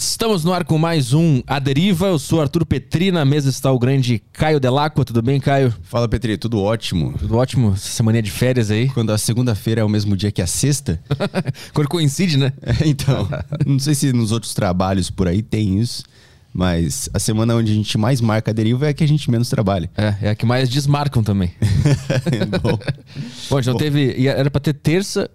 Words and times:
Estamos 0.00 0.44
no 0.44 0.52
ar 0.52 0.62
com 0.62 0.78
mais 0.78 1.12
um 1.12 1.42
A 1.44 1.58
Deriva. 1.58 2.06
Eu 2.06 2.20
sou 2.20 2.40
Arthur 2.40 2.64
Petri, 2.64 3.10
na 3.10 3.24
mesa 3.24 3.50
está 3.50 3.72
o 3.72 3.78
grande 3.80 4.22
Caio 4.32 4.60
Delacqua. 4.60 5.04
Tudo 5.04 5.20
bem, 5.20 5.40
Caio? 5.40 5.74
Fala, 5.82 6.08
Petri, 6.08 6.38
tudo 6.38 6.62
ótimo. 6.62 7.14
Tudo 7.18 7.36
ótimo? 7.36 7.72
Essa 7.72 7.88
semana 7.88 8.22
de 8.22 8.30
férias 8.30 8.70
aí? 8.70 8.88
Quando 8.90 9.10
a 9.10 9.18
segunda-feira 9.18 9.80
é 9.80 9.84
o 9.84 9.88
mesmo 9.88 10.16
dia 10.16 10.30
que 10.30 10.40
a 10.40 10.46
sexta? 10.46 11.00
Quando 11.74 11.88
coincide, 11.88 12.38
né? 12.38 12.52
É, 12.62 12.86
então, 12.86 13.28
não 13.66 13.80
sei 13.80 13.92
se 13.92 14.12
nos 14.12 14.30
outros 14.30 14.54
trabalhos 14.54 15.10
por 15.10 15.26
aí 15.26 15.42
tem 15.42 15.80
isso, 15.80 16.04
mas 16.54 17.10
a 17.12 17.18
semana 17.18 17.56
onde 17.56 17.72
a 17.72 17.74
gente 17.74 17.98
mais 17.98 18.20
marca 18.20 18.52
a 18.52 18.54
deriva 18.54 18.86
é 18.86 18.90
a 18.90 18.94
que 18.94 19.02
a 19.02 19.08
gente 19.08 19.28
menos 19.28 19.48
trabalha. 19.48 19.90
É, 19.96 20.28
é 20.28 20.30
a 20.30 20.34
que 20.36 20.46
mais 20.46 20.68
desmarcam 20.68 21.24
também. 21.24 21.50
Bom, 22.62 22.78
Bom, 23.50 23.58
então 23.58 23.72
Bom. 23.72 23.78
teve. 23.78 24.28
Era 24.28 24.48
pra 24.48 24.60
ter 24.60 24.74
terça. 24.74 25.28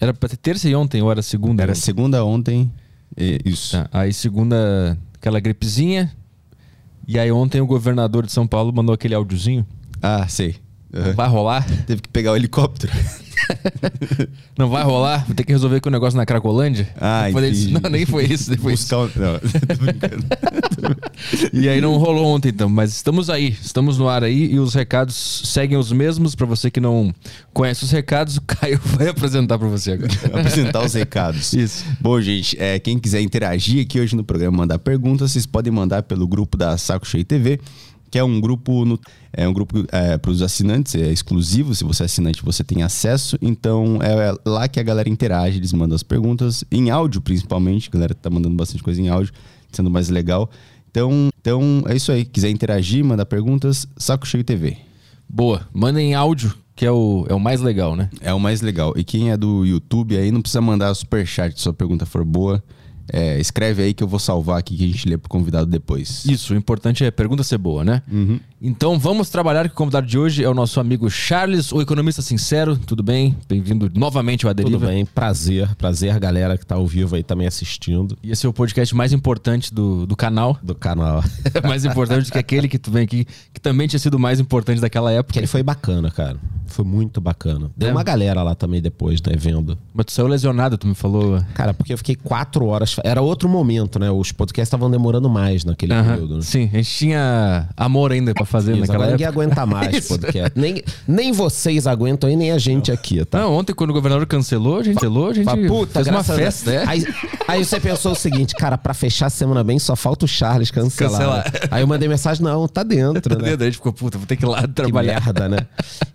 Era 0.00 0.14
pra 0.14 0.30
ter 0.30 0.38
terça 0.38 0.66
e 0.66 0.74
ontem, 0.74 1.02
ou 1.02 1.10
era 1.10 1.20
segunda? 1.20 1.62
era 1.62 1.72
ontem? 1.72 1.80
segunda 1.82 2.24
ontem, 2.24 2.72
e- 3.16 3.40
isso. 3.44 3.72
Tá, 3.76 3.88
aí 3.92 4.12
segunda, 4.12 4.96
aquela 5.14 5.40
gripezinha. 5.40 6.12
E 7.06 7.18
aí 7.18 7.32
ontem 7.32 7.60
o 7.60 7.66
governador 7.66 8.26
de 8.26 8.32
São 8.32 8.46
Paulo 8.46 8.72
mandou 8.72 8.94
aquele 8.94 9.14
áudiozinho. 9.14 9.66
Ah, 10.02 10.26
sei. 10.28 10.56
Aham. 10.94 11.12
Vai 11.12 11.28
rolar? 11.28 11.66
Teve 11.86 12.00
que 12.02 12.08
pegar 12.08 12.32
o 12.32 12.36
helicóptero. 12.36 12.92
Não 14.58 14.68
vai 14.68 14.82
rolar? 14.82 15.24
Vou 15.26 15.34
ter 15.34 15.44
que 15.44 15.52
resolver 15.52 15.80
com 15.80 15.88
o 15.88 15.92
negócio 15.92 16.16
na 16.16 16.26
Cracolândia? 16.26 16.88
Ah, 17.00 17.30
entendi. 17.30 17.72
Não, 17.72 17.88
nem 17.90 18.04
foi 18.04 18.24
isso. 18.24 18.50
Depois 18.50 18.80
Buscar 18.80 18.98
o... 18.98 19.02
Não, 19.14 19.38
tô 19.68 19.84
brincando. 19.84 20.24
E 21.52 21.68
aí 21.68 21.80
não 21.80 21.96
rolou 21.96 22.26
ontem 22.26 22.48
então, 22.48 22.68
mas 22.68 22.92
estamos 22.92 23.30
aí, 23.30 23.56
estamos 23.62 23.98
no 23.98 24.08
ar 24.08 24.24
aí 24.24 24.52
e 24.52 24.58
os 24.58 24.74
recados 24.74 25.42
seguem 25.44 25.78
os 25.78 25.92
mesmos. 25.92 26.34
Pra 26.34 26.46
você 26.46 26.70
que 26.70 26.80
não 26.80 27.14
conhece 27.52 27.84
os 27.84 27.90
recados, 27.90 28.36
o 28.36 28.42
Caio 28.42 28.80
vai 28.84 29.08
apresentar 29.08 29.58
pra 29.58 29.68
você 29.68 29.92
agora. 29.92 30.12
apresentar 30.40 30.84
os 30.84 30.94
recados. 30.94 31.52
Isso. 31.52 31.84
Bom, 32.00 32.20
gente, 32.20 32.56
é, 32.58 32.78
quem 32.78 32.98
quiser 32.98 33.20
interagir 33.20 33.84
aqui 33.84 34.00
hoje 34.00 34.16
no 34.16 34.24
programa, 34.24 34.56
mandar 34.58 34.78
perguntas, 34.78 35.32
vocês 35.32 35.46
podem 35.46 35.72
mandar 35.72 36.02
pelo 36.02 36.26
grupo 36.26 36.56
da 36.56 36.76
Saco 36.76 37.06
Cheio 37.06 37.24
TV, 37.24 37.60
que 38.10 38.18
é 38.18 38.24
um 38.24 38.40
grupo 38.40 38.84
no- 38.84 38.98
é 39.32 39.46
um 39.48 39.52
grupo 39.52 39.84
para 40.20 40.30
os 40.30 40.42
assinantes, 40.42 40.94
é 40.94 41.10
exclusivo. 41.12 41.74
Se 41.74 41.84
você 41.84 42.02
é 42.04 42.06
assinante, 42.06 42.42
você 42.42 42.64
tem 42.64 42.82
acesso. 42.82 43.36
Então 43.42 43.98
é 44.02 44.34
lá 44.48 44.66
que 44.68 44.80
a 44.80 44.82
galera 44.82 45.08
interage, 45.08 45.58
eles 45.58 45.72
mandam 45.72 45.94
as 45.94 46.02
perguntas 46.02 46.64
em 46.70 46.90
áudio, 46.90 47.20
principalmente. 47.20 47.88
A 47.88 47.92
galera 47.92 48.14
tá 48.14 48.30
mandando 48.30 48.54
bastante 48.56 48.82
coisa 48.82 49.00
em 49.00 49.08
áudio, 49.08 49.32
sendo 49.72 49.90
mais 49.90 50.08
legal. 50.08 50.50
Então, 50.90 51.28
então 51.40 51.82
é 51.86 51.94
isso 51.94 52.10
aí. 52.10 52.24
Quiser 52.24 52.50
interagir, 52.50 53.04
mandar 53.04 53.26
perguntas, 53.26 53.86
Saco 53.96 54.26
Cheio 54.26 54.42
TV. 54.42 54.76
Boa, 55.28 55.68
mandem 55.74 56.14
áudio, 56.14 56.54
que 56.74 56.86
é 56.86 56.90
o, 56.90 57.26
é 57.28 57.34
o 57.34 57.38
mais 57.40 57.60
legal, 57.60 57.94
né? 57.94 58.08
É 58.22 58.32
o 58.32 58.40
mais 58.40 58.62
legal. 58.62 58.94
E 58.96 59.04
quem 59.04 59.30
é 59.30 59.36
do 59.36 59.64
YouTube 59.66 60.16
aí 60.16 60.30
não 60.32 60.40
precisa 60.40 60.60
mandar 60.62 60.94
superchat 60.94 61.54
se 61.56 61.62
sua 61.62 61.74
pergunta 61.74 62.06
for 62.06 62.24
boa. 62.24 62.62
É, 63.12 63.38
escreve 63.40 63.82
aí 63.82 63.94
que 63.94 64.02
eu 64.02 64.08
vou 64.08 64.18
salvar 64.18 64.58
aqui 64.58 64.76
que 64.76 64.84
a 64.84 64.86
gente 64.88 65.08
lê 65.08 65.16
pro 65.16 65.28
convidado 65.28 65.66
depois. 65.66 66.24
Isso, 66.26 66.52
o 66.52 66.56
importante 66.56 67.04
é 67.04 67.08
a 67.08 67.12
pergunta 67.12 67.42
ser 67.42 67.58
boa, 67.58 67.84
né? 67.84 68.02
Então 68.60 68.98
vamos 68.98 69.30
trabalhar 69.30 69.68
que 69.68 69.74
o 69.74 69.76
convidado 69.76 70.06
de 70.06 70.18
hoje 70.18 70.42
é 70.44 70.48
o 70.48 70.54
nosso 70.54 70.80
amigo 70.80 71.08
Charles, 71.08 71.72
o 71.72 71.80
economista 71.80 72.20
sincero. 72.22 72.76
Tudo 72.76 73.02
bem? 73.02 73.36
Bem-vindo 73.48 73.90
novamente 73.94 74.46
ao 74.46 74.52
Tudo 74.54 74.66
Aderiva. 74.66 74.86
bem, 74.88 75.06
prazer, 75.06 75.74
prazer 75.76 76.18
galera 76.18 76.58
que 76.58 76.66
tá 76.66 76.74
ao 76.74 76.86
vivo 76.86 77.14
aí 77.16 77.22
também 77.22 77.46
assistindo 77.46 78.18
E 78.22 78.30
esse 78.30 78.44
é 78.44 78.48
o 78.48 78.52
podcast 78.52 78.94
mais 78.94 79.12
importante 79.12 79.72
do, 79.72 80.06
do 80.06 80.16
canal. 80.16 80.58
do 80.62 80.74
canal. 80.74 81.22
mais 81.62 81.84
importante 81.84 82.26
do 82.26 82.32
que 82.32 82.38
aquele 82.38 82.68
que 82.68 82.78
tu 82.78 82.90
vem 82.90 83.04
aqui, 83.04 83.24
que 83.54 83.60
também 83.60 83.86
tinha 83.86 84.00
sido 84.00 84.14
o 84.14 84.18
mais 84.20 84.40
importante 84.40 84.80
daquela 84.80 85.10
época. 85.12 85.28
Porque 85.28 85.38
ele 85.38 85.46
foi 85.46 85.62
bacana, 85.62 86.10
cara. 86.10 86.36
Foi 86.66 86.84
muito 86.84 87.20
bacana. 87.20 87.70
Deu 87.76 87.88
É. 87.88 87.92
uma 87.92 88.02
galera 88.02 88.42
lá 88.42 88.54
também 88.54 88.82
depois, 88.82 89.22
né, 89.22 89.34
vendo. 89.36 89.78
Mas 89.94 90.06
tu 90.06 90.12
saiu 90.12 90.26
lesionado, 90.26 90.76
tu 90.76 90.86
me 90.86 90.94
falou. 90.94 91.42
Cara, 91.54 91.72
porque 91.72 91.92
eu 91.92 91.98
fiquei 91.98 92.14
quatro 92.16 92.66
horas. 92.66 92.96
Era 93.04 93.20
outro 93.22 93.48
momento, 93.48 93.98
né? 93.98 94.10
Os 94.10 94.32
podcasts 94.32 94.68
estavam 94.68 94.90
demorando 94.90 95.28
mais 95.28 95.64
naquele 95.64 95.94
período. 95.94 96.36
Né? 96.36 96.42
Sim, 96.42 96.70
a 96.72 96.76
gente 96.76 96.90
tinha 96.90 97.68
amor 97.76 98.12
ainda 98.12 98.32
pra 98.34 98.44
fazer 98.44 98.72
Isso, 98.72 98.80
naquela 98.80 98.96
agora 99.04 99.10
ninguém 99.12 99.26
época. 99.26 99.42
aguenta 99.42 99.66
mais 99.66 100.06
podcast. 100.08 100.52
Nem, 100.58 100.82
nem 101.06 101.32
vocês 101.32 101.86
aguentam 101.86 102.28
e 102.30 102.36
nem 102.36 102.50
a 102.52 102.58
gente 102.58 102.90
aqui, 102.92 103.24
tá? 103.24 103.40
Não, 103.40 103.54
ontem 103.54 103.72
quando 103.72 103.90
o 103.90 103.92
governador 103.92 104.26
cancelou, 104.26 104.78
a 104.78 104.82
gente 104.82 104.94
cancelou, 104.94 105.28
a 105.28 105.34
gente 105.34 105.68
puta, 105.68 105.92
fez 105.94 106.06
uma 106.08 106.22
festa, 106.24 106.70
é. 106.72 106.84
Aí, 106.86 107.04
aí 107.46 107.64
você 107.64 107.78
pensou 107.80 108.12
o 108.12 108.16
seguinte, 108.16 108.54
cara, 108.54 108.76
pra 108.78 108.94
fechar 108.94 109.26
a 109.26 109.30
semana 109.30 109.62
bem, 109.64 109.78
só 109.78 109.94
falta 109.96 110.24
o 110.24 110.28
Charles 110.28 110.70
cancelar. 110.70 111.12
Cancelar. 111.12 111.44
né? 111.52 111.68
Aí 111.70 111.82
eu 111.82 111.86
mandei 111.86 112.08
mensagem, 112.08 112.42
não, 112.44 112.66
tá 112.68 112.82
dentro, 112.82 113.38
né? 113.40 113.56
Daí 113.56 113.68
a 113.68 113.70
gente 113.70 113.76
ficou, 113.76 113.92
puta, 113.92 114.18
vou 114.18 114.26
ter 114.26 114.36
que 114.36 114.44
ir 114.44 114.48
lá 114.48 114.62
Que 114.62 114.68
trabalhar. 114.68 115.20
merda, 115.24 115.48
né? 115.48 115.58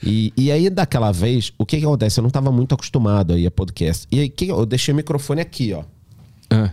E, 0.02 0.34
e 0.36 0.52
aí, 0.52 0.69
daquela 0.69 1.12
vez, 1.12 1.52
o 1.57 1.66
que 1.66 1.80
que 1.80 1.86
acontece? 1.86 2.19
Eu 2.19 2.24
não 2.24 2.30
tava 2.30 2.52
muito 2.52 2.74
acostumado 2.75 3.34
aí 3.34 3.46
a 3.47 3.52
podcast. 3.52 4.07
E 4.12 4.19
aí, 4.19 4.30
que, 4.30 4.47
eu 4.47 4.66
deixei 4.66 4.94
o 4.94 4.97
microfone 4.97 5.41
aqui, 5.41 5.74
ó. 5.74 5.84
Ah, 6.50 6.69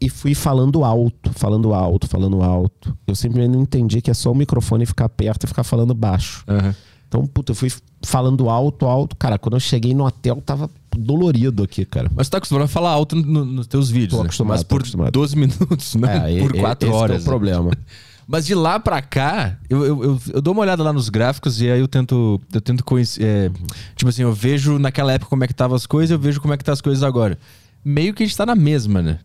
E 0.00 0.08
fui 0.08 0.34
falando 0.34 0.84
alto, 0.84 1.30
falando 1.34 1.74
alto, 1.74 2.06
falando 2.06 2.40
alto. 2.42 2.96
Eu 3.06 3.16
simplesmente 3.16 3.54
não 3.56 3.62
entendi 3.62 4.00
que 4.00 4.10
é 4.10 4.14
só 4.14 4.30
o 4.30 4.34
microfone 4.34 4.86
ficar 4.86 5.08
perto 5.08 5.44
e 5.44 5.46
ficar 5.46 5.64
falando 5.64 5.92
baixo. 5.94 6.44
aham. 6.46 6.74
Então, 7.08 7.26
puta, 7.26 7.52
eu 7.52 7.56
fui 7.56 7.72
falando 8.02 8.50
alto, 8.50 8.84
alto. 8.84 9.16
Cara, 9.16 9.38
quando 9.38 9.54
eu 9.54 9.60
cheguei 9.60 9.94
no 9.94 10.04
hotel, 10.04 10.42
tava 10.44 10.68
dolorido 10.94 11.62
aqui, 11.62 11.86
cara. 11.86 12.10
Mas 12.14 12.28
tu 12.28 12.32
tá 12.32 12.36
acostumado 12.38 12.64
a 12.64 12.68
falar 12.68 12.90
alto 12.90 13.16
no- 13.16 13.46
nos 13.46 13.66
teus 13.66 13.88
vídeos, 13.88 14.10
Tô 14.12 14.18
né? 14.18 14.24
acostumado, 14.24 14.56
Mas 14.58 14.62
por 14.62 14.80
acostumado. 14.82 15.10
12 15.12 15.34
minutos, 15.36 15.94
né? 15.94 16.36
É, 16.36 16.38
por 16.40 16.54
e- 16.54 16.60
4 16.60 16.86
esse 16.86 16.94
que 16.96 17.02
horas. 17.02 17.16
é 17.16 17.20
o 17.20 17.24
problema. 17.24 17.70
Mas 18.28 18.44
de 18.44 18.54
lá 18.54 18.78
pra 18.78 19.00
cá, 19.00 19.56
eu, 19.70 19.86
eu, 19.86 20.04
eu, 20.04 20.20
eu 20.34 20.42
dou 20.42 20.52
uma 20.52 20.60
olhada 20.60 20.82
lá 20.82 20.92
nos 20.92 21.08
gráficos 21.08 21.62
e 21.62 21.70
aí 21.70 21.80
eu 21.80 21.88
tento, 21.88 22.38
eu 22.52 22.60
tento 22.60 22.84
conhecer. 22.84 23.24
é, 23.24 23.50
tipo 23.96 24.10
assim, 24.10 24.20
eu 24.20 24.32
vejo 24.34 24.78
naquela 24.78 25.10
época 25.14 25.30
como 25.30 25.42
é 25.42 25.46
que 25.46 25.54
estavam 25.54 25.74
as 25.74 25.86
coisas, 25.86 26.10
eu 26.10 26.18
vejo 26.18 26.38
como 26.42 26.52
é 26.52 26.58
que 26.58 26.62
tá 26.64 26.72
as 26.72 26.82
coisas 26.82 27.02
agora. 27.02 27.38
Meio 27.82 28.12
que 28.12 28.22
a 28.22 28.26
gente 28.26 28.36
tá 28.36 28.44
na 28.44 28.54
mesma, 28.54 29.00
né? 29.00 29.18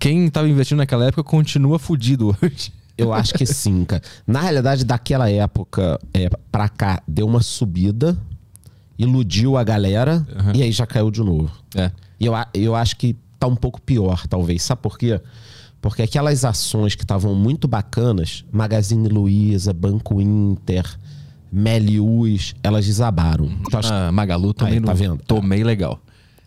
Quem 0.00 0.28
tava 0.30 0.48
investindo 0.48 0.78
naquela 0.78 1.04
época 1.04 1.22
continua 1.22 1.78
fudido 1.78 2.34
hoje. 2.42 2.72
Eu 2.98 3.12
acho 3.12 3.32
que 3.34 3.46
sim, 3.46 3.84
cara. 3.84 4.02
Na 4.26 4.40
realidade, 4.40 4.84
daquela 4.84 5.30
época 5.30 5.98
é, 6.12 6.28
pra 6.50 6.68
cá, 6.68 7.02
deu 7.06 7.26
uma 7.26 7.40
subida, 7.42 8.18
iludiu 8.98 9.56
a 9.56 9.62
galera 9.64 10.26
e 10.54 10.62
aí 10.62 10.72
já 10.72 10.86
caiu 10.86 11.10
de 11.10 11.20
novo. 11.20 11.50
É. 11.74 11.90
E 12.18 12.26
eu, 12.26 12.34
eu 12.52 12.74
acho 12.74 12.96
que 12.96 13.16
tá 13.38 13.46
um 13.46 13.56
pouco 13.56 13.80
pior, 13.80 14.26
talvez. 14.26 14.62
Sabe 14.62 14.82
por 14.82 14.98
quê? 14.98 15.20
Porque 15.80 16.02
aquelas 16.02 16.44
ações 16.44 16.94
que 16.94 17.02
estavam 17.04 17.34
muito 17.34 17.66
bacanas, 17.66 18.44
Magazine 18.52 19.08
Luiza, 19.08 19.72
Banco 19.72 20.20
Inter, 20.20 20.84
Melius, 21.50 22.54
elas 22.62 22.84
desabaram. 22.86 23.46
Então, 23.66 23.80
acho- 23.80 23.92
A 23.92 24.12
Magalu 24.12 24.52
também 24.54 24.74
Aí, 24.74 24.80
tá 24.80 24.86
não 24.88 24.94
vendo? 24.94 25.22
tomei 25.26 25.64
legal. 25.64 25.98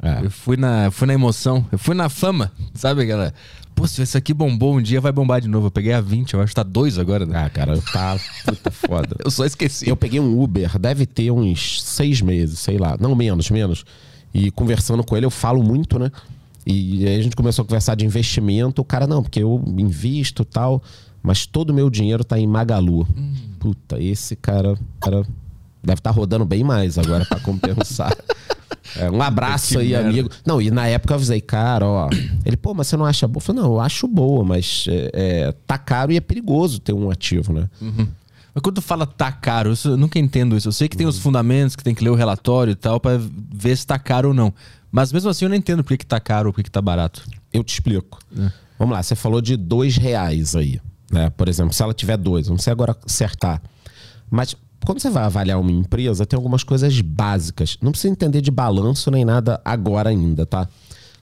É. 0.04 0.26
Eu 0.26 0.30
fui 0.30 0.58
na, 0.58 0.92
fui 0.92 1.08
na 1.08 1.14
emoção, 1.14 1.66
eu 1.72 1.78
fui 1.78 1.96
na 1.96 2.10
fama, 2.10 2.52
sabe 2.74 3.04
aquela. 3.04 3.34
Pô, 3.74 3.88
se 3.88 4.02
esse 4.02 4.18
aqui 4.18 4.34
bombou 4.34 4.76
um 4.76 4.82
dia, 4.82 5.00
vai 5.00 5.12
bombar 5.12 5.42
de 5.42 5.48
novo. 5.48 5.68
Eu 5.68 5.72
peguei 5.72 5.94
a 5.94 6.02
20, 6.02 6.34
eu 6.34 6.42
acho 6.42 6.50
que 6.50 6.56
tá 6.56 6.62
2 6.62 7.00
agora, 7.00 7.26
né? 7.26 7.44
Ah, 7.44 7.50
cara, 7.50 7.82
tá 7.92 8.20
puta 8.46 8.70
foda. 8.70 9.16
Eu 9.24 9.32
só 9.32 9.46
esqueci. 9.46 9.90
Eu 9.90 9.96
peguei 9.96 10.20
um 10.20 10.40
Uber, 10.40 10.78
deve 10.78 11.08
ter 11.08 11.32
uns 11.32 11.82
seis 11.82 12.22
meses, 12.22 12.60
sei 12.60 12.78
lá. 12.78 12.96
Não, 13.00 13.16
menos, 13.16 13.50
menos. 13.50 13.84
E 14.32 14.52
conversando 14.52 15.04
com 15.04 15.18
ele, 15.18 15.26
eu 15.26 15.32
falo 15.32 15.64
muito, 15.64 15.98
né? 15.98 16.12
E 16.66 17.08
aí 17.08 17.20
a 17.20 17.22
gente 17.22 17.36
começou 17.36 17.64
a 17.64 17.66
conversar 17.66 17.96
de 17.96 18.06
investimento. 18.06 18.82
O 18.82 18.86
cara, 18.86 19.08
não, 19.08 19.24
porque 19.24 19.42
eu 19.42 19.64
invisto 19.78 20.46
tal, 20.46 20.84
mas 21.22 21.46
todo 21.46 21.72
o 21.72 21.74
meu 21.74 21.90
dinheiro 21.90 22.24
tá 22.24 22.38
em 22.38 22.46
Magalu. 22.46 23.08
Puta, 23.60 24.00
esse 24.00 24.36
cara, 24.36 24.78
cara 25.02 25.26
deve 25.84 26.00
estar 26.00 26.12
rodando 26.12 26.46
bem 26.46 26.64
mais 26.64 26.98
agora 26.98 27.26
pra 27.26 27.40
compensar. 27.40 28.16
É, 28.96 29.10
um 29.10 29.22
abraço 29.24 29.70
Que 29.76 29.78
aí, 29.80 29.90
merda. 29.90 30.10
amigo. 30.10 30.30
Não, 30.46 30.62
e 30.62 30.70
na 30.70 30.86
época 30.88 31.14
eu 31.14 31.16
avisei, 31.16 31.42
cara, 31.42 31.88
ó. 31.88 32.10
Ele, 32.46 32.56
pô, 32.56 32.74
mas 32.76 32.88
você 32.88 32.98
não 32.98 33.06
acha 33.06 33.28
boa? 33.28 33.38
Eu 33.38 33.42
falei, 33.46 33.62
não, 33.62 33.72
eu 33.72 33.80
acho 33.80 34.08
boa, 34.08 34.44
mas 34.44 34.86
é, 34.88 35.10
é, 35.14 35.52
tá 35.66 35.78
caro 35.80 36.12
e 36.12 36.18
é 36.18 36.22
perigoso 36.22 36.80
ter 36.80 36.94
um 36.94 37.10
ativo, 37.10 37.54
né? 37.54 37.70
Mas 37.82 38.62
quando 38.62 38.76
tu 38.76 38.82
fala 38.82 39.08
tá 39.08 39.32
caro, 39.32 39.74
eu 39.86 39.98
nunca 39.98 40.20
entendo 40.20 40.56
isso. 40.56 40.68
Eu 40.68 40.72
sei 40.72 40.88
que 40.88 40.96
tem 40.96 41.08
os 41.08 41.18
fundamentos, 41.18 41.76
que 41.76 41.84
tem 41.84 41.96
que 41.96 42.04
ler 42.04 42.12
o 42.12 42.16
relatório 42.16 42.72
e 42.72 42.76
tal, 42.76 43.00
pra 43.00 43.14
ver 43.20 43.76
se 43.76 43.88
tá 43.88 43.98
caro 43.98 44.28
ou 44.28 44.34
não. 44.34 44.54
Mas 44.92 45.12
mesmo 45.12 45.30
assim 45.32 45.46
eu 45.46 45.50
não 45.50 45.56
entendo 45.56 45.84
por 45.84 45.90
que, 45.90 45.98
que 46.00 46.06
tá 46.06 46.20
caro 46.20 46.50
ou 46.50 46.54
por 46.54 46.58
que, 46.58 46.64
que 46.64 46.72
tá 46.72 46.82
barato. 46.82 47.24
Eu 47.52 47.64
te 47.64 47.74
explico. 47.74 48.20
Vamos 48.78 48.94
lá, 48.94 49.02
você 49.02 49.16
falou 49.16 49.42
de 49.42 49.58
dois 49.58 49.98
reais 49.98 50.56
aí. 50.56 50.80
Né? 51.12 51.32
Por 51.32 51.48
exemplo, 51.48 51.74
se 51.74 51.82
ela 51.82 51.94
tiver 51.96 52.18
dois, 52.18 52.48
não 52.48 52.60
sei 52.60 52.72
agora 52.72 52.96
acertar. 53.06 53.60
Mas 54.30 54.56
quando 54.86 55.00
você 55.00 55.10
vai 55.10 55.24
avaliar 55.24 55.60
uma 55.60 55.72
empresa, 55.72 56.26
tem 56.26 56.38
algumas 56.38 56.64
coisas 56.64 57.00
básicas. 57.02 57.78
Não 57.82 57.92
precisa 57.92 58.12
entender 58.12 58.42
de 58.42 58.52
balanço 58.52 59.10
nem 59.10 59.24
nada 59.24 59.62
agora 59.64 60.10
ainda, 60.10 60.46
tá? 60.46 60.68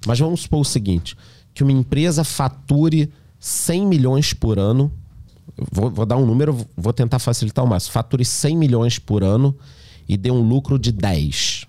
Mas 0.05 0.19
vamos 0.19 0.41
supor 0.41 0.61
o 0.61 0.65
seguinte: 0.65 1.15
que 1.53 1.63
uma 1.63 1.71
empresa 1.71 2.23
fature 2.23 3.11
100 3.39 3.87
milhões 3.87 4.33
por 4.33 4.59
ano. 4.59 4.91
Vou, 5.71 5.91
vou 5.91 6.05
dar 6.05 6.15
um 6.17 6.25
número, 6.25 6.65
vou 6.77 6.93
tentar 6.93 7.19
facilitar 7.19 7.63
o 7.63 7.67
máximo. 7.67 7.91
Fature 7.91 8.23
100 8.23 8.57
milhões 8.57 8.97
por 8.99 9.23
ano 9.23 9.55
e 10.07 10.15
dê 10.17 10.31
um 10.31 10.41
lucro 10.41 10.79
de 10.79 10.91
10. 10.91 11.65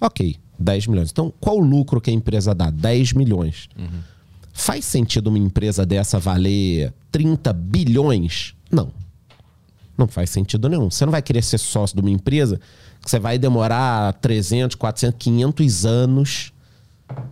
Ok, 0.00 0.36
10 0.58 0.86
milhões. 0.86 1.10
Então, 1.10 1.32
qual 1.40 1.58
o 1.58 1.64
lucro 1.64 2.00
que 2.00 2.10
a 2.10 2.12
empresa 2.12 2.54
dá? 2.54 2.70
10 2.70 3.12
milhões. 3.12 3.68
Faz 4.52 4.84
sentido 4.84 5.26
uma 5.28 5.38
empresa 5.38 5.84
dessa 5.84 6.18
valer 6.18 6.92
30 7.12 7.52
bilhões? 7.52 8.54
Não. 8.70 8.90
Não 9.96 10.06
faz 10.06 10.30
sentido 10.30 10.68
nenhum. 10.68 10.90
Você 10.90 11.04
não 11.04 11.12
vai 11.12 11.22
querer 11.22 11.42
ser 11.42 11.58
sócio 11.58 11.96
de 11.96 12.02
uma 12.02 12.10
empresa 12.10 12.60
que 13.02 13.10
você 13.10 13.18
vai 13.18 13.38
demorar 13.38 14.12
300, 14.14 14.74
400, 14.74 15.16
500 15.18 15.86
anos 15.86 16.52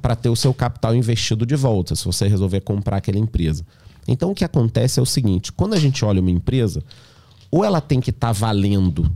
para 0.00 0.14
ter 0.14 0.28
o 0.28 0.36
seu 0.36 0.54
capital 0.54 0.94
investido 0.94 1.44
de 1.44 1.56
volta, 1.56 1.96
se 1.96 2.04
você 2.04 2.28
resolver 2.28 2.60
comprar 2.60 2.98
aquela 2.98 3.18
empresa. 3.18 3.64
Então 4.06 4.30
o 4.30 4.34
que 4.34 4.44
acontece 4.44 5.00
é 5.00 5.02
o 5.02 5.06
seguinte: 5.06 5.52
quando 5.52 5.74
a 5.74 5.78
gente 5.78 6.04
olha 6.04 6.20
uma 6.20 6.30
empresa, 6.30 6.82
ou 7.50 7.64
ela 7.64 7.80
tem 7.80 8.00
que 8.00 8.10
estar 8.10 8.28
tá 8.28 8.32
valendo 8.32 9.10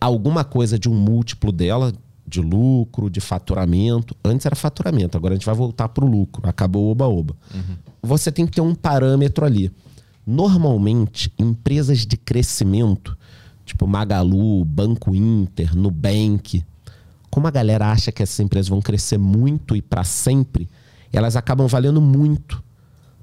alguma 0.00 0.44
coisa 0.44 0.78
de 0.78 0.88
um 0.88 0.94
múltiplo 0.94 1.50
dela, 1.50 1.92
de 2.26 2.40
lucro, 2.40 3.08
de 3.08 3.20
faturamento. 3.20 4.16
Antes 4.24 4.46
era 4.46 4.56
faturamento, 4.56 5.16
agora 5.16 5.34
a 5.34 5.36
gente 5.36 5.46
vai 5.46 5.54
voltar 5.54 5.88
para 5.88 6.04
o 6.04 6.08
lucro. 6.08 6.48
Acabou 6.48 6.86
o 6.86 6.90
oba-oba. 6.90 7.34
Uhum. 7.54 7.76
Você 8.02 8.30
tem 8.30 8.46
que 8.46 8.52
ter 8.52 8.60
um 8.60 8.74
parâmetro 8.74 9.44
ali. 9.44 9.70
Normalmente, 10.26 11.32
empresas 11.38 12.06
de 12.06 12.16
crescimento, 12.16 13.16
tipo 13.64 13.86
Magalu, 13.86 14.64
Banco 14.64 15.14
Inter, 15.14 15.76
Nubank, 15.76 16.64
como 17.30 17.46
a 17.46 17.50
galera 17.50 17.90
acha 17.90 18.12
que 18.12 18.22
essas 18.22 18.38
empresas 18.40 18.68
vão 18.68 18.80
crescer 18.80 19.18
muito 19.18 19.74
e 19.74 19.82
para 19.82 20.04
sempre, 20.04 20.68
elas 21.12 21.34
acabam 21.34 21.66
valendo 21.66 22.00
muito. 22.00 22.62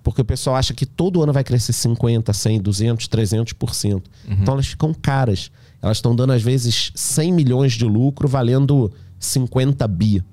Porque 0.04 0.22
o 0.22 0.26
pessoal 0.26 0.56
acha 0.56 0.74
que 0.74 0.86
todo 0.86 1.22
ano 1.22 1.32
vai 1.32 1.44
crescer 1.44 1.74
50, 1.74 2.34
100, 2.34 2.62
200, 2.62 3.08
300%. 3.08 3.94
Uhum. 3.94 4.02
Então 4.30 4.56
elas 4.56 4.68
ficam 4.68 4.94
caras. 4.94 5.52
Elas 5.82 5.98
estão 5.98 6.16
dando, 6.16 6.34
às 6.34 6.42
vezes, 6.42 6.92
100 6.96 7.32
milhões 7.32 7.74
de 7.74 7.86
lucro 7.86 8.28
valendo 8.28 8.92
50 9.20 9.88
bi. 9.88 10.24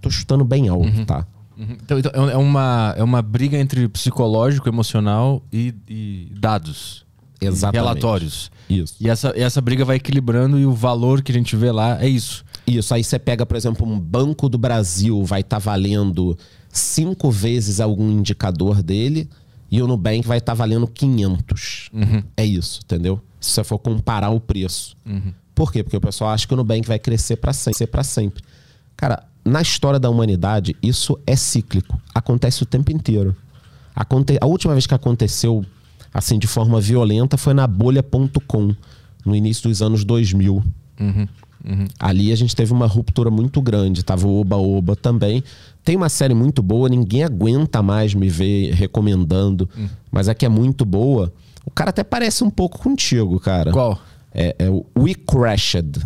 Tô 0.00 0.10
chutando 0.10 0.44
bem 0.44 0.68
alto, 0.68 0.98
uhum. 0.98 1.04
tá? 1.04 1.26
Uhum. 1.56 1.76
Então, 1.82 1.98
então, 1.98 2.30
é, 2.30 2.36
uma, 2.36 2.94
é 2.96 3.02
uma 3.02 3.22
briga 3.22 3.56
entre 3.56 3.88
psicológico, 3.88 4.68
emocional 4.68 5.42
e, 5.52 5.74
e 5.88 6.28
dados. 6.38 7.04
Exatamente. 7.40 7.82
Relatórios. 7.82 8.50
Isso. 8.68 8.94
E 9.00 9.08
essa, 9.08 9.32
essa 9.36 9.60
briga 9.60 9.84
vai 9.84 9.96
equilibrando 9.96 10.58
e 10.58 10.66
o 10.66 10.72
valor 10.72 11.22
que 11.22 11.32
a 11.32 11.34
gente 11.34 11.54
vê 11.56 11.70
lá 11.70 12.02
é 12.02 12.08
isso. 12.08 12.44
Isso. 12.66 12.92
Aí 12.94 13.04
você 13.04 13.18
pega, 13.18 13.46
por 13.46 13.56
exemplo, 13.56 13.86
um 13.86 13.98
Banco 13.98 14.48
do 14.48 14.58
Brasil 14.58 15.22
vai 15.24 15.40
estar 15.40 15.56
tá 15.56 15.60
valendo 15.60 16.36
cinco 16.68 17.30
vezes 17.30 17.80
algum 17.80 18.10
indicador 18.10 18.82
dele 18.82 19.28
e 19.70 19.82
o 19.82 19.86
Nubank 19.86 20.26
vai 20.26 20.38
estar 20.38 20.52
tá 20.52 20.56
valendo 20.56 20.86
500. 20.86 21.90
Uhum. 21.92 22.22
É 22.36 22.44
isso, 22.44 22.80
entendeu? 22.84 23.20
Se 23.40 23.50
você 23.50 23.64
for 23.64 23.78
comparar 23.78 24.30
o 24.30 24.40
preço. 24.40 24.96
Uhum. 25.06 25.32
Por 25.54 25.72
quê? 25.72 25.82
Porque 25.82 25.96
o 25.96 26.00
pessoal 26.00 26.30
acha 26.30 26.46
que 26.46 26.54
o 26.54 26.56
Nubank 26.56 26.86
vai 26.86 26.98
crescer 26.98 27.36
para 27.36 27.52
sempre, 27.52 27.86
para 27.86 28.04
sempre. 28.04 28.42
Cara, 28.96 29.24
na 29.46 29.62
história 29.62 30.00
da 30.00 30.10
humanidade, 30.10 30.74
isso 30.82 31.16
é 31.24 31.36
cíclico. 31.36 32.00
Acontece 32.12 32.64
o 32.64 32.66
tempo 32.66 32.90
inteiro. 32.90 33.34
Aconte... 33.94 34.36
A 34.40 34.46
última 34.46 34.74
vez 34.74 34.86
que 34.86 34.94
aconteceu 34.94 35.64
assim 36.12 36.36
de 36.38 36.48
forma 36.48 36.80
violenta 36.80 37.36
foi 37.36 37.54
na 37.54 37.64
bolha.com, 37.66 38.74
no 39.24 39.36
início 39.36 39.68
dos 39.68 39.80
anos 39.80 40.04
2000. 40.04 40.64
Uhum. 41.00 41.28
Uhum. 41.64 41.86
Ali 41.98 42.32
a 42.32 42.36
gente 42.36 42.56
teve 42.56 42.72
uma 42.72 42.86
ruptura 42.86 43.30
muito 43.30 43.62
grande. 43.62 44.04
Tava 44.04 44.26
o 44.26 44.40
Oba 44.40 44.56
Oba 44.56 44.96
também. 44.96 45.44
Tem 45.84 45.94
uma 45.94 46.08
série 46.08 46.34
muito 46.34 46.60
boa, 46.60 46.88
ninguém 46.88 47.22
aguenta 47.22 47.80
mais 47.82 48.14
me 48.14 48.28
ver 48.28 48.72
recomendando, 48.74 49.68
uhum. 49.76 49.88
mas 50.10 50.26
é 50.26 50.34
que 50.34 50.44
é 50.44 50.48
muito 50.48 50.84
boa. 50.84 51.32
O 51.64 51.70
cara 51.70 51.90
até 51.90 52.02
parece 52.02 52.42
um 52.42 52.50
pouco 52.50 52.80
contigo, 52.80 53.38
cara. 53.38 53.70
Qual? 53.70 53.96
É, 54.34 54.56
é 54.58 54.68
o 54.68 54.84
We 54.98 55.14
Crashed. 55.14 56.04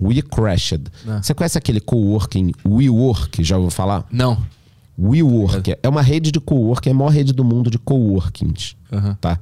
We 0.00 0.22
Crashed. 0.22 0.90
Ah. 1.06 1.22
Você 1.22 1.34
conhece 1.34 1.56
aquele 1.56 1.80
coworking 1.80 2.52
WeWork? 2.64 3.42
Já 3.42 3.56
ouviu 3.56 3.70
falar? 3.70 4.06
Não. 4.10 4.44
WeWork. 4.98 5.72
É. 5.72 5.78
é 5.82 5.88
uma 5.88 6.02
rede 6.02 6.30
de 6.30 6.40
coworking, 6.40 6.90
é 6.90 6.92
a 6.92 6.94
maior 6.94 7.10
rede 7.10 7.32
do 7.32 7.44
mundo 7.44 7.70
de 7.70 7.78
coworkings. 7.78 8.76
Uhum. 8.92 9.14
Tá? 9.14 9.38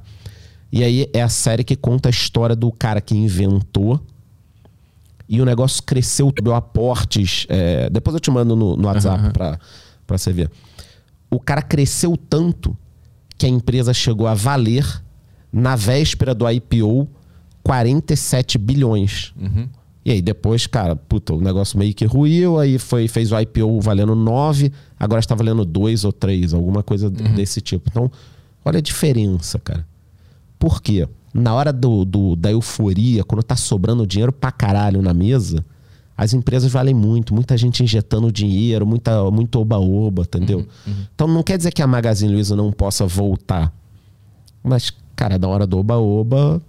E 0.71 0.83
aí 0.83 1.07
é 1.13 1.21
a 1.21 1.29
série 1.29 1.63
que 1.63 1.75
conta 1.75 2.09
a 2.09 2.11
história 2.11 2.55
do 2.55 2.71
cara 2.71 2.99
que 2.99 3.15
inventou 3.15 4.01
e 5.27 5.41
o 5.41 5.45
negócio 5.45 5.81
cresceu, 5.83 6.31
deu 6.31 6.53
aportes. 6.53 7.45
É, 7.49 7.89
depois 7.89 8.13
eu 8.13 8.19
te 8.19 8.29
mando 8.29 8.55
no, 8.55 8.75
no 8.75 8.87
WhatsApp 8.87 9.25
uhum. 9.25 9.31
pra, 9.31 9.59
pra 10.05 10.17
você 10.17 10.33
ver. 10.33 10.49
O 11.29 11.39
cara 11.39 11.61
cresceu 11.61 12.17
tanto 12.17 12.75
que 13.37 13.45
a 13.45 13.49
empresa 13.49 13.93
chegou 13.93 14.27
a 14.27 14.33
valer, 14.33 14.85
na 15.51 15.75
véspera 15.75 16.33
do 16.33 16.49
IPO, 16.49 17.07
47 17.63 18.57
bilhões. 18.57 19.33
Uhum. 19.39 19.67
E 20.05 20.11
aí 20.11 20.21
depois, 20.21 20.67
cara, 20.67 20.95
puta, 20.95 21.33
o 21.33 21.41
negócio 21.41 21.79
meio 21.79 21.93
que 21.93 22.05
ruiu, 22.05 22.59
aí 22.59 22.77
foi, 22.77 23.07
fez 23.07 23.31
o 23.31 23.39
IPO 23.39 23.79
valendo 23.79 24.15
9, 24.15 24.71
agora 24.99 25.19
está 25.19 25.33
valendo 25.33 25.63
2 25.63 26.03
ou 26.03 26.11
3, 26.11 26.53
alguma 26.53 26.83
coisa 26.83 27.07
uhum. 27.07 27.35
desse 27.35 27.61
tipo. 27.61 27.89
Então, 27.89 28.11
olha 28.65 28.79
a 28.79 28.81
diferença, 28.81 29.57
cara. 29.59 29.85
Por 30.59 30.81
quê? 30.81 31.07
Na 31.33 31.53
hora 31.53 31.71
do, 31.71 32.03
do, 32.03 32.35
da 32.35 32.51
euforia, 32.51 33.23
quando 33.23 33.43
tá 33.43 33.55
sobrando 33.55 34.05
dinheiro 34.05 34.31
pra 34.31 34.51
caralho 34.51 35.01
na 35.01 35.13
mesa, 35.13 35.65
as 36.15 36.33
empresas 36.33 36.71
valem 36.71 36.93
muito, 36.93 37.33
muita 37.33 37.57
gente 37.57 37.83
injetando 37.83 38.31
dinheiro, 38.31 38.85
muita, 38.85 39.31
muito 39.31 39.59
oba-oba, 39.59 40.23
entendeu? 40.23 40.59
Uhum, 40.59 40.65
uhum. 40.87 41.05
Então 41.15 41.27
não 41.27 41.41
quer 41.41 41.57
dizer 41.57 41.71
que 41.71 41.81
a 41.81 41.87
Magazine 41.87 42.33
Luiza 42.33 42.55
não 42.55 42.71
possa 42.71 43.07
voltar. 43.07 43.73
Mas, 44.63 44.93
cara, 45.15 45.39
na 45.39 45.47
hora 45.47 45.65
do 45.65 45.79
oba-oba, 45.79 46.61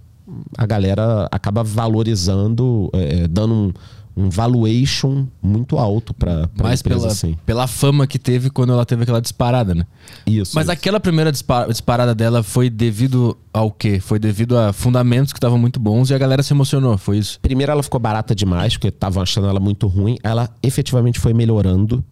a 0.57 0.65
galera 0.65 1.27
acaba 1.31 1.63
valorizando, 1.63 2.89
é, 2.93 3.23
é 3.23 3.27
dando 3.27 3.53
um, 3.53 3.73
um 4.15 4.29
valuation 4.29 5.27
muito 5.41 5.77
alto 5.77 6.13
para 6.13 6.49
mais 6.55 6.81
pela, 6.81 7.07
assim. 7.07 7.37
pela 7.45 7.67
fama 7.67 8.07
que 8.07 8.17
teve 8.17 8.49
quando 8.49 8.71
ela 8.71 8.85
teve 8.85 9.03
aquela 9.03 9.19
disparada, 9.19 9.75
né? 9.75 9.85
Isso. 10.25 10.53
Mas 10.55 10.65
isso. 10.65 10.71
aquela 10.71 10.99
primeira 10.99 11.31
disparada 11.31 12.15
dela 12.15 12.41
foi 12.41 12.69
devido 12.69 13.37
ao 13.51 13.69
quê? 13.69 13.99
Foi 13.99 14.17
devido 14.17 14.57
a 14.57 14.71
fundamentos 14.71 15.33
que 15.33 15.37
estavam 15.37 15.57
muito 15.57 15.79
bons 15.79 16.09
e 16.09 16.13
a 16.13 16.17
galera 16.17 16.41
se 16.41 16.53
emocionou, 16.53 16.97
foi 16.97 17.17
isso? 17.17 17.39
Primeiro 17.41 17.71
ela 17.71 17.83
ficou 17.83 17.99
barata 17.99 18.33
demais, 18.33 18.73
porque 18.73 18.87
estavam 18.87 19.21
achando 19.21 19.47
ela 19.47 19.59
muito 19.59 19.85
ruim. 19.87 20.17
Ela 20.23 20.49
efetivamente 20.63 21.19
foi 21.19 21.33
melhorando, 21.33 22.03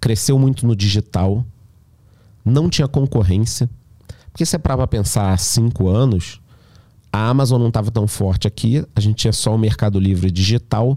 cresceu 0.00 0.38
muito 0.38 0.66
no 0.66 0.74
digital, 0.74 1.44
não 2.42 2.70
tinha 2.70 2.88
concorrência. 2.88 3.68
Porque 4.32 4.46
se 4.46 4.56
é 4.56 4.58
para 4.58 4.86
pensar 4.86 5.32
há 5.32 5.36
cinco 5.36 5.88
anos, 5.88 6.39
a 7.12 7.28
Amazon 7.28 7.60
não 7.60 7.68
estava 7.68 7.90
tão 7.90 8.06
forte 8.06 8.46
aqui, 8.46 8.84
a 8.94 9.00
gente 9.00 9.16
tinha 9.16 9.32
só 9.32 9.54
o 9.54 9.58
Mercado 9.58 9.98
Livre 9.98 10.30
digital. 10.30 10.96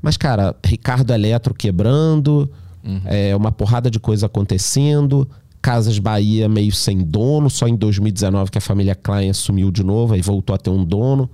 Mas, 0.00 0.16
cara, 0.16 0.56
Ricardo 0.64 1.12
Eletro 1.12 1.54
quebrando, 1.54 2.50
uhum. 2.84 3.00
é, 3.04 3.34
uma 3.36 3.52
porrada 3.52 3.88
de 3.90 4.00
coisa 4.00 4.26
acontecendo, 4.26 5.28
Casas 5.60 6.00
Bahia 6.00 6.48
meio 6.48 6.72
sem 6.72 6.98
dono, 6.98 7.48
só 7.48 7.68
em 7.68 7.76
2019 7.76 8.50
que 8.50 8.58
a 8.58 8.60
família 8.60 8.96
Klein 8.96 9.30
assumiu 9.30 9.70
de 9.70 9.84
novo, 9.84 10.14
aí 10.14 10.20
voltou 10.20 10.54
a 10.54 10.58
ter 10.58 10.70
um 10.70 10.84
dono. 10.84 11.30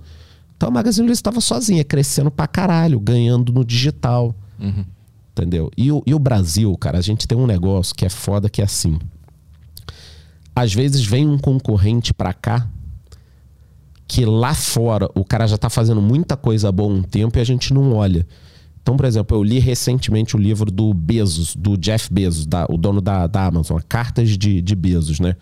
Então 0.55 0.69
a 0.69 0.71
Magazine 0.71 1.07
Luiza 1.07 1.19
estava 1.19 1.41
sozinha, 1.41 1.83
crescendo 1.83 2.29
pra 2.29 2.45
caralho, 2.45 2.99
ganhando 2.99 3.51
no 3.51 3.65
digital. 3.65 4.35
Uhum. 4.59 4.85
Entendeu? 5.31 5.71
E 5.75 5.91
o, 5.91 6.03
e 6.05 6.13
o 6.13 6.19
Brasil, 6.19 6.75
cara, 6.77 6.99
a 6.99 7.01
gente 7.01 7.27
tem 7.27 7.37
um 7.37 7.47
negócio 7.47 7.95
que 7.95 8.05
é 8.05 8.09
foda 8.09 8.49
que 8.49 8.61
é 8.61 8.65
assim. 8.65 8.99
Às 10.55 10.73
vezes 10.73 11.03
vem 11.03 11.27
um 11.27 11.37
concorrente 11.39 12.13
pra 12.13 12.33
cá 12.33 12.67
que 14.09 14.25
lá 14.25 14.55
fora 14.55 15.07
o 15.13 15.23
cara 15.23 15.45
já 15.45 15.53
está 15.53 15.69
fazendo 15.69 16.01
muita 16.01 16.35
coisa 16.35 16.71
boa 16.71 16.91
um 16.91 17.03
tempo 17.03 17.37
e 17.37 17.41
a 17.41 17.43
gente 17.43 17.71
não 17.71 17.93
olha. 17.93 18.25
Então, 18.81 18.97
por 18.97 19.05
exemplo, 19.05 19.37
eu 19.37 19.43
li 19.43 19.59
recentemente 19.59 20.35
o 20.35 20.39
livro 20.39 20.71
do 20.71 20.91
Bezos, 20.95 21.55
do 21.55 21.77
Jeff 21.77 22.11
Bezos, 22.11 22.47
da, 22.47 22.65
o 22.67 22.75
dono 22.75 23.01
da, 23.01 23.27
da 23.27 23.45
Amazon, 23.45 23.79
Cartas 23.87 24.35
de, 24.35 24.63
de 24.63 24.75
Bezos, 24.75 25.19
né? 25.19 25.35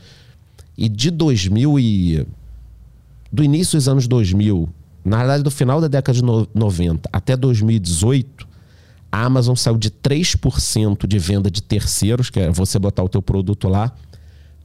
E 0.77 0.89
de 0.89 1.09
2000 1.09 1.79
e... 1.79 2.27
Do 3.31 3.41
início 3.41 3.77
dos 3.77 3.87
anos 3.87 4.05
2000, 4.05 4.67
na 5.03 5.19
verdade 5.19 5.43
do 5.43 5.51
final 5.51 5.79
da 5.79 5.87
década 5.87 6.17
de 6.17 6.23
90 6.53 7.09
até 7.13 7.37
2018, 7.37 8.45
a 9.09 9.23
Amazon 9.23 9.55
saiu 9.55 9.77
de 9.77 9.89
3% 9.89 11.07
de 11.07 11.19
venda 11.19 11.49
de 11.49 11.63
terceiros, 11.63 12.29
que 12.29 12.41
é 12.41 12.51
você 12.51 12.77
botar 12.77 13.03
o 13.03 13.07
teu 13.07 13.21
produto 13.21 13.69
lá, 13.69 13.93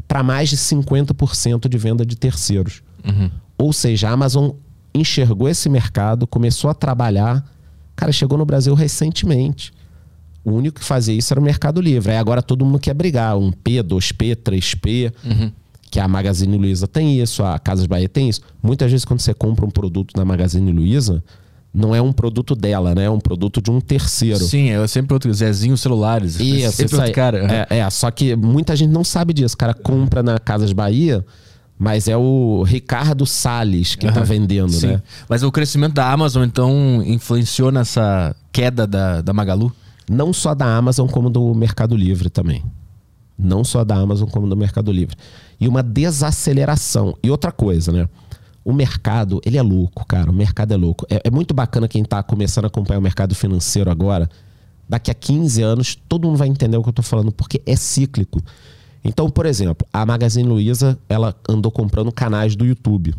para 0.09 0.25
mais 0.25 0.49
de 0.49 0.56
50% 0.56 1.68
de 1.68 1.78
venda 1.78 2.04
de 2.04 2.16
terceiros. 2.16 2.82
Uhum. 3.04 3.30
Ou 3.59 3.73
seja, 3.73 4.09
a 4.09 4.12
Amazon 4.12 4.50
enxergou 4.94 5.49
esse 5.49 5.68
mercado, 5.68 6.26
começou 6.26 6.71
a 6.71 6.75
trabalhar. 6.75 7.44
Cara, 7.97 8.12
chegou 8.12 8.37
no 8.37 8.44
Brasil 8.44 8.75
recentemente. 8.75 9.73
O 10.44 10.52
único 10.52 10.80
que 10.80 10.85
fazia 10.85 11.14
isso 11.14 11.32
era 11.32 11.40
o 11.40 11.42
Mercado 11.42 11.80
Livre. 11.80 12.12
Aí 12.12 12.18
agora 12.18 12.42
todo 12.42 12.64
mundo 12.64 12.78
quer 12.78 12.94
brigar. 12.94 13.37
Um 13.38 13.52
P, 13.52 13.82
2P, 13.82 14.37
3P. 14.37 15.12
Uhum. 15.25 15.52
Que 15.90 16.00
a 16.00 16.09
Magazine 16.09 16.56
Luiza 16.56 16.88
tem 16.88 17.21
isso, 17.21 17.44
a 17.44 17.59
Casas 17.59 17.87
Bahia 17.87 18.09
tem 18.09 18.28
isso. 18.28 18.40
Muitas 18.62 18.90
vezes, 18.90 19.04
quando 19.04 19.21
você 19.21 19.35
compra 19.35 19.66
um 19.66 19.71
produto 19.71 20.16
na 20.16 20.25
Magazine 20.25 20.73
Luiza, 20.73 21.23
não 21.73 21.94
é 21.94 22.00
um 22.00 22.12
produto 22.12 22.54
dela, 22.54 22.94
né? 22.94 23.04
É 23.04 23.11
um 23.11 23.21
produto 23.21 23.61
de 23.61 23.71
um 23.71 23.78
terceiro. 23.78 24.38
Sim, 24.38 24.71
é 24.71 24.87
sempre 24.87 25.12
outro. 25.12 25.32
Zezinho 25.32 25.76
Celulares. 25.76 26.40
Isso, 26.40 26.66
é 26.66 26.71
sempre 26.71 26.97
outro 26.97 27.12
cara. 27.12 27.66
É, 27.68 27.78
é, 27.78 27.90
só 27.90 28.11
que 28.11 28.35
muita 28.35 28.75
gente 28.75 28.90
não 28.90 29.04
sabe 29.04 29.35
disso. 29.35 29.54
O 29.54 29.59
cara 29.59 29.75
compra 29.75 30.23
na 30.23 30.38
Casas 30.38 30.73
Bahia 30.73 31.25
mas 31.82 32.06
é 32.06 32.16
o 32.16 32.62
Ricardo 32.62 33.26
Salles 33.26 33.96
que 33.96 34.06
está 34.06 34.20
uhum. 34.20 34.26
vendendo, 34.26 34.70
Sim. 34.70 34.86
né? 34.86 35.02
Mas 35.28 35.42
o 35.42 35.50
crescimento 35.50 35.94
da 35.94 36.12
Amazon, 36.12 36.44
então, 36.44 37.02
influenciou 37.04 37.72
nessa 37.72 38.36
queda 38.52 38.86
da, 38.86 39.20
da 39.20 39.32
Magalu? 39.32 39.74
Não 40.08 40.32
só 40.32 40.54
da 40.54 40.64
Amazon, 40.64 41.08
como 41.08 41.28
do 41.28 41.52
Mercado 41.56 41.96
Livre 41.96 42.30
também. 42.30 42.62
Não 43.36 43.64
só 43.64 43.82
da 43.82 43.96
Amazon, 43.96 44.28
como 44.28 44.46
do 44.46 44.56
Mercado 44.56 44.92
Livre. 44.92 45.16
E 45.58 45.66
uma 45.66 45.82
desaceleração. 45.82 47.16
E 47.20 47.28
outra 47.28 47.50
coisa, 47.50 47.90
né? 47.90 48.08
O 48.64 48.72
mercado, 48.72 49.40
ele 49.44 49.58
é 49.58 49.62
louco, 49.62 50.06
cara. 50.06 50.30
O 50.30 50.32
mercado 50.32 50.72
é 50.72 50.76
louco. 50.76 51.04
É, 51.10 51.22
é 51.24 51.30
muito 51.32 51.52
bacana 51.52 51.88
quem 51.88 52.02
está 52.02 52.22
começando 52.22 52.66
a 52.66 52.68
acompanhar 52.68 53.00
o 53.00 53.02
mercado 53.02 53.34
financeiro 53.34 53.90
agora 53.90 54.30
daqui 54.88 55.10
a 55.10 55.14
15 55.14 55.62
anos, 55.62 55.98
todo 56.08 56.28
mundo 56.28 56.36
vai 56.36 56.48
entender 56.48 56.76
o 56.76 56.82
que 56.82 56.88
eu 56.90 56.92
tô 56.92 57.02
falando, 57.02 57.32
porque 57.32 57.60
é 57.66 57.74
cíclico. 57.74 58.40
Então, 59.04 59.28
por 59.28 59.47
exemplo, 59.47 59.87
a 59.92 60.06
Magazine 60.06 60.49
Luiza, 60.49 60.99
ela 61.09 61.35
andou 61.49 61.71
comprando 61.73 62.12
canais 62.12 62.54
do 62.54 62.64
YouTube. 62.64 63.14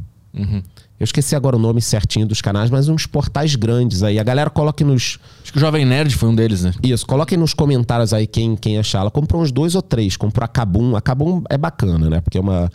Eu 0.99 1.03
esqueci 1.03 1.35
agora 1.35 1.55
o 1.57 1.59
nome 1.59 1.81
certinho 1.81 2.25
dos 2.25 2.41
canais, 2.41 2.69
mas 2.69 2.87
uns 2.87 3.05
portais 3.05 3.55
grandes 3.55 4.03
aí. 4.03 4.17
A 4.19 4.23
galera 4.23 4.49
coloque 4.49 4.83
nos. 4.83 5.19
Acho 5.43 5.51
que 5.51 5.57
o 5.57 5.61
Jovem 5.61 5.85
Nerd 5.85 6.15
foi 6.15 6.29
um 6.29 6.35
deles, 6.35 6.63
né? 6.63 6.73
Isso, 6.81 7.05
coloquem 7.05 7.37
nos 7.37 7.53
comentários 7.53 8.13
aí 8.13 8.25
quem, 8.25 8.55
quem 8.55 8.77
achar. 8.77 8.99
Ela 8.99 9.11
comprou 9.11 9.41
uns 9.41 9.51
dois 9.51 9.75
ou 9.75 9.81
três. 9.81 10.15
Comprou 10.15 10.45
a 10.45 10.47
Kabum. 10.47 10.95
A 10.95 11.01
Kabum 11.01 11.43
é 11.49 11.57
bacana, 11.57 12.09
né? 12.09 12.21
Porque 12.21 12.37
é 12.37 12.41
uma 12.41 12.71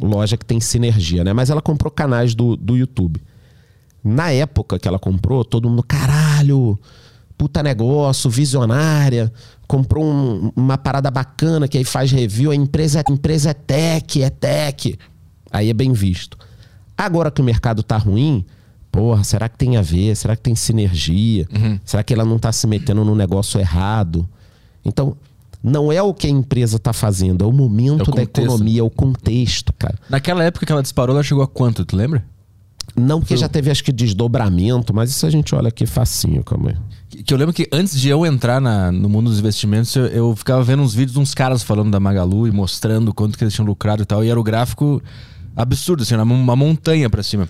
loja 0.00 0.36
que 0.36 0.44
tem 0.44 0.60
sinergia, 0.60 1.24
né? 1.24 1.32
Mas 1.32 1.50
ela 1.50 1.62
comprou 1.62 1.90
canais 1.90 2.34
do, 2.34 2.56
do 2.56 2.76
YouTube. 2.76 3.22
Na 4.04 4.30
época 4.30 4.78
que 4.78 4.86
ela 4.86 4.98
comprou, 4.98 5.44
todo 5.44 5.68
mundo, 5.68 5.82
caralho, 5.82 6.78
puta 7.40 7.62
negócio, 7.62 8.28
visionária, 8.28 9.32
comprou 9.66 10.04
um- 10.04 10.52
uma 10.54 10.76
parada 10.76 11.10
bacana 11.10 11.66
que 11.66 11.78
aí 11.78 11.84
faz 11.84 12.12
review, 12.12 12.50
a 12.50 12.54
empresa, 12.54 13.00
a 13.00 13.10
empresa 13.10 13.48
é 13.48 13.54
tech, 13.54 14.22
é 14.22 14.28
tech. 14.28 14.98
Aí 15.50 15.70
é 15.70 15.72
bem 15.72 15.90
visto. 15.94 16.36
Agora 16.98 17.30
que 17.30 17.40
o 17.40 17.44
mercado 17.44 17.82
tá 17.82 17.96
ruim, 17.96 18.44
porra, 18.92 19.24
será 19.24 19.48
que 19.48 19.56
tem 19.56 19.78
a 19.78 19.80
ver? 19.82 20.14
Será 20.16 20.36
que 20.36 20.42
tem 20.42 20.54
sinergia? 20.54 21.48
Será 21.82 22.02
que 22.02 22.12
ela 22.12 22.26
não 22.26 22.38
tá 22.38 22.52
se 22.52 22.66
metendo 22.66 23.06
no 23.06 23.14
negócio 23.14 23.58
errado? 23.58 24.28
Então, 24.84 25.16
não 25.62 25.90
é 25.90 26.02
o 26.02 26.12
que 26.12 26.26
a 26.26 26.30
empresa 26.30 26.78
tá 26.78 26.92
fazendo, 26.92 27.42
é 27.42 27.46
o 27.46 27.52
momento 27.52 28.00
É 28.00 28.12
o 28.12 28.14
da 28.16 28.22
economia, 28.22 28.80
é 28.80 28.84
o 28.84 28.90
contexto, 28.90 29.72
cara. 29.78 29.94
Naquela 30.10 30.44
época 30.44 30.66
que 30.66 30.72
ela 30.72 30.82
disparou, 30.82 31.16
ela 31.16 31.22
chegou 31.22 31.42
a 31.42 31.48
quanto, 31.48 31.86
tu 31.86 31.96
lembra? 31.96 32.22
Não 32.94 33.18
porque 33.20 33.34
já 33.36 33.48
teve, 33.48 33.70
acho 33.70 33.82
que, 33.82 33.92
desdobramento, 33.92 34.92
mas 34.92 35.08
isso 35.10 35.24
a 35.24 35.30
gente 35.30 35.54
olha 35.54 35.68
aqui 35.68 35.86
facinho, 35.86 36.44
calma 36.44 36.70
aí. 36.70 36.76
Que 37.24 37.34
eu 37.34 37.38
lembro 37.38 37.52
que 37.52 37.68
antes 37.72 38.00
de 38.00 38.08
eu 38.08 38.24
entrar 38.24 38.60
na- 38.60 38.92
no 38.92 39.08
mundo 39.08 39.30
dos 39.30 39.40
investimentos, 39.40 39.94
eu, 39.96 40.06
eu 40.06 40.36
ficava 40.36 40.62
vendo 40.62 40.80
uns 40.82 40.94
vídeos 40.94 41.14
de 41.14 41.18
uns 41.18 41.34
caras 41.34 41.60
falando 41.62 41.90
da 41.90 41.98
Magalu 41.98 42.46
e 42.46 42.52
mostrando 42.52 43.12
quanto 43.12 43.36
que 43.36 43.42
eles 43.42 43.52
tinham 43.52 43.66
lucrado 43.66 44.02
e 44.02 44.06
tal. 44.06 44.24
E 44.24 44.28
era 44.28 44.38
o 44.38 44.42
gráfico 44.44 45.02
absurdo, 45.56 46.02
assim, 46.04 46.14
uma- 46.14 46.54
montanha 46.56 47.10
pra 47.10 47.22
cima. 47.22 47.48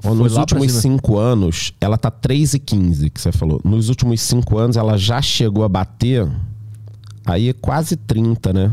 Foi 0.00 0.14
nos 0.14 0.36
últimos 0.36 0.72
cinco 0.82 1.18
anos, 1.18 1.72
ela 1.80 1.96
tá 1.98 2.10
3,15, 2.10 3.08
que 3.10 3.20
você 3.20 3.32
falou. 3.32 3.60
Nos 3.64 3.88
últimos 3.88 4.20
cinco 4.20 4.58
anos, 4.58 4.76
ela 4.76 4.96
já 4.98 5.20
chegou 5.22 5.64
a 5.64 5.68
bater 5.68 6.26
aí 7.24 7.52
quase 7.54 7.96
30, 7.96 8.52
né? 8.52 8.72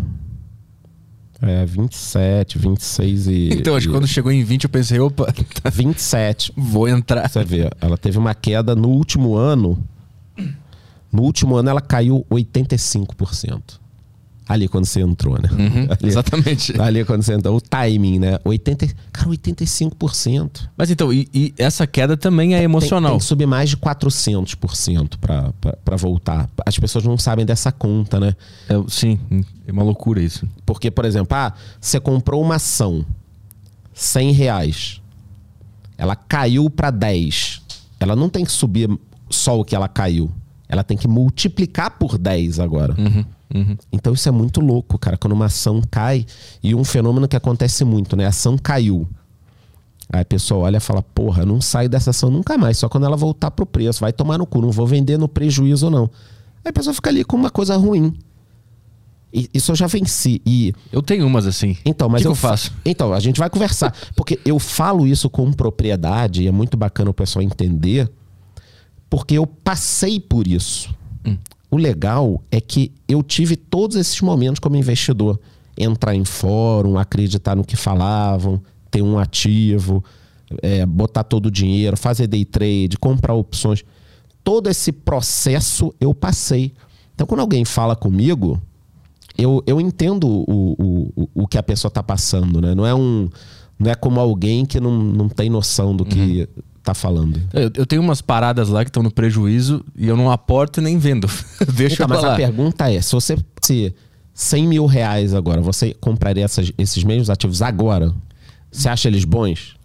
É, 1.41 1.65
27, 1.65 2.57
26 2.57 3.27
e. 3.27 3.50
Então, 3.60 3.75
acho 3.75 3.88
que 3.88 3.91
e- 3.91 3.96
quando 3.96 4.07
chegou 4.07 4.31
em 4.31 4.43
20, 4.43 4.63
eu 4.65 4.69
pensei, 4.69 5.00
opa, 5.00 5.34
27. 5.72 6.51
vou 6.55 6.88
entrar. 6.88 7.29
Você 7.29 7.43
vê, 7.43 7.69
ela 7.79 7.98
teve 7.98 8.17
uma 8.17 8.34
queda 8.34 8.75
no 8.75 8.89
último 8.89 9.36
ano. 9.36 9.77
No 11.17 11.24
último 11.24 11.55
ano, 11.55 11.67
ela 11.71 11.81
caiu 11.81 12.24
85%. 12.31 13.79
Ali 14.47 14.67
quando 14.67 14.86
você 14.86 15.01
entrou, 15.01 15.33
né? 15.41 15.50
Uhum, 15.51 15.88
Ali- 15.91 15.97
exatamente. 16.03 16.79
Ali 16.79 17.03
quando 17.03 17.24
você 17.24 17.33
entrou. 17.33 17.57
O 17.57 17.59
timing, 17.59 18.19
né? 18.19 18.39
80, 18.45 18.88
cara, 19.12 19.27
85%. 19.31 20.69
Mas 20.77 20.91
então, 20.91 21.12
e, 21.12 21.27
e 21.33 21.53
essa 21.57 21.88
queda 21.88 22.15
também 22.15 22.53
é 22.53 22.57
Tem, 22.57 22.65
emocional. 22.65 23.13
tem 23.13 23.19
que 23.19 23.25
subir 23.25 23.47
mais 23.47 23.67
de 23.71 23.77
400% 23.77 25.17
pra, 25.19 25.51
pra, 25.59 25.74
pra 25.83 25.95
voltar. 25.97 26.47
As 26.63 26.77
pessoas 26.77 27.03
não 27.03 27.17
sabem 27.17 27.47
dessa 27.47 27.71
conta, 27.71 28.19
né? 28.19 28.36
É, 28.69 28.75
sim, 28.88 29.19
é 29.67 29.71
uma 29.71 29.83
loucura 29.83 30.21
isso. 30.21 30.47
Porque, 30.67 30.91
por 30.91 31.03
exemplo, 31.03 31.36
ah, 31.36 31.51
você 31.81 32.00
comprou 32.00 32.41
uma 32.43 32.55
ação 32.57 33.03
100 33.91 34.31
reais. 34.33 35.01
Ela 35.97 36.15
caiu 36.15 36.69
para 36.69 36.91
10. 36.91 37.63
Ela 38.00 38.15
não 38.15 38.29
tem 38.29 38.45
que 38.45 38.51
subir 38.51 38.88
só 39.31 39.59
o 39.59 39.65
que 39.65 39.75
ela 39.75 39.88
caiu. 39.88 40.31
Ela 40.69 40.83
tem 40.83 40.97
que 40.97 41.07
multiplicar 41.07 41.91
por 41.97 42.17
10 42.17 42.59
agora. 42.59 42.95
Então 43.91 44.13
isso 44.13 44.27
é 44.27 44.31
muito 44.31 44.59
louco, 44.59 44.97
cara. 45.00 45.17
Quando 45.17 45.33
uma 45.33 45.45
ação 45.45 45.81
cai, 45.89 46.25
e 46.62 46.75
um 46.75 46.83
fenômeno 46.83 47.27
que 47.27 47.36
acontece 47.38 47.86
muito, 47.86 48.15
né? 48.15 48.25
A 48.25 48.29
ação 48.29 48.57
caiu. 48.57 49.07
Aí 50.12 50.21
a 50.21 50.25
pessoa 50.25 50.65
olha 50.65 50.77
e 50.77 50.81
fala, 50.81 51.01
porra, 51.01 51.45
não 51.45 51.59
sai 51.62 51.88
dessa 51.88 52.09
ação 52.12 52.29
nunca 52.29 52.57
mais, 52.57 52.77
só 52.77 52.88
quando 52.89 53.05
ela 53.05 53.17
voltar 53.17 53.51
pro 53.51 53.65
preço. 53.65 54.01
Vai 54.01 54.12
tomar 54.13 54.38
no 54.38 54.45
cu, 54.45 54.62
não 54.62 54.71
vou 54.71 54.86
vender 54.88 55.17
no 55.17 55.27
prejuízo, 55.27 55.89
não. 55.89 56.09
Aí 56.63 56.69
a 56.69 56.74
pessoa 56.74 56.93
fica 56.93 57.09
ali 57.09 57.24
com 57.24 57.36
uma 57.38 57.50
coisa 57.50 57.75
ruim. 57.77 58.13
E- 59.33 59.50
Isso 59.53 59.71
eu 59.71 59.75
já 59.75 59.88
venci. 59.88 60.41
E 60.45 60.74
Eu 60.91 61.01
tenho 61.01 61.25
umas 61.27 61.45
assim. 61.45 61.75
então, 61.86 62.07
mas 62.09 62.19
que 62.19 62.24
que 62.24 62.27
eu, 62.27 62.31
eu 62.31 62.36
faço? 62.36 62.71
fa- 62.71 62.75
Então, 62.86 63.13
a 63.13 63.19
gente 63.19 63.38
vai 63.39 63.50
conversar. 63.50 63.93
Porque 64.15 64.39
eu 64.45 64.57
falo 64.59 65.05
isso 65.05 65.29
com 65.29 65.51
propriedade, 65.51 66.43
e 66.43 66.47
é 66.47 66.51
muito 66.51 66.77
bacana 66.77 67.09
o 67.12 67.13
pessoal 67.13 67.43
entender, 67.43 68.09
porque 69.10 69.36
eu 69.36 69.46
passei 69.46 70.20
por 70.20 70.48
isso. 70.48 70.94
Hum. 71.26 71.38
O 71.70 71.78
legal 71.78 72.42
é 72.52 72.62
que 72.62 72.92
eu 73.08 73.22
tive 73.22 73.56
todos 73.56 73.96
esses 73.96 74.22
momentos 74.22 74.60
como 74.60 74.76
investidor. 74.76 75.40
Entrar 75.78 76.16
em 76.16 76.26
fórum, 76.26 76.98
acreditar 76.98 77.56
no 77.56 77.64
que 77.64 77.76
falavam, 77.76 78.62
ter 78.90 79.02
um 79.02 79.20
ativo, 79.20 80.04
é, 80.62 80.86
botar 80.86 81.24
todo 81.24 81.48
o 81.48 81.52
dinheiro, 81.52 81.98
fazer 81.98 82.28
day 82.28 82.46
trade, 82.46 82.98
comprar 83.00 83.34
opções. 83.34 83.84
Todo 84.44 84.70
esse 84.70 84.92
processo 84.92 85.94
eu 86.00 86.14
passei. 86.14 86.74
Então, 87.14 87.28
quando 87.28 87.42
alguém 87.42 87.66
fala 87.66 87.96
comigo, 87.96 88.62
eu, 89.38 89.62
eu 89.68 89.80
entendo 89.80 90.28
o, 90.28 90.76
o, 90.80 91.30
o, 91.44 91.48
que 91.48 91.58
a 91.58 91.64
pessoa 91.64 91.92
tá 91.92 92.02
passando, 92.02 92.60
né? 92.60 92.74
Não 92.74 92.86
é 92.86 92.96
um. 92.96 93.30
Não 93.79 93.91
é 93.91 93.96
como 93.96 94.19
alguém 94.19 94.65
que 94.65 94.79
não, 94.79 94.91
não 94.98 95.29
tem 95.29 95.50
noção 95.50 95.96
do 95.96 96.03
que 96.05 96.48
tá 96.84 96.93
falando. 96.93 97.39
Eu, 97.53 97.69
eu 97.75 97.86
tenho 97.86 98.01
umas 98.01 98.22
paradas 98.22 98.69
lá 98.69 98.84
que 98.84 98.89
estão 98.89 99.03
no 99.03 99.12
prejuízo 99.12 99.84
e 99.96 100.07
eu 100.07 100.15
não 100.17 100.31
aporto 100.31 100.79
e 100.79 100.84
nem 100.84 100.98
vendo. 100.98 101.27
Deixa 101.75 101.96
Então, 101.96 102.07
pra 102.07 102.15
mas 102.17 102.25
lá. 102.25 102.34
a 102.34 102.36
pergunta 102.38 102.91
é: 102.91 103.00
se 103.01 103.12
você 103.12 103.38
se 103.62 103.93
100 104.34 104.67
mil 104.67 104.86
reais 104.86 105.34
agora, 105.34 105.62
você 105.62 105.93
compraria 106.00 106.46
essas- 106.46 106.72
esses 106.77 107.03
mesmos 107.03 107.29
ativos 107.29 107.62
agora? 107.62 108.13
Você 108.72 108.88
acha 108.89 109.07
eles 109.07 109.25
bons? 109.25 109.75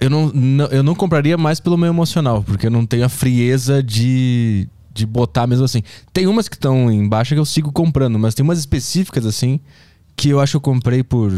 Eu 0.00 0.08
não, 0.10 0.28
não- 0.32 0.66
eu 0.66 0.82
não 0.82 0.94
compraria 0.94 1.36
mais 1.36 1.58
pelo 1.60 1.76
meu 1.76 1.88
emocional, 1.88 2.42
porque 2.42 2.66
eu 2.66 2.70
não 2.70 2.86
tenho 2.86 3.04
a 3.04 3.08
frieza 3.08 3.82
de, 3.82 4.68
de 4.94 5.04
botar 5.04 5.46
mesmo 5.46 5.64
assim. 5.64 5.82
Tem 6.12 6.26
umas 6.28 6.48
que 6.48 6.54
estão 6.56 6.90
em 6.90 7.08
baixa 7.08 7.34
que 7.34 7.40
eu 7.40 7.44
sigo 7.44 7.72
comprando, 7.72 8.18
mas 8.18 8.34
tem 8.34 8.44
umas 8.44 8.58
específicas 8.60 9.26
assim 9.26 9.58
que 10.16 10.28
eu 10.30 10.40
acho 10.40 10.52
que 10.52 10.56
eu 10.56 10.60
comprei 10.60 11.02
por 11.02 11.32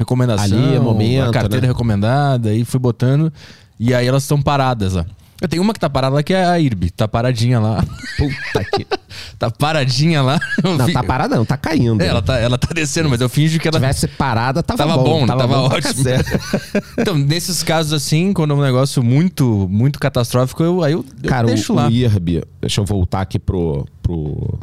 recomendação. 0.00 0.44
Ali, 0.44 0.78
momento, 0.78 1.28
a 1.28 1.32
carteira 1.32 1.66
né? 1.66 1.68
recomendada, 1.72 2.52
e 2.54 2.64
fui 2.64 2.80
botando. 2.80 3.32
E 3.78 3.94
aí 3.94 4.06
elas 4.06 4.24
estão 4.24 4.40
paradas 4.42 4.94
lá. 4.94 5.06
Eu 5.40 5.48
tenho 5.48 5.62
uma 5.62 5.72
que 5.72 5.80
tá 5.80 5.88
parada 5.88 6.16
lá 6.16 6.22
que 6.22 6.34
é 6.34 6.44
a 6.44 6.60
IRB. 6.60 6.90
Tá 6.90 7.08
paradinha 7.08 7.58
lá. 7.58 7.82
Puta 8.18 8.62
que. 8.76 8.86
tá 9.38 9.50
paradinha 9.50 10.20
lá. 10.20 10.38
Não, 10.62 10.84
fi- 10.84 10.92
tá 10.92 11.02
parada, 11.02 11.34
não, 11.36 11.46
tá 11.46 11.56
caindo. 11.56 12.02
É, 12.02 12.08
ela 12.08 12.20
tá, 12.20 12.38
ela 12.38 12.58
tá 12.58 12.68
descendo, 12.74 13.08
mas 13.08 13.22
eu 13.22 13.28
finjo 13.30 13.58
que 13.58 13.62
Se 13.62 13.68
ela 13.68 13.78
tivesse 13.78 14.06
parada, 14.06 14.62
tava, 14.62 14.76
Tava 14.76 14.98
bom, 15.02 15.26
tava, 15.26 15.48
pra 15.48 15.60
ótimo. 15.62 16.04
cacete. 16.04 16.30
então, 16.98 17.16
nesses 17.16 17.62
casos 17.62 17.94
assim, 17.94 18.34
quando 18.34 18.52
é 18.52 18.56
um 18.56 18.60
negócio 18.60 19.02
muito, 19.02 19.66
muito 19.70 19.98
catastrófico, 19.98 20.62
eu, 20.62 20.84
aí 20.84 20.92
eu, 20.92 21.02
eu 21.22 21.28
Cara, 21.30 21.46
deixo 21.46 21.72
o, 21.72 21.76
lá. 21.76 21.88
o 21.88 21.90
IRB, 21.90 22.44
deixa 22.60 22.82
eu 22.82 22.84
voltar 22.84 23.22
aqui 23.22 23.38
pro, 23.38 23.86
pro 24.02 24.58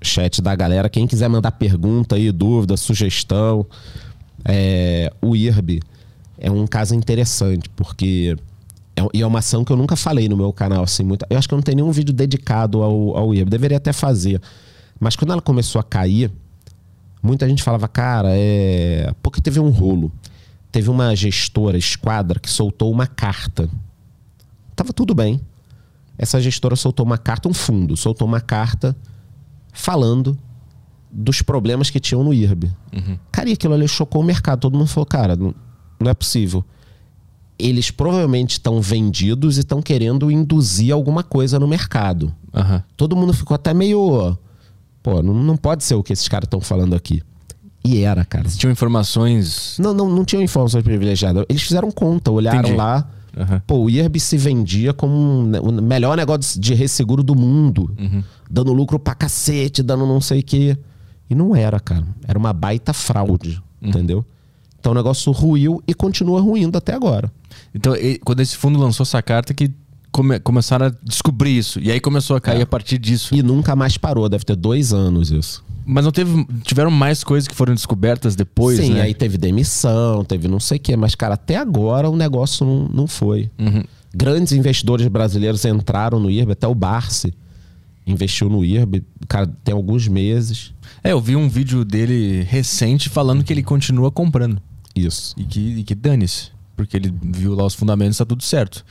chat 0.00 0.40
da 0.40 0.54
galera. 0.54 0.88
Quem 0.88 1.06
quiser 1.06 1.28
mandar 1.28 1.52
pergunta 1.52 2.16
aí, 2.16 2.32
dúvida, 2.32 2.74
sugestão, 2.78 3.66
é, 4.44 5.12
o 5.20 5.34
IRB 5.36 5.80
é 6.38 6.50
um 6.50 6.66
caso 6.66 6.94
interessante, 6.94 7.68
porque 7.70 8.36
é, 8.96 9.02
e 9.14 9.22
é 9.22 9.26
uma 9.26 9.38
ação 9.38 9.64
que 9.64 9.72
eu 9.72 9.76
nunca 9.76 9.96
falei 9.96 10.28
no 10.28 10.36
meu 10.36 10.52
canal, 10.52 10.82
assim, 10.82 11.02
muito. 11.02 11.24
Eu 11.30 11.38
acho 11.38 11.48
que 11.48 11.54
eu 11.54 11.56
não 11.56 11.62
tenho 11.62 11.76
nenhum 11.76 11.90
vídeo 11.90 12.12
dedicado 12.12 12.82
ao, 12.82 13.16
ao 13.16 13.34
IRB, 13.34 13.50
deveria 13.50 13.76
até 13.76 13.92
fazer. 13.92 14.40
Mas 15.00 15.16
quando 15.16 15.32
ela 15.32 15.42
começou 15.42 15.80
a 15.80 15.84
cair, 15.84 16.30
muita 17.22 17.48
gente 17.48 17.62
falava, 17.62 17.88
cara, 17.88 18.28
é. 18.32 19.12
Porque 19.22 19.40
teve 19.40 19.60
um 19.60 19.70
rolo. 19.70 20.12
Teve 20.70 20.88
uma 20.90 21.14
gestora, 21.14 21.76
esquadra, 21.76 22.40
que 22.40 22.48
soltou 22.48 22.90
uma 22.90 23.06
carta. 23.06 23.68
Tava 24.74 24.92
tudo 24.92 25.14
bem. 25.14 25.40
Essa 26.16 26.40
gestora 26.40 26.76
soltou 26.76 27.04
uma 27.04 27.18
carta, 27.18 27.48
um 27.48 27.54
fundo, 27.54 27.96
soltou 27.96 28.26
uma 28.26 28.40
carta 28.40 28.96
falando 29.72 30.38
dos 31.12 31.42
problemas 31.42 31.90
que 31.90 32.00
tinham 32.00 32.24
no 32.24 32.32
IRB. 32.32 32.70
Cara, 33.30 33.48
e 33.48 33.52
aquilo 33.52 33.74
ali 33.74 33.86
chocou 33.86 34.22
o 34.22 34.24
mercado. 34.24 34.60
Todo 34.60 34.76
mundo 34.78 34.86
falou, 34.88 35.06
cara, 35.06 35.36
não, 35.36 35.54
não 36.00 36.10
é 36.10 36.14
possível. 36.14 36.64
Eles 37.58 37.90
provavelmente 37.90 38.52
estão 38.52 38.80
vendidos 38.80 39.56
e 39.56 39.60
estão 39.60 39.80
querendo 39.82 40.30
induzir 40.30 40.92
alguma 40.92 41.22
coisa 41.22 41.58
no 41.60 41.68
mercado. 41.68 42.34
Aham. 42.54 42.82
Todo 42.96 43.14
mundo 43.14 43.32
ficou 43.32 43.54
até 43.54 43.72
meio. 43.74 44.36
Pô, 45.02 45.22
não, 45.22 45.34
não 45.34 45.56
pode 45.56 45.84
ser 45.84 45.94
o 45.94 46.02
que 46.02 46.12
esses 46.12 46.26
caras 46.28 46.46
estão 46.46 46.60
falando 46.60 46.94
aqui. 46.96 47.22
E 47.84 47.98
era, 48.02 48.24
cara. 48.24 48.48
Se 48.48 48.56
tinham 48.58 48.72
informações. 48.72 49.76
Não, 49.78 49.92
não, 49.92 50.08
não 50.08 50.24
tinham 50.24 50.42
informações 50.42 50.82
privilegiadas. 50.82 51.44
Eles 51.48 51.62
fizeram 51.62 51.90
conta, 51.90 52.30
olharam 52.30 52.60
Entendi. 52.60 52.76
lá. 52.76 53.08
Aham. 53.36 53.62
Pô, 53.66 53.78
o 53.78 53.90
IRB 53.90 54.18
se 54.20 54.36
vendia 54.36 54.92
como 54.92 55.14
um, 55.14 55.42
ne- 55.44 55.58
o 55.58 55.70
melhor 55.82 56.16
negócio 56.16 56.60
de 56.60 56.74
resseguro 56.74 57.22
do 57.22 57.34
mundo. 57.34 57.94
Dando 58.50 58.72
lucro 58.72 58.98
pra 58.98 59.14
cacete, 59.14 59.82
dando 59.82 60.06
não 60.06 60.20
sei 60.20 60.40
o 60.40 60.42
quê. 60.42 60.76
E 61.32 61.34
não 61.34 61.56
era, 61.56 61.80
cara. 61.80 62.06
Era 62.26 62.38
uma 62.38 62.52
baita 62.52 62.92
fraude, 62.92 63.62
entendeu? 63.80 64.24
Então 64.78 64.92
o 64.92 64.94
negócio 64.94 65.32
ruiu 65.32 65.82
e 65.86 65.94
continua 65.94 66.40
ruindo 66.40 66.76
até 66.76 66.92
agora. 66.94 67.30
Então, 67.74 67.94
quando 68.24 68.40
esse 68.40 68.56
fundo 68.56 68.78
lançou 68.78 69.04
essa 69.04 69.22
carta, 69.22 69.54
que 69.54 69.70
come- 70.10 70.38
começaram 70.40 70.86
a 70.86 70.92
descobrir 71.02 71.56
isso. 71.56 71.78
E 71.80 71.90
aí 71.90 72.00
começou 72.00 72.36
a 72.36 72.40
cair 72.40 72.58
É. 72.60 72.62
a 72.62 72.66
partir 72.66 72.98
disso. 72.98 73.34
E 73.34 73.42
nunca 73.42 73.74
mais 73.76 73.96
parou, 73.96 74.28
deve 74.28 74.44
ter 74.44 74.56
dois 74.56 74.92
anos 74.92 75.30
isso. 75.30 75.64
Mas 75.86 76.04
não 76.04 76.12
teve. 76.12 76.46
Tiveram 76.62 76.90
mais 76.90 77.24
coisas 77.24 77.48
que 77.48 77.54
foram 77.54 77.74
descobertas 77.74 78.36
depois, 78.36 78.78
Sim, 78.78 78.94
né? 78.94 79.02
aí 79.02 79.14
teve 79.14 79.36
demissão, 79.38 80.24
teve 80.24 80.46
não 80.48 80.60
sei 80.60 80.76
o 80.78 80.80
quê, 80.80 80.96
mas, 80.96 81.14
cara, 81.14 81.34
até 81.34 81.56
agora 81.56 82.08
o 82.10 82.16
negócio 82.16 82.64
não, 82.66 82.88
não 82.88 83.06
foi. 83.06 83.50
Uhum. 83.58 83.82
Grandes 84.14 84.52
investidores 84.52 85.06
brasileiros 85.08 85.64
entraram 85.64 86.20
no 86.20 86.30
IRB, 86.30 86.52
até 86.52 86.66
o 86.68 86.74
Barsi 86.74 87.32
investiu 88.06 88.48
no 88.50 88.64
IRB, 88.64 89.02
cara, 89.28 89.46
tem 89.64 89.72
alguns 89.74 90.06
meses. 90.08 90.72
É, 91.04 91.12
eu 91.12 91.20
vi 91.20 91.34
um 91.36 91.48
vídeo 91.48 91.84
dele 91.84 92.42
recente 92.48 93.08
falando 93.08 93.42
que 93.42 93.52
ele 93.52 93.62
continua 93.62 94.10
comprando. 94.10 94.60
Isso. 94.94 95.34
E 95.36 95.44
que, 95.44 95.60
e 95.60 95.84
que 95.84 95.94
dane-se. 95.94 96.50
Porque 96.76 96.96
ele 96.96 97.12
viu 97.22 97.54
lá 97.54 97.64
os 97.64 97.74
fundamentos, 97.74 98.18
tá 98.18 98.24
tudo 98.24 98.42
certo. 98.42 98.84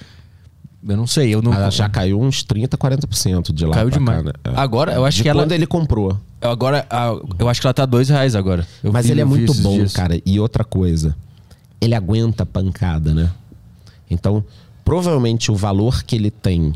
Eu 0.88 0.98
não 0.98 1.06
sei, 1.08 1.34
eu 1.34 1.42
não. 1.42 1.54
Ela 1.54 1.70
já 1.70 1.88
caiu 1.88 2.20
uns 2.20 2.44
30, 2.44 2.76
40% 2.78 3.54
de 3.54 3.66
lá. 3.66 3.76
Caiu 3.76 3.90
demais. 3.90 4.18
cá, 4.18 4.24
né? 4.26 4.32
É. 4.44 4.52
Agora, 4.60 4.94
eu 4.94 5.06
acho 5.06 5.18
De 5.18 5.24
que 5.24 5.30
ela. 5.30 5.44
quando 5.44 5.52
ele 5.52 5.68
comprou. 5.68 6.18
Agora, 6.42 6.88
eu 7.38 7.48
acho 7.48 7.62
que 7.62 7.68
ela 7.68 7.74
tá 7.74 7.86
dois 7.86 8.10
reais 8.10 8.36
agora. 8.36 8.68
Eu 8.84 8.92
Mas 8.92 9.06
vi- 9.06 9.12
ele 9.12 9.22
é 9.22 9.26
muito 9.26 9.54
bom, 9.56 9.76
dias. 9.76 9.94
cara. 9.94 10.20
E 10.26 10.40
outra 10.40 10.64
coisa, 10.64 11.16
ele 11.80 11.94
aguenta 11.94 12.44
a 12.44 12.46
pancada, 12.48 13.14
né? 13.14 13.32
Então, 14.10 14.44
provavelmente 14.84 15.52
o 15.52 15.56
valor 15.56 16.04
que 16.04 16.16
ele 16.16 16.32
tem 16.32 16.74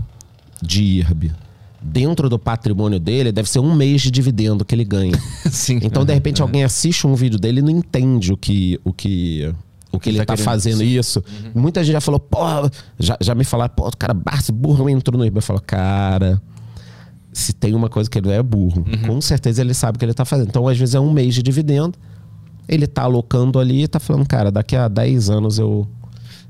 de 0.61 0.83
IRB 0.83 1.31
dentro 1.87 2.27
do 2.29 2.37
patrimônio 2.39 2.99
dele 2.99 3.31
deve 3.31 3.47
ser 3.49 3.59
um 3.59 3.73
mês 3.75 4.01
de 4.01 4.11
dividendo 4.11 4.65
que 4.65 4.73
ele 4.73 4.83
ganha. 4.83 5.17
Sim. 5.51 5.79
Então, 5.83 6.03
de 6.03 6.13
repente, 6.13 6.41
alguém 6.41 6.63
assiste 6.63 7.05
um 7.05 7.15
vídeo 7.15 7.37
dele 7.39 7.59
e 7.59 7.63
não 7.63 7.69
entende 7.69 8.33
o 8.33 8.37
que, 8.37 8.79
o 8.83 8.91
que, 8.91 9.53
o 9.91 9.99
que 9.99 10.09
ele 10.09 10.17
tá 10.17 10.25
tá, 10.25 10.33
querendo 10.33 10.45
fazendo 10.45 10.79
dizer. 10.79 10.99
isso. 10.99 11.23
Muita 11.53 11.83
gente 11.83 11.93
já 11.93 12.01
falou, 12.01 12.19
pô, 12.19 12.39
já, 12.99 13.17
já 13.21 13.35
me 13.35 13.43
falaram, 13.43 13.73
pô, 13.75 13.87
o 13.87 13.97
cara 13.97 14.13
Barça 14.13 14.51
burro 14.51 14.89
entrou 14.89 15.17
no 15.17 15.23
IRB. 15.23 15.37
Eu 15.37 15.41
falo, 15.41 15.61
cara, 15.61 16.41
se 17.31 17.53
tem 17.53 17.73
uma 17.75 17.87
coisa 17.89 18.09
que 18.09 18.17
ele 18.17 18.31
é 18.31 18.41
burro, 18.41 18.83
Uhum. 18.87 19.07
com 19.15 19.21
certeza 19.21 19.61
ele 19.61 19.73
sabe 19.73 19.95
o 19.97 19.99
que 19.99 20.05
ele 20.05 20.13
tá 20.13 20.25
fazendo. 20.25 20.47
Então, 20.49 20.67
às 20.67 20.77
vezes, 20.77 20.95
é 20.95 20.99
um 20.99 21.11
mês 21.11 21.35
de 21.35 21.43
dividendo, 21.43 21.97
ele 22.67 22.87
tá 22.87 23.03
alocando 23.03 23.59
ali 23.59 23.83
e 23.83 23.87
tá 23.87 23.99
falando, 23.99 24.25
cara, 24.27 24.51
daqui 24.51 24.75
a 24.75 24.87
10 24.87 25.29
anos 25.29 25.59
eu. 25.59 25.87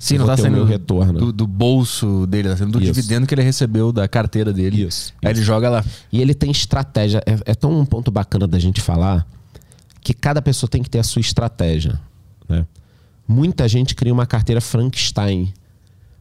Sim, 0.06 0.20
não 0.20 0.28
tá 0.28 0.36
ter 0.36 0.52
o 0.52 0.64
retorno. 0.64 1.18
do, 1.18 1.34
do 1.34 1.48
bolso 1.48 2.28
dele, 2.28 2.50
tá 2.50 2.58
saindo 2.58 2.74
do 2.74 2.84
Isso. 2.84 2.94
dividendo 2.94 3.26
que 3.26 3.34
ele 3.34 3.42
recebeu 3.42 3.92
da 3.92 4.08
carteira 4.08 4.54
dele. 4.54 4.84
Isso, 4.84 5.12
Aí 5.24 5.32
ele 5.32 5.42
joga 5.42 5.68
lá. 5.68 5.86
E 6.12 6.22
ele 6.22 6.36
tem 6.36 6.52
estratégia. 6.52 7.24
É, 7.26 7.52
é 7.52 7.56
tão 7.56 7.72
um 7.80 7.84
ponto 7.84 8.12
bacana 8.12 8.48
da 8.48 8.60
gente 8.60 8.82
falar 8.82 9.26
que 10.02 10.14
cada 10.14 10.44
pessoa 10.44 10.70
tem 10.70 10.84
que 10.84 10.90
ter 10.92 11.00
a 11.00 11.04
sua 11.04 11.22
estratégia. 11.22 12.00
Né? 12.48 12.68
Muita 13.28 13.68
gente 13.68 13.96
cria 13.96 14.14
uma 14.14 14.28
carteira 14.28 14.62
Frankenstein. 14.62 15.52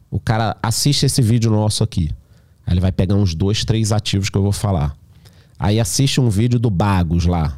O 0.09 0.19
cara 0.19 0.57
assiste 0.63 1.05
esse 1.05 1.21
vídeo 1.21 1.51
nosso 1.51 1.83
aqui. 1.83 2.09
Aí 2.65 2.73
ele 2.73 2.81
vai 2.81 2.91
pegar 2.91 3.13
uns 3.13 3.35
dois, 3.35 3.63
três 3.63 3.91
ativos 3.91 4.31
que 4.31 4.37
eu 4.37 4.41
vou 4.41 4.51
falar. 4.51 4.97
Aí 5.59 5.79
assiste 5.79 6.19
um 6.19 6.27
vídeo 6.27 6.57
do 6.57 6.71
Bagos 6.71 7.27
lá, 7.27 7.55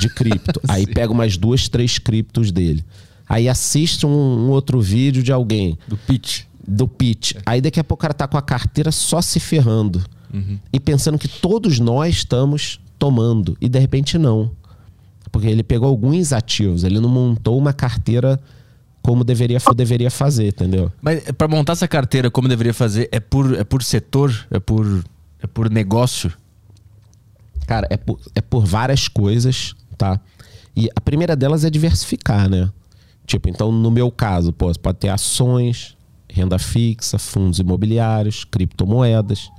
de 0.00 0.08
cripto. 0.08 0.58
Aí 0.66 0.86
pega 0.86 1.12
umas 1.12 1.36
duas, 1.36 1.68
três 1.68 1.98
criptos 1.98 2.50
dele. 2.50 2.82
Aí 3.28 3.48
assiste 3.48 4.06
um, 4.06 4.10
um 4.10 4.50
outro 4.50 4.80
vídeo 4.80 5.22
de 5.22 5.32
alguém 5.32 5.78
Do 5.88 5.96
pitch. 5.96 6.42
do 6.66 6.86
pitch. 6.86 7.34
Aí 7.44 7.60
daqui 7.60 7.80
a 7.80 7.84
pouco 7.84 8.00
o 8.00 8.02
cara 8.02 8.14
tá 8.14 8.26
com 8.28 8.36
a 8.36 8.42
carteira 8.42 8.92
só 8.92 9.20
se 9.20 9.40
ferrando. 9.40 10.04
E 10.72 10.78
pensando 10.78 11.18
que 11.18 11.28
todos 11.28 11.78
nós 11.80 12.16
estamos 12.16 12.78
tomando. 12.98 13.56
E 13.60 13.68
de 13.70 13.78
repente 13.78 14.18
não. 14.18 14.50
Porque 15.32 15.46
ele 15.48 15.62
pegou 15.62 15.88
alguns 15.88 16.32
ativos, 16.32 16.84
ele 16.84 17.00
não 17.00 17.08
montou 17.08 17.58
uma 17.58 17.72
carteira 17.72 18.38
como 19.02 19.24
deveria, 19.24 19.58
deveria 19.74 20.10
fazer, 20.10 20.48
entendeu? 20.48 20.92
Mas 21.00 21.22
pra 21.32 21.48
montar 21.48 21.72
essa 21.72 21.86
carteira, 21.88 22.30
como 22.30 22.48
deveria 22.48 22.74
fazer, 22.74 23.08
é 23.12 23.20
por, 23.20 23.54
é 23.54 23.64
por 23.64 23.82
setor? 23.82 24.46
É 24.50 24.58
por, 24.58 25.04
é 25.42 25.46
por 25.46 25.70
negócio? 25.70 26.32
Cara, 27.66 27.86
é 27.88 27.96
por, 27.96 28.18
é 28.34 28.40
por 28.40 28.66
várias 28.66 29.08
coisas, 29.08 29.74
tá? 29.96 30.20
E 30.76 30.88
a 30.94 31.00
primeira 31.00 31.34
delas 31.34 31.64
é 31.64 31.70
diversificar, 31.70 32.48
né? 32.48 32.70
Tipo, 33.26 33.48
então 33.48 33.72
no 33.72 33.90
meu 33.90 34.10
caso, 34.10 34.52
pô, 34.52 34.72
você 34.72 34.78
pode 34.78 34.98
ter 34.98 35.08
ações, 35.08 35.96
renda 36.28 36.58
fixa, 36.58 37.18
fundos 37.18 37.58
imobiliários, 37.58 38.44
criptomoedas. 38.44 39.50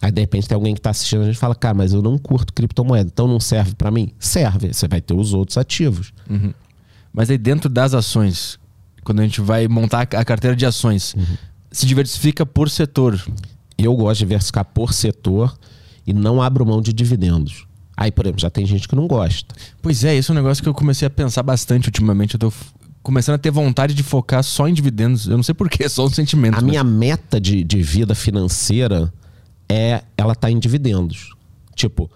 Aí 0.00 0.10
de 0.10 0.20
repente 0.20 0.48
tem 0.48 0.54
alguém 0.54 0.74
que 0.74 0.80
tá 0.80 0.90
assistindo 0.90 1.22
a 1.22 1.26
gente 1.26 1.38
fala, 1.38 1.54
cara, 1.54 1.74
mas 1.74 1.92
eu 1.92 2.02
não 2.02 2.18
curto 2.18 2.52
criptomoeda, 2.52 3.10
então 3.12 3.26
não 3.26 3.40
serve 3.40 3.74
pra 3.74 3.90
mim? 3.90 4.12
Serve, 4.18 4.72
você 4.72 4.88
vai 4.88 5.00
ter 5.00 5.14
os 5.14 5.32
outros 5.34 5.58
ativos. 5.58 6.12
Mas 7.12 7.30
aí 7.30 7.38
dentro 7.38 7.68
das 7.68 7.94
ações, 7.94 8.58
quando 9.04 9.20
a 9.20 9.22
gente 9.22 9.40
vai 9.40 9.68
montar 9.68 10.02
a 10.02 10.24
carteira 10.24 10.56
de 10.56 10.66
ações, 10.66 11.14
se 11.70 11.86
diversifica 11.86 12.44
por 12.44 12.68
setor. 12.70 13.22
Eu 13.78 13.94
gosto 13.94 14.20
de 14.20 14.26
diversificar 14.26 14.64
por 14.64 14.92
setor 14.92 15.56
e 16.06 16.12
não 16.12 16.40
abro 16.40 16.64
mão 16.64 16.80
de 16.80 16.92
dividendos. 16.92 17.66
Aí, 17.96 18.12
por 18.12 18.26
exemplo, 18.26 18.40
já 18.40 18.50
tem 18.50 18.66
gente 18.66 18.86
que 18.86 18.94
não 18.94 19.06
gosta. 19.06 19.54
Pois 19.80 20.04
é, 20.04 20.14
esse 20.14 20.30
é 20.30 20.32
um 20.32 20.34
negócio 20.34 20.62
que 20.62 20.68
eu 20.68 20.74
comecei 20.74 21.06
a 21.06 21.10
pensar 21.10 21.42
bastante 21.42 21.88
ultimamente. 21.88 22.34
Eu 22.34 22.40
tô 22.40 22.52
começando 23.06 23.36
a 23.36 23.38
ter 23.38 23.52
vontade 23.52 23.94
de 23.94 24.02
focar 24.02 24.42
só 24.42 24.66
em 24.66 24.74
dividendos. 24.74 25.28
Eu 25.28 25.36
não 25.36 25.42
sei 25.44 25.54
porquê, 25.54 25.84
é 25.84 25.88
só 25.88 26.04
um 26.04 26.10
sentimento. 26.10 26.54
A 26.54 26.60
mas- 26.60 26.64
minha 26.68 26.82
meta 26.82 27.40
de, 27.40 27.62
de 27.62 27.80
vida 27.80 28.16
financeira 28.16 29.12
é 29.68 30.02
ela 30.18 30.34
tá 30.34 30.50
em 30.50 30.58
dividendos. 30.58 31.32
Tipo, 31.76 32.10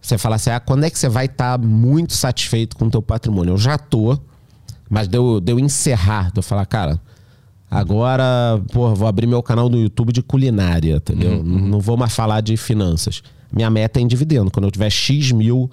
você 0.00 0.16
fala 0.16 0.36
assim, 0.36 0.48
ah, 0.48 0.58
quando 0.58 0.84
é 0.84 0.90
que 0.90 0.98
você 0.98 1.06
vai 1.06 1.26
estar 1.26 1.58
muito 1.58 2.14
satisfeito 2.14 2.78
com 2.78 2.86
o 2.86 2.90
teu 2.90 3.02
patrimônio? 3.02 3.52
Eu 3.52 3.58
já 3.58 3.76
tô, 3.76 4.18
mas 4.88 5.06
deu, 5.06 5.38
deu 5.38 5.58
encerrar, 5.58 6.32
de 6.32 6.38
eu 6.38 6.42
falar, 6.42 6.64
cara, 6.64 6.98
agora, 7.70 8.58
pô, 8.72 8.94
vou 8.94 9.06
abrir 9.06 9.26
meu 9.26 9.42
canal 9.42 9.68
no 9.68 9.78
YouTube 9.78 10.14
de 10.14 10.22
culinária, 10.22 10.96
entendeu? 10.96 11.44
Não, 11.44 11.58
não 11.58 11.78
vou 11.80 11.98
mais 11.98 12.14
falar 12.14 12.40
de 12.40 12.56
finanças. 12.56 13.22
Minha 13.52 13.68
meta 13.68 14.00
é 14.00 14.02
em 14.02 14.06
dividendo, 14.06 14.50
quando 14.50 14.64
eu 14.64 14.70
tiver 14.70 14.88
X 14.88 15.30
mil 15.30 15.70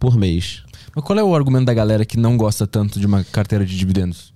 por 0.00 0.16
mês. 0.16 0.64
Mas 0.94 1.04
qual 1.04 1.18
é 1.18 1.22
o 1.22 1.34
argumento 1.34 1.66
da 1.66 1.74
galera 1.74 2.04
que 2.04 2.16
não 2.16 2.36
gosta 2.36 2.66
tanto 2.66 2.98
de 2.98 3.06
uma 3.06 3.24
carteira 3.24 3.64
de 3.64 3.76
dividendos? 3.76 4.32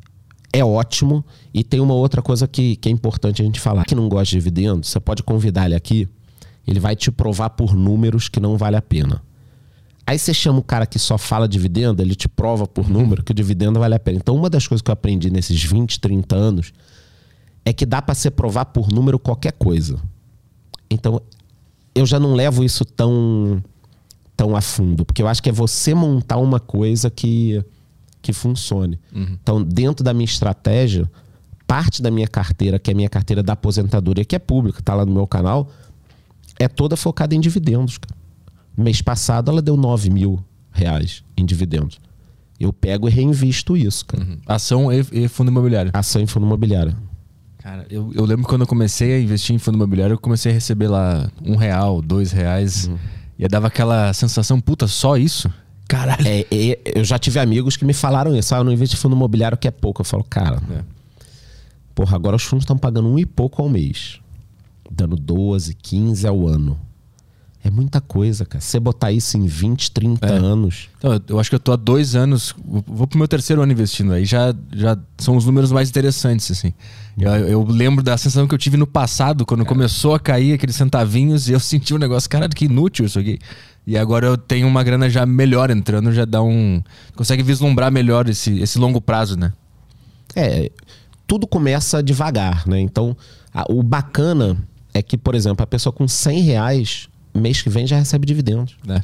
é 0.54 0.64
ótimo. 0.64 1.24
E 1.52 1.64
tem 1.64 1.80
uma 1.80 1.94
outra 1.94 2.22
coisa 2.22 2.46
que, 2.46 2.76
que 2.76 2.88
é 2.88 2.92
importante 2.92 3.42
a 3.42 3.44
gente 3.44 3.58
falar. 3.58 3.84
Que 3.84 3.94
não 3.94 4.08
gosta 4.08 4.26
de 4.26 4.36
dividendos, 4.36 4.88
você 4.88 5.00
pode 5.00 5.24
convidar 5.24 5.66
ele 5.66 5.74
aqui, 5.74 6.08
ele 6.64 6.78
vai 6.78 6.94
te 6.94 7.10
provar 7.10 7.50
por 7.50 7.74
números 7.74 8.28
que 8.28 8.38
não 8.38 8.56
vale 8.56 8.76
a 8.76 8.82
pena. 8.82 9.20
Aí 10.06 10.16
você 10.18 10.32
chama 10.32 10.60
o 10.60 10.62
cara 10.62 10.86
que 10.86 10.98
só 10.98 11.18
fala 11.18 11.48
dividendo, 11.48 12.00
ele 12.00 12.14
te 12.14 12.28
prova 12.28 12.68
por 12.68 12.88
número 12.88 13.24
que 13.24 13.32
o 13.32 13.34
dividendo 13.34 13.80
vale 13.80 13.94
a 13.94 13.98
pena. 13.98 14.18
Então, 14.18 14.36
uma 14.36 14.48
das 14.48 14.66
coisas 14.66 14.80
que 14.82 14.90
eu 14.90 14.92
aprendi 14.92 15.30
nesses 15.30 15.60
20, 15.62 15.98
30 15.98 16.36
anos 16.36 16.72
é 17.64 17.72
que 17.72 17.84
dá 17.84 18.00
para 18.00 18.14
você 18.14 18.30
provar 18.30 18.66
por 18.66 18.92
número 18.92 19.18
qualquer 19.18 19.52
coisa. 19.52 19.98
Então, 20.88 21.20
eu 21.94 22.06
já 22.06 22.20
não 22.20 22.34
levo 22.34 22.62
isso 22.62 22.84
tão 22.84 23.62
tão 24.36 24.56
a 24.56 24.60
fundo, 24.60 25.04
porque 25.04 25.22
eu 25.22 25.28
acho 25.28 25.42
que 25.42 25.48
é 25.48 25.52
você 25.52 25.94
montar 25.94 26.38
uma 26.38 26.60
coisa 26.60 27.10
que 27.10 27.64
que 28.20 28.32
funcione. 28.32 28.98
Então, 29.14 29.62
dentro 29.62 30.02
da 30.02 30.14
minha 30.14 30.24
estratégia, 30.24 31.08
parte 31.66 32.00
da 32.00 32.10
minha 32.10 32.26
carteira, 32.26 32.78
que 32.78 32.90
é 32.90 32.94
a 32.94 32.96
minha 32.96 33.08
carteira 33.08 33.42
da 33.42 33.52
aposentadoria, 33.52 34.24
que 34.24 34.34
é 34.34 34.38
pública, 34.38 34.80
tá 34.82 34.94
lá 34.94 35.04
no 35.04 35.12
meu 35.12 35.26
canal, 35.26 35.70
é 36.58 36.66
toda 36.66 36.96
focada 36.96 37.34
em 37.34 37.40
dividendos. 37.40 37.98
Cara. 37.98 38.16
Mês 38.76 39.02
passado 39.02 39.50
ela 39.50 39.60
deu 39.60 39.76
9 39.76 40.08
mil 40.08 40.42
reais 40.72 41.22
em 41.36 41.44
dividendos. 41.44 42.00
Eu 42.58 42.72
pego 42.72 43.08
e 43.08 43.10
reinvisto 43.10 43.76
isso, 43.76 44.06
cara. 44.06 44.26
Ação 44.46 44.90
e, 44.90 45.04
e 45.12 45.28
fundo 45.28 45.50
imobiliário. 45.50 45.90
Ação 45.92 46.22
em 46.22 46.26
fundo 46.26 46.46
imobiliário. 46.46 46.96
Cara, 47.58 47.86
eu, 47.90 48.12
eu 48.14 48.24
lembro 48.24 48.46
quando 48.46 48.60
eu 48.60 48.66
comecei 48.66 49.14
a 49.14 49.20
investir 49.20 49.54
em 49.54 49.58
fundo 49.58 49.74
imobiliário, 49.76 50.14
eu 50.14 50.18
comecei 50.18 50.50
a 50.52 50.54
receber 50.54 50.88
lá 50.88 51.30
um 51.44 51.56
real, 51.56 52.00
dois 52.00 52.30
reais. 52.32 52.90
E 53.44 53.48
dava 53.48 53.66
aquela 53.66 54.10
sensação, 54.14 54.58
puta, 54.58 54.86
só 54.86 55.18
isso? 55.18 55.52
Caralho. 55.86 56.26
É, 56.26 56.46
é, 56.50 56.78
eu 56.96 57.04
já 57.04 57.18
tive 57.18 57.38
amigos 57.38 57.76
que 57.76 57.84
me 57.84 57.92
falaram 57.92 58.34
isso. 58.34 58.54
Ah, 58.54 58.58
eu 58.58 58.64
não 58.64 58.72
invisto 58.72 58.96
em 58.96 58.98
fundo 58.98 59.14
imobiliário 59.14 59.58
que 59.58 59.68
é 59.68 59.70
pouco. 59.70 60.00
Eu 60.00 60.04
falo, 60.06 60.24
cara, 60.24 60.62
É. 60.70 60.80
porra, 61.94 62.16
agora 62.16 62.36
os 62.36 62.42
fundos 62.42 62.62
estão 62.62 62.78
pagando 62.78 63.06
um 63.06 63.18
e 63.18 63.26
pouco 63.26 63.60
ao 63.60 63.68
mês. 63.68 64.18
Dando 64.90 65.14
12, 65.14 65.74
15 65.74 66.26
ao 66.26 66.48
ano. 66.48 66.80
É 67.66 67.70
muita 67.70 67.98
coisa, 67.98 68.44
cara. 68.44 68.60
Você 68.60 68.78
botar 68.78 69.10
isso 69.10 69.38
em 69.38 69.46
20, 69.46 69.90
30 69.90 70.26
É. 70.26 70.32
anos. 70.36 70.90
Então, 70.98 71.18
eu, 71.28 71.40
acho 71.40 71.48
que 71.48 71.56
eu 71.56 71.60
tô 71.60 71.72
há 71.72 71.76
dois 71.76 72.14
anos, 72.14 72.54
vou 72.86 73.06
pro 73.06 73.18
meu 73.18 73.26
terceiro 73.26 73.62
ano 73.62 73.72
investindo. 73.72 74.12
Aí 74.12 74.26
já, 74.26 74.54
já 74.70 74.98
são 75.16 75.34
os 75.34 75.46
números 75.46 75.72
mais 75.72 75.88
interessantes, 75.88 76.50
assim. 76.50 76.74
Eu, 77.18 77.30
eu 77.32 77.64
lembro 77.64 78.02
da 78.04 78.18
sensação 78.18 78.46
que 78.46 78.54
eu 78.54 78.58
tive 78.58 78.76
no 78.76 78.86
passado, 78.86 79.46
quando 79.46 79.64
começou 79.64 80.14
a 80.14 80.20
cair 80.20 80.52
aqueles 80.52 80.76
centavinhos, 80.76 81.48
e 81.48 81.52
eu 81.52 81.58
senti 81.60 81.94
um 81.94 81.98
negócio, 81.98 82.28
cara, 82.28 82.48
que 82.50 82.66
inútil 82.66 83.06
isso 83.06 83.18
aqui. 83.18 83.38
E 83.86 83.96
agora 83.96 84.26
eu 84.26 84.36
tenho 84.36 84.66
uma 84.68 84.82
grana 84.82 85.08
já 85.08 85.24
melhor 85.24 85.70
entrando, 85.70 86.12
já 86.12 86.26
dá 86.26 86.42
um. 86.42 86.82
Consegue 87.16 87.42
vislumbrar 87.42 87.90
melhor 87.90 88.28
esse, 88.28 88.58
esse 88.60 88.78
longo 88.78 89.00
prazo, 89.00 89.38
né? 89.38 89.52
É, 90.36 90.70
tudo 91.26 91.46
começa 91.46 92.02
devagar, 92.02 92.66
né? 92.66 92.78
Então, 92.80 93.16
a- 93.54 93.64
o 93.70 93.82
bacana 93.82 94.56
é 94.92 95.02
que, 95.02 95.16
por 95.16 95.34
exemplo, 95.34 95.62
a 95.62 95.66
pessoa 95.66 95.92
com 95.92 96.06
100 96.06 96.40
reais, 96.42 97.08
mês 97.34 97.60
que 97.60 97.68
vem 97.68 97.86
já 97.86 97.96
recebe 97.96 98.26
dividendos. 98.26 98.76
né? 98.86 99.02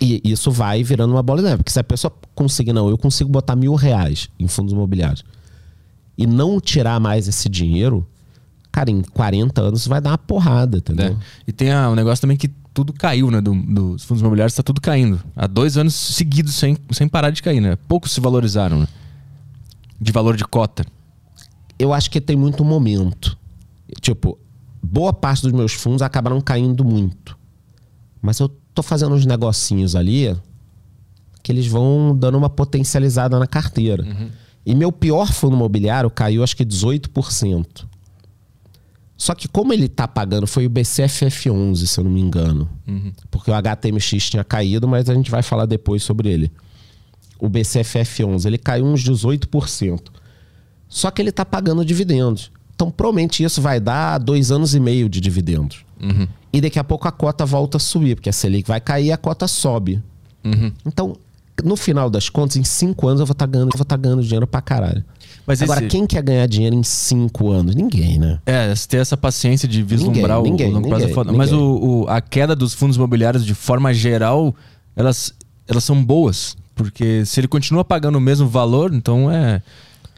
E 0.00 0.20
isso 0.24 0.50
vai 0.50 0.82
virando 0.82 1.12
uma 1.12 1.22
bola 1.22 1.40
de 1.40 1.44
neve. 1.44 1.58
Porque 1.58 1.70
se 1.70 1.78
a 1.78 1.84
pessoa 1.84 2.12
conseguir, 2.34 2.72
não, 2.72 2.88
eu 2.88 2.98
consigo 2.98 3.30
botar 3.30 3.54
mil 3.54 3.74
reais 3.74 4.28
em 4.38 4.48
fundos 4.48 4.72
imobiliários 4.72 5.24
e 6.18 6.26
não 6.26 6.60
tirar 6.60 6.98
mais 6.98 7.28
esse 7.28 7.48
dinheiro, 7.48 8.06
Cara, 8.72 8.90
em 8.90 9.02
40 9.02 9.60
anos 9.60 9.86
vai 9.86 10.00
dar 10.00 10.12
uma 10.12 10.18
porrada, 10.18 10.78
entendeu? 10.78 11.08
É. 11.08 11.16
E 11.46 11.52
tem 11.52 11.76
um 11.76 11.94
negócio 11.94 12.22
também 12.22 12.38
que 12.38 12.48
tudo 12.72 12.90
caiu, 12.94 13.30
né? 13.30 13.38
Do, 13.38 13.54
dos 13.54 14.02
fundos 14.02 14.22
imobiliários 14.22 14.54
está 14.54 14.62
tudo 14.62 14.80
caindo. 14.80 15.20
Há 15.36 15.46
dois 15.46 15.76
anos 15.76 15.94
seguidos 15.94 16.54
sem, 16.54 16.78
sem 16.90 17.06
parar 17.06 17.28
de 17.28 17.42
cair, 17.42 17.60
né? 17.60 17.76
Poucos 17.86 18.12
se 18.12 18.20
valorizaram, 18.20 18.80
né? 18.80 18.88
De 20.00 20.10
valor 20.10 20.38
de 20.38 20.44
cota. 20.46 20.86
Eu 21.78 21.92
acho 21.92 22.10
que 22.10 22.18
tem 22.18 22.34
muito 22.34 22.64
momento. 22.64 23.36
Tipo, 24.00 24.38
boa 24.82 25.12
parte 25.12 25.42
dos 25.42 25.52
meus 25.52 25.74
fundos 25.74 26.00
acabaram 26.00 26.40
caindo 26.40 26.82
muito. 26.82 27.36
Mas 28.22 28.38
eu 28.38 28.48
tô 28.72 28.82
fazendo 28.82 29.14
uns 29.14 29.26
negocinhos 29.26 29.96
ali 29.96 30.34
que 31.42 31.50
eles 31.50 31.66
vão 31.66 32.16
dando 32.16 32.38
uma 32.38 32.48
potencializada 32.48 33.36
na 33.38 33.48
carteira. 33.48 34.06
E 34.64 34.74
meu 34.76 34.92
pior 34.92 35.32
fundo 35.32 35.56
imobiliário 35.56 36.08
caiu 36.08 36.44
acho 36.44 36.56
que 36.56 36.64
18%. 36.64 37.84
Só 39.16 39.34
que 39.34 39.48
como 39.48 39.72
ele 39.72 39.88
tá 39.88 40.06
pagando, 40.06 40.46
foi 40.46 40.66
o 40.66 40.70
BCFF11, 40.70 41.86
se 41.86 41.98
eu 41.98 42.04
não 42.04 42.10
me 42.10 42.20
engano. 42.20 42.68
Porque 43.30 43.50
o 43.50 43.54
HTMX 43.54 44.30
tinha 44.30 44.44
caído, 44.44 44.86
mas 44.86 45.10
a 45.10 45.14
gente 45.14 45.30
vai 45.30 45.42
falar 45.42 45.66
depois 45.66 46.02
sobre 46.02 46.30
ele. 46.30 46.50
O 47.40 47.50
BCFF11, 47.50 48.46
ele 48.46 48.58
caiu 48.58 48.84
uns 48.84 49.02
18%. 49.02 50.00
Só 50.88 51.10
que 51.10 51.20
ele 51.20 51.32
tá 51.32 51.44
pagando 51.44 51.84
dividendos. 51.84 52.52
Então, 52.74 52.90
provavelmente 52.90 53.42
isso 53.42 53.60
vai 53.60 53.80
dar 53.80 54.18
dois 54.18 54.50
anos 54.50 54.74
e 54.74 54.80
meio 54.80 55.08
de 55.08 55.20
dividendos. 55.20 55.84
E 56.52 56.60
daqui 56.60 56.78
a 56.78 56.84
pouco 56.84 57.08
a 57.08 57.12
cota 57.12 57.46
volta 57.46 57.76
a 57.78 57.80
subir, 57.80 58.14
porque 58.16 58.28
a 58.28 58.32
Selic 58.32 58.68
vai 58.68 58.80
cair 58.80 59.06
e 59.06 59.12
a 59.12 59.16
cota 59.16 59.48
sobe. 59.48 60.02
Então, 60.84 61.16
no 61.64 61.76
final 61.76 62.10
das 62.10 62.28
contas, 62.28 62.56
em 62.56 62.64
cinco 62.64 63.06
anos 63.08 63.20
eu 63.20 63.26
vou 63.26 63.32
estar 63.32 63.46
ganhando, 63.46 63.70
eu 63.72 63.78
vou 63.78 63.84
tá 63.84 63.96
ganhando 63.96 64.22
dinheiro 64.22 64.46
pra 64.46 64.60
caralho. 64.60 65.04
Mas 65.46 65.60
Agora, 65.62 65.80
esse- 65.80 65.88
quem 65.88 66.06
quer 66.06 66.22
ganhar 66.22 66.46
dinheiro 66.46 66.74
em 66.76 66.82
cinco 66.82 67.50
anos? 67.50 67.74
Ninguém, 67.74 68.18
né? 68.18 68.38
É, 68.46 68.72
ter 68.88 68.98
essa 68.98 69.16
paciência 69.16 69.66
de 69.68 69.82
vislumbrar 69.82 70.40
o- 70.40 70.42
Ninguém, 70.44 70.72
o 70.74 70.78
é 70.78 70.80
ninguém, 70.80 71.08
foda. 71.14 71.32
ninguém. 71.32 71.38
Mas 71.38 71.52
o, 71.52 72.02
o- 72.04 72.08
a 72.08 72.20
queda 72.20 72.54
dos 72.54 72.74
fundos 72.74 72.96
imobiliários, 72.96 73.44
de 73.44 73.54
forma 73.54 73.92
geral, 73.94 74.54
elas, 74.94 75.32
elas 75.66 75.82
são 75.84 76.02
boas. 76.04 76.56
Porque 76.74 77.24
se 77.26 77.38
ele 77.40 77.48
continua 77.48 77.84
pagando 77.84 78.16
o 78.16 78.20
mesmo 78.20 78.46
valor, 78.48 78.92
então 78.94 79.30
é. 79.30 79.62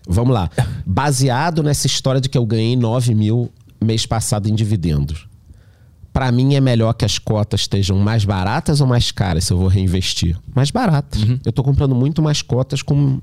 Vamos 0.07 0.35
lá. 0.35 0.51
Baseado 0.85 1.63
nessa 1.63 1.87
história 1.87 2.21
de 2.21 2.29
que 2.29 2.37
eu 2.37 2.45
ganhei 2.45 2.77
9 2.77 3.15
mil 3.15 3.51
mês 3.83 4.05
passado 4.07 4.49
em 4.49 4.55
dividendos. 4.55 5.27
Pra 6.15 6.31
mim 6.31 6.55
é 6.55 6.61
melhor 6.61 6.93
que 6.93 7.05
as 7.05 7.19
cotas 7.19 7.63
estejam 7.63 7.99
mais 7.99 8.25
baratas 8.25 8.81
ou 8.81 8.87
mais 8.87 9.11
caras 9.11 9.45
se 9.45 9.53
eu 9.53 9.59
vou 9.59 9.67
reinvestir? 9.67 10.39
Mais 10.55 10.71
baratas. 10.71 11.21
Eu 11.45 11.53
tô 11.53 11.65
comprando 11.65 11.93
muito 11.93 12.23
mais 12.23 12.41
cotas 12.41 12.83
com 12.83 12.95
o 13.17 13.23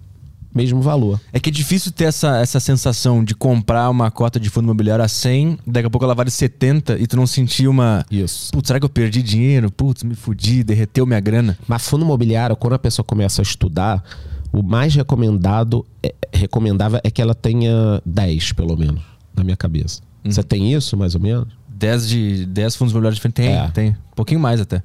mesmo 0.54 0.82
valor. 0.82 1.17
É 1.32 1.39
que 1.39 1.49
é 1.49 1.54
difícil 1.54 1.89
ter 1.93 2.04
essa, 2.04 2.41
essa 2.41 2.60
sensação 2.60 3.23
de 3.23 3.34
comprar 3.34 3.89
uma 3.89 4.12
cota 4.12 4.38
de 4.38 4.49
fundo 4.49 4.65
imobiliário 4.65 5.06
a 5.06 5.08
100, 5.08 5.60
daqui 5.65 5.88
a 5.88 5.89
pouco 5.89 6.04
ela 6.04 6.13
vale 6.13 6.30
70 6.30 6.99
e 6.99 7.08
tu 7.08 7.15
não 7.15 7.25
sentir 7.25 7.69
uma. 7.69 8.06
Isso. 8.12 8.51
Putz, 8.51 8.67
será 8.67 8.77
que 8.77 8.86
eu 8.86 8.89
perdi 8.89 9.23
dinheiro? 9.23 9.71
Putz, 9.71 10.04
me 10.04 10.13
fudi, 10.13 10.62
derreteu 10.62 11.06
minha 11.06 11.21
grana. 11.21 11.58
Mas 11.65 11.88
fundo 11.88 12.04
imobiliário, 12.04 12.58
quando 12.58 12.73
a 12.73 12.80
pessoa 12.80 13.06
começa 13.06 13.41
a 13.41 13.43
estudar, 13.43 14.04
o 14.51 14.62
mais 14.62 14.93
recomendado, 14.93 15.86
é, 16.04 16.13
recomendável 16.34 16.99
é 17.06 17.10
que 17.10 17.21
ela 17.21 17.34
tenha 17.34 18.01
10, 18.06 18.51
pelo 18.51 18.75
menos, 18.75 19.01
na 19.34 19.45
minha 19.45 19.56
cabeça. 19.56 20.01
Você 20.25 20.43
tem 20.43 20.73
isso, 20.73 20.95
mais 20.97 21.15
ou 21.15 21.21
menos? 21.21 21.47
10 21.81 22.07
de 22.07 22.45
10 22.45 22.75
fundos 22.75 22.91
imobiliários 22.93 23.17
diferentes? 23.17 23.43
Tem, 23.43 23.55
É. 23.55 23.67
tem. 23.69 23.89
Um 23.91 24.15
pouquinho 24.15 24.39
mais 24.39 24.61
até. 24.61 24.81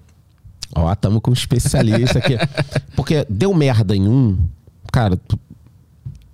Ó, 0.75 0.93
tamo 0.95 1.21
com 1.21 1.31
um 1.31 1.35
especialista 1.35 2.19
aqui. 2.19 2.37
Porque 2.97 3.25
deu 3.31 3.55
merda 3.55 3.95
em 3.95 4.09
um, 4.09 4.37
cara, 4.93 5.17
tu- 5.17 5.39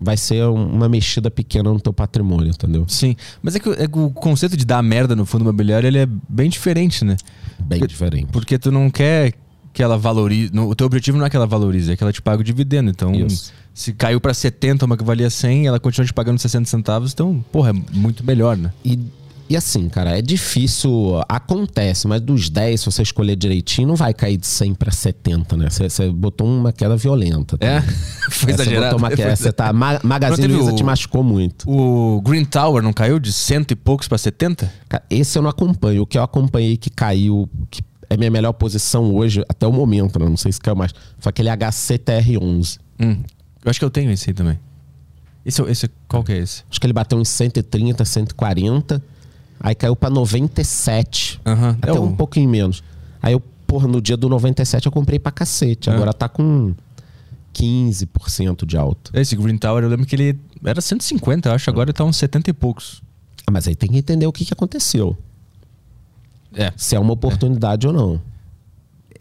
vai 0.00 0.16
ser 0.16 0.44
um- 0.46 0.66
uma 0.72 0.88
mexida 0.88 1.30
pequena 1.30 1.70
no 1.72 1.78
teu 1.80 1.92
patrimônio, 1.92 2.48
entendeu? 2.50 2.84
Sim. 2.88 3.14
Mas 3.42 3.54
é 3.56 3.60
que, 3.60 3.68
o- 3.68 3.72
é 3.74 3.86
que 3.86 3.98
o 3.98 4.10
conceito 4.10 4.56
de 4.56 4.64
dar 4.64 4.82
merda 4.82 5.14
no 5.14 5.26
fundo 5.26 5.42
imobiliário 5.42 5.86
ele 5.86 5.98
é 5.98 6.06
bem 6.28 6.48
diferente, 6.48 7.04
né? 7.04 7.16
Bem 7.58 7.78
Porque- 7.80 7.86
diferente. 7.92 8.26
Porque 8.32 8.58
tu 8.58 8.70
não 8.72 8.88
quer 8.90 9.34
que 9.72 9.82
ela 9.82 9.96
valorize. 9.98 10.50
no- 10.52 10.68
O 10.68 10.74
teu 10.74 10.86
objetivo 10.86 11.18
não 11.18 11.26
é 11.26 11.30
que 11.30 11.36
ela 11.36 11.46
valorize, 11.46 11.92
é 11.92 11.96
que 11.96 12.02
ela 12.02 12.12
te 12.12 12.20
pague 12.22 12.40
o 12.42 12.44
dividendo. 12.44 12.90
Então, 12.90 13.12
Isso. 13.14 13.52
se 13.72 13.92
caiu 13.92 14.20
pra 14.20 14.34
70, 14.34 14.84
uma 14.86 14.96
que 14.96 15.04
valia 15.04 15.30
100, 15.30 15.66
ela 15.66 15.78
continua 15.80 16.06
te 16.06 16.12
pagando 16.12 16.38
60 16.38 16.68
centavos, 16.68 17.12
então, 17.12 17.42
porra, 17.52 17.70
é 17.70 17.72
muito 17.96 18.24
melhor, 18.24 18.56
né? 18.56 18.72
E, 18.84 18.98
e 19.52 19.56
assim, 19.56 19.88
cara, 19.88 20.18
é 20.18 20.22
difícil. 20.22 21.20
Acontece, 21.28 22.06
mas 22.08 22.20
dos 22.20 22.48
10, 22.50 22.80
se 22.80 22.86
você 22.86 23.02
escolher 23.02 23.36
direitinho, 23.36 23.88
não 23.88 23.96
vai 23.96 24.12
cair 24.14 24.36
de 24.36 24.46
100 24.46 24.74
pra 24.74 24.90
70, 24.90 25.56
né? 25.56 25.70
Você, 25.70 25.88
você 25.88 26.10
botou 26.10 26.46
uma 26.46 26.72
queda 26.72 26.96
violenta. 26.96 27.56
tá? 27.58 27.66
É? 27.66 27.80
Foi 28.30 28.52
É, 28.52 28.56
você 28.56 28.62
exagerado. 28.62 28.84
botou 28.96 28.98
uma 28.98 29.10
queda. 29.16 29.36
Você 29.36 29.52
tá. 29.52 29.72
Ma 29.72 30.00
Magazine 30.02 30.48
Luiza 30.52 30.72
o- 30.72 30.76
te 30.76 30.84
machucou 30.84 31.22
muito. 31.22 31.68
O 31.70 32.20
Green 32.22 32.44
Tower 32.44 32.82
não 32.82 32.92
caiu 32.92 33.18
de 33.18 33.32
cento 33.32 33.70
e 33.72 33.76
poucos 33.76 34.06
pra 34.08 34.16
70? 34.18 34.72
Cara, 34.88 35.02
Esse 35.10 35.38
eu 35.38 35.42
não 35.42 35.50
acompanho. 35.50 36.02
O 36.02 36.06
que 36.06 36.16
eu 36.18 36.22
acompanhei 36.22 36.76
que 36.76 36.90
caiu, 36.90 37.48
que 37.70 37.82
é 38.10 38.16
minha 38.16 38.30
melhor 38.30 38.52
posição 38.52 39.14
hoje, 39.14 39.42
até 39.48 39.66
o 39.66 39.72
momento, 39.72 40.18
né? 40.18 40.26
não 40.28 40.36
sei 40.36 40.52
se 40.52 40.60
caiu 40.60 40.76
mais, 40.76 40.92
foi 41.18 41.30
aquele 41.30 41.48
HCTR11. 41.50 42.78
Hum. 43.00 43.22
Eu 43.64 43.70
acho 43.70 43.78
que 43.78 43.84
eu 43.84 43.90
tenho 43.90 44.10
esse 44.10 44.30
aí 44.30 44.34
também. 44.34 44.58
Esse, 45.44 45.60
é 45.62 45.70
esse, 45.70 45.90
qual 46.06 46.22
que 46.22 46.32
é 46.32 46.38
esse? 46.38 46.62
Acho 46.70 46.80
que 46.80 46.86
ele 46.86 46.92
bateu 46.92 47.20
em 47.20 47.24
130, 47.24 48.04
140. 48.04 49.02
Aí 49.62 49.74
caiu 49.76 49.94
pra 49.94 50.10
97. 50.10 51.40
Aham, 51.46 51.78
Até 51.80 51.90
é 51.90 52.00
um 52.00 52.16
pouquinho 52.16 52.50
menos. 52.50 52.82
Aí 53.22 53.32
eu, 53.32 53.40
porra, 53.66 53.86
no 53.86 54.02
dia 54.02 54.16
do 54.16 54.28
97 54.28 54.86
eu 54.86 54.92
comprei 54.92 55.18
pra 55.20 55.30
cacete. 55.30 55.88
É. 55.88 55.92
Agora 55.94 56.12
tá 56.12 56.28
com 56.28 56.74
15% 57.54 58.66
de 58.66 58.76
alta. 58.76 59.18
Esse 59.18 59.36
Green 59.36 59.56
Tower, 59.56 59.84
eu 59.84 59.88
lembro 59.88 60.04
que 60.04 60.16
ele 60.16 60.38
era 60.64 60.80
150, 60.80 61.48
eu 61.48 61.54
acho. 61.54 61.70
Agora 61.70 61.90
ele 61.90 61.94
tá 61.96 62.04
uns 62.04 62.16
70 62.16 62.50
e 62.50 62.52
poucos. 62.52 63.02
Ah, 63.46 63.50
Mas 63.52 63.68
aí 63.68 63.76
tem 63.76 63.88
que 63.88 63.98
entender 63.98 64.26
o 64.26 64.32
que, 64.32 64.44
que 64.44 64.52
aconteceu. 64.52 65.16
É. 66.54 66.72
Se 66.76 66.96
é 66.96 66.98
uma 66.98 67.12
oportunidade 67.12 67.86
ou 67.86 67.92
não. 67.92 68.20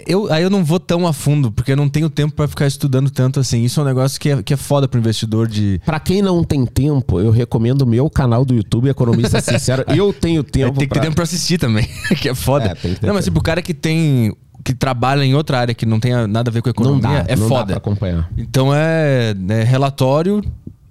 Eu, 0.07 0.31
aí 0.31 0.43
eu 0.43 0.49
não 0.49 0.63
vou 0.63 0.79
tão 0.79 1.05
a 1.07 1.13
fundo, 1.13 1.51
porque 1.51 1.71
eu 1.71 1.75
não 1.77 1.87
tenho 1.89 2.09
tempo 2.09 2.33
pra 2.35 2.47
ficar 2.47 2.67
estudando 2.67 3.09
tanto 3.09 3.39
assim. 3.39 3.63
Isso 3.63 3.79
é 3.79 3.83
um 3.83 3.85
negócio 3.85 4.19
que 4.19 4.29
é, 4.29 4.43
que 4.43 4.53
é 4.53 4.57
foda 4.57 4.87
pro 4.87 4.99
investidor 4.99 5.47
de. 5.47 5.79
Pra 5.85 5.99
quem 5.99 6.21
não 6.21 6.43
tem 6.43 6.65
tempo, 6.65 7.19
eu 7.19 7.31
recomendo 7.31 7.81
o 7.83 7.85
meu 7.87 8.09
canal 8.09 8.43
do 8.45 8.53
YouTube, 8.53 8.89
Economista 8.89 9.39
Sincero. 9.41 9.83
Eu 9.87 10.11
tenho 10.13 10.43
tempo. 10.43 10.67
É, 10.75 10.79
tem 10.79 10.87
que 10.87 10.93
ter 10.93 10.99
pra- 10.99 11.01
tempo 11.01 11.15
pra 11.15 11.23
assistir 11.23 11.57
também, 11.57 11.87
que 12.21 12.29
é 12.29 12.35
foda. 12.35 12.65
É, 12.65 12.75
tem 12.75 12.93
que 12.93 12.99
ter 12.99 13.07
não, 13.07 13.13
mas 13.13 13.25
tempo. 13.25 13.33
tipo, 13.35 13.39
o 13.39 13.43
cara 13.43 13.61
que 13.61 13.73
tem. 13.73 14.35
que 14.63 14.73
trabalha 14.73 15.23
em 15.23 15.33
outra 15.35 15.59
área 15.59 15.73
que 15.73 15.85
não 15.85 15.99
tem 15.99 16.11
nada 16.27 16.49
a 16.49 16.53
ver 16.53 16.61
com 16.61 16.69
Não 16.69 16.95
economia, 16.97 17.23
dá, 17.23 17.25
é 17.31 17.35
não 17.35 17.43
dá 17.43 17.49
foda. 17.49 17.65
pra 17.67 17.77
acompanhar. 17.77 18.29
Então 18.37 18.73
é, 18.73 19.33
é 19.49 19.63
relatório, 19.63 20.41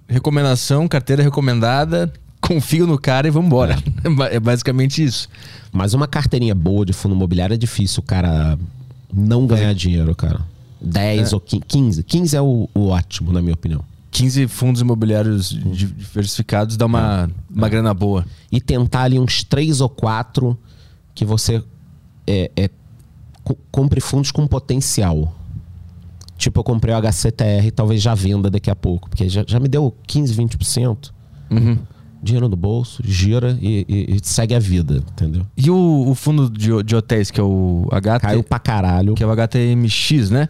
recomendação, 0.07 0.87
carteira 0.87 1.23
recomendada, 1.23 2.11
confio 2.41 2.85
no 2.87 2.97
cara 2.99 3.27
e 3.27 3.31
vambora. 3.31 3.77
É, 4.03 4.09
ba- 4.09 4.27
é 4.27 4.39
basicamente 4.39 5.03
isso. 5.03 5.27
Mas 5.71 5.93
uma 5.93 6.07
carteirinha 6.07 6.53
boa 6.55 6.85
de 6.85 6.91
fundo 6.93 7.15
imobiliário 7.15 7.53
é 7.53 7.57
difícil 7.57 8.01
o 8.01 8.05
cara 8.05 8.57
não 9.13 9.45
ganhar 9.47 9.73
dinheiro, 9.73 10.15
cara. 10.15 10.41
10 10.81 11.33
ou 11.33 11.39
15. 11.39 11.63
15. 11.67 12.03
15 12.03 12.35
é 12.37 12.41
o, 12.41 12.67
o 12.73 12.87
ótimo, 12.87 13.31
na 13.31 13.41
minha 13.41 13.53
opinião. 13.53 13.83
15 14.09 14.47
fundos 14.47 14.81
imobiliários 14.81 15.49
di- 15.49 15.85
diversificados 15.85 16.75
dá 16.75 16.85
uma, 16.85 17.29
uma 17.49 17.69
grana 17.69 17.93
boa. 17.93 18.25
E 18.51 18.59
tentar 18.59 19.03
ali 19.03 19.19
uns 19.19 19.43
3 19.43 19.79
ou 19.81 19.87
4 19.89 20.57
que 21.15 21.23
você 21.23 21.63
é, 22.27 22.51
é, 22.55 22.69
co- 23.43 23.57
compre 23.71 24.01
fundos 24.01 24.31
com 24.31 24.45
potencial. 24.47 25.33
Tipo, 26.37 26.59
eu 26.59 26.63
comprei 26.63 26.93
o 26.93 26.97
HCTR, 26.97 27.69
talvez 27.73 28.01
já 28.01 28.15
venda 28.15 28.49
daqui 28.49 28.69
a 28.71 28.75
pouco, 28.75 29.07
porque 29.09 29.29
já, 29.29 29.43
já 29.47 29.59
me 29.59 29.67
deu 29.67 29.95
15, 30.07 30.33
20%. 30.35 31.11
Uhum. 31.51 31.77
Dinheiro 32.23 32.47
no 32.47 32.55
bolso, 32.55 33.01
gira 33.03 33.57
e, 33.61 33.85
e- 33.89 34.15
e 34.15 34.19
segue 34.21 34.53
a 34.53 34.59
vida, 34.59 34.97
entendeu? 35.11 35.41
E 35.57 35.71
o, 35.71 36.05
o 36.09 36.13
fundo 36.13 36.49
de, 36.49 36.83
de 36.83 36.95
hotéis, 36.95 37.31
que 37.31 37.39
é 37.39 37.43
o 37.43 37.87
HT, 37.91 38.19
Caiu 38.21 38.43
pra 38.43 38.59
caralho. 38.59 39.15
que 39.15 39.23
é 39.23 39.25
o 39.27 39.31
HTMX, 39.31 40.29
né? 40.29 40.47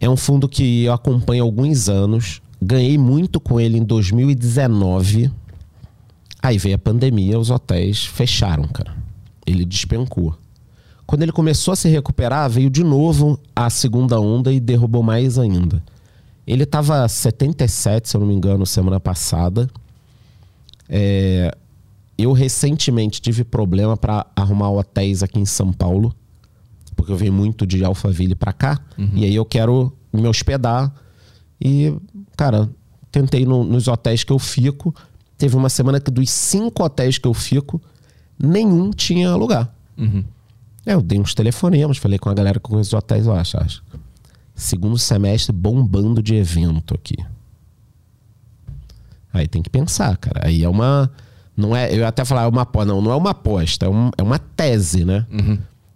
É 0.00 0.08
um 0.08 0.16
fundo 0.16 0.48
que 0.48 0.84
eu 0.84 0.92
acompanho 0.94 1.42
há 1.42 1.46
alguns 1.46 1.88
anos. 1.90 2.40
Ganhei 2.62 2.96
muito 2.96 3.38
com 3.38 3.60
ele 3.60 3.76
em 3.76 3.84
2019. 3.84 5.30
Aí 6.42 6.56
veio 6.56 6.74
a 6.76 6.78
pandemia, 6.78 7.38
os 7.38 7.50
hotéis 7.50 8.04
fecharam, 8.06 8.64
cara. 8.64 8.94
Ele 9.46 9.64
despencou. 9.64 10.34
Quando 11.06 11.22
ele 11.22 11.32
começou 11.32 11.72
a 11.72 11.76
se 11.76 11.88
recuperar, 11.88 12.48
veio 12.48 12.70
de 12.70 12.82
novo 12.82 13.38
a 13.54 13.68
segunda 13.68 14.18
onda 14.20 14.50
e 14.52 14.58
derrubou 14.60 15.02
mais 15.02 15.38
ainda. 15.38 15.82
Ele 16.46 16.62
estava 16.62 17.06
77, 17.06 18.08
se 18.08 18.16
eu 18.16 18.20
não 18.20 18.28
me 18.28 18.34
engano, 18.34 18.64
semana 18.64 18.98
passada. 18.98 19.68
É, 20.92 21.56
eu 22.18 22.32
recentemente 22.32 23.22
tive 23.22 23.44
problema 23.44 23.96
para 23.96 24.26
arrumar 24.34 24.70
hotéis 24.70 25.22
aqui 25.22 25.38
em 25.38 25.46
São 25.46 25.72
Paulo, 25.72 26.12
porque 26.96 27.12
eu 27.12 27.16
venho 27.16 27.32
muito 27.32 27.64
de 27.66 27.84
Alphaville 27.84 28.34
para 28.34 28.52
cá, 28.52 28.78
e 29.14 29.24
aí 29.24 29.34
eu 29.34 29.44
quero 29.44 29.96
me 30.12 30.26
hospedar. 30.26 30.92
E, 31.60 31.94
cara, 32.36 32.68
tentei 33.12 33.46
no- 33.46 33.62
nos 33.64 33.86
hotéis 33.88 34.24
que 34.24 34.32
eu 34.32 34.38
fico. 34.38 34.94
Teve 35.38 35.56
uma 35.56 35.68
semana 35.70 36.00
que 36.00 36.10
dos 36.10 36.28
cinco 36.30 36.82
hotéis 36.82 37.16
que 37.16 37.26
eu 37.28 37.32
fico, 37.32 37.80
nenhum 38.38 38.90
tinha 38.90 39.34
lugar. 39.36 39.72
É, 40.84 40.94
eu 40.94 41.00
dei 41.02 41.18
uns 41.20 41.32
telefonemas, 41.34 41.96
falei 41.98 42.18
com 42.18 42.28
a 42.28 42.34
galera 42.34 42.58
que 42.58 42.68
conhece 42.68 42.88
os 42.88 42.94
hotéis, 42.94 43.26
eu 43.26 43.32
acho, 43.34 43.56
acho. 43.58 43.82
Segundo 44.54 44.98
semestre 44.98 45.52
bombando 45.54 46.22
de 46.22 46.34
evento 46.34 46.94
aqui. 46.94 47.16
Aí 49.32 49.46
tem 49.46 49.62
que 49.62 49.70
pensar, 49.70 50.16
cara. 50.16 50.46
Aí 50.46 50.64
é 50.64 50.68
uma. 50.68 51.10
Não 51.56 51.76
é, 51.76 51.92
eu 51.92 51.98
ia 51.98 52.08
até 52.08 52.24
falar, 52.24 52.42
é 52.42 52.46
uma 52.46 52.62
aposta. 52.62 52.92
Não, 52.92 53.00
não 53.00 53.10
é 53.10 53.16
uma 53.16 53.30
aposta, 53.30 53.86
é, 53.86 53.88
um, 53.88 54.10
é 54.16 54.22
uma 54.22 54.38
tese, 54.38 55.04
né? 55.04 55.26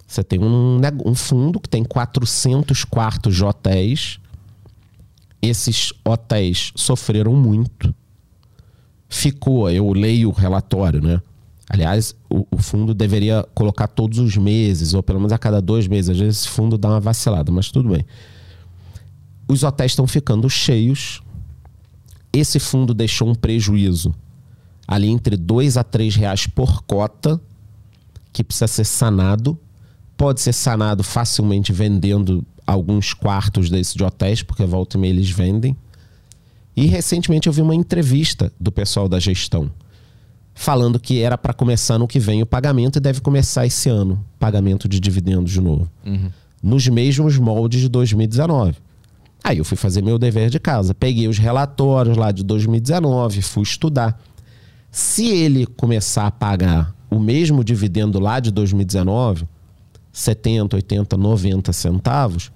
Você 0.07 0.23
tem 0.23 0.39
um, 0.39 0.81
um 1.05 1.15
fundo 1.15 1.59
que 1.59 1.69
tem 1.69 1.83
400 1.83 2.85
quartos 2.85 3.35
de 3.35 3.45
hotéis. 3.45 4.21
Esses 5.43 5.93
hotéis 6.05 6.73
sofreram 6.77 7.35
muito. 7.35 7.95
Ficou, 9.09 9.71
eu 9.71 9.93
leio 9.93 10.29
o 10.29 10.33
relatório, 10.33 11.01
né? 11.01 11.21
Aliás, 11.69 12.15
o, 12.31 12.47
o 12.51 12.59
fundo 12.59 12.95
deveria 12.95 13.45
colocar 13.55 13.89
todos 13.89 14.19
os 14.19 14.37
meses, 14.37 14.95
ou 14.95 15.03
pelo 15.03 15.19
menos 15.19 15.33
a 15.33 15.39
cada 15.39 15.61
dois 15.61 15.89
meses. 15.89 16.11
Às 16.11 16.19
vezes 16.19 16.41
esse 16.41 16.49
fundo 16.49 16.77
dá 16.77 16.89
uma 16.89 17.01
vacilada, 17.01 17.51
mas 17.51 17.71
tudo 17.71 17.89
bem. 17.89 18.05
Os 19.49 19.63
hotéis 19.63 19.93
estão 19.93 20.07
ficando 20.07 20.49
cheios. 20.49 21.23
Esse 22.35 22.59
fundo 22.59 22.93
deixou 22.93 23.29
um 23.29 23.35
prejuízo 23.35 24.15
ali 24.87 25.09
entre 25.09 25.37
2 25.37 25.77
a 25.77 25.85
3 25.85 26.17
reais 26.17 26.47
por 26.47 26.83
cota, 26.83 27.41
que 28.33 28.45
precisa 28.45 28.67
ser 28.67 28.85
sanado. 28.85 29.59
Pode 30.17 30.41
ser 30.41 30.53
sanado 30.53 31.03
facilmente 31.03 31.73
vendendo 31.73 32.45
alguns 32.67 33.15
quartos 33.15 33.71
desses 33.71 33.95
de 33.95 34.05
hotéis, 34.05 34.43
porque 34.43 34.65
volta 34.65 34.97
e 34.97 35.01
meia 35.01 35.13
eles 35.13 35.31
vendem. 35.31 35.77
E 36.77 36.87
recentemente 36.87 37.47
eu 37.47 37.53
vi 37.53 37.63
uma 37.63 37.75
entrevista 37.75 38.53
do 38.61 38.71
pessoal 38.71 39.09
da 39.09 39.19
gestão 39.19 39.71
falando 40.55 41.01
que 41.01 41.21
era 41.21 41.37
para 41.37 41.53
começar 41.53 41.99
no 41.99 42.07
que 42.07 42.21
vem 42.21 42.41
o 42.41 42.47
pagamento 42.47 42.97
e 42.97 43.01
deve 43.01 43.21
começar 43.21 43.67
esse 43.67 43.89
ano, 43.89 44.25
pagamento 44.39 44.89
de 44.89 45.01
dividendos 45.01 45.51
de 45.51 45.61
novo. 45.61 45.91
Nos 46.63 46.87
mesmos 46.87 47.37
moldes 47.37 47.81
de 47.81 47.89
2019. 47.89 48.77
Aí 49.45 49.59
eu 49.59 49.65
fui 49.65 49.77
fazer 49.77 50.03
meu 50.03 50.19
dever 50.19 50.49
de 50.49 50.59
casa, 50.59 50.95
peguei 50.95 51.29
os 51.29 51.37
relatórios 51.37 52.17
lá 52.17 52.33
de 52.33 52.43
2019, 52.43 53.43
fui 53.43 53.63
estudar. 53.63 54.19
Se 54.91 55.29
ele 55.29 55.67
começar 55.67 56.27
a 56.27 56.31
pagar 56.31 56.95
o 57.11 57.21
mesmo 57.21 57.63
dividendo 57.63 58.19
lá 58.19 58.41
de 58.41 58.51
2019, 58.51 59.47
70, 60.11 60.77
80, 60.77 61.17
90 61.19 61.73
centavos, 61.75 62.51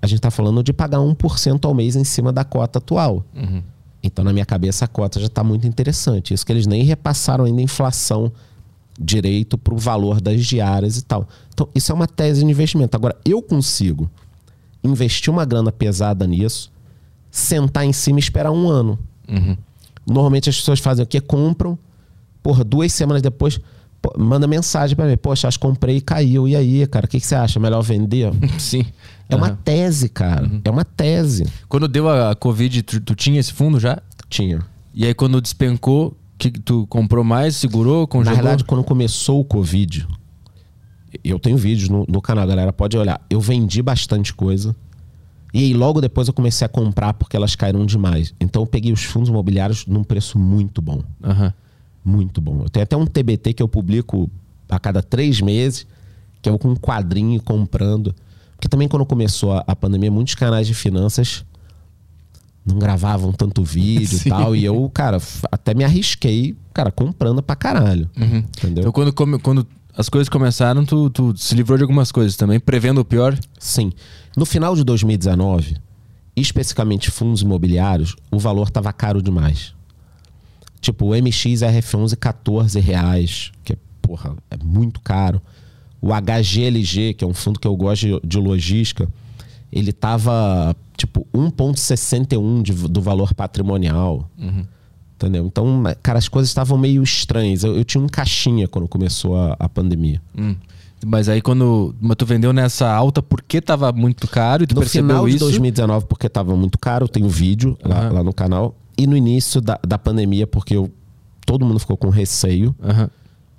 a 0.00 0.06
gente 0.06 0.18
está 0.18 0.30
falando 0.30 0.62
de 0.62 0.72
pagar 0.72 0.98
1% 0.98 1.64
ao 1.64 1.74
mês 1.74 1.96
em 1.96 2.04
cima 2.04 2.32
da 2.32 2.44
cota 2.44 2.78
atual. 2.78 3.24
Então, 4.02 4.24
na 4.24 4.32
minha 4.32 4.46
cabeça, 4.46 4.84
a 4.84 4.88
cota 4.88 5.18
já 5.18 5.26
está 5.26 5.42
muito 5.42 5.66
interessante. 5.66 6.32
Isso 6.32 6.46
que 6.46 6.52
eles 6.52 6.66
nem 6.66 6.84
repassaram 6.84 7.44
ainda 7.44 7.60
a 7.60 7.64
inflação 7.64 8.32
direito 8.98 9.58
para 9.58 9.74
o 9.74 9.78
valor 9.78 10.20
das 10.20 10.46
diárias 10.46 10.96
e 10.98 11.02
tal. 11.02 11.28
Então, 11.52 11.68
isso 11.74 11.90
é 11.90 11.94
uma 11.94 12.06
tese 12.06 12.44
de 12.44 12.50
investimento. 12.50 12.96
Agora, 12.96 13.16
eu 13.24 13.42
consigo 13.42 14.10
investir 14.82 15.32
uma 15.32 15.44
grana 15.44 15.70
pesada 15.70 16.26
nisso, 16.26 16.70
sentar 17.30 17.84
em 17.84 17.92
cima 17.92 18.18
e 18.18 18.22
esperar 18.22 18.50
um 18.50 18.68
ano. 18.68 18.98
Normalmente 20.06 20.48
as 20.50 20.56
pessoas 20.56 20.80
fazem 20.80 21.04
o 21.04 21.06
quê? 21.06 21.20
Compram, 21.20 21.78
porra, 22.42 22.64
duas 22.64 22.92
semanas 22.92 23.22
depois, 23.22 23.60
pô, 24.02 24.12
manda 24.18 24.46
mensagem 24.46 24.96
para 24.96 25.06
mim. 25.06 25.16
Poxa, 25.16 25.46
acho 25.46 25.58
que 25.58 25.66
comprei 25.66 25.96
e 25.96 26.00
caiu. 26.00 26.48
E 26.48 26.56
aí, 26.56 26.86
cara, 26.86 27.06
o 27.06 27.08
que, 27.08 27.20
que 27.20 27.26
você 27.26 27.34
acha? 27.34 27.60
Melhor 27.60 27.82
vender? 27.82 28.32
Sim. 28.58 28.84
É 29.28 29.36
uma 29.36 29.48
Aham. 29.48 29.58
tese, 29.64 30.08
cara. 30.08 30.50
É 30.64 30.70
uma 30.70 30.84
tese. 30.84 31.46
Quando 31.68 31.86
deu 31.86 32.08
a 32.08 32.34
Covid, 32.34 32.82
tu, 32.82 33.00
tu 33.00 33.14
tinha 33.14 33.38
esse 33.38 33.52
fundo 33.52 33.78
já? 33.78 33.98
Tinha. 34.28 34.60
E 34.92 35.06
aí 35.06 35.14
quando 35.14 35.40
despencou, 35.40 36.16
que 36.36 36.50
que 36.50 36.58
tu 36.58 36.84
comprou 36.88 37.22
mais, 37.22 37.54
segurou, 37.54 38.00
Na 38.02 38.06
congelou? 38.08 38.36
verdade, 38.36 38.64
quando 38.64 38.82
começou 38.82 39.40
o 39.40 39.44
Covid, 39.44 40.08
eu 41.24 41.38
tenho 41.38 41.56
vídeos 41.56 41.88
no, 41.88 42.04
no 42.08 42.20
canal, 42.20 42.46
galera 42.46 42.72
pode 42.72 42.96
olhar. 42.96 43.20
Eu 43.28 43.40
vendi 43.40 43.82
bastante 43.82 44.32
coisa. 44.32 44.74
E 45.52 45.58
aí, 45.58 45.74
logo 45.74 46.00
depois 46.00 46.28
eu 46.28 46.34
comecei 46.34 46.64
a 46.64 46.68
comprar 46.68 47.14
porque 47.14 47.36
elas 47.36 47.56
caíram 47.56 47.84
demais. 47.84 48.32
Então 48.40 48.62
eu 48.62 48.66
peguei 48.66 48.92
os 48.92 49.02
fundos 49.02 49.28
imobiliários 49.28 49.86
num 49.86 50.04
preço 50.04 50.38
muito 50.38 50.80
bom. 50.80 51.02
Aham. 51.22 51.52
Muito 52.04 52.40
bom. 52.40 52.62
Eu 52.62 52.68
tenho 52.70 52.84
até 52.84 52.96
um 52.96 53.04
TBT 53.04 53.52
que 53.52 53.62
eu 53.62 53.68
publico 53.68 54.30
a 54.68 54.78
cada 54.78 55.02
três 55.02 55.40
meses, 55.40 55.86
que 56.40 56.48
eu 56.48 56.58
com 56.58 56.68
um 56.68 56.76
quadrinho 56.76 57.42
comprando. 57.42 58.14
Porque 58.54 58.68
também 58.68 58.88
quando 58.88 59.04
começou 59.04 59.52
a, 59.52 59.64
a 59.66 59.76
pandemia, 59.76 60.10
muitos 60.10 60.34
canais 60.34 60.66
de 60.66 60.74
finanças 60.74 61.44
não 62.64 62.78
gravavam 62.78 63.32
tanto 63.32 63.64
vídeo 63.64 64.18
e 64.24 64.28
tal. 64.30 64.54
E 64.54 64.64
eu, 64.64 64.90
cara, 64.94 65.18
até 65.50 65.74
me 65.74 65.84
arrisquei, 65.84 66.56
cara, 66.72 66.90
comprando 66.90 67.42
pra 67.42 67.56
caralho. 67.56 68.08
Entendeu? 68.16 68.82
Então 68.88 68.92
quando, 68.92 69.40
quando 69.40 69.66
as 69.96 70.08
coisas 70.08 70.28
começaram, 70.28 70.84
tu, 70.84 71.10
tu 71.10 71.36
se 71.36 71.54
livrou 71.54 71.76
de 71.76 71.82
algumas 71.84 72.10
coisas 72.12 72.36
também, 72.36 72.58
prevendo 72.60 72.98
o 73.00 73.04
pior? 73.04 73.38
Sim. 73.58 73.92
No 74.36 74.46
final 74.46 74.74
de 74.74 74.84
2019, 74.84 75.76
especificamente 76.36 77.10
fundos 77.10 77.42
imobiliários, 77.42 78.16
o 78.30 78.38
valor 78.38 78.68
estava 78.68 78.92
caro 78.92 79.22
demais. 79.22 79.74
Tipo, 80.80 81.06
o 81.06 81.10
MX 81.10 81.60
RF11, 81.62 82.16
14 82.16 82.80
reais, 82.80 83.52
que 83.64 83.74
é, 83.74 83.76
porra, 84.00 84.34
é 84.50 84.56
muito 84.62 85.00
caro. 85.00 85.40
O 86.00 86.08
HGLG, 86.14 87.12
que 87.14 87.22
é 87.24 87.26
um 87.26 87.34
fundo 87.34 87.60
que 87.60 87.66
eu 87.68 87.76
gosto 87.76 88.06
de, 88.06 88.20
de 88.26 88.38
logística, 88.38 89.06
ele 89.70 89.92
tava, 89.92 90.74
tipo, 90.96 91.26
1,61 91.34 92.62
de- 92.62 92.72
do 92.88 93.02
valor 93.02 93.34
patrimonial. 93.34 94.30
Entendeu? 95.20 95.44
Então, 95.44 95.82
cara, 96.02 96.18
as 96.18 96.28
coisas 96.28 96.48
estavam 96.48 96.78
meio 96.78 97.02
estranhas. 97.02 97.62
Eu, 97.62 97.76
eu 97.76 97.84
tinha 97.84 98.02
um 98.02 98.08
caixinha 98.08 98.66
quando 98.66 98.88
começou 98.88 99.36
a, 99.36 99.54
a 99.58 99.68
pandemia. 99.68 100.20
Hum. 100.36 100.56
Mas 101.04 101.28
aí 101.28 101.40
quando 101.42 101.94
mas 102.00 102.16
tu 102.16 102.26
vendeu 102.26 102.52
nessa 102.52 102.90
alta 102.90 103.22
porque 103.22 103.60
tava 103.60 103.90
muito 103.92 104.26
caro 104.28 104.64
e 104.64 104.66
tu 104.66 104.74
no 104.74 104.80
percebeu 104.80 105.08
final 105.08 105.26
de 105.26 105.36
isso? 105.36 105.44
2019, 105.44 106.06
porque 106.06 106.26
estava 106.26 106.54
muito 106.56 106.78
caro, 106.78 107.04
eu 107.04 107.08
tenho 107.08 107.28
vídeo 107.28 107.76
lá, 107.84 108.00
Aham. 108.00 108.12
lá 108.12 108.24
no 108.24 108.32
canal. 108.32 108.74
E 108.96 109.06
no 109.06 109.16
início 109.16 109.60
da, 109.60 109.78
da 109.86 109.98
pandemia, 109.98 110.46
porque 110.46 110.76
eu, 110.76 110.90
todo 111.44 111.64
mundo 111.64 111.78
ficou 111.78 111.96
com 111.96 112.08
receio. 112.08 112.74
Aham. 112.82 113.10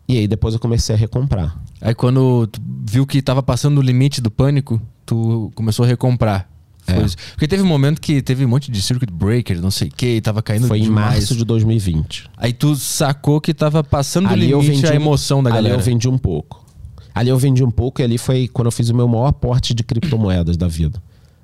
E 0.07 0.17
aí 0.17 0.27
depois 0.27 0.53
eu 0.55 0.59
comecei 0.59 0.95
a 0.95 0.97
recomprar. 0.97 1.55
Aí 1.79 1.93
quando 1.93 2.47
tu 2.47 2.59
viu 2.87 3.05
que 3.05 3.21
tava 3.21 3.41
passando 3.43 3.77
o 3.77 3.81
limite 3.81 4.19
do 4.19 4.31
pânico, 4.31 4.81
tu 5.05 5.51
começou 5.55 5.85
a 5.85 5.87
recomprar. 5.87 6.50
É. 6.87 6.93
Porque 7.31 7.47
teve 7.47 7.63
um 7.63 7.67
momento 7.67 8.01
que 8.01 8.21
teve 8.21 8.45
um 8.45 8.47
monte 8.49 8.71
de 8.71 8.81
circuit 8.81 9.11
breaker, 9.11 9.61
não 9.61 9.71
sei 9.71 9.87
o 9.87 9.91
que, 9.91 10.17
e 10.17 10.21
tava 10.21 10.41
caindo 10.41 10.67
Foi 10.67 10.79
em 10.79 10.83
demais. 10.83 11.15
março 11.15 11.35
de 11.35 11.45
2020. 11.45 12.29
Aí 12.37 12.51
tu 12.53 12.75
sacou 12.75 13.39
que 13.39 13.53
tava 13.53 13.83
passando 13.83 14.27
do 14.27 14.33
Ali 14.33 14.51
eu 14.51 14.61
limite 14.61 14.81
vendi 14.81 14.91
a 14.91 14.95
emoção 14.95 15.43
da 15.43 15.49
ali 15.49 15.57
galera. 15.57 15.75
eu 15.75 15.79
vendi 15.79 16.07
um 16.07 16.17
pouco. 16.17 16.65
Ali 17.13 17.29
eu 17.29 17.37
vendi 17.37 17.63
um 17.63 17.71
pouco 17.71 18.01
e 18.01 18.03
ali 18.03 18.17
foi 18.17 18.47
quando 18.47 18.67
eu 18.67 18.71
fiz 18.71 18.89
o 18.89 18.95
meu 18.95 19.07
maior 19.07 19.27
aporte 19.27 19.73
de 19.73 19.83
criptomoedas 19.83 20.57
da 20.57 20.67
vida. 20.67 21.01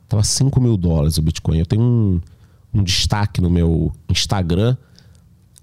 Tava 0.07 0.23
5 0.23 0.59
mil 0.61 0.77
dólares 0.77 1.17
o 1.17 1.21
Bitcoin. 1.21 1.59
Eu 1.59 1.65
tenho 1.65 1.81
um, 1.81 2.21
um 2.73 2.83
destaque 2.83 3.41
no 3.41 3.49
meu 3.49 3.91
Instagram 4.09 4.75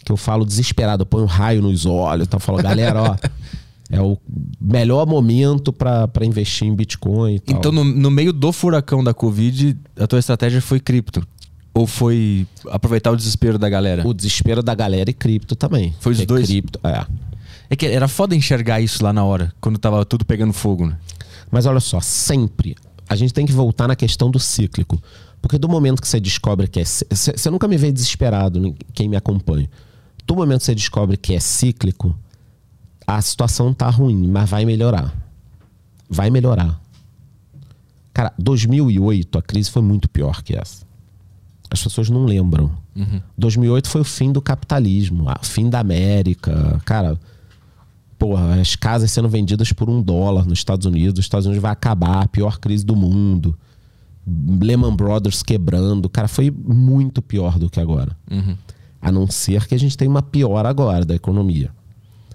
que 0.04 0.12
eu 0.12 0.16
falo 0.18 0.44
desesperado, 0.44 1.02
eu 1.02 1.06
ponho 1.06 1.24
um 1.24 1.26
raio 1.26 1.62
nos 1.62 1.87
olhos, 1.87 2.26
então 2.26 2.37
eu 2.37 2.40
falo, 2.40 2.62
galera, 2.62 3.02
ó, 3.02 3.16
é 3.94 4.02
o 4.02 4.18
melhor 4.61 5.07
momento 5.07 5.72
pra 5.72 6.09
investir 6.22 6.66
em 6.66 6.74
Bitcoin 6.74 7.37
e 7.37 7.40
tal. 7.40 7.57
Então, 7.57 7.70
no, 7.70 7.85
no 7.85 8.11
meio 8.11 8.33
do 8.33 8.52
furacão 8.52 9.04
da 9.04 9.14
Covid, 9.14 9.76
a 9.96 10.07
tua 10.07 10.18
estratégia 10.18 10.61
foi 10.61 10.80
cripto? 10.80 11.24
Ou 11.72 11.87
foi 11.87 12.44
aproveitar 12.70 13.12
o 13.12 13.16
desespero 13.16 13.57
da 13.57 13.68
galera? 13.68 14.07
o 14.07 14.12
desespero 14.12 14.62
da 14.62 14.74
galera 14.74 15.11
e 15.11 15.14
cripto 15.14 15.54
também. 15.54 15.94
Foi 16.00 16.12
os 16.12 16.26
dois? 16.26 16.46
Cripto, 16.46 16.80
é. 16.83 17.07
É 17.70 17.76
que 17.76 17.87
era 17.87 18.09
foda 18.09 18.35
enxergar 18.35 18.80
isso 18.80 19.02
lá 19.02 19.12
na 19.12 19.24
hora, 19.24 19.52
quando 19.61 19.78
tava 19.78 20.04
tudo 20.04 20.24
pegando 20.24 20.52
fogo, 20.52 20.87
né? 20.87 20.98
Mas 21.50 21.64
olha 21.66 21.80
só, 21.80 22.00
sempre 22.00 22.74
a 23.09 23.14
gente 23.14 23.33
tem 23.33 23.46
que 23.46 23.52
voltar 23.52 23.87
na 23.87 23.94
questão 23.94 24.28
do 24.28 24.40
cíclico. 24.40 25.00
Porque 25.40 25.57
do 25.57 25.68
momento 25.68 26.00
que 26.00 26.09
você 26.09 26.18
descobre 26.18 26.66
que 26.66 26.80
é. 26.80 26.85
Você 26.85 27.50
nunca 27.50 27.68
me 27.68 27.76
vê 27.76 27.92
desesperado, 27.92 28.74
quem 28.92 29.09
me 29.09 29.16
acompanha. 29.16 29.68
Do 30.26 30.35
momento 30.35 30.61
que 30.61 30.64
você 30.64 30.74
descobre 30.74 31.16
que 31.16 31.35
é 31.35 31.40
cíclico, 31.40 32.16
a 33.06 33.20
situação 33.20 33.72
tá 33.72 33.88
ruim, 33.88 34.28
mas 34.28 34.48
vai 34.48 34.64
melhorar. 34.64 35.14
Vai 36.08 36.30
melhorar. 36.30 36.80
Cara, 38.12 38.32
2008 38.38 39.38
a 39.38 39.42
crise 39.42 39.70
foi 39.70 39.82
muito 39.82 40.08
pior 40.08 40.42
que 40.42 40.54
essa. 40.56 40.84
As 41.70 41.82
pessoas 41.82 42.08
não 42.08 42.24
lembram. 42.24 42.70
2008 43.36 43.88
foi 43.88 44.00
o 44.00 44.04
fim 44.04 44.30
do 44.30 44.40
capitalismo, 44.40 45.26
o 45.28 45.44
fim 45.44 45.68
da 45.68 45.80
América. 45.80 46.80
Cara, 46.84 47.18
porra, 48.18 48.60
as 48.60 48.76
casas 48.76 49.10
sendo 49.10 49.28
vendidas 49.28 49.72
por 49.72 49.90
um 49.90 50.00
dólar 50.00 50.46
nos 50.46 50.58
Estados 50.58 50.86
Unidos, 50.86 51.18
os 51.18 51.24
Estados 51.24 51.46
Unidos 51.46 51.60
vai 51.60 51.72
acabar, 51.72 52.22
a 52.22 52.28
pior 52.28 52.58
crise 52.58 52.84
do 52.84 52.94
mundo. 52.94 53.58
Lehman 54.26 54.94
Brothers 54.94 55.42
quebrando. 55.42 56.08
Cara, 56.08 56.28
foi 56.28 56.50
muito 56.50 57.20
pior 57.20 57.58
do 57.58 57.68
que 57.68 57.80
agora. 57.80 58.16
A 59.02 59.12
não 59.12 59.26
ser 59.26 59.66
que 59.66 59.74
a 59.74 59.78
gente 59.78 59.98
tenha 59.98 60.10
uma 60.10 60.22
pior 60.22 60.64
agora 60.64 61.04
da 61.04 61.14
economia. 61.14 61.70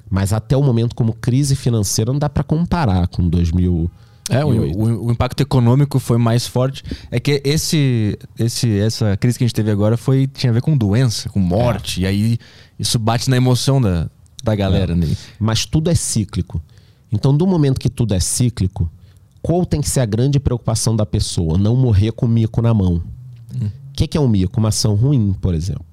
Mas 0.10 0.34
até 0.34 0.58
o 0.58 0.64
momento, 0.64 0.96
como 0.96 1.14
crise 1.14 1.56
financeira, 1.56 2.12
não 2.12 2.20
dá 2.20 2.28
pra 2.30 2.44
comparar 2.44 3.08
com 3.08 3.28
2000. 3.28 3.90
É, 4.32 4.44
o, 4.46 4.50
o- 4.50 5.06
o 5.08 5.12
impacto 5.12 5.42
econômico 5.42 6.00
foi 6.00 6.18
mais 6.18 6.46
forte. 6.48 6.84
É 7.12 7.20
que 7.20 7.42
esse, 7.44 8.18
esse, 8.38 8.80
essa 8.80 9.16
crise 9.18 9.38
que 9.38 9.44
a 9.44 9.48
gente 9.48 9.56
teve 9.56 9.72
agora 9.72 9.98
foi, 9.98 10.28
tinha 10.28 10.52
a 10.52 10.54
ver 10.54 10.62
com 10.62 10.76
doença, 10.78 11.30
com 11.30 11.40
morte. 11.40 12.02
E 12.02 12.06
aí 12.06 12.38
isso 12.78 12.98
bate 13.00 13.30
na 13.30 13.38
emoção 13.38 13.82
da, 13.82 14.10
da 14.44 14.56
galera. 14.56 14.96
Né? 14.96 15.08
Mas 15.40 15.66
tudo 15.66 15.90
é 15.90 15.96
cíclico. 15.96 16.62
Então, 17.12 17.36
do 17.36 17.48
momento 17.48 17.80
que 17.80 17.90
tudo 17.90 18.14
é 18.14 18.20
cíclico, 18.20 18.90
qual 19.42 19.66
tem 19.66 19.82
que 19.82 19.90
ser 19.90 20.00
a 20.02 20.06
grande 20.06 20.40
preocupação 20.40 20.96
da 20.96 21.06
pessoa? 21.06 21.58
Não 21.58 21.76
morrer 21.76 22.12
com 22.12 22.26
o 22.26 22.30
mico 22.30 22.62
na 22.62 22.74
mão. 22.74 23.02
O 23.56 23.72
que, 23.94 24.06
que 24.08 24.18
é 24.18 24.22
um 24.22 24.28
mico? 24.28 24.60
Uma 24.60 24.70
ação 24.70 24.94
ruim, 24.96 25.34
por 25.42 25.54
exemplo. 25.56 25.86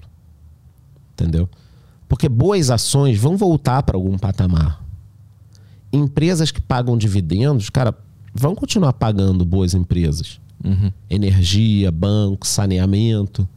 Entendeu? 1.13 1.49
Porque 2.09 2.29
boas 2.29 2.71
ações 2.71 3.19
vão 3.19 3.37
voltar 3.37 3.83
para 3.83 3.97
algum 3.97 4.17
patamar. 4.17 4.83
Empresas 5.93 6.51
que 6.51 6.61
pagam 6.61 6.97
dividendos, 6.97 7.71
cara, 7.71 7.95
vão 8.35 8.55
continuar 8.55 8.93
pagando 8.93 9.45
boas 9.45 9.75
empresas. 9.75 10.41
Uhum. 10.65 10.93
Energia, 11.09 11.91
banco, 11.91 12.47
saneamento. 12.47 13.49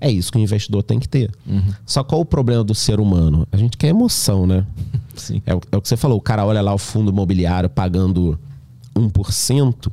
É 0.00 0.10
isso 0.10 0.30
que 0.30 0.38
o 0.38 0.40
investidor 0.40 0.82
tem 0.82 1.00
que 1.00 1.08
ter. 1.08 1.30
Uhum. 1.46 1.72
Só 1.84 2.04
qual 2.04 2.20
o 2.20 2.24
problema 2.24 2.62
do 2.62 2.74
ser 2.74 3.00
humano? 3.00 3.46
A 3.50 3.56
gente 3.56 3.76
quer 3.76 3.88
emoção, 3.88 4.46
né? 4.46 4.64
Sim. 5.16 5.42
É, 5.44 5.52
é 5.52 5.76
o 5.76 5.82
que 5.82 5.88
você 5.88 5.96
falou. 5.96 6.18
O 6.18 6.22
cara 6.22 6.44
olha 6.44 6.60
lá 6.60 6.72
o 6.72 6.78
fundo 6.78 7.10
imobiliário 7.10 7.68
pagando 7.68 8.38
1%, 8.94 9.90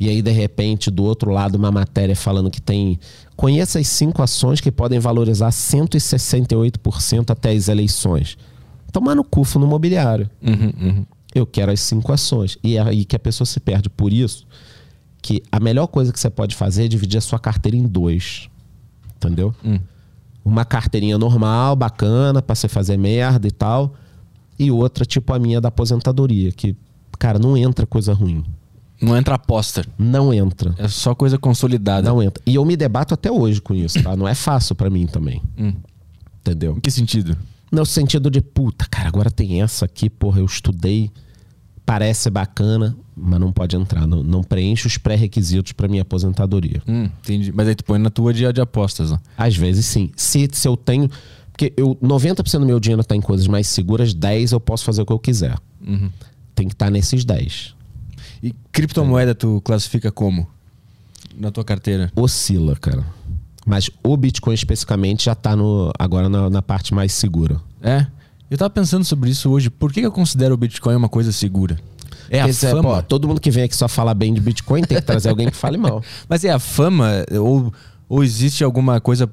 e 0.00 0.08
aí, 0.08 0.22
de 0.22 0.30
repente, 0.30 0.90
do 0.90 1.04
outro 1.04 1.30
lado, 1.30 1.56
uma 1.56 1.70
matéria 1.70 2.16
falando 2.16 2.50
que 2.50 2.60
tem. 2.60 2.98
Conheça 3.40 3.78
as 3.78 3.88
cinco 3.88 4.22
ações 4.22 4.60
que 4.60 4.70
podem 4.70 4.98
valorizar 4.98 5.48
168% 5.48 7.30
até 7.30 7.52
as 7.52 7.68
eleições. 7.68 8.36
Tomar 8.92 9.14
no 9.14 9.24
cu 9.24 9.44
fundo 9.44 9.64
imobiliário. 9.64 10.28
Uhum, 10.42 10.72
uhum. 10.78 11.06
Eu 11.34 11.46
quero 11.46 11.72
as 11.72 11.80
cinco 11.80 12.12
ações. 12.12 12.58
E 12.62 12.76
é 12.76 12.82
aí 12.82 13.02
que 13.02 13.16
a 13.16 13.18
pessoa 13.18 13.46
se 13.46 13.58
perde. 13.58 13.88
Por 13.88 14.12
isso 14.12 14.46
que 15.22 15.42
a 15.50 15.58
melhor 15.58 15.86
coisa 15.86 16.12
que 16.12 16.20
você 16.20 16.28
pode 16.28 16.54
fazer 16.54 16.84
é 16.84 16.88
dividir 16.88 17.16
a 17.16 17.22
sua 17.22 17.38
carteira 17.38 17.78
em 17.78 17.86
dois. 17.86 18.50
Entendeu? 19.16 19.54
Hum. 19.64 19.80
Uma 20.44 20.66
carteirinha 20.66 21.16
normal, 21.16 21.74
bacana, 21.74 22.42
pra 22.42 22.54
você 22.54 22.68
fazer 22.68 22.98
merda 22.98 23.48
e 23.48 23.50
tal. 23.50 23.94
E 24.58 24.70
outra, 24.70 25.06
tipo 25.06 25.32
a 25.32 25.38
minha 25.38 25.62
da 25.62 25.68
aposentadoria, 25.68 26.52
que, 26.52 26.76
cara, 27.18 27.38
não 27.38 27.56
entra 27.56 27.86
coisa 27.86 28.12
ruim. 28.12 28.44
Não 29.00 29.16
entra 29.16 29.34
aposta. 29.34 29.84
Não 29.98 30.32
entra. 30.32 30.74
É 30.78 30.88
só 30.88 31.14
coisa 31.14 31.38
consolidada. 31.38 32.08
Não 32.08 32.22
entra. 32.22 32.42
E 32.46 32.54
eu 32.54 32.64
me 32.64 32.76
debato 32.76 33.14
até 33.14 33.30
hoje 33.30 33.60
com 33.60 33.74
isso, 33.74 34.02
tá? 34.02 34.14
Não 34.14 34.28
é 34.28 34.34
fácil 34.34 34.74
pra 34.74 34.90
mim 34.90 35.06
também. 35.06 35.42
Hum. 35.58 35.72
Entendeu? 36.40 36.76
Em 36.76 36.80
que 36.80 36.90
sentido? 36.90 37.36
No 37.72 37.86
sentido 37.86 38.30
de, 38.30 38.40
puta, 38.40 38.86
cara, 38.90 39.08
agora 39.08 39.30
tem 39.30 39.62
essa 39.62 39.84
aqui, 39.84 40.10
porra, 40.10 40.40
eu 40.40 40.44
estudei, 40.44 41.10
parece 41.86 42.28
bacana, 42.28 42.96
mas 43.16 43.40
não 43.40 43.52
pode 43.52 43.76
entrar. 43.76 44.06
Não, 44.06 44.22
não 44.22 44.42
preenche 44.42 44.86
os 44.86 44.98
pré-requisitos 44.98 45.72
pra 45.72 45.88
minha 45.88 46.02
aposentadoria. 46.02 46.82
Hum, 46.86 47.04
entendi. 47.04 47.52
Mas 47.52 47.68
aí 47.68 47.74
tu 47.74 47.84
põe 47.84 47.98
na 47.98 48.10
tua 48.10 48.34
de, 48.34 48.50
de 48.52 48.60
apostas, 48.60 49.12
ó. 49.12 49.18
Às 49.36 49.56
vezes 49.56 49.86
sim. 49.86 50.10
Se, 50.16 50.48
se 50.52 50.66
eu 50.66 50.76
tenho. 50.76 51.08
Porque 51.52 51.72
eu, 51.76 51.94
90% 51.96 52.60
do 52.60 52.66
meu 52.66 52.80
dinheiro 52.80 53.04
tá 53.04 53.14
em 53.14 53.20
coisas 53.20 53.46
mais 53.46 53.68
seguras, 53.68 54.14
10% 54.14 54.52
eu 54.52 54.60
posso 54.60 54.84
fazer 54.84 55.02
o 55.02 55.06
que 55.06 55.12
eu 55.12 55.18
quiser. 55.18 55.56
Uhum. 55.86 56.10
Tem 56.54 56.66
que 56.66 56.74
estar 56.74 56.90
nesses 56.90 57.24
10. 57.24 57.74
E 58.42 58.54
criptomoeda 58.72 59.34
tu 59.34 59.60
classifica 59.62 60.10
como? 60.10 60.48
Na 61.36 61.50
tua 61.50 61.64
carteira? 61.64 62.10
Oscila, 62.16 62.76
cara. 62.76 63.04
Mas 63.66 63.90
o 64.02 64.16
Bitcoin 64.16 64.54
especificamente 64.54 65.26
já 65.26 65.34
tá 65.34 65.54
no, 65.54 65.92
agora 65.98 66.28
na, 66.28 66.48
na 66.48 66.62
parte 66.62 66.94
mais 66.94 67.12
segura. 67.12 67.60
É. 67.82 68.06
Eu 68.50 68.58
tava 68.58 68.70
pensando 68.70 69.04
sobre 69.04 69.30
isso 69.30 69.50
hoje. 69.50 69.70
Por 69.70 69.92
que 69.92 70.00
eu 70.00 70.10
considero 70.10 70.54
o 70.54 70.56
Bitcoin 70.56 70.96
uma 70.96 71.08
coisa 71.08 71.30
segura? 71.30 71.78
É 72.28 72.40
a 72.40 72.52
fama. 72.52 72.82
pô, 72.82 73.02
todo 73.02 73.28
mundo 73.28 73.40
que 73.40 73.50
vem 73.50 73.64
aqui 73.64 73.76
só 73.76 73.88
fala 73.88 74.14
bem 74.14 74.32
de 74.32 74.40
Bitcoin 74.40 74.82
tem 74.82 74.98
que 74.98 75.04
trazer 75.04 75.28
alguém 75.28 75.50
que 75.50 75.56
fale 75.56 75.76
mal. 75.76 76.02
Mas 76.28 76.44
é 76.44 76.50
a 76.50 76.58
fama 76.58 77.24
ou, 77.32 77.72
ou 78.08 78.24
existe 78.24 78.64
alguma 78.64 79.00
coisa 79.00 79.30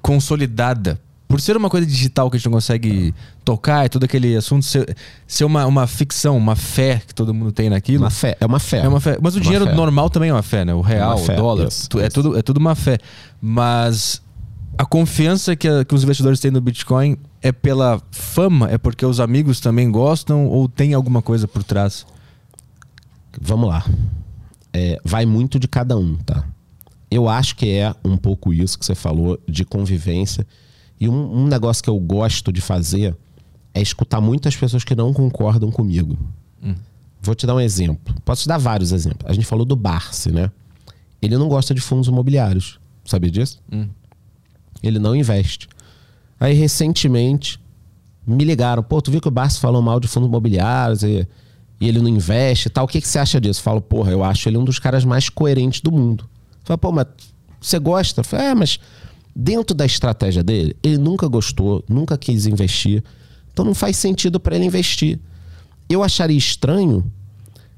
consolidada? 0.00 1.00
Por 1.28 1.40
ser 1.40 1.56
uma 1.56 1.68
coisa 1.68 1.84
digital 1.86 2.30
que 2.30 2.36
a 2.36 2.38
gente 2.38 2.46
não 2.46 2.52
consegue 2.52 3.12
tocar, 3.44 3.84
é 3.84 3.88
todo 3.88 4.04
aquele 4.04 4.36
assunto, 4.36 4.64
ser, 4.64 4.96
ser 5.26 5.44
uma, 5.44 5.66
uma 5.66 5.86
ficção, 5.88 6.36
uma 6.36 6.54
fé 6.54 7.02
que 7.04 7.12
todo 7.12 7.34
mundo 7.34 7.50
tem 7.50 7.68
naquilo. 7.68 8.04
Uma 8.04 8.10
fé, 8.10 8.36
é 8.40 8.46
uma 8.46 8.60
fé. 8.60 8.78
É 8.78 8.88
uma 8.88 9.00
fé. 9.00 9.18
Mas 9.20 9.34
o 9.34 9.38
Uma 9.38 9.42
dinheiro 9.42 9.66
fé. 9.66 9.74
normal 9.74 10.08
também 10.08 10.30
é 10.30 10.32
uma 10.32 10.42
fé, 10.42 10.64
né? 10.64 10.72
O 10.72 10.80
real, 10.80 11.16
uma 11.16 11.24
fé, 11.26 11.32
o 11.34 11.36
dólar. 11.36 11.66
isso, 11.68 11.88
tu- 11.88 11.98
é, 11.98 12.02
isso. 12.06 12.14
tudo, 12.14 12.38
é 12.38 12.42
tudo 12.42 12.58
uma 12.58 12.76
fé. 12.76 12.98
Mas 13.42 14.22
a 14.78 14.84
confiança 14.84 15.56
que, 15.56 15.66
a- 15.66 15.84
que 15.84 15.94
os 15.96 16.04
investidores 16.04 16.38
têm 16.38 16.52
no 16.52 16.60
Bitcoin 16.60 17.16
é 17.42 17.50
pela 17.50 18.00
fama? 18.12 18.70
É 18.70 18.78
porque 18.78 19.04
os 19.04 19.18
amigos 19.18 19.58
também 19.58 19.90
gostam? 19.90 20.46
Ou 20.46 20.68
tem 20.68 20.94
alguma 20.94 21.20
coisa 21.22 21.48
por 21.48 21.64
trás? 21.64 22.06
Vamos 23.40 23.68
lá. 23.68 23.84
É, 24.72 25.00
vai 25.04 25.26
muito 25.26 25.58
de 25.58 25.66
cada 25.66 25.96
um, 25.98 26.16
tá? 26.16 26.44
Eu 27.10 27.28
acho 27.28 27.56
que 27.56 27.70
é 27.70 27.94
um 28.04 28.16
pouco 28.16 28.52
isso 28.52 28.78
que 28.78 28.84
você 28.86 28.94
falou 28.94 29.38
de 29.48 29.64
convivência. 29.64 30.46
E 30.98 31.08
um, 31.08 31.42
um 31.42 31.46
negócio 31.46 31.82
que 31.82 31.90
eu 31.90 31.98
gosto 31.98 32.52
de 32.52 32.60
fazer 32.60 33.16
é 33.74 33.80
escutar 33.82 34.20
muitas 34.20 34.56
pessoas 34.56 34.84
que 34.84 34.94
não 34.94 35.12
concordam 35.12 35.70
comigo. 35.70 36.16
Vou 37.20 37.34
te 37.34 37.46
dar 37.46 37.54
um 37.54 37.60
exemplo. 37.60 38.14
Posso 38.24 38.42
te 38.42 38.48
dar 38.48 38.58
vários 38.58 38.92
exemplos. 38.92 39.28
A 39.28 39.32
gente 39.32 39.46
falou 39.46 39.64
do 39.64 39.76
Barsi, 39.76 40.30
né? 40.30 40.50
Ele 41.20 41.36
não 41.36 41.48
gosta 41.48 41.74
de 41.74 41.80
fundos 41.80 42.08
imobiliários. 42.08 42.78
Sabia 43.04 43.30
disso? 43.30 43.60
Ele 44.82 44.98
não 44.98 45.14
investe. 45.14 45.68
Aí, 46.38 46.54
recentemente, 46.54 47.58
me 48.26 48.44
ligaram. 48.44 48.82
Pô, 48.82 49.00
tu 49.02 49.10
viu 49.10 49.20
que 49.20 49.28
o 49.28 49.30
Barsi 49.30 49.58
falou 49.58 49.82
mal 49.82 49.98
de 49.98 50.06
fundos 50.06 50.28
imobiliários 50.28 51.02
e, 51.02 51.26
e 51.80 51.88
ele 51.88 52.00
não 52.00 52.08
investe 52.08 52.68
e 52.68 52.70
tal. 52.70 52.84
O 52.84 52.88
que, 52.88 53.00
que 53.00 53.08
você 53.08 53.18
acha 53.18 53.40
disso? 53.40 53.60
Eu 53.60 53.64
falo, 53.64 53.80
porra, 53.80 54.12
eu 54.12 54.22
acho 54.22 54.48
ele 54.48 54.58
um 54.58 54.64
dos 54.64 54.78
caras 54.78 55.04
mais 55.04 55.28
coerentes 55.28 55.80
do 55.80 55.90
mundo. 55.90 56.28
Fala, 56.64 56.78
pô, 56.78 56.92
mas 56.92 57.06
você 57.60 57.78
gosta? 57.78 58.20
Eu 58.20 58.24
falo, 58.24 58.42
é, 58.42 58.54
mas 58.54 58.78
dentro 59.36 59.76
da 59.76 59.84
estratégia 59.84 60.42
dele, 60.42 60.74
ele 60.82 60.96
nunca 60.96 61.28
gostou, 61.28 61.84
nunca 61.86 62.16
quis 62.16 62.46
investir. 62.46 63.04
Então 63.52 63.64
não 63.64 63.74
faz 63.74 63.96
sentido 63.98 64.40
para 64.40 64.56
ele 64.56 64.64
investir. 64.64 65.20
Eu 65.88 66.02
acharia 66.02 66.36
estranho 66.36 67.04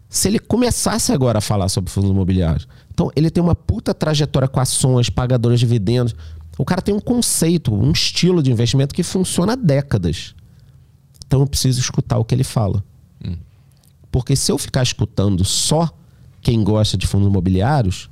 se 0.09 0.29
ele 0.29 0.39
começasse 0.39 1.13
agora 1.13 1.39
a 1.39 1.41
falar 1.41 1.69
sobre 1.69 1.91
fundos 1.91 2.11
imobiliários. 2.11 2.67
Então, 2.91 3.11
ele 3.15 3.31
tem 3.31 3.43
uma 3.43 3.55
puta 3.55 3.93
trajetória 3.93 4.49
com 4.49 4.59
ações, 4.59 5.11
pagadoras 5.11 5.61
de 5.61 5.67
dividendos. 5.67 6.15
O 6.57 6.65
cara 6.65 6.81
tem 6.81 6.95
um 6.95 7.01
conceito, 7.01 7.75
um 7.75 7.93
estilo 7.93 8.43
de 8.43 8.51
investimento 8.51 8.95
que 8.95 9.03
funciona 9.03 9.53
há 9.53 9.57
décadas. 9.57 10.35
Então, 11.27 11.41
eu 11.41 11.47
preciso 11.47 11.79
escutar 11.79 12.17
o 12.19 12.25
que 12.25 12.35
ele 12.35 12.43
fala. 12.43 12.83
Porque 14.11 14.35
se 14.35 14.51
eu 14.51 14.57
ficar 14.57 14.83
escutando 14.83 15.45
só 15.45 15.91
quem 16.41 16.65
gosta 16.65 16.97
de 16.97 17.07
fundos 17.07 17.29
imobiliários, 17.29 18.09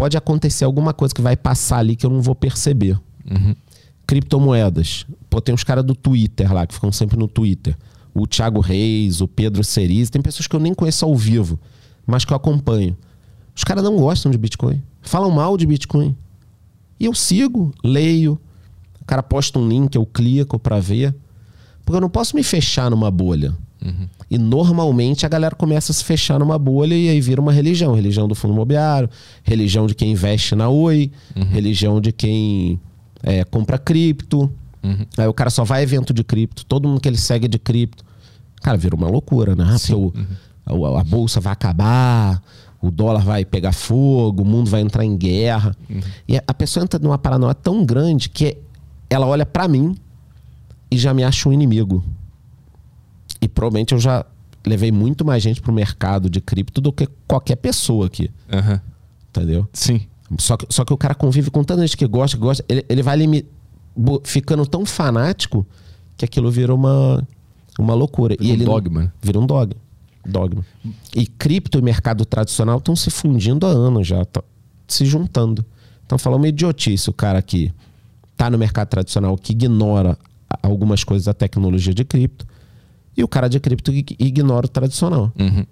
pode 0.00 0.16
acontecer 0.16 0.64
alguma 0.64 0.94
coisa 0.94 1.14
que 1.14 1.20
vai 1.20 1.36
passar 1.36 1.76
ali 1.76 1.94
que 1.94 2.06
eu 2.06 2.10
não 2.10 2.22
vou 2.22 2.34
perceber. 2.34 2.98
Criptomoedas. 4.06 5.04
Pô, 5.28 5.42
tem 5.42 5.54
uns 5.54 5.62
caras 5.62 5.84
do 5.84 5.94
Twitter 5.94 6.50
lá, 6.50 6.66
que 6.66 6.72
ficam 6.72 6.90
sempre 6.90 7.18
no 7.18 7.28
Twitter. 7.28 7.76
O 8.14 8.26
Thiago 8.26 8.60
Reis, 8.60 9.20
o 9.20 9.28
Pedro 9.28 9.62
Cerise. 9.62 10.10
Tem 10.10 10.22
pessoas 10.22 10.46
que 10.46 10.56
eu 10.56 10.60
nem 10.60 10.72
conheço 10.72 11.04
ao 11.04 11.14
vivo, 11.14 11.60
mas 12.06 12.24
que 12.24 12.32
eu 12.32 12.36
acompanho. 12.38 12.96
Os 13.54 13.62
caras 13.62 13.84
não 13.84 13.94
gostam 13.98 14.32
de 14.32 14.38
Bitcoin. 14.38 14.82
Falam 15.02 15.30
mal 15.30 15.58
de 15.58 15.66
Bitcoin. 15.66 16.16
E 16.98 17.04
eu 17.04 17.12
sigo, 17.12 17.70
leio. 17.84 18.40
O 19.02 19.04
cara 19.04 19.22
posta 19.22 19.58
um 19.58 19.68
link, 19.68 19.94
eu 19.96 20.06
clico 20.06 20.58
pra 20.58 20.80
ver. 20.80 21.14
Porque 21.84 21.98
eu 21.98 22.00
não 22.00 22.08
posso 22.08 22.34
me 22.34 22.42
fechar 22.42 22.90
numa 22.90 23.10
bolha. 23.10 23.54
E 24.30 24.36
normalmente 24.38 25.24
a 25.24 25.28
galera 25.28 25.54
começa 25.54 25.90
a 25.90 25.94
se 25.94 26.04
fechar 26.04 26.38
numa 26.38 26.58
bolha 26.58 26.94
e 26.94 27.08
aí 27.08 27.20
vira 27.20 27.40
uma 27.40 27.52
religião. 27.52 27.94
Religião 27.94 28.28
do 28.28 28.34
fundo 28.34 28.52
imobiliário, 28.54 29.08
religião 29.42 29.86
de 29.86 29.94
quem 29.94 30.12
investe 30.12 30.54
na 30.54 30.68
Oi, 30.68 31.10
religião 31.50 32.00
de 32.00 32.12
quem 32.12 32.78
é, 33.22 33.42
compra 33.44 33.78
cripto. 33.78 34.50
Aí 35.18 35.26
o 35.26 35.32
cara 35.34 35.50
só 35.50 35.64
vai 35.64 35.82
evento 35.82 36.12
de 36.14 36.22
cripto, 36.24 36.64
todo 36.66 36.88
mundo 36.88 37.00
que 37.00 37.08
ele 37.08 37.16
segue 37.18 37.46
é 37.46 37.48
de 37.48 37.58
cripto. 37.58 38.04
Cara, 38.62 38.76
vira 38.76 38.94
uma 38.94 39.08
loucura, 39.08 39.54
né? 39.56 39.64
Porque 39.94 39.94
o- 40.74 40.84
a, 40.96 41.00
a 41.00 41.04
bolsa 41.04 41.40
vai 41.40 41.52
acabar, 41.52 42.42
o 42.80 42.90
dólar 42.90 43.22
vai 43.24 43.44
pegar 43.44 43.72
fogo, 43.72 44.42
o 44.42 44.46
mundo 44.46 44.70
vai 44.70 44.80
entrar 44.82 45.04
em 45.04 45.16
guerra. 45.16 45.74
E 46.28 46.36
a- 46.36 46.42
a 46.46 46.54
pessoa 46.54 46.84
entra 46.84 46.98
numa 47.00 47.18
paranoia 47.18 47.54
tão 47.54 47.84
grande 47.84 48.28
que 48.28 48.56
ela 49.08 49.26
olha 49.26 49.44
pra 49.44 49.66
mim 49.66 49.96
e 50.90 50.96
já 50.96 51.12
me 51.12 51.24
acha 51.24 51.48
um 51.48 51.52
inimigo. 51.52 52.04
E 53.40 53.48
provavelmente 53.48 53.92
eu 53.94 53.98
já 53.98 54.24
levei 54.66 54.92
muito 54.92 55.24
mais 55.24 55.42
gente 55.42 55.60
pro 55.60 55.72
mercado 55.72 56.28
de 56.28 56.40
cripto 56.40 56.80
do 56.80 56.92
que 56.92 57.08
qualquer 57.26 57.56
pessoa 57.56 58.06
aqui, 58.06 58.30
Aham. 58.52 58.80
entendeu? 59.30 59.66
Sim. 59.72 60.02
Só 60.38 60.56
que, 60.56 60.66
só 60.68 60.84
que 60.84 60.92
o 60.92 60.96
cara 60.96 61.14
convive 61.14 61.50
com 61.50 61.64
tanta 61.64 61.80
gente 61.86 61.96
que 61.96 62.06
gosta, 62.06 62.36
que 62.36 62.42
gosta, 62.42 62.64
ele, 62.68 62.84
ele 62.88 63.02
vai 63.02 63.16
bo- 63.96 64.20
ficando 64.24 64.64
tão 64.66 64.84
fanático 64.86 65.66
que 66.16 66.24
aquilo 66.24 66.50
vira 66.50 66.74
uma, 66.74 67.26
uma 67.78 67.94
loucura. 67.94 68.36
Vira 68.38 68.44
e 68.44 68.50
um 68.50 68.54
ele 68.54 68.64
não- 68.64 68.72
dogma, 68.74 69.02
né? 69.04 69.12
Vira 69.22 69.38
um 69.40 69.46
dogma. 69.46 69.74
dogma. 70.24 70.64
E 71.16 71.26
cripto 71.26 71.78
e 71.78 71.82
mercado 71.82 72.24
tradicional 72.26 72.78
estão 72.78 72.94
se 72.94 73.10
fundindo 73.10 73.66
há 73.66 73.70
anos 73.70 74.06
já, 74.06 74.24
tá 74.24 74.42
se 74.86 75.04
juntando. 75.06 75.64
Então, 76.06 76.18
falar 76.18 76.36
uma 76.36 76.48
idiotice 76.48 77.08
o 77.08 77.12
cara 77.12 77.40
que 77.40 77.72
tá 78.36 78.50
no 78.50 78.58
mercado 78.58 78.88
tradicional, 78.88 79.36
que 79.36 79.52
ignora 79.52 80.16
algumas 80.62 81.02
coisas 81.04 81.24
da 81.26 81.34
tecnologia 81.34 81.94
de 81.94 82.04
cripto, 82.04 82.46
e 83.16 83.22
o 83.24 83.28
cara 83.28 83.48
de 83.48 83.58
cripto 83.60 83.92
ig- 83.92 84.16
ignora 84.18 84.66
o 84.66 84.68
tradicional. 84.68 85.32
Uhum. 85.38 85.64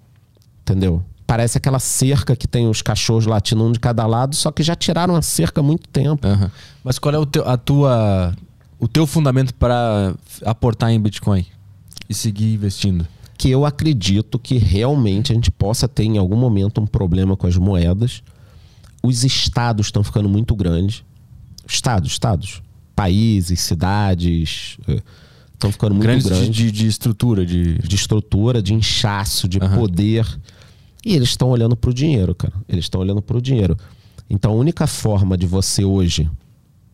Entendeu? 0.61 1.03
Parece 1.25 1.57
aquela 1.57 1.79
cerca 1.79 2.35
que 2.35 2.47
tem 2.47 2.67
os 2.67 2.81
cachorros 2.81 3.25
latindo 3.25 3.63
um 3.63 3.71
de 3.71 3.79
cada 3.79 4.05
lado, 4.07 4.35
só 4.35 4.51
que 4.51 4.63
já 4.63 4.75
tiraram 4.75 5.15
a 5.15 5.21
cerca 5.21 5.61
há 5.61 5.63
muito 5.63 5.87
tempo. 5.89 6.25
Aham. 6.27 6.51
Mas 6.83 6.97
qual 6.97 7.13
é 7.13 7.17
o 7.19 7.25
teu, 7.25 7.47
a 7.47 7.55
tua, 7.57 8.35
o 8.79 8.87
teu 8.87 9.05
fundamento 9.05 9.53
para 9.53 10.15
aportar 10.43 10.91
em 10.91 10.99
Bitcoin 10.99 11.45
e 12.09 12.13
seguir 12.13 12.53
investindo? 12.53 13.05
Que 13.37 13.49
eu 13.49 13.63
acredito 13.65 14.37
que 14.39 14.57
realmente 14.57 15.31
a 15.31 15.35
gente 15.35 15.51
possa 15.51 15.87
ter 15.87 16.03
em 16.03 16.17
algum 16.17 16.35
momento 16.35 16.81
um 16.81 16.87
problema 16.87 17.37
com 17.37 17.45
as 17.47 17.55
moedas. 17.57 18.21
Os 19.03 19.23
estados 19.23 19.87
estão 19.87 20.03
ficando 20.03 20.27
muito 20.27 20.55
grandes. 20.55 21.03
Estados, 21.67 22.11
estados. 22.11 22.61
países, 22.95 23.61
cidades. 23.61 24.77
Estão 25.59 25.73
ficando 25.73 25.93
muito 25.93 26.03
Grandes 26.07 26.25
grandes. 26.25 26.55
de, 26.55 26.71
de, 26.71 26.87
estrutura, 26.87 27.45
de. 27.45 27.77
de 27.79 27.95
estrutura, 27.95 28.61
de 28.61 28.73
inchaço, 28.73 29.45
de 29.45 29.59
poder. 29.59 30.25
E 31.05 31.13
eles 31.13 31.29
estão 31.29 31.49
olhando 31.49 31.75
para 31.75 31.89
o 31.89 31.93
dinheiro, 31.93 32.33
cara. 32.33 32.53
Eles 32.67 32.85
estão 32.85 33.01
olhando 33.01 33.21
para 33.21 33.37
o 33.37 33.41
dinheiro. 33.41 33.77
Então 34.29 34.51
a 34.51 34.55
única 34.55 34.87
forma 34.87 35.37
de 35.37 35.45
você 35.45 35.83
hoje 35.83 36.29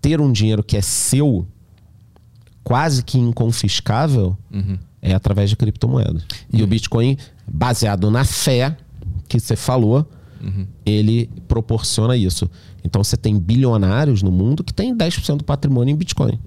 ter 0.02 0.20
um 0.20 0.32
dinheiro 0.32 0.64
que 0.64 0.76
é 0.76 0.82
seu, 0.82 1.48
quase 2.64 3.04
que 3.04 3.20
inconfiscável, 3.20 4.36
é 5.00 5.14
através 5.14 5.52
de 5.52 5.56
criptomoedas. 5.56 6.26
E 6.52 6.64
o 6.64 6.68
Bitcoin, 6.68 7.18
baseado 7.48 8.10
na 8.10 8.26
fé 8.26 8.76
que 9.28 9.40
você 9.40 9.56
falou, 9.56 10.10
ele 10.86 11.30
proporciona 11.48 12.16
isso. 12.18 12.50
Então 12.84 13.04
você 13.04 13.18
tem 13.18 13.38
bilionários 13.38 14.22
no 14.24 14.32
mundo 14.32 14.64
que 14.64 14.74
tem 14.74 14.96
10% 14.96 15.38
do 15.38 15.44
patrimônio 15.44 15.92
em 15.92 15.96
Bitcoin. 15.96 16.40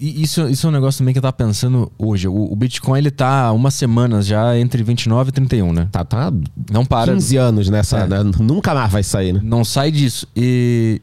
Isso, 0.00 0.48
isso 0.48 0.66
é 0.66 0.70
um 0.70 0.72
negócio 0.72 0.96
também 0.98 1.12
que 1.12 1.18
eu 1.18 1.22
tava 1.22 1.34
pensando 1.34 1.92
hoje. 1.98 2.26
O, 2.26 2.50
o 2.50 2.56
Bitcoin, 2.56 2.98
ele 2.98 3.10
tá 3.10 3.42
há 3.44 3.52
umas 3.52 3.74
semanas 3.74 4.26
já 4.26 4.58
entre 4.58 4.82
29 4.82 5.28
e 5.28 5.32
31, 5.32 5.72
né? 5.74 5.88
Tá, 5.92 6.02
tá 6.02 6.32
Não 6.72 6.86
para. 6.86 7.12
15 7.12 7.36
anos 7.36 7.68
nessa. 7.68 7.98
É. 7.98 8.06
né? 8.06 8.22
Nunca 8.40 8.72
mais 8.74 8.90
vai 8.90 9.02
sair, 9.02 9.34
né? 9.34 9.40
Não 9.42 9.62
sai 9.62 9.90
disso. 9.90 10.26
E. 10.34 11.02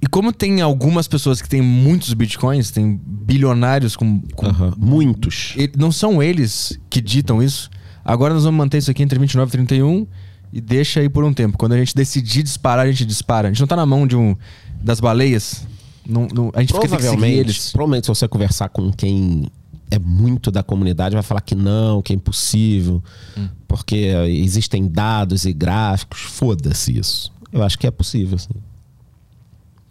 E 0.00 0.06
como 0.06 0.32
tem 0.32 0.60
algumas 0.60 1.08
pessoas 1.08 1.42
que 1.42 1.48
têm 1.48 1.60
muitos 1.60 2.14
bitcoins, 2.14 2.70
tem 2.70 3.00
bilionários 3.04 3.96
com. 3.96 4.20
com 4.36 4.46
Aham. 4.46 4.72
Muitos. 4.76 5.54
e- 5.56 5.72
não 5.76 5.90
são 5.90 6.22
eles 6.22 6.78
que 6.88 7.00
ditam 7.00 7.42
isso. 7.42 7.68
Agora 8.04 8.32
nós 8.32 8.44
vamos 8.44 8.56
manter 8.56 8.78
isso 8.78 8.90
aqui 8.90 9.02
entre 9.02 9.18
29 9.18 9.48
e 9.48 9.52
31 9.52 10.06
e 10.52 10.60
deixa 10.60 11.00
aí 11.00 11.08
por 11.08 11.24
um 11.24 11.32
tempo. 11.32 11.58
Quando 11.58 11.72
a 11.72 11.78
gente 11.78 11.92
decidir 11.92 12.44
disparar, 12.44 12.86
a 12.86 12.90
gente 12.90 13.04
dispara. 13.04 13.48
A 13.48 13.50
gente 13.50 13.60
não 13.60 13.66
tá 13.66 13.74
na 13.74 13.84
mão 13.84 14.06
de 14.06 14.14
um 14.16 14.36
das 14.80 15.00
baleias. 15.00 15.66
Não, 16.08 16.26
não- 16.32 16.50
a 16.54 16.60
gente 16.60 16.72
Provavelmente, 16.72 17.38
eles. 17.38 17.70
provavelmente, 17.72 18.04
se 18.06 18.08
você 18.08 18.26
conversar 18.26 18.68
com 18.70 18.90
quem 18.90 19.46
é 19.90 19.98
muito 19.98 20.50
da 20.50 20.62
comunidade, 20.62 21.14
vai 21.14 21.22
falar 21.22 21.40
que 21.42 21.54
não, 21.54 22.00
que 22.02 22.12
é 22.12 22.16
impossível, 22.16 23.02
Hum. 23.36 23.48
porque 23.66 23.96
existem 24.26 24.88
dados 24.88 25.44
e 25.44 25.52
gráficos. 25.52 26.20
Foda-se 26.20 26.98
isso. 26.98 27.32
Eu 27.52 27.62
acho 27.62 27.78
que 27.78 27.86
é 27.86 27.90
possível, 27.90 28.38
sim. 28.38 28.54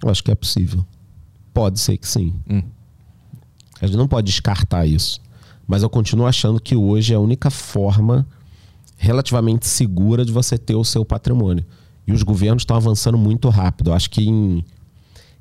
Eu 0.03 0.09
acho 0.09 0.23
que 0.23 0.31
é 0.31 0.35
possível. 0.35 0.85
Pode 1.53 1.79
ser 1.79 1.97
que 1.97 2.07
sim. 2.07 2.33
Hum. 2.49 2.61
A 3.81 3.85
gente 3.87 3.97
não 3.97 4.07
pode 4.07 4.25
descartar 4.27 4.85
isso. 4.85 5.19
Mas 5.67 5.83
eu 5.83 5.89
continuo 5.89 6.25
achando 6.27 6.59
que 6.59 6.75
hoje 6.75 7.13
é 7.13 7.15
a 7.15 7.19
única 7.19 7.49
forma 7.49 8.25
relativamente 8.97 9.67
segura 9.67 10.23
de 10.25 10.31
você 10.31 10.57
ter 10.57 10.75
o 10.75 10.83
seu 10.83 11.03
patrimônio. 11.05 11.65
E 12.07 12.13
os 12.13 12.23
governos 12.23 12.61
estão 12.61 12.77
avançando 12.77 13.17
muito 13.17 13.49
rápido. 13.49 13.89
Eu 13.89 13.93
acho 13.93 14.09
que 14.09 14.21
em, 14.27 14.63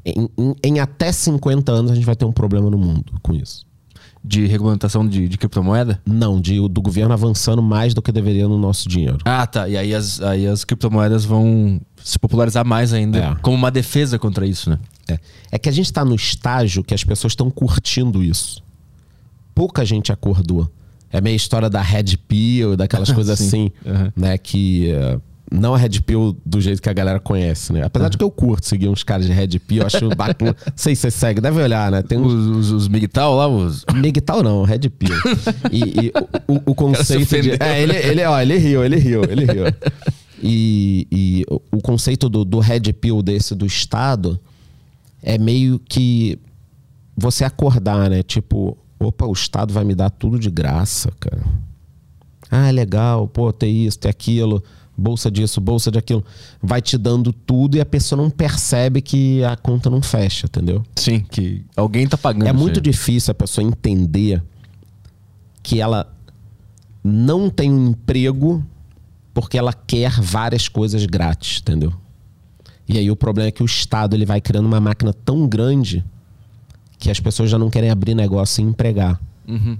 em, 0.07 0.28
em- 0.38 0.54
em 0.64 0.80
até 0.80 1.11
50 1.12 1.72
anos 1.72 1.90
a 1.90 1.94
gente 1.94 2.04
vai 2.04 2.16
ter 2.16 2.24
um 2.24 2.32
problema 2.32 2.70
no 2.70 2.78
mundo 2.78 3.12
com 3.22 3.34
isso. 3.34 3.66
De 4.24 4.44
regulamentação 4.46 5.07
de, 5.07 5.28
de 5.28 5.38
criptomoeda? 5.38 6.00
Não, 6.04 6.40
de, 6.40 6.57
do 6.68 6.82
governo 6.82 7.12
avançando 7.12 7.62
mais 7.62 7.94
do 7.94 8.02
que 8.02 8.11
deveria 8.11 8.48
no 8.48 8.59
nosso 8.59 8.88
dinheiro. 8.88 9.18
Ah, 9.24 9.46
tá. 9.46 9.68
E 9.68 9.76
aí 9.76 9.94
as, 9.94 10.20
aí 10.20 10.46
as 10.48 10.64
criptomoedas 10.64 11.24
vão 11.24 11.80
se 12.02 12.18
popularizar 12.18 12.66
mais 12.66 12.92
ainda 12.92 13.18
É. 13.18 13.34
como 13.36 13.57
uma 13.57 13.70
defesa 13.70 14.18
contra 14.18 14.44
isso, 14.46 14.68
né? 14.70 14.78
É, 15.09 15.18
é 15.52 15.59
que 15.59 15.68
a 15.68 15.72
gente 15.72 15.86
está 15.86 16.04
no 16.04 16.14
estágio 16.16 16.82
que 16.82 16.92
as 16.92 17.04
pessoas 17.04 17.32
estão 17.32 17.48
curtindo 17.50 18.22
isso. 18.22 18.61
Pouca 19.54 19.84
gente 19.84 20.11
acordou. 20.12 20.68
É 21.12 21.20
meio 21.20 21.36
história 21.36 21.70
da 21.70 21.80
Red 21.80 22.16
Pill, 22.26 22.76
daquelas 22.76 23.11
coisas 23.12 23.38
Sim. 23.38 23.46
assim, 23.46 23.70
Uhum. 23.84 24.12
né? 24.16 24.36
Que 24.38 24.90
eh, 24.90 25.20
não 25.51 25.74
a 25.74 25.78
Red 25.78 26.01
Pill 26.05 26.36
do 26.44 26.61
jeito 26.61 26.82
que 26.82 26.88
a 26.88 26.92
galera 26.92 27.20
conhece, 27.20 27.72
né? 27.72 27.82
Apesar 27.82 28.09
de 28.09 28.16
que 28.18 28.24
eu 28.24 28.30
curto 28.30 28.66
seguir 28.66 28.88
uns 28.88 29.03
caras 29.05 29.26
de 29.26 29.32
Red 29.32 29.59
Pill, 29.61 29.82
eu 29.82 29.86
acho 29.86 30.09
bacana. 30.16 30.57
Sei 30.74 30.94
se 30.97 31.03
você 31.03 31.11
segue, 31.11 31.40
deve 31.40 31.62
olhar, 31.62 31.90
né? 31.90 32.03
Tem 32.03 32.18
Os, 32.18 32.32
uns 32.34 32.47
os, 32.66 32.70
os 32.72 32.88
MGTOW 32.88 33.36
lá, 33.36 33.47
os. 33.49 33.84
Migtal 33.94 34.42
não, 34.42 34.64
Red 34.64 34.88
Pill. 34.90 35.14
E, 35.70 36.07
e 36.07 36.12
o, 36.49 36.70
o- 36.70 36.74
conceito 36.74 37.40
de. 37.40 37.51
É, 37.62 37.80
ele, 37.80 37.97
ele, 37.97 38.24
ó, 38.24 38.40
ele 38.40 38.57
riu, 38.59 38.84
ele 38.84 38.97
riu, 38.97 39.22
ele 39.24 39.44
riu. 39.44 39.64
E, 40.42 41.07
e 41.11 41.44
o, 41.49 41.61
o 41.78 41.80
conceito 41.80 42.28
do, 42.28 42.44
do 42.44 42.59
Red 42.59 42.92
Pill 43.01 43.22
desse 43.22 43.55
do 43.55 43.64
Estado 43.64 44.38
é 45.22 45.38
meio 45.38 45.78
que 45.78 46.38
você 47.16 47.44
acordar, 47.44 48.11
né? 48.11 48.22
Tipo, 48.22 48.76
opa, 48.99 49.26
o 49.26 49.32
Estado 49.32 49.72
vai 49.72 49.84
me 49.84 49.94
dar 49.94 50.11
tudo 50.11 50.38
de 50.38 50.51
graça, 50.51 51.11
cara. 51.20 51.42
Ah, 52.51 52.70
legal, 52.70 53.26
pô, 53.26 53.53
tem 53.53 53.86
isso, 53.86 53.99
tem 53.99 54.11
aquilo, 54.11 54.62
bolsa 54.97 55.30
disso, 55.30 55.61
bolsa 55.61 55.90
de 55.90 55.99
aquilo. 55.99 56.24
Vai 56.62 56.80
te 56.80 56.97
dando 56.97 57.32
tudo 57.32 57.76
e 57.76 57.80
a 57.80 57.86
pessoa 57.86 58.20
não 58.20 58.30
percebe 58.30 59.01
que 59.01 59.44
a 59.44 59.57
conta 59.57 59.90
não 59.90 60.01
fecha, 60.01 60.47
entendeu? 60.47 60.82
Sim, 60.97 61.20
que 61.20 61.64
alguém 61.76 62.07
tá 62.07 62.16
pagando. 62.16 62.49
É 62.49 62.53
muito 62.53 62.80
difícil 62.80 63.32
a 63.32 63.34
pessoa 63.34 63.66
entender 63.66 64.42
que 65.62 65.80
ela 65.80 66.11
não 67.03 67.51
tem 67.51 67.70
um 67.70 67.90
emprego 67.90 68.64
porque 69.34 69.59
ela 69.59 69.72
quer 69.72 70.20
várias 70.20 70.68
coisas 70.68 71.05
grátis, 71.05 71.59
entendeu? 71.61 71.92
E 72.88 72.99
aí 72.99 73.11
o 73.11 73.16
problema 73.16 73.49
é 73.49 73.53
que 73.53 73.62
o 73.62 73.66
Estado 73.66 74.14
ele 74.14 74.24
vai 74.24 74.40
criando 74.40 74.66
uma 74.66 74.80
máquina 74.80 75.12
tão 75.12 75.47
grande 75.47 76.05
que 76.99 77.11
as 77.11 77.20
pessoas 77.20 77.51
já 77.51 77.59
não 77.59 77.68
querem 77.68 77.90
abrir 77.90 78.14
negócio 78.14 78.62
e 78.62 78.64
empregar. 78.64 79.20
Uhum. 79.47 79.76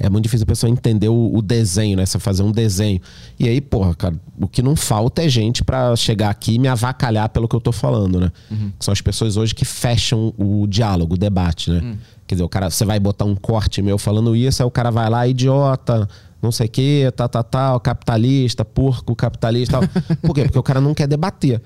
É 0.00 0.10
muito 0.10 0.24
difícil 0.24 0.44
a 0.44 0.46
pessoa 0.46 0.70
entender 0.70 1.08
o, 1.08 1.34
o 1.34 1.40
desenho, 1.40 1.96
né? 1.96 2.04
Você 2.04 2.18
fazer 2.18 2.42
um 2.42 2.52
desenho. 2.52 3.00
E 3.38 3.48
aí, 3.48 3.60
porra, 3.60 3.94
cara, 3.94 4.14
o 4.38 4.46
que 4.46 4.62
não 4.62 4.76
falta 4.76 5.22
é 5.22 5.28
gente 5.28 5.64
pra 5.64 5.96
chegar 5.96 6.30
aqui 6.30 6.54
e 6.54 6.58
me 6.58 6.68
avacalhar 6.68 7.28
pelo 7.30 7.48
que 7.48 7.56
eu 7.56 7.60
tô 7.60 7.72
falando, 7.72 8.20
né? 8.20 8.30
São 8.78 8.92
as 8.92 9.00
pessoas 9.00 9.36
hoje 9.36 9.54
que 9.54 9.64
fecham 9.64 10.34
o 10.36 10.66
diálogo, 10.66 11.14
o 11.14 11.18
debate, 11.18 11.70
né? 11.70 11.96
Quer 12.26 12.34
dizer, 12.34 12.44
o 12.44 12.48
cara, 12.48 12.68
você 12.68 12.84
vai 12.84 12.98
botar 12.98 13.24
um 13.24 13.34
corte 13.34 13.80
meu 13.80 13.98
falando 13.98 14.34
isso, 14.34 14.62
aí 14.62 14.66
o 14.66 14.70
cara 14.70 14.90
vai 14.90 15.08
lá, 15.08 15.26
idiota, 15.28 16.08
não 16.42 16.52
sei 16.52 16.66
o 16.66 16.70
quê, 16.70 17.12
tá, 17.14 17.28
tá, 17.28 17.42
tal, 17.42 17.80
capitalista, 17.80 18.64
porco, 18.64 19.14
capitalista, 19.14 19.80
tal. 19.80 19.88
Por 20.22 20.34
quê? 20.34 20.42
Porque 20.44 20.58
o 20.58 20.62
cara 20.62 20.80
não 20.80 20.92
quer 20.94 21.06
debater. 21.06 21.62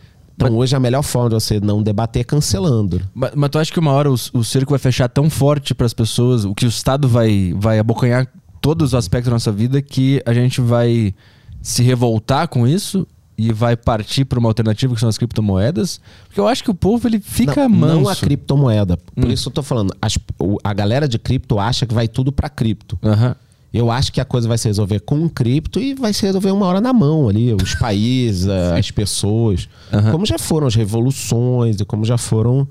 Então 0.47 0.57
hoje 0.57 0.75
a 0.77 0.81
melhor 0.81 1.03
forma 1.03 1.29
de 1.31 1.35
você 1.35 1.61
não 1.61 1.83
debater 1.83 2.21
é 2.21 2.25
cancelando. 2.25 3.01
Mas, 3.15 3.33
mas 3.35 3.51
tu 3.51 3.59
acha 3.59 3.73
que 3.73 3.79
uma 3.79 3.93
hora 3.93 4.11
o, 4.11 4.15
o 4.35 4.45
cerco 4.45 4.71
vai 4.71 4.79
fechar 4.79 5.09
tão 5.09 5.29
forte 5.31 5.75
pras 5.75 5.93
pessoas, 5.93 6.45
o 6.45 6.55
que 6.55 6.65
o 6.65 6.69
Estado 6.69 7.09
vai, 7.09 7.55
vai 7.59 7.79
abocanhar 7.79 8.27
todos 8.61 8.89
os 8.91 8.95
aspectos 8.95 9.29
da 9.31 9.35
nossa 9.35 9.51
vida, 9.53 9.81
que 9.81 10.23
a 10.27 10.33
gente 10.35 10.61
vai 10.61 11.15
se 11.63 11.83
revoltar 11.83 12.49
com 12.49 12.67
isso 12.67 13.07
e 13.37 13.53
vai 13.53 13.75
partir 13.75 14.27
pra 14.27 14.39
uma 14.39 14.49
alternativa 14.51 14.93
que 14.95 15.01
são 15.01 15.09
as 15.09 15.17
criptomoedas? 15.17 15.99
Porque 16.27 16.39
eu 16.41 16.47
acho 16.47 16.63
que 16.63 16.71
o 16.71 16.75
povo 16.75 17.09
ele 17.09 17.19
fica 17.21 17.67
não, 17.67 17.77
manso. 17.79 18.01
não 18.03 18.09
a 18.09 18.15
criptomoeda. 18.17 18.99
Por 19.15 19.31
isso 19.31 19.49
eu 19.49 19.53
tô 19.53 19.63
falando, 19.63 19.95
as- 20.01 20.19
a 20.63 20.73
galera 20.75 21.09
de 21.09 21.19
cripto 21.19 21.59
acha 21.59 21.87
que 21.87 21.95
vai 21.95 22.07
tudo 22.07 22.31
pra 22.33 22.49
cripto. 22.51 22.99
Aham. 23.03 23.35
Eu 23.73 23.91
acho 23.91 24.13
que 24.13 24.21
a 24.21 24.25
coisa 24.25 24.49
vai 24.49 24.59
se 24.59 24.67
resolver 24.67 25.01
com 25.01 25.29
cripto 25.29 25.79
e 25.79 25.95
vai 25.95 26.13
se 26.13 26.23
resolver 26.27 26.51
uma 26.51 26.67
hora 26.67 26.81
na 26.81 26.93
mão 26.93 27.29
ali, 27.29 27.55
os 27.55 27.75
países, 27.75 28.49
as 28.77 28.91
pessoas. 28.91 29.69
Como 30.11 30.27
já 30.27 30.39
foram 30.39 30.67
as 30.67 30.75
revoluções 30.75 31.81
e 31.81 31.85
como 31.85 32.05
já 32.05 32.19
foram. 32.19 32.67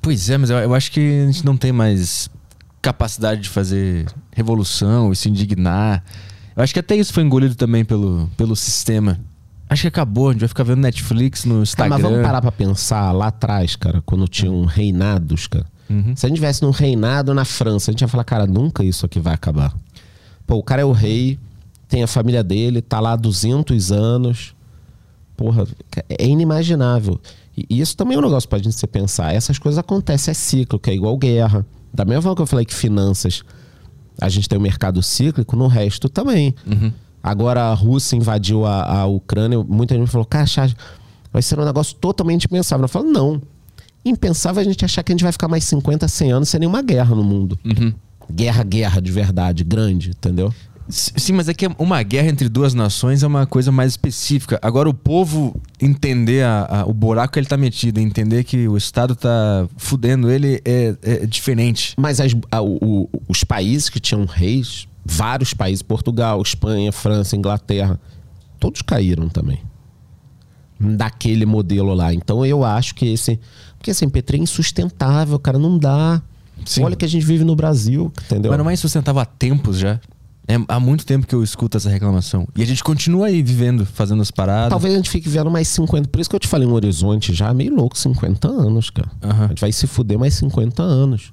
Pois 0.00 0.30
é, 0.30 0.38
mas 0.38 0.50
eu, 0.50 0.58
eu 0.58 0.74
acho 0.74 0.92
que 0.92 1.00
a 1.00 1.26
gente 1.26 1.44
não 1.44 1.56
tem 1.56 1.72
mais 1.72 2.30
capacidade 2.80 3.40
de 3.42 3.48
fazer 3.48 4.06
revolução 4.32 5.12
e 5.12 5.16
se 5.16 5.28
indignar. 5.28 6.04
Eu 6.56 6.62
acho 6.62 6.72
que 6.72 6.78
até 6.78 6.94
isso 6.94 7.12
foi 7.12 7.24
engolido 7.24 7.56
também 7.56 7.84
pelo, 7.84 8.30
pelo 8.36 8.54
sistema. 8.54 9.18
Acho 9.68 9.82
que 9.82 9.88
acabou, 9.88 10.28
a 10.28 10.32
gente 10.32 10.40
vai 10.40 10.48
ficar 10.48 10.62
vendo 10.62 10.78
Netflix 10.78 11.44
no 11.44 11.62
Instagram. 11.62 11.96
mas 11.98 12.02
vamos 12.02 12.24
parar 12.24 12.40
pra 12.40 12.52
pensar 12.52 13.10
lá 13.10 13.26
atrás, 13.26 13.74
cara, 13.74 14.00
quando 14.06 14.28
tinham 14.28 14.64
reinados, 14.64 15.48
cara. 15.48 15.66
Se 16.16 16.26
a 16.26 16.28
gente 16.28 16.36
tivesse 16.36 16.62
num 16.62 16.70
reinado 16.70 17.32
na 17.32 17.44
França, 17.44 17.90
a 17.90 17.92
gente 17.92 18.00
ia 18.00 18.08
falar, 18.08 18.24
cara, 18.24 18.46
nunca 18.46 18.82
isso 18.84 19.06
aqui 19.06 19.20
vai 19.20 19.34
acabar. 19.34 19.72
Pô, 20.46 20.56
o 20.56 20.62
cara 20.62 20.82
é 20.82 20.84
o 20.84 20.92
rei, 20.92 21.38
tem 21.88 22.02
a 22.02 22.06
família 22.06 22.42
dele, 22.42 22.80
tá 22.80 23.00
lá 23.00 23.12
há 23.12 23.16
200 23.16 23.90
anos. 23.92 24.54
Porra, 25.36 25.66
é 26.08 26.26
inimaginável. 26.26 27.20
E 27.56 27.80
isso 27.80 27.96
também 27.96 28.16
é 28.16 28.18
um 28.18 28.22
negócio 28.22 28.48
pra 28.48 28.58
gente 28.58 28.74
se 28.74 28.86
pensar. 28.86 29.34
Essas 29.34 29.58
coisas 29.58 29.78
acontecem, 29.78 30.30
é 30.30 30.34
cíclico, 30.34 30.88
é 30.90 30.94
igual 30.94 31.16
guerra. 31.16 31.66
Da 31.92 32.04
mesma 32.04 32.22
forma 32.22 32.36
que 32.36 32.42
eu 32.42 32.46
falei 32.46 32.64
que 32.64 32.74
finanças, 32.74 33.42
a 34.20 34.28
gente 34.28 34.48
tem 34.48 34.58
o 34.58 34.62
mercado 34.62 35.02
cíclico, 35.02 35.56
no 35.56 35.66
resto 35.66 36.08
também. 36.08 36.54
Agora 37.22 37.64
a 37.64 37.74
Rússia 37.74 38.16
invadiu 38.16 38.64
a, 38.64 39.00
a 39.00 39.06
Ucrânia, 39.06 39.62
muita 39.62 39.94
gente 39.94 40.08
falou, 40.10 40.24
cara, 40.24 40.46
vai 41.32 41.42
ser 41.42 41.58
um 41.58 41.64
negócio 41.64 41.96
totalmente 41.96 42.44
impensável. 42.44 42.84
Eu 42.84 42.88
falo, 42.88 43.10
não. 43.10 43.40
Impensável 44.04 44.60
a 44.60 44.64
gente 44.64 44.84
achar 44.84 45.02
que 45.02 45.10
a 45.10 45.14
gente 45.14 45.22
vai 45.24 45.32
ficar 45.32 45.48
mais 45.48 45.64
50, 45.64 46.06
100 46.06 46.32
anos 46.32 46.48
sem 46.48 46.60
nenhuma 46.60 46.82
guerra 46.82 47.14
no 47.14 47.24
mundo. 47.24 47.58
Guerra, 48.32 48.64
guerra 48.64 49.00
de 49.00 49.12
verdade, 49.12 49.64
grande, 49.64 50.10
entendeu? 50.10 50.52
Sim, 50.88 51.32
mas 51.32 51.48
é 51.48 51.54
que 51.54 51.66
uma 51.80 52.00
guerra 52.04 52.28
entre 52.28 52.48
duas 52.48 52.72
nações 52.72 53.24
é 53.24 53.26
uma 53.26 53.44
coisa 53.44 53.72
mais 53.72 53.92
específica. 53.92 54.56
Agora, 54.62 54.88
o 54.88 54.94
povo 54.94 55.60
entender 55.80 56.44
a- 56.44 56.66
a- 56.82 56.86
o 56.86 56.92
buraco 56.94 57.32
que 57.32 57.40
ele 57.40 57.46
tá 57.46 57.56
metido, 57.56 57.98
entender 57.98 58.44
que 58.44 58.68
o 58.68 58.76
Estado 58.76 59.16
tá 59.16 59.66
fudendo 59.76 60.30
ele 60.30 60.60
é, 60.64 60.94
é 61.02 61.26
diferente. 61.26 61.92
Mas 61.96 62.20
as- 62.20 62.36
a- 62.52 62.62
o- 62.62 63.08
os 63.28 63.42
países 63.42 63.88
que 63.88 63.98
tinham 63.98 64.24
reis, 64.26 64.86
vários 65.04 65.52
países, 65.52 65.82
Portugal, 65.82 66.40
Espanha, 66.40 66.92
França, 66.92 67.34
Inglaterra, 67.36 67.98
todos 68.60 68.80
caíram 68.82 69.28
também. 69.28 69.58
daquele 70.78 71.46
modelo 71.46 71.94
lá. 71.94 72.12
Então 72.12 72.44
eu 72.44 72.62
acho 72.62 72.94
que 72.94 73.06
esse. 73.06 73.40
Porque 73.78 73.90
assim, 73.90 74.08
Petri 74.10 74.36
é 74.38 74.42
insustentável, 74.42 75.38
cara, 75.38 75.58
não 75.58 75.78
dá. 75.78 76.20
Sim. 76.66 76.84
Olha 76.84 76.96
que 76.96 77.04
a 77.04 77.08
gente 77.08 77.24
vive 77.24 77.44
no 77.44 77.56
Brasil, 77.56 78.12
entendeu? 78.24 78.50
Mas 78.50 78.58
não 78.58 78.70
é 78.70 78.74
insustentável 78.74 79.20
há 79.20 79.24
tempos 79.24 79.78
já. 79.78 80.00
É, 80.48 80.54
há 80.68 80.78
muito 80.78 81.04
tempo 81.04 81.26
que 81.26 81.34
eu 81.34 81.42
escuto 81.42 81.76
essa 81.76 81.88
reclamação. 81.90 82.46
E 82.54 82.62
a 82.62 82.66
gente 82.66 82.82
continua 82.84 83.26
aí 83.26 83.42
vivendo, 83.42 83.84
fazendo 83.84 84.22
as 84.22 84.30
paradas. 84.30 84.70
Talvez 84.70 84.94
a 84.94 84.96
gente 84.96 85.10
fique 85.10 85.28
vendo 85.28 85.50
mais 85.50 85.66
50. 85.68 86.08
Por 86.08 86.20
isso 86.20 86.30
que 86.30 86.36
eu 86.36 86.40
te 86.40 86.46
falei 86.46 86.68
um 86.68 86.72
horizonte 86.72 87.34
já 87.34 87.52
meio 87.52 87.74
louco, 87.74 87.98
50 87.98 88.46
anos, 88.46 88.90
cara. 88.90 89.10
Aham. 89.22 89.44
A 89.46 89.48
gente 89.48 89.60
vai 89.60 89.72
se 89.72 89.86
fuder 89.88 90.18
mais 90.18 90.34
50 90.34 90.82
anos. 90.82 91.32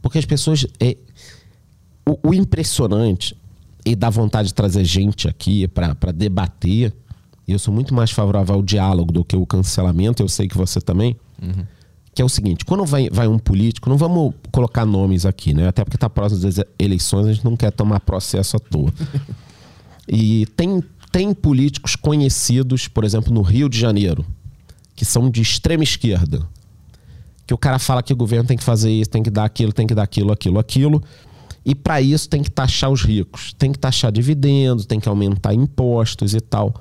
Porque 0.00 0.18
as 0.18 0.24
pessoas. 0.24 0.66
É, 0.80 0.96
o, 2.08 2.30
o 2.30 2.34
impressionante 2.34 3.36
e 3.84 3.94
dá 3.94 4.08
vontade 4.08 4.48
de 4.48 4.54
trazer 4.54 4.84
gente 4.84 5.28
aqui 5.28 5.68
pra 5.68 5.94
pra 5.94 6.10
debater. 6.10 6.94
E 7.46 7.52
eu 7.52 7.58
sou 7.58 7.72
muito 7.72 7.94
mais 7.94 8.10
favorável 8.10 8.54
ao 8.54 8.62
diálogo 8.62 9.12
do 9.12 9.24
que 9.24 9.36
o 9.36 9.44
cancelamento. 9.46 10.22
Eu 10.22 10.28
sei 10.28 10.48
que 10.48 10.56
você 10.56 10.80
também. 10.80 11.16
Que 12.16 12.22
é 12.22 12.24
o 12.24 12.30
seguinte: 12.30 12.64
quando 12.64 12.86
vai, 12.86 13.10
vai 13.10 13.28
um 13.28 13.38
político, 13.38 13.90
não 13.90 13.98
vamos 13.98 14.32
colocar 14.50 14.86
nomes 14.86 15.26
aqui, 15.26 15.52
né? 15.52 15.68
Até 15.68 15.84
porque 15.84 15.98
tá 15.98 16.08
próximo 16.08 16.40
das 16.40 16.64
eleições, 16.78 17.26
a 17.26 17.32
gente 17.34 17.44
não 17.44 17.54
quer 17.54 17.70
tomar 17.70 18.00
processo 18.00 18.56
à 18.56 18.58
toa. 18.58 18.92
E 20.08 20.46
tem, 20.54 20.80
tem 21.10 21.34
políticos 21.34 21.96
conhecidos, 21.96 22.86
por 22.86 23.02
exemplo, 23.02 23.34
no 23.34 23.42
Rio 23.42 23.68
de 23.68 23.76
Janeiro, 23.76 24.24
que 24.94 25.04
são 25.04 25.28
de 25.28 25.42
extrema 25.42 25.82
esquerda. 25.82 26.48
Que 27.44 27.52
o 27.52 27.58
cara 27.58 27.80
fala 27.80 28.04
que 28.04 28.12
o 28.12 28.16
governo 28.16 28.46
tem 28.46 28.56
que 28.56 28.62
fazer 28.62 28.88
isso, 28.88 29.10
tem 29.10 29.20
que 29.20 29.30
dar 29.30 29.44
aquilo, 29.44 29.72
tem 29.72 29.84
que 29.84 29.96
dar 29.96 30.04
aquilo, 30.04 30.30
aquilo, 30.30 30.60
aquilo. 30.60 31.02
E 31.64 31.74
para 31.74 32.00
isso 32.00 32.28
tem 32.28 32.40
que 32.40 32.48
taxar 32.52 32.88
os 32.88 33.02
ricos, 33.02 33.52
tem 33.54 33.72
que 33.72 33.80
taxar 33.80 34.12
dividendos, 34.12 34.86
tem 34.86 35.00
que 35.00 35.08
aumentar 35.08 35.52
impostos 35.52 36.34
e 36.34 36.40
tal. 36.40 36.72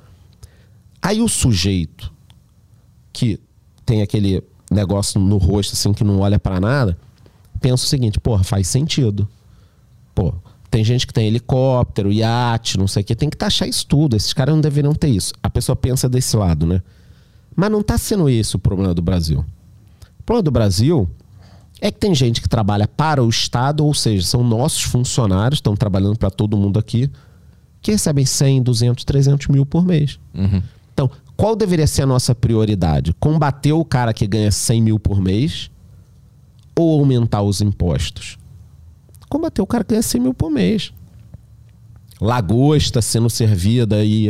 Aí 1.01 1.19
o 1.19 1.27
sujeito 1.27 2.13
que 3.11 3.39
tem 3.83 4.03
aquele 4.03 4.43
negócio 4.75 5.19
no 5.19 5.37
rosto 5.37 5.73
assim 5.73 5.93
que 5.93 6.03
não 6.03 6.19
olha 6.19 6.39
para 6.39 6.59
nada, 6.59 6.97
pensa 7.59 7.83
o 7.83 7.87
seguinte, 7.87 8.19
porra, 8.19 8.43
faz 8.43 8.67
sentido. 8.67 9.27
Pô, 10.13 10.33
tem 10.69 10.83
gente 10.83 11.07
que 11.07 11.13
tem 11.13 11.27
helicóptero, 11.27 12.11
iate, 12.11 12.77
não 12.77 12.87
sei 12.87 13.01
o 13.01 13.05
que, 13.05 13.15
tem 13.15 13.29
que 13.29 13.37
taxar 13.37 13.67
isso 13.67 13.87
tudo. 13.87 14.15
Esses 14.15 14.33
caras 14.33 14.53
não 14.53 14.61
deveriam 14.61 14.93
ter 14.93 15.07
isso. 15.07 15.33
A 15.41 15.49
pessoa 15.49 15.75
pensa 15.75 16.07
desse 16.09 16.35
lado, 16.35 16.65
né? 16.65 16.81
Mas 17.55 17.71
não 17.71 17.81
tá 17.81 17.97
sendo 17.97 18.29
esse 18.29 18.55
o 18.55 18.59
problema 18.59 18.93
do 18.93 19.01
Brasil. 19.01 19.43
O 20.19 20.23
problema 20.23 20.43
do 20.43 20.51
Brasil 20.51 21.09
é 21.81 21.91
que 21.91 21.99
tem 21.99 22.13
gente 22.13 22.41
que 22.41 22.49
trabalha 22.49 22.87
para 22.87 23.23
o 23.23 23.29
Estado, 23.29 23.85
ou 23.85 23.93
seja, 23.93 24.25
são 24.25 24.43
nossos 24.43 24.83
funcionários, 24.83 25.57
estão 25.57 25.75
trabalhando 25.75 26.17
para 26.17 26.29
todo 26.29 26.57
mundo 26.57 26.77
aqui, 26.79 27.09
que 27.81 27.91
recebem 27.91 28.25
100, 28.25 28.63
200, 28.63 29.03
300 29.03 29.47
mil 29.47 29.65
por 29.65 29.85
mês. 29.85 30.19
Então, 30.33 30.69
qual 31.37 31.55
deveria 31.55 31.87
ser 31.87 32.03
a 32.03 32.05
nossa 32.05 32.33
prioridade? 32.33 33.13
Combater 33.19 33.73
o 33.73 33.83
cara 33.85 34.13
que 34.13 34.25
ganha 34.27 34.51
100 34.51 34.81
mil 34.81 34.99
por 34.99 35.21
mês 35.21 35.69
ou 36.77 36.99
aumentar 36.99 37.41
os 37.41 37.61
impostos? 37.61 38.37
Combater 39.29 39.61
o 39.61 39.67
cara 39.67 39.83
que 39.83 39.89
ganha 39.91 40.01
100 40.03 40.21
mil 40.21 40.33
por 40.33 40.49
mês. 40.49 40.93
Lagosta 42.21 43.01
sendo 43.01 43.29
servida 43.29 43.97
aí 43.97 44.29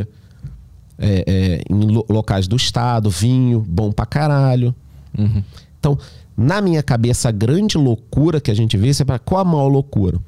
é, 0.97 1.23
é, 1.27 1.61
em 1.69 1.85
lo- 1.87 2.05
locais 2.09 2.47
do 2.47 2.55
estado, 2.55 3.09
vinho, 3.09 3.61
bom 3.61 3.91
pra 3.91 4.05
caralho. 4.05 4.73
Então, 5.79 5.97
na 6.35 6.59
minha 6.61 6.81
cabeça, 6.81 7.29
a 7.29 7.31
grande 7.31 7.77
loucura 7.77 8.41
que 8.41 8.49
a 8.49 8.53
gente 8.55 8.75
vê, 8.75 8.93
você 8.93 9.05
fala, 9.05 9.19
qual 9.19 9.41
a 9.41 9.45
maior 9.45 9.67
loucura? 9.67 10.19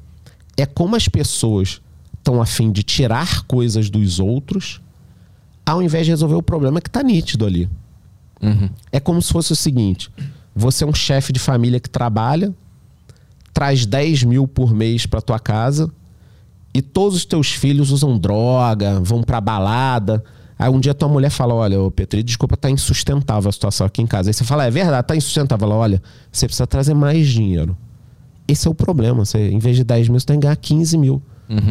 É 0.56 0.64
como 0.64 0.94
as 0.94 1.08
pessoas 1.08 1.80
estão 2.16 2.40
afim 2.40 2.70
de 2.70 2.82
tirar 2.82 3.42
coisas 3.44 3.90
dos 3.90 4.20
outros, 4.20 4.80
ao 5.68 5.82
invés 5.82 6.06
de 6.06 6.12
resolver 6.12 6.34
o 6.34 6.42
problema 6.42 6.80
que 6.80 6.88
tá 6.88 7.02
nítido 7.02 7.44
ali. 7.44 7.68
É 8.90 8.98
como 8.98 9.20
se 9.20 9.32
fosse 9.32 9.52
o 9.52 9.56
seguinte: 9.56 10.10
você 10.54 10.84
é 10.84 10.86
um 10.86 10.94
chefe 10.94 11.32
de 11.32 11.38
família 11.38 11.78
que 11.78 11.90
trabalha, 11.90 12.54
traz 13.52 13.84
10 13.84 14.24
mil 14.24 14.48
por 14.48 14.72
mês 14.72 15.04
pra 15.04 15.20
tua 15.20 15.38
casa 15.38 15.90
e 16.72 16.80
todos 16.80 17.18
os 17.18 17.24
teus 17.24 17.52
filhos 17.52 17.90
usam 17.90 18.18
droga, 18.18 19.00
vão 19.00 19.22
pra 19.22 19.40
balada. 19.40 20.24
Aí 20.58 20.70
um 20.70 20.80
dia 20.80 20.94
tua 20.94 21.08
mulher 21.08 21.30
fala: 21.30 21.54
Olha, 21.54 21.80
ô 21.80 21.90
Petri, 21.90 22.22
desculpa, 22.22 22.56
tá 22.56 22.70
insustentável 22.70 23.48
a 23.48 23.52
situação 23.52 23.86
aqui 23.86 24.00
em 24.00 24.06
casa. 24.06 24.30
Aí 24.30 24.34
você 24.34 24.44
fala: 24.44 24.64
É 24.64 24.70
verdade, 24.70 25.06
tá 25.06 25.14
insustentável. 25.14 25.66
Ela, 25.66 25.76
olha, 25.76 26.02
você 26.32 26.46
precisa 26.46 26.66
trazer 26.66 26.94
mais 26.94 27.28
dinheiro. 27.28 27.76
Esse 28.46 28.66
é 28.66 28.70
o 28.70 28.74
problema. 28.74 29.24
Você, 29.24 29.50
em 29.50 29.58
vez 29.58 29.76
de 29.76 29.84
10 29.84 30.08
mil, 30.08 30.18
você 30.18 30.26
tem 30.26 30.40
que 30.40 30.44
ganhar 30.46 30.56
15 30.56 30.96
mil. 30.96 31.22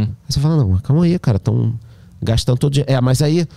Aí 0.07 0.09
você 0.29 0.39
fala: 0.39 0.57
Não, 0.57 0.77
calma 0.77 1.03
aí, 1.03 1.17
cara, 1.17 1.37
estão 1.37 1.73
gastando 2.21 2.57
todo 2.57 2.73
dia. 2.73 2.85
É, 2.87 2.99
mas 3.01 3.21
aí 3.21 3.47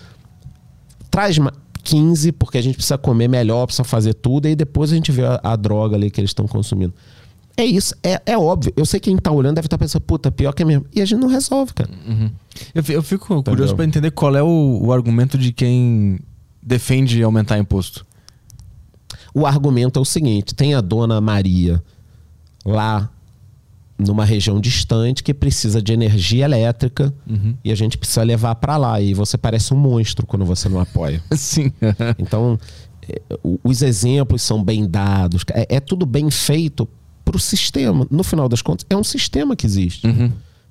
traz 1.11 1.37
ma- 1.39 1.53
15, 1.83 2.33
porque 2.33 2.59
a 2.59 2.63
gente 2.63 2.75
precisa 2.75 2.99
comer 2.99 3.29
melhor, 3.29 3.67
precisa 3.67 3.85
fazer 3.85 4.15
tudo, 4.15 4.47
e 4.49 4.55
depois 4.55 4.93
a 4.93 4.95
gente 4.95 5.11
vê 5.11 5.25
a, 5.25 5.41
a 5.43 5.57
droga 5.57 5.97
ali 5.97 6.11
que 6.11 6.21
eles 6.21 6.31
estão 6.31 6.47
consumindo. 6.47 6.93
É 7.57 7.65
isso, 7.65 7.95
é, 8.03 8.21
é 8.25 8.39
óbvio. 8.39 8.73
Eu 8.77 8.87
sei 8.87 8.99
que 9.01 9.11
quem 9.11 9.19
tá 9.19 9.31
olhando 9.31 9.57
deve 9.57 9.67
estar 9.67 9.77
pensando, 9.77 10.01
puta, 10.03 10.31
pior 10.31 10.53
que 10.53 10.63
é 10.63 10.65
mesmo. 10.67 10.87
E 10.95 11.01
a 11.03 11.05
gente 11.05 11.21
não 11.21 11.29
resolve, 11.29 11.75
cara. 11.75 11.91
Eu, 12.75 12.83
fi- 12.85 12.93
eu 12.95 13.03
fico 13.03 13.27
curioso 13.43 13.75
pra 13.77 13.85
entender 13.85 14.11
qual 14.13 14.35
é 14.37 14.43
o, 14.43 14.81
o 14.83 14.93
argumento 14.93 15.37
de 15.37 15.53
quem 15.53 16.19
defende 16.63 17.23
aumentar 17.23 17.59
imposto. 17.59 18.07
O 19.35 19.47
argumento 19.47 19.99
é 19.99 20.03
o 20.03 20.05
seguinte: 20.05 20.55
tem 20.55 20.75
a 20.75 20.81
dona 20.81 21.21
Maria 21.21 21.83
lá 22.65 23.11
numa 24.07 24.25
região 24.25 24.59
distante 24.61 25.23
que 25.23 25.33
precisa 25.35 25.81
de 25.83 25.93
energia 25.93 26.45
elétrica 26.45 27.13
e 27.65 27.71
a 27.71 27.75
gente 27.75 27.97
precisa 27.99 28.23
levar 28.23 28.55
pra 28.57 28.77
lá. 28.77 29.01
E 29.01 29.15
você 29.15 29.37
parece 29.39 29.73
um 29.75 29.77
monstro 29.77 30.27
quando 30.27 30.45
você 30.45 30.69
não 30.69 30.81
apoia. 30.81 31.23
Sim. 31.37 31.73
Então, 32.19 32.59
é, 33.09 33.21
o- 33.43 33.59
os 33.63 33.83
exemplos 33.83 34.43
são 34.43 34.63
bem 34.63 34.89
dados. 34.89 35.45
É, 35.53 35.77
é 35.77 35.81
tudo 35.81 36.05
bem 36.07 36.31
feito 36.31 36.89
pro 37.25 37.39
sistema. 37.39 38.07
No 38.11 38.25
final 38.25 38.49
das 38.49 38.63
contas, 38.63 38.85
é 38.91 38.97
um 38.97 39.05
sistema 39.05 39.55
que 39.55 39.67
existe. 39.67 40.07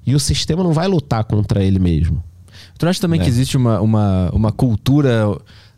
E 0.06 0.16
o 0.16 0.20
sistema 0.20 0.64
não 0.64 0.74
vai 0.74 0.88
lutar 0.88 1.24
contra 1.24 1.64
ele 1.64 1.78
mesmo. 1.80 2.24
Tu 2.78 2.88
acha 2.88 3.00
também 3.00 3.20
É. 3.20 3.24
que 3.24 3.30
existe 3.30 3.56
uma, 3.58 3.80
uma, 3.80 4.30
uma 4.34 4.52
cultura 4.52 5.26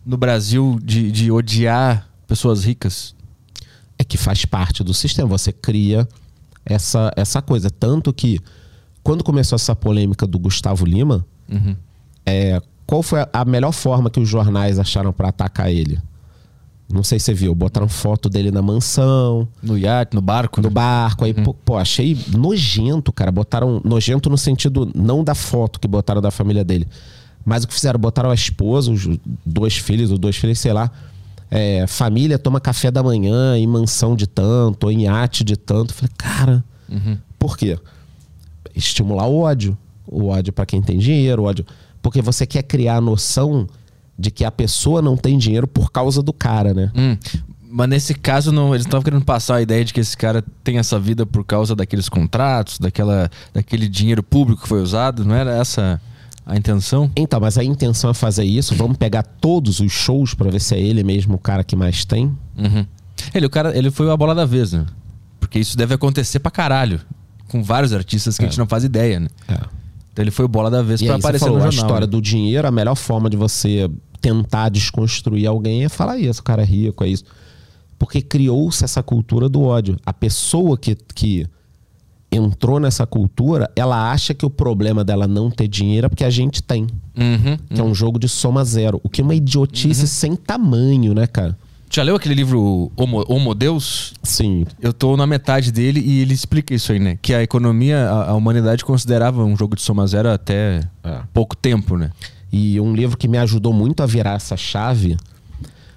no 0.05 0.17
Brasil 0.17 0.79
de, 0.83 1.11
de 1.11 1.31
odiar 1.31 2.07
pessoas 2.27 2.63
ricas? 2.63 3.13
é 3.99 4.03
que 4.03 4.17
faz 4.17 4.45
parte 4.45 4.83
do 4.83 4.95
sistema. 4.95 5.27
Você 5.29 5.51
cria 5.51 6.07
essa, 6.71 7.11
essa 7.15 7.41
coisa. 7.41 7.69
Tanto 7.69 8.13
que, 8.13 8.39
quando 9.03 9.23
começou 9.23 9.55
essa 9.55 9.75
polêmica 9.75 10.25
do 10.25 10.39
Gustavo 10.39 10.85
Lima, 10.85 11.25
é, 12.25 12.61
qual 12.85 13.01
foi 13.01 13.25
a, 13.31 13.45
melhor 13.45 13.71
forma 13.71 14.09
que 14.09 14.19
os 14.19 14.27
jornais 14.27 14.79
acharam 14.79 15.13
para 15.13 15.29
atacar 15.29 15.71
ele? 15.71 15.99
Não 16.91 17.03
sei 17.03 17.19
se 17.19 17.25
você 17.25 17.33
viu. 17.33 17.55
Botaram 17.55 17.87
foto 17.87 18.27
dele 18.29 18.51
na 18.51 18.61
mansão, 18.61 19.47
No 19.63 19.77
iate, 19.77 20.13
no 20.13 20.21
barco? 20.21 20.59
no 20.61 20.67
né? 20.67 20.73
barco. 20.73 21.23
Aí, 21.23 21.33
pô, 21.33 21.53
pô, 21.53 21.77
achei 21.77 22.17
nojento, 22.35 23.13
cara. 23.13 23.31
Botaram. 23.31 23.81
Nojento 23.83 24.29
no 24.29 24.37
sentido 24.37 24.91
não 24.93 25.23
da 25.23 25.33
foto 25.33 25.79
que 25.79 25.87
botaram 25.87 26.21
da 26.21 26.31
família 26.31 26.65
dele. 26.65 26.85
Mas 27.45 27.63
o 27.63 27.67
que 27.67 27.73
fizeram? 27.73 27.97
Botaram 27.97 28.29
a 28.29 28.33
esposa, 28.33 28.91
os 28.91 29.07
dois 29.45 29.77
filhos, 29.77 30.11
ou 30.11 30.17
dois 30.17 30.35
filhos, 30.35 30.59
sei 30.59 30.73
lá. 30.73 30.91
É, 31.53 31.85
família 31.85 32.39
toma 32.39 32.61
café 32.61 32.89
da 32.89 33.03
manhã 33.03 33.57
em 33.57 33.67
mansão 33.67 34.15
de 34.15 34.25
tanto, 34.25 34.85
ou 34.85 34.91
em 34.91 35.03
iate 35.03 35.43
de 35.43 35.57
tanto. 35.57 35.91
Eu 35.91 35.95
Falei, 35.95 36.11
cara, 36.17 36.63
por 37.37 37.57
quê? 37.57 37.77
Estimular 38.73 39.27
o 39.27 39.39
ódio. 39.39 39.77
O 40.07 40.27
ódio 40.27 40.53
pra 40.53 40.65
quem 40.65 40.81
tem 40.81 40.97
dinheiro, 40.97 41.43
o 41.43 41.45
ódio. 41.45 41.65
Porque 42.01 42.21
você 42.21 42.45
quer 42.45 42.63
criar 42.63 42.95
a 42.95 43.01
noção 43.01 43.67
de 44.17 44.31
que 44.31 44.45
a 44.45 44.51
pessoa 44.51 45.01
não 45.01 45.17
tem 45.17 45.37
dinheiro 45.37 45.67
por 45.67 45.91
causa 45.91 46.23
do 46.23 46.31
cara, 46.31 46.73
né? 46.73 46.91
Hum, 46.95 47.17
mas 47.69 47.89
nesse 47.89 48.13
caso, 48.13 48.51
não, 48.51 48.73
eles 48.73 48.85
estavam 48.85 49.03
querendo 49.03 49.23
passar 49.23 49.55
a 49.55 49.61
ideia 49.61 49.83
de 49.83 49.93
que 49.93 49.99
esse 49.99 50.15
cara 50.15 50.43
tem 50.63 50.77
essa 50.77 50.99
vida 50.99 51.25
por 51.25 51.43
causa 51.45 51.75
daqueles 51.75 52.09
contratos, 52.09 52.77
daquela, 52.77 53.29
daquele 53.53 53.87
dinheiro 53.87 54.21
público 54.21 54.61
que 54.61 54.67
foi 54.67 54.81
usado. 54.81 55.23
Não 55.23 55.33
era 55.33 55.51
essa 55.51 55.99
a 56.45 56.57
intenção? 56.57 57.11
Então, 57.15 57.39
mas 57.39 57.57
a 57.57 57.63
intenção 57.63 58.09
é 58.09 58.13
fazer 58.13 58.43
isso. 58.43 58.75
Vamos 58.75 58.97
pegar 58.97 59.23
todos 59.23 59.79
os 59.79 59.91
shows 59.91 60.33
pra 60.33 60.49
ver 60.49 60.59
se 60.59 60.75
é 60.75 60.79
ele 60.79 61.03
mesmo 61.03 61.35
o 61.35 61.39
cara 61.39 61.63
que 61.63 61.75
mais 61.75 62.03
tem. 62.05 62.25
Uhum. 62.57 62.85
Ele, 63.33 63.45
o 63.45 63.49
cara, 63.49 63.77
ele 63.77 63.91
foi 63.91 64.11
a 64.11 64.17
bola 64.17 64.33
da 64.33 64.45
vez, 64.45 64.73
né? 64.73 64.85
Porque 65.39 65.59
isso 65.59 65.77
deve 65.77 65.93
acontecer 65.93 66.39
pra 66.39 66.51
caralho. 66.51 66.99
Com 67.47 67.61
vários 67.61 67.93
artistas 67.93 68.37
que 68.37 68.45
a 68.45 68.47
gente 68.47 68.57
não 68.57 68.67
faz 68.67 68.83
ideia, 68.83 69.19
né? 69.19 69.27
Então 70.11 70.23
ele 70.23 70.31
foi 70.31 70.45
o 70.45 70.47
bola 70.47 70.69
da 70.69 70.81
vez 70.81 71.01
É. 71.01 71.05
Você 71.05 71.11
aparecer 71.11 71.45
falou, 71.45 71.59
no 71.59 71.65
a 71.65 71.71
jornal. 71.71 71.85
história 71.85 72.07
né? 72.07 72.11
do 72.11 72.21
dinheiro, 72.21 72.67
a 72.67 72.71
melhor 72.71 72.95
forma 72.95 73.29
de 73.29 73.37
você 73.37 73.89
tentar 74.19 74.69
desconstruir 74.69 75.47
alguém 75.47 75.83
é 75.83 75.89
falar 75.89 76.17
isso, 76.17 76.41
o 76.41 76.43
cara 76.43 76.61
é 76.61 76.65
rico, 76.65 77.03
é 77.03 77.07
isso. 77.07 77.23
Porque 77.97 78.21
criou-se 78.21 78.83
essa 78.83 79.03
cultura 79.03 79.47
do 79.47 79.61
ódio. 79.61 79.97
A 80.05 80.13
pessoa 80.13 80.77
que, 80.77 80.95
que 81.13 81.45
entrou 82.31 82.79
nessa 82.79 83.05
cultura, 83.05 83.69
ela 83.75 84.11
acha 84.11 84.33
que 84.33 84.45
o 84.45 84.49
problema 84.49 85.03
dela 85.03 85.27
não 85.27 85.51
ter 85.51 85.67
dinheiro 85.67 86.05
é 86.05 86.09
porque 86.09 86.23
a 86.23 86.29
gente 86.29 86.63
tem. 86.63 86.87
Uhum. 87.17 87.57
Que 87.73 87.81
é 87.81 87.83
um 87.83 87.93
jogo 87.93 88.17
de 88.17 88.29
soma 88.29 88.63
zero. 88.63 88.99
O 89.03 89.09
que 89.09 89.19
é 89.21 89.23
uma 89.23 89.35
idiotice 89.35 90.07
sem 90.07 90.35
tamanho, 90.35 91.13
né, 91.13 91.27
cara? 91.27 91.57
Já 91.93 92.03
leu 92.03 92.15
aquele 92.15 92.33
livro 92.33 92.89
Homo, 92.95 93.25
Homo 93.27 93.53
Deus? 93.53 94.13
Sim. 94.23 94.65
Eu 94.81 94.93
tô 94.93 95.17
na 95.17 95.27
metade 95.27 95.73
dele 95.73 95.99
e 95.99 96.21
ele 96.21 96.33
explica 96.33 96.73
isso 96.73 96.93
aí, 96.93 96.99
né? 96.99 97.19
Que 97.21 97.33
a 97.33 97.43
economia, 97.43 98.09
a, 98.09 98.29
a 98.29 98.33
humanidade 98.33 98.85
considerava 98.85 99.43
um 99.43 99.57
jogo 99.57 99.75
de 99.75 99.81
soma 99.81 100.07
zero 100.07 100.29
até 100.29 100.87
É. 101.03 101.19
pouco 101.33 101.53
tempo, 101.53 101.97
né? 101.97 102.11
E 102.49 102.79
um 102.79 102.93
livro 102.95 103.17
que 103.17 103.27
me 103.27 103.37
ajudou 103.37 103.73
muito 103.73 104.01
a 104.03 104.05
virar 104.05 104.35
essa 104.35 104.55
chave 104.55 105.17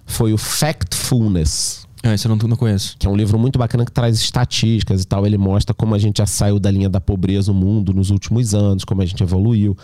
foi 0.05 0.33
o 0.33 0.39
Factfulness, 0.39 1.84
Ah, 2.05 2.13
esse 2.13 2.27
eu 2.27 2.37
não, 2.37 2.49
não 2.49 2.57
conheço. 2.57 2.97
que 2.99 3.07
é 3.07 3.11
um 3.11 3.17
livro 3.17 3.39
muito 3.39 3.59
bacana 3.59 3.83
que 3.83 3.91
traz 3.91 4.17
estatísticas 4.19 5.03
e 5.03 5.07
tal. 5.07 5.27
Ele 5.27 5.39
mostra 5.39 5.75
como 5.75 5.95
a 5.95 5.99
gente 5.99 6.19
já 6.19 6.27
saiu 6.27 6.59
da 6.59 6.71
linha 6.71 6.89
da 6.89 7.01
pobreza 7.01 7.51
no 7.51 7.59
mundo 7.59 7.95
nos 7.95 8.11
últimos 8.11 8.55
anos, 8.55 8.85
como 8.85 9.01
a 9.01 9.07
gente 9.07 9.23
evoluiu, 9.23 9.75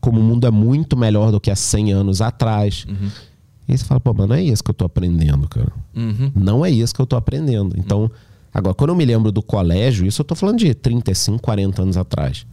como 0.00 0.20
o 0.20 0.22
mundo 0.22 0.46
é 0.46 0.52
muito 0.52 0.96
melhor 0.96 1.32
do 1.32 1.40
que 1.40 1.50
há 1.50 1.56
100 1.56 1.92
anos 1.92 2.20
atrás. 2.20 2.86
E 3.66 3.72
aí 3.72 3.78
você 3.78 3.84
fala, 3.84 3.98
pô, 3.98 4.14
mas 4.14 4.28
não 4.28 4.36
é 4.36 4.42
isso 4.42 4.62
que 4.62 4.70
eu 4.70 4.74
tô 4.74 4.84
aprendendo, 4.84 5.48
cara. 5.48 5.72
Uhum. 5.96 6.30
Não 6.34 6.64
é 6.64 6.70
isso 6.70 6.94
que 6.94 7.00
eu 7.00 7.06
tô 7.06 7.16
aprendendo. 7.16 7.74
Então, 7.76 8.08
agora, 8.52 8.74
quando 8.74 8.90
eu 8.90 8.96
me 8.96 9.04
lembro 9.04 9.32
do 9.32 9.42
colégio, 9.42 10.06
isso 10.06 10.20
eu 10.20 10.24
tô 10.24 10.36
falando 10.36 10.58
de 10.58 10.72
35, 10.74 11.42
40 11.42 11.82
anos 11.82 11.96
atrás. 11.96 12.46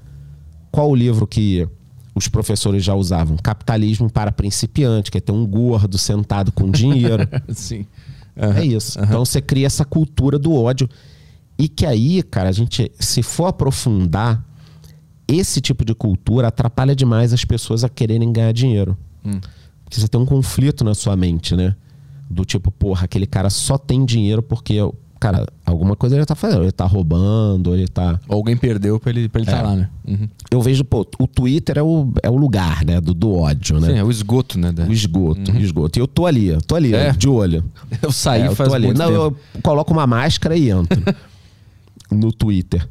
Qual 0.71 0.89
o 0.89 0.95
livro 0.95 1.27
que 1.27 1.67
os 2.15 2.27
professores 2.27 2.83
já 2.83 2.95
usavam? 2.95 3.37
Capitalismo 3.37 4.09
para 4.09 4.31
principiante, 4.31 5.11
que 5.11 5.17
é 5.17 5.21
ter 5.21 5.31
um 5.31 5.45
gordo 5.45 5.97
sentado 5.97 6.51
com 6.51 6.71
dinheiro. 6.71 7.27
Sim. 7.53 7.85
É 8.41 8.65
isso. 8.65 8.99
Então 8.99 9.23
você 9.23 9.41
cria 9.41 9.67
essa 9.67 9.85
cultura 9.85 10.39
do 10.39 10.53
ódio. 10.53 10.89
E 11.57 11.67
que 11.69 11.85
aí, 11.85 12.23
cara, 12.23 12.49
a 12.49 12.51
gente, 12.51 12.91
se 12.99 13.21
for 13.21 13.45
aprofundar, 13.45 14.43
esse 15.27 15.61
tipo 15.61 15.85
de 15.85 15.93
cultura 15.93 16.47
atrapalha 16.47 16.95
demais 16.95 17.31
as 17.33 17.45
pessoas 17.45 17.83
a 17.83 17.89
quererem 17.89 18.33
ganhar 18.33 18.51
dinheiro. 18.51 18.97
Porque 19.83 19.99
você 19.99 20.07
tem 20.07 20.19
um 20.19 20.25
conflito 20.25 20.83
na 20.83 20.95
sua 20.95 21.15
mente, 21.15 21.55
né? 21.55 21.75
Do 22.29 22.43
tipo, 22.45 22.71
porra, 22.71 23.05
aquele 23.05 23.27
cara 23.27 23.49
só 23.49 23.77
tem 23.77 24.03
dinheiro 24.05 24.41
porque, 24.41 24.77
cara, 25.21 25.45
alguma 25.65 25.95
coisa 25.95 26.15
ele 26.17 26.25
tá 26.25 26.35
fazendo. 26.35 26.63
Ele 26.63 26.71
tá 26.71 26.85
roubando, 26.85 27.73
ele 27.73 27.87
tá. 27.87 28.19
Ou 28.27 28.37
alguém 28.37 28.57
perdeu 28.57 28.99
pra 28.99 29.11
ele 29.11 29.25
estar 29.27 29.39
ele 29.39 29.45
tá 29.45 29.61
lá, 29.61 29.75
né? 29.75 29.89
Uhum. 30.05 30.27
Eu 30.49 30.61
vejo, 30.61 30.83
pô, 30.83 31.05
o 31.19 31.27
Twitter 31.27 31.77
é 31.77 31.83
o, 31.83 32.11
é 32.23 32.29
o 32.29 32.35
lugar, 32.35 32.83
né? 32.83 32.99
Do, 32.99 33.13
do 33.13 33.31
ódio, 33.35 33.79
né? 33.79 33.87
Sim, 33.87 33.97
é 33.99 34.03
o 34.03 34.09
esgoto, 34.11 34.57
né? 34.59 34.71
da- 34.71 34.83
O 34.85 34.91
esgoto, 34.91 35.51
o 35.51 35.57
esgoto. 35.59 35.97
E 35.97 36.01
eu 36.01 36.07
tô 36.07 36.25
ali, 36.25 36.47
eu 36.47 36.61
tô 36.61 36.75
ali, 36.75 36.93
É. 36.93 37.11
de 37.13 37.29
olho. 37.29 37.63
Eu 38.01 38.11
saí 38.11 38.41
É, 38.41 38.47
eu 38.47 38.55
faz 38.55 38.67
tô 38.69 38.75
ali. 38.75 38.87
muito 38.87 38.97
Não, 38.97 39.07
tempo. 39.07 39.37
eu 39.55 39.61
coloco 39.61 39.93
uma 39.93 40.07
máscara 40.07 40.57
e 40.57 40.69
entro 40.71 41.01
no 42.11 42.31
Twitter. 42.33 42.85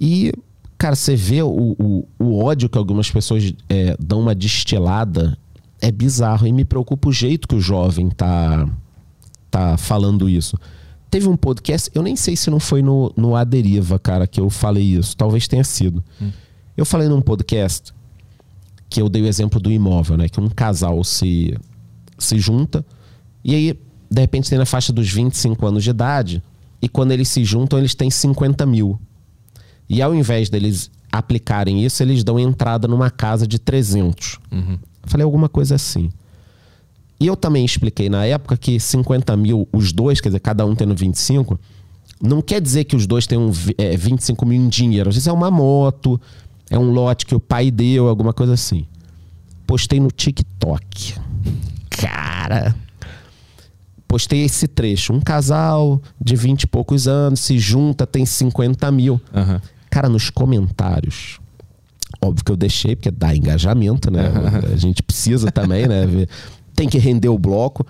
E, 0.00 0.32
cara, 0.78 0.94
você 0.94 1.14
vê 1.16 1.42
o, 1.42 1.48
o, 1.78 2.08
o 2.18 2.42
ódio 2.44 2.68
que 2.68 2.78
algumas 2.78 3.10
pessoas 3.10 3.52
é, 3.68 3.96
dão 4.00 4.20
uma 4.20 4.34
destilada, 4.34 5.36
é 5.80 5.90
bizarro. 5.90 6.46
E 6.46 6.52
me 6.52 6.64
preocupa 6.64 7.08
o 7.08 7.12
jeito 7.12 7.48
que 7.48 7.56
o 7.56 7.60
jovem 7.60 8.08
tá, 8.08 8.68
tá 9.50 9.76
falando 9.76 10.28
isso. 10.28 10.56
Teve 11.12 11.28
um 11.28 11.36
podcast, 11.36 11.88
eu 11.94 12.02
nem 12.02 12.16
sei 12.16 12.34
se 12.34 12.50
não 12.50 12.58
foi 12.58 12.82
no, 12.82 13.12
no 13.16 13.36
A 13.36 13.44
Deriva, 13.44 13.98
cara, 13.98 14.26
que 14.26 14.40
eu 14.40 14.50
falei 14.50 14.82
isso. 14.82 15.16
Talvez 15.16 15.46
tenha 15.46 15.62
sido. 15.62 16.02
Eu 16.74 16.84
falei 16.84 17.06
num 17.06 17.20
podcast 17.20 17.92
que 18.88 19.00
eu 19.00 19.08
dei 19.08 19.22
o 19.22 19.26
exemplo 19.26 19.60
do 19.60 19.70
imóvel, 19.70 20.16
né? 20.16 20.28
Que 20.28 20.40
um 20.40 20.48
casal 20.48 21.04
se, 21.04 21.54
se 22.18 22.38
junta 22.38 22.84
e 23.44 23.54
aí, 23.54 23.80
de 24.10 24.20
repente, 24.20 24.48
tem 24.48 24.58
na 24.58 24.66
faixa 24.66 24.92
dos 24.92 25.10
25 25.10 25.66
anos 25.66 25.82
de 25.82 25.90
idade 25.90 26.42
e 26.80 26.88
quando 26.88 27.12
eles 27.12 27.28
se 27.28 27.44
juntam, 27.44 27.78
eles 27.78 27.94
têm 27.94 28.10
50 28.10 28.64
mil. 28.66 28.98
E 29.88 30.00
ao 30.00 30.14
invés 30.14 30.48
deles 30.48 30.90
aplicarem 31.10 31.84
isso, 31.84 32.02
eles 32.02 32.24
dão 32.24 32.38
entrada 32.38 32.88
numa 32.88 33.10
casa 33.10 33.46
de 33.46 33.58
300. 33.58 34.38
Uhum. 34.50 34.78
Falei 35.04 35.24
alguma 35.24 35.48
coisa 35.48 35.74
assim. 35.74 36.10
E 37.22 37.26
eu 37.28 37.36
também 37.36 37.64
expliquei 37.64 38.08
na 38.08 38.26
época 38.26 38.56
que 38.56 38.80
50 38.80 39.36
mil, 39.36 39.68
os 39.72 39.92
dois, 39.92 40.20
quer 40.20 40.30
dizer, 40.30 40.40
cada 40.40 40.66
um 40.66 40.74
tendo 40.74 40.92
25, 40.92 41.56
não 42.20 42.42
quer 42.42 42.60
dizer 42.60 42.82
que 42.82 42.96
os 42.96 43.06
dois 43.06 43.28
tenham 43.28 43.48
é, 43.78 43.96
25 43.96 44.44
mil 44.44 44.60
em 44.60 44.68
dinheiro. 44.68 45.08
Às 45.08 45.14
vezes 45.14 45.28
é 45.28 45.32
uma 45.32 45.48
moto, 45.48 46.20
é 46.68 46.76
um 46.76 46.90
lote 46.90 47.24
que 47.24 47.32
o 47.32 47.38
pai 47.38 47.70
deu, 47.70 48.08
alguma 48.08 48.32
coisa 48.32 48.54
assim. 48.54 48.86
Postei 49.64 50.00
no 50.00 50.10
TikTok. 50.10 51.14
Cara. 51.90 52.74
Postei 54.08 54.42
esse 54.42 54.66
trecho. 54.66 55.12
Um 55.12 55.20
casal 55.20 56.02
de 56.20 56.34
20 56.34 56.64
e 56.64 56.66
poucos 56.66 57.06
anos 57.06 57.38
se 57.38 57.56
junta, 57.56 58.04
tem 58.04 58.26
50 58.26 58.90
mil. 58.90 59.20
Aham. 59.32 59.62
Cara, 59.88 60.08
nos 60.08 60.28
comentários. 60.28 61.38
Óbvio 62.20 62.44
que 62.44 62.50
eu 62.50 62.56
deixei, 62.56 62.96
porque 62.96 63.12
dá 63.12 63.32
engajamento, 63.32 64.10
né? 64.10 64.24
A 64.72 64.76
gente 64.76 65.04
precisa 65.04 65.52
também, 65.52 65.86
né? 65.86 66.04
Tem 66.74 66.88
que 66.88 66.98
render 66.98 67.28
o 67.28 67.38
bloco. 67.38 67.86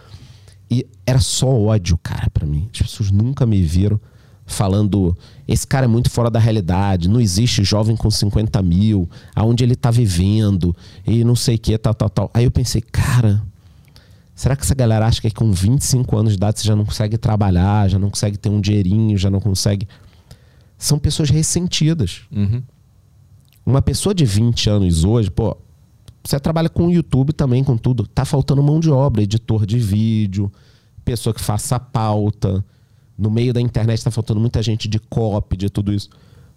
E 0.70 0.86
era 1.06 1.20
só 1.20 1.48
ódio, 1.48 1.98
cara, 2.02 2.30
pra 2.30 2.46
mim. 2.46 2.68
As 2.72 2.82
pessoas 2.82 3.10
nunca 3.10 3.44
me 3.44 3.62
viram 3.62 4.00
falando: 4.46 5.16
esse 5.46 5.66
cara 5.66 5.84
é 5.84 5.88
muito 5.88 6.10
fora 6.10 6.30
da 6.30 6.38
realidade, 6.38 7.08
não 7.08 7.20
existe 7.20 7.64
jovem 7.64 7.96
com 7.96 8.10
50 8.10 8.62
mil, 8.62 9.08
aonde 9.34 9.64
ele 9.64 9.74
tá 9.74 9.90
vivendo, 9.90 10.74
e 11.06 11.24
não 11.24 11.34
sei 11.34 11.56
o 11.56 11.58
que, 11.58 11.76
tal, 11.78 11.94
tal, 11.94 12.10
tal. 12.10 12.30
Aí 12.34 12.44
eu 12.44 12.50
pensei, 12.50 12.80
cara, 12.80 13.42
será 14.34 14.54
que 14.54 14.62
essa 14.62 14.74
galera 14.74 15.06
acha 15.06 15.20
que 15.20 15.30
com 15.30 15.50
25 15.50 16.16
anos 16.16 16.32
de 16.32 16.36
idade 16.36 16.60
você 16.60 16.68
já 16.68 16.76
não 16.76 16.84
consegue 16.84 17.18
trabalhar, 17.18 17.88
já 17.88 17.98
não 17.98 18.10
consegue 18.10 18.36
ter 18.36 18.48
um 18.48 18.60
dinheirinho, 18.60 19.16
já 19.16 19.30
não 19.30 19.40
consegue. 19.40 19.88
São 20.76 20.98
pessoas 20.98 21.30
ressentidas. 21.30 22.22
Uhum. 22.30 22.62
Uma 23.64 23.80
pessoa 23.80 24.12
de 24.12 24.24
20 24.24 24.68
anos 24.68 25.04
hoje, 25.04 25.30
pô, 25.30 25.56
você 26.24 26.38
trabalha 26.38 26.68
com 26.68 26.86
o 26.86 26.90
YouTube 26.90 27.32
também, 27.32 27.64
com 27.64 27.76
tudo. 27.76 28.06
Tá 28.06 28.24
faltando 28.24 28.62
mão 28.62 28.78
de 28.80 28.90
obra, 28.90 29.22
editor 29.22 29.66
de 29.66 29.78
vídeo, 29.78 30.50
pessoa 31.04 31.34
que 31.34 31.40
faça 31.40 31.78
pauta. 31.80 32.64
No 33.18 33.30
meio 33.30 33.52
da 33.52 33.60
internet 33.60 34.02
tá 34.02 34.10
faltando 34.10 34.40
muita 34.40 34.62
gente 34.62 34.88
de 34.88 34.98
copy, 34.98 35.56
de 35.56 35.68
tudo 35.68 35.92
isso. 35.92 36.08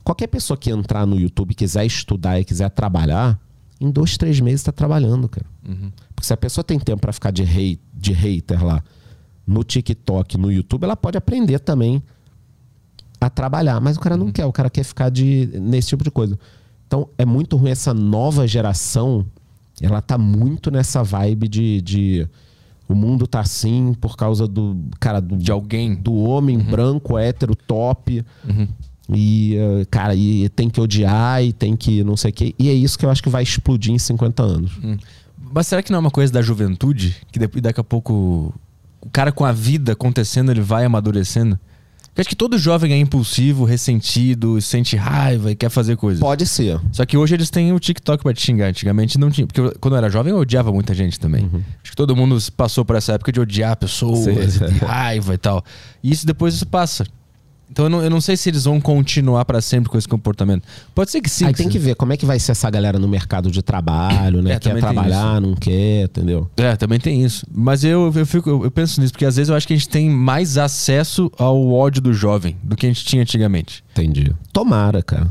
Qualquer 0.03 0.27
pessoa 0.27 0.55
que 0.55 0.69
entrar 0.69 1.05
no 1.05 1.19
YouTube, 1.19 1.55
quiser 1.55 1.85
estudar 1.85 2.39
e 2.39 2.45
quiser 2.45 2.69
trabalhar, 2.69 3.39
em 3.81 3.89
dois, 3.89 4.17
três 4.17 4.39
meses 4.39 4.63
tá 4.63 4.71
trabalhando, 4.71 5.27
cara. 5.27 5.47
Porque 6.15 6.27
se 6.27 6.33
a 6.33 6.37
pessoa 6.37 6.63
tem 6.63 6.79
tempo 6.79 7.01
para 7.01 7.11
ficar 7.11 7.31
de, 7.31 7.43
hate, 7.43 7.79
de 7.93 8.13
hater 8.13 8.63
lá 8.63 8.83
no 9.45 9.63
TikTok, 9.63 10.37
no 10.37 10.51
YouTube, 10.51 10.83
ela 10.83 10.95
pode 10.95 11.17
aprender 11.17 11.59
também 11.59 12.01
a 13.19 13.29
trabalhar. 13.29 13.79
Mas 13.81 13.97
o 13.97 13.99
cara 13.99 14.15
não 14.15 14.31
quer, 14.31 14.45
o 14.45 14.51
cara 14.51 14.69
quer 14.69 14.83
ficar 14.83 15.09
de, 15.09 15.49
nesse 15.59 15.89
tipo 15.89 16.03
de 16.03 16.11
coisa. 16.11 16.37
Então 16.87 17.09
é 17.17 17.25
muito 17.25 17.57
ruim 17.57 17.71
essa 17.71 17.93
nova 17.93 18.47
geração. 18.47 19.25
Ela 19.81 20.01
tá 20.01 20.17
muito 20.17 20.71
nessa 20.71 21.03
vibe 21.03 21.47
de, 21.47 21.81
de 21.81 22.27
o 22.87 22.95
mundo 22.95 23.27
tá 23.27 23.39
assim 23.39 23.93
por 23.99 24.15
causa 24.15 24.47
do 24.47 24.77
cara 24.99 25.19
do, 25.19 25.35
De 25.35 25.51
alguém. 25.51 25.95
do 25.95 26.13
homem 26.15 26.57
branco 26.57 27.17
hétero 27.17 27.55
top 27.55 28.23
e 29.09 29.55
eh, 29.55 29.85
cara 29.89 30.15
e 30.15 30.49
tem 30.49 30.69
que 30.69 30.81
odiar 30.81 31.43
e 31.43 31.53
tem 31.53 31.75
que 31.75 32.03
não 32.03 32.17
sei 32.17 32.31
o 32.31 32.33
que 32.33 32.55
e 32.57 32.69
é 32.69 32.73
isso 32.73 32.97
que 32.97 33.05
eu 33.05 33.09
acho 33.09 33.21
que 33.21 33.29
vai 33.29 33.43
explodir 33.43 33.93
em 33.93 33.99
50 33.99 34.41
anos 34.43 34.71
Mas 35.53 35.67
será 35.67 35.83
que 35.83 35.91
não 35.91 35.97
é 35.97 35.99
uma 35.99 36.11
coisa 36.11 36.33
da 36.33 36.41
juventude? 36.41 37.15
Que 37.31 37.37
depois, 37.37 37.61
daqui 37.61 37.79
a 37.79 37.83
pouco 37.83 38.53
o 39.01 39.09
cara 39.11 39.31
com 39.31 39.45
a 39.45 39.51
vida 39.51 39.91
acontecendo, 39.93 40.51
ele 40.51 40.61
vai 40.61 40.85
amadurecendo? 40.85 41.59
Porque 42.15 42.21
acho 42.21 42.29
que 42.29 42.35
todo 42.35 42.57
jovem 42.57 42.93
é 42.93 42.97
impulsivo, 42.97 43.65
ressentido, 43.65 44.61
sente 44.61 44.95
raiva 44.95 45.51
e 45.51 45.55
quer 45.55 45.69
fazer 45.69 45.97
coisas. 45.97 46.21
pode 46.21 46.45
ser 46.47 46.79
Só 46.93 47.05
que 47.05 47.17
hoje 47.17 47.35
eles 47.35 47.49
têm 47.49 47.73
o 47.73 47.79
TikTok 47.79 48.23
pra 48.23 48.33
te 48.33 48.41
xingar. 48.41 48.67
Antigamente 48.69 49.17
não 49.19 49.29
tinha. 49.29 49.45
Porque 49.45 49.59
eu- 49.59 49.75
quando 49.81 49.95
eu 49.95 49.97
era 49.97 50.09
jovem 50.09 50.31
eu 50.31 50.39
odiava 50.39 50.71
muita 50.71 50.93
gente 50.93 51.19
também. 51.19 51.43
Acho 51.83 51.91
que 51.91 51.95
todo 51.95 52.15
mundo 52.15 52.37
passou 52.55 52.85
por 52.85 52.95
essa 52.95 53.11
época 53.11 53.33
de 53.33 53.39
odiar 53.41 53.75
pessoas, 53.75 54.53
Sim. 54.53 54.65
de 54.65 54.77
raiva 54.79 55.33
e 55.33 55.37
tal. 55.37 55.61
E 56.01 56.09
isso 56.09 56.25
depois 56.25 56.53
isso 56.53 56.65
passa. 56.65 57.05
Então 57.69 57.85
eu 57.85 57.89
não, 57.89 58.03
eu 58.03 58.09
não 58.09 58.21
sei 58.21 58.37
se 58.37 58.49
eles 58.49 58.65
vão 58.65 58.79
continuar 58.79 59.43
pra 59.45 59.59
sempre 59.59 59.89
com 59.89 59.97
esse 59.97 60.07
comportamento. 60.07 60.63
Pode 60.93 61.11
ser 61.11 61.19
que 61.21 61.29
sim. 61.29 61.45
aí 61.45 61.53
tem 61.53 61.67
que 61.67 61.79
ver 61.79 61.95
como 61.95 62.13
é 62.13 62.17
que 62.17 62.25
vai 62.25 62.39
ser 62.39 62.51
essa 62.51 62.69
galera 62.69 62.99
no 62.99 63.07
mercado 63.07 63.49
de 63.49 63.61
trabalho 63.61 64.41
né 64.41 64.53
É, 64.53 64.59
quer 64.59 64.77
trabalhar 64.79 65.41
não 65.41 65.55
quer 65.55 66.05
entendeu 66.05 66.49
É, 66.57 66.75
também 66.75 66.99
tem 66.99 67.23
isso. 67.23 67.45
Mas 67.51 67.83
eu, 67.83 68.11
eu, 68.15 68.25
fico, 68.25 68.49
eu 68.63 68.71
penso 68.71 69.01
nisso, 69.01 69.13
porque 69.13 69.25
às 69.25 69.35
vezes 69.35 69.49
eu 69.49 69.55
acho 69.55 69.67
que 69.67 69.73
a 69.73 69.75
gente 69.75 69.89
tem 69.89 70.09
mais 70.09 70.57
acesso 70.57 71.31
ao 71.37 71.69
ódio 71.71 72.01
do 72.01 72.13
jovem 72.13 72.55
do 72.63 72.75
que 72.75 72.85
a 72.85 72.89
gente 72.89 73.03
tinha 73.03 73.21
antigamente. 73.21 73.83
entendi 73.91 74.31
tomara 74.53 75.01
cara 75.03 75.29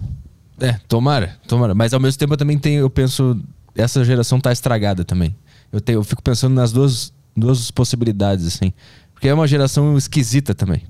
É, 0.60 0.74
tomara, 0.88 1.36
tomara. 1.48 1.74
Mas 1.74 1.94
ao 1.94 2.00
mesmo 2.00 2.18
tempo 2.18 2.34
eu 2.34 2.38
também 2.38 2.58
tenho, 2.58 2.80
eu 2.80 2.90
penso, 2.90 3.40
essa 3.74 4.04
geração 4.04 4.40
tá 4.40 4.52
estragada 4.52 5.04
também. 5.04 5.34
Eu, 5.72 5.80
tenho, 5.80 5.98
eu 5.98 6.04
fico 6.04 6.22
pensando 6.22 6.54
nas 6.54 6.72
duas, 6.72 7.12
duas 7.36 7.70
possibilidades, 7.70 8.46
assim. 8.46 8.72
Porque 9.12 9.28
é 9.28 9.34
uma 9.34 9.46
geração 9.46 9.96
esquisita 9.96 10.54
também. 10.54 10.82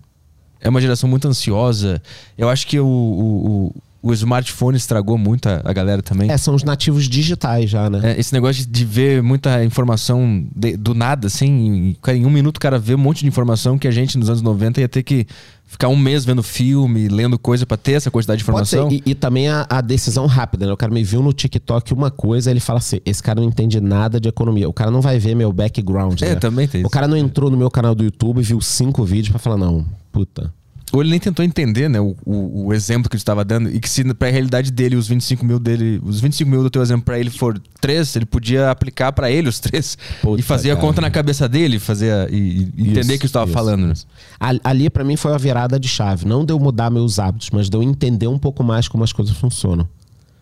É 0.65 0.69
uma 0.69 0.81
geração 0.81 1.09
muito 1.09 1.29
ansiosa. 1.29 2.03
Eu 2.37 2.49
acho 2.49 2.67
que 2.67 2.81
o, 2.81 2.87
o, 2.87 3.73
o 4.07 4.13
smartphone 4.13 4.77
estragou 4.77 5.17
muito 5.17 5.49
a, 5.49 5.63
a 5.65 5.73
galera 5.73 6.03
também. 6.03 6.31
é 6.31 6.37
são 6.37 6.55
os 6.55 6.63
nativos 6.63 7.09
digitais 7.09 7.71
já 7.71 7.89
né 7.89 8.01
É, 8.13 8.21
esse 8.21 8.33
negócio 8.33 8.67
de, 8.67 8.85
ver 8.85 9.23
muita 9.23 9.65
informação 9.65 10.45
de- 10.55 10.77
do 10.77 10.95
nada, 10.95 11.27
assim, 11.27 11.47
em, 11.47 11.97
em 12.13 12.27
um 12.27 12.31
minuto 12.31 12.59
o 12.59 12.61
cara 12.61 12.79
vê 12.79 12.95
um 12.95 12.99
monte 12.99 13.21
de 13.21 13.27
informação 13.29 13.79
que 13.79 13.89
a 13.89 13.91
gente 13.91 14.19
nos 14.19 14.29
anos 14.29 14.43
90 14.43 14.81
ia 14.81 14.89
ter 14.89 15.03
que 15.03 15.27
ficar 15.67 15.89
um 15.89 15.97
mês 15.97 16.25
vendo 16.25 16.43
filme, 16.43 17.09
lendo 17.09 17.39
coisa 17.39 17.65
pra 17.67 17.77
ter 17.77 17.93
essa 17.93 18.11
quantidade 18.11 18.39
de 18.39 18.45
informação. 18.45 18.89
E, 18.93 19.03
e 19.07 19.15
também 19.15 19.49
a, 19.49 19.67
a 19.69 19.81
decisão 19.81 20.27
rápida, 20.27 20.67
né? 20.67 20.73
O 20.73 20.77
cara 20.77 20.93
me 20.93 21.03
viu 21.03 21.21
no 21.23 21.33
TikTok 21.33 21.93
uma 21.93 22.11
coisa, 22.11 22.51
ele 22.51 22.61
fala 22.61 22.79
assim: 22.79 23.01
esse 23.05 23.21
cara 23.23 23.41
não 23.41 23.49
entende 23.49 23.81
nada 23.81 24.21
de 24.21 24.29
economia. 24.29 24.69
O 24.69 24.73
cara 24.73 24.91
não 24.91 25.01
vai 25.01 25.19
ver 25.19 25.35
meu 25.35 25.53
background. 25.53 26.21
É, 26.23 26.31
né? 26.31 26.35
também 26.37 26.69
tem 26.69 26.83
O 26.83 26.85
isso. 26.85 26.91
cara 26.91 27.09
não 27.09 27.17
entrou 27.17 27.51
no 27.51 27.57
meu 27.57 27.71
canal 27.71 27.95
do 27.95 28.05
YouTube 28.05 28.39
e 28.41 28.45
viu 28.45 28.61
cinco 28.61 29.03
vídeos 29.05 29.31
pra 29.31 29.39
falar, 29.41 29.57
não, 29.57 29.85
puta. 30.13 30.53
Ou 30.95 31.03
ele 31.03 31.11
nem 31.11 31.19
tentou 31.19 31.45
entender, 31.45 31.89
né, 31.89 32.01
o, 32.01 32.15
o, 32.25 32.67
o 32.67 32.73
exemplo 32.73 33.11
que 33.11 33.17
tu 33.17 33.19
estava 33.19 33.45
dando, 33.45 33.69
e 33.69 33.81
que 33.81 33.89
se 33.91 34.05
pra 34.15 34.31
realidade 34.31 34.71
dele, 34.71 34.95
os 34.95 35.09
25 35.09 35.45
mil 35.45 35.59
dele, 35.59 36.01
os 36.05 36.21
25 36.21 36.49
mil 36.49 36.63
do 36.63 36.71
teu 36.71 36.81
exemplo 36.83 37.05
pra 37.05 37.19
ele 37.19 37.31
for 37.31 37.61
três, 37.81 38.15
ele 38.15 38.25
podia 38.25 38.71
aplicar 38.71 39.11
pra 39.13 39.31
ele 39.31 39.49
os 39.49 39.59
três 39.59 39.99
Puta, 40.23 40.41
e 40.41 40.43
fazer 40.43 40.71
a 40.71 40.77
conta 40.77 41.01
na 41.01 41.11
cabeça 41.11 41.49
dele, 41.49 41.79
fazer 41.79 42.13
a- 42.13 42.29
e, 42.31 42.71
e 42.77 42.91
entender 42.91 43.15
o 43.15 43.19
que 43.19 43.19
tu 43.21 43.27
estava 43.27 43.47
isso, 43.47 43.55
falando. 43.55 43.87
né? 43.87 43.93
isso. 43.93 44.07
Ali, 44.39 44.61
ali 44.63 44.91
para 44.91 45.03
mim 45.03 45.17
foi 45.17 45.33
a 45.35 45.39
virada 45.39 45.81
de 45.81 45.89
chave. 45.89 46.27
Não 46.27 46.45
deu 46.45 46.59
mudar 46.61 46.91
meus 46.91 47.19
hábitos, 47.19 47.51
mas 47.51 47.69
deu 47.69 47.83
entender 47.83 48.29
um 48.29 48.39
pouco 48.39 48.63
mais 48.63 48.87
como 48.87 49.03
as 49.03 49.13
coisas 49.13 49.37
funcionam. 49.37 49.89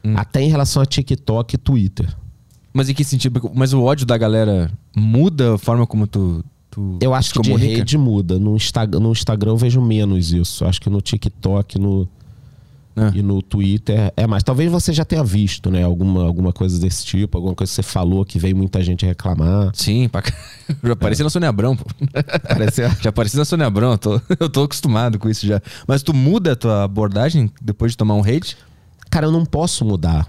Hum. 0.04 0.14
Até 0.16 0.42
em 0.42 0.48
relação 0.50 0.82
a 0.82 0.86
TikTok 0.86 1.54
e 1.54 1.58
Twitter. 1.58 2.14
Mas 2.72 2.88
em 2.88 2.94
que 2.94 3.04
sentido? 3.04 3.50
Mas 3.54 3.72
o 3.72 3.82
ódio 3.82 4.06
da 4.06 4.16
galera 4.16 4.70
muda 4.96 5.54
a 5.54 5.58
forma 5.58 5.86
como 5.86 6.06
tu. 6.06 6.44
Tu 6.72 6.98
Eu 7.00 7.14
acho 7.14 7.32
que 7.34 7.40
de 7.42 7.50
comunica? 7.50 7.76
rede 7.78 7.96
muda. 7.98 8.38
No, 8.38 8.56
Insta, 8.56 8.84
no 8.86 9.12
Instagram 9.12 9.52
eu 9.52 9.56
vejo 9.56 9.80
menos 9.80 10.32
isso. 10.32 10.64
Acho 10.64 10.80
que 10.80 10.90
no 10.90 11.00
TikTok 11.00 11.78
no, 11.78 12.08
É. 12.96 13.12
e 13.14 13.22
no 13.22 13.40
Twitter 13.42 14.12
é 14.16 14.26
mais. 14.26 14.42
Talvez 14.42 14.70
você 14.72 14.92
já 14.92 15.04
tenha 15.04 15.22
visto, 15.22 15.70
né? 15.70 15.82
Alguma, 15.84 16.24
alguma 16.24 16.52
coisa 16.52 16.78
desse 16.80 17.04
tipo, 17.04 17.36
alguma 17.38 17.54
coisa 17.54 17.70
que 17.70 17.74
você 17.76 17.82
falou 17.82 18.24
que 18.24 18.38
veio 18.38 18.56
muita 18.56 18.82
gente 18.82 19.04
reclamar. 19.06 19.70
Sim, 19.74 20.08
pra... 20.08 20.22
já 20.82 20.92
apareci 20.94 21.22
na 21.22 21.30
Sônia 21.30 21.48
Abrão, 21.50 21.76
pô. 21.76 21.84
Parece 22.48 22.82
Já 23.00 23.10
apareci 23.10 23.36
na 23.36 23.44
Sônia 23.44 23.66
Abrão, 23.66 23.92
eu 23.92 23.98
tô, 23.98 24.20
eu 24.40 24.48
tô 24.48 24.62
acostumado 24.64 25.18
com 25.18 25.28
isso 25.28 25.46
já. 25.46 25.60
Mas 25.86 26.02
tu 26.02 26.12
muda 26.14 26.52
a 26.52 26.56
tua 26.56 26.84
abordagem 26.84 27.50
depois 27.60 27.92
de 27.92 27.98
tomar 27.98 28.14
um 28.14 28.22
hate? 28.22 28.56
Cara, 29.10 29.26
eu 29.26 29.32
não 29.32 29.44
posso 29.44 29.84
mudar. 29.84 30.26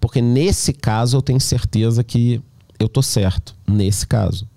Porque 0.00 0.20
nesse 0.20 0.72
caso 0.72 1.16
eu 1.16 1.22
tenho 1.22 1.40
certeza 1.40 2.02
que 2.02 2.40
eu 2.76 2.88
tô 2.88 3.00
certo. 3.00 3.54
Nesse 3.68 4.04
caso. 4.04 4.48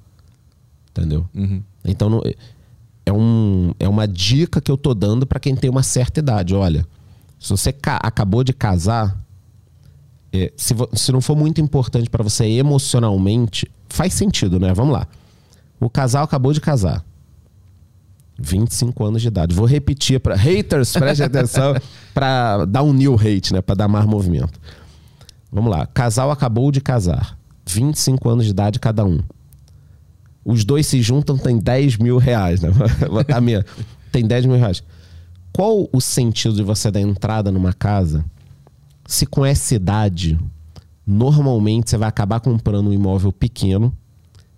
Entendeu? 0.98 1.26
Uhum. 1.36 1.62
Então 1.84 2.10
não- 2.10 2.22
é, 3.06 3.12
um, 3.12 3.74
é 3.80 3.88
uma 3.88 4.08
dica 4.08 4.62
que 4.62 4.72
eu 4.72 4.78
tô 4.78 4.94
dando 4.94 5.26
pra 5.28 5.40
quem 5.40 5.56
tem 5.56 5.70
uma 5.70 5.84
certa 5.84 6.20
idade. 6.22 6.56
Olha, 6.56 6.86
se 7.40 7.50
você 7.50 7.72
ca- 7.74 8.00
acabou 8.02 8.44
de 8.44 8.54
casar, 8.54 9.22
é, 10.32 10.52
se, 10.56 10.74
se 10.94 11.12
não 11.12 11.20
for 11.22 11.36
muito 11.36 11.60
importante 11.60 12.10
pra 12.10 12.24
você 12.24 12.46
emocionalmente, 12.46 13.70
faz 13.90 14.14
sentido, 14.14 14.60
né? 14.60 14.74
Vamos 14.74 14.94
lá. 14.94 15.06
O 15.80 15.90
casal 15.90 16.24
acabou 16.24 16.54
de 16.54 16.62
casar. 16.62 17.04
25 18.38 19.04
anos 19.06 19.22
de 19.22 19.28
idade. 19.30 19.56
Vou 19.56 19.66
repetir 19.66 20.20
para 20.20 20.36
haters, 20.36 20.92
preste 20.94 21.24
atenção, 21.24 21.74
para 22.14 22.66
dar 22.66 22.84
um 22.84 22.92
new 22.94 23.16
hate, 23.16 23.54
né? 23.54 23.62
Para 23.62 23.76
dar 23.76 23.88
mais 23.88 24.06
movimento. 24.06 24.60
Vamos 25.52 25.72
lá. 25.72 25.86
Casal 25.86 26.32
acabou 26.32 26.72
de 26.72 26.82
casar. 26.82 27.38
25 27.66 28.30
anos 28.30 28.46
de 28.46 28.52
idade 28.52 28.80
cada 28.80 29.06
um. 29.06 29.20
Os 30.46 30.64
dois 30.64 30.86
se 30.86 31.02
juntam, 31.02 31.38
tem 31.38 31.58
10 31.58 31.98
mil 31.98 32.18
reais, 32.20 32.62
né? 32.62 32.70
A 33.34 33.42
minha. 33.42 33.66
Tem 34.12 34.26
10 34.26 34.46
mil 34.46 34.58
reais. 34.58 34.84
Qual 35.52 35.90
o 35.92 36.00
sentido 36.00 36.56
de 36.56 36.62
você 36.62 36.92
dar 36.92 37.02
entrada 37.02 37.52
numa 37.52 37.74
casa 37.74 38.24
se 39.08 39.26
com 39.26 39.46
essa 39.46 39.76
idade, 39.76 40.40
normalmente 41.06 41.90
você 41.90 41.98
vai 41.98 42.10
acabar 42.10 42.40
comprando 42.40 42.88
um 42.88 42.94
imóvel 42.94 43.32
pequeno, 43.32 43.94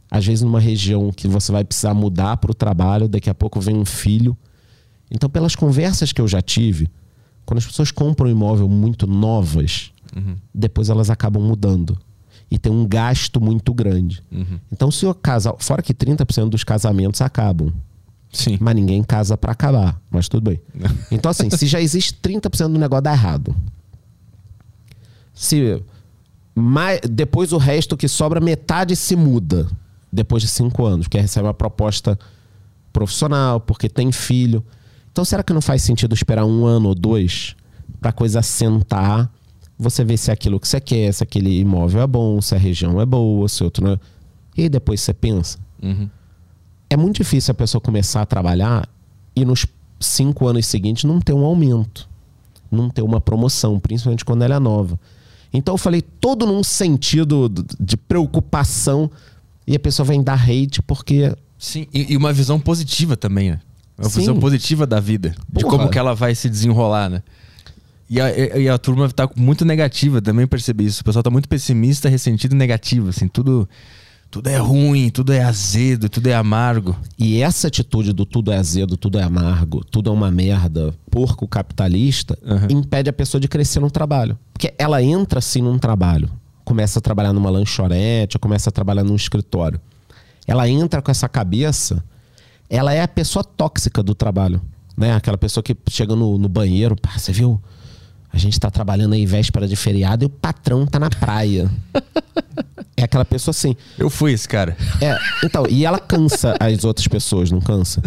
às 0.09 0.25
vezes 0.25 0.41
numa 0.41 0.59
região 0.59 1.11
que 1.11 1.27
você 1.27 1.51
vai 1.51 1.63
precisar 1.63 1.93
mudar 1.93 2.37
para 2.37 2.51
o 2.51 2.55
trabalho, 2.55 3.09
daqui 3.09 3.29
a 3.29 3.35
pouco 3.35 3.59
vem 3.59 3.75
um 3.75 3.85
filho. 3.85 4.37
Então, 5.11 5.29
pelas 5.29 5.55
conversas 5.55 6.11
que 6.11 6.21
eu 6.21 6.27
já 6.27 6.41
tive, 6.41 6.89
quando 7.45 7.57
as 7.57 7.65
pessoas 7.65 7.91
compram 7.91 8.27
um 8.27 8.31
imóvel 8.31 8.69
muito 8.69 9.05
novas, 9.05 9.91
depois 10.53 10.89
elas 10.89 11.09
acabam 11.09 11.43
mudando. 11.43 11.97
E 12.49 12.57
tem 12.57 12.71
um 12.71 12.87
gasto 12.87 13.41
muito 13.41 13.73
grande. 13.73 14.23
Então, 14.71 14.89
se 14.89 15.05
o 15.05 15.13
casal. 15.13 15.57
Fora 15.59 15.81
que 15.81 15.93
30% 15.93 16.49
dos 16.49 16.63
casamentos 16.63 17.21
acabam. 17.21 17.73
Sim. 18.31 18.57
Mas 18.59 18.75
ninguém 18.75 19.03
casa 19.03 19.37
para 19.37 19.51
acabar. 19.51 19.99
Mas 20.09 20.27
tudo 20.27 20.49
bem. 20.49 20.61
Então, 21.11 21.31
assim, 21.31 21.49
se 21.49 21.67
já 21.67 21.81
existe 21.81 22.13
30% 22.13 22.71
do 22.71 22.79
negócio 22.79 23.03
dá 23.03 23.11
errado. 23.11 23.55
Se 25.33 25.81
mais, 26.55 26.99
depois 27.01 27.53
o 27.53 27.57
resto 27.57 27.95
que 27.95 28.07
sobra, 28.07 28.39
metade 28.39 28.95
se 28.95 29.15
muda 29.15 29.67
depois 30.11 30.41
de 30.41 30.49
cinco 30.49 30.85
anos, 30.85 31.07
porque 31.07 31.19
recebe 31.19 31.47
uma 31.47 31.53
proposta 31.53 32.17
profissional, 32.91 33.59
porque 33.59 33.87
tem 33.87 34.11
filho. 34.11 34.65
Então, 35.11 35.23
será 35.23 35.43
que 35.43 35.53
não 35.53 35.61
faz 35.61 35.83
sentido 35.83 36.15
esperar 36.15 36.45
um 36.45 36.65
ano 36.65 36.89
ou 36.89 36.95
dois 36.95 37.55
para 38.01 38.11
coisa 38.11 38.41
sentar? 38.41 39.31
Você 39.79 40.03
ver 40.03 40.17
se 40.17 40.31
é 40.31 40.33
aquilo 40.33 40.59
que 40.59 40.67
você 40.67 40.79
quer, 40.79 41.13
se 41.13 41.23
aquele 41.23 41.59
imóvel 41.59 42.01
é 42.01 42.07
bom, 42.07 42.41
se 42.41 42.55
a 42.55 42.57
região 42.57 42.99
é 42.99 43.05
boa, 43.05 43.47
se 43.47 43.63
outro 43.63 43.83
não 43.83 43.91
é. 43.93 43.99
E 44.57 44.63
aí 44.63 44.69
depois 44.69 45.01
você 45.01 45.13
pensa. 45.13 45.59
Uhum. 45.81 46.09
É 46.89 46.97
muito 46.97 47.17
difícil 47.17 47.51
a 47.51 47.55
pessoa 47.55 47.79
começar 47.79 48.21
a 48.21 48.25
trabalhar 48.25 48.89
e 49.35 49.45
nos 49.45 49.67
cinco 49.99 50.47
anos 50.47 50.65
seguintes 50.65 51.03
não 51.03 51.19
ter 51.19 51.33
um 51.33 51.45
aumento, 51.45 52.09
não 52.71 52.89
ter 52.89 53.01
uma 53.01 53.21
promoção, 53.21 53.79
principalmente 53.79 54.25
quando 54.25 54.43
ela 54.43 54.55
é 54.55 54.59
nova. 54.59 54.99
Então 55.53 55.75
eu 55.75 55.77
falei 55.77 56.01
todo 56.01 56.45
num 56.45 56.63
sentido 56.63 57.49
de 57.79 57.97
preocupação 57.97 59.11
e 59.65 59.75
a 59.75 59.79
pessoa 59.79 60.05
vem 60.05 60.23
dar 60.23 60.41
hate 60.41 60.81
porque 60.81 61.33
Sim, 61.57 61.87
e, 61.93 62.15
uma 62.15 62.31
visão 62.31 62.59
positiva 62.59 63.17
também, 63.17 63.51
né? 63.51 63.59
Uma 63.97 64.09
Sim. 64.09 64.19
visão 64.19 64.39
positiva 64.39 64.85
da 64.85 64.99
vida. 64.99 65.35
De 65.49 65.63
Porra. 65.63 65.77
como 65.77 65.89
que 65.89 65.97
ela 65.97 66.13
vai 66.13 66.35
se 66.35 66.49
desenrolar, 66.49 67.09
né? 67.09 67.23
E 68.09 68.21
a, 68.21 68.57
e- 68.57 68.69
a 68.69 68.77
turma 68.77 69.09
tá 69.09 69.29
muito 69.35 69.65
negativa, 69.65 70.21
também 70.21 70.47
percebi 70.47 70.85
isso. 70.85 71.01
O 71.01 71.03
pessoal 71.03 71.23
tá 71.23 71.29
muito 71.29 71.49
pessimista, 71.49 72.07
ressentido 72.07 72.53
e 72.53 72.57
negativo, 72.57 73.09
assim. 73.09 73.27
Tudo, 73.27 73.67
tudo 74.31 74.47
é 74.47 74.57
ruim, 74.57 75.09
tudo 75.09 75.33
é 75.33 75.43
azedo, 75.43 76.07
tudo 76.07 76.27
é 76.27 76.33
amargo. 76.33 76.95
E 77.19 77.41
essa 77.41 77.67
atitude 77.67 78.13
do 78.13 78.25
tudo 78.25 78.51
é 78.51 78.57
azedo, 78.57 78.95
tudo 78.95 79.19
é 79.19 79.23
amargo, 79.23 79.83
tudo 79.83 80.09
é 80.09 80.13
uma 80.13 80.31
merda, 80.31 80.93
porco 81.11 81.45
capitalista, 81.47 82.37
Uhum. 82.41 82.79
impede 82.79 83.09
a 83.09 83.13
pessoa 83.13 83.41
de 83.41 83.47
crescer 83.49 83.81
no 83.81 83.91
trabalho. 83.91 84.37
Porque 84.53 84.73
ela 84.77 85.03
entra 85.03 85.39
assim 85.39 85.61
num 85.61 85.77
trabalho, 85.77 86.29
começa 86.63 86.99
a 86.99 87.01
trabalhar 87.01 87.33
numa 87.33 87.49
lanchonete, 87.49 88.39
começa 88.39 88.69
a 88.69 88.71
trabalhar 88.71 89.03
num 89.03 89.15
escritório. 89.15 89.81
Ela 90.47 90.69
entra 90.69 91.01
com 91.01 91.11
essa 91.11 91.27
cabeça, 91.27 92.01
ela 92.69 92.93
é 92.93 93.01
a 93.01 93.07
pessoa 93.07 93.43
tóxica 93.43 94.01
do 94.01 94.15
trabalho. 94.15 94.61
Né? 94.95 95.13
Aquela 95.13 95.37
pessoa 95.37 95.61
que 95.61 95.75
chega 95.89 96.15
no, 96.15 96.37
no 96.37 96.47
banheiro, 96.47 96.95
pá, 96.95 97.11
você 97.17 97.31
viu? 97.33 97.61
A 98.37 98.39
gente 98.39 98.59
tá 98.59 98.69
trabalhando 98.69 99.13
aí 99.13 99.25
véspera 99.25 99.67
de 99.67 99.75
feriado 99.75 100.23
e 100.23 100.27
o 100.27 100.29
patrão 100.29 100.85
tá 100.85 100.99
na 100.99 101.09
praia. 101.09 101.67
é 102.95 103.01
aquela 103.03 103.25
pessoa 103.25 103.49
assim. 103.49 103.75
Eu 103.97 104.11
fui 104.11 104.31
esse 104.31 104.47
cara. 104.47 104.77
É, 105.01 105.17
então, 105.43 105.65
e 105.67 105.83
ela 105.83 105.97
cansa 105.97 106.55
as 106.59 106.83
outras 106.83 107.07
pessoas, 107.07 107.49
não 107.49 107.59
cansa? 107.59 107.99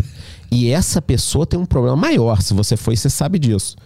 E 0.49 0.71
essa 0.71 1.03
pessoa 1.03 1.45
tem 1.45 1.59
um 1.59 1.67
problema 1.67 1.97
maior, 1.97 2.41
se 2.43 2.55
você 2.55 2.77
foi, 2.77 2.95
você 2.97 3.11
sabe 3.11 3.41
disso. 3.41 3.77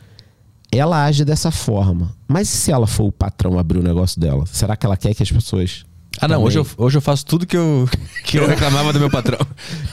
Ela 0.70 1.06
age 1.06 1.24
dessa 1.24 1.50
forma. 1.50 2.14
Mas 2.28 2.52
e 2.52 2.56
se 2.58 2.70
ela 2.70 2.86
for 2.86 3.04
o 3.04 3.12
patrão 3.12 3.58
abrir 3.58 3.78
o 3.78 3.82
negócio 3.82 4.20
dela? 4.20 4.44
Será 4.44 4.76
que 4.76 4.84
ela 4.84 4.98
quer 4.98 5.14
que 5.14 5.22
as 5.22 5.32
pessoas. 5.32 5.86
Ah, 6.20 6.28
não, 6.28 6.34
também- 6.36 6.46
hoje 6.46 6.58
eu, 6.58 6.66
hoje 6.76 6.98
eu 6.98 7.02
faço 7.02 7.24
tudo 7.24 7.46
que 7.46 7.56
eu, 7.56 7.88
que 8.26 8.36
eu 8.38 8.46
reclamava 8.46 8.92
do 8.92 9.00
meu 9.00 9.08
patrão. 9.08 9.38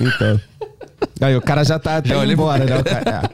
Então. 0.02 0.42
Aí 1.20 1.36
o 1.36 1.42
cara 1.42 1.64
já 1.64 1.78
tá 1.80 1.98
até 1.98 2.10
Já 2.10 2.24
indo 2.24 2.34
embora, 2.34 2.66
né? 2.66 2.80
O 2.80 2.84
cara- 2.84 3.32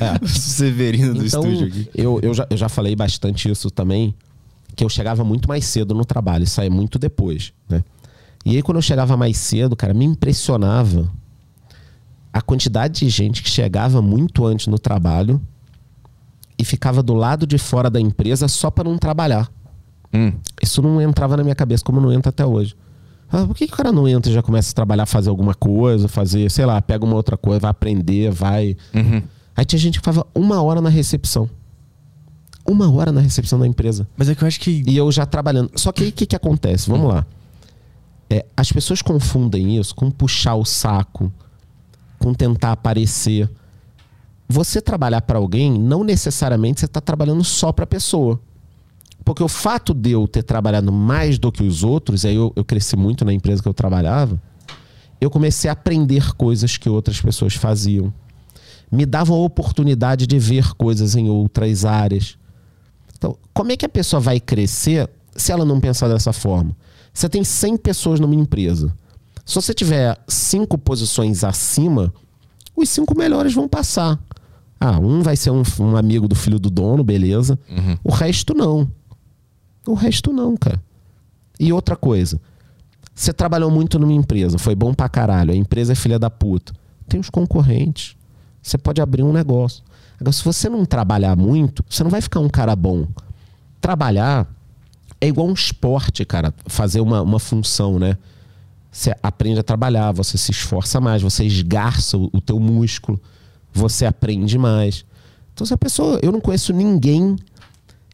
é. 0.00 0.04
É. 0.24 0.26
Severino 0.28 1.14
do 1.14 1.24
Então, 1.26 1.40
estúdio 1.42 1.66
aqui. 1.68 1.90
eu, 1.94 2.18
eu, 2.22 2.34
já, 2.34 2.46
eu 2.50 2.56
já 2.56 2.68
falei 2.68 2.94
bastante 2.96 3.50
isso 3.50 3.70
também, 3.70 4.14
que 4.74 4.84
eu 4.84 4.88
chegava 4.88 5.24
muito 5.24 5.48
mais 5.48 5.64
cedo 5.64 5.94
no 5.94 6.04
trabalho 6.04 6.44
e 6.44 6.46
saía 6.46 6.70
muito 6.70 6.98
depois, 6.98 7.52
né? 7.68 7.82
E 8.44 8.56
aí, 8.56 8.62
quando 8.62 8.76
eu 8.78 8.82
chegava 8.82 9.16
mais 9.16 9.36
cedo, 9.36 9.74
cara, 9.76 9.92
me 9.92 10.04
impressionava 10.04 11.10
a 12.32 12.40
quantidade 12.40 13.00
de 13.00 13.08
gente 13.08 13.42
que 13.42 13.50
chegava 13.50 14.00
muito 14.00 14.46
antes 14.46 14.66
no 14.68 14.78
trabalho 14.78 15.40
e 16.58 16.64
ficava 16.64 17.02
do 17.02 17.14
lado 17.14 17.46
de 17.46 17.58
fora 17.58 17.90
da 17.90 18.00
empresa 18.00 18.48
só 18.48 18.70
para 18.70 18.88
não 18.88 18.96
trabalhar. 18.98 19.50
Hum. 20.14 20.32
Isso 20.62 20.80
não 20.82 21.00
entrava 21.00 21.36
na 21.36 21.42
minha 21.42 21.54
cabeça 21.54 21.84
como 21.84 22.00
não 22.00 22.12
entra 22.12 22.30
até 22.30 22.44
hoje. 22.46 22.74
Ah, 23.30 23.46
por 23.46 23.54
que, 23.54 23.66
que 23.66 23.74
o 23.74 23.76
cara 23.76 23.92
não 23.92 24.08
entra 24.08 24.30
e 24.30 24.34
já 24.34 24.42
começa 24.42 24.70
a 24.70 24.74
trabalhar, 24.74 25.04
fazer 25.04 25.28
alguma 25.28 25.54
coisa, 25.54 26.08
fazer, 26.08 26.50
sei 26.50 26.64
lá, 26.64 26.80
pega 26.80 27.04
uma 27.04 27.14
outra 27.14 27.36
coisa, 27.36 27.60
vai 27.60 27.70
aprender, 27.70 28.30
vai. 28.30 28.76
Uhum. 28.94 29.22
Aí 29.54 29.64
tinha 29.64 29.78
gente 29.78 29.94
que 29.94 29.98
ficava 29.98 30.26
uma 30.34 30.62
hora 30.62 30.80
na 30.80 30.88
recepção. 30.88 31.48
Uma 32.66 32.90
hora 32.90 33.12
na 33.12 33.20
recepção 33.20 33.58
da 33.58 33.66
empresa. 33.66 34.08
Mas 34.16 34.28
é 34.28 34.34
que 34.34 34.42
eu 34.42 34.48
acho 34.48 34.60
que. 34.60 34.82
E 34.86 34.96
eu 34.96 35.10
já 35.10 35.26
trabalhando. 35.26 35.70
Só 35.74 35.90
que 35.90 36.04
aí 36.04 36.08
o 36.10 36.12
que, 36.12 36.26
que 36.26 36.36
acontece? 36.36 36.88
Vamos 36.88 37.08
lá. 37.08 37.26
É, 38.30 38.44
as 38.56 38.70
pessoas 38.70 39.00
confundem 39.00 39.78
isso 39.78 39.94
com 39.94 40.10
puxar 40.10 40.54
o 40.54 40.64
saco, 40.64 41.32
com 42.18 42.34
tentar 42.34 42.72
aparecer. 42.72 43.50
Você 44.48 44.80
trabalhar 44.80 45.22
para 45.22 45.38
alguém, 45.38 45.78
não 45.78 46.04
necessariamente 46.04 46.80
você 46.80 46.86
está 46.86 47.00
trabalhando 47.00 47.42
só 47.44 47.72
para 47.72 47.84
a 47.84 47.86
pessoa. 47.86 48.40
Porque 49.28 49.44
o 49.44 49.48
fato 49.48 49.92
de 49.92 50.12
eu 50.12 50.26
ter 50.26 50.42
trabalhado 50.42 50.90
mais 50.90 51.38
do 51.38 51.52
que 51.52 51.62
os 51.62 51.84
outros, 51.84 52.24
aí 52.24 52.34
eu, 52.34 52.50
eu 52.56 52.64
cresci 52.64 52.96
muito 52.96 53.26
na 53.26 53.32
empresa 53.34 53.62
que 53.62 53.68
eu 53.68 53.74
trabalhava, 53.74 54.40
eu 55.20 55.28
comecei 55.28 55.68
a 55.68 55.74
aprender 55.74 56.34
coisas 56.34 56.78
que 56.78 56.88
outras 56.88 57.20
pessoas 57.20 57.52
faziam. 57.52 58.10
Me 58.90 59.04
davam 59.04 59.36
a 59.36 59.44
oportunidade 59.44 60.26
de 60.26 60.38
ver 60.38 60.72
coisas 60.76 61.14
em 61.14 61.28
outras 61.28 61.84
áreas. 61.84 62.38
Então, 63.18 63.36
como 63.52 63.70
é 63.70 63.76
que 63.76 63.84
a 63.84 63.88
pessoa 63.90 64.18
vai 64.18 64.40
crescer 64.40 65.10
se 65.36 65.52
ela 65.52 65.66
não 65.66 65.78
pensar 65.78 66.08
dessa 66.08 66.32
forma? 66.32 66.74
Você 67.12 67.28
tem 67.28 67.44
100 67.44 67.76
pessoas 67.76 68.18
numa 68.18 68.34
empresa. 68.34 68.90
Se 69.44 69.54
você 69.54 69.74
tiver 69.74 70.18
cinco 70.26 70.78
posições 70.78 71.44
acima, 71.44 72.14
os 72.74 72.88
cinco 72.88 73.14
melhores 73.14 73.52
vão 73.52 73.68
passar. 73.68 74.18
Ah, 74.80 74.98
um 74.98 75.20
vai 75.20 75.36
ser 75.36 75.50
um, 75.50 75.62
um 75.80 75.98
amigo 75.98 76.26
do 76.26 76.34
filho 76.34 76.58
do 76.58 76.70
dono, 76.70 77.04
beleza. 77.04 77.58
O 78.02 78.10
resto 78.10 78.54
não. 78.54 78.90
O 79.88 79.94
resto 79.94 80.32
não, 80.32 80.56
cara. 80.56 80.82
E 81.58 81.72
outra 81.72 81.96
coisa. 81.96 82.40
Você 83.14 83.32
trabalhou 83.32 83.70
muito 83.70 83.98
numa 83.98 84.12
empresa, 84.12 84.58
foi 84.58 84.74
bom 84.74 84.94
pra 84.94 85.08
caralho. 85.08 85.52
A 85.52 85.56
empresa 85.56 85.92
é 85.92 85.96
filha 85.96 86.18
da 86.18 86.30
puta. 86.30 86.72
Tem 87.08 87.18
os 87.18 87.30
concorrentes. 87.30 88.14
Você 88.62 88.76
pode 88.76 89.00
abrir 89.00 89.22
um 89.22 89.32
negócio. 89.32 89.82
Agora, 90.20 90.32
se 90.32 90.44
você 90.44 90.68
não 90.68 90.84
trabalhar 90.84 91.34
muito, 91.36 91.82
você 91.88 92.04
não 92.04 92.10
vai 92.10 92.20
ficar 92.20 92.40
um 92.40 92.48
cara 92.48 92.76
bom. 92.76 93.08
Trabalhar 93.80 94.46
é 95.20 95.26
igual 95.26 95.48
um 95.48 95.52
esporte, 95.52 96.24
cara. 96.24 96.52
Fazer 96.66 97.00
uma, 97.00 97.22
uma 97.22 97.40
função, 97.40 97.98
né? 97.98 98.18
Você 98.92 99.14
aprende 99.22 99.58
a 99.58 99.62
trabalhar, 99.62 100.12
você 100.12 100.36
se 100.36 100.50
esforça 100.50 101.00
mais, 101.00 101.22
você 101.22 101.44
esgarça 101.44 102.16
o, 102.18 102.28
o 102.32 102.40
teu 102.40 102.60
músculo, 102.60 103.20
você 103.72 104.04
aprende 104.04 104.58
mais. 104.58 105.04
Então, 105.54 105.66
se 105.66 105.72
a 105.72 105.78
pessoa. 105.78 106.20
Eu 106.22 106.30
não 106.30 106.40
conheço 106.40 106.72
ninguém 106.72 107.36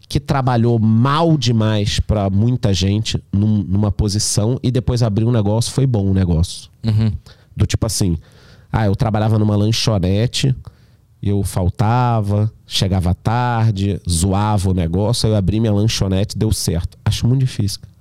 que 0.09 0.21
trabalhou 0.21 0.79
mal 0.79 1.37
demais 1.37 1.99
para 2.01 2.29
muita 2.31 2.73
gente 2.75 3.23
num- 3.33 3.63
numa 3.65 3.91
posição 3.91 4.59
e 4.63 4.71
depois 4.71 5.03
abriu 5.03 5.29
um 5.29 5.33
negócio, 5.33 5.73
foi 5.73 5.87
bom 5.87 6.07
o 6.11 6.15
negócio. 6.15 6.69
Do 7.57 7.67
tipo 7.67 7.87
assim, 7.87 8.17
ah, 8.73 8.87
eu 8.87 8.95
trabalhava 8.95 9.39
numa 9.39 9.57
lanchonete, 9.57 10.55
eu 11.23 11.43
faltava, 11.43 12.53
chegava 12.67 13.15
tarde, 13.15 14.01
zoava 14.09 14.71
o 14.71 14.75
negócio, 14.75 15.27
aí 15.27 15.33
eu 15.33 15.37
abri 15.39 15.59
minha 15.59 15.73
lanchonete, 15.73 16.37
deu 16.37 16.53
certo. 16.53 16.99
Acho 17.05 17.27
muito 17.27 17.41
difícil. 17.41 17.81
cara. 17.81 17.95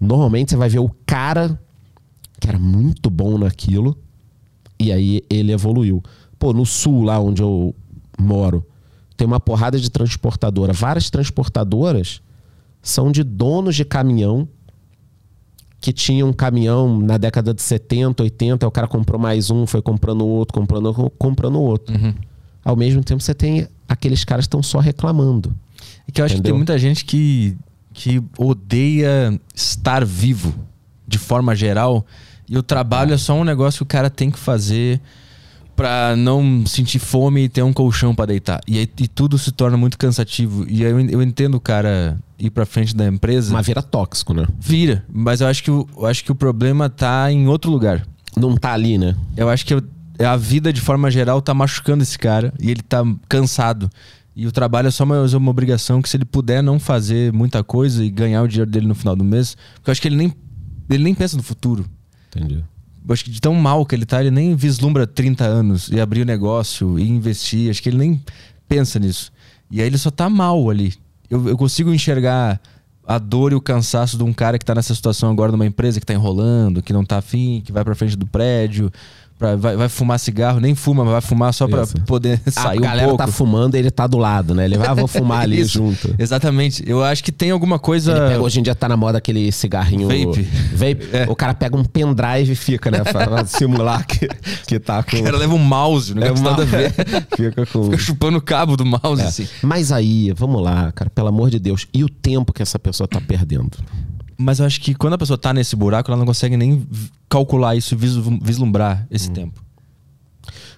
Normalmente 0.00 0.50
você 0.50 0.56
vai 0.56 0.68
ver 0.68 0.78
o 0.80 0.90
cara 1.06 1.58
que 2.40 2.48
era 2.48 2.58
muito 2.58 3.10
bom 3.10 3.36
naquilo 3.38 3.96
e 4.78 4.92
aí 4.92 5.22
ele 5.30 5.52
evoluiu. 5.52 6.02
Pô, 6.38 6.52
no 6.52 6.64
sul, 6.66 7.02
lá 7.02 7.18
onde 7.20 7.42
eu 7.42 7.74
moro, 8.18 8.64
tem 9.18 9.26
uma 9.26 9.40
porrada 9.40 9.78
de 9.78 9.90
transportadora. 9.90 10.72
Várias 10.72 11.10
transportadoras 11.10 12.22
são 12.80 13.10
de 13.10 13.24
donos 13.24 13.74
de 13.74 13.84
caminhão 13.84 14.48
que 15.80 15.92
tinham 15.92 16.28
um 16.28 16.32
caminhão 16.32 16.98
na 17.00 17.18
década 17.18 17.52
de 17.52 17.60
70, 17.60 18.22
80, 18.22 18.64
aí 18.64 18.68
o 18.68 18.70
cara 18.70 18.86
comprou 18.86 19.20
mais 19.20 19.50
um, 19.50 19.66
foi 19.66 19.82
comprando 19.82 20.24
outro, 20.24 20.54
comprando 20.54 20.86
outro, 20.86 21.10
comprando 21.18 21.60
outro. 21.60 21.94
Ao 22.64 22.76
mesmo 22.76 23.02
tempo, 23.02 23.20
você 23.20 23.34
tem 23.34 23.66
aqueles 23.88 24.24
caras 24.24 24.44
que 24.44 24.48
estão 24.48 24.62
só 24.62 24.78
reclamando. 24.78 25.52
É 26.06 26.12
que 26.12 26.20
eu 26.20 26.24
acho 26.24 26.34
que 26.34 26.38
Entendeu? 26.38 26.52
tem 26.52 26.56
muita 26.56 26.78
gente 26.78 27.04
que, 27.04 27.56
que 27.92 28.22
odeia 28.38 29.38
estar 29.52 30.04
vivo 30.04 30.54
de 31.06 31.18
forma 31.18 31.56
geral. 31.56 32.06
E 32.48 32.56
o 32.56 32.62
trabalho 32.62 33.14
é 33.14 33.18
só 33.18 33.34
um 33.34 33.44
negócio 33.44 33.78
que 33.78 33.82
o 33.82 33.86
cara 33.86 34.08
tem 34.08 34.30
que 34.30 34.38
fazer 34.38 35.00
pra 35.78 36.16
não 36.16 36.66
sentir 36.66 36.98
fome 36.98 37.44
e 37.44 37.48
ter 37.48 37.62
um 37.62 37.72
colchão 37.72 38.12
pra 38.12 38.26
deitar. 38.26 38.60
E 38.66 38.78
aí 38.78 38.88
e 38.98 39.06
tudo 39.06 39.38
se 39.38 39.52
torna 39.52 39.76
muito 39.76 39.96
cansativo. 39.96 40.66
E 40.68 40.84
aí 40.84 40.90
eu, 40.90 40.98
eu 41.00 41.22
entendo 41.22 41.54
o 41.54 41.60
cara 41.60 42.18
ir 42.36 42.50
pra 42.50 42.66
frente 42.66 42.96
da 42.96 43.06
empresa. 43.06 43.52
Mas 43.52 43.64
vira 43.64 43.80
tóxico, 43.80 44.34
né? 44.34 44.44
Vira. 44.58 45.04
Mas 45.08 45.40
eu 45.40 45.46
acho, 45.46 45.62
que 45.62 45.70
o, 45.70 45.86
eu 45.96 46.06
acho 46.06 46.24
que 46.24 46.32
o 46.32 46.34
problema 46.34 46.90
tá 46.90 47.30
em 47.30 47.46
outro 47.46 47.70
lugar. 47.70 48.04
Não 48.36 48.56
tá 48.56 48.72
ali, 48.72 48.98
né? 48.98 49.14
Eu 49.36 49.48
acho 49.48 49.64
que 49.64 49.72
eu- 49.72 49.82
a 50.18 50.36
vida, 50.36 50.72
de 50.72 50.80
forma 50.80 51.08
geral, 51.12 51.40
tá 51.40 51.54
machucando 51.54 52.02
esse 52.02 52.18
cara 52.18 52.52
e 52.60 52.72
ele 52.72 52.82
tá 52.82 53.04
cansado. 53.28 53.88
E 54.34 54.48
o 54.48 54.52
trabalho 54.52 54.88
é 54.88 54.90
só 54.90 55.04
uma, 55.04 55.24
uma 55.24 55.50
obrigação 55.50 56.02
que 56.02 56.08
se 56.08 56.16
ele 56.16 56.24
puder 56.24 56.60
não 56.60 56.80
fazer 56.80 57.32
muita 57.32 57.62
coisa 57.62 58.04
e 58.04 58.10
ganhar 58.10 58.42
o 58.42 58.48
dinheiro 58.48 58.68
dele 58.70 58.86
no 58.88 58.96
final 58.96 59.14
do 59.14 59.22
mês, 59.24 59.56
porque 59.76 59.90
eu 59.90 59.92
acho 59.92 60.02
que 60.02 60.08
ele 60.08 60.16
nem, 60.16 60.32
ele 60.90 61.04
nem 61.04 61.14
pensa 61.14 61.36
no 61.36 61.42
futuro. 61.42 61.84
Entendi. 62.34 62.64
Acho 63.08 63.24
que 63.24 63.30
de 63.30 63.40
tão 63.40 63.54
mal 63.54 63.86
que 63.86 63.94
ele 63.94 64.04
tá, 64.04 64.20
ele 64.20 64.30
nem 64.30 64.54
vislumbra 64.54 65.06
30 65.06 65.44
anos 65.44 65.88
e 65.88 66.00
abrir 66.00 66.22
o 66.22 66.26
negócio 66.26 66.98
e 66.98 67.08
investir. 67.08 67.70
Acho 67.70 67.82
que 67.82 67.88
ele 67.88 67.98
nem 67.98 68.22
pensa 68.68 68.98
nisso. 68.98 69.32
E 69.70 69.80
aí 69.80 69.86
ele 69.86 69.98
só 69.98 70.10
tá 70.10 70.28
mal 70.28 70.68
ali. 70.68 70.94
Eu, 71.30 71.48
eu 71.48 71.56
consigo 71.56 71.92
enxergar 71.92 72.60
a 73.06 73.18
dor 73.18 73.52
e 73.52 73.54
o 73.54 73.60
cansaço 73.60 74.18
de 74.18 74.22
um 74.22 74.32
cara 74.34 74.58
que 74.58 74.64
tá 74.64 74.74
nessa 74.74 74.94
situação 74.94 75.30
agora 75.30 75.50
numa 75.50 75.64
empresa 75.64 75.98
que 75.98 76.04
tá 76.04 76.12
enrolando, 76.12 76.82
que 76.82 76.92
não 76.92 77.04
tá 77.04 77.18
afim, 77.18 77.62
que 77.64 77.72
vai 77.72 77.82
pra 77.82 77.94
frente 77.94 78.16
do 78.16 78.26
prédio, 78.26 78.92
pra, 79.38 79.56
vai, 79.56 79.76
vai 79.76 79.88
fumar 79.88 80.18
cigarro, 80.18 80.58
nem 80.60 80.74
fuma, 80.74 81.04
mas 81.04 81.12
vai 81.12 81.20
fumar 81.20 81.54
só 81.54 81.66
pra 81.68 81.82
Isso. 81.84 81.94
poder 82.00 82.40
A 82.46 82.50
sair 82.50 82.78
um 82.78 82.82
galera 82.82 83.08
pouco. 83.08 83.24
tá 83.24 83.30
fumando 83.30 83.76
e 83.76 83.78
ele 83.78 83.90
tá 83.90 84.06
do 84.06 84.18
lado, 84.18 84.54
né? 84.54 84.64
Ele 84.64 84.76
vai, 84.76 84.88
ah, 84.88 84.94
vou 84.94 85.06
fumar 85.06 85.42
ali 85.42 85.62
junto. 85.64 86.14
Exatamente. 86.18 86.82
Eu 86.86 87.02
acho 87.04 87.22
que 87.22 87.30
tem 87.30 87.50
alguma 87.50 87.78
coisa. 87.78 88.12
Pega, 88.28 88.40
hoje 88.42 88.60
em 88.60 88.62
dia 88.62 88.74
tá 88.74 88.88
na 88.88 88.96
moda 88.96 89.18
aquele 89.18 89.50
cigarrinho. 89.52 90.08
Vape. 90.08 90.42
Vape. 90.74 91.08
É. 91.12 91.26
O 91.28 91.36
cara 91.36 91.54
pega 91.54 91.76
um 91.76 91.84
pendrive 91.84 92.52
e 92.52 92.56
fica, 92.56 92.90
né? 92.90 92.98
Pra 93.04 93.44
simular 93.46 94.06
que, 94.06 94.28
que 94.66 94.78
tá 94.78 95.02
com. 95.04 95.16
O 95.16 95.22
cara 95.22 95.36
leva 95.38 95.54
um 95.54 95.58
mouse, 95.58 96.14
não 96.14 96.22
É 96.26 96.32
uma- 96.32 96.50
nada 96.50 96.62
a 96.62 96.66
ver. 96.66 96.92
Fica 97.36 97.64
com. 97.66 97.84
Fica 97.84 97.98
chupando 97.98 98.38
o 98.38 98.42
cabo 98.42 98.76
do 98.76 98.84
mouse, 98.84 99.22
É. 99.22 99.26
assim. 99.26 99.46
Mas 99.62 99.92
aí, 99.92 100.32
vamos 100.36 100.62
lá, 100.62 100.90
cara, 100.92 101.08
pelo 101.10 101.28
amor 101.28 101.50
de 101.50 101.58
Deus. 101.58 101.86
E 101.94 102.02
o 102.02 102.08
tempo 102.08 102.52
que 102.52 102.62
essa 102.62 102.78
pessoa 102.78 103.06
tá 103.06 103.20
perdendo? 103.20 103.70
Mas 104.40 104.60
eu 104.60 104.66
acho 104.66 104.80
que 104.80 104.94
quando 104.94 105.14
a 105.14 105.18
pessoa 105.18 105.36
tá 105.36 105.52
nesse 105.52 105.74
buraco, 105.74 106.10
ela 106.10 106.16
não 106.18 106.24
consegue 106.26 106.56
nem 106.56 106.86
calcular 107.28 107.74
isso 107.74 107.94
e 107.94 107.98
vislumbrar 108.40 109.02
Hum. 109.02 109.06
esse 109.10 109.30
tempo. 109.30 109.60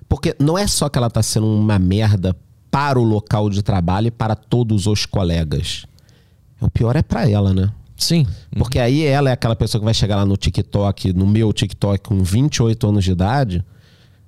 Porque 0.08 0.34
não 0.40 0.56
é 0.58 0.66
só 0.66 0.88
que 0.88 0.98
ela 0.98 1.10
tá 1.10 1.22
sendo 1.22 1.46
uma 1.46 1.78
merda 1.78 2.34
para 2.70 2.98
o 2.98 3.02
local 3.04 3.50
de 3.50 3.62
trabalho 3.62 4.08
e 4.08 4.10
para 4.10 4.34
todos 4.34 4.86
os 4.86 5.04
colegas. 5.06 5.84
O 6.60 6.70
pior 6.70 6.96
é 6.96 7.02
pra 7.02 7.28
ela, 7.28 7.52
né? 7.54 7.70
Sim. 7.96 8.26
Porque 8.56 8.78
aí 8.78 9.02
ela 9.04 9.28
é 9.28 9.32
aquela 9.32 9.54
pessoa 9.54 9.78
que 9.80 9.84
vai 9.84 9.92
chegar 9.94 10.16
lá 10.16 10.24
no 10.24 10.36
TikTok, 10.36 11.12
no 11.12 11.26
meu 11.26 11.52
TikTok, 11.52 12.08
com 12.08 12.22
28 12.24 12.88
anos 12.88 13.04
de 13.04 13.12
idade, 13.12 13.64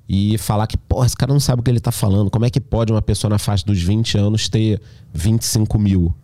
e 0.09 0.37
falar 0.39 0.67
que, 0.67 0.77
porra, 0.77 1.07
esse 1.07 1.17
cara 1.17 1.33
não 1.33 1.41
sabe 1.41 1.61
o 1.61 1.63
que 1.63 1.71
ele 1.71 1.81
tá 1.81 1.91
falando. 1.91 2.31
Como 2.31 2.45
é 2.45 2.51
que 2.51 2.61
pode 2.61 2.93
uma 2.93 3.01
pessoa 3.01 3.31
na 3.31 3.39
faixa 3.39 3.65
dos 3.65 3.81
20 3.83 4.19
anos 4.19 4.49
ter 4.49 4.81
25 5.15 5.79
mil? 5.79 6.15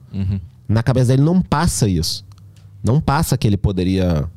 Na 0.68 0.82
cabeça 0.82 1.06
dele 1.08 1.22
não 1.22 1.40
passa 1.40 1.88
isso. 1.88 2.24
Não 2.82 3.00
passa 3.00 3.36
que 3.36 3.46
ele 3.46 3.56
poderia. 3.56 4.28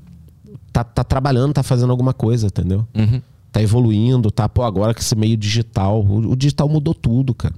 Tá, 0.71 0.83
tá 0.83 1.03
trabalhando, 1.03 1.53
tá 1.53 1.63
fazendo 1.63 1.91
alguma 1.91 2.13
coisa, 2.13 2.47
entendeu? 2.47 2.87
Uhum. 2.95 3.21
Tá 3.51 3.61
evoluindo, 3.61 4.31
tá, 4.31 4.47
pô, 4.47 4.63
agora 4.63 4.93
que 4.93 5.01
esse 5.01 5.15
meio 5.15 5.35
digital. 5.35 6.01
O, 6.03 6.31
o 6.31 6.35
digital 6.35 6.69
mudou 6.69 6.93
tudo, 6.93 7.33
cara. 7.33 7.53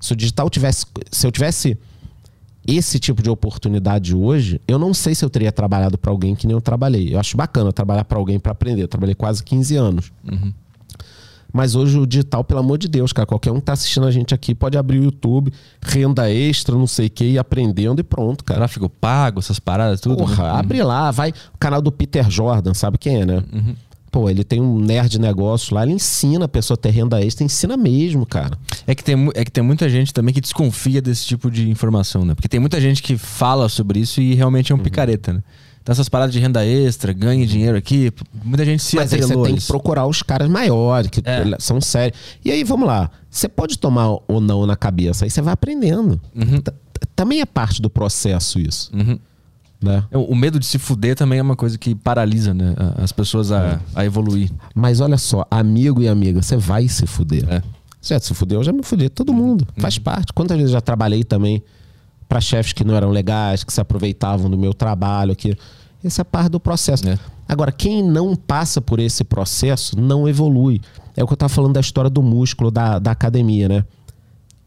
Se 0.00 0.12
o 0.12 0.16
digital 0.16 0.50
tivesse. 0.50 0.86
Se 1.10 1.26
eu 1.26 1.32
tivesse 1.32 1.78
esse 2.66 2.98
tipo 2.98 3.22
de 3.22 3.28
oportunidade 3.28 4.14
hoje, 4.14 4.60
eu 4.68 4.78
não 4.78 4.94
sei 4.94 5.14
se 5.14 5.24
eu 5.24 5.30
teria 5.30 5.50
trabalhado 5.50 5.98
para 5.98 6.10
alguém 6.10 6.34
que 6.34 6.46
nem 6.46 6.54
eu 6.54 6.60
trabalhei. 6.60 7.14
Eu 7.14 7.18
acho 7.18 7.36
bacana 7.36 7.72
trabalhar 7.72 8.04
para 8.04 8.18
alguém 8.18 8.38
para 8.38 8.52
aprender. 8.52 8.82
Eu 8.82 8.88
trabalhei 8.88 9.14
quase 9.14 9.42
15 9.42 9.76
anos. 9.76 10.12
Mas 11.52 11.74
hoje 11.74 11.98
o 11.98 12.06
digital, 12.06 12.42
pelo 12.42 12.60
amor 12.60 12.78
de 12.78 12.88
Deus, 12.88 13.12
cara, 13.12 13.26
qualquer 13.26 13.50
um 13.52 13.56
que 13.56 13.66
tá 13.66 13.74
assistindo 13.74 14.06
a 14.06 14.10
gente 14.10 14.34
aqui 14.34 14.54
pode 14.54 14.78
abrir 14.78 15.00
o 15.00 15.04
YouTube, 15.04 15.52
renda 15.82 16.30
extra, 16.32 16.74
não 16.74 16.86
sei 16.86 17.08
o 17.08 17.10
que, 17.10 17.24
ir 17.24 17.38
aprendendo 17.38 18.00
e 18.00 18.02
pronto, 18.02 18.42
cara. 18.42 18.60
Tráfego 18.60 18.88
pago, 18.88 19.38
essas 19.40 19.58
paradas, 19.58 20.00
tudo. 20.00 20.16
Porra, 20.16 20.44
né? 20.44 20.50
abre 20.58 20.82
lá, 20.82 21.10
vai. 21.10 21.30
O 21.54 21.58
canal 21.58 21.82
do 21.82 21.92
Peter 21.92 22.30
Jordan, 22.30 22.72
sabe 22.74 22.96
quem 22.98 23.22
é, 23.22 23.26
né? 23.26 23.44
Pô, 24.10 24.28
ele 24.28 24.44
tem 24.44 24.60
um 24.60 24.78
nerd 24.78 25.18
negócio 25.18 25.74
lá, 25.74 25.82
ele 25.84 25.92
ensina 25.92 26.44
a 26.44 26.48
pessoa 26.48 26.74
a 26.74 26.78
ter 26.78 26.90
renda 26.90 27.18
extra, 27.24 27.44
ensina 27.44 27.78
mesmo, 27.78 28.26
cara. 28.26 28.58
É 28.86 28.94
que, 28.94 29.02
tem, 29.02 29.30
é 29.34 29.42
que 29.42 29.50
tem 29.50 29.64
muita 29.64 29.88
gente 29.88 30.12
também 30.12 30.34
que 30.34 30.40
desconfia 30.40 31.00
desse 31.00 31.24
tipo 31.26 31.50
de 31.50 31.70
informação, 31.70 32.22
né? 32.22 32.34
Porque 32.34 32.46
tem 32.48 32.60
muita 32.60 32.78
gente 32.78 33.02
que 33.02 33.16
fala 33.16 33.70
sobre 33.70 34.00
isso 34.00 34.20
e 34.20 34.34
realmente 34.34 34.70
é 34.70 34.74
um 34.74 34.78
Uhum. 34.78 34.84
picareta, 34.84 35.32
né? 35.32 35.42
Então 35.82 35.92
essas 35.92 36.08
paradas 36.08 36.32
de 36.32 36.38
renda 36.40 36.64
extra, 36.64 37.12
ganhe 37.12 37.44
dinheiro 37.44 37.76
aqui, 37.76 38.12
muita 38.44 38.64
gente 38.64 38.82
se 38.82 38.94
Mas 38.96 39.12
aí 39.12 39.20
você 39.20 39.34
a 39.34 39.42
tem 39.42 39.56
que 39.56 39.66
procurar 39.66 40.06
os 40.06 40.22
caras 40.22 40.48
maiores, 40.48 41.10
que 41.10 41.20
É. 41.24 41.44
são 41.58 41.80
sérios. 41.80 42.16
E 42.44 42.50
aí, 42.52 42.62
vamos 42.62 42.86
lá. 42.86 43.10
Você 43.28 43.48
pode 43.48 43.78
tomar 43.78 44.08
ou 44.28 44.40
não 44.40 44.64
na 44.66 44.76
cabeça, 44.76 45.24
aí 45.24 45.30
você 45.30 45.42
vai 45.42 45.52
aprendendo. 45.52 46.20
T- 46.62 46.72
Também 47.16 47.40
é 47.40 47.46
parte 47.46 47.82
do 47.82 47.90
processo 47.90 48.60
isso. 48.60 48.90
Uhum. 48.94 49.18
Né? 49.82 50.04
É, 50.12 50.16
O 50.16 50.34
medo 50.36 50.60
de 50.60 50.66
se 50.66 50.78
fuder 50.78 51.16
também 51.16 51.40
é 51.40 51.42
uma 51.42 51.56
coisa 51.56 51.76
que 51.76 51.94
paralisa, 51.96 52.54
né? 52.54 52.74
a- 52.76 53.02
As 53.02 53.10
pessoas 53.10 53.50
É. 53.50 53.56
a, 53.56 53.80
a 53.96 54.04
evoluir. 54.04 54.50
Mas 54.74 55.00
olha 55.00 55.18
só, 55.18 55.44
amigo 55.50 56.00
e 56.00 56.06
amiga, 56.08 56.40
você 56.40 56.56
vai 56.56 56.86
se 56.86 57.04
fuder. 57.06 57.44
É. 57.50 57.60
Você 58.00 58.14
já 58.14 58.20
se 58.20 58.32
fudeu, 58.34 58.60
eu 58.60 58.64
já 58.64 58.72
me 58.72 58.82
fudei. 58.84 59.08
Todo 59.08 59.32
mundo. 59.32 59.66
Faz 59.78 59.98
parte. 59.98 60.32
Quantas 60.32 60.56
vezes 60.56 60.70
eu 60.70 60.74
já 60.76 60.80
trabalhei 60.80 61.24
também 61.24 61.60
para 62.32 62.40
chefes 62.40 62.72
que 62.72 62.82
não 62.82 62.94
eram 62.94 63.10
legais, 63.10 63.62
que 63.62 63.70
se 63.70 63.78
aproveitavam 63.78 64.48
do 64.48 64.56
meu 64.56 64.72
trabalho 64.72 65.32
aqui. 65.32 65.54
Essa 66.02 66.22
é 66.22 66.24
parte 66.24 66.48
do 66.48 66.58
processo. 66.58 67.06
É. 67.06 67.18
Agora, 67.46 67.70
quem 67.70 68.02
não 68.02 68.34
passa 68.34 68.80
por 68.80 68.98
esse 68.98 69.22
processo 69.22 70.00
não 70.00 70.26
evolui. 70.26 70.80
É 71.14 71.22
o 71.22 71.26
que 71.26 71.34
eu 71.34 71.34
estava 71.34 71.52
falando 71.52 71.74
da 71.74 71.80
história 71.80 72.08
do 72.08 72.22
músculo 72.22 72.70
da, 72.70 72.98
da 72.98 73.10
academia, 73.10 73.68
né? 73.68 73.84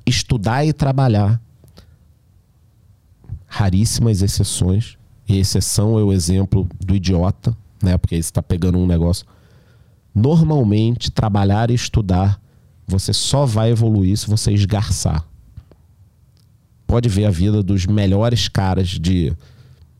Estudar 0.05 0.63
e 0.63 0.73
trabalhar. 0.73 1.41
Raríssimas 3.47 4.21
exceções. 4.21 4.95
E 5.27 5.39
exceção 5.39 5.97
é 5.97 6.03
o 6.03 6.13
exemplo 6.13 6.69
do 6.79 6.95
idiota, 6.95 7.57
né? 7.81 7.97
Porque 7.97 8.13
aí 8.13 8.21
você 8.21 8.29
está 8.29 8.43
pegando 8.43 8.77
um 8.77 8.85
negócio. 8.85 9.25
Normalmente, 10.13 11.09
trabalhar 11.09 11.71
e 11.71 11.73
estudar, 11.73 12.39
você 12.87 13.11
só 13.11 13.43
vai 13.43 13.71
evoluir 13.71 14.15
se 14.15 14.27
você 14.27 14.51
esgarçar. 14.51 15.25
Pode 16.95 17.09
ver 17.09 17.25
a 17.25 17.29
vida 17.29 17.61
dos 17.61 17.85
melhores 17.85 18.47
caras 18.47 18.87
de, 18.87 19.33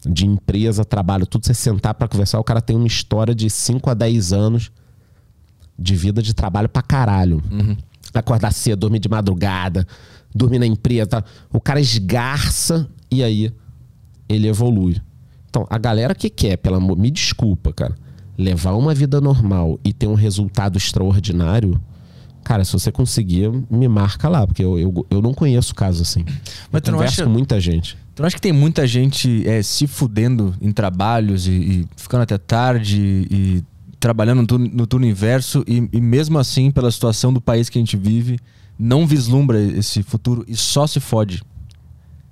de 0.08 0.26
empresa, 0.26 0.86
trabalho, 0.86 1.26
tudo. 1.26 1.46
Você 1.46 1.54
sentar 1.54 1.94
para 1.94 2.08
conversar, 2.08 2.40
o 2.40 2.44
cara 2.44 2.62
tem 2.62 2.74
uma 2.74 2.88
história 2.88 3.36
de 3.36 3.50
5 3.50 3.90
a 3.90 3.94
10 3.94 4.32
anos 4.32 4.72
de 5.78 5.94
vida 5.94 6.22
de 6.22 6.34
trabalho 6.34 6.70
pra 6.70 6.82
caralho. 6.82 7.44
Uhum. 7.52 7.76
Acordar 8.14 8.54
cedo, 8.54 8.80
dormir 8.80 9.00
de 9.00 9.10
madrugada, 9.10 9.86
dormir 10.34 10.58
na 10.58 10.66
empresa. 10.66 11.06
tá? 11.06 11.24
O 11.52 11.60
cara 11.60 11.82
esgarça 11.82 12.88
e 13.12 13.22
aí 13.22 13.52
ele 14.30 14.48
evolui. 14.48 14.96
Então, 15.50 15.68
a 15.70 15.78
galera 15.78 16.16
que 16.16 16.30
quer, 16.30 16.56
pelo 16.56 16.78
amor, 16.78 16.98
me 16.98 17.12
desculpa, 17.12 17.74
cara, 17.74 17.94
levar 18.38 18.72
uma 18.72 18.94
vida 18.94 19.20
normal 19.20 19.78
e 19.84 19.92
ter 19.92 20.08
um 20.08 20.16
resultado 20.16 20.78
extraordinário, 20.78 21.78
cara, 22.46 22.64
se 22.64 22.72
você 22.72 22.92
conseguir, 22.92 23.52
me 23.70 23.88
marca 23.90 24.30
lá, 24.30 24.48
porque 24.48 24.64
eu, 24.64 24.80
eu, 24.80 25.06
eu 25.10 25.22
não 25.22 25.34
conheço 25.34 25.76
caso 25.76 26.02
assim. 26.04 26.24
Mas 26.72 26.80
eu 26.80 26.82
tu 26.82 26.92
não 26.92 26.98
converso 27.00 27.16
acha- 27.16 27.24
com 27.26 27.30
muita 27.32 27.60
gente. 27.60 27.98
Tu 28.16 28.22
não 28.22 28.28
acha 28.28 28.36
que 28.38 28.42
tem 28.42 28.54
muita 28.54 28.88
gente 28.88 29.44
é, 29.46 29.62
se 29.62 29.88
fudendo 29.88 30.56
em 30.62 30.72
trabalhos 30.72 31.48
e, 31.48 31.52
e 31.52 31.86
ficando 31.98 32.22
até 32.22 32.38
tarde 32.38 33.28
e, 33.30 33.64
trabalhando 34.00 34.42
no 34.42 34.48
turno, 34.48 34.70
no 34.72 34.88
turno 34.88 35.06
inverso 35.06 35.64
e, 35.68 35.90
e 35.92 36.00
mesmo 36.00 36.38
assim, 36.40 36.72
pela 36.72 36.90
situação 36.92 37.34
do 37.34 37.42
país 37.42 37.68
que 37.68 37.78
a 37.78 37.82
gente 37.82 37.98
vive, 37.98 38.40
não 38.80 39.06
vislumbra 39.08 39.60
esse 39.62 40.02
futuro 40.04 40.46
e 40.48 40.56
só 40.56 40.86
se 40.88 41.00
fode? 41.00 41.42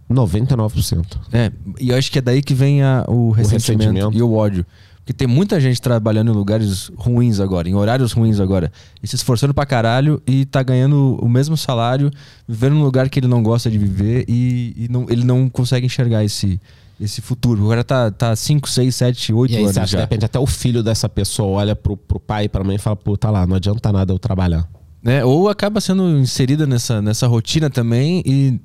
99%. 0.09 1.05
É, 1.32 1.51
e 1.80 1.89
eu 1.89 1.97
acho 1.97 2.11
que 2.11 2.20
é 2.20 2.22
daí 2.22 2.41
que 2.41 2.53
vem 2.53 2.84
a- 2.84 3.05
o, 3.07 3.32
ressentimento 3.32 3.82
ressentimento. 3.93 4.18
e 4.18 4.22
o 4.22 4.34
ódio. 4.34 4.66
Porque 5.04 5.12
tem 5.14 5.28
muita 5.28 5.60
gente 5.60 5.82
trabalhando 5.82 6.32
em 6.32 6.36
lugares 6.36 6.89
ruins 6.95 7.41
agora, 7.41 7.68
em 7.68 7.76
horários 7.76 8.14
ruins 8.14 8.39
agora, 8.39 8.72
e 9.01 9.08
se 9.08 9.16
esforçando 9.18 9.54
pra 9.54 9.66
caralho 9.66 10.22
e 10.26 10.45
tá 10.45 10.64
ganhando 10.64 11.18
o 11.22 11.28
mesmo 11.28 11.58
salário, 11.58 12.10
vivendo 12.47 12.76
num 12.76 12.84
lugar 12.84 13.10
que 13.10 13.20
ele 13.20 13.28
não 13.28 13.43
gosta 13.43 13.70
de 13.70 13.78
viver 13.78 14.24
e, 14.30 14.74
e 14.78 14.88
não- 14.89 15.06
ele 15.10 15.26
não 15.26 15.49
consegue 15.49 15.86
enxergar 15.86 16.24
esse, 16.24 16.58
esse 17.01 17.20
futuro. 17.20 17.66
O 17.66 17.70
cara 17.70 18.12
tá 18.12 18.34
5, 18.34 18.70
6, 18.70 18.95
7, 18.95 19.34
8 19.34 19.51
E 19.51 19.58
aí, 19.58 19.64
anos 19.64 19.78
acha 19.78 19.88
já. 19.88 19.97
de 19.97 20.04
repente 20.04 20.24
até 20.26 20.39
o 20.39 20.45
filho 20.47 20.82
dessa 20.82 21.10
pessoa 21.10 21.49
olha 21.60 21.76
pro, 21.76 21.97
pro 21.97 22.18
pai 22.18 22.45
e 22.45 22.49
pra 22.49 22.64
mãe 22.64 22.78
e 22.78 22.80
fala, 22.80 22.95
pô, 22.95 23.18
tá 23.18 23.30
lá, 23.30 23.45
não 23.45 23.58
adianta 23.58 23.91
nada 23.91 24.14
eu 24.14 24.18
trabalhar. 24.20 24.66
né? 25.01 25.26
Ou 25.26 25.49
acaba 25.49 25.82
sendo 25.82 26.18
inserida 26.18 26.66
nessa, 26.66 27.01
nessa 27.01 27.28
rotina 27.28 27.70
também 27.70 28.24
e, 28.26 28.58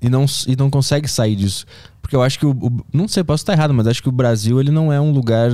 e, 0.00 0.08
não, 0.08 0.24
e 0.46 0.56
não 0.56 0.68
consegue 0.70 1.08
sair 1.08 1.36
disso. 1.36 1.64
Porque 2.02 2.14
eu 2.14 2.22
acho 2.22 2.38
que 2.38 2.46
o, 2.46 2.50
o- 2.50 2.84
Não 2.92 3.08
sei, 3.08 3.24
posso 3.24 3.42
estar 3.42 3.52
errado, 3.54 3.72
mas 3.72 3.86
acho 3.86 4.02
que 4.02 4.08
o 4.08 4.12
Brasil 4.12 4.60
ele 4.60 4.70
não 4.70 4.92
é 4.92 5.00
um 5.00 5.10
lugar 5.12 5.50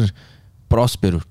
próspero. 0.69 1.23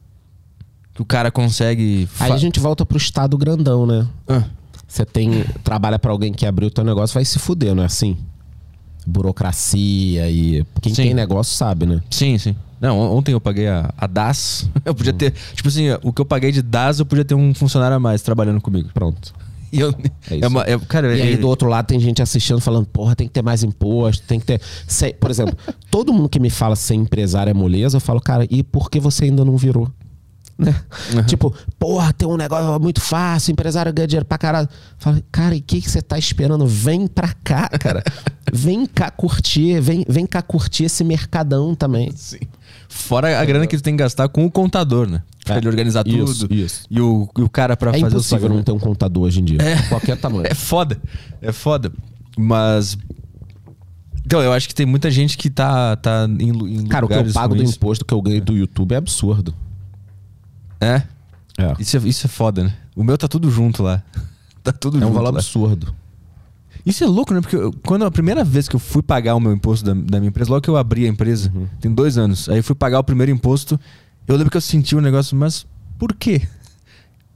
Que 0.94 1.02
o 1.02 1.06
cara 1.06 1.30
consegue. 1.32 2.08
Aí 2.20 2.32
a 2.32 2.38
gente 2.38 2.60
volta 2.60 2.86
pro 2.86 2.98
estado 2.98 3.38
grandão, 3.38 3.86
né? 3.86 4.08
Ah, 4.28 4.44
Você 4.88 5.06
tem. 5.06 5.44
Trabalha 5.64 5.98
pra 6.00 6.12
alguém 6.12 6.32
que 6.34 6.46
abriu 6.46 6.68
o 6.68 6.72
teu 6.72 6.84
negócio, 6.84 7.14
vai 7.14 7.24
se 7.26 7.38
fuder, 7.40 7.74
não 7.76 7.84
é 7.84 7.86
assim? 7.86 8.18
Burocracia 9.08 10.30
e. 10.30 10.66
Quem 10.82 10.94
Sim. 10.94 11.04
tem 11.04 11.14
negócio 11.14 11.56
sabe, 11.56 11.86
né? 11.86 12.02
sim, 12.10 12.38
sim. 12.38 12.56
Não, 12.80 12.98
on- 12.98 13.18
ontem 13.18 13.34
eu 13.34 13.42
paguei 13.42 13.68
a, 13.68 13.94
a 13.98 14.08
DAS. 14.08 14.70
Eu 14.86 14.96
podia 14.96 15.12
ter. 15.12 15.34
Tipo 15.54 15.68
assim, 15.68 15.88
o 16.02 16.14
que 16.14 16.22
eu 16.22 16.26
paguei 16.26 16.50
de 16.52 16.62
DAS, 16.62 17.00
eu 17.00 17.06
podia 17.06 17.26
ter 17.26 17.36
um 17.36 17.54
funcionário 17.54 17.98
a 17.98 18.00
mais 18.00 18.22
trabalhando 18.22 18.62
comigo. 18.62 18.90
Pronto. 18.94 19.34
E 19.72 19.80
eu. 19.80 19.94
É 20.30 20.40
É 20.42 20.48
uma, 20.48 20.62
é- 20.64 20.78
cara, 20.80 21.16
E 21.18 21.22
aí 21.22 21.38
do 21.38 21.48
outro 21.48 21.68
lado 21.70 21.86
tem 21.88 22.00
gente 22.00 22.22
assistindo 22.22 22.60
falando, 22.60 22.86
porra, 22.88 23.16
tem 23.16 23.28
que 23.28 23.34
ter 23.34 23.42
mais 23.44 23.64
imposto, 23.64 24.26
tem 24.26 24.40
que 24.40 24.46
ter. 24.46 24.62
Sei- 24.88 25.14
Por 25.14 25.30
exemplo, 25.30 25.56
todo 25.92 26.12
mundo 26.14 26.28
que 26.30 26.40
me 26.40 26.50
fala 26.50 26.76
ser 26.76 26.96
empresário 26.96 27.52
é 27.52 27.54
moleza, 27.54 27.98
eu 27.98 28.02
falo, 28.02 28.20
cara, 28.20 28.46
e 28.50 28.64
por 28.64 28.90
que 28.90 29.00
você 29.00 29.26
ainda 29.26 29.46
não 29.46 29.56
virou? 29.58 29.90
Né? 30.60 30.76
Tipo, 31.26 31.56
porra, 31.80 32.12
tem 32.12 32.28
um 32.28 32.36
negócio 32.36 32.78
muito 32.82 33.00
fácil, 33.00 33.54
empresário 33.54 33.94
ganha 33.94 34.06
dinheiro 34.06 34.26
pra 34.26 34.38
caralho. 34.38 34.68
Fala, 34.98 35.24
cara, 35.32 35.56
e 35.56 35.60
o 35.60 35.64
que, 35.64 35.80
que 35.82 35.90
você 35.90 36.02
tá 36.02 36.18
esperando? 36.20 36.68
Vem 36.68 37.08
pra 37.08 37.30
cá, 37.44 37.70
cara. 37.70 38.04
Vem 38.52 38.86
cá 38.86 39.10
curtir, 39.10 39.80
vem, 39.80 40.04
vem 40.10 40.26
cá 40.26 40.42
curtir 40.42 40.84
esse 40.84 41.02
mercadão 41.02 41.74
também. 41.74 42.12
Sim. 42.14 42.40
Fora 42.92 43.40
a 43.40 43.46
grana 43.46 43.68
que 43.68 43.78
tu 43.78 43.84
tem 43.84 43.94
que 43.96 44.02
gastar 44.02 44.28
com 44.30 44.44
o 44.46 44.52
contador, 44.52 45.08
né? 45.08 45.22
Pra 45.46 45.56
É, 45.56 45.58
ele 45.60 45.68
organizar 45.70 46.06
isso, 46.08 46.48
tudo. 46.48 46.54
isso. 46.56 46.84
E 46.90 47.00
o, 47.00 47.30
e 47.38 47.42
o 47.42 47.50
cara 47.50 47.78
pra 47.78 47.92
É 47.92 48.00
fazer 48.00 48.18
os 48.18 48.26
impossível 48.26 48.50
não 48.50 48.64
ter 48.64 48.72
um 48.72 48.80
contador 48.80 49.24
hoje 49.24 49.40
em 49.42 49.46
dia. 49.46 49.60
Qualquer 49.90 50.18
tamanho. 50.18 50.48
É 50.48 50.54
foda. 50.56 51.00
É 51.42 51.52
foda. 51.52 51.92
Mas. 52.38 52.98
Então, 54.26 54.42
eu 54.42 54.52
acho 54.52 54.68
que 54.68 54.76
tem 54.76 54.86
muita 54.86 55.10
gente 55.10 55.38
que 55.38 55.50
tá, 55.50 55.96
tá 55.96 56.28
em, 56.40 56.50
em 56.50 56.86
Cara, 56.88 57.06
o 57.06 57.08
que 57.08 57.14
eu 57.16 57.32
pago 57.32 57.56
do 57.56 57.64
imposto 57.64 58.04
que 58.04 58.14
eu 58.14 58.22
ganho 58.22 58.42
do 58.44 58.56
YouTube 58.56 58.94
é 58.94 58.98
absurdo. 58.98 59.54
É? 60.82 61.04
É. 61.58 61.74
Isso, 61.80 61.98
é. 61.98 62.00
isso 62.02 62.26
é 62.26 62.30
foda, 62.30 62.64
né? 62.64 62.74
O 62.96 63.04
meu 63.04 63.18
tá 63.18 63.28
tudo 63.28 63.50
junto 63.52 63.84
lá. 63.84 64.04
Tá 64.62 64.74
tudo 64.74 64.98
É 64.98 65.00
junto 65.00 65.12
um 65.12 65.14
valor 65.16 65.32
lá. 65.32 65.40
absurdo. 65.40 65.96
Isso 66.86 67.04
é 67.04 67.08
louco, 67.08 67.34
né? 67.34 67.42
Porque 67.42 67.56
eu- 67.56 67.74
quando 67.86 68.06
a 68.06 68.12
primeira 68.12 68.44
vez 68.44 68.68
que 68.68 68.76
eu 68.76 68.80
fui 68.80 69.02
pagar 69.02 69.36
o 69.36 69.40
meu 69.40 69.52
imposto 69.54 69.86
da, 69.86 69.94
da 69.94 70.20
minha 70.20 70.30
empresa, 70.30 70.50
logo 70.50 70.62
que 70.62 70.70
eu 70.70 70.78
abri 70.78 71.06
a 71.06 71.10
empresa, 71.10 71.52
Uhum. 71.54 71.68
tem 71.80 71.94
dois 71.94 72.18
anos, 72.18 72.48
aí 72.50 72.58
eu 72.58 72.64
fui 72.64 72.76
pagar 72.76 73.00
o 73.00 73.04
primeiro 73.04 73.32
imposto, 73.32 73.80
eu 74.28 74.36
lembro 74.36 74.50
que 74.52 74.58
eu 74.58 74.62
senti 74.62 74.96
um 74.96 75.02
negócio, 75.02 75.36
mas 75.38 75.66
por 75.98 76.14
quê? 76.16 76.42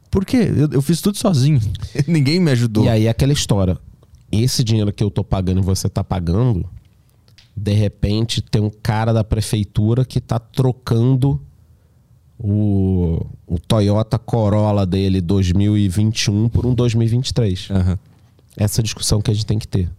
Por 0.10 0.26
quê? 0.26 0.52
Eu, 0.56 0.70
eu 0.74 0.82
fiz 0.82 1.02
tudo 1.02 1.18
sozinho. 1.18 1.60
Ninguém 2.08 2.40
me 2.40 2.52
ajudou. 2.52 2.86
E 2.86 2.90
aí 2.90 3.08
aquela 3.08 3.34
história. 3.34 3.78
Esse 4.32 4.64
dinheiro 4.64 4.92
que 4.94 5.04
eu 5.04 5.12
tô 5.12 5.24
pagando 5.24 5.60
e 5.60 5.64
você 5.64 5.88
tá 5.90 6.04
pagando, 6.04 6.66
de 7.56 7.74
repente 7.74 8.42
tem 8.42 8.62
um 8.62 8.70
cara 8.70 9.12
da 9.14 9.24
prefeitura 9.24 10.06
que 10.06 10.20
tá 10.22 10.40
trocando 10.40 11.40
o, 12.40 13.26
o 13.48 13.60
Toyota 13.60 14.18
Corolla 14.18 14.86
dele 14.86 15.22
2021 15.22 16.50
por 16.50 16.66
um 16.66 16.74
2023. 16.74 17.70
Aham. 17.72 18.00
Essa 18.58 18.84
discussão 18.84 19.22
que 19.22 19.32
a 19.32 19.34
gente 19.34 19.46
tem 19.46 19.60
que 19.60 19.68
ter. 19.68 19.90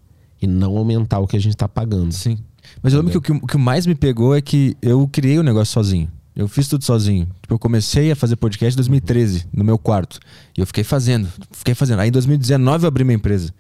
E 0.41 0.47
não 0.47 0.77
aumentar 0.77 1.19
o 1.19 1.27
que 1.27 1.37
a 1.37 1.41
gente 1.41 1.57
tá 1.57 1.69
pagando. 1.69 2.13
Sim. 2.13 2.39
Mas 2.83 2.93
eu 2.93 3.01
lembro 3.01 3.21
que 3.21 3.33
o, 3.33 3.47
que 3.47 3.57
mais 3.57 3.87
me 3.87 3.95
pegou 3.95 4.35
é 4.35 4.41
que 4.41 4.77
eu 4.83 5.09
criei 5.09 5.39
o 5.39 5.43
negócio 5.43 5.73
sozinho. 5.73 6.09
Eu 6.35 6.49
fiz 6.49 6.67
tudo 6.67 6.85
sozinho. 6.85 7.27
Tipo, 7.41 7.55
eu 7.55 7.59
comecei 7.59 8.11
a 8.11 8.17
fazer 8.17 8.37
podcast 8.37 8.75
em 8.75 8.79
2013, 8.79 9.47
no 9.53 9.63
meu 9.63 9.79
quarto. 9.79 10.19
E 10.57 10.61
eu 10.61 10.67
fiquei 10.67 10.83
fazendo, 10.83 11.29
fiquei 11.53 11.75
fazendo. 11.75 12.01
Aí 12.01 12.09
em 12.09 12.13
2019 12.13 12.85
eu 12.85 12.89
abri 12.89 13.05
minha 13.05 13.17
empresa. 13.17 13.53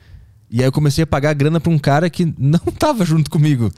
E 0.50 0.60
aí 0.60 0.66
eu 0.66 0.72
comecei 0.72 1.04
a 1.04 1.06
pagar 1.06 1.34
grana 1.34 1.60
pra 1.60 1.72
um 1.72 1.78
cara 1.78 2.10
que 2.10 2.34
não 2.38 2.58
tava 2.78 3.04
junto 3.04 3.30
comigo 3.30 3.70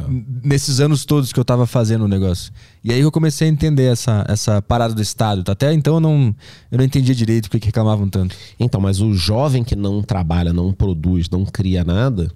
n- 0.00 0.24
nesses 0.44 0.80
anos 0.80 1.04
todos 1.04 1.32
que 1.32 1.38
eu 1.40 1.44
tava 1.44 1.66
fazendo 1.66 2.04
o 2.04 2.08
negócio. 2.08 2.52
E 2.82 2.92
aí 2.92 3.00
eu 3.00 3.10
comecei 3.12 3.48
a 3.48 3.50
entender 3.50 3.84
essa, 3.92 4.24
essa 4.28 4.60
parada 4.62 4.94
do 4.94 5.00
Estado. 5.02 5.48
Até 5.50 5.72
então 5.72 5.94
eu 5.94 6.00
não, 6.00 6.34
eu 6.70 6.78
não 6.78 6.84
entendia 6.84 7.14
direito 7.14 7.44
porque 7.44 7.60
que 7.60 7.66
reclamavam 7.66 8.08
tanto. 8.08 8.34
Então, 8.58 8.80
mas 8.80 9.00
o 9.00 9.14
jovem 9.14 9.62
que 9.64 9.76
não 9.76 10.02
trabalha, 10.02 10.52
não 10.52 10.72
produz, 10.72 11.28
não 11.30 11.44
cria 11.44 11.84
nada, 11.84 12.30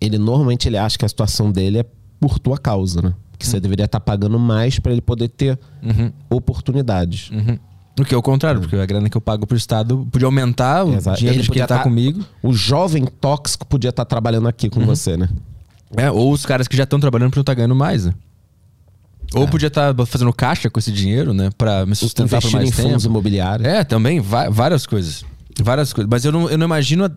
ele 0.00 0.16
normalmente 0.18 0.68
ele 0.68 0.78
acha 0.78 0.96
que 0.98 1.04
a 1.04 1.08
situação 1.08 1.50
dele 1.52 1.78
é 1.78 1.86
por 2.20 2.38
tua 2.38 2.56
causa, 2.58 3.02
né? 3.02 3.14
Que 3.38 3.46
você 3.46 3.58
deveria 3.58 3.86
estar 3.86 4.00
pagando 4.00 4.38
mais 4.38 4.78
para 4.78 4.92
ele 4.92 5.00
poder 5.00 5.28
ter 5.28 5.58
oportunidades. 6.28 7.30
Uhum. 7.30 7.58
O 7.98 8.04
que 8.04 8.14
é 8.14 8.16
o 8.16 8.22
contrário, 8.22 8.60
porque 8.60 8.76
a 8.76 8.86
grana 8.86 9.10
que 9.10 9.16
eu 9.16 9.20
pago 9.20 9.46
pro 9.46 9.56
Estado 9.56 10.06
podia 10.10 10.26
aumentar 10.26 10.84
o 10.84 10.94
Exato. 10.94 11.18
dinheiro 11.18 11.42
de 11.42 11.50
quem 11.50 11.60
tá 11.62 11.78
tá- 11.78 11.82
comigo. 11.82 12.24
O 12.42 12.52
jovem 12.52 13.04
tóxico 13.04 13.66
podia 13.66 13.90
estar 13.90 14.04
trabalhando 14.04 14.48
aqui 14.48 14.70
com 14.70 14.80
você, 14.86 15.16
né? 15.16 15.28
É, 15.96 16.10
ou 16.10 16.32
os 16.32 16.46
caras 16.46 16.68
que 16.68 16.76
já 16.76 16.84
estão 16.84 17.00
trabalhando 17.00 17.30
podiam 17.30 17.42
estar 17.42 17.54
ganhando 17.54 17.74
mais, 17.74 18.06
né? 18.06 18.14
Ou 19.34 19.44
É. 19.44 19.46
podia 19.46 19.68
estar 19.68 19.94
fazendo 20.06 20.32
caixa 20.32 20.68
com 20.70 20.78
esse 20.78 20.90
dinheiro, 20.90 21.32
né? 21.32 21.50
Pra 21.56 21.86
me 21.86 21.94
sustentar 21.94 22.40
por 22.40 22.48
Investir 22.48 22.60
em 22.60 22.64
mais 22.64 22.74
fundos 22.76 23.02
tempo. 23.02 23.12
imobiliários. 23.12 23.66
É, 23.68 23.84
também, 23.84 24.20
várias 24.20 24.86
coisas. 24.86 25.24
Várias 25.62 25.92
coisas. 25.92 26.08
Mas 26.10 26.24
eu 26.24 26.32
não, 26.32 26.48
eu 26.50 26.58
não 26.58 26.66
imagino 26.66 27.04
a- 27.04 27.10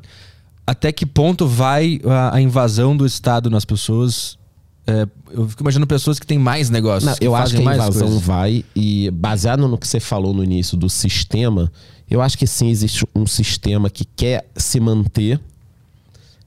até 0.66 0.92
que 0.92 1.06
ponto 1.06 1.48
vai 1.48 2.00
a, 2.06 2.36
a 2.36 2.42
invasão 2.42 2.96
do 2.96 3.06
Estado 3.06 3.50
nas 3.50 3.66
pessoas. 3.66 4.38
É, 4.86 5.08
eu 5.32 5.48
fico 5.48 5.64
imaginando 5.64 5.88
pessoas 5.88 6.20
que 6.20 6.28
têm 6.28 6.38
mais 6.38 6.70
negócios. 6.70 7.06
Não, 7.12 7.16
eu 7.22 7.34
acho 7.36 7.56
que 7.56 7.62
a 7.62 7.66
mais 7.66 7.78
invasão 7.78 8.08
coisas. 8.08 8.22
vai 8.22 8.66
e 8.76 9.10
baseado 9.12 9.68
no 9.68 9.78
que 9.78 9.88
você 9.88 10.00
falou 10.00 10.34
no 10.34 10.44
início 10.44 10.76
do 10.78 10.90
sistema, 10.90 11.72
eu 12.10 12.22
acho 12.22 12.38
que 12.38 12.46
sim 12.46 12.70
existe 12.70 13.06
um 13.16 13.26
sistema 13.26 13.90
que 13.90 14.04
quer 14.06 14.46
se 14.58 14.80
manter 14.80 15.40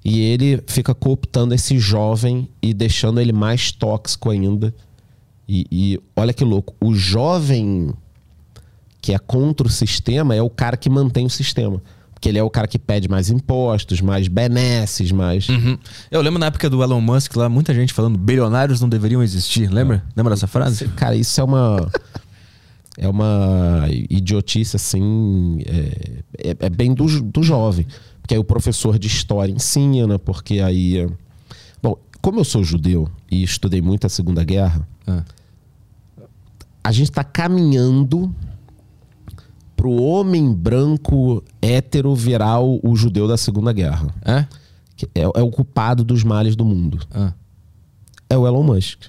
e 0.09 0.21
ele 0.21 0.63
fica 0.69 0.95
cooptando 0.95 1.53
esse 1.53 1.81
jovem 1.81 2.49
e 2.63 2.73
deixando 2.73 3.21
ele 3.21 3.33
mais 3.33 3.73
tóxico 3.73 4.31
ainda. 4.31 4.73
E, 5.49 5.67
e 5.69 6.01
olha 6.15 6.33
que 6.33 6.45
louco, 6.45 6.77
o 6.81 6.95
jovem 6.95 7.93
que 9.01 9.13
é 9.13 9.19
contra 9.19 9.67
o 9.67 9.71
sistema 9.71 10.33
é 10.33 10.41
o 10.41 10.49
cara 10.49 10.77
que 10.77 10.89
mantém 10.89 11.27
o 11.27 11.31
sistema. 11.31 11.83
Porque 12.15 12.29
ele 12.29 12.39
é 12.39 12.43
o 12.43 12.49
cara 12.49 12.69
que 12.69 12.79
pede 12.79 13.09
mais 13.09 13.31
impostos, 13.31 14.01
mais 14.01 14.29
benesses, 14.29 15.11
mais. 15.11 15.49
Uhum. 15.49 15.77
Eu 16.09 16.23
lembro 16.23 16.39
na 16.39 16.47
época 16.47 16.71
do 16.71 16.85
Elon 16.85 17.01
Musk 17.01 17.35
lá, 17.35 17.49
muita 17.49 17.75
gente 17.75 17.93
falando 17.93 18.17
bilionários 18.17 18.81
não 18.81 18.89
deveriam 18.89 19.25
existir. 19.25 19.69
Lembra? 19.69 20.05
Lembra 20.17 20.35
dessa 20.35 20.47
frase? 20.47 20.87
Cara, 20.91 21.17
isso 21.17 21.41
é 21.41 21.43
uma. 21.45 21.91
É 22.99 23.07
uma 23.07 23.85
idiotice, 23.91 24.75
assim. 24.75 25.59
É, 25.67 26.51
é- 26.53 26.57
é 26.61 26.71
bem 26.71 26.95
do, 26.95 27.05
do 27.21 27.43
jovem. 27.43 27.87
Porque 28.27 28.35
aí 28.35 28.41
o 28.41 28.45
professor 28.45 28.99
de 28.99 29.07
história 29.07 29.53
ensina, 29.53 30.19
porque 30.19 30.59
aí. 30.59 30.99
é- 30.99 31.09
Bom, 31.81 31.97
como 32.21 32.41
eu 32.41 32.45
sou 32.45 32.65
judeu 32.65 33.09
e 33.31 33.41
estudei 33.45 33.81
muito 33.81 34.05
a 34.05 34.11
Segunda 34.11 34.43
Guerra, 34.43 34.85
Ah. 35.07 35.23
a 36.83 36.91
gente 36.91 37.09
está 37.11 37.23
caminhando 37.23 38.35
pro 39.77 39.93
homem 40.03 40.53
branco 40.53 41.41
hétero 41.63 42.17
virar 42.17 42.59
o, 42.59 42.81
o 42.83 42.97
judeu 42.97 43.29
da 43.29 43.37
Segunda 43.37 43.73
Guerra. 43.73 44.09
É? 44.25 44.39
É, 45.15 45.23
é 45.23 45.43
o 45.43 45.51
culpado 45.53 46.03
dos 46.03 46.25
males 46.25 46.57
do 46.57 46.65
mundo. 46.65 46.99
Ah. 47.15 47.33
é 48.29 48.37
o 48.37 48.45
Elon 48.45 48.65
Musk. 48.65 49.03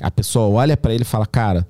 A 0.00 0.12
pessoa 0.12 0.46
olha 0.46 0.76
pra 0.76 0.94
ele 0.94 1.02
e 1.02 1.04
fala, 1.06 1.26
cara, 1.26 1.66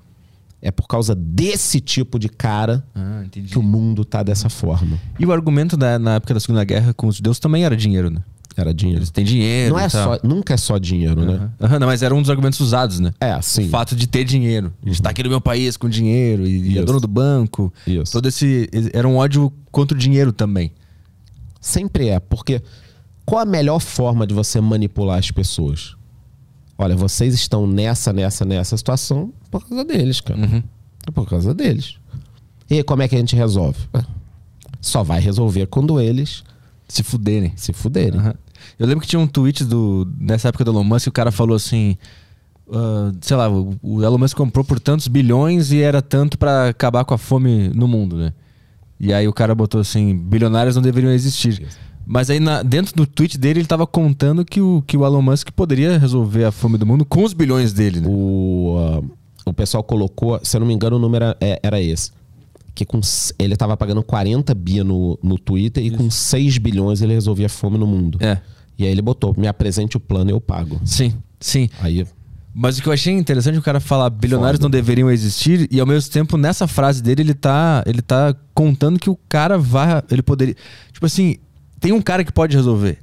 É 0.60 0.70
por 0.70 0.86
causa 0.88 1.14
desse 1.14 1.80
tipo 1.80 2.18
de 2.18 2.28
cara 2.28 2.84
Ah, 2.94 3.22
que 3.30 3.58
o 3.58 3.62
mundo 3.62 4.04
tá 4.04 4.22
dessa 4.22 4.48
forma. 4.48 4.98
E 5.18 5.24
o 5.26 5.32
argumento 5.32 5.76
da, 5.76 5.98
na 5.98 6.14
época 6.14 6.34
da 6.34 6.40
Segunda 6.40 6.64
Guerra 6.64 6.92
com 6.94 7.06
os 7.06 7.16
judeus 7.16 7.38
também 7.38 7.64
era 7.64 7.76
dinheiro, 7.76 8.10
né? 8.10 8.22
Era 8.56 8.72
dinheiro. 8.72 9.00
Eles 9.00 9.10
têm 9.10 9.22
dinheiro. 9.22 9.74
Não 9.74 9.78
é 9.78 9.86
só, 9.88 10.18
nunca 10.24 10.54
é 10.54 10.56
só 10.56 10.78
dinheiro, 10.78 11.20
né? 11.26 11.34
Aham. 11.34 11.52
Aham, 11.60 11.78
não, 11.78 11.86
mas 11.86 12.02
era 12.02 12.14
um 12.14 12.22
dos 12.22 12.30
argumentos 12.30 12.58
usados, 12.58 12.98
né? 12.98 13.12
É, 13.20 13.36
O 13.36 13.42
sim. 13.42 13.68
fato 13.68 13.94
de 13.94 14.06
ter 14.06 14.24
dinheiro. 14.24 14.72
A 14.82 14.88
gente 14.88 15.02
tá 15.02 15.10
aqui 15.10 15.22
no 15.22 15.28
meu 15.28 15.42
país 15.42 15.76
com 15.76 15.90
dinheiro 15.90 16.46
e, 16.46 16.72
e 16.72 16.78
é 16.78 16.82
dono 16.82 16.98
do 16.98 17.06
banco. 17.06 17.70
Isso. 17.86 18.10
Todo 18.12 18.26
esse. 18.26 18.68
Era 18.94 19.06
um 19.06 19.16
ódio 19.16 19.52
contra 19.70 19.94
o 19.94 20.00
dinheiro 20.00 20.32
também. 20.32 20.72
Sempre 21.60 22.08
é, 22.08 22.18
porque 22.20 22.62
qual 23.26 23.42
a 23.42 23.44
melhor 23.44 23.80
forma 23.80 24.26
de 24.26 24.32
você 24.32 24.60
manipular 24.60 25.18
as 25.18 25.30
pessoas? 25.30 25.95
Olha, 26.78 26.94
vocês 26.96 27.34
estão 27.34 27.66
nessa, 27.66 28.12
nessa, 28.12 28.44
nessa 28.44 28.76
situação 28.76 29.32
por 29.50 29.66
causa 29.66 29.84
deles, 29.84 30.20
cara. 30.20 30.64
É 31.06 31.10
por 31.10 31.28
causa 31.28 31.54
deles. 31.54 31.96
E 32.68 32.82
como 32.82 33.02
é 33.02 33.08
que 33.08 33.14
a 33.14 33.18
gente 33.18 33.34
resolve? 33.36 33.78
É, 33.94 34.00
Só 34.80 35.02
vai 35.02 35.20
resolver 35.20 35.66
quando 35.66 36.00
eles 36.00 36.42
Se 36.88 37.02
fuderem. 37.02 37.52
se 37.56 37.72
fuderem. 37.72 38.18
Aham. 38.20 38.34
Eu 38.78 38.86
lembro 38.86 39.02
que 39.02 39.06
tinha 39.08 39.20
um 39.20 39.26
tweet 39.26 39.64
do, 39.64 40.06
nessa 40.18 40.48
época 40.48 40.64
do 40.64 40.70
Elon 40.72 40.82
Musk, 40.84 41.06
o 41.06 41.12
cara 41.12 41.30
falou 41.30 41.54
assim. 41.56 41.96
ah, 42.70 43.12
sei 43.20 43.36
lá, 43.36 43.48
o, 43.48 43.76
o 43.82 44.02
Elon 44.02 44.18
Musk 44.18 44.36
comprou 44.36 44.64
por 44.64 44.80
tantos 44.80 45.06
bilhões 45.08 45.70
e 45.72 45.80
era 45.80 46.02
tanto 46.02 46.36
pra 46.36 46.68
acabar 46.70 47.04
com 47.04 47.14
a 47.14 47.18
fome 47.18 47.68
no 47.68 47.86
mundo, 47.86 48.16
né? 48.16 48.32
E 48.98 49.12
aí 49.12 49.28
o 49.28 49.32
cara 49.32 49.54
botou 49.54 49.80
assim: 49.80 50.16
bilionários 50.16 50.74
não 50.74 50.82
deveriam 50.82 51.12
existir. 51.12 51.66
Mas 52.06 52.30
aí 52.30 52.38
na- 52.38 52.62
dentro 52.62 52.94
do 52.94 53.04
tweet 53.06 53.36
dele 53.36 53.60
ele 53.60 53.66
tava 53.66 53.86
contando 53.86 54.44
que 54.44 54.60
o, 54.60 54.82
que 54.86 54.96
o 54.96 55.04
Elon 55.04 55.20
Musk 55.22 55.48
poderia 55.50 55.98
resolver 55.98 56.44
a 56.44 56.52
fome 56.52 56.78
do 56.78 56.86
mundo 56.86 57.04
com 57.04 57.24
os 57.24 57.32
bilhões 57.32 57.72
dele, 57.72 58.00
né? 58.00 58.06
O, 58.08 58.76
ah, 58.78 59.50
o 59.50 59.52
pessoal 59.52 59.82
colocou, 59.82 60.38
se 60.42 60.56
eu 60.56 60.60
não 60.60 60.66
me 60.68 60.72
engano, 60.74 60.96
o 60.96 60.98
número 61.00 61.24
é- 61.40 61.58
era 61.62 61.80
esse. 61.80 62.12
Que 62.74 62.84
com, 62.84 63.00
ele 63.38 63.56
tava 63.56 63.76
pagando 63.76 64.02
40 64.02 64.54
bi 64.54 64.82
no, 64.84 65.18
no 65.22 65.36
Twitter 65.38 65.84
e 65.84 65.90
com 65.90 66.08
6 66.10 66.58
bilhões 66.58 67.02
ele 67.02 67.12
resolvia 67.14 67.46
a 67.46 67.48
fome 67.48 67.76
no 67.78 67.86
mundo. 67.86 68.18
É. 68.20 68.38
E 68.78 68.84
aí 68.84 68.90
ele 68.90 69.02
botou, 69.02 69.34
me 69.36 69.48
apresente 69.48 69.96
o 69.96 70.00
plano 70.00 70.30
e 70.30 70.32
eu 70.32 70.40
pago. 70.40 70.78
Sim, 70.84 71.14
sim. 71.40 71.68
Aí, 71.80 72.06
Mas 72.54 72.78
o 72.78 72.82
que 72.82 72.88
eu 72.88 72.92
achei 72.92 73.14
interessante 73.14 73.56
é 73.56 73.58
o 73.58 73.62
cara 73.62 73.80
falar 73.80 74.10
bilionários 74.10 74.58
Foda. 74.58 74.64
não 74.66 74.70
deveriam 74.70 75.10
existir 75.10 75.66
e 75.72 75.80
ao 75.80 75.86
mesmo 75.86 76.12
tempo 76.12 76.36
nessa 76.36 76.68
frase 76.68 77.02
dele 77.02 77.22
ele 77.22 77.34
tá, 77.34 77.82
ele 77.86 78.02
tá 78.02 78.34
contando 78.54 78.98
que 79.00 79.08
o 79.10 79.18
cara 79.28 79.56
vai, 79.58 80.02
ele 80.10 80.22
poderia, 80.22 80.54
tipo 80.92 81.06
assim, 81.06 81.36
tem 81.86 81.92
um 81.92 82.02
cara 82.02 82.24
que 82.24 82.32
pode 82.32 82.56
resolver. 82.56 82.98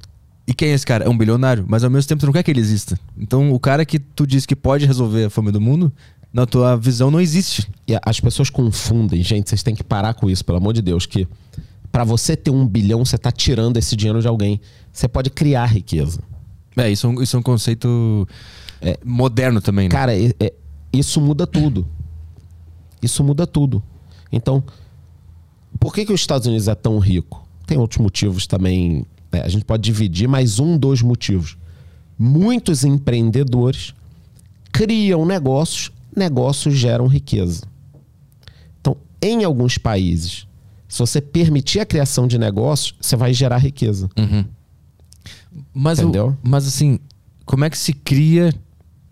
E 0.46 0.52
quem 0.52 0.68
é 0.68 0.74
esse 0.74 0.84
cara? 0.84 1.06
É 1.06 1.08
um 1.08 1.16
bilionário, 1.16 1.64
mas 1.66 1.82
ao 1.84 1.88
mesmo 1.90 2.06
tempo 2.06 2.20
tu 2.20 2.26
não 2.26 2.34
quer 2.34 2.42
que 2.42 2.50
ele 2.50 2.60
exista. 2.60 3.00
Então 3.16 3.50
o 3.50 3.58
cara 3.58 3.82
que 3.86 3.98
tu 3.98 4.26
diz 4.26 4.44
que 4.44 4.54
pode 4.54 4.84
resolver 4.84 5.24
a 5.24 5.30
fome 5.30 5.50
do 5.50 5.58
mundo, 5.58 5.90
na 6.30 6.44
tua 6.44 6.76
visão 6.76 7.10
não 7.10 7.18
existe. 7.18 7.66
e 7.88 7.96
as 8.04 8.20
pessoas 8.20 8.50
confundem, 8.50 9.22
gente, 9.22 9.48
vocês 9.48 9.62
têm 9.62 9.74
que 9.74 9.82
parar 9.82 10.12
com 10.12 10.28
isso, 10.28 10.44
pelo 10.44 10.58
amor 10.58 10.74
de 10.74 10.82
Deus, 10.82 11.06
que 11.06 11.26
pra 11.90 12.04
você 12.04 12.36
ter 12.36 12.50
um 12.50 12.66
bilhão, 12.66 13.02
você 13.06 13.16
tá 13.16 13.32
tirando 13.32 13.78
esse 13.78 13.96
dinheiro 13.96 14.20
de 14.20 14.28
alguém. 14.28 14.60
Você 14.92 15.08
pode 15.08 15.30
criar 15.30 15.64
riqueza. 15.64 16.20
É, 16.76 16.90
isso 16.90 17.06
é 17.06 17.10
um, 17.10 17.22
isso 17.22 17.36
é 17.36 17.38
um 17.38 17.42
conceito 17.42 18.28
moderno 19.02 19.62
também, 19.62 19.88
né? 19.88 19.92
Cara, 19.94 20.14
é- 20.14 20.34
é- 20.38 20.52
isso 20.92 21.22
muda 21.22 21.46
tudo. 21.46 21.86
Isso 23.00 23.24
muda 23.24 23.46
tudo. 23.46 23.82
Então, 24.30 24.62
por 25.80 25.94
que, 25.94 26.04
que 26.04 26.12
os 26.12 26.20
Estados 26.20 26.46
Unidos 26.46 26.68
é 26.68 26.74
tão 26.74 26.98
rico? 26.98 27.43
Tem 27.66 27.78
outros 27.78 27.98
motivos 28.00 28.46
também. 28.46 29.04
né? 29.32 29.42
a 29.42 29.48
gente 29.48 29.64
pode 29.64 29.82
dividir, 29.82 30.28
mas 30.28 30.58
um 30.58 30.76
dos 30.78 31.02
motivos. 31.02 31.56
Muitos 32.18 32.84
empreendedores 32.84 33.92
criam 34.72 35.24
negócios, 35.26 35.90
negócios 36.16 36.74
geram 36.74 37.06
riqueza. 37.06 37.62
Então, 38.80 38.96
em 39.20 39.42
alguns 39.44 39.78
países, 39.78 40.46
se 40.88 40.98
você 40.98 41.20
permitir 41.20 41.80
a 41.80 41.86
criação 41.86 42.26
de 42.28 42.38
negócios, 42.38 42.94
você 43.00 43.16
vai 43.16 43.32
gerar 43.34 43.58
riqueza. 43.58 44.08
Mas, 45.72 45.98
o- 45.98 46.02
Entendeu? 46.02 46.36
mas 46.42 46.66
assim, 46.66 46.98
como 47.44 47.64
é 47.64 47.70
que 47.70 47.78
se 47.78 47.92
cria 47.92 48.52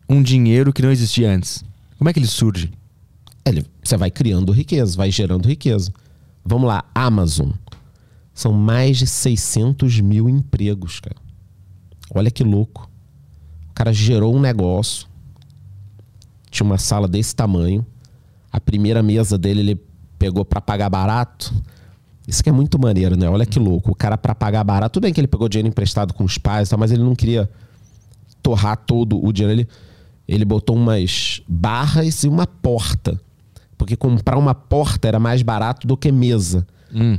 um 0.09 0.23
dinheiro 0.23 0.73
que 0.73 0.83
não 0.83 0.91
existia 0.91 1.31
antes? 1.31 1.65
Como 1.99 2.09
é 2.09 2.13
que 2.13 2.19
ele 2.19 2.27
surge? 2.27 2.71
Ele- 3.45 3.65
você 3.83 3.97
vai 3.97 4.11
criando 4.11 4.53
riqueza, 4.53 4.97
vai 4.97 5.11
gerando 5.11 5.47
riqueza. 5.49 5.93
Vamos 6.45 6.69
lá, 6.69 6.85
Amazon. 6.95 7.51
São 8.35 8.53
mais 8.53 8.99
de 8.99 9.07
600 9.07 10.01
mil 10.01 10.29
empregos, 10.29 11.01
cara. 11.01 11.17
Olha 12.15 12.31
que 12.31 12.43
louco. 12.43 12.91
O 13.71 13.75
cara 13.75 13.93
gerou 13.93 14.35
um 14.35 14.41
negócio. 14.41 15.07
Tinha 16.51 16.65
uma 16.65 16.79
sala 16.79 17.09
desse 17.09 17.35
tamanho. 17.35 17.85
A 18.51 18.61
primeira 18.61 19.03
mesa 19.03 19.39
dele 19.39 19.61
ele 19.61 19.81
pegou 20.19 20.45
pra 20.45 20.61
pagar 20.61 20.89
barato. 20.91 21.55
Isso 22.27 22.43
que 22.43 22.49
é 22.49 22.53
muito 22.53 22.79
maneiro, 22.79 23.17
né? 23.17 23.29
Olha 23.29 23.47
que 23.47 23.59
louco. 23.59 23.91
O 23.91 23.95
cara 23.95 24.17
pra 24.17 24.35
pagar 24.35 24.63
barato. 24.63 24.95
Tudo 24.95 25.05
bem 25.05 25.13
que 25.13 25.21
ele 25.21 25.27
pegou 25.27 25.49
dinheiro 25.49 25.69
emprestado 25.69 26.15
com 26.15 26.25
os 26.25 26.39
pais, 26.39 26.69
tal, 26.69 26.79
mas 26.79 26.93
ele 26.93 27.03
não 27.03 27.15
queria 27.15 27.51
torrar 28.43 28.77
todo 28.77 29.25
o 29.25 29.33
dinheiro. 29.33 29.61
Ele, 29.61 29.69
ele 30.29 30.45
botou 30.45 30.77
umas 30.77 31.43
barras 31.49 32.23
e 32.25 32.29
uma 32.29 32.47
porta. 32.47 33.21
Porque 33.77 33.97
comprar 33.97 34.39
uma 34.39 34.55
porta 34.55 35.09
era 35.09 35.19
mais 35.19 35.43
barato 35.43 35.87
do 35.87 35.97
que 35.97 36.13
mesa. 36.13 36.67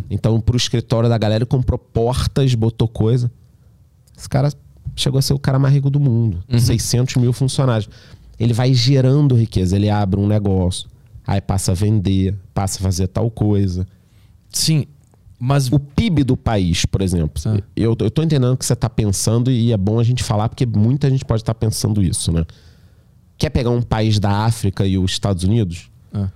Então, 0.10 0.40
pro 0.40 0.56
escritório 0.56 1.10
da 1.10 1.18
galera, 1.18 1.44
ele 1.44 1.46
comprou 1.46 1.78
portas, 1.80 2.54
botou 2.56 2.88
coisa. 2.88 3.32
Esse 4.18 4.30
cara 4.30 4.52
chegou 4.96 5.18
a 5.18 5.22
ser 5.22 5.34
o 5.34 5.40
cara 5.40 5.58
mais 5.58 5.74
rico 5.74 5.90
do 5.90 6.00
mundo. 6.00 6.44
600 6.60 7.16
mil 7.16 7.34
funcionários. 7.34 7.90
Ele 8.40 8.54
vai 8.54 8.74
gerando 8.74 9.36
riqueza. 9.36 9.76
Ele 9.76 9.90
abre 9.90 10.20
um 10.20 10.28
negócio, 10.28 10.90
aí 11.26 11.42
passa 11.42 11.72
a 11.72 11.76
vender, 11.76 12.36
passa 12.54 12.80
a 12.80 12.82
fazer 12.82 13.08
tal 13.08 13.30
coisa. 13.32 13.88
Sim, 14.50 14.86
mas 15.46 15.70
O 15.70 15.78
PIB 15.78 16.24
do 16.24 16.38
país, 16.38 16.86
por 16.86 17.02
exemplo. 17.02 17.42
Ah. 17.46 17.60
Eu, 17.76 17.98
eu 18.00 18.10
tô 18.10 18.24
entendendo 18.24 18.54
o 18.54 18.58
que 18.58 18.66
você 18.66 18.76
tá 18.76 18.90
pensando 18.90 19.52
e 19.52 19.74
é 19.74 19.78
bom 19.78 20.00
a 20.00 20.04
gente 20.04 20.24
falar 20.24 20.48
porque 20.48 20.66
muita 20.66 21.10
gente 21.10 21.26
pode 21.26 21.42
estar 21.42 21.54
pensando 21.54 22.02
isso, 22.02 22.32
né? 22.32 22.46
Quer 23.38 23.50
pegar 23.50 23.72
um 23.72 23.82
país 23.82 24.20
da 24.20 24.46
África 24.46 24.86
e 24.86 24.98
os 24.98 25.12
Estados 25.12 25.44
Unidos? 25.44 25.90
Ah. 26.14 26.30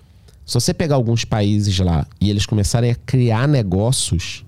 Se 0.48 0.54
você 0.56 0.74
pegar 0.74 0.96
alguns 0.96 1.26
países 1.26 1.78
lá 1.80 2.08
e 2.22 2.30
eles 2.30 2.46
começarem 2.46 2.90
a 2.90 2.96
criar 2.96 3.48
negócios, 3.48 4.46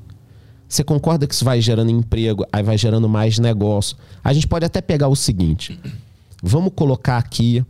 você 0.68 0.84
concorda 0.84 1.28
que 1.28 1.34
isso 1.34 1.43
vai 1.45 1.60
gerando 1.60 1.91
emprego, 1.91 2.45
aí 2.54 2.64
vai 2.64 2.78
gerando 2.78 3.08
mais 3.10 3.38
negócio. 3.38 3.97
A 4.24 4.32
gente 4.32 4.47
pode 4.47 4.66
até 4.66 4.80
pegar 4.82 5.10
o 5.10 5.16
seguinte: 5.16 5.78
vamos 6.41 6.72
colocar 6.74 7.18
aqui 7.18 7.66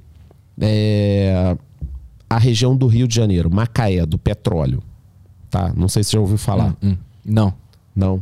é, 0.61 1.57
a 2.29 2.37
região 2.37 2.75
do 2.77 2.85
Rio 2.87 3.07
de 3.07 3.15
Janeiro, 3.15 3.49
Macaé, 3.53 4.05
do 4.05 4.17
petróleo. 4.17 4.83
Tá? 5.49 5.73
Não 5.75 5.87
sei 5.87 6.03
se 6.03 6.11
você 6.11 6.17
já 6.17 6.21
ouviu 6.21 6.37
falar. 6.37 6.75
Hum, 6.83 6.95
não. 7.25 7.53
Não. 7.95 8.21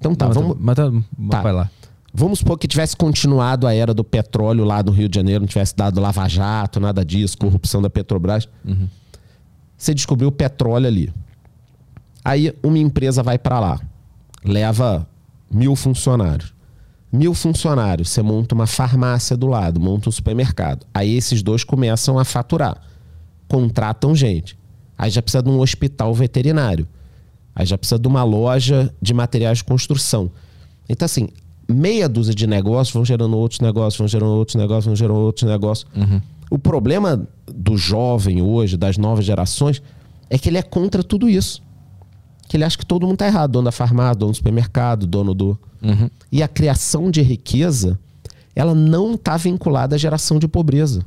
Então 0.00 0.14
tá, 0.14 0.26
Não, 0.26 0.32
vamos, 0.34 0.56
mas 0.60 0.74
tá- 0.76 0.90
Tá. 1.30 1.42
vai 1.42 1.52
lá. 1.52 1.70
vamos 2.12 2.40
supor 2.40 2.58
que 2.58 2.66
tivesse 2.66 2.96
continuado 2.96 3.66
a 3.66 3.72
era 3.74 3.94
do 3.94 4.02
petróleo 4.02 4.64
lá 4.64 4.82
no 4.82 4.90
Rio 4.90 5.08
de 5.08 5.14
Janeiro, 5.16 5.42
não 5.42 5.48
tivesse 5.48 5.76
dado 5.76 6.00
lava-jato, 6.00 6.80
nada 6.80 7.04
disso, 7.04 7.38
corrupção 7.38 7.80
da 7.80 7.88
Petrobras. 7.90 8.48
Você 9.78 9.94
descobriu 9.94 10.32
petróleo 10.32 10.88
ali. 10.88 11.14
Aí 12.24 12.52
uma 12.62 12.78
empresa 12.78 13.22
vai 13.22 13.38
para 13.38 13.60
lá, 13.60 13.80
leva 14.44 15.08
mil 15.50 15.74
funcionários. 15.76 16.52
Mil 17.10 17.32
funcionários, 17.32 18.10
você 18.10 18.20
monta 18.20 18.54
uma 18.54 18.66
farmácia 18.66 19.34
do 19.34 19.46
lado, 19.46 19.80
monta 19.80 20.10
um 20.10 20.12
supermercado. 20.12 20.84
Aí 20.92 21.16
esses 21.16 21.42
dois 21.42 21.64
começam 21.64 22.18
a 22.18 22.24
faturar. 22.24 22.82
Contratam 23.48 24.14
gente. 24.14 24.58
Aí 24.98 25.10
já 25.10 25.22
precisa 25.22 25.42
de 25.42 25.48
um 25.48 25.58
hospital 25.60 26.12
veterinário. 26.12 26.86
Aí 27.54 27.64
já 27.64 27.78
precisa 27.78 27.98
de 27.98 28.06
uma 28.06 28.24
loja 28.24 28.92
de 29.00 29.14
materiais 29.14 29.58
de 29.58 29.64
construção. 29.64 30.30
Então, 30.86 31.06
assim, 31.06 31.28
meia 31.66 32.08
dúzia 32.08 32.34
de 32.34 32.46
negócios 32.46 32.92
vão 32.92 33.04
gerando 33.04 33.36
outros 33.38 33.60
negócios, 33.60 33.96
vão 33.98 34.08
gerando 34.08 34.32
outros 34.32 34.56
negócios, 34.56 34.84
vão 34.84 34.96
gerando 34.96 35.20
outros 35.20 35.48
negócios. 35.48 35.90
O 36.50 36.58
problema 36.58 37.26
do 37.46 37.76
jovem 37.76 38.42
hoje, 38.42 38.76
das 38.76 38.96
novas 38.96 39.24
gerações, 39.24 39.82
é 40.30 40.38
que 40.38 40.48
ele 40.48 40.58
é 40.58 40.62
contra 40.62 41.02
tudo 41.02 41.28
isso. 41.28 41.62
Que 42.48 42.56
ele 42.56 42.64
acha 42.64 42.78
que 42.78 42.86
todo 42.86 43.06
mundo 43.06 43.18
tá 43.18 43.26
errado. 43.26 43.52
Dono 43.52 43.66
da 43.66 43.72
farmácia, 43.72 44.14
dono 44.14 44.32
do 44.32 44.36
supermercado, 44.36 45.06
dono 45.06 45.34
do. 45.34 45.58
E 46.32 46.42
a 46.42 46.48
criação 46.48 47.10
de 47.10 47.20
riqueza, 47.22 47.98
ela 48.56 48.74
não 48.74 49.14
está 49.14 49.36
vinculada 49.36 49.94
à 49.94 49.98
geração 49.98 50.38
de 50.38 50.48
pobreza. 50.48 51.04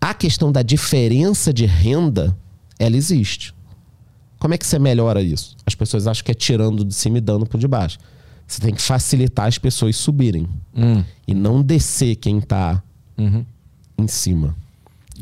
A 0.00 0.14
questão 0.14 0.50
da 0.50 0.62
diferença 0.62 1.52
de 1.52 1.66
renda, 1.66 2.34
ela 2.78 2.96
existe. 2.96 3.54
Como 4.38 4.54
é 4.54 4.58
que 4.58 4.66
você 4.66 4.78
melhora 4.78 5.20
isso? 5.20 5.54
As 5.66 5.74
pessoas 5.74 6.06
acham 6.06 6.24
que 6.24 6.30
é 6.30 6.34
tirando 6.34 6.82
de 6.82 6.94
cima 6.94 7.18
e 7.18 7.20
dando 7.20 7.44
por 7.44 7.60
de 7.60 7.68
baixo. 7.68 7.98
Você 8.46 8.62
tem 8.62 8.74
que 8.74 8.80
facilitar 8.80 9.46
as 9.46 9.58
pessoas 9.58 9.96
subirem. 9.96 10.48
E 11.28 11.34
não 11.34 11.62
descer 11.62 12.16
quem 12.16 12.38
está 12.38 12.82
em 14.00 14.08
cima. 14.08 14.56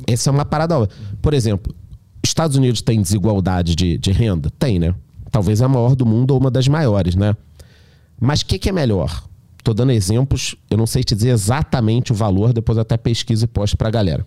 Essa 0.07 0.31
é 0.31 0.33
uma 0.33 0.45
parada. 0.45 0.89
Por 1.21 1.35
exemplo, 1.35 1.75
Estados 2.23 2.57
Unidos 2.57 2.81
tem 2.83 3.01
desigualdade 3.01 3.75
de, 3.75 3.99
de 3.99 4.13
renda? 4.13 4.51
Tem, 4.59 4.79
né? 4.79 4.95
Talvez 5.31 5.61
a 5.61 5.69
maior 5.69 5.95
do 5.95 6.07
mundo 6.07 6.33
ou 6.33 6.41
uma 6.41 6.51
das 6.51 6.69
maiores, 6.69 7.15
né? 7.15 7.37
Mas 8.21 8.41
o 8.41 8.47
que, 8.47 8.59
que 8.59 8.69
é 8.69 8.73
melhor? 8.73 9.25
Tô 9.63 9.75
dando 9.75 9.93
exemplos, 9.93 10.55
eu 10.71 10.77
não 10.77 10.87
sei 10.87 11.05
te 11.05 11.15
dizer 11.15 11.31
exatamente 11.31 12.13
o 12.13 12.15
valor, 12.15 12.53
depois 12.53 12.79
até 12.79 12.97
pesquiso 12.97 13.45
e 13.45 13.49
posto 13.49 13.77
pra 13.77 13.91
galera. 13.91 14.27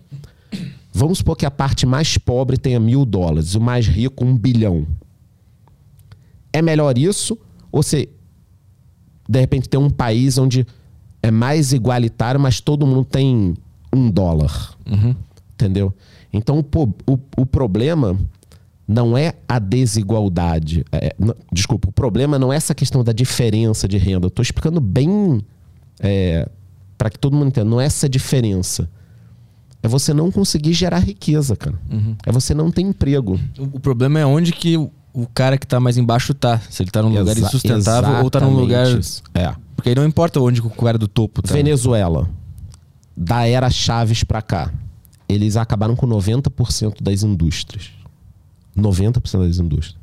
Vamos 0.92 1.18
supor 1.18 1.36
que 1.36 1.46
a 1.46 1.50
parte 1.50 1.86
mais 1.86 2.18
pobre 2.18 2.56
tenha 2.56 2.78
mil 2.78 3.04
dólares, 3.04 3.54
o 3.54 3.60
mais 3.60 3.86
rico 3.86 4.24
um 4.24 4.36
bilhão. 4.36 4.86
É 6.52 6.60
melhor 6.60 6.96
isso 6.98 7.36
ou 7.70 7.82
você, 7.82 8.08
de 9.26 9.40
repente, 9.40 9.68
ter 9.68 9.78
um 9.78 9.88
país 9.88 10.36
onde 10.36 10.66
é 11.22 11.30
mais 11.30 11.72
igualitário, 11.72 12.38
mas 12.38 12.60
todo 12.60 12.86
mundo 12.86 13.04
tem 13.04 13.54
um 13.94 14.10
dólar? 14.10 14.74
Entendeu? 15.54 15.92
Então, 16.32 16.58
o, 16.58 17.12
o, 17.12 17.18
o 17.42 17.46
problema 17.46 18.18
não 18.88 19.16
é 19.16 19.34
a 19.48 19.58
desigualdade. 19.58 20.84
É, 20.90 21.14
n- 21.18 21.34
desculpa, 21.52 21.88
o 21.88 21.92
problema 21.92 22.38
não 22.38 22.52
é 22.52 22.56
essa 22.56 22.74
questão 22.74 23.04
da 23.04 23.12
diferença 23.12 23.86
de 23.86 23.96
renda. 23.98 24.26
Eu 24.26 24.28
estou 24.28 24.42
explicando 24.42 24.80
bem 24.80 25.42
para 26.98 27.10
que 27.10 27.18
todo 27.18 27.34
mundo 27.36 27.48
entenda. 27.48 27.68
Não 27.68 27.80
é 27.80 27.86
essa 27.86 28.08
diferença. 28.08 28.88
É 29.82 29.88
você 29.88 30.14
não 30.14 30.30
conseguir 30.30 30.72
gerar 30.72 30.98
riqueza, 31.00 31.56
cara. 31.56 31.78
É 32.24 32.30
você 32.32 32.54
não 32.54 32.70
ter 32.70 32.82
emprego. 32.82 33.38
O, 33.58 33.76
o 33.76 33.80
problema 33.80 34.18
é 34.20 34.26
onde 34.26 34.52
que 34.52 34.76
o, 34.76 34.90
cara 35.34 35.58
que 35.58 35.66
tá 35.66 35.80
mais 35.80 35.96
embaixo 35.98 36.32
tá. 36.34 36.60
Se 36.70 36.82
ele 36.82 36.90
tá 36.90 37.02
num 37.02 37.08
lugar 37.08 37.36
Exa- 37.36 37.46
insustentável 37.48 38.22
ou 38.24 38.30
tá 38.30 38.40
num 38.40 38.54
lugar. 38.54 38.86
isso. 38.98 39.22
É. 39.34 39.52
Porque 39.76 39.88
aí 39.88 39.94
não 39.94 40.04
importa 40.06 40.40
onde 40.40 40.60
o 40.60 40.70
cara 40.70 40.96
do 40.96 41.08
topo 41.08 41.42
tá. 41.42 41.52
Venezuela, 41.52 42.28
da 43.16 43.46
era 43.46 43.68
Chaves 43.70 44.24
pra 44.24 44.40
cá, 44.42 44.72
eles 45.28 45.56
acabaram 45.56 45.94
com 45.96 46.06
90% 46.06 47.02
das 47.02 47.22
indústrias. 47.22 47.90
90% 48.76 49.46
das 49.46 49.58
indústrias. 49.58 49.96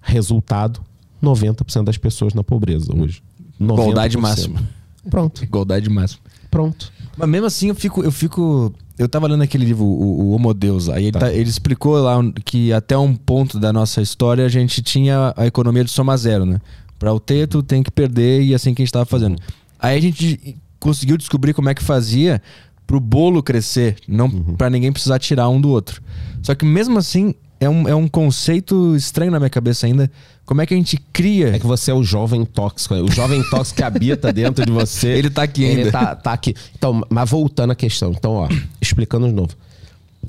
Resultado, 0.00 0.80
90% 1.22 1.84
das 1.84 1.98
pessoas 1.98 2.32
na 2.34 2.42
pobreza 2.44 2.94
hoje. 2.94 3.22
90%. 3.60 3.72
Igualdade 3.80 4.16
máxima. 4.18 4.62
Pronto, 5.10 5.42
Igualdade 5.44 5.90
máxima. 5.90 6.20
pronto. 6.50 6.92
Mas 7.16 7.28
mesmo 7.28 7.46
assim 7.46 7.68
eu 7.68 7.74
fico. 7.74 8.02
Eu 8.02 8.12
fico. 8.12 8.72
Eu 8.98 9.08
tava 9.08 9.26
lendo 9.28 9.42
aquele 9.42 9.64
livro, 9.64 9.84
o, 9.84 10.20
o 10.22 10.30
Homo 10.32 10.52
Deus, 10.52 10.88
aí 10.88 11.04
ele, 11.04 11.12
Tá. 11.12 11.20
tá- 11.20 11.32
ele 11.32 11.48
explicou 11.48 11.96
lá 12.00 12.16
que 12.44 12.72
até 12.72 12.96
um 12.98 13.14
ponto 13.14 13.58
da 13.58 13.72
nossa 13.72 14.00
história 14.02 14.44
a 14.44 14.48
gente 14.48 14.82
tinha 14.82 15.32
a 15.36 15.46
economia 15.46 15.84
de 15.84 15.90
soma 15.90 16.16
zero, 16.16 16.44
né? 16.44 16.60
Pra 16.98 17.12
o 17.12 17.20
ter, 17.20 17.46
tu 17.46 17.62
tem 17.62 17.82
que 17.82 17.90
perder 17.92 18.42
e 18.42 18.54
assim 18.54 18.74
que 18.74 18.82
a 18.82 18.84
gente 18.84 18.92
tava 18.92 19.04
fazendo. 19.06 19.40
Aí 19.78 19.96
a 19.96 20.00
gente 20.00 20.56
conseguiu 20.78 21.16
descobrir 21.16 21.54
como 21.54 21.68
é 21.68 21.74
que 21.74 21.82
fazia 21.82 22.40
pro 22.86 23.00
bolo 23.00 23.42
crescer, 23.42 23.96
não 24.08 24.30
pra 24.30 24.70
ninguém 24.70 24.92
precisar 24.92 25.18
tirar 25.18 25.48
um 25.48 25.60
do 25.60 25.68
outro. 25.68 26.02
Só 26.42 26.54
que 26.54 26.64
mesmo 26.64 26.98
assim 26.98 27.34
é 27.60 27.68
um, 27.68 27.88
é 27.88 27.94
um 27.94 28.08
conceito 28.08 28.94
estranho 28.96 29.30
na 29.30 29.38
minha 29.38 29.50
cabeça 29.50 29.86
ainda. 29.86 30.10
Como 30.46 30.62
é 30.62 30.66
que 30.66 30.72
a 30.72 30.76
gente 30.76 30.96
cria. 31.12 31.48
É 31.56 31.58
que 31.58 31.66
você 31.66 31.90
é 31.90 31.94
o 31.94 32.02
jovem 32.02 32.44
tóxico. 32.44 32.94
O 32.94 33.10
jovem 33.12 33.42
tóxico 33.50 33.76
que 33.76 33.82
habita 33.82 34.32
dentro 34.32 34.64
de 34.64 34.72
você. 34.72 35.08
Ele 35.08 35.28
tá 35.28 35.42
aqui 35.42 35.64
Ele 35.64 35.80
ainda. 35.82 35.92
tá, 35.92 36.16
tá 36.16 36.32
aqui. 36.32 36.54
Então, 36.76 37.02
mas 37.10 37.28
voltando 37.28 37.72
à 37.72 37.74
questão. 37.74 38.12
Então, 38.12 38.32
ó, 38.32 38.48
explicando 38.80 39.26
de 39.26 39.34
novo. 39.34 39.50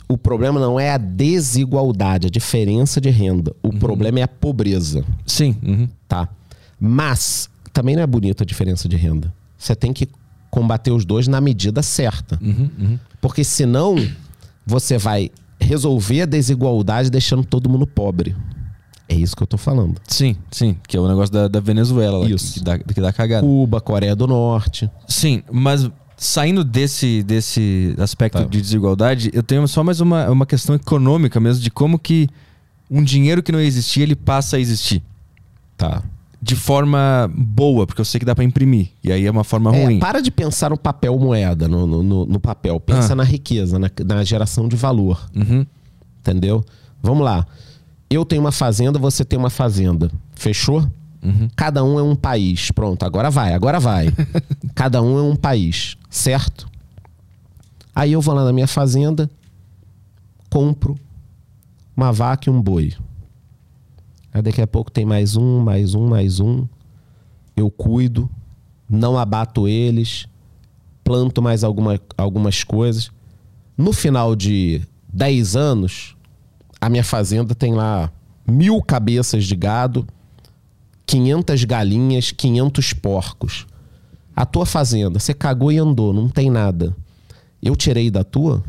O 0.08 0.18
problema 0.18 0.60
não 0.60 0.80
é 0.80 0.92
a 0.92 0.98
desigualdade, 0.98 2.28
a 2.28 2.30
diferença 2.30 3.00
de 3.00 3.10
renda. 3.10 3.56
O 3.62 3.72
problema 3.72 4.20
é 4.20 4.24
a 4.24 4.28
pobreza, 4.28 5.04
Sim. 5.26 5.56
uhum. 5.64 5.88
tá? 6.08 6.28
Mas 6.80 7.50
também 7.72 7.96
não 7.96 8.04
é 8.04 8.08
bonita 8.08 8.44
a 8.44 8.46
diferença 8.46 8.90
de 8.90 8.96
renda. 8.96 9.34
Você 9.58 9.76
tem 9.76 9.94
que 9.94 10.08
combater 10.50 10.92
os 10.92 11.06
dois 11.06 11.28
na 11.28 11.40
medida 11.42 11.82
certa. 11.82 12.40
Porque 13.22 13.44
senão 13.44 13.96
você 14.66 14.98
vai 14.98 15.30
resolver 15.60 16.22
a 16.22 16.26
desigualdade 16.26 17.10
deixando 17.10 17.44
todo 17.44 17.70
mundo 17.70 17.86
pobre. 17.86 18.36
É 19.08 19.16
isso 19.16 19.36
que 19.36 19.42
eu 19.42 19.48
tô 19.48 19.58
falando. 19.58 20.00
Sim, 20.08 20.36
sim. 20.52 20.76
Que 20.88 20.96
é 20.96 21.00
o 21.00 21.08
negócio 21.08 21.34
da, 21.34 21.48
da 21.48 21.60
Venezuela 21.60 22.20
lá, 22.20 22.30
Isso. 22.30 22.54
Que, 22.54 22.64
dá, 22.64 22.78
que 22.78 23.02
dá 23.02 23.12
cagada. 23.12 23.46
Cuba, 23.46 23.82
Coreia 23.82 24.16
do 24.16 24.28
Norte. 24.28 24.90
Sim, 25.08 25.42
mas 25.52 25.90
saindo 26.16 26.64
desse, 26.64 27.24
desse 27.24 27.96
aspecto 27.98 28.38
Tá. 28.38 28.44
de 28.44 28.62
desigualdade, 28.62 29.32
eu 29.34 29.42
tenho 29.42 29.68
só 29.68 29.84
mais 29.84 30.00
uma, 30.00 30.30
uma 30.30 30.46
questão 30.46 30.76
econômica 30.76 31.40
mesmo, 31.40 31.64
de 31.64 31.72
como 31.72 31.98
que 31.98 32.28
um 32.90 33.04
dinheiro 33.04 33.42
que 33.42 33.52
não 33.52 33.60
existia, 33.60 34.04
ele 34.04 34.16
passa 34.16 34.58
a 34.58 34.60
existir. 34.60 35.02
Tá. 35.76 36.04
De 36.42 36.56
forma 36.56 37.30
boa, 37.36 37.86
porque 37.86 38.00
eu 38.00 38.06
sei 38.06 38.18
que 38.20 38.26
dá 38.26 38.34
pra 38.34 38.44
imprimir. 38.46 38.90
E 39.04 39.12
aí 39.12 39.26
é 39.26 39.32
uma 39.32 39.44
forma 39.44 39.76
É, 39.76 39.84
ruim. 39.86 40.00
para 40.00 40.22
de 40.22 40.32
pensar 40.32 40.70
no 40.70 40.78
papel 40.78 41.18
moeda, 41.20 41.68
no, 41.68 41.86
no, 41.86 42.26
no- 42.26 42.40
papel. 42.40 42.80
Pensa 42.80 43.12
Ah. 43.12 43.16
na 43.18 43.24
riqueza, 43.24 43.78
na, 43.78 43.92
na 44.06 44.24
geração 44.24 44.68
de 44.68 44.76
valor. 44.78 45.30
Uhum. 45.36 45.66
Entendeu? 46.22 46.64
Vamos 47.04 47.26
lá. 47.26 47.46
Eu 48.10 48.24
tenho 48.24 48.42
uma 48.42 48.52
fazenda, 48.54 48.98
você 48.98 49.26
tem 49.26 49.38
uma 49.38 49.50
fazenda. 49.50 50.10
Fechou? 50.34 50.86
Cada 51.58 51.84
um 51.84 52.00
é 52.00 52.04
um 52.04 52.16
país. 52.16 52.72
Pronto, 52.72 53.04
agora 53.04 53.30
vai, 53.30 53.54
agora 53.54 53.78
vai. 53.78 54.08
Cada 54.74 55.02
um 55.02 55.20
é 55.20 55.22
um 55.22 55.36
país, 55.36 55.98
certo? 56.10 56.70
Aí 57.94 58.14
eu 58.14 58.22
vou 58.22 58.34
lá 58.34 58.46
na 58.46 58.54
minha 58.54 58.68
fazenda, 58.68 59.30
compro 60.50 60.96
uma 61.98 62.14
vaca 62.14 62.50
e 62.50 62.54
um 62.54 62.62
boi. 62.62 62.94
Aí 64.34 64.42
daqui 64.42 64.62
a 64.62 64.68
pouco 64.68 64.92
tem 64.92 65.06
mais 65.06 65.36
um, 65.36 65.60
mais 65.60 65.96
um, 65.96 66.08
mais 66.08 66.40
um. 66.40 66.68
Eu 67.56 67.70
cuido, 67.70 68.30
não 68.90 69.18
abato 69.18 69.68
eles, 69.68 70.28
planto 71.04 71.42
mais 71.42 71.64
alguma, 71.64 72.00
algumas 72.18 72.64
coisas. 72.64 73.12
No 73.78 73.92
final 73.92 74.36
de 74.36 74.82
10 75.12 75.56
anos, 75.56 76.16
a 76.80 76.90
minha 76.90 77.04
fazenda 77.04 77.56
tem 77.56 77.74
lá 77.74 78.12
mil 78.48 78.82
cabeças 78.82 79.46
de 79.46 79.56
gado, 79.56 80.08
500 81.06 81.64
galinhas, 81.64 82.32
500 82.32 82.94
porcos. 82.94 83.66
A 84.36 84.46
tua 84.46 84.66
fazenda, 84.66 85.20
você 85.20 85.34
cagou 85.34 85.72
e 85.72 85.78
andou, 85.78 86.14
não 86.14 86.30
tem 86.30 86.50
nada. 86.50 86.96
Eu 87.62 87.76
tirei 87.76 88.10
da 88.10 88.24
tua? 88.24 88.64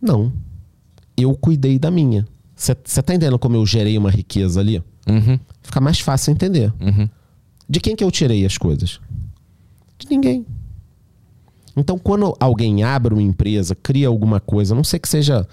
Não. 0.00 0.32
Eu 1.16 1.34
cuidei 1.34 1.78
da 1.78 1.90
minha. 1.90 2.26
Você 2.62 3.02
tá 3.02 3.12
entendendo 3.12 3.36
como 3.40 3.56
eu 3.56 3.66
gerei 3.66 3.98
uma 3.98 4.08
riqueza 4.10 4.60
ali? 4.60 4.80
Uhum. 5.08 5.36
Fica 5.62 5.80
mais 5.80 5.98
fácil 5.98 6.30
entender. 6.30 6.72
Uhum. 6.80 7.08
De 7.68 7.80
quem 7.80 7.96
que 7.96 8.04
eu 8.04 8.10
tirei 8.10 8.46
as 8.46 8.56
coisas? 8.56 9.00
De 9.98 10.08
ninguém. 10.08 10.46
Então, 11.76 11.98
quando 11.98 12.36
alguém 12.38 12.84
abre 12.84 13.14
uma 13.14 13.22
empresa, 13.22 13.74
cria 13.74 14.06
alguma 14.06 14.38
coisa, 14.38 14.76
não 14.76 14.84
sei 14.84 15.00
que 15.00 15.08
seja. 15.08 15.44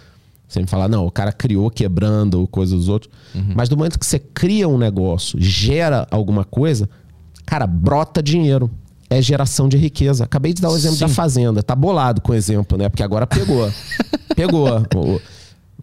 Você 0.48 0.62
me 0.62 0.68
falar, 0.68 0.88
não, 0.88 1.06
o 1.06 1.12
cara 1.12 1.32
criou 1.32 1.72
quebrando 1.72 2.40
ou 2.40 2.48
coisa 2.48 2.76
dos 2.76 2.90
outros. 2.90 3.12
Mas 3.56 3.70
do 3.70 3.78
momento 3.78 3.98
que 3.98 4.06
você 4.06 4.20
cria 4.20 4.68
um 4.68 4.78
negócio, 4.78 5.40
gera 5.42 6.08
alguma 6.12 6.44
coisa, 6.44 6.88
cara, 7.44 7.66
brota 7.66 8.22
dinheiro. 8.22 8.70
É 9.10 9.20
geração 9.20 9.68
de 9.68 9.78
riqueza. 9.78 10.26
Acabei 10.26 10.54
de 10.54 10.62
dar 10.62 10.70
o 10.70 10.76
exemplo 10.76 10.98
Sim. 10.98 11.06
da 11.06 11.10
fazenda. 11.10 11.64
Tá 11.64 11.76
bolado 11.76 12.22
com 12.22 12.32
o 12.32 12.36
exemplo, 12.36 12.78
né? 12.78 12.88
Porque 12.88 13.02
agora 13.02 13.26
pegou. 13.26 13.68
pegou. 14.36 15.20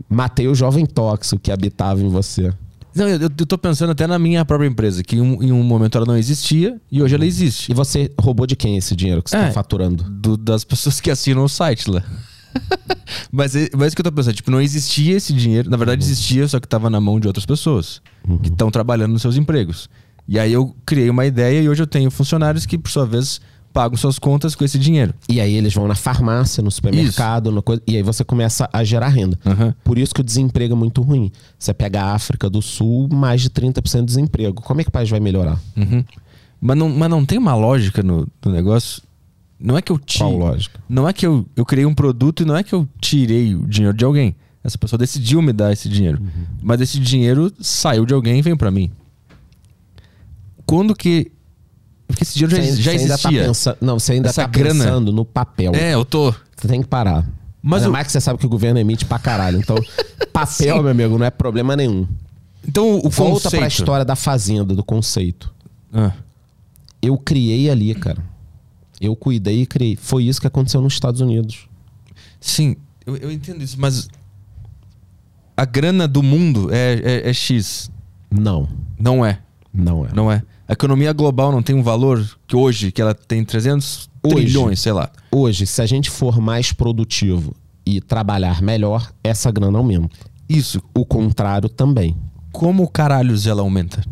O- 0.08 0.14
Matei 0.14 0.46
o 0.48 0.54
jovem 0.54 0.84
tóxico 0.86 1.40
que 1.40 1.50
habitava 1.50 2.00
em 2.02 2.08
você. 2.08 2.52
Não, 2.94 3.06
eu, 3.08 3.20
eu 3.20 3.30
tô 3.30 3.58
pensando 3.58 3.90
até 3.90 4.06
na 4.06 4.18
minha 4.18 4.42
própria 4.44 4.66
empresa, 4.66 5.02
que 5.02 5.16
em 5.16 5.20
um, 5.20 5.42
em 5.42 5.52
um 5.52 5.62
momento 5.62 5.98
ela 5.98 6.06
não 6.06 6.16
existia 6.16 6.80
e 6.90 7.02
hoje 7.02 7.14
ela 7.14 7.26
existe. 7.26 7.70
E 7.70 7.74
você 7.74 8.10
roubou 8.18 8.46
de 8.46 8.56
quem 8.56 8.76
esse 8.78 8.96
dinheiro 8.96 9.22
que 9.22 9.28
você 9.30 9.36
É. 9.36 9.46
tá 9.48 9.52
faturando? 9.52 10.02
Do- 10.04 10.36
das 10.36 10.64
pessoas 10.64 10.98
que 11.00 11.10
assinam 11.10 11.44
o 11.44 11.48
site 11.48 11.90
lá. 11.90 12.02
mas, 13.30 13.54
é- 13.54 13.68
mas 13.74 13.82
é 13.82 13.86
isso 13.88 13.96
que 13.96 14.00
eu 14.00 14.04
tô 14.04 14.12
pensando, 14.12 14.34
tipo, 14.34 14.50
não 14.50 14.60
existia 14.60 15.14
esse 15.16 15.32
dinheiro. 15.32 15.68
Na 15.70 15.76
verdade, 15.76 16.02
existia, 16.02 16.46
só 16.48 16.58
que 16.58 16.66
tava 16.66 16.88
na 16.88 17.00
mão 17.00 17.20
de 17.20 17.26
outras 17.26 17.44
pessoas 17.44 18.00
que 18.42 18.48
estão 18.48 18.70
trabalhando 18.70 19.12
nos 19.12 19.22
seus 19.22 19.36
empregos. 19.36 19.88
E 20.28 20.38
aí 20.38 20.52
eu 20.52 20.74
criei 20.84 21.08
uma 21.10 21.24
ideia 21.26 21.62
e 21.62 21.68
hoje 21.68 21.82
eu 21.82 21.86
tenho 21.86 22.10
funcionários 22.10 22.66
que, 22.66 22.76
por 22.78 22.90
sua 22.90 23.06
vez, 23.06 23.40
pagam 23.76 23.94
suas 23.94 24.18
contas 24.18 24.54
com 24.54 24.64
esse 24.64 24.78
dinheiro. 24.78 25.12
E 25.28 25.38
aí 25.38 25.54
eles 25.54 25.74
vão 25.74 25.86
na 25.86 25.94
farmácia, 25.94 26.62
no 26.62 26.70
supermercado, 26.70 27.52
no 27.52 27.62
coisa, 27.62 27.82
e 27.86 27.94
aí 27.94 28.02
você 28.02 28.24
começa 28.24 28.66
a 28.72 28.82
gerar 28.82 29.08
renda. 29.08 29.38
Aham. 29.44 29.74
Por 29.84 29.98
isso 29.98 30.14
que 30.14 30.22
o 30.22 30.24
desemprego 30.24 30.72
é 30.72 30.76
muito 30.78 31.02
ruim. 31.02 31.30
Você 31.58 31.74
pega 31.74 32.02
a 32.02 32.14
África 32.14 32.48
do 32.48 32.62
Sul, 32.62 33.06
mais 33.12 33.42
de 33.42 33.50
30% 33.50 33.98
de 33.98 34.06
desemprego. 34.06 34.62
Como 34.62 34.80
é 34.80 34.84
que 34.84 34.88
o 34.88 34.92
país 34.92 35.10
vai 35.10 35.20
melhorar? 35.20 35.60
Uhum. 35.76 36.02
Mas, 36.58 36.78
não, 36.78 36.88
mas 36.88 37.10
não 37.10 37.26
tem 37.26 37.36
uma 37.36 37.54
lógica 37.54 38.02
no, 38.02 38.26
no 38.42 38.50
negócio? 38.50 39.02
Não 39.60 39.76
é 39.76 39.82
que 39.82 39.92
eu 39.92 40.00
lógica? 40.38 40.80
Não 40.88 41.06
é 41.06 41.12
que 41.12 41.26
eu, 41.26 41.44
eu 41.54 41.66
criei 41.66 41.84
um 41.84 41.94
produto 41.94 42.44
e 42.44 42.46
não 42.46 42.56
é 42.56 42.62
que 42.62 42.74
eu 42.74 42.88
tirei 42.98 43.54
o 43.54 43.66
dinheiro 43.66 43.94
de 43.94 44.06
alguém. 44.06 44.34
Essa 44.64 44.78
pessoa 44.78 44.96
decidiu 44.98 45.42
me 45.42 45.52
dar 45.52 45.70
esse 45.70 45.86
dinheiro. 45.86 46.18
Mas 46.62 46.80
esse 46.80 46.98
dinheiro 46.98 47.52
saiu 47.60 48.06
de 48.06 48.14
alguém 48.14 48.38
e 48.38 48.42
veio 48.42 48.56
pra 48.56 48.70
mim. 48.70 48.90
Quando 50.64 50.94
que. 50.94 51.30
Porque 52.06 52.22
esse 52.22 52.34
dinheiro 52.38 52.56
já, 52.56 52.62
Você, 52.62 52.82
já 52.82 52.90
você 52.92 52.96
ainda 52.98 53.08
tá 53.08 53.14
existia. 53.14 53.44
pensando, 53.44 53.76
não, 53.80 53.98
você 53.98 54.12
ainda 54.12 54.28
Essa 54.28 54.42
tá 54.42 54.48
grana- 54.48 54.84
pensando 54.84 55.12
no 55.12 55.24
papel. 55.24 55.72
É, 55.74 55.94
eu 55.94 56.04
tô. 56.04 56.32
Você 56.56 56.68
tem 56.68 56.80
que 56.82 56.88
parar. 56.88 57.22
Mas 57.62 57.82
Mas 57.82 57.86
o- 57.86 57.90
mais 57.92 58.06
que 58.06 58.12
você 58.12 58.20
sabe 58.20 58.38
que 58.38 58.46
o 58.46 58.48
governo 58.48 58.78
emite 58.78 59.04
pra 59.04 59.18
caralho. 59.18 59.58
Então, 59.58 59.76
papel, 60.32 60.82
meu 60.82 60.90
amigo, 60.92 61.18
não 61.18 61.26
é 61.26 61.30
problema 61.30 61.74
nenhum. 61.74 62.06
Então 62.66 62.98
o 62.98 63.10
Volta 63.10 63.44
conceito... 63.44 63.58
pra 63.60 63.66
história 63.68 64.04
da 64.04 64.14
fazenda, 64.16 64.74
do 64.74 64.84
conceito. 64.84 65.52
Ah, 65.92 66.12
Eu 67.02 67.16
criei 67.18 67.68
ali, 67.70 67.94
cara. 67.94 68.22
Eu 69.00 69.14
cuidei 69.16 69.62
e 69.62 69.66
criei. 69.66 69.96
Foi 69.96 70.24
isso 70.24 70.40
que 70.40 70.46
aconteceu 70.46 70.80
nos 70.80 70.92
Estados 70.94 71.20
Unidos. 71.20 71.68
sim, 72.40 72.76
eu, 73.04 73.16
eu 73.16 73.30
entendo 73.32 73.62
isso, 73.62 73.78
mas. 73.80 74.08
A 75.56 75.64
grana 75.64 76.06
do 76.06 76.22
mundo 76.22 76.68
é, 76.72 76.94
é, 77.24 77.30
é 77.30 77.32
X. 77.32 77.90
Não, 78.30 78.68
Não 78.98 79.24
é. 79.24 79.38
não 79.72 80.04
é. 80.04 80.08
Não 80.12 80.30
é. 80.32 80.42
A 80.68 80.72
economia 80.72 81.12
global 81.12 81.52
não 81.52 81.62
tem 81.62 81.76
um 81.76 81.82
valor 81.82 82.24
que 82.46 82.56
hoje, 82.56 82.90
que 82.90 83.00
ela 83.00 83.14
tem 83.14 83.44
300 83.44 84.08
Hoje. 84.22 84.34
trilhões, 84.36 84.80
sei 84.80 84.92
lá. 84.92 85.10
Hoje, 85.30 85.66
se 85.66 85.80
a 85.80 85.86
gente 85.86 86.10
for 86.10 86.40
mais 86.40 86.72
produtivo 86.72 87.54
e 87.84 88.00
trabalhar 88.00 88.60
melhor, 88.60 89.12
essa 89.22 89.50
grana 89.50 89.78
aumenta. 89.78 90.16
Isso. 90.48 90.82
O 90.94 91.04
contrário 91.04 91.68
também. 91.68 92.16
Como 92.50 92.88
caralhos 92.88 93.46
ela 93.46 93.62
aumenta? 93.62 94.02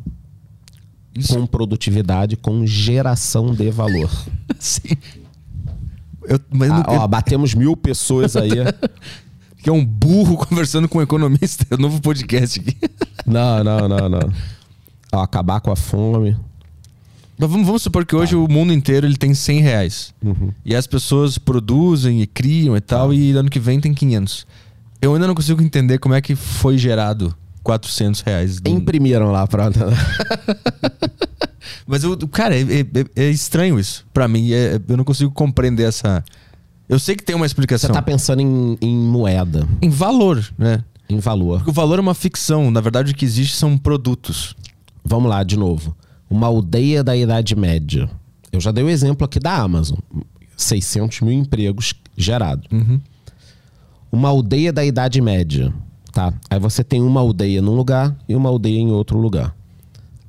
Isso. 1.17 1.35
Com 1.35 1.47
produtividade, 1.47 2.37
com 2.37 2.65
geração 2.67 3.53
de 3.53 3.71
valor. 3.71 4.11
Sim. 4.61 4.97
Eu, 6.27 6.41
mas 6.53 6.71
Ah, 6.71 6.85
não- 6.87 6.97
ó, 6.99 7.09
batemos 7.09 7.55
mil 7.55 7.77
pessoas 7.77 8.37
aí. 8.37 8.51
que 9.63 9.69
é 9.69 9.73
um 9.73 9.85
burro 9.85 10.37
conversando 10.37 10.89
com 10.89 10.99
um 10.99 11.03
economista. 11.03 11.67
É 11.71 11.75
um 11.75 11.79
novo 11.79 12.01
podcast 12.01 12.61
aqui. 12.61 12.77
não, 13.27 13.65
não, 13.65 13.89
não, 13.89 14.09
não. 14.09 14.33
Ó, 15.15 15.23
acabar 15.23 15.61
com 15.61 15.71
a 15.71 15.77
fome. 15.77 16.37
Mas 17.39 17.51
vamos, 17.51 17.67
vamos 17.67 17.83
supor 17.83 18.07
que 18.07 18.15
hoje 18.15 18.37
o 18.37 18.47
mundo 18.49 18.73
inteiro 18.73 19.07
ele 19.07 19.17
tem 19.17 19.35
100 19.35 19.61
reais. 19.61 20.15
E 20.65 20.75
as 20.75 20.87
pessoas 20.87 21.37
produzem 21.39 22.23
e 22.23 22.27
criam 22.27 22.77
e 22.77 22.81
tal, 22.81 23.13
e 23.13 23.33
ano 23.33 23.51
que 23.51 23.59
vem 23.59 23.81
tem 23.81 23.93
500. 23.93 24.47
Eu 25.03 25.15
ainda 25.15 25.27
não 25.27 25.35
consigo 25.35 25.61
entender 25.61 25.99
como 25.99 26.15
é 26.15 26.21
que 26.21 26.35
foi 26.37 26.79
gerado 26.79 27.35
400 27.63 28.21
reais. 28.21 28.61
do- 28.61 28.71
Imprimiram 28.71 29.33
lá, 29.33 29.47
pronto. 29.47 29.79
Mas, 31.87 32.05
eu, 32.05 32.17
cara, 32.29 32.55
é, 32.57 32.63
é- 32.63 33.25
é 33.25 33.31
estranho 33.31 33.79
isso. 33.79 34.07
Pra 34.13 34.29
mim, 34.29 34.53
é- 34.53 34.81
eu 34.89 34.97
não 34.97 35.05
consigo 35.05 35.31
compreender 35.31 35.85
essa... 35.89 36.25
Eu 36.89 36.99
sei 36.99 37.17
que 37.17 37.25
tem 37.25 37.35
uma 37.35 37.45
Você 37.47 37.53
explicação. 37.53 37.91
tá 37.93 38.03
pensando 38.03 38.41
em, 38.41 38.77
em 38.81 38.97
moeda, 38.97 39.67
Em 39.83 39.89
valor, 39.89 40.47
né? 40.59 40.85
em 41.09 41.19
valor. 41.19 41.59
Porque 41.59 41.71
o 41.71 41.75
valor 41.75 41.99
é 41.99 42.03
uma 42.03 42.15
ficção. 42.15 42.71
Na 42.71 42.81
verdade, 42.81 43.13
o 43.13 43.15
que 43.15 43.25
existe 43.25 43.57
são 43.57 43.77
produtos. 43.77 44.55
Vamos 45.05 45.29
lá, 45.29 45.43
de 45.43 45.57
novo. 45.57 45.95
Uma 46.31 46.47
aldeia 46.47 47.05
da 47.05 47.17
Idade 47.17 47.55
Média. 47.55 48.09
Eu 48.51 48.61
já 48.61 48.73
dei 48.73 48.83
o 48.83 48.89
exemplo 48.89 49.25
aqui 49.25 49.39
da 49.39 49.55
Amazon. 49.57 49.99
600 50.57 51.21
mil 51.21 51.33
empregos 51.33 51.95
gerados. 52.17 52.67
Uma 54.11 54.29
aldeia 54.29 54.73
da 54.73 54.85
Idade 54.85 55.21
Média, 55.21 55.73
tá? 56.13 56.33
Aí 56.49 56.59
você 56.59 56.85
tem 56.85 57.03
uma 57.03 57.21
aldeia 57.21 57.61
num 57.61 57.75
lugar 57.75 58.17
e 58.29 58.35
uma 58.35 58.49
aldeia 58.49 58.79
em 58.79 58.91
outro 58.93 59.19
lugar. 59.19 59.55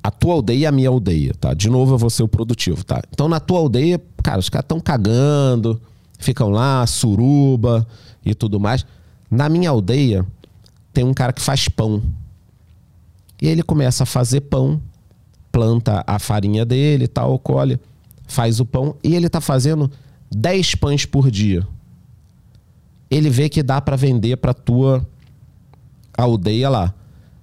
A 0.02 0.10
tua 0.10 0.34
aldeia 0.34 0.58
e 0.58 0.66
a 0.66 0.72
minha 0.72 0.88
aldeia, 0.88 1.32
tá? 1.40 1.54
De 1.54 1.70
novo 1.70 1.94
eu 1.94 1.98
vou 1.98 2.10
ser 2.10 2.22
o 2.22 2.28
produtivo, 2.28 2.84
tá? 2.84 3.02
Então 3.10 3.28
na 3.28 3.40
tua 3.40 3.58
aldeia, 3.58 4.00
cara, 4.22 4.38
os 4.38 4.48
caras 4.48 4.64
estão 4.64 4.80
cagando, 4.80 5.80
ficam 6.18 6.50
lá, 6.50 6.86
suruba 6.86 7.86
e 8.24 8.34
tudo 8.34 8.60
mais. 8.60 8.84
Na 9.30 9.48
minha 9.48 9.70
aldeia 9.70 10.24
tem 10.92 11.04
um 11.04 11.14
cara 11.14 11.32
que 11.32 11.40
faz 11.42 11.68
pão. 11.68 12.02
E 13.40 13.48
ele 13.48 13.62
começa 13.62 14.04
a 14.04 14.06
fazer 14.06 14.42
pão, 14.42 14.80
planta 15.52 16.02
a 16.06 16.18
farinha 16.18 16.64
dele 16.64 17.04
e 17.04 17.08
tal, 17.08 17.38
colhe, 17.38 17.78
faz 18.26 18.60
o 18.60 18.66
pão 18.66 18.96
e 19.02 19.14
ele 19.14 19.28
tá 19.28 19.40
fazendo 19.40 19.90
10 20.30 20.74
pães 20.76 21.04
por 21.04 21.30
dia. 21.30 21.66
Ele 23.10 23.30
vê 23.30 23.48
que 23.48 23.62
dá 23.62 23.80
para 23.80 23.96
vender 23.96 24.36
para 24.36 24.52
tua 24.52 25.06
aldeia 26.16 26.68
lá. 26.68 26.94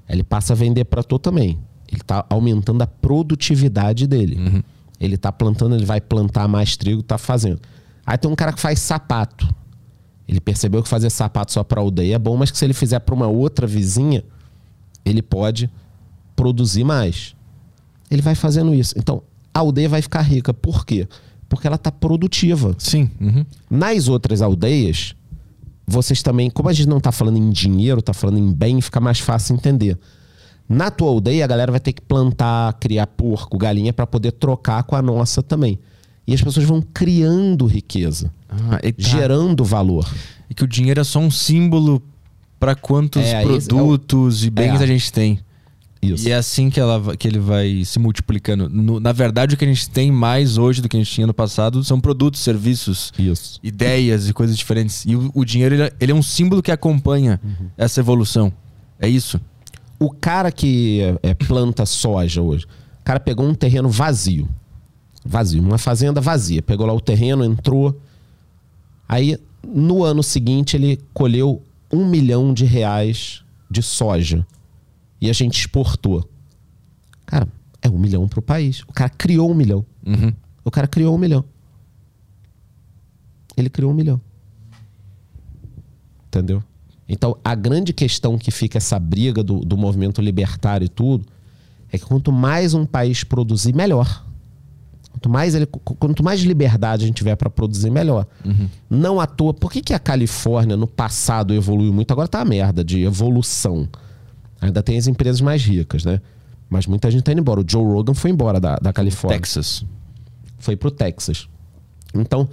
Ele 0.10 0.24
passa 0.24 0.54
a 0.54 0.56
vender 0.56 0.86
para 0.86 1.04
tu 1.04 1.18
também. 1.18 1.58
Ele 1.90 2.02
tá 2.02 2.26
aumentando 2.30 2.82
a 2.82 2.88
produtividade 2.88 4.08
dele. 4.08 4.64
Ele 5.00 5.18
tá 5.18 5.32
plantando, 5.32 5.76
ele 5.76 5.86
vai 5.86 6.02
plantar 6.02 6.48
mais 6.48 6.76
trigo, 6.76 7.02
tá 7.02 7.18
fazendo. 7.18 7.62
Aí 8.06 8.18
tem 8.18 8.30
um 8.30 8.36
cara 8.36 8.52
que 8.52 8.60
faz 8.60 8.80
sapato. 8.80 9.54
Ele 10.28 10.40
percebeu 10.40 10.82
que 10.82 10.90
fazer 10.90 11.10
sapato 11.10 11.52
só 11.52 11.64
para 11.64 11.82
aldeia 11.82 12.16
é 12.16 12.20
bom, 12.20 12.36
mas 12.36 12.52
que 12.52 12.58
se 12.58 12.66
ele 12.66 12.74
fizer 12.74 13.00
para 13.00 13.14
uma 13.16 13.28
outra 13.28 13.68
vizinha, 13.68 14.24
ele 15.06 15.22
pode 15.22 15.70
produzir 16.44 16.84
mais. 16.84 17.34
Ele 18.12 18.22
vai 18.22 18.36
fazendo 18.36 18.74
isso. 18.74 18.94
Então, 18.98 19.24
a 19.54 19.60
aldeia 19.60 19.88
vai 19.88 20.02
ficar 20.02 20.22
rica. 20.22 20.54
Por 20.54 20.86
quê? 20.86 21.08
Porque 21.48 21.66
ela 21.66 21.78
está 21.78 21.90
produtiva. 21.92 22.76
Sim. 22.78 23.10
uhum. 23.22 23.46
Nas 23.70 24.10
outras 24.10 24.42
aldeias, 24.42 25.16
vocês 25.88 26.22
também, 26.22 26.50
como 26.50 26.68
a 26.68 26.74
gente 26.74 26.90
não 26.90 26.98
está 26.98 27.12
falando 27.14 27.38
em 27.38 27.50
dinheiro, 27.50 28.00
está 28.02 28.14
falando 28.14 28.38
em 28.40 28.52
bem, 28.52 28.82
fica 28.82 29.00
mais 29.00 29.20
fácil 29.20 29.56
entender. 29.56 29.98
Na 30.68 30.92
tua 30.92 31.10
aldeia, 31.10 31.46
a 31.46 31.48
galera 31.48 31.72
vai 31.72 31.80
ter 31.80 31.94
que 31.94 32.02
plantar, 32.02 32.74
criar 32.74 33.08
porco, 33.08 33.58
galinha 33.58 33.94
para 33.94 34.06
poder 34.06 34.32
trocar 34.34 34.84
com 34.84 34.96
a 34.96 35.02
nossa 35.02 35.42
também. 35.42 35.80
E 36.28 36.34
as 36.34 36.42
pessoas 36.42 36.66
vão 36.66 36.82
criando 36.82 37.66
riqueza, 37.66 38.32
Ah, 38.50 38.80
tá. 38.80 38.94
gerando 38.98 39.64
valor. 39.64 40.10
E 40.50 40.54
que 40.54 40.64
o 40.64 40.68
dinheiro 40.68 41.00
é 41.00 41.04
só 41.04 41.20
um 41.20 41.32
símbolo 41.32 42.02
para 42.60 42.76
quantos 42.76 43.22
É, 43.24 43.44
produtos 43.44 44.44
e 44.46 44.50
bens 44.50 44.80
é. 44.80 44.84
a 44.84 44.88
gente 44.88 45.12
tem. 45.12 45.40
Isso. 46.04 46.28
E 46.28 46.32
é 46.32 46.36
assim 46.36 46.70
que, 46.70 46.80
ela, 46.80 47.16
que 47.16 47.28
ele 47.28 47.40
vai 47.40 47.84
se 47.86 47.98
multiplicando. 48.00 48.68
No- 48.70 49.00
na 49.00 49.12
verdade, 49.12 49.56
o 49.56 49.58
que 49.58 49.64
a 49.64 49.68
gente 49.68 49.90
tem 49.90 50.12
mais 50.12 50.58
hoje 50.58 50.82
do 50.82 50.90
que 50.90 50.98
a 50.98 51.00
gente 51.00 51.12
tinha 51.12 51.26
no 51.28 51.34
passado 51.34 51.84
são 51.84 52.00
produtos, 52.00 52.42
serviços, 52.42 53.12
Isso. 53.18 53.60
ideias 53.64 54.28
e 54.28 54.34
coisas 54.34 54.58
diferentes. 54.58 55.04
E 55.06 55.16
o, 55.16 55.32
o 55.34 55.46
dinheiro, 55.46 55.76
ele 55.76 55.84
é, 55.84 55.94
ele 56.00 56.12
é 56.12 56.16
um 56.16 56.22
símbolo 56.24 56.62
que 56.62 56.72
acompanha 56.72 57.40
Uhum. 57.44 57.68
essa 57.78 58.00
evolução. 58.00 58.52
É 59.00 59.08
isso? 59.08 59.40
O 60.00 60.10
cara 60.12 60.52
que 60.52 61.02
é, 61.24 61.30
é, 61.30 61.34
planta 61.34 61.86
soja 61.86 62.42
hoje, 62.42 62.66
o 63.00 63.04
cara 63.04 63.20
pegou 63.20 63.48
um 63.48 63.54
terreno 63.56 63.90
vazio. 63.90 64.50
Vazio, 65.26 65.62
uma 65.64 65.78
fazenda 65.78 66.20
vazia. 66.20 66.62
Pegou 66.62 66.86
lá 66.86 66.94
o 66.94 67.00
terreno, 67.00 67.44
entrou. 67.46 67.98
Aí, 69.08 69.38
no 69.66 70.04
ano 70.04 70.22
seguinte, 70.24 70.76
ele 70.76 71.00
colheu 71.14 71.62
um 71.92 72.06
milhão 72.08 72.54
de 72.54 72.66
reais 72.66 73.42
de 73.70 73.82
soja. 73.82 74.46
E 75.24 75.30
a 75.30 75.34
gente 75.34 75.58
exportou. 75.58 76.30
Cara, 77.26 77.48
é 77.82 77.90
um 77.90 77.98
milhão 77.98 78.28
pro 78.28 78.42
país. 78.42 78.82
O 78.82 78.92
cara 78.92 79.10
criou 79.10 79.50
um 79.50 79.54
milhão. 79.54 79.86
Uhum. 80.06 80.34
O 80.66 80.70
cara 80.70 80.86
criou 80.86 81.16
um 81.16 81.18
milhão. 81.18 81.46
Ele 83.56 83.70
criou 83.70 83.92
um 83.92 83.94
milhão. 83.96 84.20
Entendeu? 86.28 86.62
Então, 87.08 87.38
a 87.44 87.54
grande 87.56 87.94
questão 87.94 88.38
que 88.38 88.52
fica 88.52 88.78
essa 88.78 89.00
briga 89.00 89.42
do, 89.44 89.60
do 89.60 89.78
movimento 89.78 90.22
libertário 90.22 90.84
e 90.86 90.90
tudo 90.90 91.26
é 91.92 91.98
que 91.98 92.06
quanto 92.06 92.32
mais 92.32 92.74
um 92.74 92.86
país 92.86 93.24
produzir, 93.24 93.74
melhor. 93.74 94.26
Quanto 95.12 95.30
mais, 95.30 95.54
ele, 95.56 95.66
qu- 95.68 95.80
quanto 95.96 96.24
mais 96.24 96.42
liberdade 96.42 97.04
a 97.04 97.08
gente 97.08 97.16
tiver 97.18 97.36
para 97.36 97.50
produzir, 97.50 97.92
melhor. 97.92 98.26
Não 98.90 99.22
à 99.22 99.28
toa. 99.28 99.54
Por 99.54 99.72
que, 99.72 99.80
que 99.82 99.94
a 99.94 100.00
Califórnia 100.00 100.76
no 100.76 100.88
passado 100.88 101.54
evoluiu 101.54 101.94
muito? 101.94 102.12
Agora 102.12 102.28
tá 102.28 102.40
uma 102.40 102.46
merda 102.46 102.84
de 102.84 103.04
evolução. 103.04 103.88
Ainda 104.64 104.82
tem 104.82 104.98
as 104.98 105.08
empresas 105.08 105.42
mais 105.42 105.62
ricas, 105.62 106.06
né? 106.06 106.22
Mas 106.70 106.88
muita 106.88 107.12
gente 107.12 107.24
tá 107.24 107.34
indo 107.34 107.42
embora. 107.42 107.60
O 107.60 107.66
Joe 107.68 107.84
Rogan 107.84 108.14
foi 108.14 108.32
embora 108.32 108.60
da, 108.62 108.78
da 108.78 108.94
Califórnia 108.94 109.38
Texas. 109.38 109.86
foi 110.58 110.78
pro 110.78 110.90
Texas. 110.90 111.50
Então, 112.16 112.44
o 112.44 112.50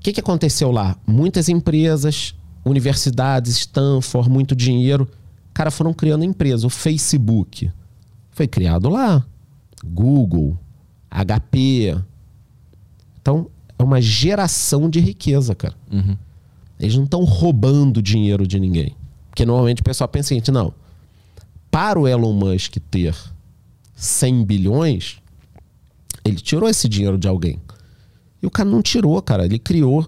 que, 0.00 0.12
que 0.12 0.20
aconteceu 0.20 0.70
lá? 0.70 0.94
Muitas 1.06 1.48
empresas, 1.48 2.34
universidades, 2.64 3.56
Stanford, 3.56 4.28
muito 4.28 4.54
dinheiro, 4.54 5.08
cara, 5.54 5.70
foram 5.70 5.94
criando 5.94 6.22
empresa. 6.22 6.66
O 6.66 6.70
Facebook 6.70 7.70
foi 8.30 8.46
criado 8.46 8.90
lá. 8.90 9.24
Google, 9.82 10.58
HP. 11.10 11.96
Então, 13.22 13.48
é 13.78 13.82
uma 13.82 14.02
geração 14.02 14.90
de 14.90 15.00
riqueza, 15.00 15.54
cara. 15.54 15.74
Eles 16.78 16.94
não 16.94 17.04
estão 17.04 17.24
roubando 17.24 18.02
dinheiro 18.02 18.46
de 18.46 18.60
ninguém. 18.60 18.94
Porque 19.30 19.46
normalmente 19.46 19.80
o 19.80 19.84
pessoal 19.84 20.08
pensa 20.08 20.26
o 20.26 20.28
seguinte, 20.28 20.50
não. 20.50 20.74
Para 21.70 21.98
o 21.98 22.08
Elon 22.08 22.32
Musk 22.32 22.76
ter 22.90 23.14
100 23.94 24.44
bilhões, 24.44 25.18
ele 26.24 26.36
tirou 26.36 26.68
esse 26.68 26.88
dinheiro 26.88 27.18
de 27.18 27.28
alguém. 27.28 27.58
E 28.42 28.46
o 28.46 28.50
cara 28.50 28.68
não 28.68 28.82
tirou, 28.82 29.20
cara. 29.20 29.44
Ele 29.44 29.58
criou. 29.58 30.06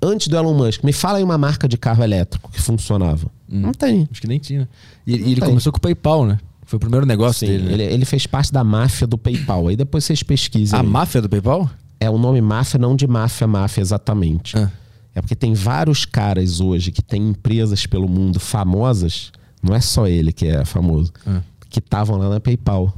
Antes 0.00 0.28
do 0.28 0.36
Elon 0.36 0.54
Musk, 0.54 0.84
me 0.84 0.92
fala 0.92 1.18
aí 1.18 1.24
uma 1.24 1.38
marca 1.38 1.66
de 1.66 1.76
carro 1.76 2.04
elétrico 2.04 2.50
que 2.52 2.60
funcionava. 2.60 3.30
Não 3.48 3.72
tem. 3.72 4.06
Acho 4.10 4.20
que 4.20 4.28
nem 4.28 4.38
tinha. 4.38 4.68
E, 5.06 5.12
e 5.12 5.32
ele 5.32 5.40
Tem. 5.40 5.48
começou 5.48 5.72
com 5.72 5.78
o 5.78 5.80
PayPal, 5.80 6.26
né? 6.26 6.38
Foi 6.66 6.76
o 6.76 6.80
primeiro 6.80 7.06
negócio 7.06 7.46
Sim, 7.46 7.52
dele. 7.52 7.64
né? 7.64 7.72
ele, 7.72 7.82
ele 7.82 8.04
fez 8.04 8.26
parte 8.26 8.52
da 8.52 8.62
máfia 8.62 9.06
do 9.06 9.16
PayPal. 9.16 9.68
Aí 9.68 9.76
depois 9.76 10.04
vocês 10.04 10.22
pesquisem. 10.22 10.78
A 10.78 10.82
aí. 10.82 10.86
máfia 10.86 11.22
do 11.22 11.28
PayPal? 11.28 11.68
É 11.98 12.10
o 12.10 12.18
nome 12.18 12.40
máfia, 12.42 12.78
não 12.78 12.94
de 12.94 13.06
máfia, 13.06 13.46
máfia 13.46 13.80
exatamente. 13.80 14.56
Ah. 14.56 14.70
É 15.14 15.20
porque 15.20 15.34
tem 15.34 15.54
vários 15.54 16.04
caras 16.04 16.60
hoje 16.60 16.92
que 16.92 17.02
têm 17.02 17.30
empresas 17.30 17.86
pelo 17.86 18.06
mundo 18.06 18.38
famosas. 18.38 19.32
Não 19.62 19.74
é 19.74 19.80
só 19.80 20.06
ele 20.06 20.32
que 20.32 20.46
é 20.46 20.64
famoso. 20.64 21.12
Ah. 21.26 21.40
Que 21.68 21.78
estavam 21.80 22.16
lá 22.16 22.28
na 22.30 22.40
PayPal. 22.40 22.94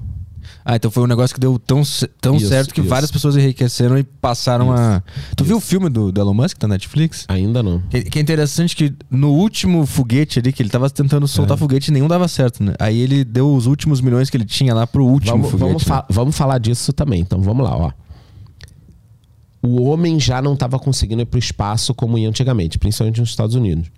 Ah, 0.64 0.76
então 0.76 0.90
foi 0.90 1.02
um 1.02 1.06
negócio 1.06 1.34
que 1.34 1.40
deu 1.40 1.58
tão, 1.58 1.82
tão 2.20 2.36
Isso, 2.36 2.48
certo 2.48 2.74
que 2.74 2.80
isso. 2.80 2.88
várias 2.88 3.10
pessoas 3.10 3.36
enriqueceram 3.36 3.96
e 3.98 4.02
passaram 4.04 4.72
a. 4.72 5.02
Tu 5.36 5.44
viu 5.44 5.56
o 5.56 5.60
filme 5.60 5.88
do, 5.88 6.12
do 6.12 6.20
Elon 6.20 6.34
Musk 6.34 6.58
tá 6.58 6.66
na 6.68 6.74
Netflix? 6.74 7.24
Ainda 7.28 7.62
não. 7.62 7.80
Que, 7.88 8.02
que 8.02 8.18
é 8.18 8.22
interessante 8.22 8.74
que 8.76 8.92
no 9.10 9.30
último 9.32 9.86
foguete 9.86 10.38
ali, 10.38 10.52
que 10.52 10.62
ele 10.62 10.68
tava 10.68 10.88
tentando 10.90 11.26
soltar 11.26 11.56
foguete 11.56 11.90
e 11.90 11.94
nenhum 11.94 12.08
dava 12.08 12.28
certo, 12.28 12.62
né? 12.62 12.74
Aí 12.78 12.98
ele 13.00 13.24
deu 13.24 13.52
os 13.54 13.66
últimos 13.66 14.00
milhões 14.00 14.28
que 14.28 14.36
ele 14.36 14.44
tinha 14.44 14.74
lá 14.74 14.86
pro 14.86 15.04
último 15.04 15.36
Vamos, 15.38 15.50
foguete. 15.50 15.66
vamos, 15.68 15.82
né? 15.82 15.88
fa- 15.88 16.06
vamos 16.10 16.36
falar 16.36 16.58
disso 16.58 16.92
também. 16.92 17.20
Então 17.20 17.40
vamos 17.40 17.64
lá, 17.64 17.76
ó. 17.76 17.90
O 19.62 19.82
homem 19.84 20.18
já 20.18 20.40
não 20.40 20.54
estava 20.54 20.78
conseguindo 20.78 21.20
ir 21.22 21.26
para 21.26 21.36
o 21.36 21.40
espaço 21.40 21.94
como 21.94 22.16
ia 22.16 22.28
antigamente, 22.28 22.78
principalmente 22.78 23.20
nos 23.20 23.28
Estados 23.30 23.54
Unidos. 23.54 23.90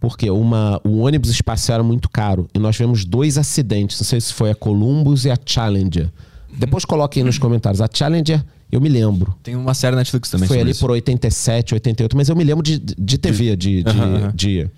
Porque 0.00 0.30
uma, 0.30 0.80
o 0.84 0.98
ônibus 0.98 1.30
espacial 1.30 1.76
era 1.76 1.82
muito 1.82 2.08
caro. 2.08 2.48
E 2.54 2.58
nós 2.58 2.76
tivemos 2.76 3.04
dois 3.04 3.36
acidentes. 3.36 3.98
Não 3.98 4.06
sei 4.06 4.20
se 4.20 4.32
foi 4.32 4.50
a 4.50 4.54
Columbus 4.54 5.24
e 5.24 5.30
a 5.30 5.36
Challenger. 5.44 6.10
Depois 6.56 6.84
coloquem 6.84 7.22
aí 7.22 7.26
nos 7.26 7.38
comentários. 7.38 7.80
A 7.80 7.88
Challenger 7.92 8.44
Eu 8.70 8.80
me 8.80 8.88
lembro. 8.88 9.36
Tem 9.42 9.56
uma 9.56 9.74
série 9.74 9.96
na 9.96 10.00
Netflix 10.00 10.30
também. 10.30 10.46
Foi 10.46 10.60
ali 10.60 10.70
isso. 10.70 10.80
por 10.80 10.90
87, 10.90 11.74
88, 11.74 12.16
mas 12.16 12.28
eu 12.28 12.36
me 12.36 12.44
lembro 12.44 12.62
de, 12.62 12.78
de 12.78 13.18
TV, 13.18 13.56
de, 13.56 13.82
de, 13.82 14.32
de 14.34 14.70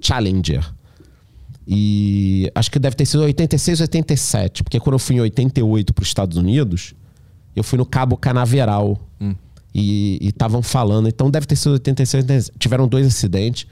Challenger. 0.00 0.64
E 1.66 2.50
acho 2.54 2.70
que 2.70 2.78
deve 2.78 2.96
ter 2.96 3.06
sido 3.06 3.22
86, 3.22 3.80
87, 3.80 4.62
porque 4.62 4.78
quando 4.78 4.94
eu 4.94 4.98
fui 4.98 5.16
em 5.16 5.20
88 5.20 5.94
para 5.94 6.02
os 6.02 6.08
Estados 6.08 6.36
Unidos, 6.36 6.94
eu 7.56 7.62
fui 7.62 7.78
no 7.78 7.86
Cabo 7.86 8.16
Canaveral. 8.16 9.00
Hum. 9.20 9.34
E 9.74 10.18
estavam 10.22 10.62
falando, 10.62 11.08
então 11.08 11.28
deve 11.28 11.46
ter 11.46 11.56
sido 11.56 11.72
86, 11.72 12.22
87. 12.22 12.58
Tiveram 12.58 12.86
dois 12.86 13.06
acidentes. 13.08 13.66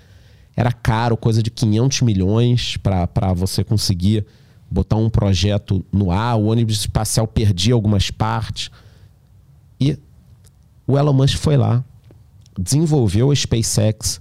Era 0.56 0.70
caro, 0.70 1.16
coisa 1.16 1.42
de 1.42 1.50
500 1.50 2.02
milhões 2.02 2.76
para 2.76 3.32
você 3.34 3.64
conseguir 3.64 4.26
botar 4.70 4.96
um 4.96 5.08
projeto 5.08 5.84
no 5.92 6.10
ar. 6.10 6.36
O 6.36 6.46
ônibus 6.46 6.80
espacial 6.80 7.26
perdia 7.26 7.74
algumas 7.74 8.10
partes. 8.10 8.70
E 9.80 9.98
o 10.86 10.98
Elon 10.98 11.12
Musk 11.12 11.36
foi 11.38 11.56
lá, 11.56 11.84
desenvolveu 12.58 13.30
a 13.30 13.34
SpaceX. 13.34 14.20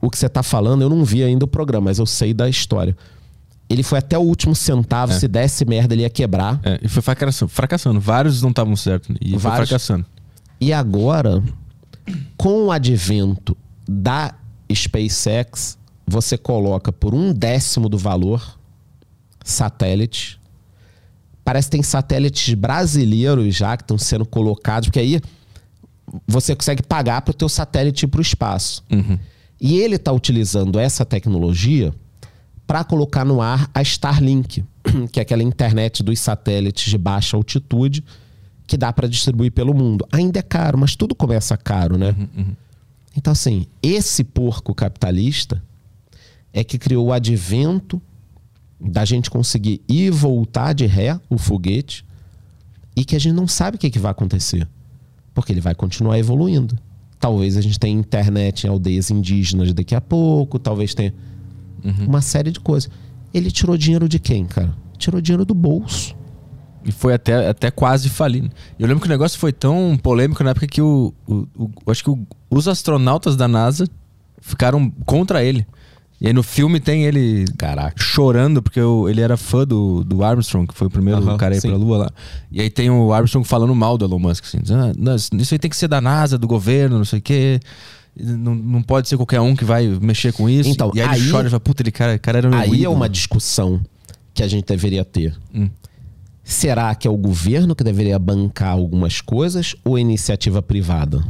O 0.00 0.10
que 0.10 0.18
você 0.18 0.26
está 0.26 0.42
falando, 0.42 0.82
eu 0.82 0.88
não 0.88 1.04
vi 1.04 1.22
ainda 1.22 1.44
o 1.44 1.48
programa, 1.48 1.86
mas 1.86 1.98
eu 1.98 2.06
sei 2.06 2.32
da 2.32 2.48
história. 2.48 2.96
Ele 3.68 3.82
foi 3.82 3.98
até 3.98 4.16
o 4.16 4.22
último 4.22 4.54
centavo, 4.54 5.12
se 5.12 5.26
desse 5.26 5.64
merda, 5.64 5.92
ele 5.92 6.02
ia 6.02 6.10
quebrar. 6.10 6.60
É, 6.62 6.78
e 6.82 6.88
foi 6.88 7.02
fracassando. 7.02 7.50
fracassando. 7.50 8.00
Vários 8.00 8.40
não 8.40 8.50
estavam 8.50 8.76
certos. 8.76 9.16
E 9.20 9.30
foi 9.30 9.38
Vários. 9.38 9.68
fracassando. 9.68 10.06
E 10.60 10.72
agora, 10.72 11.42
com 12.36 12.66
o 12.66 12.70
advento 12.70 13.56
da 13.88 14.34
SpaceX, 14.74 15.78
você 16.06 16.38
coloca 16.38 16.92
por 16.92 17.14
um 17.14 17.32
décimo 17.32 17.88
do 17.88 17.98
valor 17.98 18.58
satélite. 19.44 20.40
Parece 21.44 21.68
que 21.68 21.72
tem 21.72 21.82
satélites 21.82 22.54
brasileiros 22.54 23.54
já 23.54 23.76
que 23.76 23.82
estão 23.82 23.98
sendo 23.98 24.26
colocados, 24.26 24.88
porque 24.88 25.00
aí 25.00 25.20
você 26.26 26.54
consegue 26.54 26.82
pagar 26.82 27.22
para 27.22 27.30
o 27.30 27.34
teu 27.34 27.48
satélite 27.48 28.04
ir 28.04 28.08
para 28.08 28.18
o 28.18 28.22
espaço. 28.22 28.84
E 29.60 29.78
ele 29.78 29.96
está 29.96 30.12
utilizando 30.12 30.78
essa 30.78 31.04
tecnologia 31.04 31.94
para 32.66 32.82
colocar 32.84 33.24
no 33.24 33.40
ar 33.40 33.70
a 33.72 33.80
Starlink, 33.80 34.64
que 35.12 35.20
é 35.20 35.22
aquela 35.22 35.42
internet 35.42 36.02
dos 36.02 36.18
satélites 36.18 36.90
de 36.90 36.98
baixa 36.98 37.36
altitude 37.36 38.04
que 38.66 38.76
dá 38.76 38.92
para 38.92 39.08
distribuir 39.08 39.52
pelo 39.52 39.72
mundo. 39.72 40.06
Ainda 40.10 40.40
é 40.40 40.42
caro, 40.42 40.76
mas 40.76 40.96
tudo 40.96 41.14
começa 41.14 41.56
caro, 41.56 41.96
né? 41.96 42.14
Então, 43.16 43.32
assim, 43.32 43.66
esse 43.82 44.22
porco 44.22 44.74
capitalista 44.74 45.62
é 46.52 46.62
que 46.62 46.78
criou 46.78 47.06
o 47.06 47.12
advento 47.12 48.00
da 48.78 49.04
gente 49.04 49.30
conseguir 49.30 49.80
ir 49.88 50.10
voltar 50.10 50.74
de 50.74 50.84
ré 50.86 51.18
o 51.30 51.38
foguete 51.38 52.04
e 52.94 53.04
que 53.04 53.16
a 53.16 53.18
gente 53.18 53.34
não 53.34 53.48
sabe 53.48 53.76
o 53.76 53.78
que, 53.80 53.90
que 53.90 53.98
vai 53.98 54.10
acontecer. 54.10 54.68
Porque 55.34 55.52
ele 55.52 55.60
vai 55.60 55.74
continuar 55.74 56.18
evoluindo. 56.18 56.78
Talvez 57.18 57.56
a 57.56 57.60
gente 57.60 57.78
tenha 57.78 57.98
internet 57.98 58.64
em 58.64 58.70
aldeias 58.70 59.10
indígenas 59.10 59.72
daqui 59.72 59.94
a 59.94 60.00
pouco, 60.00 60.58
talvez 60.58 60.94
tenha 60.94 61.14
uma 62.06 62.20
série 62.20 62.50
de 62.50 62.60
coisas. 62.60 62.90
Ele 63.32 63.50
tirou 63.50 63.76
dinheiro 63.76 64.08
de 64.08 64.18
quem, 64.18 64.44
cara? 64.44 64.74
Tirou 64.98 65.20
dinheiro 65.20 65.44
do 65.44 65.54
bolso. 65.54 66.14
E 66.86 66.92
foi 66.92 67.14
até, 67.14 67.48
até 67.48 67.70
quase 67.70 68.08
falindo. 68.08 68.50
Eu 68.78 68.86
lembro 68.86 69.00
que 69.02 69.08
o 69.08 69.10
negócio 69.10 69.38
foi 69.38 69.52
tão 69.52 69.98
polêmico 70.00 70.42
na 70.44 70.50
época 70.50 70.66
que 70.68 70.80
o, 70.80 71.12
o, 71.26 71.46
o- 71.56 71.90
acho 71.90 72.04
que 72.04 72.10
o- 72.10 72.26
os 72.48 72.68
astronautas 72.68 73.34
da 73.36 73.48
NASA 73.48 73.86
ficaram 74.40 74.90
contra 75.04 75.42
ele. 75.42 75.66
E 76.20 76.28
aí 76.28 76.32
no 76.32 76.42
filme 76.42 76.80
tem 76.80 77.04
ele 77.04 77.44
Caraca. 77.58 78.00
chorando, 78.02 78.62
porque 78.62 78.80
ele 79.10 79.20
era 79.20 79.36
fã 79.36 79.66
do, 79.66 80.02
do 80.04 80.22
Armstrong, 80.24 80.66
que 80.66 80.74
foi 80.74 80.86
o 80.86 80.90
primeiro 80.90 81.20
Aham, 81.20 81.36
cara 81.36 81.54
a 81.54 81.58
ir 81.58 81.60
sim. 81.60 81.68
pra 81.68 81.76
Lua 81.76 81.98
lá. 81.98 82.10
E 82.50 82.60
aí 82.60 82.70
tem 82.70 82.88
o 82.88 83.12
Armstrong 83.12 83.46
falando 83.46 83.74
mal 83.74 83.98
do 83.98 84.04
Elon 84.06 84.18
Musk, 84.18 84.44
assim, 84.44 84.58
dizendo, 84.62 84.84
ah, 85.10 85.16
isso 85.16 85.52
aí 85.54 85.58
tem 85.58 85.68
que 85.68 85.76
ser 85.76 85.88
da 85.88 86.00
NASA, 86.00 86.38
do 86.38 86.46
governo, 86.46 86.96
não 86.96 87.04
sei 87.04 87.18
o 87.18 87.22
quê. 87.22 87.60
Não, 88.18 88.54
não 88.54 88.82
pode 88.82 89.08
ser 89.10 89.16
qualquer 89.18 89.40
um 89.42 89.54
que 89.54 89.62
vai 89.64 89.86
mexer 90.00 90.32
com 90.32 90.48
isso. 90.48 90.70
Então, 90.70 90.90
e 90.94 91.02
aí, 91.02 91.08
aí- 91.08 91.20
ele 91.20 91.30
chora 91.30 91.48
e 91.48 91.50
fala, 91.50 91.60
puta, 91.60 91.82
ele 91.82 91.90
cara, 91.90 92.18
cara 92.18 92.38
era 92.38 92.48
meu 92.48 92.58
Aí 92.58 92.70
é 92.70 92.74
ídolo." 92.76 92.94
uma 92.94 93.08
discussão 93.10 93.78
que 94.32 94.42
a 94.42 94.48
gente 94.48 94.64
deveria 94.64 95.04
ter. 95.04 95.34
Hum. 95.54 95.68
Será 96.48 96.94
que 96.94 97.08
é 97.08 97.10
o 97.10 97.16
governo 97.16 97.74
que 97.74 97.82
deveria 97.82 98.18
bancar 98.20 98.70
algumas 98.70 99.20
coisas 99.20 99.74
ou 99.84 99.98
iniciativa 99.98 100.62
privada? 100.62 101.24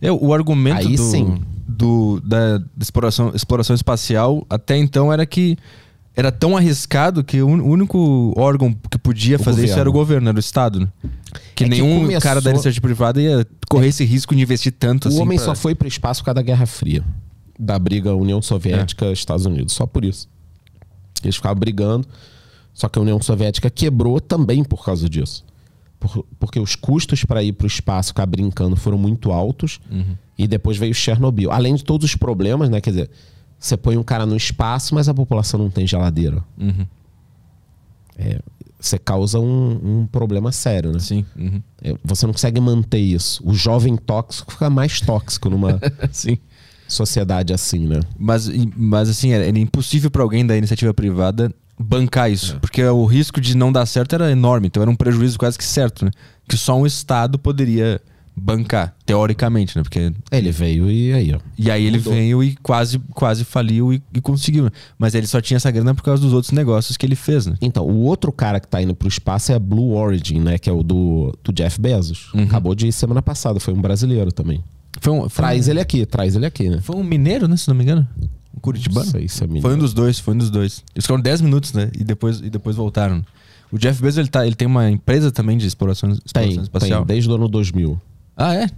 É, 0.00 0.12
o 0.12 0.34
argumento 0.34 0.86
Aí 0.86 0.94
do, 0.96 1.02
sim. 1.02 1.40
do- 1.66 2.20
da, 2.20 2.60
exploração, 2.78 3.32
exploração 3.34 3.74
espacial 3.74 4.46
até 4.50 4.76
então 4.76 5.10
era 5.10 5.24
que 5.24 5.56
era 6.14 6.30
tão 6.30 6.54
arriscado 6.54 7.24
que 7.24 7.40
o 7.40 7.46
único 7.48 8.34
órgão 8.36 8.74
que 8.90 8.98
podia 8.98 9.36
O 9.36 9.38
fazer 9.38 9.60
isso 9.64 9.68
governo. 9.74 9.80
era 9.80 9.90
o 9.90 9.92
governo, 9.92 10.28
era 10.28 10.36
o 10.36 10.40
Estado. 10.40 10.80
né? 10.80 10.88
Que 11.54 11.64
É 11.64 11.68
que 11.68 11.70
nenhum 11.70 12.00
começou- 12.02 12.20
cara 12.20 12.40
da 12.42 12.50
iniciativa 12.50 12.82
privada 12.82 13.20
ia 13.20 13.46
correr 13.70 13.88
esse 13.88 14.04
risco 14.04 14.34
de 14.34 14.42
investir 14.42 14.72
tanto 14.78 15.06
o 15.06 15.08
assim. 15.08 15.20
homem 15.20 15.38
pra- 15.38 15.46
só 15.46 15.54
foi 15.54 15.74
para 15.74 15.86
o 15.86 15.88
espaço 15.88 16.20
por 16.20 16.26
causa 16.26 16.36
da 16.36 16.42
Guerra 16.42 16.66
Fria, 16.66 17.02
da 17.58 17.78
briga 17.78 18.14
União 18.14 18.40
Soviética 18.42 19.10
Estados 19.12 19.46
Unidos, 19.46 19.72
só 19.72 19.86
por 19.86 20.04
isso. 20.04 20.28
Eles 21.22 21.36
ficavam 21.36 21.58
brigando, 21.58 22.06
só 22.76 22.90
que 22.90 22.98
a 22.98 23.02
União 23.02 23.18
Soviética 23.22 23.70
quebrou 23.70 24.20
também 24.20 24.62
por 24.62 24.84
causa 24.84 25.08
disso. 25.08 25.42
Por- 25.98 26.26
porque 26.38 26.60
os 26.60 26.76
custos 26.76 27.24
para 27.24 27.42
ir 27.42 27.54
para 27.54 27.64
o 27.64 27.66
espaço, 27.66 28.08
ficar 28.10 28.26
brincando, 28.26 28.76
foram 28.76 28.98
muito 28.98 29.32
altos. 29.32 29.80
E 30.36 30.46
depois 30.46 30.76
veio 30.76 30.92
Chernobyl. 30.94 31.50
Além 31.50 31.74
de 31.74 31.82
todos 31.82 32.04
os 32.10 32.14
problemas, 32.14 32.68
né? 32.68 32.78
Quer 32.82 32.90
dizer, 32.90 33.10
você 33.58 33.78
põe 33.78 33.96
um 33.96 34.02
cara 34.02 34.26
no 34.26 34.36
espaço, 34.36 34.94
mas 34.94 35.08
a 35.08 35.14
população 35.14 35.58
não 35.58 35.70
tem 35.70 35.86
geladeira. 35.86 36.44
Uhum. 36.58 36.86
É, 38.18 38.40
você 38.78 38.98
causa 38.98 39.40
um, 39.40 40.00
um 40.02 40.06
problema 40.06 40.52
sério, 40.52 40.92
né? 40.92 40.98
Sim. 40.98 41.24
uhum. 41.34 41.62
É, 41.82 41.94
Você 42.04 42.26
não 42.26 42.34
consegue 42.34 42.60
manter 42.60 42.98
isso. 42.98 43.42
O 43.42 43.54
jovem 43.54 43.96
tóxico 43.96 44.52
fica 44.52 44.68
mais 44.68 45.00
tóxico 45.00 45.48
numa 45.48 45.80
Sim. 46.12 46.36
sociedade 46.86 47.54
assim, 47.54 47.86
né? 47.86 48.00
Mas, 48.18 48.48
mas 48.76 49.08
assim, 49.08 49.32
era, 49.32 49.46
era 49.46 49.58
impossível 49.58 50.10
para 50.10 50.22
alguém 50.22 50.44
da 50.46 50.54
iniciativa 50.56 50.92
privada 50.92 51.50
bancar 51.78 52.30
isso. 52.30 52.58
Porque 52.60 52.82
o 52.84 53.04
risco 53.04 53.40
de 53.40 53.56
não 53.56 53.70
dar 53.72 53.86
certo 53.86 54.14
era 54.14 54.30
enorme. 54.30 54.66
Então 54.68 54.82
era 54.82 54.90
um 54.90 54.96
prejuízo 54.96 55.38
quase 55.38 55.58
que 55.58 55.64
certo, 55.64 56.04
né? 56.04 56.10
Que 56.48 56.56
só 56.56 56.76
um 56.78 56.86
Estado 56.86 57.38
poderia 57.38 58.00
bancar, 58.38 58.94
teoricamente, 59.06 59.76
né? 59.78 59.82
Porque 59.82 60.12
Ele 60.30 60.52
veio 60.52 60.90
e 60.90 61.12
aí, 61.12 61.34
ó. 61.34 61.38
E 61.58 61.70
aí 61.70 61.86
ele 61.86 61.96
Mudou. 61.96 62.12
veio 62.12 62.44
e 62.44 62.54
quase, 62.56 62.98
quase 63.14 63.44
faliu 63.44 63.94
e, 63.94 64.02
e 64.12 64.20
conseguiu. 64.20 64.64
né? 64.64 64.70
Mas 64.98 65.14
ele 65.14 65.26
só 65.26 65.40
tinha 65.40 65.56
essa 65.56 65.70
grana 65.70 65.94
por 65.94 66.02
causa 66.02 66.20
dos 66.20 66.34
outros 66.34 66.52
negócios 66.52 66.98
que 66.98 67.06
ele 67.06 67.16
fez, 67.16 67.46
né? 67.46 67.54
Então, 67.62 67.86
o 67.86 68.00
outro 68.02 68.30
cara 68.30 68.60
que 68.60 68.68
tá 68.68 68.82
indo 68.82 68.94
pro 68.94 69.08
espaço 69.08 69.52
é 69.52 69.54
a 69.54 69.58
Blue 69.58 69.94
Origin, 69.94 70.40
né? 70.40 70.58
Que 70.58 70.68
é 70.68 70.72
o 70.72 70.82
do, 70.82 71.32
do 71.42 71.50
Jeff 71.52 71.80
Bezos. 71.80 72.30
Uhum. 72.34 72.42
Acabou 72.42 72.74
de 72.74 72.86
ir 72.88 72.92
semana 72.92 73.22
passada, 73.22 73.58
foi 73.58 73.72
um 73.72 73.80
brasileiro 73.80 74.30
também. 74.30 74.62
Foi 75.00 75.12
um, 75.14 75.28
foi 75.30 75.42
Traz 75.44 75.66
um, 75.66 75.70
ele 75.70 75.80
aqui, 75.80 76.04
traz 76.04 76.36
ele 76.36 76.44
aqui, 76.46 76.68
né? 76.68 76.80
Foi 76.82 76.94
um 76.96 77.02
mineiro, 77.02 77.48
né? 77.48 77.56
Se 77.56 77.68
não 77.68 77.74
me 77.74 77.84
engano. 77.84 78.06
Um 78.56 78.60
curitibano. 78.60 79.10
Sei 79.10 79.28
se 79.28 79.44
é. 79.44 79.60
Foi 79.60 79.74
um 79.74 79.78
dos 79.78 79.92
dois, 79.92 80.18
foi 80.18 80.34
um 80.34 80.38
dos 80.38 80.50
dois. 80.50 80.82
Eles 80.94 81.04
ficaram 81.04 81.20
10 81.20 81.40
minutos, 81.42 81.72
né? 81.72 81.90
E 81.98 82.02
depois, 82.02 82.40
e 82.40 82.48
depois 82.48 82.76
voltaram. 82.76 83.24
O 83.70 83.78
Jeff 83.78 84.00
Bezos, 84.00 84.18
ele, 84.18 84.28
tá, 84.28 84.46
ele 84.46 84.54
tem 84.54 84.66
uma 84.66 84.90
empresa 84.90 85.30
também 85.30 85.58
de 85.58 85.66
exploração, 85.66 86.10
exploração 86.10 86.54
Tem, 86.54 86.62
espacial. 86.62 87.04
tem, 87.04 87.14
desde 87.14 87.30
o 87.30 87.34
ano 87.34 87.48
2000. 87.48 88.00
Ah, 88.36 88.54
é? 88.54 88.68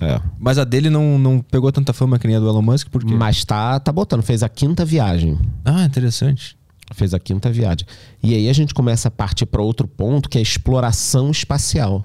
É. 0.00 0.20
Mas 0.38 0.58
a 0.58 0.64
dele 0.64 0.88
não, 0.88 1.18
não 1.18 1.40
pegou 1.40 1.70
tanta 1.72 1.92
fama 1.92 2.18
que 2.18 2.26
nem 2.26 2.36
a 2.36 2.40
do 2.40 2.48
Elon 2.48 2.62
Musk, 2.62 2.88
por 2.88 3.04
quê? 3.04 3.14
Mas 3.14 3.44
tá, 3.44 3.78
tá 3.80 3.92
botando, 3.92 4.22
fez 4.22 4.42
a 4.42 4.48
quinta 4.48 4.84
viagem. 4.84 5.38
Ah, 5.64 5.84
interessante. 5.84 6.56
Fez 6.94 7.12
a 7.12 7.18
quinta 7.18 7.50
viagem. 7.50 7.86
E 8.22 8.34
aí 8.34 8.48
a 8.48 8.52
gente 8.52 8.72
começa 8.72 9.08
a 9.08 9.10
partir 9.10 9.44
para 9.44 9.60
outro 9.60 9.86
ponto, 9.86 10.28
que 10.28 10.38
é 10.38 10.40
a 10.40 10.42
exploração 10.42 11.30
espacial. 11.30 12.02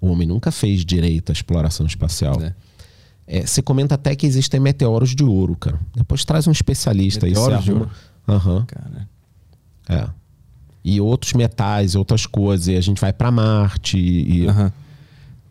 O 0.00 0.08
homem 0.08 0.26
nunca 0.26 0.50
fez 0.50 0.84
direito 0.84 1.30
à 1.30 1.32
exploração 1.32 1.84
espacial. 1.86 2.40
É. 2.40 2.54
É, 3.26 3.44
você 3.44 3.60
comenta 3.60 3.96
até 3.96 4.14
que 4.14 4.26
existem 4.26 4.60
meteoros 4.60 5.14
de 5.14 5.24
ouro, 5.24 5.56
cara. 5.56 5.80
Depois 5.94 6.24
traz 6.24 6.46
um 6.46 6.52
especialista 6.52 7.26
Meteoros 7.26 7.56
aí. 7.58 7.62
de 7.64 7.70
arruma. 7.70 7.90
Aham, 8.28 8.64
Cara. 8.66 9.08
é. 9.88 10.08
E 10.84 11.00
outros 11.00 11.32
metais, 11.32 11.96
outras 11.96 12.26
coisas. 12.26 12.68
E 12.68 12.76
a 12.76 12.80
gente 12.80 13.00
vai 13.00 13.12
para 13.12 13.30
Marte. 13.32 13.98
E, 13.98 14.46
Aham. 14.46 14.72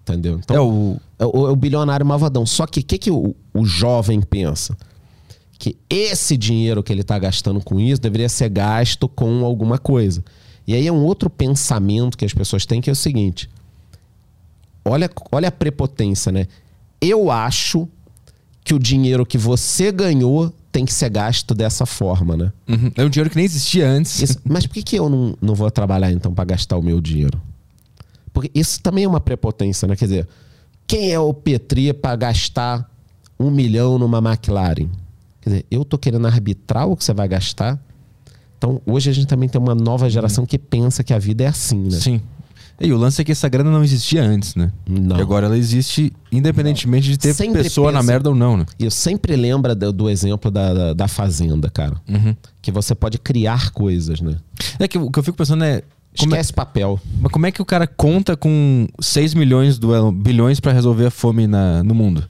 Entendeu? 0.04 0.40
Então, 0.42 0.56
É 0.56 0.60
o. 0.62 0.98
é 1.20 1.26
o, 1.26 1.48
é 1.48 1.52
o 1.52 1.56
bilionário 1.56 2.06
malvadão. 2.06 2.46
Só 2.46 2.66
que 2.66 2.80
o 2.80 2.84
que, 2.84 2.98
que 2.98 3.12
o, 3.12 3.36
o 3.54 3.66
jovem 3.66 4.22
pensa? 4.22 4.78
Que 5.60 5.76
esse 5.90 6.38
dinheiro 6.38 6.82
que 6.84 6.94
ele 6.94 7.02
está 7.02 7.18
gastando 7.20 7.60
com 7.62 7.80
isso 7.80 8.00
deveria 8.02 8.30
ser 8.30 8.48
gasto 8.50 9.10
com 9.10 9.44
alguma 9.44 9.78
coisa. 9.78 10.24
E 10.68 10.74
aí 10.74 10.88
é 10.88 10.92
um 10.92 11.04
outro 11.04 11.30
pensamento 11.30 12.18
que 12.18 12.24
as 12.26 12.34
pessoas 12.34 12.66
têm, 12.66 12.80
que 12.80 12.90
é 12.90 12.94
o 12.94 12.96
seguinte: 12.96 13.50
olha, 14.86 15.10
olha 15.32 15.50
a 15.50 15.52
prepotência, 15.52 16.32
né? 16.32 16.48
Eu 17.06 17.30
acho 17.32 17.88
que 18.64 18.74
o 18.74 18.80
dinheiro 18.80 19.26
que 19.26 19.38
você 19.38 19.92
ganhou 19.92 20.52
tem 20.72 20.84
que 20.86 20.94
ser 20.94 21.10
gasto 21.10 21.54
dessa 21.54 21.86
forma, 21.86 22.36
né? 22.36 22.52
Uhum. 22.68 22.92
É 22.96 23.04
um 23.06 23.10
dinheiro 23.10 23.30
que 23.30 23.36
nem 23.36 23.46
existia 23.46 23.88
antes. 23.88 24.22
Isso- 24.22 24.40
mas 24.46 24.66
por 24.66 24.74
que, 24.74 24.84
que 24.84 24.96
eu 24.98 25.08
não, 25.10 25.38
não 25.42 25.56
vou 25.56 25.70
trabalhar 25.72 26.12
então 26.12 26.34
para 26.34 26.44
gastar 26.46 26.78
o 26.78 26.82
meu 26.82 27.00
dinheiro? 27.00 27.40
Porque 28.34 28.52
isso 28.54 28.82
também 28.82 29.04
é 29.06 29.08
uma 29.08 29.22
prepotência, 29.22 29.88
né? 29.88 29.96
Quer 29.96 30.06
dizer, 30.06 30.28
quem 30.88 31.12
é 31.14 31.20
o 31.20 31.34
Petri 31.34 31.94
para 31.94 32.16
gastar 32.16 32.90
um 33.40 33.50
milhão 33.50 33.98
numa 33.98 34.18
McLaren? 34.18 34.90
Quer 35.42 35.50
dizer, 35.50 35.66
eu 35.72 35.86
tô 35.86 35.98
querendo 35.98 36.26
arbitrar 36.28 36.88
o 36.88 36.98
que 36.98 37.04
você 37.06 37.14
vai 37.14 37.28
gastar. 37.28 37.80
Então, 38.58 38.82
hoje 38.86 39.10
a 39.10 39.14
gente 39.14 39.28
também 39.28 39.48
tem 39.48 39.62
uma 39.62 39.76
nova 39.76 40.10
geração 40.10 40.46
que 40.46 40.58
pensa 40.58 41.04
que 41.04 41.14
a 41.14 41.20
vida 41.20 41.44
é 41.44 41.48
assim, 41.48 41.78
né? 41.84 41.92
Sim. 42.00 42.22
E 42.80 42.92
o 42.92 42.98
lance 42.98 43.22
é 43.22 43.24
que 43.26 43.32
essa 43.32 43.48
grana 43.48 43.72
não 43.72 43.84
existia 43.84 44.22
antes, 44.22 44.54
né? 44.56 44.72
Não. 44.88 45.18
E 45.18 45.22
agora 45.22 45.46
ela 45.46 45.58
existe 45.58 46.12
independentemente 46.32 47.08
de 47.10 47.18
ter 47.18 47.34
Sempre 47.34 47.64
pessoa 47.64 47.92
na 47.92 48.00
pensa- 48.00 48.12
merda 48.12 48.30
ou 48.30 48.36
não, 48.36 48.58
né? 48.58 48.66
E 48.78 48.84
eu 48.84 48.92
sempre 48.92 49.36
lembro 49.36 49.74
do, 49.74 49.94
do 49.94 50.10
exemplo 50.10 50.52
da, 50.52 50.74
da, 50.74 50.94
da 50.94 51.08
fazenda, 51.08 51.70
cara. 51.70 51.96
Uhum. 52.08 52.36
Que 52.62 52.72
você 52.72 52.94
pode 52.94 53.18
criar 53.18 53.72
coisas, 53.72 54.20
né? 54.20 54.36
É 54.78 54.88
que 54.88 54.98
o 54.98 55.10
que 55.10 55.18
eu 55.20 55.24
fico 55.24 55.38
pensando 55.38 55.64
é. 55.64 55.82
Como 56.18 56.34
é, 56.34 56.40
Esquece 56.40 56.54
papel. 56.54 57.00
mas 57.20 57.30
como 57.32 57.46
é 57.46 57.52
que 57.52 57.62
o 57.62 57.66
cara 57.66 57.86
conta 57.86 58.38
com 58.38 58.88
6 59.02 59.34
milhões 59.34 59.78
do 59.78 60.12
bilhões 60.14 60.62
pra 60.62 60.72
resolver 60.72 61.08
a 61.08 61.12
fome 61.12 61.46
na, 61.46 61.84
no 61.84 61.94
mundo? 61.94 62.24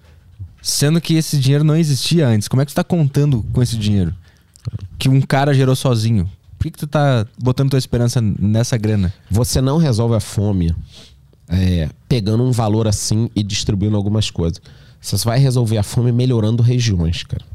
Sendo 0.61 0.99
que 0.99 1.13
esse 1.13 1.37
dinheiro 1.37 1.63
não 1.63 1.75
existia 1.75 2.27
antes. 2.27 2.47
Como 2.47 2.61
é 2.61 2.65
que 2.65 2.71
tu 2.71 2.75
tá 2.75 2.83
contando 2.83 3.43
com 3.53 3.61
esse 3.61 3.77
dinheiro? 3.77 4.11
Que 4.97 5.07
um 5.07 5.21
cara 5.21 5.53
gerou 5.53 5.75
sozinho. 5.75 6.27
Que, 6.65 6.71
que 6.71 6.79
tu 6.79 6.87
tá 6.87 7.27
botando 7.37 7.69
tua 7.69 7.77
esperança 7.77 8.19
nessa 8.19 8.75
grana? 8.75 9.13
Você 9.29 9.61
não 9.61 9.77
resolve 9.77 10.15
a 10.15 10.19
fome 10.19 10.73
é, 11.47 11.89
pegando 12.09 12.43
um 12.43 12.51
valor 12.51 12.87
assim 12.87 13.29
e 13.35 13.43
distribuindo 13.43 13.95
algumas 13.95 14.31
coisas. 14.31 14.59
Você 14.99 15.15
só 15.15 15.29
vai 15.29 15.37
resolver 15.37 15.77
a 15.77 15.83
fome 15.83 16.11
melhorando 16.11 16.63
regiões, 16.63 17.21
cara. 17.21 17.45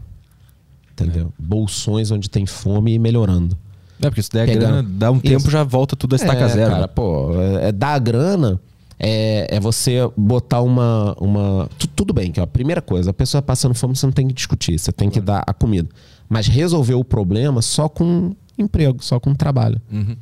Entendeu? 0.93 1.33
Bolsões 1.37 2.13
onde 2.13 2.31
tem 2.31 2.47
fome 2.47 2.93
e 2.95 2.99
melhorando. 3.01 3.59
É, 4.01 4.09
porque 4.09 4.23
se 4.23 4.31
der 4.31 4.47
Pegando- 4.47 4.61
grana, 4.75 4.89
dá 4.89 5.11
um 5.11 5.17
Isso. 5.17 5.25
tempo, 5.25 5.51
já 5.51 5.65
volta 5.65 5.97
tudo 5.97 6.13
a 6.13 6.17
estaca 6.17 6.45
é, 6.45 6.49
zero. 6.49 6.71
Cara, 6.71 6.87
pô, 6.87 7.33
é, 7.35 7.69
é 7.71 7.73
dar 7.73 7.95
a 7.95 7.99
grana 7.99 8.61
é, 8.97 9.57
é 9.57 9.59
você 9.59 10.09
botar 10.17 10.61
uma. 10.61 11.17
uma 11.21 11.69
tu- 11.77 11.89
tudo 11.89 12.15
bem, 12.15 12.31
que 12.31 12.39
ó, 12.41 12.45
a 12.45 12.47
primeira 12.47 12.81
coisa, 12.81 13.11
a 13.11 13.15
pessoa 13.15 13.43
passando 13.43 13.75
fome, 13.75 13.97
você 13.97 14.07
não 14.07 14.13
tem 14.13 14.29
que 14.29 14.35
discutir, 14.35 14.79
você 14.79 14.93
tem 14.93 15.11
que 15.11 15.21
dar 15.21 15.43
a 15.45 15.53
comida. 15.53 15.89
Mas 16.29 16.47
resolver 16.47 16.95
o 16.95 17.03
problema 17.03 17.61
só 17.61 17.89
com 17.89 18.37
emprego, 18.63 19.03
só 19.03 19.19
com 19.21 19.35
trabalho. 19.35 19.81
Uhum. 19.93 20.17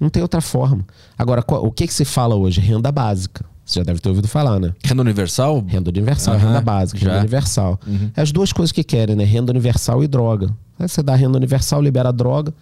Não 0.00 0.08
tem 0.08 0.22
outra 0.22 0.40
forma. 0.40 0.84
Agora, 1.18 1.42
qual- 1.42 1.64
o 1.64 1.70
que, 1.70 1.86
que 1.86 1.92
se 1.94 2.04
fala 2.04 2.34
hoje? 2.34 2.60
Renda 2.60 2.90
básica. 2.90 3.44
Você 3.64 3.80
já 3.80 3.84
deve 3.84 4.00
ter 4.00 4.08
ouvido 4.08 4.26
falar, 4.26 4.58
né? 4.58 4.72
Renda 4.82 5.02
universal? 5.02 5.64
Renda 5.66 5.90
universal, 5.90 6.34
Aham, 6.34 6.46
renda 6.48 6.60
básica, 6.60 6.98
já. 6.98 7.06
renda 7.08 7.20
universal. 7.20 7.78
É 8.16 8.20
as 8.22 8.32
duas 8.32 8.52
coisas 8.52 8.72
que 8.72 8.82
querem, 8.82 9.14
né? 9.14 9.24
Renda 9.24 9.52
universal 9.52 10.02
e 10.02 10.08
droga. 10.08 10.50
Aí 10.78 10.88
você 10.88 11.02
dá 11.02 11.14
renda 11.14 11.36
universal, 11.36 11.80
libera 11.82 12.08
a 12.08 12.12
droga, 12.12 12.52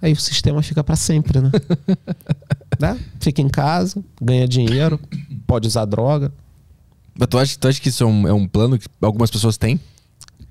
aí 0.00 0.12
o 0.12 0.16
sistema 0.16 0.62
fica 0.62 0.82
pra 0.82 0.96
sempre, 0.96 1.38
né? 1.40 1.50
né? 2.80 2.98
Fica 3.20 3.40
em 3.42 3.48
casa, 3.48 4.02
ganha 4.20 4.48
dinheiro, 4.48 4.98
pode 5.46 5.68
usar 5.68 5.84
droga. 5.84 6.32
Mas 7.16 7.28
tu 7.28 7.38
acha, 7.38 7.56
tu 7.60 7.68
acha 7.68 7.80
que 7.80 7.88
isso 7.90 8.02
é 8.02 8.06
um, 8.06 8.26
é 8.28 8.32
um 8.32 8.48
plano 8.48 8.78
que 8.78 8.86
algumas 9.00 9.30
pessoas 9.30 9.56
têm? 9.58 9.78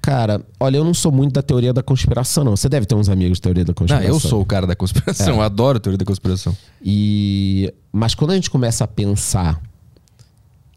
Cara, 0.02 0.44
olha, 0.60 0.78
eu 0.78 0.84
não 0.84 0.96
sou 0.96 1.12
muito 1.12 1.34
da 1.34 1.44
teoria 1.44 1.72
da 1.72 1.84
conspiração, 1.84 2.44
não. 2.44 2.56
Você 2.58 2.68
deve 2.68 2.88
ter 2.88 2.96
uns 2.96 3.08
amigos 3.08 3.38
de 3.38 3.42
teoria 3.44 3.64
da 3.64 3.70
Não, 3.70 3.76
conspiração. 3.76 4.10
eu 4.10 4.20
sou 4.20 4.42
o 4.42 4.46
cara 4.46 4.66
da 4.66 4.76
conspiração. 4.76 5.36
Eu 5.36 5.42
adoro 5.42 5.80
teoria 5.80 5.98
da 5.98 6.06
conspiração. 6.06 6.58
E 6.82 7.72
mas 7.94 8.16
quando 8.16 8.32
a 8.32 8.36
gente 8.36 8.50
começa 8.50 8.84
a 8.84 8.88
pensar 8.88 9.62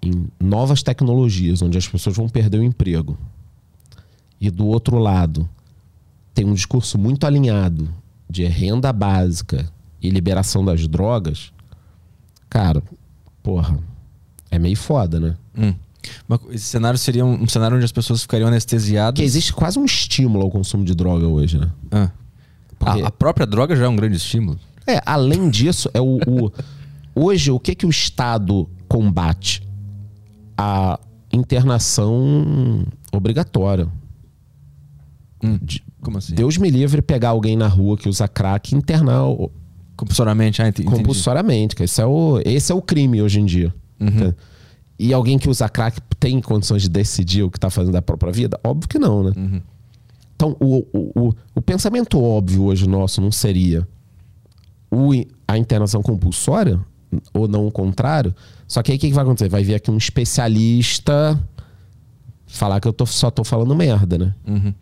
em 0.02 0.26
novas 0.38 0.82
tecnologias, 0.82 1.62
onde 1.62 1.78
as 1.78 1.88
pessoas 1.88 2.14
vão 2.16 2.28
perder 2.28 2.58
o 2.58 2.62
emprego, 2.62 3.16
e 4.38 4.50
do 4.50 4.66
outro 4.66 4.98
lado 4.98 5.48
tem 6.34 6.44
um 6.44 6.52
discurso 6.52 6.98
muito 6.98 7.26
alinhado 7.26 7.88
de 8.28 8.44
renda 8.44 8.92
básica 8.92 9.66
e 10.02 10.10
liberação 10.10 10.62
das 10.62 10.86
drogas, 10.86 11.50
cara, 12.50 12.82
porra, 13.42 13.78
é 14.50 14.58
meio 14.58 14.76
foda, 14.76 15.18
né? 15.18 15.36
Hum. 15.56 15.74
Esse 16.50 16.64
cenário 16.66 16.98
seria 16.98 17.24
um, 17.24 17.42
um 17.42 17.48
cenário 17.48 17.76
onde 17.76 17.84
as 17.84 17.92
pessoas 17.92 18.22
ficariam 18.22 18.48
anestesiadas. 18.48 19.14
Porque 19.14 19.22
existe 19.24 19.52
quase 19.52 19.78
um 19.78 19.84
estímulo 19.84 20.44
ao 20.44 20.50
consumo 20.50 20.84
de 20.84 20.94
droga 20.94 21.26
hoje, 21.26 21.58
né? 21.58 21.70
Ah. 21.90 22.10
Porque- 22.78 23.02
A, 23.02 23.08
a 23.08 23.10
própria 23.10 23.46
droga 23.46 23.74
já 23.76 23.84
é 23.84 23.88
um 23.88 23.96
grande 23.96 24.16
estímulo. 24.16 24.58
É, 24.86 25.00
além 25.06 25.48
disso, 25.48 25.88
é 25.94 26.00
o, 26.00 26.18
o- 26.26 26.52
hoje 27.14 27.50
o 27.50 27.58
que 27.58 27.74
que 27.74 27.86
o 27.86 27.90
Estado 27.90 28.68
combate? 28.88 29.62
A 30.56 30.98
internação 31.32 32.86
obrigatória. 33.12 33.88
De- 35.62 35.82
Como 36.00 36.16
assim? 36.18 36.34
Deus 36.34 36.56
me 36.56 36.70
livre 36.70 37.02
pegar 37.02 37.30
alguém 37.30 37.56
na 37.56 37.66
rua 37.68 37.96
que 37.98 38.08
usa 38.08 38.26
crack 38.26 38.74
e 38.74 38.78
internar 38.78 39.24
o- 39.26 39.50
Compulsoriamente, 39.96 40.60
ah, 40.60 40.66
ent- 40.68 40.80
entendi. 40.80 40.96
compulsoriamente. 40.96 41.76
que 41.76 41.82
Esse 41.84 42.00
é, 42.02 42.06
o, 42.06 42.40
esse 42.44 42.72
é 42.72 42.74
o 42.74 42.82
crime 42.82 43.22
hoje 43.22 43.40
em 43.40 43.44
dia. 43.44 43.72
Tá? 43.98 44.34
E 44.98 45.12
alguém 45.12 45.38
que 45.38 45.48
usa 45.48 45.68
crack 45.68 46.00
tem 46.20 46.40
condições 46.40 46.82
de 46.82 46.88
decidir 46.88 47.42
o 47.42 47.50
que 47.50 47.58
está 47.58 47.68
fazendo 47.70 47.92
da 47.92 48.02
própria 48.02 48.32
vida? 48.32 48.58
Óbvio 48.62 48.88
que 48.88 48.98
não, 48.98 49.24
né? 49.24 49.32
Então, 50.36 50.56
o, 50.60 50.78
o, 50.92 51.28
o, 51.28 51.32
o 51.56 51.62
pensamento 51.62 52.20
óbvio 52.20 52.64
hoje 52.64 52.88
nosso 52.88 53.20
não 53.20 53.30
seria 53.32 53.86
o, 54.90 55.10
a 55.48 55.58
internação 55.58 56.02
compulsória, 56.02 56.80
ou 57.32 57.46
não 57.48 57.66
o 57.66 57.72
contrário. 57.72 58.34
Só 58.66 58.82
que 58.82 58.90
aí 58.92 58.96
o 58.96 59.00
que, 59.00 59.08
que 59.08 59.14
vai 59.14 59.24
acontecer? 59.24 59.48
Vai 59.48 59.62
vir 59.64 59.74
aqui 59.74 59.90
um 59.90 59.96
especialista 59.96 61.40
falar 62.46 62.80
que 62.80 62.86
eu 62.88 62.92
tô, 62.92 63.04
só 63.06 63.30
tô 63.30 63.42
falando 63.44 63.74
merda, 63.74 64.16
né? 64.18 64.34
Uhum. 64.46 64.74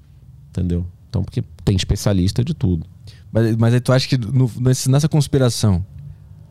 Entendeu? 0.51 0.86
Então, 1.09 1.22
porque 1.22 1.43
tem 1.64 1.74
especialista 1.76 2.44
de 2.44 2.55
tudo. 2.55 2.86
Mas, 3.30 3.56
mas 3.56 3.74
aí 3.74 3.80
tu 3.80 3.93
acha 3.93 4.06
que 4.09 4.18
no- 4.18 4.51
nessa 4.89 5.09
conspiração, 5.09 5.84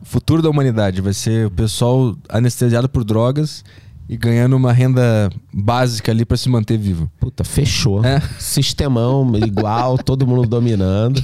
o 0.02 0.04
futuro 0.04 0.42
da 0.42 0.50
humanidade 0.50 1.00
vai 1.00 1.12
ser 1.14 1.46
o 1.46 1.50
pessoal 1.50 2.16
anestesiado 2.28 2.88
por 2.88 3.04
drogas 3.04 3.64
e 4.08 4.16
ganhando 4.16 4.54
uma 4.56 4.72
renda 4.72 5.30
básica 5.52 6.10
ali 6.12 6.24
pra 6.24 6.36
se 6.36 6.48
manter 6.48 6.76
vivo. 6.76 7.10
Puta, 7.20 7.44
fechou. 7.44 8.04
É. 8.04 8.20
Sistemão 8.38 9.32
igual, 9.36 9.96
todo 10.02 10.26
mundo 10.26 10.46
dominando. 10.48 11.22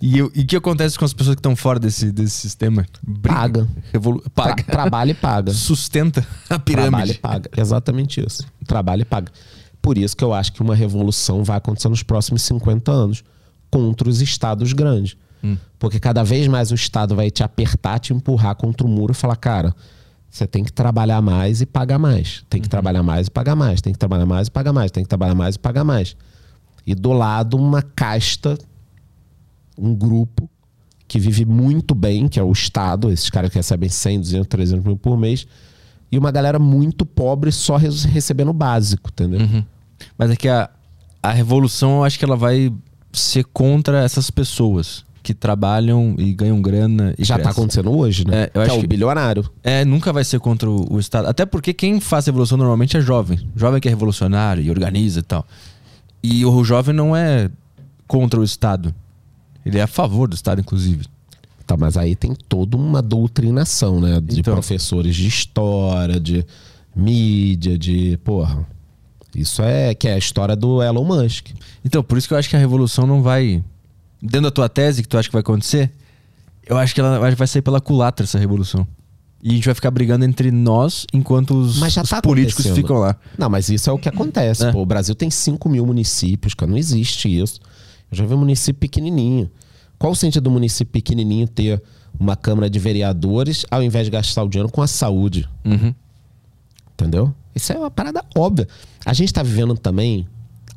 E 0.00 0.22
o 0.22 0.30
que 0.30 0.54
acontece 0.54 0.96
com 0.98 1.04
as 1.04 1.12
pessoas 1.12 1.34
que 1.34 1.40
estão 1.40 1.56
fora 1.56 1.78
desse, 1.80 2.12
desse 2.12 2.36
sistema? 2.36 2.86
Briga, 3.02 3.34
Paga. 3.34 3.68
revolu- 3.92 4.22
paga. 4.32 4.62
Tra- 4.62 4.64
trabalha 4.82 5.10
e 5.10 5.14
paga. 5.14 5.52
Sustenta 5.52 6.20
a 6.48 6.58
Trabalha 6.58 6.60
e 6.60 6.64
pirâmide. 6.64 7.14
paga. 7.18 7.50
Exatamente 7.56 8.24
isso. 8.24 8.44
Trabalha 8.66 9.02
e 9.02 9.04
paga. 9.04 9.32
Por 9.82 9.98
isso 9.98 10.16
que 10.16 10.22
eu 10.22 10.32
acho 10.32 10.52
que 10.52 10.60
uma 10.62 10.74
revolução 10.74 11.42
vai 11.42 11.56
acontecer 11.56 11.88
nos 11.88 12.02
próximos 12.04 12.42
50 12.42 12.92
anos 12.92 13.24
contra 13.70 14.08
os 14.08 14.20
estados 14.20 14.72
grandes. 14.72 15.16
Porque 15.78 15.98
cada 16.00 16.22
vez 16.24 16.46
mais 16.48 16.70
o 16.70 16.74
Estado 16.74 17.14
vai 17.14 17.30
te 17.30 17.42
apertar, 17.42 17.98
te 17.98 18.12
empurrar 18.12 18.54
contra 18.56 18.86
o 18.86 18.90
muro 18.90 19.12
e 19.12 19.14
falar, 19.14 19.36
cara, 19.36 19.74
você 20.30 20.46
tem 20.46 20.62
que 20.64 20.72
trabalhar 20.72 21.22
mais 21.22 21.60
e 21.60 21.66
pagar 21.66 21.98
mais. 21.98 22.44
Tem 22.50 22.60
que 22.60 22.68
trabalhar 22.68 23.02
mais 23.02 23.28
e 23.28 23.30
pagar 23.30 23.54
mais. 23.56 23.80
Tem 23.80 23.92
que 23.92 23.98
trabalhar 23.98 24.26
mais 24.26 24.48
e 24.48 24.50
pagar 24.50 24.72
mais. 24.72 24.90
Tem 24.90 25.02
que 25.02 25.08
trabalhar 25.08 25.34
mais 25.34 25.54
e 25.54 25.58
pagar 25.58 25.84
mais. 25.84 26.16
E 26.86 26.94
do 26.94 27.12
lado, 27.12 27.56
uma 27.56 27.82
casta, 27.82 28.58
um 29.76 29.94
grupo 29.94 30.48
que 31.06 31.18
vive 31.18 31.44
muito 31.46 31.94
bem, 31.94 32.28
que 32.28 32.38
é 32.38 32.42
o 32.42 32.52
Estado, 32.52 33.10
esses 33.10 33.30
caras 33.30 33.50
que 33.50 33.56
recebem 33.56 33.88
100, 33.88 34.20
200, 34.20 34.46
300 34.48 34.84
mil 34.84 34.96
por 34.96 35.16
mês, 35.16 35.46
e 36.12 36.18
uma 36.18 36.30
galera 36.30 36.58
muito 36.58 37.06
pobre 37.06 37.50
só 37.52 37.76
re- 37.76 37.88
recebendo 38.10 38.48
o 38.48 38.52
básico, 38.52 39.10
entendeu? 39.10 39.40
Mas 40.18 40.30
é 40.30 40.36
que 40.36 40.48
a, 40.48 40.68
a 41.22 41.30
revolução, 41.32 41.98
eu 41.98 42.04
acho 42.04 42.18
que 42.18 42.24
ela 42.24 42.36
vai 42.36 42.72
ser 43.12 43.44
contra 43.44 44.02
essas 44.04 44.30
pessoas 44.30 45.04
que 45.28 45.34
trabalham 45.34 46.14
e 46.18 46.32
ganham 46.32 46.60
grana 46.62 47.14
e 47.18 47.24
Já 47.24 47.34
tá 47.36 47.42
crescem. 47.44 47.60
acontecendo 47.60 47.90
hoje, 47.90 48.26
né? 48.26 48.44
É, 48.44 48.44
eu 48.46 48.50
que 48.52 48.58
acho 48.60 48.74
é 48.74 48.78
o 48.78 48.80
que- 48.80 48.86
bilionário. 48.86 49.50
É, 49.62 49.84
nunca 49.84 50.10
vai 50.12 50.24
ser 50.24 50.40
contra 50.40 50.70
o, 50.70 50.94
o 50.94 50.98
Estado. 50.98 51.28
Até 51.28 51.44
porque 51.44 51.74
quem 51.74 52.00
faz 52.00 52.24
revolução 52.26 52.56
normalmente 52.56 52.96
é 52.96 53.00
jovem. 53.00 53.38
Jovem 53.54 53.78
que 53.80 53.88
é 53.88 53.90
revolucionário 53.90 54.62
e 54.62 54.70
organiza 54.70 55.20
e 55.20 55.22
tal. 55.22 55.46
E 56.22 56.44
o 56.46 56.64
jovem 56.64 56.94
não 56.94 57.14
é 57.14 57.50
contra 58.06 58.40
o 58.40 58.44
Estado. 58.44 58.94
Ele 59.66 59.78
é 59.78 59.82
a 59.82 59.86
favor 59.86 60.26
do 60.28 60.34
Estado, 60.34 60.60
inclusive. 60.62 61.04
Tá, 61.66 61.76
mas 61.76 61.98
aí 61.98 62.16
tem 62.16 62.34
toda 62.48 62.76
uma 62.78 63.02
doutrinação, 63.02 64.00
né? 64.00 64.18
De 64.22 64.40
Então. 64.40 64.54
professores 64.54 65.14
de 65.14 65.26
história, 65.28 66.18
de 66.18 66.44
mídia, 66.96 67.76
de. 67.78 68.16
Porra. 68.24 68.66
Isso 69.34 69.60
é 69.62 69.94
que 69.94 70.08
é 70.08 70.14
a 70.14 70.18
história 70.18 70.56
do 70.56 70.82
Elon 70.82 71.04
Musk. 71.04 71.48
Então, 71.84 72.02
por 72.02 72.16
isso 72.16 72.26
que 72.26 72.32
eu 72.32 72.38
acho 72.38 72.48
que 72.48 72.56
a 72.56 72.58
revolução 72.58 73.06
não 73.06 73.22
vai. 73.22 73.62
Dentro 74.20 74.42
da 74.42 74.50
tua 74.50 74.68
tese 74.68 75.02
que 75.02 75.08
tu 75.08 75.16
acha 75.16 75.28
que 75.28 75.32
vai 75.32 75.40
acontecer, 75.40 75.92
eu 76.66 76.76
acho 76.76 76.94
que 76.94 77.00
ela 77.00 77.18
vai- 77.18 77.46
sair 77.46 77.62
pela 77.62 77.80
culatra 77.80 78.24
essa 78.24 78.38
revolução. 78.38 78.86
E 79.42 79.50
a 79.50 79.52
gente 79.54 79.66
vai 79.66 79.74
ficar 79.74 79.90
brigando 79.92 80.24
entre 80.24 80.50
nós 80.50 81.06
enquanto 81.12 81.54
os, 81.56 81.78
Mas 81.78 81.92
já 81.92 82.02
os 82.02 82.08
tá 82.10 82.20
políticos 82.20 82.66
ficam 82.66 82.98
lá. 82.98 83.16
Não, 83.38 83.48
mas 83.48 83.68
isso 83.68 83.88
é 83.88 83.92
o 83.92 83.98
que 83.98 84.08
acontece. 84.08 84.66
É. 84.66 84.72
Pô, 84.72 84.82
o 84.82 84.86
Brasil 84.86 85.14
tem 85.14 85.30
5 85.30 85.68
mil 85.68 85.86
municípios, 85.86 86.54
cara. 86.54 86.68
Não 86.70 86.76
existe 86.76 87.28
isso. 87.28 87.60
Eu 88.10 88.16
já 88.18 88.26
vi 88.26 88.34
um 88.34 88.38
município 88.38 88.80
pequenininho. 88.80 89.48
Qual 89.96 90.12
o 90.12 90.16
sentido 90.16 90.42
do 90.44 90.50
município 90.50 90.90
pequenininho 90.92 91.46
ter 91.46 91.80
uma 92.18 92.34
Câmara 92.34 92.68
de 92.68 92.78
Vereadores 92.80 93.64
ao 93.70 93.80
invés 93.82 94.06
de 94.06 94.10
gastar 94.10 94.42
o 94.42 94.48
dinheiro 94.48 94.70
com 94.72 94.82
a 94.82 94.88
saúde? 94.88 95.48
Uhum. 95.64 95.94
Entendeu? 96.94 97.32
Isso 97.54 97.72
é 97.72 97.78
uma 97.78 97.90
parada 97.90 98.24
óbvia. 98.36 98.66
A 99.04 99.12
gente 99.12 99.32
tá 99.32 99.42
vivendo 99.42 99.76
também 99.76 100.26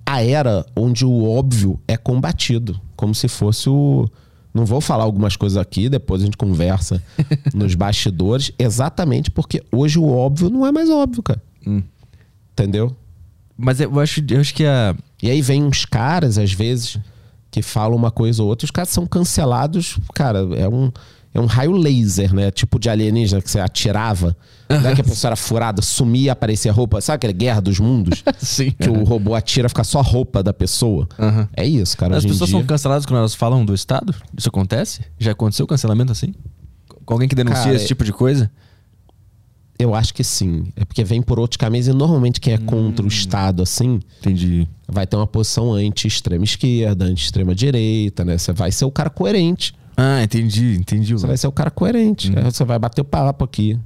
a 0.05 0.21
era 0.23 0.65
onde 0.75 1.03
o 1.05 1.27
óbvio 1.27 1.79
é 1.87 1.97
combatido. 1.97 2.79
Como 3.01 3.15
se 3.15 3.27
fosse 3.27 3.67
o. 3.67 4.07
Não 4.53 4.63
vou 4.63 4.79
falar 4.79 5.05
algumas 5.05 5.35
coisas 5.35 5.57
aqui, 5.57 5.89
depois 5.89 6.21
a 6.21 6.25
gente 6.25 6.37
conversa 6.37 7.01
nos 7.51 7.73
bastidores, 7.73 8.51
exatamente 8.59 9.31
porque 9.31 9.63
hoje 9.71 9.97
o 9.97 10.07
óbvio 10.07 10.51
não 10.51 10.67
é 10.67 10.71
mais 10.71 10.87
óbvio, 10.87 11.23
cara. 11.23 11.41
Hum. 11.65 11.81
Entendeu? 12.51 12.95
Mas 13.57 13.79
eu 13.79 13.99
acho, 13.99 14.23
eu 14.29 14.39
acho 14.39 14.53
que 14.53 14.63
a. 14.63 14.95
E 15.19 15.31
aí 15.31 15.41
vem 15.41 15.63
uns 15.63 15.83
caras, 15.83 16.37
às 16.37 16.53
vezes, 16.53 16.99
que 17.49 17.63
falam 17.63 17.97
uma 17.97 18.11
coisa 18.11 18.43
ou 18.43 18.49
outra, 18.49 18.65
os 18.65 18.71
caras 18.71 18.89
são 18.89 19.07
cancelados, 19.07 19.97
cara, 20.13 20.47
é 20.55 20.69
um. 20.69 20.91
É 21.33 21.39
um 21.39 21.45
raio 21.45 21.71
laser, 21.71 22.33
né? 22.33 22.51
Tipo 22.51 22.77
de 22.79 22.89
alienígena 22.89 23.41
que 23.41 23.49
você 23.49 23.59
atirava. 23.59 24.35
Não 24.69 24.89
é 24.89 24.95
que 24.95 25.01
a 25.01 25.03
pessoa 25.03 25.29
era 25.29 25.35
furada, 25.35 25.81
sumia, 25.81 26.31
aparecia 26.33 26.71
roupa. 26.71 26.99
Sabe 27.01 27.15
aquela 27.15 27.33
guerra 27.33 27.61
dos 27.61 27.79
mundos? 27.79 28.23
Sim. 28.39 28.71
Que 28.71 28.89
o 28.89 29.03
robô 29.03 29.33
atira, 29.35 29.67
fica 29.69 29.83
só 29.83 29.99
a 29.99 30.03
roupa 30.03 30.41
da 30.43 30.53
pessoa. 30.53 31.07
Aham. 31.19 31.47
É 31.55 31.65
isso, 31.65 31.97
cara. 31.97 32.17
As 32.17 32.23
pessoas 32.25 32.49
dia- 32.49 32.59
são 32.59 32.65
canceladas 32.65 33.05
quando 33.05 33.19
elas 33.19 33.33
falam 33.35 33.63
do 33.65 33.73
Estado? 33.73 34.13
Isso 34.37 34.49
acontece? 34.49 35.01
Já 35.19 35.31
aconteceu 35.31 35.65
cancelamento 35.67 36.11
assim? 36.11 36.33
Com 37.05 37.13
alguém 37.13 37.27
que 37.27 37.35
denuncia 37.35 37.63
Cara, 37.63 37.75
esse 37.75 37.87
tipo 37.87 38.03
de 38.05 38.13
coisa? 38.13 38.49
Eu 39.79 39.95
acho 39.95 40.13
que 40.13 40.23
sim. 40.23 40.65
É 40.75 40.85
porque 40.85 41.03
vem 41.03 41.21
por 41.23 41.39
outros 41.39 41.57
caminhos 41.57 41.87
e 41.87 41.93
normalmente 41.93 42.39
quem 42.39 42.53
é 42.53 42.57
contra 42.57 43.03
o 43.03 43.07
Estado, 43.07 43.63
assim, 43.63 43.99
Entendi. 44.19 44.67
vai 44.87 45.07
ter 45.07 45.15
uma 45.15 45.25
posição 45.25 45.73
anti-extrema 45.73 46.43
esquerda, 46.43 47.05
anti-extrema 47.05 47.55
direita, 47.55 48.23
né? 48.23 48.37
Você 48.37 48.53
vai 48.53 48.71
ser 48.71 48.85
o 48.85 48.91
cara 48.91 49.09
coerente. 49.09 49.73
Ah, 50.03 50.23
entendi, 50.23 50.75
entendi. 50.75 51.13
Você 51.13 51.27
vai 51.27 51.37
ser 51.37 51.47
o 51.47 51.51
cara 51.51 51.69
coerente. 51.69 52.31
Aí 52.35 52.43
Você 52.43 52.63
vai 52.63 52.79
bater 52.79 53.01
o 53.01 53.05
papo 53.05 53.43
aqui. 53.43 53.77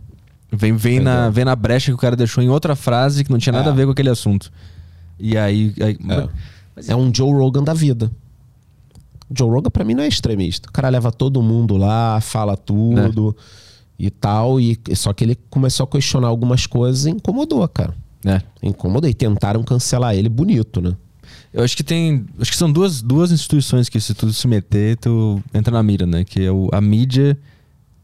Vem, 0.51 0.73
vem, 0.73 0.99
na, 1.01 1.29
vem 1.29 1.43
na 1.43 1.55
brecha 1.55 1.87
que 1.87 1.95
o 1.95 1.97
cara 1.97 2.15
deixou 2.15 2.41
em 2.43 2.47
outra 2.49 2.75
frase 2.75 3.23
que 3.23 3.31
não 3.31 3.37
tinha 3.39 3.51
nada 3.53 3.69
É. 3.69 3.71
a 3.71 3.75
ver 3.75 3.85
com 3.85 3.91
aquele 3.91 4.09
assunto. 4.09 4.51
E 5.19 5.37
aí. 5.37 5.73
aí- 5.81 5.97
É. 6.77 6.91
É 6.91 6.95
um 6.95 7.13
Joe 7.13 7.31
Rogan 7.33 7.63
da 7.63 7.73
vida. 7.73 8.11
Joe 9.35 9.49
Rogan, 9.49 9.69
pra 9.69 9.83
mim, 9.83 9.93
não 9.93 10.03
é 10.03 10.07
extremista. 10.07 10.69
O 10.69 10.71
cara 10.71 10.87
leva 10.89 11.11
todo 11.11 11.41
mundo 11.41 11.75
lá, 11.77 12.19
fala 12.21 12.55
tudo 12.55 13.35
e 13.97 14.09
tal. 14.09 14.59
E, 14.61 14.77
só 14.93 15.11
que 15.13 15.23
ele 15.23 15.35
começou 15.49 15.85
a 15.85 15.87
questionar 15.87 16.27
algumas 16.27 16.67
coisas 16.67 17.05
e 17.05 17.09
incomodou, 17.09 17.67
cara. 17.67 17.93
É. 18.25 18.41
Incomodou. 18.61 19.09
E 19.09 19.13
tentaram 19.13 19.63
cancelar 19.63 20.15
ele 20.15 20.29
bonito, 20.29 20.79
né? 20.81 20.95
Eu 21.55 21.63
acho 21.63 21.75
que 21.77 21.83
tem. 21.83 22.25
Acho 22.39 22.51
que 22.51 22.57
são 22.57 22.69
duas, 22.71 23.01
duas 23.01 23.31
instituições 23.31 23.87
que 23.87 23.99
se 24.01 24.13
tudo 24.13 24.33
se 24.33 24.45
meter, 24.47 24.97
tu 24.97 25.41
entra 25.53 25.71
na 25.73 25.81
mira, 25.81 26.05
né? 26.05 26.25
Que 26.25 26.43
é 26.45 26.51
o, 26.51 26.69
a 26.73 26.81
mídia 26.81 27.37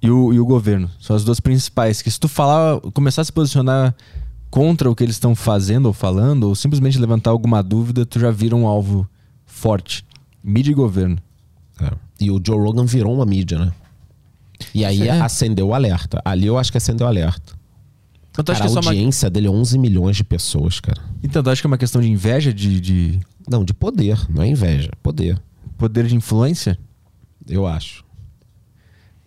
e 0.02 0.10
o, 0.10 0.34
e 0.34 0.40
o 0.40 0.46
governo. 0.46 0.90
São 1.02 1.16
as 1.16 1.24
duas 1.26 1.42
principais. 1.42 2.02
Que 2.02 2.10
se 2.10 2.18
tu 2.18 2.30
falar, 2.30 2.80
começar 2.94 3.22
a 3.22 3.26
se 3.26 3.34
posicionar 3.34 3.94
contra 4.50 4.90
o 4.90 4.96
que 4.96 5.04
eles 5.04 5.16
estão 5.16 5.36
fazendo 5.36 5.88
ou 5.88 5.94
falando, 5.94 6.46
ou 6.46 6.56
simplesmente 6.56 6.98
levantar 6.98 7.32
alguma 7.32 7.62
dúvida, 7.62 8.06
tu 8.06 8.20
já 8.20 8.32
vira 8.32 8.56
um 8.56 8.66
alvo 8.66 9.06
forte. 9.46 10.06
Mídia 10.42 10.72
e 10.72 10.76
governo. 10.76 11.18
E 12.20 12.32
o 12.32 12.42
Joe 12.46 12.58
Rogan 12.58 12.86
virou 12.86 13.14
uma 13.14 13.26
mídia, 13.26 13.60
né? 13.60 13.74
E 14.74 14.86
aí 14.86 15.08
É. 15.08 15.20
acendeu 15.22 15.68
o 15.68 15.74
alerta. 15.74 16.22
Ali 16.24 16.48
eu 16.48 16.58
acho 16.58 16.72
que 16.72 16.78
acendeu 16.78 17.06
o 17.06 17.10
alerta. 17.10 17.54
Então 18.32 18.44
Cara, 18.46 18.60
é 18.60 18.66
a 18.66 18.70
só 18.70 18.80
uma. 18.80 18.92
audiência 18.92 19.30
dele 19.30 19.48
é 19.48 19.50
11 19.50 19.78
milhões 19.78 20.16
de 20.16 20.24
pessoas, 20.24 20.80
cara. 20.80 21.02
Então 21.22 21.44
tu 21.44 21.50
acha 21.50 21.62
que 21.62 21.68
é 21.68 21.70
uma 21.70 21.78
questão 21.78 22.02
de 22.02 22.10
inveja, 22.10 22.54
de, 22.54 22.80
de 22.80 23.20
Não, 23.50 23.64
de 23.66 23.74
poder, 23.74 24.18
não 24.30 24.42
é 24.44 24.48
inveja. 24.48 24.90
Poder, 25.04 25.42
poder 25.78 26.06
de 26.08 26.16
influência? 26.16 26.78
eu 27.50 27.68
acho. 27.68 28.04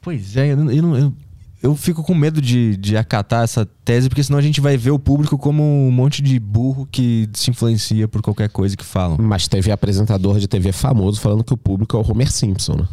Pois 0.00 0.36
é, 0.36 0.52
eu, 0.52 0.56
não- 0.56 0.70
eu, 0.70 0.82
não- 0.82 1.14
eu, 1.62 1.74
fico 1.76 2.02
com 2.02 2.14
medo 2.14 2.40
de, 2.40 2.76
de 2.76 2.96
acatar 2.96 3.42
essa 3.44 3.66
tese, 3.84 4.08
porque 4.08 4.22
senão 4.22 4.38
a 4.38 4.42
gente 4.42 4.60
vai 4.60 4.76
ver 4.76 4.90
o 4.90 4.98
público 4.98 5.36
como 5.38 5.62
um 5.62 5.90
monte 5.90 6.20
de 6.22 6.38
burro 6.38 6.86
que 6.90 7.28
se 7.34 7.50
influencia 7.50 8.06
por 8.06 8.20
qualquer 8.22 8.48
coisa 8.50 8.76
que 8.76 8.84
falam. 8.84 9.16
Mas 9.18 9.48
teve 9.48 9.70
apresentador 9.70 10.38
de 10.38 10.46
TV 10.48 10.72
famoso 10.72 11.20
falando 11.20 11.42
que 11.44 11.52
o 11.54 11.56
público 11.56 11.96
é 11.96 12.00
o 12.00 12.10
Homer 12.10 12.30
Simpson, 12.30 12.74
né? 12.76 12.88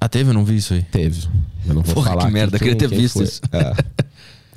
Ah, 0.00 0.08
teve? 0.08 0.30
Eu 0.30 0.34
não 0.34 0.44
vi 0.44 0.56
isso 0.56 0.74
aí. 0.74 0.82
Teve. 0.82 1.26
Eu 1.66 1.74
não 1.74 1.82
vou 1.82 1.94
Porra, 1.94 2.10
falar 2.10 2.26
que 2.26 2.32
merda, 2.32 2.58
quem- 2.58 2.68
queria 2.74 2.88
ter 2.88 2.94
visto 2.96 3.14
foi. 3.14 3.24
isso. 3.24 3.40
É. 3.52 3.72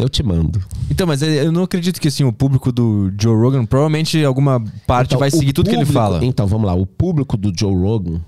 Eu 0.01 0.09
te 0.09 0.23
mando. 0.23 0.59
Então, 0.89 1.05
mas 1.05 1.21
é- 1.21 1.45
eu 1.45 1.51
não 1.51 1.63
acredito 1.63 2.01
que 2.01 2.07
assim, 2.07 2.23
o 2.23 2.33
público 2.33 2.71
do 2.71 3.11
Joe 3.19 3.35
Rogan, 3.39 3.65
provavelmente 3.65 4.23
alguma 4.25 4.59
parte 4.87 5.09
Então, 5.09 5.19
vai 5.19 5.29
seguir 5.29 5.53
tudo 5.53 5.69
que 5.69 5.75
ele 5.75 5.85
fala. 5.85 6.23
Então, 6.25 6.47
vamos 6.47 6.65
lá. 6.65 6.73
O 6.73 6.85
público 6.87 7.37
do 7.37 7.51
Joe 7.57 7.73
Rogan 7.73 8.19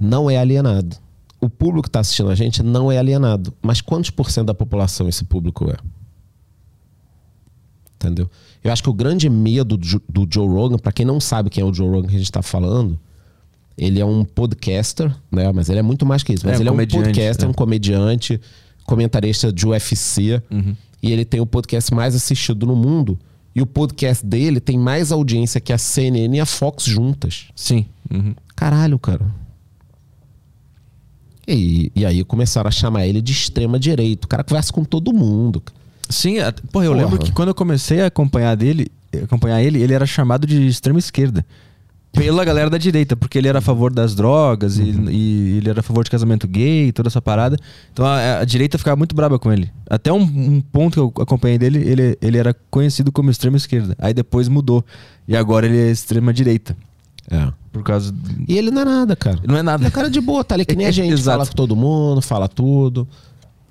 não 0.00 0.30
é 0.30 0.38
alienado. 0.38 0.96
O 1.40 1.48
público 1.48 1.82
que 1.84 1.90
tá 1.90 2.00
assistindo 2.00 2.30
a 2.30 2.34
gente 2.34 2.62
não 2.62 2.90
é 2.90 2.98
alienado. 2.98 3.52
Mas 3.62 3.80
quantos 3.80 4.10
por 4.10 4.30
cento 4.30 4.46
da 4.46 4.54
população 4.54 5.08
esse 5.08 5.24
público 5.24 5.70
é? 5.70 5.76
Entendeu? 7.96 8.30
Eu 8.62 8.72
acho 8.72 8.82
que 8.82 8.88
o 8.90 8.92
grande 8.94 9.28
medo 9.28 9.76
do, 9.76 10.02
do 10.08 10.26
Joe 10.32 10.46
Rogan, 10.48 10.78
pra 10.78 10.92
quem 10.92 11.04
não 11.04 11.20
sabe 11.20 11.50
quem 11.50 11.62
é 11.62 11.64
o 11.66 11.74
Joe 11.74 11.88
Rogan 11.88 12.08
que 12.08 12.14
a 12.16 12.18
gente 12.18 12.30
tá 12.32 12.42
falando, 12.42 12.98
ele 13.76 14.00
é 14.00 14.04
um 14.04 14.24
podcaster, 14.24 15.12
né? 15.30 15.52
Mas 15.52 15.68
ele 15.68 15.78
é 15.78 15.82
muito 15.82 16.06
mais 16.06 16.22
que 16.22 16.32
isso. 16.32 16.46
Mas 16.46 16.54
É, 16.54 16.58
um 16.58 16.60
ele 16.62 16.68
é 16.68 16.72
um 16.72 16.76
podcaster, 17.02 17.46
é. 17.46 17.48
um 17.48 17.52
comediante, 17.52 18.40
comentarista 18.84 19.52
de 19.52 19.66
UFC. 19.66 20.40
Uhum. 20.50 20.74
E 21.02 21.12
ele 21.12 21.24
tem 21.24 21.40
o 21.40 21.46
podcast 21.46 21.92
mais 21.94 22.14
assistido 22.14 22.66
no 22.66 22.74
mundo. 22.76 23.18
E 23.54 23.62
o 23.62 23.66
podcast 23.66 24.24
dele 24.24 24.60
tem 24.60 24.78
mais 24.78 25.10
audiência 25.10 25.60
que 25.60 25.72
a 25.72 25.78
CNN 25.78 26.36
e 26.36 26.40
a 26.40 26.46
Fox 26.46 26.84
juntas. 26.84 27.46
Sim. 27.56 27.86
Uhum. 28.10 28.34
Caralho, 28.54 28.98
cara. 28.98 29.24
E, 31.46 31.90
e 31.94 32.04
aí 32.04 32.22
começaram 32.24 32.68
a 32.68 32.70
chamar 32.70 33.06
ele 33.06 33.22
de 33.22 33.32
extrema 33.32 33.78
direita. 33.78 34.26
O 34.26 34.28
cara 34.28 34.44
conversa 34.44 34.72
com 34.72 34.84
todo 34.84 35.12
mundo. 35.14 35.62
Sim, 36.08 36.38
at- 36.38 36.60
porra, 36.72 36.84
eu 36.86 36.92
Porra. 36.92 37.04
lembro 37.04 37.18
que 37.18 37.32
quando 37.32 37.48
eu 37.48 37.54
comecei 37.54 38.00
a 38.02 38.06
acompanhar 38.06 38.54
dele, 38.54 38.88
acompanhar 39.22 39.62
ele, 39.62 39.80
ele 39.82 39.94
era 39.94 40.04
chamado 40.06 40.46
de 40.46 40.66
extrema 40.66 40.98
esquerda. 40.98 41.44
Pela 42.12 42.44
galera 42.44 42.68
da 42.70 42.78
direita, 42.78 43.14
porque 43.14 43.38
ele 43.38 43.46
era 43.48 43.58
a 43.58 43.62
favor 43.62 43.92
das 43.92 44.14
drogas 44.14 44.78
e- 44.78 44.82
Uhum. 44.82 45.10
e, 45.10 45.56
ele 45.58 45.68
era 45.70 45.80
a 45.80 45.82
favor 45.82 46.02
de 46.02 46.10
casamento 46.10 46.48
gay, 46.48 46.90
toda 46.90 47.08
essa 47.08 47.20
parada. 47.22 47.56
Então 47.92 48.04
a, 48.04 48.38
a 48.40 48.44
direita 48.44 48.78
ficava 48.78 48.96
muito 48.96 49.14
braba 49.14 49.38
com 49.38 49.52
ele. 49.52 49.70
Até 49.88 50.12
um, 50.12 50.22
um 50.22 50.60
ponto 50.60 50.94
que 50.94 51.00
eu 51.20 51.22
acompanhei 51.22 51.58
dele, 51.58 51.78
ele, 51.78 52.18
ele 52.20 52.38
era 52.38 52.56
conhecido 52.70 53.12
como 53.12 53.30
extrema 53.30 53.56
esquerda. 53.56 53.94
Aí 53.98 54.12
depois 54.14 54.48
mudou. 54.48 54.84
E 55.28 55.36
agora 55.36 55.66
ele 55.66 55.76
é 55.78 55.90
extrema 55.90 56.32
direita. 56.32 56.76
É. 57.30 57.52
Por 57.70 57.82
causa. 57.82 58.12
E 58.48 58.56
ele 58.56 58.70
não 58.70 58.82
é 58.82 58.84
nada, 58.86 59.14
cara. 59.14 59.38
Não 59.46 59.56
é 59.56 59.62
nada. 59.62 59.82
Ele 59.82 59.88
é 59.88 59.90
cara 59.90 60.08
de 60.10 60.20
boa, 60.20 60.42
tá 60.42 60.54
ali 60.54 60.64
que 60.64 60.74
nem 60.74 60.86
a 60.86 60.90
gente. 60.92 61.12
Exato. 61.12 61.36
Fala 61.38 61.46
com 61.46 61.54
todo 61.54 61.76
mundo, 61.76 62.22
fala 62.22 62.48
tudo. 62.48 63.06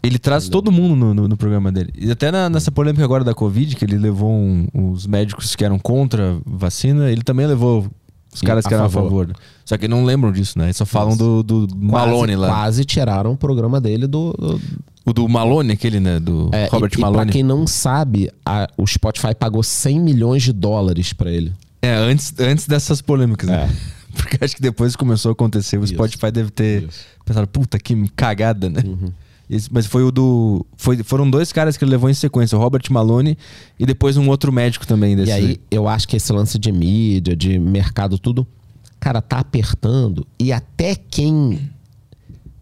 Ele 0.04 0.20
traz 0.20 0.48
todo 0.48 0.72
mundo 0.72 0.96
no, 0.96 1.14
no- 1.14 1.28
no 1.28 1.36
programa 1.36 1.72
dele. 1.72 1.92
E 1.98 2.12
até 2.12 2.32
na- 2.32 2.50
nessa 2.50 2.72
polêmica 2.72 3.04
agora 3.04 3.24
da 3.24 3.34
Covid, 3.34 3.76
que 3.76 3.84
ele 3.84 3.98
levou 3.98 4.32
um- 4.32 4.68
os 4.94 5.08
médicos 5.08 5.56
que 5.56 5.66
eram 5.66 5.80
contra 5.80 6.34
a 6.34 6.38
vacina, 6.46 7.10
ele 7.12 7.24
também 7.24 7.48
levou 7.48 7.88
os 8.34 8.42
E 8.42 8.46
caras 8.46 8.66
que 8.66 8.74
a 8.74 8.78
eram 8.78 8.86
a 8.86 8.90
favor. 8.90 9.34
Só 9.66 9.78
que 9.78 9.88
não 9.88 10.04
lembram 10.06 10.32
disso, 10.32 10.58
né? 10.60 10.66
Eles 10.66 10.78
só 10.78 10.86
falam 10.86 11.16
do, 11.18 11.44
do 11.44 11.68
Malone 11.76 12.34
quase, 12.34 12.36
lá. 12.36 12.48
Quase 12.48 12.86
tiraram 12.86 13.32
o 13.34 13.38
programa 13.38 13.82
dele 13.82 14.08
do. 14.08 14.34
do- 14.34 14.62
O 15.06 15.14
do 15.14 15.28
Malone, 15.28 15.74
aquele, 15.74 16.00
né? 16.00 16.20
Do 16.20 16.50
É, 16.54 16.68
Robert 16.72 16.92
e, 16.94 16.98
e 16.98 17.02
Malone. 17.02 17.24
pra 17.26 17.32
quem 17.32 17.44
não 17.44 17.66
sabe, 17.66 18.30
a- 18.46 18.68
o 18.78 18.86
Spotify 18.86 19.34
pagou 19.34 19.64
100 19.64 20.00
milhões 20.00 20.44
de 20.44 20.54
dólares 20.54 21.14
pra 21.14 21.32
ele. 21.32 21.54
É, 21.82 21.94
antes, 21.96 22.34
antes 22.40 22.68
dessas 22.68 23.02
polêmicas, 23.02 23.50
né? 23.50 23.70
Porque 24.16 24.44
acho 24.44 24.56
que 24.56 24.62
depois 24.62 24.94
que 24.94 24.98
começou 24.98 25.30
a 25.30 25.34
acontecer, 25.34 25.78
o 25.78 25.84
Isso. 25.84 25.94
Spotify 25.94 26.32
deve 26.32 26.50
ter 26.50 26.84
Isso. 26.84 27.06
pensado, 27.24 27.48
puta, 27.48 27.78
que 27.78 27.96
cagada, 28.16 28.70
né? 28.70 28.82
Uhum. 28.86 29.12
Esse- 29.50 29.70
mas 29.72 29.86
foi 29.86 30.04
o 30.04 30.12
do. 30.12 30.66
Foi, 30.76 31.02
foram 31.04 31.30
dois 31.30 31.54
caras 31.54 31.78
que 31.78 31.84
ele 31.84 31.92
levou 31.92 32.10
em 32.10 32.14
sequência, 32.14 32.58
o 32.58 32.62
Robert 32.62 32.84
Malone 32.90 33.38
e 33.80 33.86
depois 33.86 34.18
um 34.18 34.28
outro 34.28 34.52
médico 34.52 34.86
também 34.86 35.16
desse. 35.16 35.30
E 35.30 35.34
aí, 35.34 35.58
eu 35.72 35.88
acho 35.88 36.08
que 36.08 36.18
esse 36.18 36.32
lance 36.34 36.60
de 36.60 36.72
mídia, 36.72 37.36
de 37.36 37.58
mercado, 37.58 38.20
tudo, 38.20 38.46
cara, 39.00 39.22
tá 39.22 39.40
apertando. 39.40 40.28
E 40.38 40.52
até 40.52 40.96
quem 40.96 41.70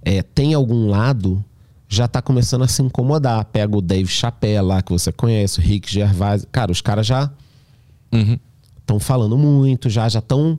é, 0.04 0.22
tem 0.22 0.54
algum 0.54 0.88
lado 0.88 1.44
já 1.88 2.08
tá 2.08 2.22
começando 2.22 2.64
a 2.64 2.68
se 2.68 2.82
incomodar. 2.84 3.44
Pega 3.46 3.76
o 3.76 3.82
Dave 3.82 4.08
Chappelle 4.10 4.62
lá, 4.68 4.82
que 4.82 4.92
você 4.92 5.12
conhece, 5.12 5.60
o 5.60 5.62
Rick 5.64 5.92
Gervais. 5.92 6.46
Cara, 6.52 6.72
os 6.72 6.82
caras 6.82 7.08
já 7.08 7.32
Uhum. 8.12 8.38
estão 8.80 9.00
falando 9.00 9.36
muito, 9.38 9.90
já 9.90 10.08
já 10.08 10.20
estão. 10.20 10.58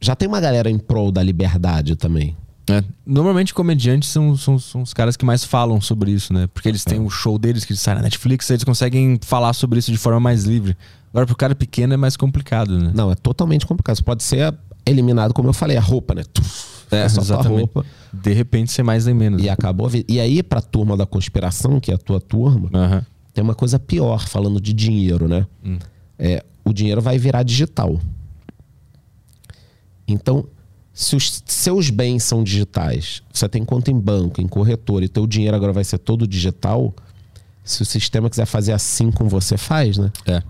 Já 0.00 0.14
tem 0.16 0.26
uma 0.28 0.40
galera 0.40 0.68
em 0.70 0.78
prol 0.78 1.10
da 1.12 1.22
liberdade 1.22 1.96
também. 1.96 2.36
É. 2.68 2.82
Normalmente 3.04 3.52
comediantes 3.52 4.08
são, 4.08 4.34
são, 4.36 4.58
são 4.58 4.82
os 4.82 4.94
caras 4.94 5.16
que 5.16 5.24
mais 5.24 5.44
falam 5.44 5.80
sobre 5.80 6.10
isso, 6.10 6.32
né? 6.32 6.46
Porque 6.46 6.68
eles 6.68 6.82
têm 6.84 6.98
o 6.98 7.10
show 7.10 7.38
deles 7.38 7.64
que 7.64 7.76
sai 7.76 7.94
na 7.94 8.02
Netflix, 8.02 8.48
eles 8.48 8.64
conseguem 8.64 9.18
falar 9.22 9.52
sobre 9.52 9.78
isso 9.78 9.92
de 9.92 9.98
forma 9.98 10.18
mais 10.18 10.44
livre. 10.44 10.76
Agora, 11.12 11.26
pro 11.26 11.36
cara 11.36 11.54
pequeno 11.54 11.92
é 11.94 11.96
mais 11.96 12.16
complicado, 12.16 12.78
né? 12.78 12.90
Não, 12.94 13.10
é 13.10 13.14
totalmente 13.14 13.66
complicado. 13.66 13.96
Você 13.96 14.02
pode 14.02 14.22
ser 14.22 14.54
eliminado, 14.86 15.34
como 15.34 15.48
eu 15.48 15.52
falei, 15.52 15.76
a 15.76 15.80
roupa, 15.80 16.14
né? 16.14 16.22
Tuf, 16.32 16.86
É, 16.90 17.08
só 17.08 17.20
exatamente. 17.20 17.58
roupa. 17.58 17.84
De 18.12 18.32
repente, 18.32 18.72
ser 18.72 18.82
mais 18.82 19.04
nem 19.06 19.14
menos. 19.14 19.42
E 19.42 19.48
acabou 19.48 19.86
a 19.86 19.90
vida. 19.90 20.06
E 20.08 20.18
aí, 20.18 20.42
pra 20.42 20.60
turma 20.62 20.96
da 20.96 21.04
conspiração, 21.06 21.78
que 21.78 21.90
é 21.90 21.94
a 21.94 21.98
tua 21.98 22.20
turma, 22.20 22.70
tem 23.34 23.44
uma 23.44 23.54
coisa 23.54 23.78
pior, 23.78 24.26
falando 24.26 24.60
de 24.60 24.72
dinheiro, 24.72 25.28
né? 25.28 25.46
É, 26.18 26.42
o 26.64 26.72
dinheiro 26.72 27.02
vai 27.02 27.18
virar 27.18 27.42
digital. 27.42 28.00
Então, 30.06 30.46
se 30.94 31.16
os 31.16 31.42
seus 31.44 31.90
bens 31.90 32.22
são 32.22 32.44
digitais, 32.44 33.20
você 33.32 33.48
tem 33.48 33.64
conta 33.64 33.90
em 33.90 33.98
banco, 33.98 34.40
em 34.40 34.46
corretora, 34.46 35.04
e 35.04 35.08
teu 35.08 35.26
dinheiro 35.26 35.56
agora 35.56 35.72
vai 35.72 35.82
ser 35.82 35.98
todo 35.98 36.26
digital, 36.26 36.94
se 37.64 37.82
o 37.82 37.84
sistema 37.84 38.30
quiser 38.30 38.46
fazer 38.46 38.72
assim 38.72 39.10
com 39.10 39.28
você, 39.28 39.56
faz, 39.56 39.98
né? 39.98 40.12
É. 40.24 40.42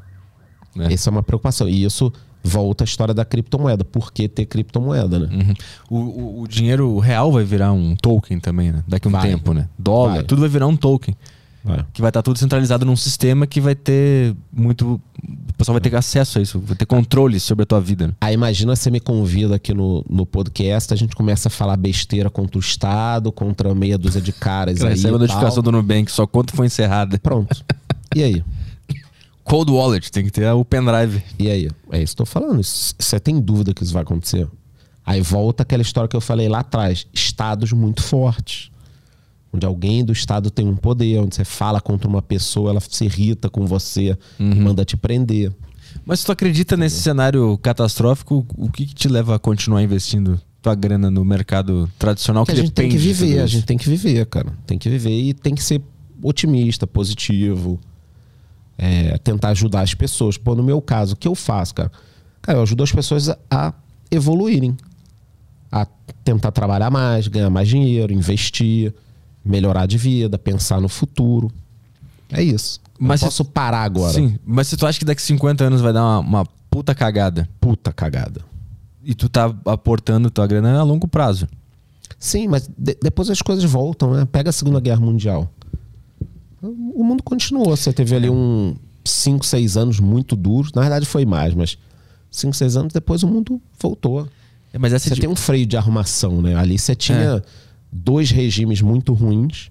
É. 0.78 0.92
Essa 0.92 1.08
é 1.08 1.12
uma 1.12 1.22
preocupação. 1.22 1.68
E 1.68 1.84
isso 1.84 2.12
volta 2.42 2.84
à 2.84 2.86
história 2.86 3.14
da 3.14 3.24
criptomoeda. 3.24 3.84
Por 3.84 4.12
que 4.12 4.28
ter 4.28 4.44
criptomoeda, 4.44 5.18
né? 5.18 5.28
Uhum. 5.32 5.54
O, 5.88 5.98
o, 5.98 6.42
o 6.42 6.48
dinheiro 6.48 6.98
real 6.98 7.32
vai 7.32 7.44
virar 7.44 7.72
um 7.72 7.96
token 7.96 8.38
também, 8.38 8.70
né? 8.70 8.84
Daqui 8.86 9.06
a 9.06 9.08
um 9.08 9.12
Vai. 9.12 9.30
tempo, 9.30 9.54
né? 9.54 9.68
Dólar, 9.78 10.16
Vai. 10.16 10.22
tudo 10.24 10.40
vai 10.40 10.48
virar 10.48 10.66
um 10.66 10.76
token. 10.76 11.16
Vai. 11.64 11.82
Que 11.94 12.02
vai 12.02 12.10
estar 12.10 12.20
tudo 12.20 12.38
centralizado 12.38 12.84
num 12.84 12.94
sistema 12.94 13.46
que 13.46 13.58
vai 13.58 13.74
ter 13.74 14.36
muito. 14.52 15.00
pessoal 15.56 15.72
vai 15.72 15.80
ter 15.80 15.96
acesso 15.96 16.38
a 16.38 16.42
isso, 16.42 16.60
vai 16.60 16.76
ter 16.76 16.84
controle 16.84 17.40
sobre 17.40 17.62
a 17.62 17.66
tua 17.66 17.80
vida. 17.80 18.08
né? 18.08 18.12
Aí 18.20 18.34
imagina 18.34 18.76
você 18.76 18.90
me 18.90 19.00
convida 19.00 19.54
aqui 19.54 19.72
no, 19.72 20.04
no 20.08 20.26
podcast, 20.26 20.92
a 20.92 20.96
gente 20.96 21.16
começa 21.16 21.48
a 21.48 21.50
falar 21.50 21.78
besteira 21.78 22.28
contra 22.28 22.58
o 22.58 22.60
Estado, 22.60 23.32
contra 23.32 23.74
meia 23.74 23.96
dúzia 23.96 24.20
de 24.20 24.30
caras 24.30 24.76
Cara, 24.78 24.90
aí. 24.90 24.94
recebe 24.94 25.14
a 25.14 25.16
e 25.16 25.20
notificação 25.20 25.62
tal. 25.62 25.62
do 25.62 25.72
Nubank, 25.72 26.10
sua 26.12 26.26
conta 26.26 26.54
foi 26.54 26.66
encerrada. 26.66 27.18
Pronto. 27.18 27.64
E 28.14 28.22
aí? 28.22 28.44
Cold 29.42 29.70
Wallet, 29.72 30.10
tem 30.12 30.24
que 30.24 30.30
ter 30.30 30.50
o 30.52 30.64
pendrive. 30.64 31.22
E 31.38 31.50
aí? 31.50 31.70
É 31.92 32.02
isso 32.02 32.14
que 32.14 32.22
eu 32.22 32.26
tô 32.26 32.30
falando. 32.30 32.62
Você 32.62 33.18
tem 33.20 33.40
dúvida 33.40 33.72
que 33.72 33.82
isso 33.82 33.92
vai 33.92 34.02
acontecer? 34.02 34.46
Aí 35.04 35.20
volta 35.20 35.62
aquela 35.62 35.82
história 35.82 36.08
que 36.08 36.16
eu 36.16 36.20
falei 36.20 36.48
lá 36.48 36.60
atrás. 36.60 37.06
Estados 37.12 37.72
muito 37.72 38.02
fortes. 38.02 38.70
Onde 39.54 39.64
alguém 39.64 40.04
do 40.04 40.12
Estado 40.12 40.50
tem 40.50 40.66
um 40.66 40.74
poder, 40.74 41.20
onde 41.20 41.36
você 41.36 41.44
fala 41.44 41.80
contra 41.80 42.08
uma 42.08 42.20
pessoa, 42.20 42.70
ela 42.70 42.80
se 42.80 43.04
irrita 43.04 43.48
com 43.48 43.64
você 43.66 44.18
Uhum. 44.40 44.50
e 44.50 44.54
manda 44.56 44.84
te 44.84 44.96
prender. 44.96 45.52
Mas 46.04 46.24
tu 46.24 46.32
acredita 46.32 46.76
nesse 46.76 47.00
cenário 47.00 47.56
catastrófico, 47.58 48.44
o 48.56 48.68
que, 48.68 48.84
que 48.86 48.94
te 48.94 49.06
leva 49.06 49.36
a 49.36 49.38
continuar 49.38 49.80
investindo 49.80 50.40
tua 50.60 50.74
grana 50.74 51.08
no 51.08 51.24
mercado 51.24 51.88
tradicional 51.98 52.44
que 52.44 52.52
que, 52.52 52.58
a 52.58 52.62
gente 52.62 52.72
tem 52.72 52.88
que 52.88 52.96
viver, 52.96 53.38
a 53.40 53.46
gente 53.46 53.64
tem 53.64 53.78
que 53.78 53.88
viver, 53.88 54.26
cara. 54.26 54.52
Tem 54.66 54.76
que 54.76 54.88
viver 54.88 55.10
e 55.16 55.32
tem 55.32 55.54
que 55.54 55.62
ser 55.62 55.80
otimista, 56.20 56.86
positivo. 56.86 57.78
É, 58.76 59.16
tentar 59.18 59.50
ajudar 59.50 59.82
as 59.82 59.94
pessoas. 59.94 60.36
Pô, 60.36 60.54
no 60.56 60.62
meu 60.64 60.82
caso, 60.82 61.14
o 61.14 61.16
que 61.16 61.28
eu 61.28 61.34
faço, 61.36 61.74
cara? 61.76 61.92
Cara, 62.42 62.58
eu 62.58 62.62
ajudo 62.62 62.82
as 62.82 62.90
pessoas 62.90 63.28
a, 63.28 63.38
a 63.50 63.72
evoluírem. 64.10 64.76
A 65.70 65.86
tentar 66.24 66.50
trabalhar 66.50 66.90
mais, 66.90 67.28
ganhar 67.28 67.50
mais 67.50 67.68
dinheiro, 67.68 68.12
investir, 68.12 68.92
melhorar 69.44 69.86
de 69.86 69.98
vida, 69.98 70.38
pensar 70.38 70.80
no 70.80 70.88
futuro. 70.88 71.50
É 72.30 72.42
isso. 72.42 72.80
Mas 72.98 73.20
se- 73.20 73.26
posso 73.26 73.44
parar 73.44 73.82
agora. 73.82 74.12
Sim, 74.12 74.38
mas 74.46 74.68
se 74.68 74.76
tu 74.76 74.86
acha 74.86 74.98
que 74.98 75.04
daqui 75.04 75.20
50 75.22 75.64
anos 75.64 75.80
vai 75.80 75.92
dar 75.92 76.02
uma, 76.02 76.18
uma 76.20 76.46
puta 76.70 76.94
cagada 76.94 77.48
Puta 77.60 77.92
cagada. 77.92 78.40
e 79.04 79.14
tu 79.14 79.28
tá 79.28 79.54
aportando 79.66 80.30
tua 80.30 80.46
grana 80.46 80.78
a 80.78 80.82
longo 80.82 81.06
prazo. 81.06 81.46
Sim, 82.18 82.48
mas 82.48 82.68
de- 82.78 82.96
depois 83.02 83.28
as 83.28 83.42
coisas 83.42 83.64
voltam, 83.64 84.14
né? 84.14 84.24
Pega 84.24 84.50
a 84.50 84.52
Segunda 84.52 84.80
Guerra 84.80 85.00
Mundial. 85.00 85.50
O 86.62 87.04
mundo 87.04 87.22
continuou. 87.22 87.76
Você 87.76 87.92
teve 87.92 88.14
ali 88.16 88.30
um 88.30 88.74
5, 89.04 89.44
6 89.44 89.76
anos 89.76 90.00
muito 90.00 90.34
duros. 90.34 90.72
Na 90.72 90.80
verdade 90.80 91.04
foi 91.04 91.26
mais, 91.26 91.52
mas 91.54 91.76
5, 92.30 92.54
6 92.56 92.76
anos 92.76 92.92
depois 92.92 93.22
o 93.22 93.28
mundo 93.28 93.60
voltou. 93.78 94.26
É, 94.72 94.78
Mas 94.78 94.92
essa 94.92 95.08
Você 95.08 95.14
de- 95.16 95.20
tem 95.20 95.28
um 95.30 95.36
freio 95.36 95.66
de 95.66 95.76
arrumação, 95.76 96.40
né? 96.40 96.54
Ali 96.56 96.78
você 96.78 96.94
tinha 96.94 97.18
É. 97.18 97.42
dois 97.94 98.30
regimes 98.32 98.80
muito 98.82 99.12
ruins. 99.14 99.70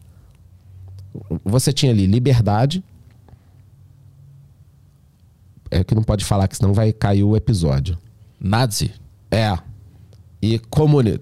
Você 1.44 1.74
tinha 1.74 1.92
ali 1.92 2.06
liberdade. 2.08 2.82
É 5.70 5.84
que 5.84 5.94
não 5.96 6.04
pode 6.04 6.24
falar, 6.24 6.48
que 6.48 6.56
senão 6.56 6.74
vai 6.74 6.94
cair 6.94 7.24
o 7.24 7.36
episódio. 7.36 7.98
Nazi. 8.40 8.92
É. 9.30 9.58
E 10.42 10.60
comuni 10.60 11.20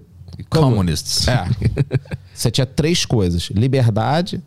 Communists. 0.50 1.26
é. 1.28 1.44
Você 2.34 2.50
tinha 2.50 2.66
três 2.66 3.04
coisas: 3.04 3.44
liberdade, 3.54 4.42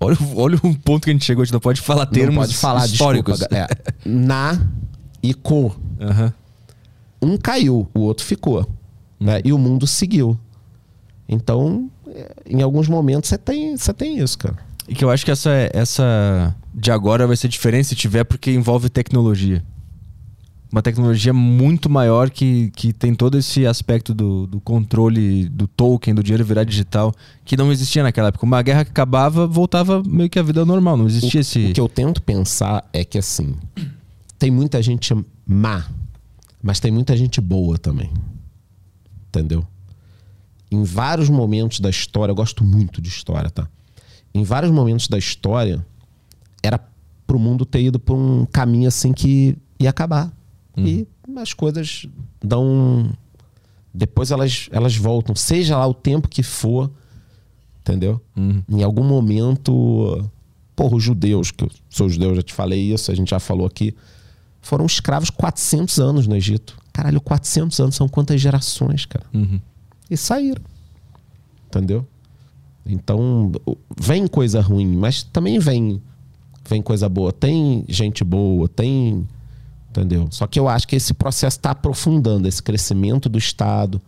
Olha, 0.00 0.16
o- 0.20 0.38
olha 0.40 0.58
um 0.64 0.72
ponto 0.74 1.04
que 1.04 1.10
a 1.10 1.12
gente 1.12 1.24
chegou, 1.24 1.42
a 1.42 1.44
gente 1.44 1.52
não 1.52 1.60
pode 1.60 1.80
falar 1.80 2.06
termos 2.06 2.34
não 2.34 2.42
pode 2.42 2.54
falar 2.56 2.86
históricos. 2.86 3.38
desculpa, 3.40 3.56
é, 3.56 3.68
na 4.08 4.60
e 5.22 5.34
com. 5.34 5.70
Aham. 6.00 6.32
Um 7.20 7.36
caiu, 7.36 7.88
o 7.94 8.00
outro 8.00 8.24
ficou. 8.24 8.68
Né? 9.20 9.40
E 9.44 9.52
o 9.52 9.58
mundo 9.58 9.86
seguiu. 9.86 10.38
Então, 11.32 11.90
em 12.46 12.60
alguns 12.60 12.88
momentos 12.88 13.30
você 13.30 13.38
tem, 13.38 13.76
você 13.76 13.92
tem 13.92 14.18
isso, 14.18 14.38
cara. 14.38 14.56
E 14.86 14.94
que 14.94 15.04
eu 15.04 15.10
acho 15.10 15.24
que 15.24 15.30
essa, 15.30 15.50
essa 15.72 16.54
de 16.74 16.90
agora 16.90 17.26
vai 17.26 17.36
ser 17.36 17.48
diferente 17.48 17.88
se 17.88 17.94
tiver, 17.94 18.24
porque 18.24 18.50
envolve 18.50 18.88
tecnologia. 18.90 19.64
Uma 20.70 20.82
tecnologia 20.82 21.32
muito 21.32 21.90
maior 21.90 22.30
que, 22.30 22.70
que 22.70 22.92
tem 22.92 23.14
todo 23.14 23.38
esse 23.38 23.66
aspecto 23.66 24.14
do, 24.14 24.46
do 24.46 24.60
controle 24.60 25.46
do 25.48 25.66
token, 25.66 26.14
do 26.14 26.22
dinheiro 26.22 26.44
virar 26.44 26.64
digital, 26.64 27.14
que 27.44 27.56
não 27.56 27.70
existia 27.70 28.02
naquela 28.02 28.28
época. 28.28 28.46
Uma 28.46 28.62
guerra 28.62 28.84
que 28.84 28.90
acabava, 28.90 29.46
voltava 29.46 30.02
meio 30.02 30.30
que 30.30 30.38
a 30.38 30.42
vida 30.42 30.64
normal. 30.64 30.96
Não 30.96 31.06
existia 31.06 31.40
esse. 31.40 31.66
O 31.66 31.72
que 31.74 31.80
eu 31.80 31.88
tento 31.88 32.22
pensar 32.22 32.88
é 32.92 33.04
que 33.04 33.18
assim, 33.18 33.54
tem 34.38 34.50
muita 34.50 34.82
gente 34.82 35.14
má, 35.46 35.86
mas 36.62 36.80
tem 36.80 36.90
muita 36.90 37.14
gente 37.16 37.38
boa 37.40 37.76
também. 37.76 38.10
Entendeu? 39.28 39.66
Em 40.72 40.82
vários 40.84 41.28
momentos 41.28 41.80
da 41.80 41.90
história, 41.90 42.32
eu 42.32 42.36
gosto 42.36 42.64
muito 42.64 43.02
de 43.02 43.08
história, 43.08 43.50
tá? 43.50 43.68
Em 44.32 44.42
vários 44.42 44.72
momentos 44.72 45.06
da 45.06 45.18
história, 45.18 45.84
era 46.62 46.80
pro 47.26 47.38
mundo 47.38 47.66
ter 47.66 47.82
ido 47.82 47.98
por 47.98 48.16
um 48.16 48.46
caminho 48.46 48.88
assim 48.88 49.12
que 49.12 49.56
ia 49.78 49.90
acabar. 49.90 50.32
E 50.86 51.06
as 51.36 51.52
coisas 51.52 52.06
dão. 52.42 53.10
Depois 53.92 54.30
elas, 54.30 54.68
elas 54.72 54.96
voltam, 54.96 55.34
seja 55.36 55.76
lá 55.76 55.86
o 55.86 55.92
tempo 55.92 56.26
que 56.26 56.42
for, 56.42 56.90
entendeu? 57.80 58.18
Em 58.68 58.82
algum 58.82 59.04
momento. 59.04 60.26
Porra, 60.74 60.96
os 60.96 61.04
judeus, 61.04 61.50
que 61.50 61.64
eu 61.64 61.70
sou 61.90 62.08
judeu, 62.08 62.34
já 62.34 62.42
te 62.42 62.54
falei 62.54 62.80
isso, 62.94 63.12
a 63.12 63.14
gente 63.14 63.28
já 63.28 63.38
falou 63.38 63.66
aqui, 63.66 63.94
foram 64.62 64.86
escravos 64.86 65.28
400 65.28 65.98
anos 66.00 66.26
no 66.26 66.34
Egito. 66.34 66.78
Caralho, 66.94 67.20
400 67.20 67.78
anos 67.78 67.94
são 67.94 68.08
quantas 68.08 68.40
gerações, 68.40 69.04
cara? 69.04 69.26
Uhum. 69.34 69.60
E 70.12 70.16
saíram. 70.16 70.62
Entendeu? 71.66 72.06
Então, 72.84 73.50
vem 73.98 74.26
coisa 74.26 74.60
ruim, 74.60 74.94
mas 74.94 75.22
também 75.22 75.58
vem 75.58 76.02
vem 76.68 76.82
coisa 76.82 77.08
boa. 77.08 77.32
Tem 77.32 77.82
gente 77.88 78.22
boa, 78.22 78.68
tem. 78.68 79.26
Entendeu? 79.88 80.28
Só 80.30 80.46
que 80.46 80.60
eu 80.60 80.68
acho 80.68 80.86
que 80.86 80.96
esse 80.96 81.14
processo 81.14 81.56
está 81.56 81.70
aprofundando 81.70 82.46
esse 82.46 82.62
crescimento 82.62 83.26
do 83.26 83.38
Estado, 83.38 84.00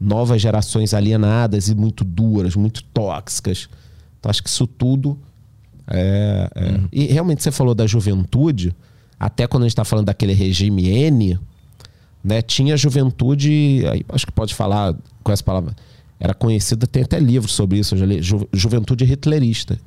novas 0.00 0.42
gerações 0.42 0.92
alienadas 0.92 1.68
e 1.68 1.74
muito 1.76 2.02
duras, 2.02 2.56
muito 2.56 2.82
tóxicas. 2.82 3.68
Então, 4.18 4.28
acho 4.28 4.42
que 4.42 4.48
isso 4.48 4.66
tudo. 4.66 5.16
É, 5.86 6.50
é. 6.56 6.80
E 6.92 7.04
realmente 7.06 7.40
você 7.40 7.52
falou 7.52 7.72
da 7.72 7.86
juventude, 7.86 8.74
até 9.18 9.46
quando 9.46 9.62
a 9.62 9.66
gente 9.66 9.74
está 9.74 9.84
falando 9.84 10.06
daquele 10.06 10.32
regime 10.32 10.88
N, 10.88 11.38
né, 12.22 12.42
tinha 12.42 12.76
juventude, 12.76 13.84
aí 13.88 14.04
acho 14.08 14.26
que 14.26 14.32
pode 14.32 14.52
falar 14.52 14.96
com 15.26 15.32
essa 15.32 15.42
palavra, 15.42 15.74
era 16.18 16.32
conhecida, 16.32 16.86
tem 16.86 17.02
até 17.02 17.18
livro 17.20 17.50
sobre 17.50 17.78
isso, 17.78 17.94
eu 17.94 17.98
já 17.98 18.06
li, 18.06 18.22
ju- 18.22 18.48
juventude 18.52 19.04
hitlerista. 19.04 19.78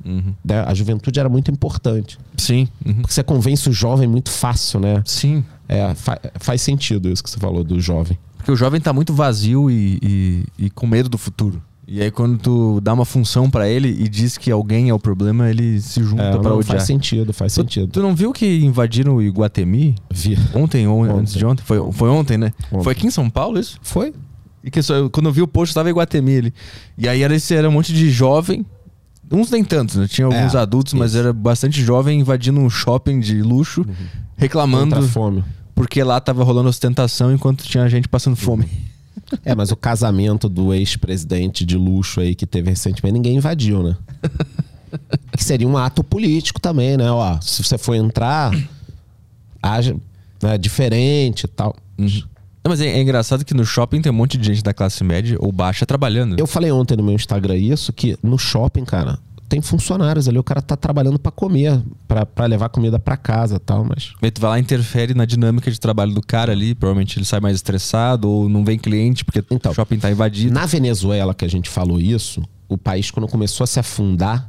né? 0.44 0.60
A 0.66 0.72
juventude 0.74 1.18
era 1.18 1.28
muito 1.28 1.50
importante. 1.50 2.18
Sim. 2.36 2.68
uhum. 2.86 2.94
Porque 3.00 3.12
você 3.14 3.22
convence 3.22 3.68
o 3.68 3.72
jovem 3.72 4.06
muito 4.06 4.30
fácil, 4.30 4.78
né? 4.78 5.02
Sim. 5.04 5.42
É, 5.68 5.92
fa- 5.94 6.20
faz 6.38 6.62
sentido 6.62 7.08
isso 7.08 7.22
que 7.24 7.30
você 7.30 7.38
falou 7.38 7.64
do 7.64 7.80
jovem. 7.80 8.16
Porque 8.36 8.52
o 8.52 8.56
jovem 8.56 8.80
tá 8.80 8.92
muito 8.92 9.12
vazio 9.12 9.70
e, 9.70 9.98
e, 10.02 10.44
e 10.66 10.70
com 10.70 10.86
medo 10.86 11.08
do 11.08 11.18
futuro. 11.18 11.60
E 11.92 12.00
aí, 12.00 12.10
quando 12.12 12.38
tu 12.38 12.80
dá 12.80 12.92
uma 12.92 13.04
função 13.04 13.50
pra 13.50 13.68
ele 13.68 13.88
e 13.88 14.08
diz 14.08 14.38
que 14.38 14.48
alguém 14.52 14.88
é 14.90 14.94
o 14.94 14.98
problema, 15.00 15.50
ele 15.50 15.80
se 15.80 16.00
junta 16.04 16.22
É, 16.22 16.30
pra 16.38 16.42
não, 16.50 16.58
odiar. 16.58 16.76
faz 16.76 16.84
sentido, 16.84 17.32
faz 17.32 17.52
Tu, 17.52 17.62
sentido. 17.62 17.88
tu 17.90 18.00
não 18.00 18.14
viu 18.14 18.32
que 18.32 18.46
invadiram 18.64 19.16
o 19.16 19.22
Iguatemi? 19.22 19.96
Vi. 20.08 20.38
Ontem 20.54 20.86
ou 20.86 21.00
Ontem. 21.02 21.18
antes 21.18 21.34
de 21.34 21.44
ontem? 21.44 21.64
Foi, 21.64 21.90
foi 21.90 22.08
ontem, 22.08 22.38
né? 22.38 22.52
Ontem. 22.70 22.84
Foi 22.84 22.92
aqui 22.92 23.08
em 23.08 23.10
São 23.10 23.28
Paulo 23.28 23.58
isso? 23.58 23.76
Foi? 23.82 24.14
E 24.62 24.70
que 24.70 24.82
só, 24.82 25.08
quando 25.08 25.26
eu 25.26 25.32
vi 25.32 25.42
o 25.42 25.48
post, 25.48 25.74
tava 25.74 25.88
em 25.88 25.92
Iguatemi 25.92 26.36
ali. 26.38 26.54
E 26.98 27.08
aí 27.08 27.22
era, 27.22 27.34
esse, 27.34 27.54
era 27.54 27.68
um 27.68 27.72
monte 27.72 27.92
de 27.92 28.10
jovem. 28.10 28.64
Uns 29.32 29.50
nem 29.50 29.62
tantos, 29.64 29.96
né? 29.96 30.06
Tinha 30.08 30.26
alguns 30.26 30.54
É, 30.54 30.58
adultos, 30.58 30.92
mas 30.92 31.10
isso. 31.12 31.18
Uhum. 31.18 31.24
era 31.26 31.32
bastante 31.32 31.82
jovem 31.82 32.18
invadindo 32.20 32.60
um 32.60 32.68
shopping 32.68 33.20
de 33.20 33.40
luxo, 33.42 33.86
reclamando 34.36 34.94
Contra 34.96 35.08
a 35.08 35.08
fome. 35.08 35.44
porque 35.74 36.02
lá 36.02 36.20
tava 36.20 36.42
rolando 36.42 36.68
ostentação 36.68 37.32
enquanto 37.32 37.62
tinha 37.64 37.88
gente 37.88 38.08
passando 38.08 38.36
fome. 38.36 38.66
É, 39.44 39.54
mas 39.54 39.70
o 39.70 39.76
casamento 39.76 40.48
do 40.48 40.74
ex-presidente 40.74 41.64
de 41.64 41.76
luxo 41.76 42.20
aí 42.20 42.34
que 42.34 42.44
teve 42.44 42.70
recentemente, 42.70 43.12
ninguém 43.12 43.36
invadiu, 43.36 43.80
né? 43.80 43.96
que 45.36 45.44
seria 45.44 45.68
um 45.68 45.76
ato 45.76 46.02
político 46.02 46.60
também, 46.60 46.96
né? 46.96 47.08
Ó, 47.12 47.38
se 47.40 47.62
você 47.62 47.78
for 47.78 47.94
entrar, 47.94 48.50
haja 49.62 49.94
né, 50.42 50.58
diferente 50.58 51.44
e 51.44 51.48
tal. 51.48 51.76
Não, 52.64 52.70
mas 52.70 52.80
é, 52.80 52.86
é 52.88 53.00
engraçado 53.00 53.44
que 53.44 53.54
no 53.54 53.64
shopping 53.64 54.02
tem 54.02 54.12
um 54.12 54.14
monte 54.14 54.36
de 54.36 54.46
gente 54.46 54.62
da 54.62 54.74
classe 54.74 55.02
média 55.02 55.36
ou 55.40 55.50
baixa 55.50 55.86
trabalhando. 55.86 56.38
Eu 56.38 56.46
falei 56.46 56.70
ontem 56.70 56.96
no 56.96 57.02
meu 57.02 57.14
Instagram 57.14 57.56
isso, 57.56 57.92
que 57.92 58.18
no 58.22 58.38
shopping, 58.38 58.84
cara, 58.84 59.18
tem 59.48 59.62
funcionários 59.62 60.28
ali, 60.28 60.38
o 60.38 60.44
cara 60.44 60.60
tá 60.60 60.76
trabalhando 60.76 61.18
pra 61.18 61.32
comer, 61.32 61.80
pra 62.06 62.24
pra 62.26 62.46
levar 62.46 62.68
comida 62.68 62.98
pra 62.98 63.16
casa 63.16 63.56
e 63.56 63.58
tal, 63.58 63.84
mas... 63.84 64.12
Aí 64.22 64.30
tu 64.30 64.40
vai 64.40 64.50
lá 64.50 64.58
e 64.58 64.62
interfere 64.62 65.14
na 65.14 65.24
dinâmica 65.24 65.70
de 65.70 65.80
trabalho 65.80 66.12
do 66.14 66.20
cara 66.20 66.52
ali. 66.52 66.74
Provavelmente 66.74 67.18
ele 67.18 67.24
sai 67.24 67.40
mais 67.40 67.56
estressado 67.56 68.28
ou 68.30 68.48
não 68.48 68.64
vem 68.64 68.78
cliente 68.78 69.24
porque 69.24 69.42
Então, 69.50 69.72
o 69.72 69.74
shopping 69.74 69.98
tá 69.98 70.10
invadido. 70.10 70.52
Na 70.54 70.66
Venezuela, 70.66 71.34
que 71.34 71.44
a 71.44 71.48
gente 71.48 71.68
falou 71.70 71.98
isso, 71.98 72.42
o 72.68 72.76
país, 72.78 73.10
quando 73.10 73.26
começou 73.26 73.64
a 73.64 73.66
se 73.66 73.80
afundar, 73.80 74.48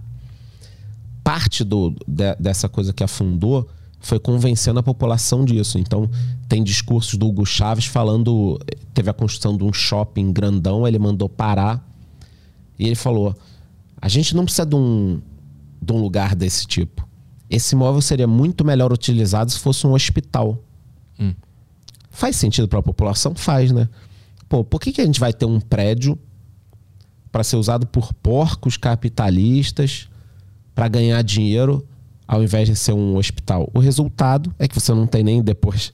parte 1.24 1.64
do, 1.64 1.96
de- 2.08 2.36
dessa 2.40 2.68
coisa 2.68 2.92
que 2.94 3.04
afundou 3.04 3.68
foi 4.02 4.20
convencendo 4.20 4.80
a 4.80 4.84
população 4.84 5.46
disso. 5.46 5.78
Então, 5.78 6.10
tem 6.50 6.64
discursos 6.64 7.18
do 7.18 7.28
Hugo 7.28 7.46
Chaves 7.46 7.86
falando. 7.86 8.60
Teve 8.94 9.10
a 9.10 9.14
construção 9.14 9.56
de 9.56 9.64
um 9.64 9.72
shopping 9.72 10.34
grandão, 10.34 10.88
ele 10.88 11.00
mandou 11.00 11.30
parar. 11.30 11.88
E 12.78 12.86
ele 12.86 12.96
falou: 12.96 13.36
a 14.02 14.10
gente 14.10 14.36
não 14.36 14.44
precisa 14.44 14.66
de 14.66 14.76
um, 14.76 15.22
de 15.82 15.94
um 15.94 16.02
lugar 16.02 16.36
desse 16.36 16.66
tipo. 16.66 17.08
esse 17.50 17.76
imóvel 17.76 18.02
seria 18.02 18.28
muito 18.28 18.66
melhor 18.66 18.92
utilizado 18.92 19.52
se 19.52 19.60
fosse 19.60 19.86
um 19.86 19.94
hospital. 19.94 20.58
Hum. 21.20 21.34
Faz 22.10 22.36
sentido 22.36 22.68
para 22.68 22.80
a 22.80 22.84
população? 22.84 23.36
Faz, 23.36 23.72
né? 23.72 23.88
Pô, 24.50 24.64
por 24.64 24.82
que, 24.82 24.92
que 24.92 25.00
a 25.00 25.06
gente 25.06 25.20
vai 25.20 25.32
ter 25.32 25.46
um 25.46 25.60
prédio 25.60 26.18
para 27.32 27.44
ser 27.44 27.56
usado 27.56 27.86
por 27.86 28.14
porcos 28.14 28.76
capitalistas 28.76 30.10
para 30.76 30.88
ganhar 30.88 31.22
dinheiro 31.22 31.88
ao 32.32 32.42
invés 32.42 32.68
de 32.68 32.76
ser 32.76 32.94
um 32.94 33.18
hospital? 33.18 33.70
O 33.74 33.80
resultado 33.80 34.54
é 34.58 34.68
que 34.68 34.74
você 34.80 34.94
não 34.94 35.06
tem 35.06 35.22
nem 35.24 35.42
depois 35.44 35.92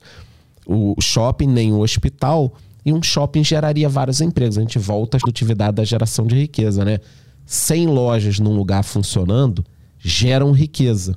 o 0.64 0.94
shopping, 1.00 1.46
nem 1.48 1.72
o 1.72 1.80
hospital, 1.80 2.52
e 2.84 2.92
um 2.92 3.02
shopping 3.02 3.42
geraria 3.42 3.88
vários 3.88 4.20
empregos. 4.20 4.56
A 4.56 4.60
gente 4.60 4.78
volta 4.78 5.16
à 5.16 5.20
produtividade 5.20 5.74
da 5.76 5.84
geração 5.84 6.26
de 6.26 6.36
riqueza, 6.36 6.84
né? 6.84 6.98
100 7.44 7.86
lojas 7.88 8.38
num 8.38 8.54
lugar 8.54 8.84
funcionando 8.84 9.64
geram 9.98 10.52
riqueza. 10.52 11.16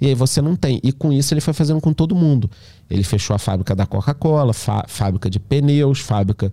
E 0.00 0.06
aí 0.08 0.14
você 0.14 0.42
não 0.42 0.56
tem. 0.56 0.80
E 0.82 0.90
com 0.92 1.12
isso 1.12 1.32
ele 1.32 1.40
foi 1.40 1.54
fazendo 1.54 1.80
com 1.80 1.92
todo 1.92 2.14
mundo. 2.16 2.50
Ele 2.90 3.04
fechou 3.04 3.36
a 3.36 3.38
fábrica 3.38 3.74
da 3.74 3.86
Coca-Cola, 3.86 4.52
fá- 4.52 4.84
fábrica 4.88 5.30
de 5.30 5.38
pneus, 5.38 6.00
fábrica. 6.00 6.52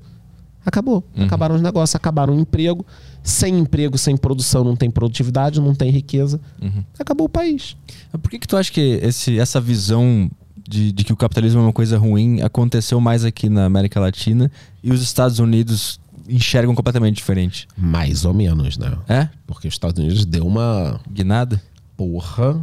Acabou. 0.65 1.03
Acabaram 1.17 1.55
os 1.55 1.61
negócios, 1.61 1.95
acabaram 1.95 2.35
o 2.35 2.39
emprego. 2.39 2.85
Sem 3.23 3.59
emprego, 3.59 3.97
sem 3.97 4.17
produção, 4.17 4.63
não 4.63 4.75
tem 4.75 4.89
produtividade, 4.89 5.59
não 5.59 5.75
tem 5.75 5.91
riqueza. 5.91 6.39
Acabou 6.99 7.25
o 7.27 7.29
país. 7.29 7.75
Mas 8.11 8.21
Por 8.21 8.29
que, 8.29 8.39
que 8.39 8.47
tu 8.47 8.57
acha 8.57 8.71
que 8.71 8.99
esse, 9.01 9.39
essa 9.39 9.59
visão 9.61 10.29
de, 10.67 10.91
de 10.91 11.03
que 11.03 11.13
o 11.13 11.17
capitalismo 11.17 11.59
é 11.59 11.63
uma 11.63 11.73
coisa 11.73 11.97
ruim 11.97 12.41
aconteceu 12.41 12.99
mais 13.01 13.25
aqui 13.25 13.49
na 13.49 13.65
América 13.65 13.99
Latina 13.99 14.51
e 14.83 14.91
os 14.91 15.01
Estados 15.01 15.39
Unidos 15.39 15.99
enxergam 16.27 16.73
completamente 16.73 17.15
diferente? 17.17 17.67
Mais 17.77 18.25
ou 18.25 18.33
menos, 18.33 18.77
né? 18.77 18.97
É? 19.07 19.29
Porque 19.45 19.67
os 19.67 19.73
Estados 19.73 19.99
Unidos 19.99 20.25
deu 20.25 20.45
uma 20.45 20.99
Guinada? 21.11 21.61
porra 21.97 22.59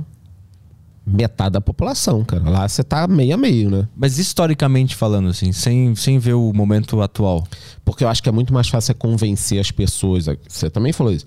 metade 1.09 1.53
da 1.53 1.61
população, 1.61 2.25
cara. 2.25 2.49
Lá 2.49 2.69
você 2.69 2.85
tá 2.85 3.09
meio 3.09 3.35
a 3.35 3.37
meio, 3.37 3.71
né? 3.71 3.89
Mas 3.97 4.19
historicamente 4.19 4.95
falando, 4.95 5.29
assim, 5.29 5.53
sem, 5.53 5.95
sem 5.95 6.19
ver 6.19 6.35
o 6.35 6.53
momento 6.53 7.01
atual. 7.01 7.47
Porque 7.85 8.05
eu 8.05 8.09
acho 8.09 8.23
que 8.23 8.29
é 8.29 8.33
muito 8.33 8.53
mais 8.53 8.69
fácil 8.69 8.93
é 8.93 8.95
convencer 8.95 9.59
as 9.59 9.71
pessoas. 9.71 10.27
Você 10.47 10.69
também 10.69 10.93
falou 10.93 11.13
isso. 11.13 11.27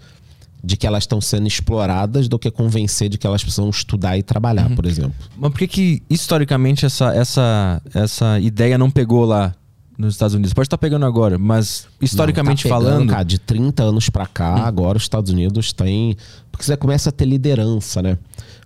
De 0.64 0.78
que 0.78 0.86
elas 0.86 1.04
estão 1.04 1.20
sendo 1.20 1.48
exploradas 1.48 2.28
do 2.28 2.38
que 2.38 2.52
convencer 2.52 3.10
de 3.10 3.18
que 3.18 3.26
elas 3.26 3.42
precisam 3.42 3.68
estudar 3.70 4.18
e 4.18 4.22
trabalhar, 4.22 4.70
por 4.76 4.86
exemplo. 4.86 5.14
Mas 5.36 5.52
por 5.52 5.58
que, 5.58 5.68
que 5.68 6.04
historicamente 6.08 6.86
essa, 6.86 7.16
essa, 7.16 7.82
essa 7.96 8.40
ideia 8.40 8.78
não 8.78 8.92
pegou 8.92 9.26
lá 9.26 9.56
nos 9.98 10.14
Estados 10.14 10.36
Unidos? 10.36 10.54
Pode 10.54 10.68
estar 10.68 10.78
pegando 10.78 11.04
agora, 11.04 11.40
mas 11.40 11.88
historicamente 12.00 12.68
Não, 12.68 12.72
tá 12.72 12.78
pegando, 12.78 12.94
falando. 12.94 13.10
Cara, 13.10 13.24
de 13.24 13.40
30 13.40 13.82
anos 13.82 14.10
pra 14.10 14.28
cá, 14.28 14.54
agora 14.68 14.98
os 14.98 15.04
Estados 15.04 15.32
Unidos 15.32 15.74
têm. 15.74 16.16
Porque 16.52 16.64
você 16.64 16.78
começa 16.78 17.10
a 17.10 17.12
ter 17.12 17.26
liderança, 17.26 18.04
né? 18.04 18.20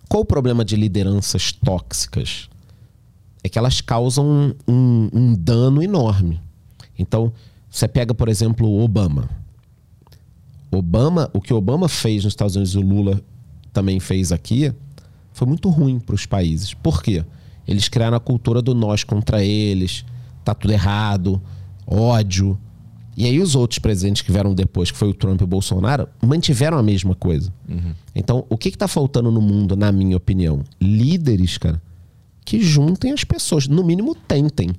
Qual 0.07 0.22
o 0.22 0.26
problema 0.26 0.64
de 0.64 0.76
lideranças 0.76 1.52
tóxicas? 1.52 2.49
É 3.44 3.49
que 3.49 3.57
elas 3.57 3.82
causam 3.82 4.56
um, 4.68 5.10
um 5.14 5.34
dano 5.34 5.82
enorme. 5.82 6.41
Então, 6.98 7.32
você 7.69 7.88
pega, 7.88 8.14
por 8.14 8.30
exemplo, 8.30 8.68
o 8.68 8.84
Obama. 8.84 9.30
Obama, 10.72 11.30
o 11.34 11.41
que 11.41 11.53
Obama 11.53 11.88
fez 11.88 12.23
nos 12.23 12.34
Estados 12.34 12.56
Unidos 12.56 12.73
e 12.73 12.77
o 12.77 12.82
Lula 12.82 13.22
também 13.72 13.99
fez 13.99 14.32
aqui, 14.32 14.73
foi 15.34 15.48
muito 15.48 15.69
ruim 15.69 15.99
para 15.99 16.15
os 16.15 16.26
países. 16.26 16.73
Por 16.73 17.03
quê? 17.03 17.23
Eles 17.68 17.90
criaram 17.90 18.15
a 18.15 18.19
cultura 18.19 18.61
do 18.61 18.73
nós 18.73 19.03
contra 19.03 19.44
eles, 19.44 20.06
tá 20.44 20.53
tudo 20.53 20.72
errado, 20.72 21.41
ódio. 21.86 22.57
E 23.17 23.25
aí 23.25 23.39
os 23.39 23.55
outros 23.55 23.79
presidentes 23.79 24.21
que 24.21 24.31
vieram 24.31 24.53
depois, 24.53 24.91
que 24.91 24.97
foi 24.97 25.07
o 25.07 25.13
Trump 25.13 25.39
e 25.39 25.43
o 25.43 25.47
Bolsonaro, 25.47 26.07
mantiveram 26.21 26.77
a 26.77 26.83
mesma 26.83 27.15
coisa. 27.15 27.53
Então, 28.13 28.45
o 28.49 28.57
que 28.57 28.69
está 28.69 28.87
faltando 28.87 29.31
no 29.31 29.41
mundo, 29.41 29.75
na 29.75 29.91
minha 29.91 30.17
opinião? 30.17 30.63
Líderes, 30.81 31.57
cara, 31.57 31.81
que 32.43 32.61
juntem 32.61 33.13
as 33.13 33.23
pessoas. 33.23 33.67
No 33.67 33.83
mínimo, 33.83 34.13
tentem. 34.13 34.71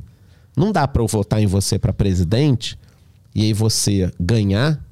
Não 0.56 0.70
dá 0.72 0.86
para 0.86 1.02
eu 1.02 1.06
votar 1.06 1.42
em 1.42 1.46
você 1.46 1.78
para 1.78 1.92
presidente 1.92 2.78
e 3.34 3.42
aí 3.42 3.52
você 3.52 4.10
ganhar, 4.18 4.82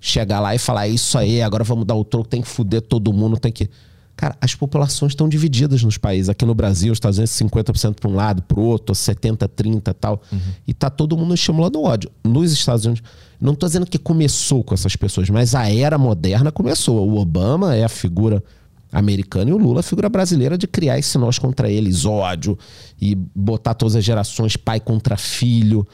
chegar 0.00 0.40
lá 0.40 0.54
e 0.54 0.58
falar: 0.58 0.86
é 0.86 0.90
isso 0.90 1.16
aí, 1.16 1.40
agora 1.42 1.62
vamos 1.62 1.84
dar 1.84 1.94
o 1.94 2.04
troco, 2.04 2.28
tem 2.28 2.42
que 2.42 2.48
fuder 2.48 2.82
todo 2.82 3.12
mundo, 3.12 3.38
tem 3.38 3.52
que. 3.52 3.70
Cara, 4.16 4.34
as 4.40 4.54
populações 4.54 5.12
estão 5.12 5.28
divididas 5.28 5.82
nos 5.82 5.98
países. 5.98 6.30
Aqui 6.30 6.44
no 6.46 6.54
Brasil, 6.54 6.90
os 6.90 6.96
Estados 6.96 7.18
Unidos, 7.18 7.34
50% 7.34 7.96
para 8.00 8.10
um 8.10 8.14
lado, 8.14 8.42
para 8.42 8.58
o 8.58 8.62
outro, 8.62 8.94
70%, 8.94 9.48
30% 9.48 9.90
e 9.90 9.94
tal. 9.94 10.22
E 10.66 10.72
tá 10.72 10.88
todo 10.88 11.16
mundo 11.16 11.34
estimulando 11.34 11.76
o 11.76 11.84
ódio. 11.84 12.10
Nos 12.24 12.50
Estados 12.50 12.86
Unidos, 12.86 13.02
não 13.38 13.54
tô 13.54 13.66
dizendo 13.66 13.84
que 13.84 13.98
começou 13.98 14.64
com 14.64 14.72
essas 14.72 14.96
pessoas, 14.96 15.28
mas 15.28 15.54
a 15.54 15.70
era 15.70 15.98
moderna 15.98 16.50
começou. 16.50 17.06
O 17.06 17.18
Obama 17.18 17.74
é 17.74 17.84
a 17.84 17.88
figura 17.88 18.42
americana 18.90 19.50
e 19.50 19.52
o 19.52 19.58
Lula 19.58 19.80
a 19.80 19.82
figura 19.82 20.08
brasileira 20.08 20.56
de 20.56 20.66
criar 20.66 20.98
esse 20.98 21.18
nós 21.18 21.38
contra 21.38 21.70
eles, 21.70 22.06
ódio, 22.06 22.58
e 22.98 23.14
botar 23.34 23.74
todas 23.74 23.96
as 23.96 24.04
gerações, 24.04 24.56
pai 24.56 24.80
contra 24.80 25.18
filho, 25.18 25.86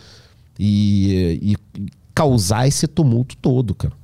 e, 0.58 1.40
e 1.42 1.56
causar 2.14 2.68
esse 2.68 2.86
tumulto 2.86 3.36
todo, 3.36 3.74
cara. 3.74 3.94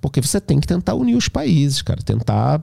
Porque 0.00 0.20
você 0.20 0.40
tem 0.40 0.58
que 0.58 0.66
tentar 0.66 0.94
unir 0.94 1.14
os 1.14 1.28
países, 1.28 1.80
cara. 1.82 2.02
Tentar. 2.02 2.60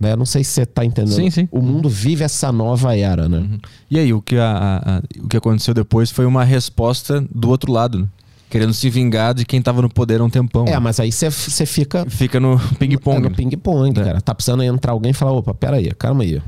Né? 0.00 0.14
Não 0.14 0.24
sei 0.24 0.44
se 0.44 0.52
você 0.52 0.64
tá 0.66 0.84
entendendo. 0.84 1.14
Sim, 1.14 1.28
sim. 1.30 1.48
O 1.50 1.60
mundo 1.60 1.88
vive 1.88 2.22
essa 2.22 2.52
nova 2.52 2.96
era, 2.96 3.28
né? 3.28 3.58
E 3.90 3.98
aí, 3.98 4.12
o 4.12 4.22
que, 4.22 4.36
a- 4.36 4.52
a- 4.84 4.96
a- 4.98 5.02
o 5.24 5.26
que 5.28 5.36
aconteceu 5.36 5.74
depois 5.74 6.10
foi 6.10 6.24
uma 6.24 6.44
resposta 6.44 7.20
do 7.34 7.48
outro 7.48 7.72
lado, 7.72 7.98
né? 8.00 8.08
Querendo 8.48 8.72
se 8.72 8.88
vingar 8.88 9.34
de 9.34 9.44
quem 9.44 9.60
tava 9.60 9.82
no 9.82 9.90
poder 9.90 10.20
há 10.20 10.24
um 10.24 10.30
tempão. 10.30 10.64
É, 10.66 10.70
né? 10.70 10.78
mas 10.78 10.98
aí 11.00 11.10
você- 11.12 11.30
fica 11.66 12.06
Fica 12.08 12.38
no 12.40 12.54
é 12.54 12.74
ping-pong. 12.78 13.20
no 13.22 13.28
né? 13.28 13.34
ping-pong, 13.36 13.90
É. 14.00 14.04
cara. 14.04 14.20
Tá 14.20 14.34
precisando 14.34 14.62
entrar 14.62 14.92
alguém 14.92 15.10
e 15.10 15.14
falar: 15.14 15.32
opa, 15.32 15.52
pera 15.52 15.76
aí, 15.76 15.90
calma 15.94 16.22
aí. 16.22 16.34
Eu 16.34 16.42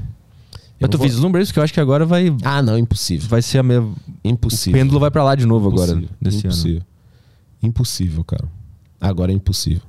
Mas 0.80 0.88
tu 0.90 0.94
não 0.94 0.98
vou- 1.00 1.08
vislumbra 1.08 1.42
isso 1.42 1.52
que 1.52 1.58
eu 1.58 1.62
acho 1.62 1.74
que 1.74 1.80
agora 1.80 2.06
vai, 2.06 2.34
Ah, 2.42 2.62
não, 2.62 2.78
impossível. 2.78 3.28
vai 3.28 3.42
ser 3.42 3.58
a 3.58 3.62
mesma. 3.62 3.88
O 3.88 4.28
Impossível. 4.28 4.80
pêndulo 4.80 4.98
vai 4.98 5.10
pra 5.10 5.22
lá 5.22 5.34
de 5.34 5.44
novo 5.44 5.68
agora, 5.68 5.90
Impossível. 5.92 6.16
desse 6.22 6.38
ano. 6.38 6.46
impossível. 6.54 6.82
Impossível, 7.62 8.24
cara. 8.24 8.44
Agora 9.00 9.32
é 9.32 9.34
impossível. 9.34 9.82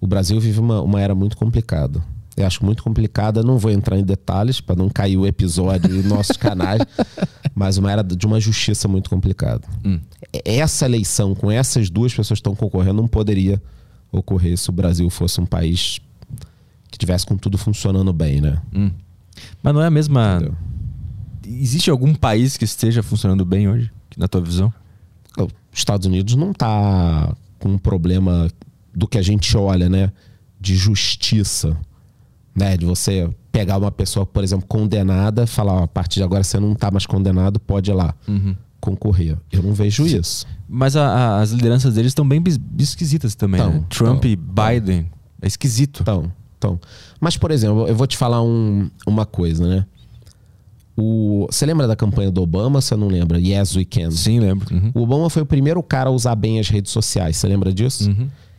O 0.00 0.06
Brasil 0.06 0.40
vive 0.40 0.58
uma, 0.60 0.80
uma 0.82 1.00
era 1.00 1.14
muito 1.14 1.36
complicada. 1.36 2.02
Eu 2.36 2.46
acho 2.46 2.64
muito 2.64 2.82
complicada, 2.82 3.42
não 3.42 3.58
vou 3.58 3.70
entrar 3.70 3.98
em 3.98 4.04
detalhes 4.04 4.60
para 4.60 4.76
não 4.76 4.88
cair 4.88 5.16
o 5.16 5.26
episódio 5.26 5.94
e 5.98 6.02
nossos 6.02 6.36
canais, 6.36 6.82
mas 7.54 7.78
uma 7.78 7.90
era 7.90 8.02
de 8.02 8.26
uma 8.26 8.38
justiça 8.38 8.86
muito 8.86 9.08
complicada. 9.08 9.66
Hum. 9.84 9.98
Essa 10.44 10.84
eleição, 10.84 11.34
com 11.34 11.50
essas 11.50 11.88
duas 11.88 12.12
pessoas 12.12 12.38
que 12.38 12.40
estão 12.40 12.54
concorrendo, 12.54 13.00
não 13.00 13.08
poderia 13.08 13.60
ocorrer 14.12 14.56
se 14.58 14.68
o 14.68 14.72
Brasil 14.72 15.08
fosse 15.08 15.40
um 15.40 15.46
país 15.46 15.98
que 16.90 16.98
tivesse 16.98 17.26
com 17.26 17.36
tudo 17.36 17.56
funcionando 17.56 18.12
bem, 18.12 18.40
né? 18.40 18.60
Mas 19.62 19.74
não 19.74 19.82
é 19.82 19.86
a 19.86 19.90
mesma. 19.90 20.36
Entendeu? 20.36 20.56
Existe 21.46 21.90
algum 21.90 22.14
país 22.14 22.56
que 22.56 22.64
esteja 22.64 23.02
funcionando 23.02 23.44
bem 23.44 23.68
hoje, 23.68 23.90
na 24.16 24.28
tua 24.28 24.40
visão? 24.40 24.72
os 25.38 25.80
Estados 25.80 26.06
Unidos 26.06 26.34
não 26.34 26.52
tá 26.52 27.34
com 27.58 27.70
um 27.70 27.78
problema 27.78 28.48
do 28.94 29.06
que 29.06 29.18
a 29.18 29.22
gente 29.22 29.56
olha, 29.56 29.88
né? 29.88 30.10
De 30.58 30.74
justiça, 30.74 31.76
né? 32.56 32.76
De 32.76 32.84
você 32.86 33.28
pegar 33.52 33.76
uma 33.78 33.90
pessoa, 33.92 34.24
por 34.26 34.42
exemplo, 34.42 34.66
condenada 34.66 35.44
e 35.44 35.46
falar, 35.46 35.74
ó, 35.74 35.82
a 35.84 35.88
partir 35.88 36.16
de 36.20 36.22
agora 36.24 36.42
você 36.42 36.58
não 36.58 36.74
tá 36.74 36.90
mais 36.90 37.06
condenado, 37.06 37.60
pode 37.60 37.90
ir 37.90 37.94
lá 37.94 38.14
concorrer. 38.80 39.36
Eu 39.50 39.62
não 39.62 39.72
vejo 39.72 40.04
isso. 40.06 40.46
Mas 40.68 40.94
a- 40.96 41.06
a- 41.06 41.40
as 41.40 41.50
lideranças 41.50 41.94
deles 41.94 42.10
estão 42.10 42.26
bem 42.28 42.42
esquisitas 42.78 43.34
também. 43.34 43.60
Né? 43.60 43.84
Trump 43.88 44.24
e 44.24 44.36
Biden. 44.36 45.10
É 45.42 45.46
esquisito. 45.46 46.00
Então, 46.02 46.30
então. 46.58 46.80
Mas, 47.20 47.36
por 47.36 47.50
exemplo, 47.50 47.86
eu 47.88 47.94
vou 47.96 48.06
te 48.06 48.16
falar 48.16 48.42
um- 48.42 48.88
uma 49.06 49.24
coisa, 49.26 49.66
né? 49.66 49.86
O, 50.98 51.46
você 51.50 51.66
lembra 51.66 51.86
da 51.86 51.94
campanha 51.94 52.30
do 52.30 52.40
Obama? 52.42 52.80
Você 52.80 52.96
não 52.96 53.08
lembra? 53.08 53.38
Yes, 53.38 53.76
we 53.76 53.84
can. 53.84 54.10
Sim, 54.10 54.40
lembro. 54.40 54.74
Uhum. 54.74 54.90
O 54.94 55.02
Obama 55.02 55.28
foi 55.28 55.42
o 55.42 55.46
primeiro 55.46 55.82
cara 55.82 56.08
a 56.08 56.12
usar 56.12 56.34
bem 56.34 56.58
as 56.58 56.68
redes 56.70 56.90
sociais. 56.90 57.36
Você 57.36 57.46
lembra 57.46 57.70
disso? 57.72 58.10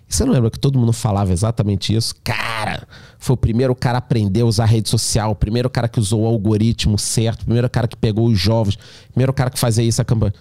E 0.10 0.16
você 0.16 0.24
não 0.24 0.34
lembra 0.34 0.50
que 0.50 0.60
todo 0.60 0.80
mundo 0.80 0.94
falava 0.94 1.34
exatamente 1.34 1.94
isso? 1.94 2.16
Cara, 2.24 2.88
foi 3.20 3.34
o 3.34 3.38
primeiro 3.38 3.76
cara 3.76 3.98
a 3.98 4.00
aprender 4.00 4.42
a 4.42 4.46
usar 4.46 4.66
rede 4.66 4.88
social, 4.88 5.32
o 5.32 5.36
primeiro 5.36 5.70
cara 5.70 5.90
que 5.90 6.00
usou 6.00 6.22
o 6.22 6.26
algoritmo 6.26 6.98
certo, 6.98 7.42
o 7.42 7.46
primeiro 7.46 7.70
cara 7.70 7.88
que 7.88 7.98
pegou 7.98 8.28
os 8.28 8.40
jovens, 8.40 8.76
o 8.76 9.14
primeiro 9.14 9.34
cara 9.34 9.50
que 9.50 9.60
fazia 9.60 9.84
isso 9.84 10.02
a 10.02 10.06
campanha. 10.06 10.34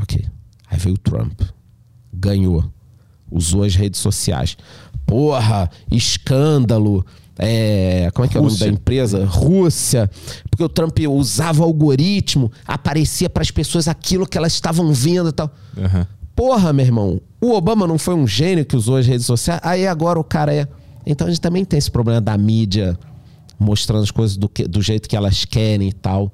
Ok. 0.00 0.24
Aí 0.70 0.78
veio 0.78 0.94
o 0.94 0.98
Trump. 0.98 1.40
Ganhou. 2.12 2.64
Usou 3.30 3.64
as 3.64 3.74
redes 3.74 4.00
sociais. 4.00 4.56
Porra, 5.04 5.68
escândalo. 5.90 7.04
É, 7.36 8.10
como 8.12 8.26
é 8.26 8.28
que 8.28 8.36
é 8.36 8.40
o 8.40 8.44
nome 8.44 8.58
da 8.58 8.68
empresa? 8.68 9.24
Rússia. 9.24 10.10
Porque 10.50 10.62
o 10.62 10.68
Trump 10.68 10.98
usava 11.08 11.62
o 11.62 11.64
algoritmo, 11.64 12.50
aparecia 12.66 13.30
para 13.30 13.42
as 13.42 13.50
pessoas 13.50 13.88
aquilo 13.88 14.26
que 14.26 14.36
elas 14.36 14.52
estavam 14.52 14.92
vendo 14.92 15.30
e 15.30 15.32
tal. 15.32 15.50
Aham. 15.76 16.06
Porra, 16.38 16.72
meu 16.72 16.86
irmão, 16.86 17.20
o 17.40 17.50
Obama 17.52 17.84
não 17.84 17.98
foi 17.98 18.14
um 18.14 18.24
gênio 18.24 18.64
que 18.64 18.76
usou 18.76 18.94
as 18.96 19.04
redes 19.08 19.26
sociais? 19.26 19.60
Aí 19.64 19.88
agora 19.88 20.20
o 20.20 20.22
cara 20.22 20.54
é. 20.54 20.68
Então 21.04 21.26
a 21.26 21.30
gente 21.30 21.40
também 21.40 21.64
tem 21.64 21.76
esse 21.76 21.90
problema 21.90 22.20
da 22.20 22.38
mídia 22.38 22.96
mostrando 23.58 24.04
as 24.04 24.12
coisas 24.12 24.36
do, 24.36 24.48
que- 24.48 24.68
do 24.68 24.80
jeito 24.80 25.08
que 25.08 25.16
elas 25.16 25.44
querem 25.44 25.88
e 25.88 25.92
tal. 25.92 26.32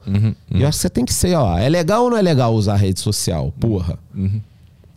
E 0.51 0.61
eu 0.61 0.69
acho 0.69 0.77
que 0.77 0.83
você 0.83 0.91
tem 0.91 1.07
que 1.07 1.15
ser, 1.15 1.35
ó, 1.37 1.57
é 1.57 1.71
legal 1.71 2.05
ou 2.05 2.11
não 2.11 2.19
é 2.19 2.23
legal 2.23 2.53
usar 2.55 2.75
a 2.75 2.77
rede 2.77 3.01
social? 3.01 3.51
Porra. 3.59 3.99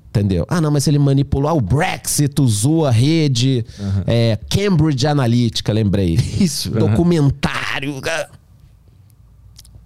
Entendeu? 0.10 0.46
Ah, 0.50 0.60
não, 0.60 0.72
mas 0.72 0.86
ele 0.88 1.00
manipulou 1.00 1.50
ah, 1.50 1.54
o 1.54 1.62
Brexit, 1.62 2.42
usou 2.42 2.86
a 2.86 2.92
rede, 2.92 3.64
é, 4.06 4.38
Cambridge 4.50 5.08
Analytica, 5.08 5.72
lembrei. 5.72 6.16
Isso. 6.38 6.70
Documentário. 6.72 8.02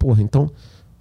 Porra, 0.00 0.20
então, 0.20 0.50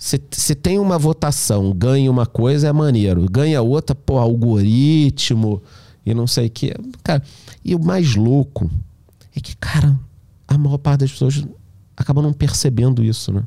se, 0.01 0.19
se 0.31 0.55
tem 0.55 0.79
uma 0.79 0.97
votação, 0.97 1.71
ganha 1.71 2.09
uma 2.09 2.25
coisa, 2.25 2.67
é 2.67 2.73
maneiro. 2.73 3.27
Ganha 3.29 3.61
outra, 3.61 3.93
pô, 3.93 4.17
algoritmo 4.17 5.61
e 6.03 6.11
não 6.11 6.25
sei 6.25 6.47
o 6.47 6.49
que. 6.49 6.73
Cara, 7.03 7.21
e 7.63 7.75
o 7.75 7.79
mais 7.79 8.15
louco 8.15 8.67
é 9.35 9.39
que, 9.39 9.55
cara, 9.57 9.95
a 10.47 10.57
maior 10.57 10.79
parte 10.79 11.01
das 11.01 11.11
pessoas 11.11 11.45
acaba 11.95 12.19
não 12.19 12.33
percebendo 12.33 13.03
isso, 13.03 13.31
né? 13.31 13.43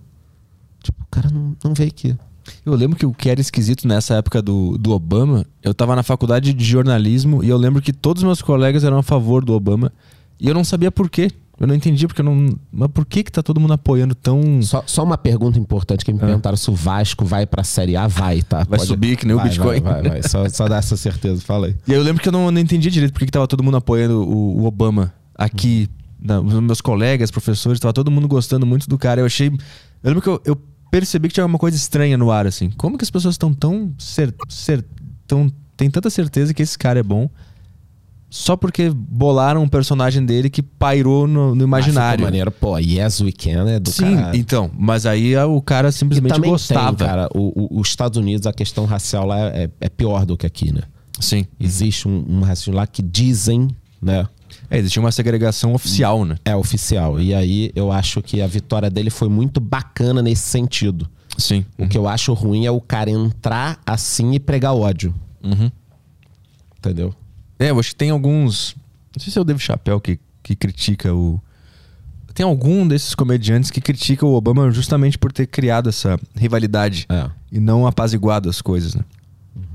Tipo, 0.81 1.03
o 1.03 1.07
cara 1.11 1.29
não, 1.29 1.57
não 1.65 1.75
vê 1.75 1.91
que. 1.91 2.17
Eu 2.65 2.77
lembro 2.77 2.97
que 2.97 3.05
o 3.05 3.13
que 3.13 3.29
era 3.29 3.41
esquisito 3.41 3.89
nessa 3.89 4.15
época 4.15 4.41
do, 4.41 4.79
do 4.79 4.93
Obama, 4.93 5.45
eu 5.61 5.75
tava 5.75 5.97
na 5.97 6.05
faculdade 6.05 6.53
de 6.53 6.65
jornalismo 6.65 7.43
e 7.43 7.49
eu 7.49 7.57
lembro 7.57 7.83
que 7.83 7.93
todos 7.93 8.23
os 8.23 8.27
meus 8.27 8.41
colegas 8.41 8.85
eram 8.85 8.99
a 8.99 9.03
favor 9.03 9.45
do 9.45 9.55
Obama 9.55 9.93
e 10.39 10.47
eu 10.47 10.55
não 10.55 10.63
sabia 10.63 10.93
por 10.93 11.11
quê. 11.11 11.33
Eu 11.59 11.69
não 11.69 11.75
entendi 11.75 12.07
porque 12.07 12.21
eu 12.21 12.25
não. 12.25 12.59
Mas 12.73 12.91
por 12.91 13.07
que 13.07 13.23
que 13.23 13.31
tá 13.31 13.43
todo 13.43 13.61
mundo 13.61 13.73
apoiando 13.75 14.15
tão. 14.15 14.61
Só, 14.61 14.83
só 14.87 15.05
uma 15.05 15.17
pergunta 15.17 15.59
importante 15.59 16.05
que 16.05 16.13
me 16.13 16.19
perguntaram 16.19 16.57
se 16.57 16.69
o 16.69 16.75
Vasco 16.75 17.25
vai 17.25 17.47
pra 17.47 17.63
Série 17.63 17.97
A. 17.97 18.09
Vai, 18.09 18.43
tá? 18.43 18.65
Vai 18.69 18.81
subir 18.81 19.17
que 19.17 19.25
nem 19.25 19.35
o 19.35 19.39
Vai, 19.39 19.49
Bitcoin. 19.49 19.81
Vai, 19.81 20.03
vai, 20.03 20.11
vai. 20.11 20.23
Só, 20.25 20.49
só 20.51 20.67
dá 20.69 20.79
essa 20.79 20.97
certeza, 20.97 21.41
fala 21.43 21.69
aí. 21.69 21.77
E 21.87 21.93
aí 21.93 21.99
eu 21.99 22.03
lembro 22.03 22.21
que 22.21 22.29
eu 22.29 22.33
não, 22.33 22.51
não 22.51 22.61
entendia 22.61 22.91
direito 22.91 23.13
por 23.13 23.25
que 23.25 23.31
tava 23.31 23.47
todo 23.47 23.63
mundo 23.63 23.77
apoiando 23.77 24.21
o, 24.23 24.63
o 24.63 24.65
Obama 24.65 25.13
aqui. 25.37 25.89
na- 26.21 26.41
os 26.41 26.55
meus 26.61 26.81
colegas, 26.81 27.31
professores, 27.31 27.79
tava 27.79 27.93
todo 27.93 28.11
mundo 28.11 28.27
gostando 28.27 28.67
muito 28.67 28.89
do 28.89 28.99
cara. 28.99 29.21
Eu 29.21 29.27
achei. 29.27 29.47
Eu 29.49 29.55
lembro 30.03 30.23
que 30.23 30.29
eu, 30.29 30.43
eu 30.45 30.61
percebi 30.91 31.29
que 31.29 31.35
tinha 31.35 31.47
uma 31.47 31.59
coisa 31.59 31.77
estranha 31.77 32.19
no 32.19 32.33
ar, 32.33 32.49
assim. 32.49 32.69
Como 32.71 32.99
que 32.99 33.05
as 33.05 33.11
pessoas 33.11 33.35
estão 33.35 33.55
tão. 33.55 33.93
Cer, 33.97 34.35
cer, 34.49 34.85
tão 35.27 35.49
tem 35.77 35.89
tanta 35.91 36.09
certeza 36.11 36.53
que 36.53 36.63
esse 36.63 36.77
cara 36.79 37.01
é 37.01 37.03
bom 37.03 37.29
só 38.37 38.57
porque 38.57 38.91
bolaram 38.91 39.63
um 39.63 39.69
personagem 39.69 40.25
dele 40.27 40.51
que 40.51 40.61
pairou 40.61 41.29
no, 41.29 41.55
no 41.55 41.63
Ah, 41.63 41.67
imaginário. 41.69 42.19
ficou 42.19 42.27
maneiro. 42.27 42.51
Pô, 42.51 42.77
Yes 42.79 43.21
We 43.21 43.31
Can 43.31 43.69
é 43.69 43.79
do 43.79 43.91
Sim, 43.93 44.17
cara. 44.17 44.37
então. 44.37 44.69
Mas 44.77 45.07
aí 45.07 45.37
ah, 45.37 45.47
o 45.47 45.63
cara 45.63 45.93
simplesmente 45.93 46.41
gostava. 46.41 46.97
tem, 46.97 47.07
cara, 47.07 47.29
o- 47.33 47.77
o- 47.77 47.81
os 47.81 47.87
Estados 47.89 48.19
Unidos, 48.19 48.45
a 48.49 48.53
questão 48.53 48.87
racial 48.87 49.25
lá 49.25 49.39
é, 49.39 49.71
é 49.81 49.89
pior 49.89 50.27
do 50.27 50.37
que 50.37 50.45
aqui, 50.45 50.73
né? 50.75 50.81
Sim. 51.21 51.47
Existe 51.61 52.09
um, 52.09 52.25
um 52.29 52.41
racismo 52.41 52.75
lá 52.75 52.89
que 52.89 53.03
dizem, 53.03 53.69
né? 54.03 54.27
É, 54.69 54.79
existia 54.79 55.01
uma 55.01 55.13
segregação 55.13 55.73
oficial, 55.73 56.25
né? 56.25 56.37
É 56.45 56.57
oficial. 56.57 57.21
E 57.21 57.33
aí 57.33 57.71
eu 57.77 57.93
acho 57.93 58.21
que 58.21 58.43
a 58.43 58.49
vitória 58.49 58.91
dele 58.91 59.11
foi 59.11 59.29
muito 59.29 59.61
bacana 59.61 60.21
nesse 60.21 60.43
sentido. 60.49 61.09
Sim. 61.39 61.65
O 61.79 61.87
que 61.87 61.97
eu 61.97 62.09
acho 62.09 62.33
ruim 62.33 62.67
é 62.67 62.71
o 62.73 62.81
cara 62.81 63.11
entrar 63.13 63.79
assim 63.87 64.33
e 64.33 64.41
pregar 64.41 64.75
ódio. 64.75 65.15
Uhum. 65.41 65.71
Entendeu? 66.79 67.15
É, 67.59 67.71
eu 67.71 67.79
acho 67.79 67.91
que 67.91 67.97
tem 67.97 68.11
alguns. 68.11 68.75
Não 69.17 69.23
sei 69.23 69.33
se 69.33 69.39
é 69.39 69.43
o 69.43 69.45
Dave 69.45 69.61
Chappelle 69.61 70.01
que, 70.01 70.19
que 70.43 70.57
critica 70.57 71.13
o. 71.15 71.41
Tem 72.35 72.45
algum 72.45 72.87
desses 72.87 73.15
comediantes 73.15 73.71
que 73.71 73.81
critica 73.81 74.27
o 74.27 74.35
Obama 74.35 74.69
justamente 74.73 75.17
por 75.17 75.31
ter 75.33 75.47
criado 75.47 75.89
essa 75.89 76.19
rivalidade 76.35 77.07
É. 77.09 77.31
e 77.53 77.61
não 77.61 77.87
apaziguado 77.87 78.49
as 78.51 78.61
coisas, 78.61 78.93
né? 78.97 79.05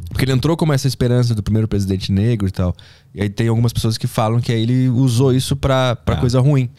Porque 0.10 0.26
ele 0.26 0.34
entrou 0.34 0.58
como 0.58 0.74
essa 0.74 0.86
esperança 0.88 1.34
do 1.34 1.42
primeiro 1.42 1.70
presidente 1.70 2.12
negro 2.12 2.48
e 2.48 2.52
tal. 2.52 2.76
E 3.16 3.22
aí 3.22 3.30
tem 3.30 3.48
algumas 3.48 3.72
pessoas 3.72 3.98
que 3.98 4.08
falam 4.08 4.42
que 4.42 4.52
aí 4.52 4.62
ele 4.64 4.90
usou 4.90 5.34
isso 5.34 5.56
pra, 5.56 5.96
pra 5.96 6.16
É. 6.16 6.20
coisa 6.20 6.42
ruim. 6.42 6.70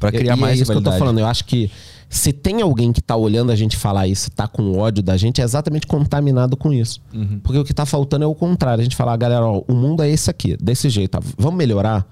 Pra 0.00 0.10
criar 0.10 0.36
e 0.36 0.40
mais 0.40 0.58
é 0.58 0.62
isso 0.62 0.72
que 0.72 0.78
eu 0.78 0.82
tô 0.82 0.90
rivalidade. 0.90 0.98
falando. 0.98 1.18
Eu 1.20 1.26
acho 1.26 1.44
que 1.44 1.70
se 2.08 2.32
tem 2.32 2.62
alguém 2.62 2.92
que 2.92 3.02
tá 3.02 3.14
olhando 3.14 3.52
a 3.52 3.56
gente 3.56 3.76
falar 3.76 4.06
isso, 4.06 4.30
tá 4.30 4.48
com 4.48 4.78
ódio 4.78 5.02
da 5.02 5.16
gente, 5.16 5.40
é 5.40 5.44
exatamente 5.44 5.86
contaminado 5.86 6.56
com 6.56 6.72
isso. 6.72 7.00
Uhum. 7.12 7.40
Porque 7.42 7.58
o 7.58 7.64
que 7.64 7.74
tá 7.74 7.84
faltando 7.84 8.24
é 8.24 8.26
o 8.26 8.34
contrário. 8.34 8.80
A 8.80 8.84
gente 8.84 8.96
falar, 8.96 9.16
galera, 9.16 9.44
ó, 9.46 9.62
o 9.68 9.74
mundo 9.74 10.02
é 10.02 10.08
esse 10.08 10.30
aqui, 10.30 10.56
desse 10.56 10.88
jeito. 10.88 11.10
tá? 11.12 11.20
Vamos 11.36 11.58
melhorar. 11.58 12.06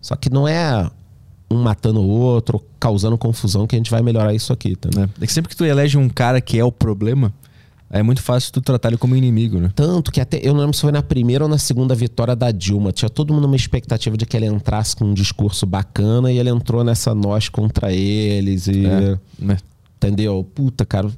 Só 0.00 0.16
que 0.16 0.28
não 0.28 0.48
é 0.48 0.90
um 1.50 1.62
matando 1.62 2.00
o 2.00 2.08
outro, 2.08 2.64
causando 2.78 3.18
confusão 3.18 3.66
que 3.66 3.74
a 3.76 3.78
gente 3.78 3.90
vai 3.90 4.02
melhorar 4.02 4.34
isso 4.34 4.52
aqui, 4.52 4.70
entendeu? 4.70 5.02
né? 5.02 5.08
É 5.20 5.26
que 5.26 5.32
sempre 5.32 5.48
que 5.48 5.56
tu 5.56 5.64
elege 5.64 5.98
um 5.98 6.08
cara 6.08 6.40
que 6.40 6.58
é 6.58 6.64
o 6.64 6.72
problema, 6.72 7.32
é 7.90 8.02
muito 8.02 8.22
fácil 8.22 8.52
tu 8.52 8.60
tratar 8.60 8.88
ele 8.90 8.96
como 8.96 9.16
inimigo, 9.16 9.58
né? 9.58 9.70
Tanto 9.74 10.12
que 10.12 10.20
até, 10.20 10.38
eu 10.42 10.52
não 10.54 10.60
lembro 10.60 10.74
se 10.76 10.80
foi 10.82 10.92
na 10.92 11.02
primeira 11.02 11.44
ou 11.44 11.50
na 11.50 11.58
segunda 11.58 11.94
vitória 11.94 12.36
da 12.36 12.50
Dilma. 12.52 12.92
Tinha 12.92 13.08
todo 13.10 13.34
mundo 13.34 13.46
uma 13.46 13.56
expectativa 13.56 14.16
de 14.16 14.24
que 14.24 14.36
ele 14.36 14.46
entrasse 14.46 14.94
com 14.94 15.04
um 15.06 15.14
discurso 15.14 15.66
bacana 15.66 16.30
e 16.32 16.38
ele 16.38 16.48
entrou 16.50 16.84
nessa 16.84 17.14
nós 17.14 17.48
contra 17.48 17.92
eles 17.92 18.66
e. 18.68 18.82
né? 19.38 19.58
Entendeu? 19.96 20.42
Puta, 20.54 20.86
cara. 20.86 21.10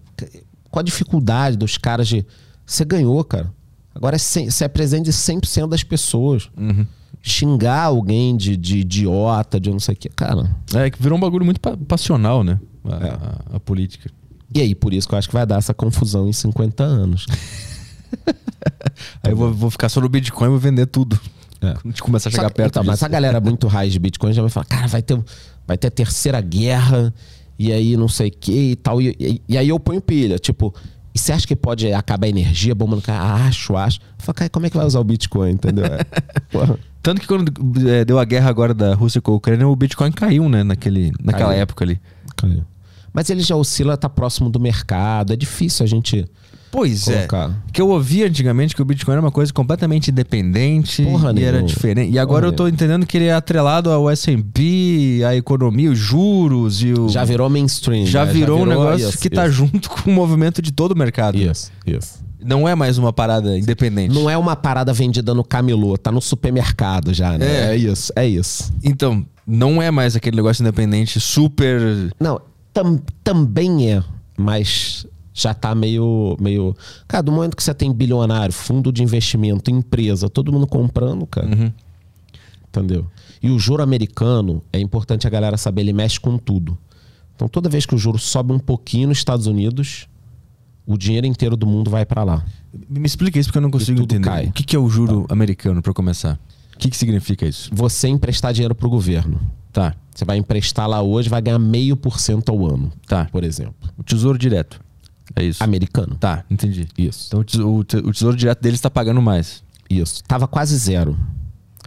Qual 0.71 0.81
a 0.81 0.83
dificuldade 0.83 1.57
dos 1.57 1.77
caras 1.79 2.09
de. 2.09 2.25
Você 2.67 2.85
ganhou, 2.85 3.23
cara. 3.23 3.53
Agora 3.95 4.17
é 4.17 4.19
você 4.19 4.65
é 4.65 4.69
presente 4.69 5.05
de 5.05 5.13
100% 5.13 5.69
das 5.69 5.83
pessoas. 5.83 6.49
Uhum. 6.57 6.87
Xingar 7.21 7.83
alguém 7.85 8.35
de, 8.37 8.57
de 8.57 8.79
idiota, 8.79 9.61
de 9.61 9.71
não 9.71 9.79
sei 9.79 9.95
o 9.95 9.97
quê. 9.99 10.09
Cara. 10.17 10.51
É 10.75 10.91
que 10.91 11.01
virou 11.01 11.17
um 11.19 11.21
bagulho 11.21 11.45
muito 11.45 11.61
pa- 11.61 11.77
passional, 11.87 12.43
né? 12.43 12.59
A, 12.85 12.95
É. 12.97 13.11
a- 13.11 13.41
a 13.57 13.61
política. 13.61 14.11
E 14.55 14.61
aí, 14.61 14.75
por 14.75 14.93
isso 14.93 15.09
que 15.09 15.15
eu 15.15 15.19
acho 15.19 15.29
que 15.29 15.35
vai 15.35 15.47
dar 15.47 15.57
essa 15.59 15.73
confusão 15.75 16.29
em 16.29 16.33
50 16.33 16.83
anos. 16.83 17.27
Aí 19.23 19.33
eu 19.33 19.37
vou, 19.37 19.53
vou 19.53 19.71
ficar 19.71 19.89
só 19.89 20.01
no 20.01 20.09
Bitcoin 20.09 20.47
e 20.49 20.51
vou 20.51 20.59
vender 20.59 20.87
tudo. 20.87 21.19
É. 21.61 21.73
Quando 21.75 21.79
a 21.85 21.89
gente 21.89 22.03
começar 22.03 22.29
a 22.29 22.33
chegar 22.33 22.45
Só- 22.49 22.51
perto 22.51 22.71
então, 22.73 22.83
disso. 22.83 22.91
mas 22.91 23.03
a 23.03 23.09
galera 23.09 23.41
muito 23.41 23.67
raiz 23.67 23.93
de 23.93 23.99
Bitcoin 23.99 24.33
já 24.33 24.43
vai 24.43 24.51
falar, 24.51 24.67
cara, 24.67 24.87
vai 24.87 25.03
ter, 25.03 25.19
vai 25.67 25.79
ter 25.79 25.89
a 25.89 25.91
terceira 25.91 26.41
guerra, 26.41 27.13
e 27.59 27.73
aí 27.73 27.97
não 27.97 28.09
sei 28.09 28.29
o 28.29 28.33
que 28.33 28.73
e 28.73 28.77
tal. 28.77 29.01
E, 29.01 29.17
e- 29.19 29.43
e 29.49 29.57
aí 29.59 29.69
eu 29.69 29.79
ponho 29.81 30.01
pilha, 30.01 30.39
tipo, 30.39 30.75
e 31.15 31.19
você 31.19 31.33
acha 31.33 31.47
que 31.47 31.55
pode 31.57 31.93
acabar 31.93 32.27
a 32.27 32.31
energia, 32.31 32.75
bomba 32.75 32.97
no 32.97 33.03
cara? 33.03 33.47
Acho, 33.47 33.77
acho. 33.77 33.99
Eu 34.01 34.25
falo, 34.25 34.35
cara, 34.35 34.51
como 34.51 34.67
é 34.67 34.71
que 34.71 34.77
vai 34.77 34.87
usar 34.87 35.01
o 35.01 35.05
Bitcoin, 35.05 35.53
entendeu? 35.53 35.85
É. 35.87 35.99
Porra. 36.51 36.79
Tanto 37.03 37.21
que 37.21 37.27
quando 37.27 37.51
é, 37.89 38.05
deu 38.05 38.19
a 38.19 38.25
guerra 38.25 38.49
agora 38.51 38.73
da 38.75 38.95
Rússia 38.95 39.21
com 39.21 39.33
a 39.33 39.35
Ucrânia, 39.37 39.67
o 39.67 39.75
Bitcoin 39.75 40.13
caiu, 40.13 40.49
né? 40.49 40.63
Naquele, 40.63 41.13
naquela 41.23 41.51
Caiu. 41.51 41.63
época 41.63 41.85
ali. 41.85 42.01
Caiu. 42.37 42.65
Mas 43.13 43.29
ele 43.31 43.43
já 43.43 43.55
oscila, 43.57 43.97
tá 43.97 44.09
próximo 44.09 44.49
do 44.49 44.59
mercado. 44.59 45.33
É 45.33 45.37
difícil 45.37 45.85
a 45.85 45.87
gente 45.87 46.25
Pois 46.73 47.05
colocar. 47.05 47.51
é. 47.51 47.71
Que 47.71 47.83
eu 47.83 47.91
ouvi 47.91 48.25
antigamente 48.25 48.75
que 48.75 48.81
o 48.81 48.85
Bitcoin 48.85 49.13
era 49.13 49.21
uma 49.21 49.31
coisa 49.31 49.53
completamente 49.53 50.11
independente 50.11 51.03
Porra 51.03 51.31
e 51.31 51.35
nenhuma. 51.35 51.57
era 51.59 51.63
diferente. 51.63 52.11
E 52.11 52.19
agora 52.19 52.47
Porra 52.47 52.53
eu 52.53 52.57
tô 52.57 52.67
entendendo 52.69 53.05
que 53.05 53.19
ele 53.19 53.27
é 53.27 53.35
atrelado 53.35 53.91
ao 53.91 54.09
S&P, 54.09 55.23
à 55.27 55.37
economia, 55.37 55.91
os 55.91 55.99
juros 55.99 56.83
e 56.83 56.95
o... 56.95 57.11
Já 57.11 57.25
virou 57.25 57.51
mainstream. 57.51 58.07
já 58.07 58.25
né? 58.25 58.33
virou 58.33 58.63
um 58.63 58.67
negócio 58.67 59.19
que 59.19 59.29
tá 59.29 59.47
isso. 59.47 59.55
junto 59.57 59.91
com 59.91 60.11
o 60.11 60.15
movimento 60.15 60.63
de 60.63 60.73
todo 60.73 60.93
o 60.93 60.99
mercado. 60.99 61.37
Isso, 61.37 61.71
isso. 61.87 62.23
Não 62.43 62.67
é 62.67 62.75
mais 62.75 62.97
uma 62.97 63.13
parada 63.13 63.57
independente. 63.57 64.15
Não 64.15 64.29
é 64.29 64.37
uma 64.39 64.57
parada 64.57 64.93
vendida 64.95 65.35
no 65.35 65.45
camelô, 65.45 65.97
tá 65.99 66.11
no 66.11 66.23
supermercado 66.23 67.13
já, 67.13 67.37
né? 67.37 67.47
É. 67.47 67.73
É, 67.73 67.77
isso, 67.77 68.11
é 68.17 68.27
isso. 68.27 68.73
Então, 68.83 69.25
não 69.47 69.81
é 69.81 69.91
mais 69.91 70.17
aquele 70.17 70.37
negócio 70.37 70.63
independente 70.63 71.21
super... 71.21 71.81
Não, 72.19 72.41
tam- 72.73 73.01
também 73.25 73.91
é, 73.91 74.03
mas 74.37 75.07
já 75.35 75.55
tá 75.55 75.75
meio, 75.75 76.37
meio. 76.41 76.77
Cara, 77.09 77.23
do 77.23 77.33
momento 77.33 77.57
que 77.57 77.63
você 77.63 77.73
tem 77.75 77.93
bilionário, 77.93 78.53
fundo 78.53 78.93
de 78.93 79.03
investimento, 79.03 79.71
empresa, 79.71 80.29
todo 80.29 80.53
mundo 80.53 80.67
comprando, 80.67 81.27
cara. 81.27 81.47
Uhum. 81.49 81.73
Entendeu? 82.69 83.07
E 83.43 83.51
o 83.51 83.59
juro 83.59 83.83
americano, 83.83 84.63
é 84.73 84.79
importante 84.81 85.27
a 85.27 85.31
galera 85.31 85.57
saber, 85.57 85.83
ele 85.83 85.93
mexe 85.93 86.19
com 86.19 86.39
tudo. 86.39 86.77
Então 87.35 87.49
toda 87.49 87.69
vez 87.69 87.85
que 87.85 87.95
o 87.95 87.99
juro 87.99 88.19
sobe 88.19 88.53
um 88.53 88.59
pouquinho 88.59 89.09
nos 89.09 89.19
Estados 89.19 89.47
Unidos, 89.47 90.07
o 90.87 90.97
dinheiro 90.97 91.27
inteiro 91.27 91.57
do 91.57 91.67
mundo 91.67 91.91
vai 91.91 92.05
pra 92.07 92.25
lá. 92.25 92.45
Me 92.89 93.07
explica 93.07 93.39
isso 93.39 93.49
porque 93.49 93.59
eu 93.59 93.63
não 93.63 93.71
consigo 93.71 94.01
entender. 94.03 94.25
cai. 94.25 94.47
O 94.47 94.53
que 94.53 94.63
que 94.63 94.77
é 94.77 94.79
o 94.79 94.89
juro 94.89 95.27
americano, 95.29 95.83
pra 95.83 95.93
começar? 95.93 96.39
O 96.75 96.79
que, 96.79 96.89
que 96.91 96.97
significa 96.97 97.47
isso? 97.47 97.71
Você 97.73 98.09
emprestar 98.09 98.53
dinheiro 98.53 98.75
pro 98.75 98.89
governo. 98.89 99.41
Tá, 99.73 99.95
Você 100.15 100.25
vai 100.25 100.37
emprestar 100.37 100.87
lá 100.89 101.01
hoje, 101.03 101.29
vai 101.29 101.41
ganhar 101.41 101.59
meio 101.59 101.97
por 101.97 102.21
cento 102.21 102.51
ao 102.51 102.67
ano, 102.67 102.93
tá. 103.07 103.27
por 103.33 103.45
exemplo. 103.45 103.75
O 103.97 104.03
tesouro 104.03 104.37
direto. 104.39 104.81
É 105.35 105.43
isso. 105.45 105.63
Americano. 105.65 106.17
Tá, 106.17 106.45
entendi. 106.51 106.87
Isso. 106.99 107.29
Então 107.29 107.41
o 107.41 107.45
tesouro, 107.45 107.75
o 107.79 107.85
te- 107.85 107.97
o 107.97 108.13
tesouro 108.13 108.37
direto 108.37 108.61
deles 108.61 108.81
tá 108.81 108.91
pagando 108.91 109.23
mais. 109.23 109.63
Isso. 109.89 110.23
Tava 110.25 110.47
quase 110.47 110.77
zero. 110.77 111.17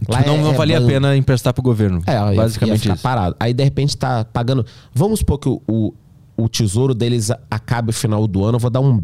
Lá 0.08 0.18
Tipo, 0.18 0.28
não 0.30 0.36
é- 0.38 0.42
não 0.42 0.50
é 0.50 0.54
valia 0.54 0.76
a 0.76 0.80
banco. 0.80 0.92
pena 0.92 1.16
emprestar 1.16 1.54
pro 1.54 1.62
governo. 1.62 2.02
É, 2.06 2.12
ia- 2.12 2.30
ia 2.32 2.36
basicamente 2.36 2.80
ficar 2.80 2.94
isso. 2.94 3.02
parado. 3.02 3.36
Aí 3.38 3.54
de 3.54 3.62
repente 3.62 3.96
tá 3.96 4.24
pagando. 4.24 4.66
Vamos 4.92 5.20
supor 5.20 5.38
que 5.38 5.48
o, 5.48 5.62
o, 5.68 5.94
o 6.36 6.48
tesouro 6.48 6.94
deles 6.94 7.30
a- 7.30 7.38
acabe 7.50 7.86
no 7.88 7.92
final 7.92 8.26
do 8.26 8.44
ano, 8.44 8.56
eu 8.56 8.60
vou 8.60 8.70
dar 8.70 8.80
um 8.80 9.02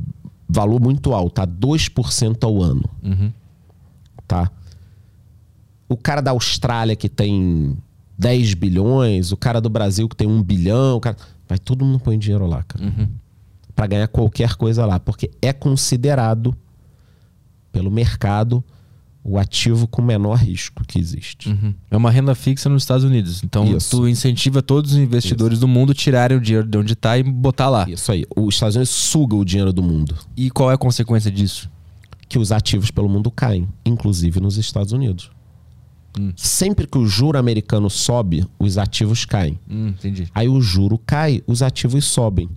valor 0.49 0.81
muito 0.81 1.13
alto, 1.15 1.35
tá? 1.35 1.47
2% 1.47 2.45
ao 2.45 2.61
ano. 2.61 2.85
Uhum. 3.03 3.33
Tá? 4.27 4.51
O 5.89 5.97
cara 5.97 6.21
da 6.21 6.31
Austrália 6.33 6.97
que 6.97 7.09
tem 7.09 7.77
10 8.23 8.55
bilhões, 8.55 9.33
o 9.33 9.37
cara 9.37 9.61
do 9.61 9.69
Brasil 9.69 10.09
que 10.09 10.17
tem 10.17 10.29
1 10.29 10.43
bilhão, 10.43 10.97
o 10.97 11.01
cara... 11.01 11.17
vai 11.49 11.59
todo 11.59 11.85
mundo 11.85 12.01
põe 12.01 12.19
dinheiro 12.19 12.47
lá, 12.47 12.63
cara. 12.63 12.85
Uhum. 12.85 13.09
Pra 13.75 13.87
ganhar 13.87 14.09
qualquer 14.09 14.55
coisa 14.55 14.87
lá, 14.87 15.01
porque 15.01 15.31
é 15.41 15.53
considerado 15.53 16.57
pelo 17.71 17.91
mercado 17.91 18.63
o 19.25 19.39
ativo 19.39 19.87
com 19.87 20.03
menor 20.03 20.35
risco 20.35 20.85
que 20.87 20.99
existe. 20.99 21.49
Uhum. 21.49 21.75
É 21.91 21.97
uma 21.97 22.11
renda 22.11 22.35
fixa 22.35 22.69
nos 22.69 22.83
Estados 22.83 23.05
Unidos. 23.05 23.43
Então 23.45 23.65
Isso. 23.77 23.91
tu 23.91 24.09
incentiva 24.09 24.61
todos 24.61 24.93
os 24.93 24.99
investidores 24.99 25.61
do 25.61 25.69
mundo 25.69 25.95
tirarem 25.95 26.37
o 26.37 26.41
dinheiro 26.41 26.67
de 26.67 26.77
onde 26.77 26.97
tá 26.97 27.17
e 27.17 27.23
botar 27.23 27.71
lá. 27.71 27.89
Isso 27.89 28.11
aí. 28.11 28.25
Os 28.37 28.55
Estados 28.55 28.77
Unidos 28.77 28.91
suga 28.91 29.37
o 29.37 29.45
dinheiro 29.45 29.73
do 29.73 29.83
mundo. 29.83 30.17
E 30.37 30.51
qual 30.51 30.71
é 30.71 30.75
a 30.75 30.79
consequência 30.79 31.31
disso? 31.31 31.71
que 32.33 32.39
os 32.39 32.51
ativos 32.51 32.91
pelo 32.91 33.11
mundo 33.11 33.31
caem, 33.31 33.69
inclusive 33.85 34.41
nos 34.41 34.57
Estados 34.57 34.93
Unidos. 34.93 35.31
Sempre 36.37 36.87
que 36.87 36.99
o 36.99 37.07
juro 37.07 37.39
americano 37.39 37.89
sobe, 37.89 38.47
os 38.59 38.77
ativos 38.79 39.25
caem. 39.25 39.59
Hum, 39.69 39.89
entendi. 39.89 40.29
Aí 40.35 40.49
o 40.49 40.61
juro 40.61 40.99
cai, 40.99 41.43
os 41.47 41.63
ativos 41.63 42.05
sobem. 42.05 42.49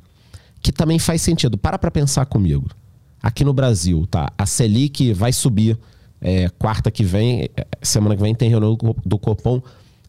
Que 0.61 0.71
também 0.71 0.99
faz 0.99 1.21
sentido. 1.21 1.57
Para 1.57 1.77
pra 1.77 1.89
pensar 1.91 2.25
comigo. 2.25 2.69
Aqui 3.21 3.43
no 3.43 3.53
Brasil, 3.53 4.05
tá? 4.09 4.31
A 4.37 4.45
Selic 4.45 5.13
vai 5.13 5.31
subir. 5.31 5.77
é, 6.21 6.49
quarta 6.57 6.89
que 6.89 7.03
vem, 7.03 7.49
é, 7.55 7.67
semana 7.81 8.15
que 8.15 8.21
vem 8.21 8.33
tem 8.33 8.49
reunião 8.49 8.75
do, 8.75 8.95
do 9.05 9.17
Copom. 9.17 9.61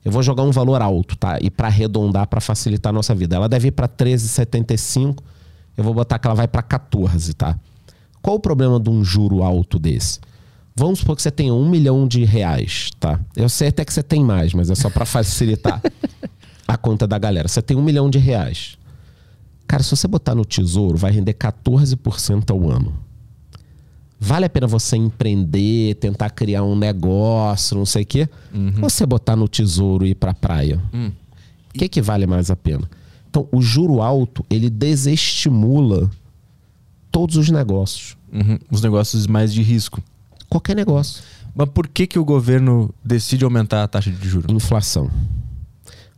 Eu 0.05 0.13
vou 0.13 0.23
jogar 0.23 0.45
um 0.45 0.51
valor 0.51 0.81
alto, 0.81 1.17
tá? 1.17 1.39
E 1.41 1.51
para 1.51 1.69
arredondar, 1.69 2.27
para 2.29 2.41
facilitar 2.41 2.91
a 2.91 2.93
nossa 2.93 3.15
vida. 3.15 3.37
Ela 3.37 3.49
deve 3.49 3.69
ir 3.69 3.73
para 3.73 3.89
13,75. 3.89 5.19
Eu 5.77 5.85
vou 5.85 5.93
botar 5.93 6.19
que 6.19 6.27
ela 6.27 6.35
vai 6.35 6.49
para 6.49 6.63
14, 6.63 7.35
tá? 7.35 7.59
Qual 8.23 8.37
o 8.37 8.41
problema 8.41 8.81
de 8.81 8.89
um 8.89 9.05
juro 9.05 9.43
alto 9.43 9.79
desse? 9.79 10.21
Vamos 10.79 10.99
supor 10.99 11.17
que 11.17 11.23
você 11.23 11.31
tenha 11.31 11.55
um 11.55 11.67
milhão 11.69 12.07
de 12.07 12.23
reais, 12.25 12.91
tá? 13.01 13.19
Eu 13.35 13.49
sei 13.49 13.69
até 13.69 13.83
que 13.83 13.93
você 13.93 14.03
tem 14.03 14.23
mais, 14.23 14.53
mas 14.53 14.69
é 14.69 14.75
só 14.75 14.91
para 14.91 15.07
facilitar 15.07 15.81
a 16.69 16.77
conta 16.77 17.07
da 17.07 17.19
galera. 17.19 17.49
Você 17.49 17.63
tem 17.63 17.75
um 17.75 17.83
milhão 17.83 18.11
de 18.11 18.19
reais. 18.19 18.77
Cara, 19.67 19.83
se 19.83 19.91
você 19.91 20.07
botar 20.07 20.35
no 20.35 20.45
tesouro, 20.45 20.99
vai 20.99 21.11
render 21.11 21.33
14% 21.33 22.51
ao 22.51 22.71
ano. 22.71 22.95
Vale 24.21 24.45
a 24.45 24.51
pena 24.51 24.67
você 24.67 24.97
empreender, 24.97 25.95
tentar 25.97 26.31
criar 26.31 26.63
um 26.63 26.77
negócio, 26.77 27.77
não 27.77 27.87
sei 27.87 28.03
o 28.03 28.07
quê? 28.07 28.29
Ou 28.83 28.91
você 28.91 29.07
botar 29.07 29.35
no 29.35 29.49
tesouro 29.49 30.07
e 30.07 30.11
ir 30.11 30.15
pra 30.15 30.35
praia? 30.35 30.81
O 31.75 31.79
que, 31.79 31.89
que 31.89 32.03
vale 32.03 32.27
mais 32.27 32.51
a 32.51 32.57
pena? 32.57 32.89
Então, 33.29 33.49
o 33.53 33.61
juro 33.61 34.01
alto, 34.01 34.45
ele 34.49 34.71
desestimula 34.71 36.11
todos 37.11 37.37
os 37.37 37.51
negócios. 37.51 38.17
Uhum. 38.33 38.59
Os 38.71 38.81
negócios 38.81 39.27
mais 39.27 39.53
de 39.53 39.63
risco. 39.63 40.03
Qualquer 40.57 40.75
negócio. 40.77 41.23
Mas 41.55 41.69
por 41.69 41.87
que, 41.89 42.07
que 42.07 42.19
o 42.19 42.25
governo 42.25 42.95
decide 43.05 43.45
aumentar 43.45 43.83
a 43.83 43.89
taxa 43.89 44.11
de 44.11 44.29
juros? 44.29 44.51
Inflação. 44.55 45.11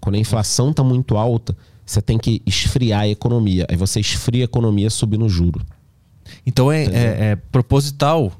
Quando 0.01 0.15
a 0.15 0.19
inflação 0.19 0.71
está 0.71 0.83
muito 0.85 1.17
alta, 1.17 1.57
você 1.85 2.01
tem 2.01 2.19
que 2.19 2.41
esfriar 2.47 3.01
a 3.03 3.09
economia. 3.09 3.67
Aí 3.69 3.77
você 3.77 3.99
esfria 4.01 4.45
a 4.45 4.47
economia 4.47 4.91
subindo 4.91 5.25
o 5.25 5.29
juro. 5.29 5.61
Então 6.47 6.71
é, 6.71 6.85
é- 6.85 7.25
é 7.31 7.37
proposital, 7.37 8.33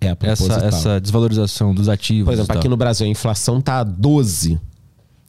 É 0.00 0.08
a 0.10 0.16
essa, 0.22 0.54
essa 0.66 1.00
desvalorização 1.00 1.74
dos 1.74 1.88
ativos. 1.88 2.24
Por 2.26 2.32
exemplo, 2.34 2.56
aqui 2.58 2.68
no 2.68 2.76
Brasil 2.76 3.06
a 3.06 3.10
inflação 3.10 3.60
tá 3.60 3.78
a 3.80 3.84
12. 3.84 4.58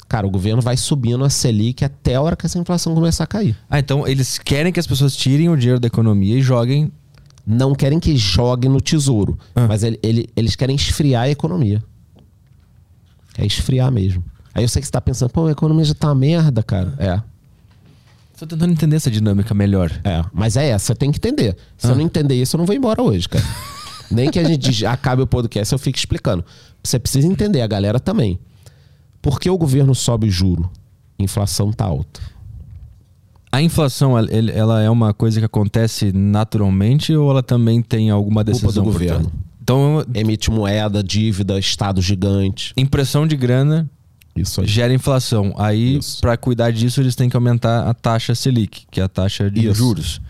Cara, 0.07 0.25
o 0.27 0.29
governo 0.29 0.61
vai 0.61 0.77
subindo 0.77 1.23
a 1.25 1.29
Selic 1.29 1.83
até 1.83 2.15
a 2.15 2.21
hora 2.21 2.35
que 2.35 2.45
essa 2.45 2.57
inflação 2.59 2.93
começar 2.93 3.23
a 3.23 3.27
cair. 3.27 3.57
Ah, 3.69 3.79
então 3.79 4.07
eles 4.07 4.37
querem 4.37 4.71
que 4.71 4.79
as 4.79 4.85
pessoas 4.87 5.15
tirem 5.15 5.49
o 5.49 5.57
dinheiro 5.57 5.79
da 5.79 5.87
economia 5.87 6.37
e 6.37 6.41
joguem. 6.41 6.91
Não 7.45 7.75
querem 7.75 7.99
que 7.99 8.15
jogue 8.17 8.67
no 8.67 8.81
tesouro, 8.81 9.37
Ah. 9.53 9.67
mas 9.67 9.83
ele- 9.83 9.99
ele- 10.01 10.29
eles 10.35 10.55
querem 10.55 10.75
esfriar 10.75 11.23
a 11.23 11.29
economia. 11.29 11.83
É 13.37 13.45
esfriar 13.45 13.91
mesmo. 13.91 14.23
Aí 14.53 14.63
eu 14.63 14.69
sei 14.69 14.79
que 14.81 14.85
você 14.87 14.91
tá 14.91 15.01
pensando, 15.01 15.29
pô, 15.29 15.47
a 15.47 15.51
economia 15.51 15.83
já 15.85 15.93
tá 15.93 16.07
uma 16.07 16.15
merda, 16.15 16.63
cara. 16.63 16.93
É. 16.97 17.21
Tô 18.37 18.45
tentando 18.45 18.71
entender 18.71 18.95
essa 18.95 19.11
dinâmica 19.11 19.53
melhor. 19.53 19.91
É, 20.03 20.23
mas 20.33 20.57
é 20.57 20.69
essa, 20.69 20.87
você 20.87 20.95
tem 20.95 21.11
que 21.11 21.17
entender. 21.17 21.55
Se 21.77 21.87
Ah. 21.87 21.91
eu 21.91 21.95
não 21.95 22.01
entender 22.03 22.35
isso, 22.41 22.55
eu 22.55 22.57
não 22.59 22.65
vou 22.65 22.75
embora 22.75 23.01
hoje, 23.01 23.27
cara. 23.29 23.45
Nem 24.11 24.29
que 24.29 24.39
a 24.39 24.43
gente 24.43 24.85
acabe 24.85 25.21
o 25.21 25.27
podcast, 25.27 25.71
eu 25.73 25.79
fico 25.79 25.97
explicando. 25.97 26.43
Você 26.83 26.99
precisa 26.99 27.27
entender, 27.27 27.61
a 27.61 27.67
galera 27.67 27.99
também. 27.99 28.39
Por 29.21 29.39
que 29.39 29.49
o 29.49 29.57
governo 29.57 29.95
sobe 29.95 30.27
o 30.27 30.31
juro? 30.31 30.69
Inflação 31.17 31.71
tá 31.71 31.85
alta. 31.85 32.21
A 33.55 33.61
inflação, 33.61 34.15
ela, 34.17 34.81
é 34.81 34.89
uma 34.89 35.13
coisa 35.13 35.39
que 35.39 35.45
acontece 35.45 36.11
naturalmente 36.11 37.15
ou 37.15 37.31
ela 37.31 37.41
também 37.41 37.81
tem 37.81 38.09
alguma 38.09 38.43
Culpa 38.43 38.51
decisão 38.51 38.83
do 38.83 38.91
por 38.91 38.99
trás? 38.99 39.11
governo. 39.21 39.31
Então, 39.63 40.05
Emite 40.13 40.51
moeda, 40.51 41.01
dívida, 41.01 41.57
estado 41.57 42.01
gigante. 42.01 42.73
impressão 42.75 43.25
de 43.25 43.37
grana 43.37 43.89
gera 44.65 44.93
inflação. 44.93 45.53
Aí, 45.57 46.01
para 46.19 46.35
cuidar 46.35 46.71
disso, 46.71 46.99
eles 46.99 47.15
têm 47.15 47.29
que 47.29 47.37
aumentar 47.37 47.87
a 47.87 47.93
taxa 47.93 48.35
Selic, 48.35 48.87
que 48.91 48.99
é 48.99 49.03
a 49.03 49.07
taxa 49.07 49.49
de 49.49 49.67
Isso. 49.67 49.75
juros. 49.75 50.21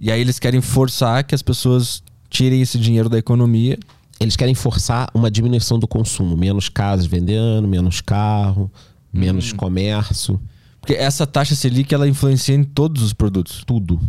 E 0.00 0.10
aí 0.10 0.18
eles 0.18 0.38
querem 0.38 0.62
forçar 0.62 1.22
que 1.24 1.34
as 1.34 1.42
pessoas 1.42 2.02
tirem 2.30 2.62
esse 2.62 2.78
dinheiro 2.78 3.10
da 3.10 3.18
economia. 3.18 3.78
Eles 4.18 4.36
querem 4.36 4.54
forçar 4.54 5.10
uma 5.12 5.30
diminuição 5.30 5.78
do 5.78 5.86
consumo. 5.86 6.34
Menos 6.34 6.70
casas 6.70 7.04
vendendo, 7.04 7.68
menos 7.68 8.00
carro, 8.00 8.72
menos 9.12 9.52
comércio, 9.52 10.40
Porque 10.80 10.94
essa 10.94 11.26
taxa 11.26 11.54
Selic, 11.54 11.92
ela 11.94 12.08
influencia 12.08 12.54
em 12.54 12.64
todos 12.64 13.02
os 13.02 13.12
produtos. 13.12 13.62
tudo. 13.64 14.00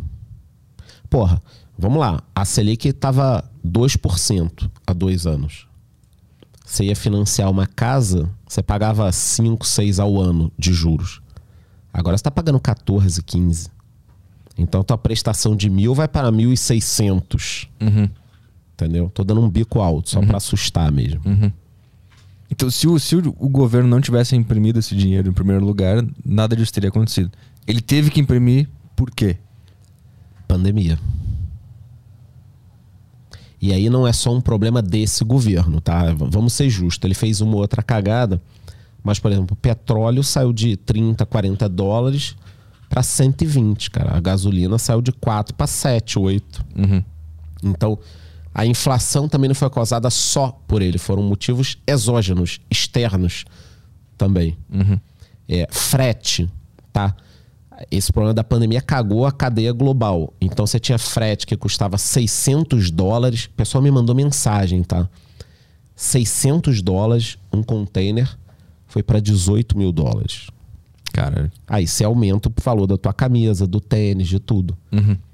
Porra, 1.10 1.42
vamos 1.78 2.00
lá. 2.00 2.24
A 2.34 2.46
Selic 2.46 2.94
tava 2.94 3.44
2% 3.66 4.72
há 4.88 4.94
dois 4.94 5.28
anos. 5.28 5.68
Você 6.66 6.86
ia 6.86 6.96
financiar 6.96 7.52
uma 7.52 7.68
casa, 7.68 8.30
você 8.48 8.64
pagava 8.64 9.12
5, 9.12 9.68
6 9.68 10.00
ao 10.00 10.18
ano 10.18 10.52
de 10.58 10.72
juros. 10.72 11.22
Agora 11.94 12.18
você 12.18 12.24
tá 12.24 12.32
pagando 12.32 12.60
14, 12.62 13.22
15. 13.22 13.70
Então 14.58 14.82
tua 14.82 14.98
prestação 14.98 15.56
de 15.56 15.70
mil 15.70 15.94
vai 15.94 16.08
para 16.08 16.32
1.600. 16.32 17.68
Uhum. 17.82 18.10
Entendeu? 18.74 19.10
Tô 19.10 19.24
dando 19.24 19.42
um 19.42 19.50
bico 19.50 19.82
alto, 19.82 20.10
só 20.10 20.22
pra 20.22 20.38
assustar 20.38 20.90
mesmo. 20.92 21.22
Então, 22.52 22.70
se 22.70 22.86
o, 22.86 23.00
se 23.00 23.16
o 23.16 23.36
o 23.40 23.48
governo 23.48 23.88
não 23.88 24.02
tivesse 24.02 24.36
imprimido 24.36 24.78
esse 24.78 24.94
dinheiro 24.94 25.30
em 25.30 25.34
primeiro 25.34 25.66
lugar, 25.66 26.06
nada 26.24 26.54
disso 26.54 26.74
teria 26.74 26.90
acontecido. 26.90 27.32
Ele 27.66 27.80
teve 27.80 28.12
que 28.12 28.20
imprimir 28.20 28.68
por 28.96 29.10
quê? 29.10 29.38
Pandemia. 30.48 31.00
E 33.62 33.72
aí 33.72 33.90
não 33.90 34.06
é 34.06 34.12
só 34.12 34.36
um 34.36 34.42
problema 34.42 34.82
desse 34.82 35.24
governo, 35.24 35.80
tá? 35.80 36.14
Vamos 36.14 36.52
ser 36.54 36.70
justos. 36.70 37.06
Ele 37.06 37.14
fez 37.14 37.42
uma 37.42 37.56
outra 37.56 37.82
cagada, 37.82 38.42
mas, 39.04 39.18
por 39.18 39.32
exemplo, 39.32 39.54
o 39.54 39.56
petróleo 39.56 40.24
saiu 40.24 40.52
de 40.52 40.76
30, 40.76 41.26
40 41.26 41.70
dólares 41.70 42.36
para 42.90 43.02
120, 43.02 43.92
cara. 43.92 44.18
A 44.18 44.20
gasolina 44.20 44.78
saiu 44.78 45.02
de 45.02 45.12
4 45.12 45.56
para 45.56 45.68
7, 45.68 46.20
8. 46.20 46.66
Uhum. 46.76 47.04
Então, 47.64 47.98
a 48.54 48.66
inflação 48.66 49.30
também 49.30 49.48
não 49.48 49.56
foi 49.56 49.70
causada 49.70 50.10
só 50.10 50.52
por 50.68 50.82
ele, 50.82 50.98
foram 50.98 51.24
motivos 51.24 51.78
exógenos, 51.88 52.60
externos 52.70 53.46
também. 54.18 54.58
É, 55.48 55.68
frete, 55.72 56.50
tá? 56.92 57.16
Esse 57.90 58.12
problema 58.12 58.34
da 58.34 58.44
pandemia 58.44 58.82
cagou 58.82 59.26
a 59.26 59.32
cadeia 59.32 59.72
global. 59.72 60.34
Então 60.40 60.68
você 60.68 60.80
tinha 60.80 61.00
frete 61.00 61.48
que 61.48 61.58
custava 61.58 61.98
600 61.98 62.92
dólares. 62.92 63.46
O 63.46 63.52
pessoal 63.52 63.82
me 63.82 63.90
mandou 63.90 64.14
mensagem, 64.14 64.84
tá? 64.84 65.10
600 65.96 66.82
dólares 66.82 67.38
um 67.52 67.64
container 67.64 68.30
foi 68.86 69.02
para 69.02 69.20
18 69.20 69.78
mil 69.78 69.92
dólares. 69.92 70.48
Cara, 71.14 71.52
Aí 71.68 71.88
você 71.88 72.04
aumenta 72.04 72.50
o 72.50 72.54
valor 72.64 72.88
da 72.88 72.98
tua 72.98 73.14
camisa, 73.14 73.66
do 73.66 73.80
tênis, 73.82 74.28
de 74.28 74.40
tudo. 74.40 74.78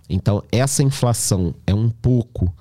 Então, 0.10 0.42
essa 0.52 0.82
inflação 0.82 1.54
é 1.66 1.74
um 1.74 1.90
pouco 1.90 2.54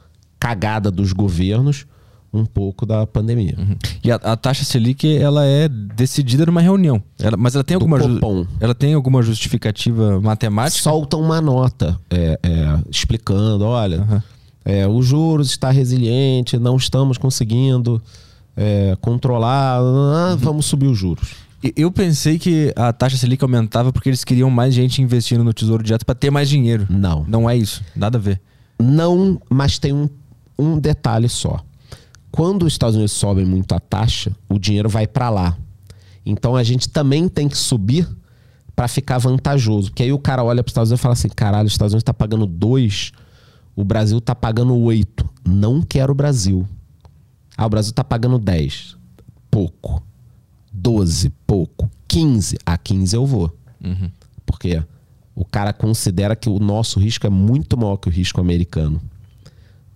cagada 0.46 0.90
dos 0.90 1.12
governos, 1.12 1.86
um 2.32 2.44
pouco 2.44 2.84
da 2.86 3.06
pandemia. 3.06 3.56
E 4.04 4.10
a, 4.12 4.16
a 4.16 4.36
taxa 4.36 4.64
Selic, 4.64 5.06
ela 5.16 5.44
é 5.44 5.68
decidida 5.68 6.44
numa 6.46 6.60
reunião. 6.60 7.02
Ela- 7.18 7.36
mas 7.36 7.54
ela 7.54 7.64
tem, 7.64 7.76
Do 7.78 7.82
alguma 7.84 7.98
ju- 8.00 8.46
ela 8.60 8.74
tem 8.74 8.94
alguma 8.94 9.22
justificativa 9.22 10.20
matemática? 10.20 10.82
Soltam 10.82 11.20
uma 11.20 11.40
nota 11.40 11.98
é, 12.10 12.38
é, 12.42 12.78
explicando: 12.90 13.64
olha, 13.64 14.22
é, 14.64 14.86
o 14.86 15.00
juros 15.02 15.50
está 15.50 15.70
resiliente, 15.70 16.58
não 16.58 16.76
estamos 16.76 17.16
conseguindo 17.18 18.00
é, 18.56 18.96
controlar, 19.00 19.78
ah, 19.80 20.36
vamos 20.38 20.66
subir 20.66 20.86
os 20.86 20.98
juros. 20.98 21.28
Eu 21.74 21.90
pensei 21.90 22.38
que 22.38 22.72
a 22.76 22.92
taxa 22.92 23.16
Selic 23.16 23.42
aumentava 23.42 23.92
porque 23.92 24.08
eles 24.08 24.22
queriam 24.22 24.48
mais 24.50 24.72
gente 24.74 25.02
investindo 25.02 25.42
no 25.42 25.52
Tesouro 25.52 25.82
Direto 25.82 26.04
para 26.06 26.14
ter 26.14 26.30
mais 26.30 26.48
dinheiro. 26.48 26.86
Não. 26.88 27.24
Não 27.26 27.48
é 27.50 27.56
isso. 27.56 27.82
Nada 27.96 28.18
a 28.18 28.20
ver. 28.20 28.40
Não, 28.80 29.40
mas 29.50 29.78
tem 29.78 29.92
um, 29.92 30.08
um 30.58 30.78
detalhe 30.78 31.28
só. 31.28 31.64
Quando 32.30 32.64
os 32.64 32.72
Estados 32.72 32.96
Unidos 32.96 33.12
sobem 33.12 33.44
muito 33.44 33.74
a 33.74 33.80
taxa, 33.80 34.30
o 34.48 34.58
dinheiro 34.58 34.88
vai 34.88 35.06
para 35.06 35.30
lá. 35.30 35.56
Então 36.24 36.56
a 36.56 36.62
gente 36.62 36.88
também 36.88 37.28
tem 37.28 37.48
que 37.48 37.56
subir 37.56 38.08
para 38.74 38.88
ficar 38.88 39.18
vantajoso. 39.18 39.90
Porque 39.90 40.02
aí 40.02 40.12
o 40.12 40.18
cara 40.18 40.44
olha 40.44 40.62
para 40.62 40.68
os 40.68 40.72
Estados 40.72 40.90
Unidos 40.90 41.00
e 41.00 41.02
fala 41.02 41.12
assim: 41.14 41.28
caralho, 41.28 41.66
os 41.66 41.72
Estados 41.72 41.92
Unidos 41.92 42.02
está 42.02 42.12
pagando 42.12 42.46
2, 42.46 43.12
o 43.74 43.84
Brasil 43.84 44.18
está 44.18 44.34
pagando 44.34 44.76
8. 44.76 45.28
Não 45.46 45.80
quero 45.80 46.12
o 46.12 46.14
Brasil. 46.14 46.66
Ah, 47.56 47.64
o 47.64 47.70
Brasil 47.70 47.90
está 47.90 48.04
pagando 48.04 48.38
10. 48.38 48.96
Pouco. 49.50 50.02
12, 50.72 51.30
pouco. 51.46 51.90
15. 52.06 52.58
A 52.66 52.76
15 52.76 53.16
eu 53.16 53.24
vou. 53.24 53.56
Porque 54.44 54.82
o 55.34 55.44
cara 55.44 55.72
considera 55.72 56.36
que 56.36 56.48
o 56.48 56.58
nosso 56.58 57.00
risco 57.00 57.26
é 57.26 57.30
muito 57.30 57.78
maior 57.78 57.96
que 57.96 58.08
o 58.08 58.12
risco 58.12 58.40
americano. 58.40 59.00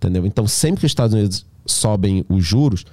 Entendeu? 0.01 0.25
Então, 0.25 0.47
sempre 0.47 0.79
que 0.79 0.85
os 0.87 0.91
Estados 0.91 1.13
Unidos 1.13 1.45
sobem 1.63 2.25
os 2.27 2.43
juros, 2.43 2.85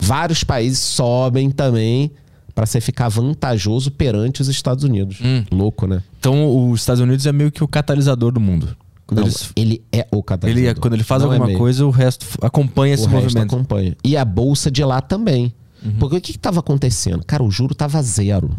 vários 0.00 0.44
países 0.44 0.78
sobem 0.78 1.50
também 1.50 2.12
para 2.54 2.64
você 2.64 2.80
ficar 2.80 3.08
vantajoso 3.08 3.90
perante 3.90 4.40
os 4.40 4.46
Estados 4.48 4.84
Unidos. 4.84 5.18
Louco, 5.50 5.86
né? 5.86 6.00
Então, 6.20 6.70
os 6.70 6.80
Estados 6.80 7.00
Unidos 7.02 7.26
é 7.26 7.32
meio 7.32 7.50
que 7.50 7.62
o 7.64 7.68
catalisador 7.68 8.30
do 8.30 8.38
mundo. 8.40 8.76
Não, 9.10 9.22
eles- 9.22 9.50
ele 9.56 9.82
é 9.90 10.06
o 10.12 10.22
catalisador. 10.22 10.70
ele, 10.70 10.80
quando 10.80 10.94
ele 10.94 11.02
faz 11.02 11.22
Não 11.22 11.30
é 11.30 11.34
alguma 11.34 11.46
meio. 11.48 11.58
coisa, 11.58 11.84
o 11.86 11.90
resto 11.90 12.26
acompanha 12.42 12.94
esse 12.94 13.04
o 13.04 13.08
resto 13.08 13.24
movimento. 13.24 13.54
acompanha. 13.56 13.96
E 14.04 14.16
a 14.16 14.24
bolsa 14.24 14.70
de 14.70 14.84
lá 14.84 15.00
também. 15.00 15.52
Porque 15.98 16.16
o 16.16 16.20
que 16.20 16.32
estava 16.32 16.60
acontecendo? 16.60 17.24
Cara, 17.24 17.42
o 17.42 17.50
juro 17.50 17.72
estava 17.72 18.00
zero. 18.02 18.50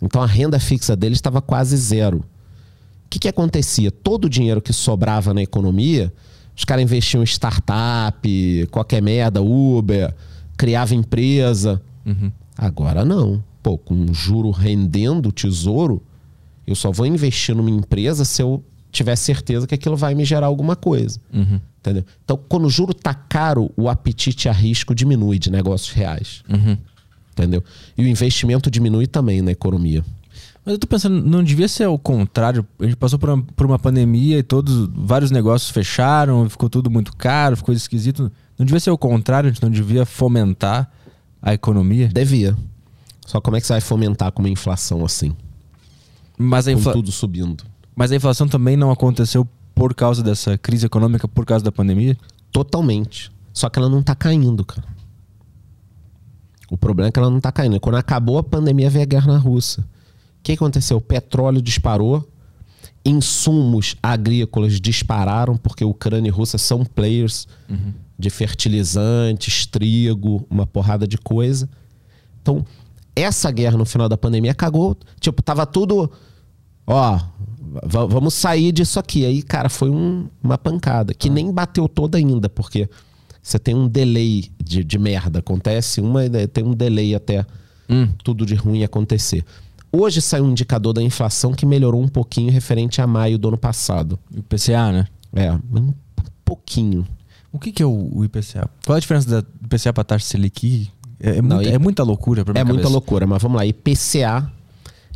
Então 0.00 0.22
a 0.22 0.26
renda 0.26 0.58
fixa 0.60 0.96
deles 0.96 1.18
estava 1.18 1.42
quase 1.42 1.76
zero. 1.76 2.18
O 2.18 3.08
que, 3.10 3.18
que 3.18 3.28
acontecia? 3.28 3.90
Todo 3.90 4.26
o 4.26 4.28
dinheiro 4.28 4.62
que 4.62 4.72
sobrava 4.72 5.34
na 5.34 5.42
economia, 5.42 6.12
os 6.58 6.64
caras 6.64 6.82
investiam 6.82 7.22
em 7.22 7.26
startup, 7.26 8.68
qualquer 8.72 9.00
merda, 9.00 9.40
Uber, 9.40 10.12
criava 10.56 10.92
empresa. 10.92 11.80
Agora 12.56 13.04
não. 13.04 13.42
Pô, 13.62 13.78
com 13.78 13.94
um 13.94 14.12
juro 14.12 14.50
rendendo 14.50 15.28
o 15.28 15.32
tesouro, 15.32 16.02
eu 16.66 16.74
só 16.74 16.90
vou 16.90 17.06
investir 17.06 17.54
numa 17.54 17.70
empresa 17.70 18.24
se 18.24 18.42
eu 18.42 18.64
tiver 18.90 19.14
certeza 19.14 19.68
que 19.68 19.74
aquilo 19.76 19.96
vai 19.96 20.16
me 20.16 20.24
gerar 20.24 20.48
alguma 20.48 20.74
coisa. 20.74 21.20
Entendeu? 21.78 22.04
Então, 22.24 22.36
quando 22.48 22.64
o 22.64 22.70
juro 22.70 22.92
tá 22.92 23.14
caro, 23.14 23.70
o 23.76 23.88
apetite 23.88 24.48
a 24.48 24.52
risco 24.52 24.96
diminui 24.96 25.38
de 25.38 25.50
negócios 25.52 25.92
reais. 25.92 26.42
Entendeu? 27.32 27.62
E 27.96 28.02
o 28.02 28.08
investimento 28.08 28.68
diminui 28.68 29.06
também 29.06 29.40
na 29.42 29.52
economia. 29.52 30.04
Mas 30.68 30.74
eu 30.74 30.78
tô 30.80 30.86
pensando, 30.86 31.22
não 31.26 31.42
devia 31.42 31.66
ser 31.66 31.86
o 31.86 31.96
contrário. 31.98 32.66
A 32.78 32.84
gente 32.84 32.96
passou 32.96 33.18
por 33.18 33.30
uma, 33.30 33.42
por 33.42 33.64
uma 33.64 33.78
pandemia 33.78 34.38
e 34.38 34.42
todos, 34.42 34.86
vários 34.94 35.30
negócios 35.30 35.70
fecharam, 35.70 36.46
ficou 36.50 36.68
tudo 36.68 36.90
muito 36.90 37.16
caro, 37.16 37.56
ficou 37.56 37.74
esquisito. 37.74 38.30
Não 38.58 38.66
devia 38.66 38.78
ser 38.78 38.90
o 38.90 38.98
contrário, 38.98 39.48
a 39.48 39.50
gente 39.50 39.62
não 39.62 39.70
devia 39.70 40.04
fomentar 40.04 40.92
a 41.40 41.54
economia. 41.54 42.08
Devia. 42.08 42.54
Só 43.26 43.40
como 43.40 43.56
é 43.56 43.62
que 43.62 43.66
você 43.66 43.72
vai 43.72 43.80
fomentar 43.80 44.30
com 44.30 44.42
uma 44.42 44.48
inflação 44.50 45.02
assim? 45.06 45.34
Mas 46.36 46.68
a, 46.68 46.72
Com 46.74 46.78
infla- 46.80 46.92
tudo 46.92 47.10
subindo. 47.10 47.64
mas 47.96 48.12
a 48.12 48.16
inflação 48.16 48.46
também 48.46 48.76
não 48.76 48.90
aconteceu 48.90 49.48
por 49.74 49.94
causa 49.94 50.22
dessa 50.22 50.58
crise 50.58 50.84
econômica, 50.84 51.26
por 51.26 51.46
causa 51.46 51.64
da 51.64 51.72
pandemia? 51.72 52.14
Totalmente. 52.52 53.32
Só 53.54 53.70
que 53.70 53.78
ela 53.78 53.88
não 53.88 54.02
tá 54.02 54.14
caindo, 54.14 54.66
cara. 54.66 54.86
O 56.70 56.76
problema 56.76 57.08
é 57.08 57.10
que 57.10 57.18
ela 57.18 57.30
não 57.30 57.40
tá 57.40 57.50
caindo. 57.50 57.80
Quando 57.80 57.94
acabou 57.94 58.36
a 58.36 58.42
pandemia, 58.42 58.90
veio 58.90 59.04
a 59.04 59.06
guerra 59.06 59.32
na 59.32 59.38
Rússia. 59.38 59.82
O 60.48 60.50
que 60.50 60.54
aconteceu? 60.54 60.96
O 60.96 61.00
petróleo 61.02 61.60
disparou, 61.60 62.26
insumos 63.04 63.96
agrícolas 64.02 64.80
dispararam, 64.80 65.58
porque 65.58 65.84
Ucrânia 65.84 66.28
e 66.28 66.32
Rússia 66.32 66.58
são 66.58 66.86
players 66.86 67.46
de 68.18 68.30
fertilizantes, 68.30 69.66
trigo, 69.66 70.46
uma 70.48 70.66
porrada 70.66 71.06
de 71.06 71.18
coisa. 71.18 71.68
Então, 72.40 72.64
essa 73.14 73.50
guerra 73.50 73.76
no 73.76 73.84
final 73.84 74.08
da 74.08 74.16
pandemia 74.16 74.54
cagou. 74.54 74.96
Tipo, 75.20 75.42
tava 75.42 75.66
tudo. 75.66 76.10
Ó, 76.86 77.20
va- 77.84 78.06
vamos 78.06 78.32
sair 78.32 78.72
disso 78.72 78.98
aqui. 78.98 79.26
Aí, 79.26 79.42
cara, 79.42 79.68
foi 79.68 79.90
um- 79.90 80.28
uma 80.42 80.56
pancada. 80.56 81.12
Que 81.12 81.28
nem 81.28 81.52
bateu 81.52 81.86
toda 81.90 82.16
ainda, 82.16 82.48
porque 82.48 82.88
você 83.42 83.58
tem 83.58 83.74
um 83.74 83.86
delay 83.86 84.50
de, 84.64 84.82
de 84.82 84.98
merda. 84.98 85.40
Acontece 85.40 86.00
uma 86.00 86.22
tem 86.50 86.64
um 86.64 86.72
delay 86.72 87.14
até 87.14 87.44
tudo 88.24 88.46
de 88.46 88.54
ruim 88.54 88.82
acontecer. 88.82 89.44
Hoje 89.90 90.20
saiu 90.20 90.44
um 90.44 90.50
indicador 90.50 90.92
da 90.92 91.02
inflação 91.02 91.52
que 91.52 91.64
melhorou 91.64 92.02
um 92.02 92.08
pouquinho 92.08 92.52
referente 92.52 93.00
a 93.00 93.06
maio 93.06 93.38
do 93.38 93.48
ano 93.48 93.56
passado. 93.58 94.18
O 94.34 94.38
IPCA, 94.38 94.92
né? 94.92 95.06
É, 95.34 95.52
um 95.52 95.92
pouquinho. 96.44 97.06
O 97.52 97.58
que, 97.58 97.72
que 97.72 97.82
é 97.82 97.86
o, 97.86 98.22
IPCA? 98.24 98.68
Qual 98.84 98.96
a 98.96 99.00
diferença 99.00 99.40
do 99.42 99.46
IPCA 99.64 99.92
para 99.92 100.04
taxa 100.04 100.26
Selic? 100.26 100.90
É, 101.20 101.38
é, 101.38 101.42
Não, 101.42 101.56
muita, 101.56 101.70
é 101.70 101.78
muita 101.78 102.02
loucura 102.02 102.44
minha 102.44 102.60
É 102.60 102.64
muita 102.64 102.82
cabeça. 102.82 102.88
loucura, 102.92 103.26
mas 103.26 103.42
vamos 103.42 103.56
lá. 103.56 103.64
IPCA 103.66 104.52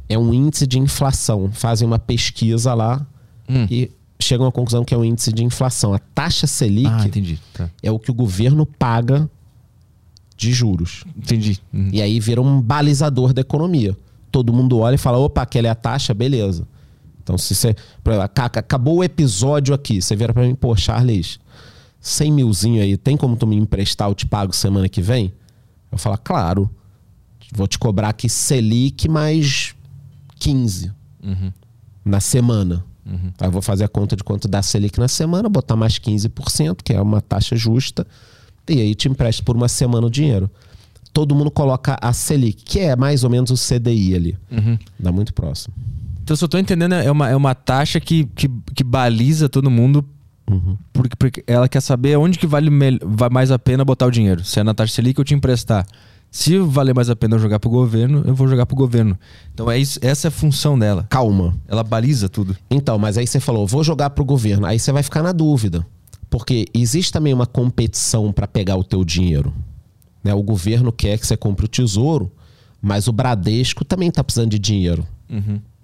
é 0.09 0.19
um 0.19 0.33
índice 0.33 0.67
de 0.67 0.79
inflação. 0.79 1.51
Fazem 1.53 1.87
uma 1.87 1.99
pesquisa 1.99 2.73
lá 2.75 3.07
Hum. 3.49 3.67
e 3.71 3.91
chegam 4.21 4.47
à 4.47 4.53
conclusão 4.53 4.85
que 4.85 4.95
é 4.95 4.97
um 4.97 5.05
índice 5.05 5.33
de 5.33 5.45
inflação. 5.45 5.93
A 5.93 5.99
taxa 5.99 6.47
Selic 6.47 6.87
Ah, 6.89 7.05
entendi. 7.07 7.39
Tá. 7.53 7.69
é 7.83 7.91
o 7.91 7.99
que 7.99 8.11
o 8.11 8.15
governo 8.15 8.65
paga 8.65 9.29
de 10.37 10.53
juros. 10.53 11.05
Entendi. 11.17 11.59
Uhum. 11.73 11.91
E 11.93 12.01
aí 12.01 12.19
vira 12.19 12.41
um 12.41 12.61
balizador 12.63 13.33
da 13.33 13.41
economia. 13.43 13.97
Todo 14.33 14.53
mundo 14.53 14.79
olha 14.79 14.97
e 14.97 14.99
fala: 14.99 15.19
opa, 15.19 15.43
aquela 15.43 15.69
é 15.69 15.71
a 15.71 15.75
taxa, 15.75 16.13
beleza. 16.13 16.67
Então, 17.23 17.39
se 17.39 17.55
você. 17.55 17.77
por 18.03 18.13
exemplo, 18.13 18.29
"Caca, 18.31 18.59
acabou 18.59 18.97
o 18.97 19.05
episódio 19.05 19.75
aqui. 19.75 20.03
Você 20.03 20.17
vira 20.17 20.33
pra 20.33 20.43
mim, 20.43 20.57
pô, 20.57 20.75
Charles, 20.75 21.39
100 22.01 22.33
milzinho 22.33 22.83
aí, 22.83 22.97
tem 22.97 23.17
como 23.17 23.37
tu 23.37 23.47
me 23.47 23.55
emprestar? 23.55 24.09
Eu 24.09 24.15
te 24.15 24.27
pago 24.27 24.53
semana 24.53 24.89
que 24.89 25.01
vem? 25.01 25.33
Eu 25.93 25.99
falo, 25.99 26.19
claro. 26.19 26.69
Vou 27.55 27.69
te 27.69 27.79
cobrar 27.79 28.09
aqui 28.09 28.29
Selic 28.29 29.09
mais 29.09 29.75
15 30.41 30.91
na 32.05 32.19
semana. 32.19 32.85
Aí 33.39 33.47
eu 33.47 33.53
vou 33.53 33.61
fazer 33.63 33.85
a 33.85 33.89
conta 33.89 34.17
de 34.17 34.25
quanto 34.25 34.49
dá 34.49 34.63
Selic 34.63 34.99
na 34.99 35.07
semana, 35.09 35.49
botar 35.49 35.77
mais 35.77 35.99
15%, 35.99 36.79
que 36.83 36.93
é 36.93 37.01
uma 37.01 37.21
taxa 37.21 37.55
justa, 37.55 38.07
e 38.69 38.81
aí 38.81 38.95
te 38.95 39.09
empresto 39.09 39.45
por 39.45 39.55
uma 39.55 39.69
semana 39.69 40.07
o 40.07 40.11
dinheiro. 40.11 40.51
Todo 41.13 41.35
mundo 41.35 41.51
coloca 41.51 41.97
a 42.01 42.13
Selic, 42.13 42.65
que 42.65 42.81
é 42.81 42.97
mais 42.97 43.23
ou 43.25 43.31
menos 43.31 43.51
o 43.51 43.55
CDI 43.55 44.15
ali. 44.15 44.39
Dá 44.99 45.13
muito 45.13 45.35
próximo. 45.35 45.75
Então, 46.23 46.37
se 46.37 46.45
eu 46.45 46.49
tô 46.49 46.57
entendendo, 46.57 46.95
é 46.95 47.11
uma, 47.11 47.29
é 47.29 47.37
uma 47.37 47.55
taxa 47.55 48.01
que, 48.01 48.25
que, 48.35 48.49
que 48.75 48.85
baliza 48.85 49.49
todo 49.49 49.71
mundo. 49.71 50.05
Porque, 50.93 51.17
porque 51.17 51.45
ela 51.47 51.69
quer 51.69 51.81
saber 51.81 52.17
onde 52.17 52.39
que 52.39 52.47
vale, 52.47 52.71
vai 53.05 53.29
mais 53.29 53.51
a 53.51 53.59
pena 53.59 53.85
botar 53.85 54.07
o 54.07 54.11
dinheiro. 54.11 54.45
Se 54.45 54.61
é 54.61 54.63
na 54.65 54.73
taxa 54.73 54.95
Selic, 54.95 55.19
eu 55.19 55.25
te 55.25 55.35
emprestar. 55.35 55.87
Se 56.31 56.59
valer 56.59 56.95
mais 56.95 57.11
a 57.11 57.17
pena 57.17 57.37
eu 57.37 57.39
jogar 57.39 57.61
pro 57.61 57.69
governo, 57.69 58.23
eu 58.27 58.35
vou 58.35 58.49
jogar 58.49 58.65
pro 58.65 58.75
governo. 58.75 59.19
Então, 59.53 59.71
é 59.71 59.79
isso, 59.79 59.99
essa 60.01 60.29
é 60.29 60.31
a 60.31 60.33
função 60.33 60.79
dela. 60.79 61.07
Calma. 61.11 61.55
Ela 61.69 61.85
baliza 61.85 62.29
tudo. 62.29 62.57
Então, 62.71 62.99
mas 62.99 63.19
aí 63.19 63.27
você 63.27 63.39
falou, 63.39 63.67
vou 63.67 63.85
jogar 63.85 64.11
pro 64.11 64.25
governo. 64.25 64.67
Aí 64.67 64.79
você 64.79 64.91
vai 64.93 65.03
ficar 65.03 65.23
na 65.23 65.33
dúvida. 65.33 65.87
Porque 66.31 66.65
existe 66.73 67.13
também 67.13 67.35
uma 67.35 67.45
competição 67.45 68.33
para 68.33 68.47
pegar 68.47 68.77
o 68.77 68.85
teu 68.85 69.05
dinheiro. 69.05 69.53
Né? 70.23 70.35
O 70.35 70.43
governo 70.43 70.93
quer 70.93 71.19
que 71.19 71.27
você 71.27 71.37
compre 71.37 71.67
o 71.67 71.69
tesouro, 71.69 72.31
mas 72.81 73.09
o 73.09 73.13
Bradesco 73.13 73.85
também 73.85 74.11
tá 74.11 74.23
precisando 74.23 74.51
de 74.51 74.59
dinheiro. 74.59 75.07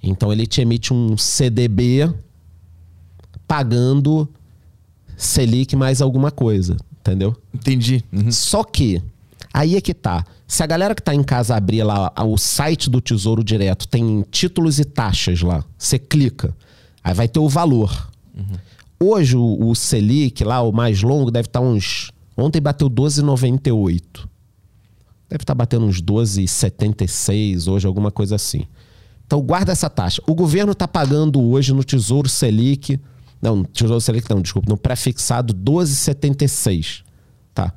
Então 0.02 0.32
ele 0.32 0.46
te 0.46 0.60
emite 0.60 0.92
um 0.92 1.16
CDB 1.16 2.12
pagando 3.46 4.28
Selic 5.16 5.74
mais 5.74 6.00
alguma 6.00 6.30
coisa. 6.30 6.76
Entendeu? 7.00 7.36
Entendi. 7.54 8.04
Uhum. 8.12 8.30
Só 8.30 8.62
que, 8.62 9.02
aí 9.52 9.76
é 9.76 9.80
que 9.80 9.94
tá. 9.94 10.24
Se 10.46 10.62
a 10.62 10.66
galera 10.66 10.94
que 10.94 11.02
tá 11.02 11.14
em 11.14 11.22
casa 11.22 11.56
abrir 11.56 11.82
lá 11.82 12.12
o 12.24 12.36
site 12.36 12.88
do 12.90 13.00
Tesouro 13.00 13.42
Direto, 13.42 13.88
tem 13.88 14.24
títulos 14.30 14.78
e 14.78 14.84
taxas 14.84 15.40
lá. 15.40 15.64
Você 15.76 15.98
clica, 15.98 16.54
aí 17.02 17.14
vai 17.14 17.28
ter 17.28 17.38
o 17.38 17.48
valor. 17.48 18.10
Hoje 19.00 19.36
o, 19.36 19.68
o 19.68 19.74
Selic 19.74 20.42
lá, 20.44 20.60
o 20.62 20.72
mais 20.72 21.02
longo, 21.02 21.30
deve 21.30 21.46
estar 21.46 21.60
uns. 21.60 22.10
Ontem 22.38 22.60
bateu 22.60 22.88
12,98. 22.88 24.00
Deve 25.28 25.42
estar 25.42 25.54
batendo 25.54 25.86
uns 25.86 26.00
12,76 26.00 27.66
hoje, 27.70 27.86
alguma 27.86 28.12
coisa 28.12 28.36
assim. 28.36 28.64
Então 29.26 29.40
guarda 29.42 29.72
essa 29.72 29.90
taxa. 29.90 30.22
O 30.26 30.34
governo 30.34 30.72
está 30.72 30.86
pagando 30.86 31.42
hoje 31.42 31.74
no 31.74 31.82
Tesouro 31.82 32.28
Selic. 32.28 32.98
Não, 33.42 33.56
no 33.56 33.64
Tesouro 33.64 34.00
Selic 34.00 34.30
não, 34.30 34.40
desculpa, 34.40 34.70
no 34.70 34.76
pré-fixado 34.76 35.52
12,76. 35.52 37.02
Tá? 37.52 37.74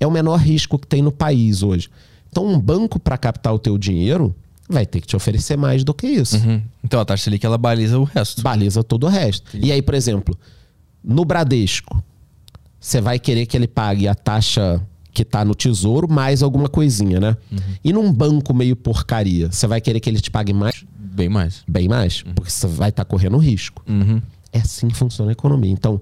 É 0.00 0.06
o 0.06 0.10
menor 0.10 0.36
risco 0.36 0.78
que 0.78 0.86
tem 0.86 1.02
no 1.02 1.12
país 1.12 1.62
hoje. 1.62 1.90
Então 2.30 2.46
um 2.46 2.58
banco 2.58 2.98
para 2.98 3.18
captar 3.18 3.52
o 3.54 3.58
teu 3.58 3.76
dinheiro 3.76 4.34
vai 4.68 4.86
ter 4.86 5.02
que 5.02 5.06
te 5.06 5.14
oferecer 5.14 5.58
mais 5.58 5.84
do 5.84 5.92
que 5.92 6.06
isso. 6.06 6.38
Uhum. 6.38 6.62
Então, 6.82 6.98
a 6.98 7.04
taxa 7.04 7.24
Selic, 7.24 7.44
ela 7.44 7.58
baliza 7.58 7.98
o 7.98 8.04
resto. 8.04 8.40
Baliza 8.40 8.82
todo 8.82 9.04
o 9.04 9.10
resto. 9.10 9.54
E 9.54 9.70
aí, 9.70 9.82
por 9.82 9.94
exemplo, 9.94 10.36
no 11.04 11.22
Bradesco, 11.24 12.02
você 12.86 13.00
vai 13.00 13.18
querer 13.18 13.46
que 13.46 13.56
ele 13.56 13.66
pague 13.66 14.06
a 14.06 14.14
taxa 14.14 14.80
que 15.12 15.24
tá 15.24 15.44
no 15.44 15.54
tesouro 15.54 16.06
mais 16.10 16.42
alguma 16.42 16.68
coisinha, 16.68 17.18
né? 17.20 17.36
E 17.82 17.92
num 17.92 18.12
banco 18.12 18.52
meio 18.52 18.76
porcaria, 18.76 19.50
você 19.50 19.66
vai 19.66 19.80
querer 19.80 20.00
que 20.00 20.10
ele 20.10 20.20
te 20.20 20.30
pague 20.30 20.52
mais? 20.52 20.84
Bem 20.98 21.28
mais. 21.28 21.62
Bem 21.66 21.88
mais, 21.88 22.22
porque 22.34 22.50
você 22.50 22.66
vai 22.66 22.90
estar 22.90 23.04
correndo 23.04 23.38
risco. 23.38 23.82
Uhum. 23.88 24.20
É 24.52 24.58
assim 24.58 24.88
que 24.88 24.96
funciona 24.96 25.30
a 25.30 25.32
economia. 25.32 25.70
Então, 25.70 26.00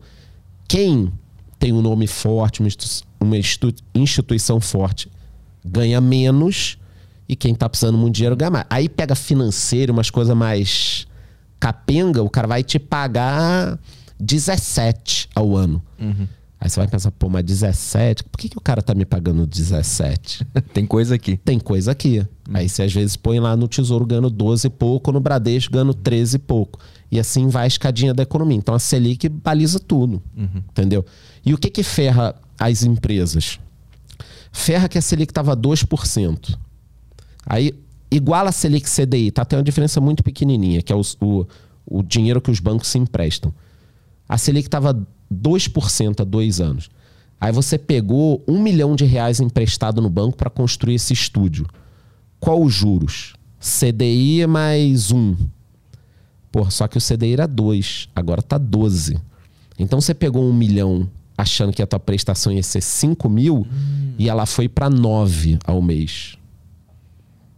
quem 0.67 1.13
tem 1.59 1.73
um 1.73 1.83
nome 1.83 2.07
forte, 2.07 2.61
uma, 2.61 2.67
institu- 2.69 3.07
uma 3.21 3.37
institu- 3.37 3.83
instituição 3.95 4.59
forte, 4.61 5.09
ganha 5.65 6.01
menos 6.01 6.79
e 7.29 7.37
quem 7.37 7.55
tá 7.55 7.69
precisando 7.69 7.97
muito 7.99 8.15
dinheiro 8.17 8.35
ganha 8.35 8.51
mais. 8.51 8.67
Aí 8.71 8.89
pega 8.89 9.15
financeiro, 9.15 9.93
umas 9.93 10.11
coisas 10.11 10.37
mais 10.37 11.07
capenga, 11.61 12.23
o 12.23 12.29
cara 12.31 12.49
vai 12.49 12.63
te 12.65 12.79
pagar 12.79 13.79
17 14.19 15.29
ao 15.35 15.55
ano. 15.57 15.83
Aí 16.65 16.71
você 16.71 16.79
vai 16.79 16.87
pensar, 16.87 17.11
pô, 17.11 17.29
mas 17.29 17.43
17? 17.43 18.23
Por 18.23 18.39
que, 18.39 18.49
que 18.49 18.57
o 18.57 18.61
cara 18.61 18.81
tá 18.81 18.95
me 18.95 19.05
pagando 19.05 19.45
17? 19.45 20.47
Tem 20.73 20.87
coisa 20.87 21.17
aqui. 21.17 21.37
Tem 21.37 21.59
coisa 21.59 21.91
aqui. 21.91 22.25
Aí 22.55 22.69
você 22.69 22.85
às 22.85 22.93
vezes 22.93 23.17
põe 23.17 23.41
lá 23.41 23.57
no 23.57 23.67
tesouro 23.67 24.07
ganhando 24.07 24.31
12 24.31 24.69
e 24.69 24.71
pouco, 24.71 25.11
no 25.11 25.19
Bradesco 25.19 25.73
ganhando 25.73 25.93
13 25.93 26.37
e 26.37 26.39
pouco. 26.39 26.79
E 27.11 27.19
assim 27.19 27.49
vai 27.49 27.65
a 27.65 27.67
escadinha 27.67 28.15
da 28.15 28.23
economia. 28.23 28.57
Então 28.57 28.77
a 28.77 28.79
Selic 28.79 29.29
baliza 29.29 29.81
tudo. 29.81 30.23
Entendeu? 30.71 31.05
E 31.45 31.53
o 31.53 31.59
que 31.59 31.69
que 31.69 31.83
ferra 31.83 32.33
as 32.57 32.85
empresas? 32.85 33.59
Ferra 34.53 34.89
que 34.89 34.97
a 34.99 35.03
Selic 35.03 35.33
estava 35.33 35.57
2%. 35.57 36.57
Aí 37.45 37.73
iguala 38.09 38.51
a 38.51 38.53
Selic 38.53 38.89
CDI, 38.89 39.33
tá? 39.33 39.45
Tem 39.45 39.59
uma 39.59 39.65
diferença 39.65 40.01
muito 40.01 40.23
pequenininha, 40.23 40.81
que 40.81 40.93
é 40.93 40.97
os- 40.97 41.17
o, 41.21 41.45
o 41.85 42.05
dinheiro 42.05 42.41
que 42.41 42.53
os 42.53 42.61
bancos 42.61 42.87
se 42.87 42.99
emprestam. 42.99 43.53
A 44.29 44.39
Selic 44.39 44.69
estava 44.69 44.97
2% 45.33 46.21
há 46.21 46.25
dois 46.25 46.61
anos. 46.61 46.91
Aí 47.41 47.51
você 47.51 47.77
pegou 47.77 48.43
um 48.47 48.63
milhão 48.63 48.95
de 48.95 49.05
reais 49.05 49.41
emprestado 49.41 50.01
no 50.01 50.09
banco 50.09 50.37
para 50.37 50.49
construir 50.49 50.95
esse 50.95 51.13
estúdio. 51.13 51.67
Qual 52.39 52.63
os 52.63 52.73
juros? 52.73 53.35
CDI 53.59 54.47
mais 54.47 55.11
um. 55.11 55.35
Porra, 56.53 56.71
só 56.71 56.87
que 56.87 56.99
o 56.99 57.01
CDI 57.01 57.33
era 57.33 57.47
2, 57.47 58.11
agora 58.15 58.43
tá 58.43 58.59
12. 58.59 59.19
Então 59.79 60.01
você 60.01 60.15
pegou 60.15 60.45
um 60.45 60.53
milhão 60.53 61.09
achando 61.37 61.73
que 61.73 61.83
a 61.83 61.87
tua 61.87 61.99
prestação 61.99 62.53
ia 62.53 62.63
ser 62.63 62.81
5 62.81 63.29
mil 63.29 63.59
hum. 63.59 64.15
e 64.19 64.29
ela 64.29 64.47
foi 64.47 64.69
para 64.69 64.91
9 64.91 65.59
ao 65.65 65.81
mês. 65.81 66.37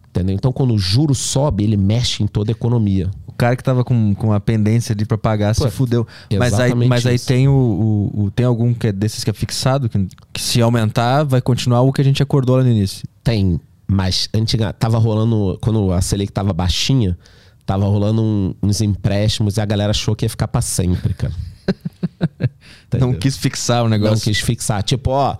Entendeu? 0.08 0.34
Então 0.34 0.52
quando 0.52 0.74
o 0.74 0.78
juro 0.78 1.14
sobe, 1.14 1.64
ele 1.64 1.76
mexe 1.76 2.22
em 2.22 2.26
toda 2.26 2.50
a 2.50 2.52
economia 2.52 3.10
cara 3.36 3.56
que 3.56 3.62
tava 3.62 3.84
com, 3.84 4.14
com 4.14 4.32
a 4.32 4.40
pendência 4.40 4.92
ali 4.92 5.04
pra 5.04 5.18
pagar 5.18 5.54
Pô, 5.54 5.64
se 5.64 5.70
fudeu. 5.70 6.06
Mas 6.38 6.58
aí, 6.58 6.74
mas 6.74 7.06
aí 7.06 7.18
tem 7.18 7.48
o, 7.48 7.52
o, 7.52 8.24
o, 8.24 8.30
Tem 8.30 8.46
algum 8.46 8.72
que 8.74 8.88
é 8.88 8.92
desses 8.92 9.24
que 9.24 9.30
é 9.30 9.32
fixado, 9.32 9.88
que, 9.88 10.08
que, 10.32 10.40
se 10.40 10.60
aumentar, 10.60 11.24
vai 11.24 11.40
continuar 11.40 11.82
o 11.82 11.92
que 11.92 12.00
a 12.00 12.04
gente 12.04 12.22
acordou 12.22 12.56
lá 12.56 12.62
no 12.62 12.70
início. 12.70 13.06
Tem, 13.22 13.60
mas 13.86 14.28
antiga, 14.34 14.72
tava 14.72 14.98
rolando. 14.98 15.58
Quando 15.60 15.92
a 15.92 16.00
Selic 16.00 16.32
tava 16.32 16.52
baixinha, 16.52 17.18
tava 17.66 17.84
rolando 17.86 18.22
um, 18.22 18.54
uns 18.62 18.80
empréstimos 18.80 19.56
e 19.56 19.60
a 19.60 19.64
galera 19.64 19.90
achou 19.90 20.14
que 20.14 20.24
ia 20.24 20.30
ficar 20.30 20.48
pra 20.48 20.60
sempre, 20.60 21.14
cara. 21.14 21.32
Não 23.00 23.12
quis 23.12 23.36
fixar 23.36 23.82
o 23.82 23.88
negócio. 23.88 24.14
Não 24.14 24.20
quis 24.20 24.38
fixar. 24.38 24.80
Tipo, 24.84 25.10
ó, 25.10 25.36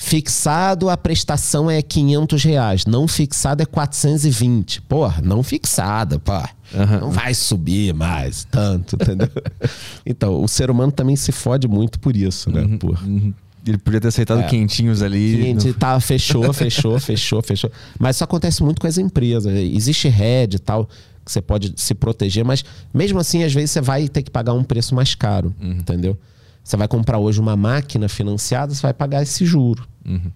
Fixado, 0.00 0.88
a 0.88 0.96
prestação 0.96 1.68
é 1.68 1.82
500 1.82 2.44
reais. 2.44 2.86
Não 2.86 3.08
fixado 3.08 3.64
é 3.64 3.66
420. 3.66 4.80
Porra, 4.82 5.20
não 5.20 5.42
fixada, 5.42 6.20
pô. 6.20 6.40
Uhum. 6.72 7.00
Não 7.00 7.10
vai 7.10 7.34
subir 7.34 7.94
mais 7.94 8.44
tanto, 8.44 8.96
entendeu? 8.96 9.28
então, 10.04 10.42
o 10.42 10.48
ser 10.48 10.70
humano 10.70 10.92
também 10.92 11.16
se 11.16 11.32
fode 11.32 11.66
muito 11.66 11.98
por 11.98 12.16
isso, 12.16 12.50
né? 12.50 12.62
Uhum, 12.62 12.78
porra. 12.78 13.06
Uhum. 13.06 13.32
Ele 13.66 13.78
podia 13.78 14.00
ter 14.00 14.08
aceitado 14.08 14.40
é. 14.40 14.44
quentinhos 14.44 15.02
ali. 15.02 15.36
Quente, 15.42 15.68
no... 15.68 15.74
tá, 15.74 15.98
fechou, 16.00 16.50
fechou, 16.54 16.98
fechou, 16.98 17.42
fechou. 17.42 17.70
Mas 17.98 18.16
isso 18.16 18.24
acontece 18.24 18.62
muito 18.62 18.80
com 18.80 18.86
as 18.86 18.98
empresas. 18.98 19.52
Existe 19.54 20.08
head 20.08 20.56
e 20.56 20.58
tal, 20.58 20.88
que 21.24 21.32
você 21.32 21.42
pode 21.42 21.74
se 21.76 21.94
proteger, 21.94 22.44
mas 22.44 22.64
mesmo 22.92 23.18
assim, 23.18 23.42
às 23.42 23.52
vezes 23.52 23.70
você 23.70 23.80
vai 23.80 24.08
ter 24.08 24.22
que 24.22 24.30
pagar 24.30 24.54
um 24.54 24.64
preço 24.64 24.94
mais 24.94 25.14
caro, 25.14 25.54
uhum. 25.60 25.72
entendeu? 25.72 26.18
Você 26.64 26.76
vai 26.76 26.88
comprar 26.88 27.18
hoje 27.18 27.40
uma 27.40 27.56
máquina 27.56 28.08
financiada, 28.08 28.74
você 28.74 28.82
vai 28.82 28.92
pagar 28.92 29.22
esse 29.22 29.44
juro. 29.44 29.86
Uhum. 30.06 30.30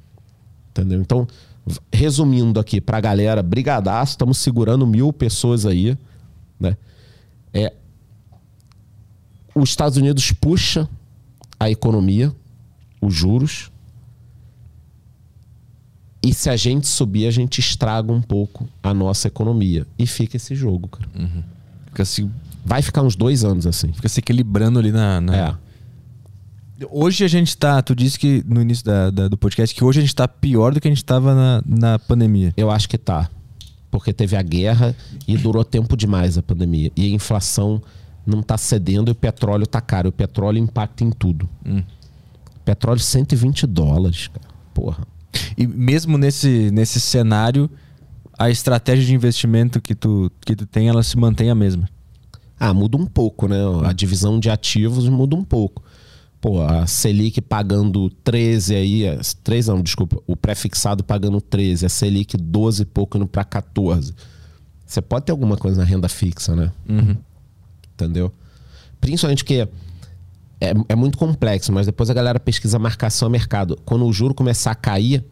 Entendeu? 0.70 1.00
Então, 1.00 1.26
resumindo 1.92 2.58
aqui 2.58 2.80
pra 2.80 3.00
galera, 3.00 3.42
brigadaço, 3.42 4.12
estamos 4.12 4.38
segurando 4.38 4.86
mil 4.86 5.12
pessoas 5.12 5.66
aí. 5.66 5.96
Né? 6.62 6.76
É, 7.52 7.72
os 9.54 9.68
Estados 9.68 9.98
Unidos 9.98 10.32
puxa 10.32 10.88
a 11.60 11.70
economia, 11.70 12.34
os 13.00 13.14
juros. 13.14 13.70
E 16.22 16.32
se 16.32 16.48
a 16.48 16.56
gente 16.56 16.86
subir, 16.86 17.26
a 17.26 17.30
gente 17.30 17.58
estraga 17.58 18.12
um 18.12 18.22
pouco 18.22 18.68
a 18.82 18.94
nossa 18.94 19.28
economia. 19.28 19.86
E 19.98 20.06
fica 20.06 20.36
esse 20.36 20.54
jogo, 20.54 20.88
cara. 20.88 21.08
Uhum. 21.14 21.42
Fica 21.86 22.02
assim. 22.04 22.30
Vai 22.64 22.80
ficar 22.80 23.02
uns 23.02 23.16
dois 23.16 23.44
anos 23.44 23.66
assim. 23.66 23.92
Fica 23.92 24.08
se 24.08 24.20
equilibrando 24.20 24.78
ali 24.78 24.92
na. 24.92 25.20
na... 25.20 25.36
É. 25.36 25.54
Hoje 26.90 27.24
a 27.24 27.28
gente 27.28 27.56
tá. 27.56 27.82
Tu 27.82 27.94
disse 27.94 28.18
que 28.18 28.42
no 28.46 28.62
início 28.62 28.84
da, 28.84 29.10
da, 29.10 29.28
do 29.28 29.36
podcast 29.36 29.74
que 29.74 29.84
hoje 29.84 29.98
a 29.98 30.02
gente 30.02 30.14
tá 30.14 30.26
pior 30.26 30.72
do 30.72 30.80
que 30.80 30.88
a 30.88 30.90
gente 30.90 31.04
tava 31.04 31.34
na, 31.34 31.62
na 31.66 31.98
pandemia. 31.98 32.54
Eu 32.56 32.70
acho 32.70 32.88
que 32.88 32.96
tá. 32.96 33.28
Porque 33.92 34.12
teve 34.12 34.34
a 34.34 34.42
guerra 34.42 34.96
e 35.28 35.36
durou 35.36 35.62
tempo 35.62 35.96
demais 35.96 36.36
a 36.36 36.42
pandemia. 36.42 36.90
E 36.96 37.04
a 37.04 37.14
inflação 37.14 37.80
não 38.26 38.42
tá 38.42 38.58
cedendo 38.58 39.10
e 39.10 39.12
o 39.12 39.14
petróleo 39.14 39.66
tá 39.66 39.80
caro. 39.80 40.08
O 40.08 40.12
petróleo 40.12 40.58
impacta 40.58 41.04
em 41.04 41.10
tudo. 41.10 41.48
Hum. 41.64 41.82
Petróleo 42.64 42.98
120 42.98 43.66
dólares, 43.66 44.28
cara. 44.28 44.48
Porra. 44.72 45.06
E 45.56 45.66
mesmo 45.66 46.16
nesse, 46.16 46.70
nesse 46.72 46.98
cenário, 46.98 47.70
a 48.38 48.48
estratégia 48.48 49.04
de 49.04 49.14
investimento 49.14 49.80
que 49.80 49.94
tu, 49.94 50.32
que 50.40 50.56
tu 50.56 50.66
tem, 50.66 50.88
ela 50.88 51.02
se 51.02 51.16
mantém 51.18 51.50
a 51.50 51.54
mesma. 51.54 51.88
Ah, 52.58 52.72
muda 52.72 52.96
um 52.96 53.06
pouco, 53.06 53.46
né? 53.46 53.58
A 53.84 53.92
divisão 53.92 54.40
de 54.40 54.48
ativos 54.48 55.08
muda 55.08 55.36
um 55.36 55.44
pouco 55.44 55.82
pô, 56.42 56.60
a 56.60 56.88
Selic 56.88 57.40
pagando 57.40 58.10
13 58.10 58.74
aí, 58.74 59.04
13 59.44 59.68
não, 59.68 59.80
desculpa, 59.80 60.20
o 60.26 60.36
pré-fixado 60.36 61.04
pagando 61.04 61.40
13, 61.40 61.86
a 61.86 61.88
Selic 61.88 62.36
12 62.36 62.82
e 62.82 62.84
pouco 62.84 63.16
indo 63.16 63.28
para 63.28 63.44
14. 63.44 64.12
Você 64.84 65.00
pode 65.00 65.24
ter 65.24 65.30
alguma 65.32 65.56
coisa 65.56 65.78
na 65.78 65.84
renda 65.84 66.08
fixa, 66.08 66.56
né? 66.56 66.72
Uhum. 66.88 67.16
Entendeu? 67.94 68.32
Principalmente 69.00 69.44
que 69.44 69.68
é, 70.60 70.74
é 70.88 70.96
muito 70.96 71.16
complexo, 71.16 71.72
mas 71.72 71.86
depois 71.86 72.10
a 72.10 72.14
galera 72.14 72.40
pesquisa 72.40 72.76
marcação 72.76 73.28
a 73.28 73.30
mercado. 73.30 73.78
Quando 73.84 74.04
o 74.04 74.12
juro 74.12 74.34
começar 74.34 74.72
a 74.72 74.74
cair, 74.74 75.24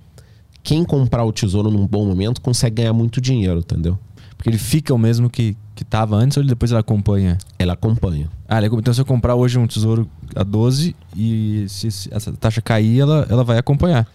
quem 0.63 0.85
comprar 0.85 1.25
o 1.25 1.33
tesouro 1.33 1.73
num 1.73 1.89
bom 1.89 2.07
momento 2.07 2.41
consegue 2.41 2.77
ganhar 2.77 2.93
muito 2.93 3.21
dinheiro, 3.21 3.59
entendeu? 3.59 3.99
Porque 4.41 4.49
ele 4.49 4.57
fica 4.57 4.95
o 4.95 4.97
mesmo 4.97 5.29
que, 5.29 5.55
que 5.75 5.85
tava 5.85 6.17
antes 6.17 6.39
ou 6.39 6.43
depois 6.43 6.71
ela 6.71 6.81
acompanha? 6.81 7.37
Ela 7.59 7.75
acompanha. 7.75 8.27
Ah, 8.49 8.59
então 8.65 8.95
se 8.95 8.99
eu 8.99 9.05
comprar 9.05 9.35
hoje 9.35 9.59
um 9.59 9.67
tesouro 9.67 10.09
a 10.35 10.43
12 10.43 10.97
e 11.15 11.67
se 11.69 12.09
essa 12.11 12.33
taxa 12.33 12.63
cair, 12.63 13.01
ela, 13.01 13.27
ela 13.29 13.45
vai 13.45 13.59
acompanhar. 13.59 14.09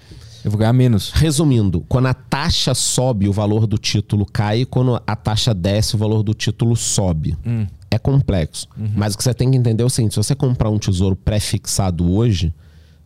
Eu 0.43 0.49
vou 0.49 0.57
ganhar 0.57 0.73
menos. 0.73 1.11
Resumindo, 1.11 1.85
quando 1.88 2.07
a 2.07 2.14
taxa 2.15 2.73
sobe, 2.73 3.30
o 3.30 3.31
valor 3.31 3.68
do 3.68 3.77
título 3.77 4.26
cai, 4.26 4.65
quando 4.65 4.99
a 5.06 5.15
taxa 5.15 5.53
desce, 5.53 5.93
o 5.93 5.99
valor 5.99 6.23
do 6.23 6.34
título 6.34 6.76
sobe. 6.76 7.38
Hum. 7.45 7.68
É 7.91 7.99
complexo. 7.99 8.68
Uhum. 8.76 8.93
Mas 8.95 9.14
o 9.14 9.19
que 9.19 9.23
você 9.23 9.34
tem 9.34 9.52
que 9.52 9.57
entender 9.57 9.84
é 9.84 9.85
o 9.85 9.89
seguinte: 9.91 10.15
se 10.15 10.18
você 10.18 10.34
comprar 10.34 10.72
um 10.72 10.80
tesouro 10.80 11.15
pré-fixado 11.15 12.11
hoje, 12.11 12.52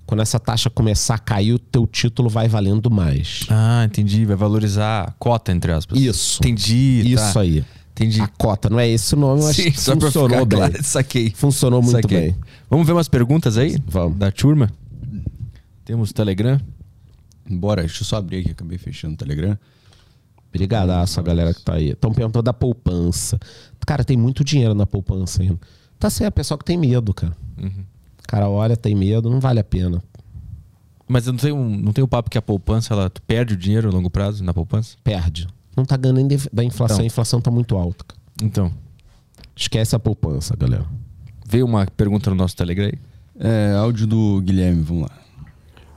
quando 0.09 0.21
essa 0.21 0.39
taxa 0.39 0.71
começar 0.71 1.13
a 1.13 1.19
cair, 1.19 1.53
o 1.53 1.59
teu 1.59 1.85
título 1.85 2.29
vai 2.29 2.47
valendo 2.47 2.89
mais. 2.89 3.45
Ah, 3.47 3.83
entendi. 3.85 4.25
Vai 4.25 4.35
valorizar 4.35 5.03
a 5.03 5.11
cota, 5.11 5.51
entre 5.51 5.71
aspas. 5.71 5.99
Isso. 6.01 6.39
Entendi. 6.41 7.03
Isso 7.05 7.35
tá. 7.35 7.41
aí. 7.41 7.63
Entendi. 7.91 8.19
A 8.19 8.27
cota, 8.27 8.71
não 8.71 8.79
é 8.79 8.89
esse 8.89 9.13
o 9.13 9.17
nome, 9.19 9.43
mas 9.43 9.55
Sim, 9.55 9.71
funcionou 9.71 10.47
bem. 10.47 10.57
Claro, 10.57 10.83
saquei. 10.83 11.29
Funcionou 11.35 11.83
muito 11.83 12.01
saquei. 12.01 12.31
bem. 12.31 12.35
Vamos 12.67 12.87
ver 12.87 12.93
umas 12.93 13.07
perguntas 13.07 13.55
aí? 13.55 13.77
Vamos. 13.85 14.17
Da 14.17 14.31
turma? 14.31 14.71
Temos 15.85 16.11
Telegram? 16.11 16.59
Bora, 17.47 17.81
deixa 17.83 18.01
eu 18.01 18.05
só 18.07 18.15
abrir 18.15 18.39
aqui, 18.39 18.49
acabei 18.49 18.79
fechando 18.79 19.13
o 19.13 19.17
Telegram. 19.17 19.55
Brigadaço 20.51 21.19
a 21.19 21.23
galera 21.23 21.53
que 21.53 21.61
tá 21.61 21.75
aí. 21.75 21.91
Estão 21.91 22.11
perguntando 22.11 22.41
da 22.41 22.53
poupança. 22.53 23.39
Cara, 23.85 24.03
tem 24.03 24.17
muito 24.17 24.43
dinheiro 24.43 24.73
na 24.73 24.87
poupança 24.87 25.43
ainda. 25.43 25.59
Tá 25.99 26.09
certo, 26.09 26.29
é 26.29 26.31
pessoal 26.31 26.57
que 26.57 26.65
tem 26.65 26.79
medo, 26.79 27.13
cara. 27.13 27.37
Uhum 27.61 27.98
cara 28.29 28.47
olha, 28.47 28.77
tem 28.77 28.93
medo, 28.93 29.27
não 29.27 29.39
vale 29.39 29.59
a 29.59 29.63
pena. 29.63 30.03
Mas 31.07 31.25
não 31.25 31.35
tem, 31.35 31.51
um, 31.51 31.67
não 31.67 31.91
tem 31.91 32.03
o 32.03 32.07
papo 32.07 32.29
que 32.29 32.37
a 32.37 32.41
poupança, 32.41 32.93
ela 32.93 33.11
perde 33.25 33.55
o 33.55 33.57
dinheiro 33.57 33.89
a 33.89 33.91
longo 33.91 34.11
prazo 34.11 34.43
na 34.43 34.53
poupança? 34.53 34.95
Perde. 35.03 35.47
Não 35.75 35.83
tá 35.83 35.97
ganhando 35.97 36.21
da 36.53 36.63
inflação, 36.63 36.97
então. 36.97 37.03
a 37.03 37.07
inflação 37.07 37.41
tá 37.41 37.49
muito 37.49 37.75
alta. 37.75 38.05
Então. 38.43 38.71
Esquece 39.55 39.95
a 39.95 39.99
poupança, 39.99 40.55
galera. 40.55 40.85
Veio 41.43 41.65
uma 41.65 41.87
pergunta 41.87 42.29
no 42.29 42.35
nosso 42.35 42.55
Telegram 42.55 42.91
É, 43.39 43.73
áudio 43.77 44.05
do 44.05 44.41
Guilherme, 44.41 44.83
vamos 44.83 45.03
lá. 45.03 45.17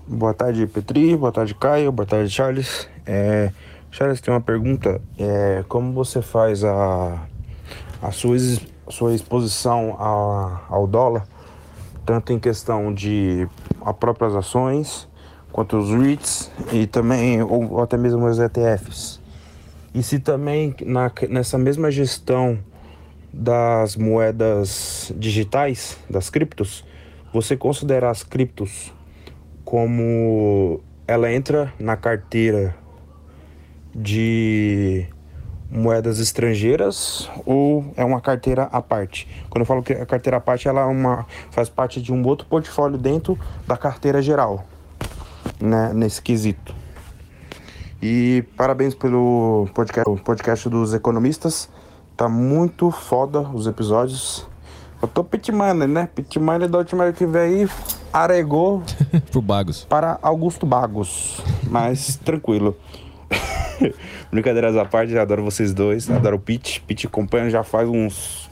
Boa 0.08 0.32
tarde, 0.32 0.66
Petri. 0.66 1.14
Boa 1.14 1.30
tarde, 1.30 1.54
Caio. 1.54 1.92
Boa 1.92 2.06
tarde, 2.06 2.30
Charles. 2.30 2.88
É, 3.04 3.52
Charles, 3.90 4.22
tem 4.22 4.32
uma 4.32 4.40
pergunta. 4.40 5.02
É, 5.18 5.62
como 5.68 5.92
você 5.92 6.22
faz 6.22 6.64
a, 6.64 7.26
a 8.00 8.10
sua, 8.10 8.36
sua 8.88 9.14
exposição 9.14 9.96
a, 9.98 10.62
ao 10.70 10.86
dólar 10.86 11.26
tanto 12.04 12.32
em 12.32 12.38
questão 12.38 12.92
de 12.92 13.48
as 13.84 13.96
próprias 13.96 14.34
ações, 14.34 15.08
quanto 15.52 15.76
os 15.76 15.90
REITs 15.90 16.50
e 16.72 16.86
também, 16.86 17.42
ou, 17.42 17.80
até 17.80 17.96
mesmo 17.96 18.24
os 18.26 18.38
ETFs. 18.38 19.20
E 19.94 20.02
se 20.02 20.18
também 20.18 20.74
na, 20.84 21.10
nessa 21.28 21.58
mesma 21.58 21.90
gestão 21.90 22.58
das 23.32 23.96
moedas 23.96 25.12
digitais, 25.16 25.98
das 26.08 26.30
criptos, 26.30 26.84
você 27.32 27.56
considerar 27.56 28.10
as 28.10 28.22
criptos 28.22 28.92
como 29.64 30.80
ela 31.06 31.32
entra 31.32 31.72
na 31.78 31.96
carteira 31.96 32.74
de 33.94 35.06
moedas 35.72 36.18
estrangeiras 36.18 37.30
ou 37.46 37.92
é 37.96 38.04
uma 38.04 38.20
carteira 38.20 38.64
à 38.64 38.82
parte? 38.82 39.26
Quando 39.48 39.62
eu 39.62 39.66
falo 39.66 39.82
que 39.82 39.94
a 39.94 40.04
carteira 40.04 40.36
à 40.36 40.40
parte, 40.40 40.68
ela 40.68 40.82
é 40.82 40.84
uma, 40.84 41.26
faz 41.50 41.70
parte 41.70 42.00
de 42.00 42.12
um 42.12 42.24
outro 42.26 42.46
portfólio 42.46 42.98
dentro 42.98 43.38
da 43.66 43.76
carteira 43.76 44.20
geral, 44.20 44.64
né, 45.58 45.92
nesse 45.94 46.20
quesito. 46.20 46.74
E 48.02 48.44
parabéns 48.56 48.94
pelo 48.94 49.68
podcast, 49.72 50.22
podcast 50.22 50.68
dos 50.68 50.92
economistas. 50.92 51.68
Tá 52.16 52.28
muito 52.28 52.90
foda 52.90 53.40
os 53.40 53.66
episódios. 53.66 54.46
Eu 55.00 55.08
tô 55.08 55.24
pitminer, 55.24 55.88
né? 55.88 56.08
Pitminer 56.12 56.68
da 56.68 56.78
última 56.78 57.04
vez 57.04 57.16
que 57.16 57.26
veio 57.26 57.62
aí 57.62 57.70
aregou 58.12 58.82
pro 59.30 59.40
Bagos. 59.40 59.84
Para 59.84 60.18
Augusto 60.20 60.66
Bagos. 60.66 61.40
Mas 61.68 62.16
tranquilo. 62.16 62.76
Brincadeiras 64.30 64.76
à 64.76 64.84
parte, 64.84 65.16
adoro 65.16 65.42
vocês 65.42 65.72
dois, 65.72 66.10
adoro 66.10 66.36
o 66.36 66.40
Pete. 66.40 66.82
Pete 66.86 67.06
acompanha 67.06 67.50
já 67.50 67.62
faz 67.62 67.88
uns 67.88 68.50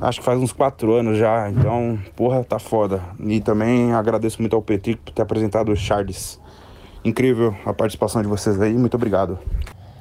acho 0.00 0.20
que 0.20 0.24
faz 0.24 0.38
uns 0.38 0.52
quatro 0.52 0.94
anos 0.94 1.18
já. 1.18 1.50
Então, 1.50 1.98
porra, 2.16 2.44
tá 2.44 2.58
foda. 2.58 3.02
E 3.20 3.40
também 3.40 3.92
agradeço 3.92 4.40
muito 4.40 4.54
ao 4.54 4.62
Petri 4.62 4.96
por 4.96 5.12
ter 5.12 5.22
apresentado 5.22 5.72
o 5.72 5.76
Charles. 5.76 6.40
Incrível 7.04 7.54
a 7.64 7.72
participação 7.72 8.22
de 8.22 8.28
vocês 8.28 8.60
aí. 8.60 8.74
Muito 8.74 8.94
obrigado. 8.94 9.38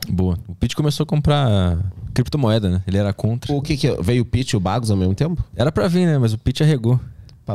Boa. 0.10 0.38
O 0.48 0.56
Pete 0.56 0.76
começou 0.76 1.04
a 1.04 1.08
comprar 1.08 1.78
criptomoeda, 2.14 2.70
né? 2.70 2.82
Ele 2.88 2.98
era 2.98 3.14
contra. 3.14 3.54
O 3.54 3.62
que 3.62 3.78
que 3.78 3.92
veio 4.02 4.24
o 4.24 4.26
Pete 4.26 4.52
e 4.52 4.58
o 4.58 4.60
Bagos 4.60 4.90
ao 4.90 4.98
mesmo 4.98 5.14
tempo? 5.14 5.44
Era 5.56 5.72
pra 5.72 5.88
vir, 5.88 6.06
né? 6.06 6.18
Mas 6.18 6.34
o 6.34 6.38
Pete 6.38 6.64
arregou. 6.64 7.00
Pá, 7.46 7.54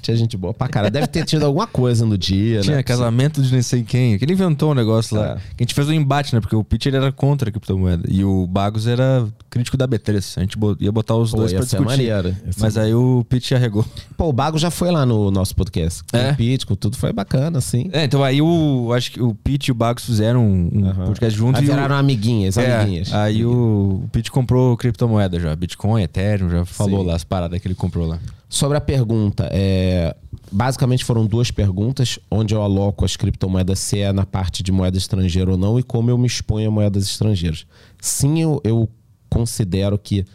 Pete 0.00 0.12
é 0.12 0.16
gente 0.16 0.36
boa 0.36 0.54
pra 0.54 0.66
cara. 0.68 0.90
Deve 0.90 1.06
ter 1.06 1.24
tido 1.24 1.44
alguma 1.44 1.66
coisa 1.66 2.06
no 2.06 2.16
dia, 2.16 2.60
Tinha 2.60 2.76
né? 2.76 2.82
casamento 2.82 3.42
de 3.42 3.52
nem 3.52 3.60
sei 3.62 3.82
quem. 3.82 4.18
Que 4.18 4.24
ele 4.24 4.32
inventou 4.32 4.70
um 4.70 4.74
negócio 4.74 5.16
lá. 5.16 5.32
É. 5.32 5.34
Que 5.56 5.62
a 5.62 5.62
gente 5.62 5.74
fez 5.74 5.88
um 5.88 5.92
embate, 5.92 6.34
né? 6.34 6.40
Porque 6.40 6.56
o 6.56 6.64
ele 6.86 6.96
era 6.96 7.12
contra 7.12 7.48
a 7.50 7.52
criptomoeda. 7.52 8.04
E 8.10 8.24
o 8.24 8.46
Bagos 8.46 8.86
era 8.86 9.26
crítico 9.50 9.76
da 9.76 9.86
B3. 9.86 10.38
A 10.38 10.40
gente 10.40 10.56
ia 10.80 10.90
botar 10.90 11.14
os 11.16 11.30
Pô, 11.32 11.36
dois 11.38 11.52
pra 11.52 11.60
discutir. 11.62 11.84
maneiro. 11.84 12.34
Mas 12.58 12.76
aí 12.78 12.94
o 12.94 13.24
Pete 13.28 13.54
arregou. 13.54 13.84
Pô, 14.16 14.28
o 14.28 14.32
Bago 14.32 14.58
já 14.58 14.70
foi 14.70 14.90
lá 14.90 15.04
no 15.04 15.30
nosso 15.30 15.54
podcast. 15.54 16.02
Com 16.10 16.16
É? 16.16 16.30
o 16.32 16.36
Pete, 16.36 16.64
com 16.66 16.74
tudo. 16.74 16.96
Foi 16.96 17.12
bacana, 17.12 17.58
assim. 17.58 17.90
É, 17.92 18.04
então 18.04 18.24
aí 18.24 18.40
o. 18.40 18.92
Acho 18.94 19.12
que 19.12 19.22
o 19.22 19.34
Pete 19.34 19.68
e 19.68 19.72
o 19.72 19.74
Bagos 19.74 20.04
fizeram 20.04 20.44
um, 20.46 20.92
podcast 21.06 21.38
junto 21.38 21.58
Aí 21.58 21.64
e 21.64 21.68
o- 21.68 21.70
viraram 21.72 21.96
amiguinhas, 21.96 22.56
É, 22.56 22.74
amiguinhas. 22.80 23.12
aí 23.12 23.44
o, 23.44 24.00
o 24.04 24.08
Pete 24.10 24.30
comprou 24.30 24.76
criptomoeda 24.76 25.38
já. 25.38 25.54
Bitcoin, 25.54 26.02
Ethereum, 26.02 26.48
já 26.48 26.64
falou 26.64 27.00
Sim. 27.02 27.06
lá 27.08 27.14
as 27.16 27.24
paradas 27.24 27.60
que 27.60 27.68
ele 27.68 27.74
comprou 27.74 28.06
lá. 28.06 28.18
Sobre 28.52 28.76
a 28.76 28.80
pergunta, 28.80 29.48
é, 29.52 30.16
basicamente 30.50 31.04
foram 31.04 31.24
duas 31.24 31.52
perguntas, 31.52 32.18
onde 32.28 32.52
eu 32.52 32.60
aloco 32.60 33.04
as 33.04 33.14
criptomoedas, 33.14 33.78
se 33.78 34.00
é 34.00 34.12
na 34.12 34.26
parte 34.26 34.60
de 34.60 34.72
moeda 34.72 34.98
estrangeira 34.98 35.52
ou 35.52 35.56
não, 35.56 35.78
e 35.78 35.84
como 35.84 36.10
eu 36.10 36.18
me 36.18 36.26
exponho 36.26 36.66
a 36.66 36.70
moedas 36.70 37.04
estrangeiras. 37.04 37.64
Sim, 38.00 38.42
eu, 38.42 38.60
eu 38.64 38.88
considero 39.28 39.96
que 39.96 40.26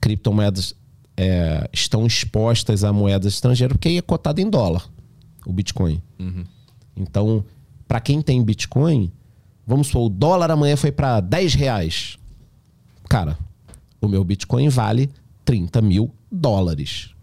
criptomoedas 0.00 0.74
é, 1.16 1.70
estão 1.72 2.04
expostas 2.04 2.82
a 2.82 2.92
moedas 2.92 3.34
estrangeiras, 3.34 3.76
porque 3.76 3.90
aí 3.90 3.96
é 3.96 4.02
cotado 4.02 4.40
em 4.40 4.50
dólar, 4.50 4.84
o 5.46 5.52
Bitcoin. 5.52 6.02
Então, 6.96 7.44
para 7.86 8.00
quem 8.00 8.20
tem 8.22 8.42
Bitcoin, 8.42 9.12
vamos 9.64 9.86
supor, 9.86 10.06
o 10.06 10.08
dólar 10.08 10.50
amanhã 10.50 10.76
foi 10.76 10.90
para 10.90 11.20
10 11.20 11.54
reais. 11.54 12.18
Cara, 13.08 13.38
o 14.00 14.08
meu 14.08 14.24
Bitcoin 14.24 14.68
vale 14.68 15.08
30 15.44 15.80
mil 15.80 16.12
dólares. 16.30 17.14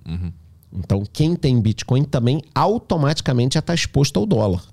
Então, 0.71 1.03
quem 1.11 1.35
tem 1.35 1.59
Bitcoin 1.61 2.03
também 2.03 2.41
automaticamente 2.53 3.53
já 3.53 3.59
está 3.59 3.73
exposto 3.73 4.19
ao 4.19 4.25
dólar. 4.25 4.63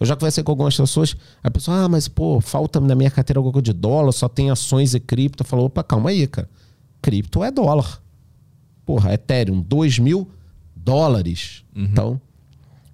Eu 0.00 0.06
já 0.06 0.16
conversei 0.16 0.42
com 0.42 0.50
algumas 0.50 0.76
pessoas, 0.76 1.14
a 1.42 1.50
pessoa, 1.50 1.84
ah, 1.84 1.88
mas 1.88 2.08
pô, 2.08 2.40
falta 2.40 2.80
na 2.80 2.94
minha 2.94 3.10
carteira 3.10 3.38
alguma 3.38 3.52
coisa 3.52 3.64
de 3.64 3.72
dólar, 3.72 4.10
só 4.12 4.28
tem 4.28 4.50
ações 4.50 4.94
e 4.94 5.00
cripto. 5.00 5.44
Falou, 5.44 5.66
opa, 5.66 5.84
calma 5.84 6.10
aí, 6.10 6.26
cara. 6.26 6.48
Cripto 7.00 7.44
é 7.44 7.50
dólar. 7.50 8.02
Porra, 8.84 9.14
Ethereum, 9.14 9.60
2 9.60 9.98
mil 9.98 10.28
dólares. 10.74 11.62
Então, 11.74 12.20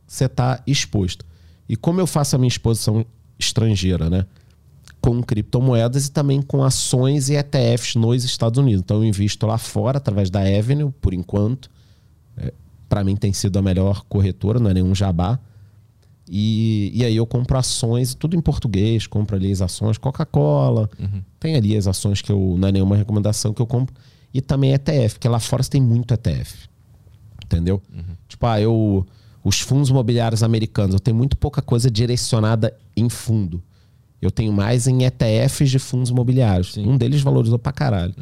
você 0.07 0.25
está 0.25 0.63
exposto. 0.67 1.25
E 1.69 1.77
como 1.77 2.01
eu 2.01 2.07
faço 2.07 2.35
a 2.35 2.39
minha 2.39 2.49
exposição 2.49 3.07
estrangeira, 3.39 4.11
né? 4.11 4.27
Com 5.01 5.23
criptomoedas 5.23 6.07
e 6.07 6.11
também 6.13 6.43
com 6.43 6.65
ações 6.65 7.29
e 7.29 7.35
ETFs 7.37 7.95
nos 7.95 8.25
Estados 8.25 8.59
Unidos. 8.59 8.83
Então 8.83 8.99
eu 8.99 9.05
invisto 9.05 9.47
lá 9.47 9.57
fora, 9.59 9.99
através 9.99 10.29
da 10.29 10.41
Avenue, 10.41 10.93
por 11.01 11.15
enquanto. 11.15 11.71
Para 12.89 13.05
mim 13.05 13.17
tem 13.17 13.33
sido 13.33 13.59
a 13.59 13.63
melhor 13.63 14.05
corretora, 14.09 14.59
não 14.59 14.71
é 14.71 14.75
nenhum 14.75 14.95
jabá. 14.95 15.39
E, 16.31 16.91
e 16.95 17.05
aí 17.05 17.17
eu 17.17 17.27
compro 17.27 17.57
ações, 17.57 18.15
tudo 18.15 18.37
em 18.37 18.41
português, 18.41 19.07
compro 19.07 19.37
ali 19.37 19.51
as 19.51 19.63
ações 19.63 19.97
Coca-Cola. 19.97 20.89
Tem 21.41 21.57
ali 21.57 21.77
as 21.77 21.87
ações 21.87 22.21
que 22.21 22.31
eu. 22.31 22.57
Não 22.59 22.69
é 22.69 22.73
nenhuma 22.73 22.97
recomendação 22.97 23.53
que 23.53 23.63
eu 23.63 23.67
compro. 23.67 23.95
E 24.33 24.41
também 24.41 24.73
ETF, 24.75 25.15
porque 25.15 25.29
lá 25.29 25.39
fora 25.39 25.63
você 25.63 25.71
tem 25.71 25.81
muito 25.81 26.13
ETF. 26.13 26.69
Entendeu? 27.45 27.83
Tipo, 28.29 28.47
ah, 28.47 28.61
eu. 28.61 29.07
Os 29.43 29.61
fundos 29.61 29.89
imobiliários 29.89 30.43
americanos, 30.43 30.95
eu 30.95 31.01
tenho 31.01 31.17
muito 31.17 31.37
pouca 31.37 31.63
coisa 31.63 31.91
direcionada 31.91 32.77
em 32.95 33.09
fundo. 33.09 33.63
Eu 34.21 34.31
tenho 34.31 34.53
mais 34.53 34.87
em 34.87 35.05
ETFs 35.05 35.71
de 35.71 35.79
fundos 35.79 36.11
imobiliários. 36.11 36.77
Um 36.77 36.99
deles 36.99 37.23
valorizou 37.23 37.59
pra 37.59 37.73
caralho. 37.73 38.15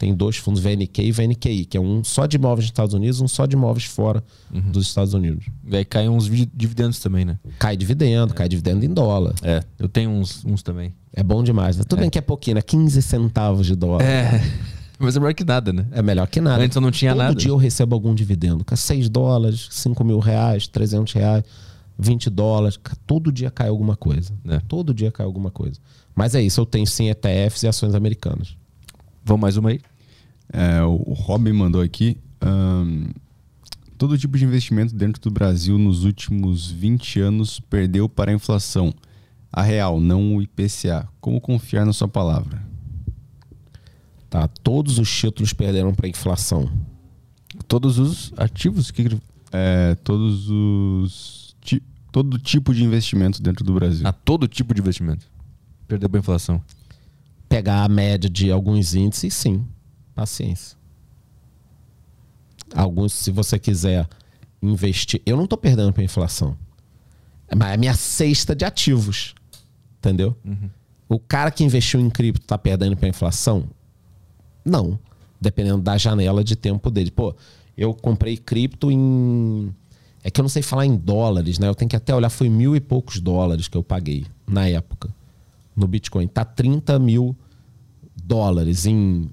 Tem 0.00 0.14
dois 0.14 0.36
fundos, 0.38 0.62
VNQ 0.62 1.02
e 1.02 1.12
VNQI, 1.12 1.64
que 1.66 1.76
é 1.76 1.80
um 1.80 2.02
só 2.02 2.24
de 2.24 2.38
imóveis 2.38 2.60
nos 2.64 2.70
Estados 2.70 2.94
Unidos, 2.94 3.20
um 3.20 3.28
só 3.28 3.44
de 3.44 3.54
imóveis 3.54 3.84
fora 3.84 4.24
dos 4.72 4.86
Estados 4.86 5.12
Unidos. 5.12 5.44
E 5.70 5.76
aí 5.76 5.84
caem 5.84 6.08
uns 6.08 6.26
vi- 6.26 6.50
dividendos 6.54 6.98
também, 7.00 7.26
né? 7.26 7.38
Cai 7.58 7.76
dividendo, 7.76 8.32
cai 8.32 8.48
dividendo 8.48 8.82
em 8.82 8.88
dólar. 8.88 9.34
É, 9.42 9.62
eu 9.78 9.90
tenho 9.90 10.08
uns, 10.08 10.42
uns 10.46 10.62
também. 10.62 10.94
É 11.12 11.22
bom 11.22 11.44
demais. 11.44 11.76
Né? 11.76 11.84
Tudo 11.86 12.00
bem 12.00 12.08
que 12.08 12.16
é 12.18 12.22
pouquinho, 12.22 12.54
né? 12.54 12.62
15 12.62 13.02
centavos 13.02 13.66
de 13.66 13.76
dólar. 13.76 14.02
É. 14.02 14.40
Mas 14.98 15.16
é 15.16 15.20
melhor 15.20 15.34
que 15.34 15.44
nada, 15.44 15.70
né? 15.70 15.86
É 15.92 16.00
melhor 16.00 16.26
que 16.28 16.40
nada. 16.40 16.62
Antes 16.64 16.76
eu 16.76 16.80
não 16.80 16.90
tinha 16.90 17.12
Todo 17.12 17.18
nada. 17.22 17.34
dia 17.34 17.50
eu 17.50 17.56
recebo 17.58 17.94
algum 17.94 18.14
dividendo. 18.14 18.64
cara. 18.64 18.80
6 18.80 19.06
dólares, 19.10 19.68
5 19.70 20.02
mil 20.02 20.18
reais, 20.18 20.66
300 20.66 21.12
reais, 21.12 21.44
20 21.98 22.30
dólares. 22.30 22.78
Todo 23.06 23.30
dia 23.30 23.50
cai 23.50 23.68
alguma 23.68 23.96
coisa. 23.96 24.32
É. 24.48 24.60
Todo 24.60 24.94
dia 24.94 25.12
cai 25.12 25.26
alguma 25.26 25.50
coisa. 25.50 25.78
Mas 26.14 26.34
é 26.34 26.40
isso, 26.42 26.58
eu 26.58 26.64
tenho 26.66 26.86
sim 26.86 27.10
ETFs 27.10 27.62
e 27.64 27.68
ações 27.68 27.94
americanas. 27.94 28.56
Vamos 29.30 29.42
mais 29.42 29.56
uma 29.56 29.70
aí? 29.70 29.80
É, 30.52 30.82
o 30.82 31.12
Robin 31.12 31.52
mandou 31.52 31.80
aqui. 31.80 32.16
ahn, 32.40 33.12
todo 33.96 34.18
tipo 34.18 34.36
de 34.36 34.44
investimento 34.44 34.92
dentro 34.92 35.22
do 35.22 35.30
Brasil 35.30 35.78
nos 35.78 36.02
últimos 36.04 36.68
20 36.68 37.20
anos 37.20 37.60
perdeu 37.60 38.08
para 38.08 38.32
a 38.32 38.34
inflação. 38.34 38.92
A 39.52 39.62
real, 39.62 40.00
não 40.00 40.34
o 40.34 40.42
IPCA. 40.42 41.08
Como 41.20 41.40
confiar 41.40 41.86
na 41.86 41.92
sua 41.92 42.08
palavra? 42.08 42.60
Tá? 44.28 44.48
Todos 44.48 44.98
os 44.98 45.08
títulos 45.08 45.52
perderam 45.52 45.94
para 45.94 46.08
inflação. 46.08 46.68
Todos 47.68 48.00
os 48.00 48.32
ativos 48.36 48.90
que. 48.90 49.16
É, 49.52 49.94
todos 50.02 50.48
os. 50.50 51.54
ti- 51.60 51.84
todo 52.10 52.36
tipo 52.36 52.74
de 52.74 52.82
investimento 52.82 53.40
dentro 53.40 53.64
do 53.64 53.74
Brasil. 53.74 54.04
A 54.08 54.12
todo 54.12 54.48
tipo 54.48 54.74
de 54.74 54.80
investimento. 54.80 55.24
Perdeu 55.86 56.10
pra 56.10 56.18
inflação. 56.18 56.60
Pegar 57.50 57.82
a 57.82 57.88
média 57.88 58.30
de 58.30 58.50
alguns 58.52 58.94
índices, 58.94 59.34
sim. 59.34 59.66
Paciência. 60.14 60.78
Alguns, 62.72 63.12
se 63.12 63.32
você 63.32 63.58
quiser 63.58 64.08
investir. 64.62 65.20
Eu 65.26 65.36
não 65.36 65.48
tô 65.48 65.56
perdendo 65.56 65.92
para 65.92 66.04
inflação. 66.04 66.56
Mas 67.54 67.70
é 67.70 67.74
a 67.74 67.76
minha 67.76 67.94
cesta 67.94 68.54
de 68.54 68.64
ativos. 68.64 69.34
Entendeu? 69.98 70.36
O 71.08 71.18
cara 71.18 71.50
que 71.50 71.64
investiu 71.64 71.98
em 71.98 72.08
cripto 72.08 72.46
tá 72.46 72.56
perdendo 72.56 72.96
para 72.96 73.08
inflação? 73.08 73.64
Não. 74.64 74.96
Dependendo 75.40 75.82
da 75.82 75.98
janela 75.98 76.44
de 76.44 76.54
tempo 76.54 76.88
dele. 76.88 77.10
Pô, 77.10 77.34
eu 77.76 77.92
comprei 77.92 78.36
cripto 78.36 78.92
em. 78.92 79.74
É 80.22 80.30
que 80.30 80.40
eu 80.40 80.44
não 80.44 80.48
sei 80.48 80.62
falar 80.62 80.86
em 80.86 80.96
dólares, 80.96 81.58
né? 81.58 81.66
Eu 81.66 81.74
tenho 81.74 81.88
que 81.88 81.96
até 81.96 82.14
olhar, 82.14 82.30
foi 82.30 82.48
mil 82.48 82.76
e 82.76 82.80
poucos 82.80 83.18
dólares 83.18 83.66
que 83.66 83.76
eu 83.76 83.82
paguei 83.82 84.24
na 84.46 84.68
época. 84.68 85.12
No 85.80 85.88
Bitcoin. 85.88 86.28
Tá 86.28 86.44
30 86.44 86.98
mil 86.98 87.36
dólares 88.22 88.86
em 88.86 89.30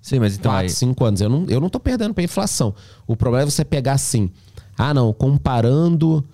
Sim, 0.00 0.20
mas 0.20 0.36
então 0.36 0.50
4, 0.52 0.64
aí. 0.64 0.70
5 0.70 1.04
anos. 1.04 1.20
Eu 1.20 1.28
não, 1.28 1.44
eu 1.48 1.60
não 1.60 1.68
tô 1.68 1.78
perdendo 1.78 2.14
para 2.14 2.24
inflação. 2.24 2.74
O 3.06 3.14
problema 3.16 3.42
é 3.42 3.50
você 3.50 3.64
pegar 3.64 3.92
assim. 3.92 4.30
Ah, 4.76 4.94
não, 4.94 5.12
comparando 5.12 6.24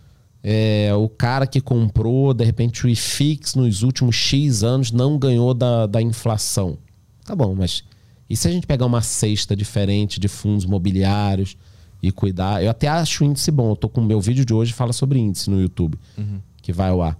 é, 0.42 0.92
o 0.94 1.08
cara 1.08 1.46
que 1.46 1.60
comprou, 1.60 2.32
de 2.34 2.44
repente, 2.44 2.86
o 2.86 2.88
IFIX 2.88 3.54
nos 3.54 3.82
últimos 3.82 4.14
X 4.14 4.62
anos 4.62 4.92
não 4.92 5.18
ganhou 5.18 5.54
da, 5.54 5.86
da 5.86 6.00
inflação. 6.00 6.78
Tá 7.24 7.34
bom, 7.34 7.54
mas 7.54 7.82
e 8.28 8.36
se 8.36 8.46
a 8.46 8.50
gente 8.50 8.66
pegar 8.66 8.86
uma 8.86 9.00
cesta 9.00 9.56
diferente 9.56 10.20
de 10.20 10.28
fundos 10.28 10.64
imobiliários 10.64 11.56
e 12.02 12.12
cuidar? 12.12 12.62
Eu 12.62 12.70
até 12.70 12.86
acho 12.88 13.24
o 13.24 13.26
índice 13.26 13.50
bom. 13.50 13.70
Eu 13.70 13.76
tô 13.76 13.88
com 13.88 14.00
o 14.00 14.04
meu 14.04 14.20
vídeo 14.20 14.44
de 14.44 14.52
hoje 14.52 14.72
fala 14.72 14.92
sobre 14.92 15.18
índice 15.18 15.50
no 15.50 15.60
YouTube, 15.60 15.98
que 16.62 16.72
vai 16.72 16.90
ao 16.90 17.02
ar. 17.02 17.18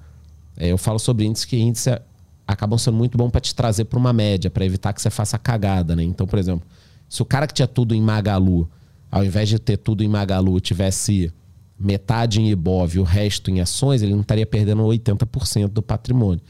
É, 0.56 0.68
eu 0.68 0.78
falo 0.78 0.98
sobre 0.98 1.24
índice 1.24 1.46
que 1.46 1.56
índice 1.56 1.90
é- 1.90 2.02
acabam 2.46 2.78
sendo 2.78 2.96
muito 2.96 3.16
bom 3.16 3.30
para 3.30 3.40
te 3.40 3.54
trazer 3.54 3.84
para 3.84 3.98
uma 3.98 4.12
média, 4.12 4.50
para 4.50 4.64
evitar 4.64 4.92
que 4.92 5.00
você 5.00 5.10
faça 5.10 5.38
cagada, 5.38 5.96
né? 5.96 6.02
Então, 6.02 6.26
por 6.26 6.38
exemplo, 6.38 6.66
se 7.08 7.22
o 7.22 7.24
cara 7.24 7.46
que 7.46 7.54
tinha 7.54 7.68
tudo 7.68 7.94
em 7.94 8.00
Magalu, 8.00 8.68
ao 9.10 9.24
invés 9.24 9.48
de 9.48 9.58
ter 9.58 9.76
tudo 9.76 10.02
em 10.02 10.08
Magalu, 10.08 10.60
tivesse 10.60 11.32
metade 11.78 12.40
em 12.40 12.50
Ibov 12.50 12.94
e 12.94 12.98
o 12.98 13.02
resto 13.02 13.50
em 13.50 13.60
ações, 13.60 14.02
ele 14.02 14.12
não 14.12 14.20
estaria 14.20 14.46
perdendo 14.46 14.82
80% 14.82 15.68
do 15.68 15.82
patrimônio. 15.82 16.42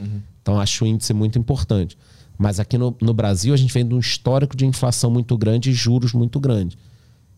Então, 0.42 0.60
acho 0.60 0.84
o 0.84 0.86
índice 0.86 1.14
muito 1.14 1.38
importante. 1.38 1.96
Mas 2.36 2.58
aqui 2.58 2.76
no, 2.76 2.96
no 3.00 3.14
Brasil, 3.14 3.54
a 3.54 3.56
gente 3.56 3.72
vem 3.72 3.86
de 3.86 3.94
um 3.94 3.98
histórico 3.98 4.56
de 4.56 4.66
inflação 4.66 5.10
muito 5.10 5.36
grande 5.38 5.70
e 5.70 5.72
juros 5.72 6.12
muito 6.12 6.40
grande. 6.40 6.76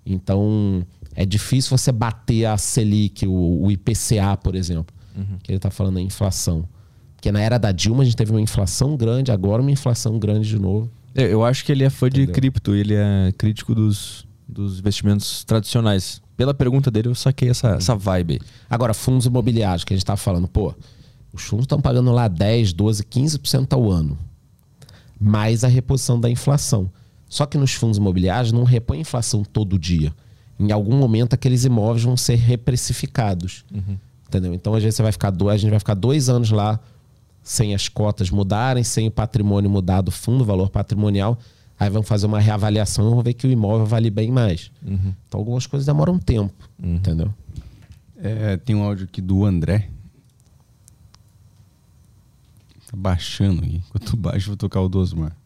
Então, 0.04 0.84
é 1.14 1.26
difícil 1.26 1.76
você 1.76 1.92
bater 1.92 2.46
a 2.46 2.56
Selic, 2.56 3.26
o, 3.26 3.64
o 3.64 3.70
IPCA, 3.70 4.36
por 4.42 4.54
exemplo, 4.54 4.94
que 5.42 5.50
ele 5.50 5.56
está 5.56 5.70
falando 5.70 5.98
a 5.98 6.02
inflação. 6.02 6.68
Porque 7.16 7.32
na 7.32 7.40
era 7.40 7.58
da 7.58 7.72
Dilma 7.72 8.02
a 8.02 8.04
gente 8.04 8.16
teve 8.16 8.30
uma 8.30 8.40
inflação 8.40 8.96
grande, 8.96 9.32
agora 9.32 9.60
uma 9.60 9.70
inflação 9.70 10.18
grande 10.18 10.48
de 10.48 10.58
novo. 10.58 10.90
Eu 11.14 11.26
eu 11.26 11.44
acho 11.44 11.64
que 11.64 11.72
ele 11.72 11.82
é 11.82 11.90
fã 11.90 12.08
de 12.08 12.22
Entendeu? 12.22 12.34
cripto, 12.34 12.74
ele 12.74 12.94
é 12.94 13.32
crítico 13.36 13.74
dos, 13.74 14.26
dos 14.46 14.78
investimentos 14.78 15.42
tradicionais. 15.44 16.20
Pela 16.36 16.52
pergunta 16.52 16.90
dele, 16.90 17.08
eu 17.08 17.14
saquei 17.14 17.48
essa, 17.48 17.70
essa 17.70 17.96
vibe. 17.96 18.40
Agora, 18.68 18.92
fundos 18.92 19.24
imobiliários, 19.24 19.84
que 19.84 19.94
a 19.94 19.96
gente 19.96 20.04
tá 20.04 20.16
falando, 20.16 20.46
pô, 20.46 20.74
os 21.32 21.42
fundos 21.42 21.64
estão 21.64 21.80
pagando 21.80 22.12
lá 22.12 22.28
10, 22.28 22.74
12, 22.74 23.02
15% 23.04 23.72
ao 23.72 23.90
ano. 23.90 24.18
Mais 25.18 25.64
a 25.64 25.68
reposição 25.68 26.20
da 26.20 26.28
inflação. 26.28 26.90
Só 27.28 27.46
que 27.46 27.56
nos 27.56 27.72
fundos 27.72 27.96
imobiliários 27.96 28.52
não 28.52 28.64
repõe 28.64 29.00
inflação 29.00 29.42
todo 29.42 29.78
dia. 29.78 30.12
Em 30.60 30.70
algum 30.70 30.96
momento 30.96 31.34
aqueles 31.34 31.64
imóveis 31.64 32.04
vão 32.04 32.16
ser 32.16 32.36
reprecificados. 32.36 33.64
Entendeu? 34.28 34.52
Então 34.54 34.74
às 34.74 34.82
vezes 34.82 34.96
você 34.96 35.02
vai 35.02 35.12
ficar 35.12 35.30
dois, 35.30 35.54
a 35.54 35.58
gente 35.58 35.70
vai 35.70 35.78
ficar 35.78 35.94
dois 35.94 36.28
anos 36.28 36.50
lá 36.50 36.78
sem 37.46 37.76
as 37.76 37.88
cotas 37.88 38.28
mudarem, 38.28 38.82
sem 38.82 39.06
o 39.06 39.10
patrimônio 39.10 39.70
mudar 39.70 40.00
do 40.00 40.10
fundo, 40.10 40.42
o 40.42 40.44
valor 40.44 40.68
patrimonial. 40.68 41.38
Aí 41.78 41.88
vão 41.88 42.02
fazer 42.02 42.26
uma 42.26 42.40
reavaliação 42.40 43.06
e 43.06 43.10
vão 43.10 43.22
ver 43.22 43.34
que 43.34 43.46
o 43.46 43.50
imóvel 43.50 43.86
vale 43.86 44.10
bem 44.10 44.32
mais. 44.32 44.72
Então 45.28 45.38
algumas 45.38 45.64
coisas 45.64 45.86
demoram 45.86 46.14
um 46.14 46.18
tempo. 46.18 46.68
Entendeu? 46.82 47.32
É, 48.16 48.56
tem 48.56 48.74
um 48.74 48.82
áudio 48.82 49.04
aqui 49.04 49.20
do 49.20 49.44
André. 49.44 49.88
Tá 52.90 52.96
baixando 52.96 53.62
aqui. 53.62 53.80
Enquanto 53.88 54.16
baixo, 54.16 54.48
vou 54.48 54.56
tocar 54.56 54.80
o 54.80 54.88
do 54.88 54.98
Osmar. 54.98 55.36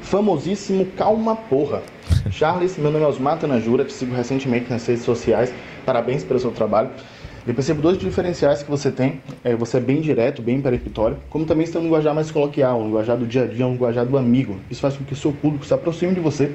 famosíssimo 0.00 0.86
Calma 0.96 1.36
Porra. 1.36 1.84
Charles, 2.32 2.76
meu 2.76 2.90
nome 2.90 3.04
é 3.04 3.08
Osmar 3.08 3.38
Tanajura, 3.38 3.84
te 3.84 3.92
sigo 3.92 4.12
recentemente 4.12 4.68
nas 4.68 4.84
redes 4.84 5.04
sociais. 5.04 5.54
Parabéns 5.86 6.24
pelo 6.24 6.40
seu 6.40 6.50
trabalho. 6.50 6.90
Eu 7.44 7.54
percebo 7.54 7.82
dois 7.82 7.98
diferenciais 7.98 8.62
que 8.62 8.70
você 8.70 8.88
tem. 8.92 9.20
É, 9.42 9.56
você 9.56 9.78
é 9.78 9.80
bem 9.80 10.00
direto, 10.00 10.40
bem 10.40 10.60
peremptório, 10.60 11.16
como 11.28 11.44
também 11.44 11.64
está 11.64 11.80
um 11.80 11.82
linguajar 11.82 12.14
mais 12.14 12.30
coloquial, 12.30 12.80
um 12.80 12.86
linguajar 12.86 13.16
do 13.16 13.26
dia 13.26 13.42
a 13.42 13.46
dia, 13.46 13.66
um 13.66 13.72
linguajar 13.72 14.06
do 14.06 14.16
amigo. 14.16 14.60
Isso 14.70 14.80
faz 14.80 14.96
com 14.96 15.02
que 15.02 15.12
o 15.12 15.16
seu 15.16 15.32
público 15.32 15.66
se 15.66 15.74
aproxime 15.74 16.14
de 16.14 16.20
você 16.20 16.52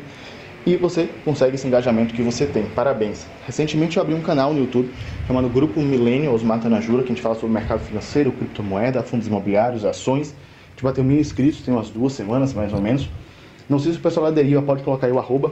e 0.65 0.77
você 0.77 1.09
consegue 1.25 1.55
esse 1.55 1.67
engajamento 1.67 2.13
que 2.13 2.21
você 2.21 2.45
tem. 2.45 2.63
Parabéns. 2.67 3.25
Recentemente 3.45 3.97
eu 3.97 4.03
abri 4.03 4.15
um 4.15 4.21
canal 4.21 4.53
no 4.53 4.61
YouTube 4.61 4.89
chamado 5.27 5.49
Grupo 5.49 5.81
Millennials 5.81 6.41
Mata 6.41 6.69
na 6.69 6.79
Jura, 6.79 7.03
que 7.03 7.11
a 7.11 7.15
gente 7.15 7.21
fala 7.21 7.35
sobre 7.35 7.53
mercado 7.53 7.81
financeiro, 7.81 8.31
criptomoeda, 8.31 9.03
fundos 9.03 9.27
imobiliários, 9.27 9.83
ações. 9.83 10.29
A 10.29 10.69
gente 10.71 10.83
bateu 10.83 11.03
mil 11.03 11.19
inscritos, 11.19 11.63
tem 11.63 11.73
umas 11.73 11.89
duas 11.89 12.13
semanas 12.13 12.53
mais 12.53 12.71
ou 12.71 12.79
menos. 12.79 13.09
Não 13.67 13.77
sei 13.77 13.91
se 13.91 13.97
o 13.97 14.01
pessoal 14.01 14.27
aderiu, 14.27 14.63
pode 14.63 14.83
colocar 14.83 15.07
aí 15.07 15.11
o 15.11 15.19
arroba, 15.19 15.51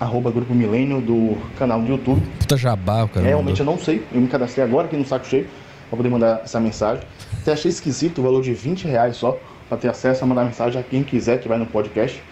arroba 0.00 0.30
Grupo 0.30 0.54
Milênio 0.54 1.00
do 1.00 1.36
canal 1.58 1.80
do 1.80 1.88
YouTube. 1.88 2.22
Puta 2.38 2.56
jabá, 2.56 3.06
cara. 3.08 3.26
Realmente 3.26 3.60
eu 3.60 3.66
não 3.66 3.78
sei, 3.78 4.04
eu 4.12 4.20
me 4.20 4.28
cadastrei 4.28 4.64
agora 4.64 4.86
aqui 4.86 4.96
no 4.96 5.04
Saco 5.04 5.26
Cheio 5.26 5.46
para 5.88 5.96
poder 5.96 6.08
mandar 6.08 6.42
essa 6.44 6.60
mensagem. 6.60 7.02
Até 7.40 7.52
achei 7.52 7.70
esquisito 7.70 8.18
o 8.18 8.22
valor 8.22 8.42
de 8.42 8.52
20 8.52 8.86
reais 8.86 9.16
só 9.16 9.38
para 9.68 9.78
ter 9.78 9.88
acesso 9.88 10.24
a 10.24 10.26
mandar 10.26 10.44
mensagem 10.44 10.80
a 10.80 10.84
quem 10.84 11.02
quiser 11.02 11.40
que 11.40 11.48
vai 11.48 11.58
no 11.58 11.66
podcast. 11.66 12.22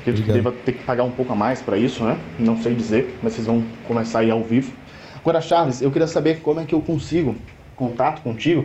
Acredito 0.00 0.24
que 0.24 0.32
deva 0.32 0.52
ter 0.52 0.72
que 0.72 0.84
pagar 0.84 1.04
um 1.04 1.10
pouco 1.10 1.32
a 1.32 1.36
mais 1.36 1.60
para 1.60 1.76
isso, 1.76 2.02
né? 2.02 2.18
Não 2.38 2.60
sei 2.60 2.74
dizer, 2.74 3.18
mas 3.22 3.34
vocês 3.34 3.46
vão 3.46 3.62
começar 3.86 4.20
aí 4.20 4.30
ao 4.30 4.42
vivo. 4.42 4.72
Agora, 5.20 5.40
Charles, 5.40 5.82
eu 5.82 5.90
queria 5.90 6.06
saber 6.06 6.40
como 6.40 6.60
é 6.60 6.64
que 6.64 6.74
eu 6.74 6.80
consigo 6.80 7.36
contato 7.76 8.22
contigo 8.22 8.64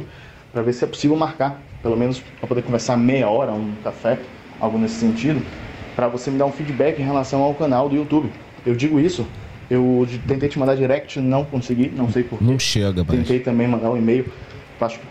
para 0.51 0.61
ver 0.61 0.73
se 0.73 0.83
é 0.83 0.87
possível 0.87 1.17
marcar, 1.17 1.59
pelo 1.81 1.97
menos 1.97 2.19
para 2.39 2.47
poder 2.47 2.61
conversar 2.61 2.95
meia 2.95 3.29
hora, 3.29 3.51
um 3.51 3.73
café, 3.83 4.17
algo 4.59 4.77
nesse 4.77 4.95
sentido, 4.95 5.43
para 5.95 6.07
você 6.07 6.29
me 6.31 6.37
dar 6.37 6.45
um 6.45 6.51
feedback 6.51 6.99
em 6.99 7.05
relação 7.05 7.41
ao 7.41 7.53
canal 7.53 7.89
do 7.89 7.95
YouTube. 7.95 8.29
Eu 8.65 8.75
digo 8.75 8.99
isso, 8.99 9.25
eu 9.69 10.07
tentei 10.27 10.49
te 10.49 10.57
mandar 10.59 10.75
direct, 10.75 11.19
não 11.19 11.43
consegui, 11.45 11.91
não 11.95 12.09
sei 12.09 12.23
porquê. 12.23 12.43
Não 12.45 12.57
chega, 12.59 13.03
mas. 13.03 13.17
Tentei 13.17 13.39
também 13.39 13.67
mandar 13.67 13.91
um 13.91 13.97
e-mail 13.97 14.25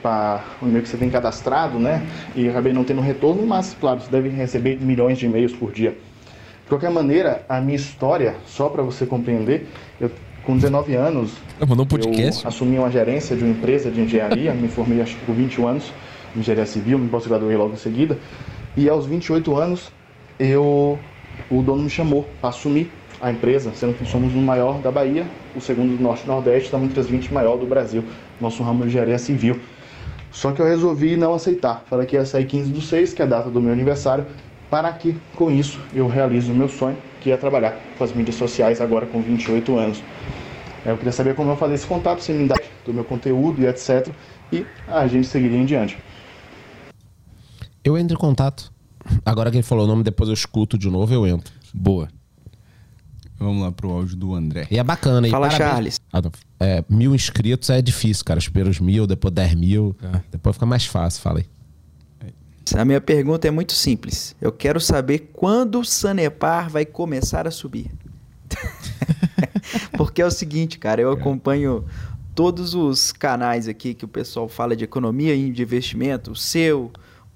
para 0.02 0.42
o 0.60 0.66
e-mail 0.66 0.82
que 0.82 0.88
você 0.88 0.96
tem 0.96 1.08
cadastrado, 1.08 1.78
né? 1.78 2.02
E 2.34 2.48
acabei 2.48 2.72
não 2.72 2.84
tendo 2.84 3.00
retorno, 3.00 3.46
mas, 3.46 3.76
claro, 3.80 4.00
você 4.00 4.10
deve 4.10 4.28
receber 4.28 4.78
milhões 4.80 5.18
de 5.18 5.26
e-mails 5.26 5.52
por 5.52 5.72
dia. 5.72 5.90
De 5.90 6.68
qualquer 6.68 6.90
maneira, 6.90 7.44
a 7.48 7.60
minha 7.60 7.76
história, 7.76 8.34
só 8.46 8.68
para 8.68 8.82
você 8.82 9.06
compreender, 9.06 9.66
eu 10.00 10.10
com 10.44 10.56
19 10.56 10.94
anos, 10.94 11.30
Ah, 11.60 11.66
mandou 11.66 11.84
um 11.84 11.88
podcast? 11.88 12.42
eu 12.42 12.48
assumi 12.48 12.76
uma 12.76 12.90
gerência 12.90 13.36
de 13.36 13.44
uma 13.44 13.52
empresa 13.52 13.90
de 13.90 14.00
engenharia, 14.00 14.52
me 14.52 14.66
formei 14.66 15.00
acho 15.00 15.14
que 15.16 15.24
com 15.24 15.32
21 15.32 15.68
anos 15.68 15.92
em 16.34 16.40
engenharia 16.40 16.66
civil, 16.66 16.98
me 16.98 17.08
pós-graduei 17.08 17.56
logo 17.56 17.74
em 17.74 17.76
seguida. 17.76 18.18
E 18.76 18.88
aos 18.88 19.06
28 19.06 19.54
anos, 19.56 19.92
eu 20.42 20.98
o 21.50 21.62
dono 21.62 21.84
me 21.84 21.90
chamou 21.90 22.26
para 22.40 22.50
assumir 22.50 22.90
a 23.20 23.30
empresa, 23.30 23.72
sendo 23.74 23.94
que 23.94 24.04
somos 24.04 24.34
o 24.34 24.38
maior 24.38 24.80
da 24.80 24.90
Bahia, 24.90 25.26
o 25.54 25.60
segundo 25.60 25.96
do 25.96 26.02
Norte 26.02 26.24
e 26.24 26.26
Nordeste, 26.26 26.72
da 26.72 26.78
entre 26.78 26.98
as 26.98 27.06
20 27.06 27.32
maior 27.32 27.56
do 27.56 27.66
Brasil, 27.66 28.04
nosso 28.40 28.62
ramo 28.62 28.82
de 28.82 28.88
engenharia 28.88 29.18
civil. 29.18 29.60
Só 30.32 30.50
que 30.50 30.60
eu 30.60 30.66
resolvi 30.66 31.14
não 31.14 31.34
aceitar. 31.34 31.84
Falei 31.88 32.06
que 32.06 32.16
ia 32.16 32.24
sair 32.24 32.46
15 32.46 32.72
do 32.72 32.80
6, 32.80 33.12
que 33.12 33.22
é 33.22 33.24
a 33.24 33.28
data 33.28 33.50
do 33.50 33.60
meu 33.60 33.72
aniversário, 33.72 34.26
para 34.68 34.90
que 34.92 35.16
com 35.36 35.50
isso 35.50 35.78
eu 35.94 36.08
realize 36.08 36.50
o 36.50 36.54
meu 36.54 36.68
sonho, 36.68 36.96
que 37.20 37.30
é 37.30 37.36
trabalhar 37.36 37.78
com 37.96 38.02
as 38.02 38.12
mídias 38.12 38.36
sociais 38.36 38.80
agora 38.80 39.06
com 39.06 39.20
28 39.20 39.76
anos. 39.78 40.02
Eu 40.84 40.96
queria 40.96 41.12
saber 41.12 41.36
como 41.36 41.52
eu 41.52 41.56
fazer 41.56 41.74
esse 41.74 41.86
contato, 41.86 42.20
se 42.20 42.32
me 42.32 42.48
dá 42.48 42.56
do 42.84 42.92
meu 42.92 43.04
conteúdo 43.04 43.62
e 43.62 43.66
etc. 43.66 44.08
E 44.50 44.66
a 44.88 45.06
gente 45.06 45.28
seguiria 45.28 45.58
em 45.58 45.64
diante. 45.64 45.96
Eu 47.84 47.96
entro 47.96 48.16
em 48.16 48.18
contato. 48.18 48.71
Agora 49.24 49.50
que 49.50 49.56
ele 49.56 49.62
falou 49.62 49.84
o 49.84 49.88
nome, 49.88 50.02
depois 50.02 50.28
eu 50.28 50.34
escuto 50.34 50.78
de 50.78 50.88
novo, 50.88 51.12
eu 51.12 51.26
entro. 51.26 51.52
Boa. 51.72 52.08
Vamos 53.38 53.62
lá 53.62 53.72
pro 53.72 53.90
áudio 53.90 54.16
do 54.16 54.34
André. 54.34 54.68
E 54.70 54.78
é 54.78 54.84
bacana. 54.84 55.26
e 55.26 55.30
Fala, 55.30 55.48
parabéns. 55.48 55.70
Charles. 55.70 56.00
Ah. 56.12 56.22
É, 56.60 56.84
mil 56.88 57.14
inscritos 57.14 57.70
é 57.70 57.82
difícil, 57.82 58.24
cara. 58.24 58.38
Os 58.38 58.48
primeiros 58.48 58.78
mil, 58.78 59.06
depois 59.06 59.34
dez 59.34 59.54
mil. 59.54 59.96
É. 60.00 60.20
Depois 60.30 60.54
fica 60.54 60.66
mais 60.66 60.86
fácil, 60.86 61.20
fala 61.20 61.40
aí. 61.40 61.46
A 62.76 62.84
minha 62.84 63.00
pergunta 63.00 63.48
é 63.48 63.50
muito 63.50 63.72
simples. 63.72 64.36
Eu 64.40 64.52
quero 64.52 64.80
saber 64.80 65.30
quando 65.32 65.80
o 65.80 65.84
Sanepar 65.84 66.70
vai 66.70 66.86
começar 66.86 67.46
a 67.46 67.50
subir. 67.50 67.90
Porque 69.96 70.22
é 70.22 70.26
o 70.26 70.30
seguinte, 70.30 70.78
cara, 70.78 71.02
eu 71.02 71.10
acompanho 71.10 71.84
todos 72.34 72.74
os 72.74 73.12
canais 73.12 73.68
aqui 73.68 73.92
que 73.92 74.04
o 74.04 74.08
pessoal 74.08 74.48
fala 74.48 74.76
de 74.76 74.84
economia 74.84 75.34
e 75.34 75.50
de 75.50 75.62
investimento, 75.62 76.32
o 76.32 76.36
seu, 76.36 76.90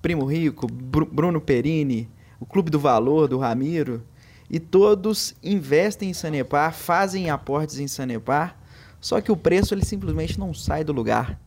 Primo 0.07 0.25
Rico, 0.25 0.69
Bru- 0.69 1.11
Bruno 1.11 1.41
Perini, 1.41 2.09
o 2.39 2.47
Clube 2.47 2.71
do 2.71 2.79
Valor 2.79 3.27
do 3.27 3.39
Ramiro, 3.39 4.05
e 4.49 4.61
todos 4.61 5.35
investem 5.43 6.11
em 6.11 6.15
Sanepar, 6.15 6.73
fazem 6.73 7.29
aportes 7.29 7.81
em 7.81 7.89
Sanepar, 7.89 8.57
só 9.01 9.21
que 9.21 9.33
o 9.33 9.37
preço 9.37 9.75
ele 9.75 9.85
simplesmente 9.85 10.39
não 10.39 10.55
sai 10.55 10.85
do 10.85 10.93
lugar. 10.93 11.41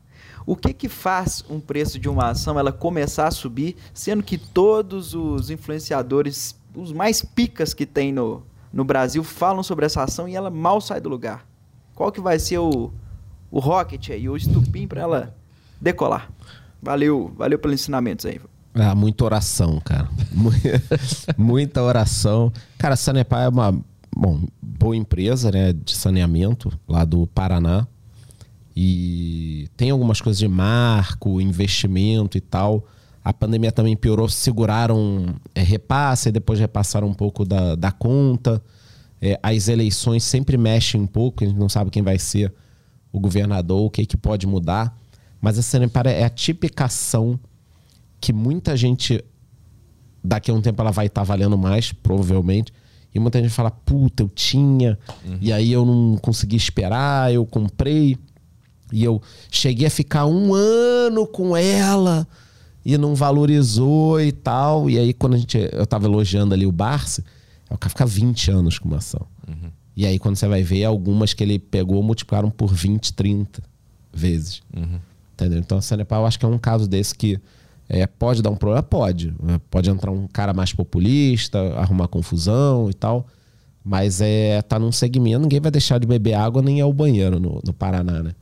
O 0.45 0.57
que 0.57 0.73
que 0.73 0.89
faz 0.89 1.41
um 1.49 1.57
preço 1.61 1.97
de 1.97 2.09
uma 2.09 2.31
ação 2.31 2.59
ela 2.59 2.73
começar 2.73 3.27
a 3.27 3.31
subir, 3.31 3.77
sendo 3.93 4.21
que 4.21 4.37
todos 4.37 5.13
os 5.13 5.49
influenciadores, 5.49 6.53
os 6.75 6.91
mais 6.91 7.21
picas 7.23 7.73
que 7.73 7.85
tem 7.85 8.11
no, 8.11 8.43
no 8.73 8.83
Brasil, 8.83 9.23
falam 9.23 9.63
sobre 9.63 9.85
essa 9.85 10.03
ação 10.03 10.27
e 10.27 10.35
ela 10.35 10.49
mal 10.49 10.81
sai 10.81 10.99
do 10.99 11.07
lugar? 11.07 11.47
Qual 11.95 12.11
que 12.11 12.19
vai 12.19 12.37
ser 12.37 12.57
o, 12.57 12.91
o 13.49 13.59
rocket 13.59 14.09
aí, 14.09 14.27
o 14.27 14.35
estupim 14.35 14.85
para 14.85 14.99
ela 14.99 15.35
decolar? 15.79 16.29
Valeu, 16.81 17.31
valeu 17.37 17.59
pelos 17.59 17.79
ensinamentos 17.81 18.25
aí. 18.25 18.39
Ah, 18.73 18.95
muita 18.95 19.25
oração, 19.25 19.79
cara. 19.83 20.09
Mu- 20.31 20.51
muita 21.37 21.81
oração. 21.81 22.51
Cara, 22.77 22.93
a 22.93 22.97
Sanepar 22.97 23.43
é 23.43 23.49
uma 23.49 23.77
bom, 24.15 24.41
boa 24.61 24.95
empresa 24.95 25.51
né, 25.51 25.73
de 25.73 25.95
saneamento 25.95 26.71
lá 26.87 27.03
do 27.03 27.27
Paraná. 27.27 27.87
E 28.75 29.67
tem 29.75 29.89
algumas 29.89 30.21
coisas 30.21 30.39
de 30.39 30.47
marco, 30.47 31.41
investimento 31.41 32.37
e 32.37 32.41
tal. 32.41 32.85
A 33.23 33.33
pandemia 33.33 33.71
também 33.71 33.95
piorou, 33.97 34.29
seguraram 34.29 35.35
é, 35.53 35.61
repasse, 35.61 36.31
depois 36.31 36.59
repassaram 36.59 37.07
um 37.07 37.13
pouco 37.13 37.43
da, 37.43 37.75
da 37.75 37.91
conta. 37.91 38.61
É, 39.21 39.37
as 39.43 39.67
eleições 39.67 40.23
sempre 40.23 40.57
mexem 40.57 41.01
um 41.01 41.07
pouco, 41.07 41.43
a 41.43 41.47
gente 41.47 41.59
não 41.59 41.67
sabe 41.67 41.91
quem 41.91 42.01
vai 42.01 42.17
ser 42.17 42.53
o 43.11 43.19
governador, 43.19 43.81
o 43.81 43.89
que, 43.89 44.05
que 44.05 44.15
pode 44.15 44.47
mudar. 44.47 44.97
Mas 45.41 45.57
a 45.57 45.61
Sanepar 45.61 46.07
é 46.07 46.23
a 46.23 46.29
tipicação 46.29 47.39
que 48.19 48.33
muita 48.33 48.75
gente 48.75 49.23
daqui 50.23 50.51
a 50.51 50.53
um 50.53 50.61
tempo 50.61 50.81
ela 50.81 50.91
vai 50.91 51.05
estar 51.05 51.23
valendo 51.23 51.57
mais, 51.57 51.91
provavelmente. 51.91 52.73
E 53.13 53.19
muita 53.19 53.41
gente 53.41 53.51
fala, 53.51 53.71
puta, 53.71 54.23
eu 54.23 54.29
tinha, 54.29 54.99
e 55.41 55.51
aí 55.51 55.71
eu 55.71 55.83
não 55.83 56.17
consegui 56.17 56.55
esperar, 56.55 57.33
eu 57.33 57.43
comprei, 57.45 58.17
e 58.91 59.03
eu 59.03 59.21
cheguei 59.49 59.87
a 59.87 59.89
ficar 59.89 60.25
um 60.25 60.53
ano 60.53 61.25
com 61.25 61.55
ela 61.57 62.27
e 62.85 62.97
não 62.97 63.15
valorizou 63.15 64.21
e 64.21 64.31
tal. 64.31 64.89
E 64.89 64.97
aí, 64.99 65.13
quando 65.13 65.35
a 65.35 65.37
gente, 65.37 65.57
eu 65.57 65.87
tava 65.87 66.05
elogiando 66.05 66.53
ali 66.53 66.65
o 66.65 66.71
Barça, 66.71 67.23
o 67.69 67.77
cara 67.77 67.89
fica 67.89 68.05
20 68.05 68.51
anos 68.51 68.77
com 68.77 68.87
uma 68.87 68.97
ação. 68.97 69.25
E 69.95 70.05
aí, 70.05 70.17
quando 70.19 70.35
você 70.35 70.47
vai 70.47 70.63
ver, 70.63 70.85
algumas 70.85 71.33
que 71.33 71.43
ele 71.43 71.59
pegou 71.59 72.01
multiplicaram 72.03 72.49
por 72.49 72.73
20, 72.73 73.13
30 73.13 73.61
vezes. 74.13 74.61
Entendeu? 75.39 75.59
Então, 75.59 75.77
a 75.77 75.81
Sanepar, 75.81 76.19
eu 76.19 76.25
acho 76.25 76.37
que 76.37 76.45
é 76.45 76.47
um 76.47 76.57
caso 76.57 76.87
desse 76.87 77.15
que 77.15 77.39
é, 77.87 78.05
pode 78.05 78.41
dar 78.41 78.49
um 78.49 78.55
problema? 78.55 78.83
Pode. 78.83 79.33
né? 79.41 79.59
Pode 79.71 79.89
entrar 79.89 80.11
um 80.11 80.27
cara 80.27 80.53
mais 80.53 80.73
populista, 80.73 81.59
arrumar 81.75 82.07
confusão 82.07 82.89
e 82.89 82.93
tal. 82.93 83.25
Mas 83.83 84.19
é, 84.21 84.61
tá 84.61 84.77
num 84.77 84.91
segmento, 84.91 85.39
ninguém 85.39 85.61
vai 85.61 85.71
deixar 85.71 85.97
de 85.97 86.05
beber 86.05 86.33
água 86.33 86.61
nem 86.61 86.81
ao 86.81 86.91
banheiro 86.91 87.39
no, 87.39 87.61
no 87.65 87.73
Paraná, 87.73 88.21
né? 88.21 88.33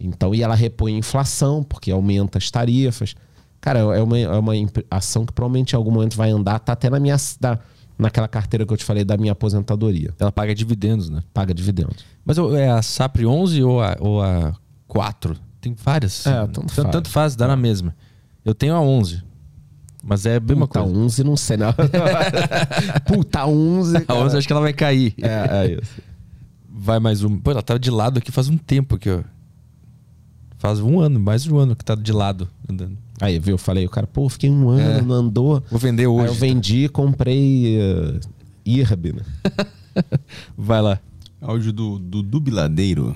Então, 0.00 0.34
e 0.34 0.42
ela 0.42 0.54
repõe 0.54 0.94
a 0.94 0.98
inflação, 0.98 1.62
porque 1.62 1.90
aumenta 1.90 2.38
as 2.38 2.50
tarifas. 2.50 3.14
Cara, 3.60 3.80
é 3.80 4.02
uma, 4.02 4.18
é 4.18 4.38
uma 4.38 4.52
ação 4.90 5.26
que 5.26 5.32
provavelmente 5.32 5.74
em 5.74 5.76
algum 5.76 5.90
momento 5.90 6.16
vai 6.16 6.30
andar, 6.30 6.58
tá 6.58 6.72
até 6.72 6.88
na 6.88 6.98
minha, 6.98 7.16
da, 7.38 7.58
naquela 7.98 8.26
carteira 8.26 8.64
que 8.64 8.72
eu 8.72 8.76
te 8.78 8.84
falei 8.84 9.04
da 9.04 9.18
minha 9.18 9.32
aposentadoria. 9.32 10.14
Ela 10.18 10.32
paga 10.32 10.54
dividendos, 10.54 11.10
né? 11.10 11.22
Paga 11.34 11.52
dividendos. 11.52 12.02
Mas 12.24 12.38
é 12.38 12.70
a 12.70 12.80
SAPRE 12.80 13.26
11 13.26 13.62
ou 13.62 13.82
a, 13.82 13.96
ou 14.00 14.22
a 14.22 14.56
4? 14.88 15.36
Tem 15.60 15.74
várias. 15.74 16.26
É, 16.26 16.46
tanto 16.46 16.72
faz. 16.72 16.90
Tanto 16.90 17.08
faz, 17.10 17.36
dá 17.36 17.46
na 17.46 17.56
mesma. 17.56 17.94
Eu 18.44 18.54
tenho 18.54 18.74
a 18.74 18.80
11. 18.80 19.22
Mas 20.02 20.24
é 20.24 20.36
a 20.36 20.40
mesma 20.40 20.66
Puta 20.66 20.80
coisa. 20.82 20.98
11, 20.98 21.24
não 21.24 21.36
sei, 21.36 21.56
não. 21.58 21.74
Puta 23.06 23.46
11. 23.46 23.96
A 23.96 24.00
cara. 24.00 24.20
11 24.20 24.36
acho 24.38 24.46
que 24.46 24.52
ela 24.52 24.62
vai 24.62 24.72
cair. 24.72 25.14
É, 25.20 25.66
é 25.66 25.72
isso. 25.82 26.00
Vai 26.68 26.98
mais 26.98 27.22
um. 27.22 27.38
Pô, 27.38 27.50
ela 27.50 27.62
tava 27.62 27.78
de 27.78 27.90
lado 27.90 28.18
aqui 28.18 28.32
faz 28.32 28.48
um 28.48 28.56
tempo 28.56 28.94
aqui, 28.94 29.10
ó. 29.10 29.20
Faz 30.56 30.80
um 30.80 30.98
ano, 31.00 31.18
mais 31.20 31.42
de 31.42 31.52
um 31.52 31.58
ano 31.58 31.74
que 31.76 31.84
tá 31.84 31.94
de 31.94 32.12
lado 32.12 32.48
andando. 32.68 32.96
Aí, 33.20 33.38
viu? 33.38 33.54
Eu 33.54 33.58
falei, 33.58 33.84
o 33.84 33.90
cara, 33.90 34.06
pô, 34.06 34.28
fiquei 34.28 34.50
um 34.50 34.68
ano, 34.70 34.80
É. 34.98 35.02
não 35.02 35.14
andou. 35.16 35.62
Vou 35.70 35.78
vender 35.78 36.02
Aí 36.02 36.06
hoje. 36.08 36.28
eu 36.28 36.34
vendi 36.34 36.84
e 36.84 36.88
comprei 36.88 37.78
uh, 37.78 38.20
IRB, 38.64 39.12
né? 39.14 39.22
Vai 40.56 40.80
lá. 40.80 40.98
Áudio 41.40 41.72
do 41.72 41.98
Dudu 41.98 42.40
Biladeiro. 42.40 43.14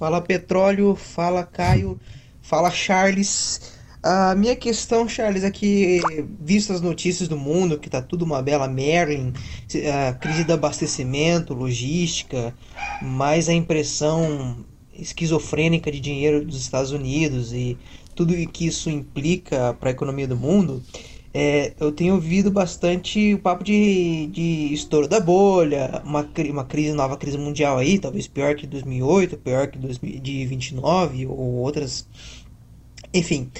Fala 0.00 0.22
Petróleo, 0.22 0.96
fala 0.96 1.44
Caio, 1.44 2.00
fala 2.40 2.70
Charles. 2.70 3.60
A 4.02 4.34
minha 4.34 4.56
questão, 4.56 5.06
Charles, 5.06 5.44
é 5.44 5.50
que, 5.50 6.00
visto 6.40 6.72
as 6.72 6.80
notícias 6.80 7.28
do 7.28 7.36
mundo, 7.36 7.78
que 7.78 7.90
tá 7.90 8.00
tudo 8.00 8.24
uma 8.24 8.40
bela 8.40 8.66
Merlin, 8.66 9.34
a 10.08 10.14
crise 10.14 10.42
do 10.44 10.54
abastecimento, 10.54 11.52
logística, 11.52 12.54
mais 13.02 13.46
a 13.50 13.52
impressão 13.52 14.64
esquizofrênica 14.90 15.92
de 15.92 16.00
dinheiro 16.00 16.46
dos 16.46 16.56
Estados 16.56 16.92
Unidos 16.92 17.52
e 17.52 17.76
tudo 18.14 18.34
que 18.48 18.66
isso 18.66 18.88
implica 18.88 19.76
para 19.78 19.90
a 19.90 19.92
economia 19.92 20.26
do 20.26 20.36
mundo, 20.36 20.82
é, 21.32 21.74
eu 21.78 21.92
tenho 21.92 22.14
ouvido 22.14 22.50
bastante 22.50 23.34
o 23.34 23.38
papo 23.38 23.62
de, 23.62 24.26
de 24.28 24.74
estouro 24.74 25.06
da 25.06 25.20
bolha, 25.20 26.02
uma, 26.04 26.28
uma 26.50 26.64
crise, 26.64 26.92
nova 26.92 27.16
crise 27.16 27.38
mundial 27.38 27.78
aí, 27.78 27.98
talvez 27.98 28.26
pior 28.26 28.56
que 28.56 28.66
2008, 28.66 29.36
pior 29.38 29.68
que 29.68 29.78
2029 29.78 31.26
ou 31.26 31.54
outras. 31.54 32.06
Enfim, 33.14 33.50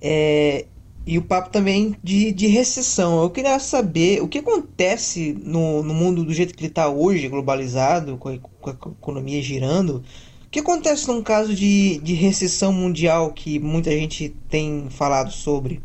é, 0.00 0.66
e 1.06 1.16
o 1.16 1.22
papo 1.22 1.50
também 1.50 1.96
de, 2.02 2.32
de 2.32 2.48
recessão. 2.48 3.22
Eu 3.22 3.30
queria 3.30 3.58
saber 3.60 4.22
o 4.22 4.28
que 4.28 4.38
acontece 4.38 5.38
no, 5.42 5.82
no 5.82 5.94
mundo 5.94 6.22
do 6.22 6.34
jeito 6.34 6.52
que 6.54 6.64
ele 6.64 6.68
está 6.68 6.88
hoje, 6.88 7.28
globalizado, 7.28 8.18
com 8.18 8.28
a, 8.28 8.38
com 8.38 8.70
a 8.70 8.72
economia 8.72 9.40
girando. 9.40 10.02
O 10.44 10.50
que 10.50 10.60
acontece 10.60 11.08
num 11.08 11.22
caso 11.22 11.54
de, 11.54 11.98
de 11.98 12.12
recessão 12.12 12.72
mundial 12.72 13.32
que 13.32 13.58
muita 13.58 13.90
gente 13.90 14.34
tem 14.50 14.88
falado 14.90 15.30
sobre? 15.30 15.80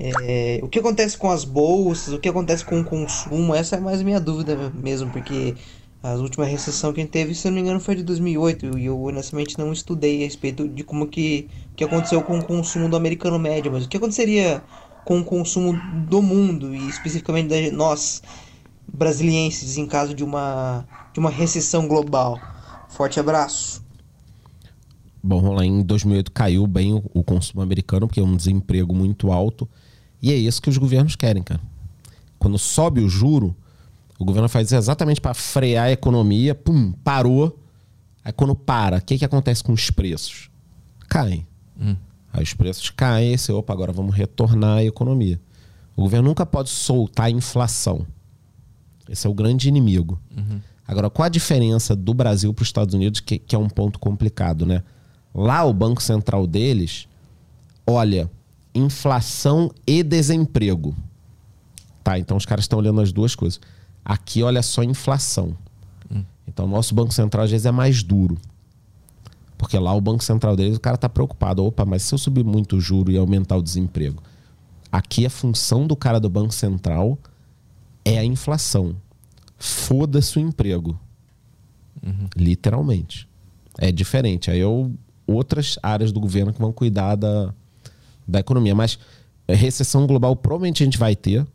É, 0.00 0.60
o 0.62 0.68
que 0.68 0.78
acontece 0.78 1.18
com 1.18 1.30
as 1.30 1.44
bolsas? 1.44 2.14
O 2.14 2.18
que 2.18 2.28
acontece 2.28 2.64
com 2.64 2.80
o 2.80 2.84
consumo? 2.84 3.54
Essa 3.54 3.76
é 3.76 3.80
mais 3.80 4.00
minha 4.02 4.20
dúvida 4.20 4.72
mesmo, 4.74 5.10
porque 5.10 5.56
a 6.02 6.14
última 6.14 6.44
recessão 6.44 6.92
que 6.92 7.00
a 7.00 7.02
gente 7.02 7.10
teve, 7.10 7.34
se 7.34 7.48
eu 7.48 7.50
não 7.50 7.56
me 7.56 7.62
engano, 7.62 7.80
foi 7.80 7.96
de 7.96 8.04
2008 8.04 8.78
e 8.78 8.86
eu 8.86 9.00
honestamente 9.02 9.58
não 9.58 9.72
estudei 9.72 10.22
a 10.22 10.24
respeito 10.24 10.68
de 10.68 10.84
como 10.84 11.08
que, 11.08 11.48
que 11.74 11.82
aconteceu 11.82 12.22
com 12.22 12.38
o 12.38 12.44
consumo 12.44 12.88
do 12.88 12.96
americano 12.96 13.38
médio, 13.38 13.72
mas 13.72 13.84
o 13.84 13.88
que 13.88 13.96
aconteceria 13.96 14.62
com 15.04 15.18
o 15.18 15.24
consumo 15.24 15.76
do 16.06 16.22
mundo 16.22 16.74
e 16.74 16.88
especificamente 16.88 17.48
da 17.48 17.76
nós 17.76 18.22
brasilienses 18.86 19.76
em 19.76 19.86
caso 19.86 20.14
de 20.14 20.22
uma 20.22 20.86
de 21.12 21.18
uma 21.18 21.30
recessão 21.30 21.88
global? 21.88 22.38
Forte 22.88 23.18
abraço. 23.18 23.82
Bom, 25.20 25.52
lá, 25.52 25.64
em 25.64 25.82
2008 25.82 26.30
caiu 26.30 26.64
bem 26.66 26.94
o, 26.94 27.02
o 27.12 27.24
consumo 27.24 27.60
americano, 27.60 28.06
porque 28.06 28.20
é 28.20 28.22
um 28.22 28.36
desemprego 28.36 28.94
muito 28.94 29.32
alto. 29.32 29.68
E 30.20 30.32
é 30.32 30.36
isso 30.36 30.60
que 30.60 30.68
os 30.68 30.76
governos 30.76 31.16
querem, 31.16 31.42
cara. 31.42 31.60
Quando 32.38 32.58
sobe 32.58 33.00
o 33.00 33.08
juro, 33.08 33.54
o 34.18 34.24
governo 34.24 34.48
faz 34.48 34.72
exatamente 34.72 35.20
para 35.20 35.34
frear 35.34 35.86
a 35.86 35.92
economia, 35.92 36.54
pum, 36.54 36.92
parou. 37.04 37.58
Aí 38.24 38.32
quando 38.32 38.54
para, 38.54 38.98
o 38.98 39.02
que, 39.02 39.18
que 39.18 39.24
acontece 39.24 39.62
com 39.62 39.72
os 39.72 39.90
preços? 39.90 40.50
Caem. 41.08 41.46
Aí 42.32 42.42
os 42.42 42.52
preços 42.52 42.90
caem, 42.90 43.34
e 43.34 43.38
você, 43.38 43.52
opa, 43.52 43.72
agora 43.72 43.92
vamos 43.92 44.14
retornar 44.14 44.78
a 44.78 44.84
economia. 44.84 45.40
O 45.96 46.02
governo 46.02 46.28
nunca 46.28 46.44
pode 46.44 46.68
soltar 46.68 47.26
a 47.26 47.30
inflação. 47.30 48.06
Esse 49.08 49.26
é 49.26 49.30
o 49.30 49.34
grande 49.34 49.68
inimigo. 49.68 50.20
Agora, 50.86 51.10
qual 51.10 51.26
a 51.26 51.28
diferença 51.28 51.94
do 51.94 52.14
Brasil 52.14 52.52
para 52.52 52.62
os 52.62 52.68
Estados 52.68 52.94
Unidos, 52.94 53.20
que, 53.20 53.38
que 53.38 53.54
é 53.54 53.58
um 53.58 53.68
ponto 53.68 53.98
complicado, 53.98 54.64
né? 54.66 54.82
Lá, 55.34 55.64
o 55.64 55.72
Banco 55.72 56.02
Central 56.02 56.46
deles 56.46 57.06
olha 57.86 58.30
inflação 58.78 59.70
e 59.86 60.02
desemprego. 60.02 60.96
Tá, 62.02 62.18
então 62.18 62.36
os 62.36 62.46
caras 62.46 62.64
estão 62.64 62.78
olhando 62.78 63.00
as 63.00 63.12
duas 63.12 63.34
coisas. 63.34 63.60
Aqui 64.04 64.42
olha 64.42 64.62
só 64.62 64.82
inflação. 64.82 65.56
Então 66.46 66.64
o 66.64 66.68
nosso 66.68 66.94
Banco 66.94 67.12
Central 67.12 67.44
às 67.44 67.50
vezes 67.50 67.66
é 67.66 67.70
mais 67.70 68.02
duro. 68.02 68.38
Porque 69.58 69.78
lá 69.78 69.92
o 69.92 70.00
Banco 70.00 70.24
Central 70.24 70.56
deles, 70.56 70.76
o 70.76 70.80
cara 70.80 70.96
tá 70.96 71.08
preocupado. 71.08 71.64
Opa, 71.64 71.84
mas 71.84 72.02
se 72.02 72.14
eu 72.14 72.18
subir 72.18 72.44
muito 72.44 72.76
o 72.76 72.80
juro 72.80 73.10
e 73.10 73.18
aumentar 73.18 73.56
o 73.56 73.62
desemprego? 73.62 74.22
Aqui 74.90 75.26
a 75.26 75.30
função 75.30 75.86
do 75.86 75.94
cara 75.94 76.18
do 76.18 76.30
Banco 76.30 76.54
Central 76.54 77.18
é 78.04 78.18
a 78.18 78.24
inflação. 78.24 78.96
Foda-se 79.58 80.38
o 80.38 80.40
emprego. 80.40 80.98
Literalmente. 82.36 83.28
É 83.76 83.92
diferente. 83.92 84.50
Aí 84.50 84.60
eu, 84.60 84.92
outras 85.26 85.78
áreas 85.82 86.12
do 86.12 86.20
governo 86.20 86.52
que 86.52 86.60
vão 86.60 86.72
cuidar 86.72 87.16
da, 87.16 87.52
da 88.28 88.40
economia. 88.40 88.74
Mas 88.74 88.98
é, 89.46 89.54
recessão 89.54 90.06
global 90.06 90.36
provavelmente 90.36 90.82
a 90.82 90.86
gente 90.86 90.98
vai 90.98 91.16
ter 91.16 91.46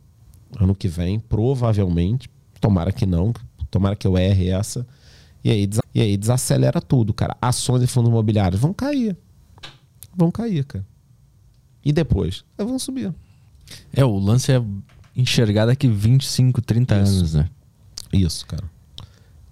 ano 0.59 0.75
que 0.75 0.87
vem, 0.87 1.19
provavelmente. 1.19 2.29
Tomara 2.59 2.91
que 2.91 3.05
não. 3.05 3.33
Tomara 3.69 3.95
que 3.95 4.07
eu 4.07 4.17
erre 4.17 4.49
essa. 4.49 4.85
E 5.43 5.51
aí, 5.51 5.69
e 5.93 6.01
aí 6.01 6.17
desacelera 6.17 6.81
tudo, 6.81 7.13
cara. 7.13 7.35
Ações 7.41 7.83
e 7.83 7.87
fundos 7.87 8.09
imobiliários 8.09 8.59
vão 8.59 8.73
cair. 8.73 9.15
Vão 10.15 10.31
cair, 10.31 10.63
cara. 10.63 10.85
E 11.83 11.91
depois? 11.91 12.45
Eles 12.57 12.69
vão 12.69 12.79
subir. 12.79 13.13
É, 13.93 14.05
o 14.05 14.17
lance 14.17 14.51
é 14.51 14.61
enxergar 15.15 15.65
daqui 15.65 15.87
25, 15.87 16.61
30 16.61 16.95
anos, 16.95 17.33
né? 17.33 17.49
Isso, 18.11 18.45
cara. 18.45 18.63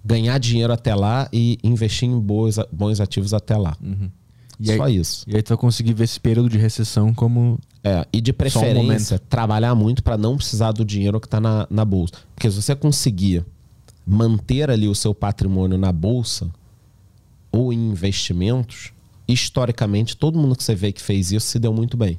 Ganhar 0.04 0.38
dinheiro 0.38 0.72
até 0.72 0.94
lá 0.94 1.28
e 1.32 1.58
investir 1.62 2.08
em 2.08 2.18
boas, 2.18 2.56
bons 2.72 3.00
ativos 3.00 3.34
até 3.34 3.56
lá. 3.56 3.76
E 4.62 4.70
aí- 4.70 4.76
Só 4.78 4.88
isso. 4.88 5.24
E 5.28 5.36
aí 5.36 5.42
tu 5.42 5.48
vai 5.48 5.58
conseguir 5.58 5.92
ver 5.94 6.04
esse 6.04 6.18
período 6.20 6.48
de 6.48 6.58
recessão 6.58 7.12
como. 7.12 7.58
É, 7.84 8.06
e 8.12 8.20
de 8.20 8.30
um 8.30 8.34
preferência, 8.34 9.16
momento. 9.16 9.18
trabalhar 9.28 9.74
muito 9.74 10.02
para 10.02 10.16
não 10.16 10.36
precisar 10.36 10.70
do 10.72 10.84
dinheiro 10.84 11.20
que 11.20 11.26
está 11.26 11.40
na, 11.40 11.66
na 11.68 11.84
bolsa. 11.84 12.14
Porque 12.34 12.48
se 12.50 12.60
você 12.62 12.74
conseguir 12.76 13.44
manter 14.06 14.70
ali 14.70 14.86
o 14.88 14.94
seu 14.94 15.12
patrimônio 15.14 15.76
na 15.76 15.90
bolsa 15.92 16.48
ou 17.50 17.72
em 17.72 17.90
investimentos, 17.90 18.92
historicamente, 19.26 20.16
todo 20.16 20.38
mundo 20.38 20.54
que 20.56 20.62
você 20.62 20.74
vê 20.74 20.92
que 20.92 21.02
fez 21.02 21.32
isso 21.32 21.46
se 21.48 21.58
deu 21.58 21.72
muito 21.72 21.96
bem. 21.96 22.18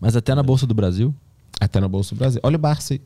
Mas 0.00 0.14
até 0.14 0.34
na 0.34 0.42
Bolsa 0.42 0.66
do 0.66 0.74
Brasil. 0.74 1.14
Até 1.58 1.80
na 1.80 1.88
Bolsa 1.88 2.14
do 2.14 2.18
Brasil. 2.18 2.40
Olha 2.42 2.56
o 2.56 2.58
Barça 2.58 2.94
aí. 2.94 3.00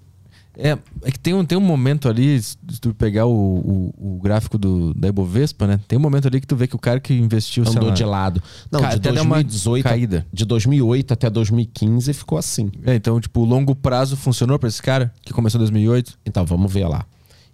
É, 0.56 0.76
é 1.02 1.10
que 1.10 1.18
tem 1.18 1.32
um, 1.32 1.44
tem 1.44 1.56
um 1.56 1.60
momento 1.60 2.08
ali, 2.08 2.40
se 2.42 2.56
tu 2.80 2.92
pegar 2.92 3.26
o, 3.26 3.32
o, 3.32 4.16
o 4.16 4.20
gráfico 4.20 4.58
do, 4.58 4.92
da 4.94 5.08
Ibovespa, 5.08 5.66
né? 5.66 5.80
Tem 5.86 5.98
um 5.98 6.02
momento 6.02 6.26
ali 6.26 6.40
que 6.40 6.46
tu 6.46 6.56
vê 6.56 6.66
que 6.66 6.74
o 6.74 6.78
cara 6.78 6.98
que 6.98 7.14
investiu, 7.14 7.64
Andou 7.66 7.88
lá, 7.88 7.94
de 7.94 8.04
lado. 8.04 8.42
Não, 8.70 8.80
de 8.80 8.86
até 8.86 9.12
deu 9.12 9.22
uma 9.22 9.36
2018, 9.36 9.84
caída. 9.84 10.26
de 10.32 10.44
2008 10.44 11.12
até 11.12 11.30
2015 11.30 12.12
ficou 12.12 12.36
assim. 12.36 12.70
É, 12.84 12.94
então, 12.94 13.20
tipo, 13.20 13.40
o 13.40 13.44
longo 13.44 13.74
prazo 13.74 14.16
funcionou 14.16 14.58
pra 14.58 14.68
esse 14.68 14.82
cara 14.82 15.12
que 15.22 15.32
começou 15.32 15.58
em 15.58 15.62
2008? 15.62 16.18
Então, 16.26 16.44
vamos 16.44 16.70
ver 16.72 16.86
lá. 16.86 17.06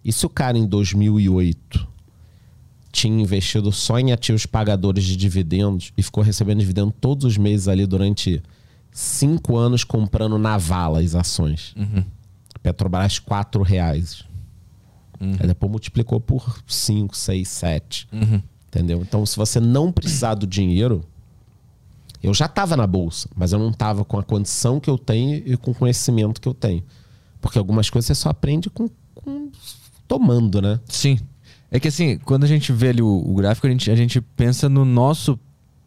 E 0.05 0.13
se 0.13 0.25
o 0.25 0.29
cara 0.29 0.57
em 0.57 0.67
2008 0.67 1.87
tinha 2.91 3.23
investido 3.23 3.71
só 3.73 3.99
em 3.99 4.11
ativos 4.11 4.47
pagadores 4.47 5.05
de 5.05 5.17
dividendos 5.17 5.93
e 5.99 6.03
ficou 6.03 6.25
recebendo 6.25 6.61
dividendo 6.61 6.95
todos 6.99 7.27
os 7.27 7.37
meses 7.37 7.69
ali 7.69 7.87
durante 7.87 8.43
cinco 8.91 9.57
anos 9.57 9.85
comprando 9.85 10.39
na 10.39 10.57
vala 10.57 11.01
as 11.01 11.15
ações? 11.15 11.75
Petrobras, 12.67 13.21
quatro 13.21 13.63
reais. 13.63 14.25
Aí 15.41 15.47
depois 15.47 15.71
multiplicou 15.71 16.19
por 16.21 16.61
5, 16.67 17.17
6, 17.17 17.49
7. 17.49 18.09
Entendeu? 18.69 19.01
Então, 19.03 19.25
se 19.25 19.37
você 19.37 19.61
não 19.61 19.93
precisar 19.93 20.35
do 20.35 20.47
dinheiro, 20.47 21.05
eu 22.23 22.35
já 22.35 22.47
estava 22.47 22.77
na 22.77 22.87
bolsa, 22.87 23.29
mas 23.37 23.53
eu 23.53 23.59
não 23.61 23.71
estava 23.71 24.05
com 24.05 24.19
a 24.19 24.23
condição 24.23 24.81
que 24.81 24.91
eu 24.91 24.99
tenho 24.99 25.37
e 25.47 25.57
com 25.57 25.71
o 25.71 25.75
conhecimento 25.75 26.41
que 26.41 26.49
eu 26.49 26.53
tenho. 26.55 26.83
Porque 27.41 27.57
algumas 27.57 27.89
coisas 27.89 28.09
você 28.09 28.15
só 28.17 28.31
aprende 28.31 28.69
com, 28.69 28.89
com- 29.15 29.49
tomando, 30.09 30.61
né? 30.61 30.81
Sim. 30.89 31.19
É 31.71 31.79
que 31.79 31.87
assim, 31.89 32.19
quando 32.19 32.43
a 32.45 32.49
gente 32.49 32.73
vê 32.73 32.89
ali 32.89 33.01
o, 33.03 33.07
o 33.09 33.35
gráfico, 33.35 33.67
a 33.67 33.71
gente, 33.71 33.91
a 33.91 33.97
gente 33.97 34.21
pensa 34.21 34.69
no 34.69 34.85
nosso 34.85 35.39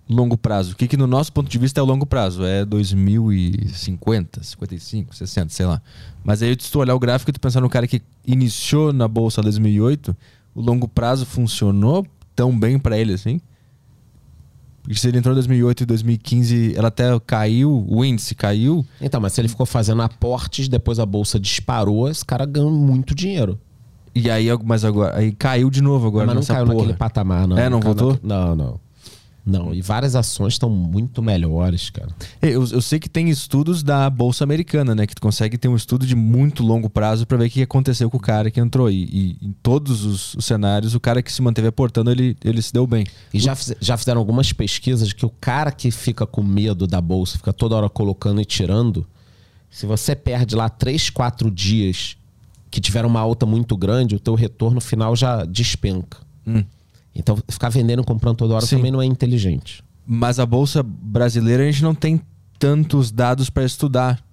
longo 0.09 0.35
prazo. 0.38 0.73
O 0.73 0.75
que, 0.75 0.88
que 0.88 0.97
no 0.97 1.05
nosso 1.07 1.31
ponto 1.31 1.47
de 1.49 1.57
vista 1.59 1.79
é 1.79 1.83
o 1.83 1.85
longo 1.85 2.05
prazo? 2.05 2.43
É 2.43 2.65
2050, 2.65 4.43
55, 4.43 5.15
60, 5.15 5.49
sei 5.53 5.65
lá. 5.65 5.81
Mas 6.23 6.41
aí 6.41 6.55
se 6.59 6.71
tu 6.71 6.79
olhar 6.79 6.95
o 6.95 6.99
gráfico 6.99 7.29
e 7.29 7.33
tu 7.33 7.39
pensar 7.39 7.61
no 7.61 7.69
cara 7.69 7.88
que 7.88 8.01
iniciou 8.25 8.91
na 8.91 9.07
bolsa 9.07 9.41
em 9.41 9.43
2008, 9.43 10.15
o 10.55 10.61
longo 10.61 10.88
prazo 10.88 11.25
funcionou 11.25 12.05
tão 12.35 12.57
bem 12.57 12.79
pra 12.79 12.97
ele 12.97 13.13
assim? 13.13 13.39
Porque 14.81 14.95
se 14.99 15.07
ele 15.07 15.17
entrou 15.19 15.33
em 15.33 15.35
2008 15.35 15.83
e 15.83 15.85
2015, 15.85 16.73
ela 16.75 16.88
até 16.88 17.03
caiu, 17.19 17.85
o 17.88 18.03
índice 18.03 18.33
caiu, 18.33 18.83
Então, 18.99 19.21
mas 19.21 19.33
se 19.33 19.41
ele 19.41 19.47
ficou 19.47 19.65
fazendo 19.65 20.01
aportes, 20.01 20.67
depois 20.67 20.97
a 20.99 21.05
bolsa 21.05 21.39
disparou, 21.39 22.09
esse 22.09 22.25
cara 22.25 22.45
ganhou 22.45 22.71
muito 22.71 23.13
dinheiro. 23.13 23.59
e 24.15 24.31
aí, 24.31 24.47
mas 24.65 24.83
agora, 24.83 25.15
aí 25.17 25.31
caiu 25.31 25.69
de 25.69 25.81
novo 25.81 26.07
agora 26.07 26.25
mas 26.25 26.35
não 26.35 26.43
caiu 26.43 26.65
porra. 26.65 26.77
naquele 26.77 26.97
patamar, 26.97 27.47
não. 27.47 27.57
É, 27.57 27.69
não 27.69 27.79
caiu 27.79 27.93
voltou? 27.93 28.13
naque- 28.13 28.25
Não, 28.25 28.55
não. 28.55 28.79
Não, 29.45 29.73
e 29.73 29.81
várias 29.81 30.15
ações 30.15 30.53
estão 30.53 30.69
muito 30.69 31.21
melhores, 31.21 31.89
cara. 31.89 32.09
É, 32.41 32.49
Eu, 32.49 32.65
eu 32.67 32.81
sei 32.81 32.99
que 32.99 33.09
tem 33.09 33.29
estudos 33.29 33.81
da 33.81 34.09
Bolsa 34.09 34.43
Americana, 34.43 34.93
né? 34.93 35.07
Que 35.07 35.15
tu 35.15 35.21
consegue 35.21 35.57
ter 35.57 35.67
um 35.67 35.75
estudo 35.75 36.05
de 36.05 36.15
muito 36.15 36.63
longo 36.63 36.89
prazo 36.89 37.25
pra 37.25 37.37
ver 37.37 37.47
o 37.47 37.49
que 37.49 37.61
aconteceu 37.61 38.09
com 38.09 38.17
o 38.17 38.19
cara 38.19 38.51
que 38.51 38.59
entrou. 38.59 38.89
E, 38.89 39.03
e 39.41 39.47
em 39.47 39.51
todos 39.63 40.05
os, 40.05 40.35
os 40.35 40.45
cenários, 40.45 40.93
o 40.93 40.99
cara 40.99 41.21
que 41.21 41.31
se 41.31 41.41
manteve 41.41 41.67
aportando, 41.67 42.11
ele, 42.11 42.37
ele 42.43 42.61
se 42.61 42.71
deu 42.71 42.85
bem. 42.85 43.05
E 43.33 43.39
já, 43.39 43.57
já 43.79 43.97
fizeram 43.97 44.19
algumas 44.19 44.53
pesquisas 44.53 45.07
de 45.07 45.15
que 45.15 45.25
o 45.25 45.29
cara 45.29 45.71
que 45.71 45.89
fica 45.89 46.27
com 46.27 46.43
medo 46.43 46.85
da 46.85 47.01
bolsa, 47.01 47.37
fica 47.37 47.53
toda 47.53 47.75
hora 47.75 47.89
colocando 47.89 48.41
e 48.41 48.45
tirando, 48.45 49.07
se 49.69 49.85
você 49.85 50.15
perde 50.15 50.55
lá 50.55 50.69
3, 50.69 51.09
4 51.09 51.49
dias 51.49 52.17
que 52.69 52.79
tiveram 52.79 53.09
uma 53.09 53.19
alta 53.19 53.45
muito 53.45 53.75
grande, 53.75 54.15
o 54.15 54.19
teu 54.19 54.35
retorno 54.35 54.79
final 54.79 55.15
já 55.15 55.43
despenca. 55.43 56.17
Então, 57.19 57.38
ficar 57.48 57.69
vendendo 57.69 58.01
e 58.01 58.06
comprando 58.06 58.38
toda 58.38 58.56
hora 58.56 58.65
Sim. 58.65 58.77
também 58.77 58.91
não 58.91 59.01
é 59.01 59.06
inteligente. 59.06 59.83
Mas 60.06 60.39
a 60.39 60.45
Bolsa 60.45 60.81
Brasileira, 60.81 61.64
a 61.64 61.65
gente 61.65 61.83
não 61.83 61.93
tem 61.93 62.22
tantos 62.57 63.11
dados 63.11 63.49
pra 63.49 63.64
estudar 63.64 64.23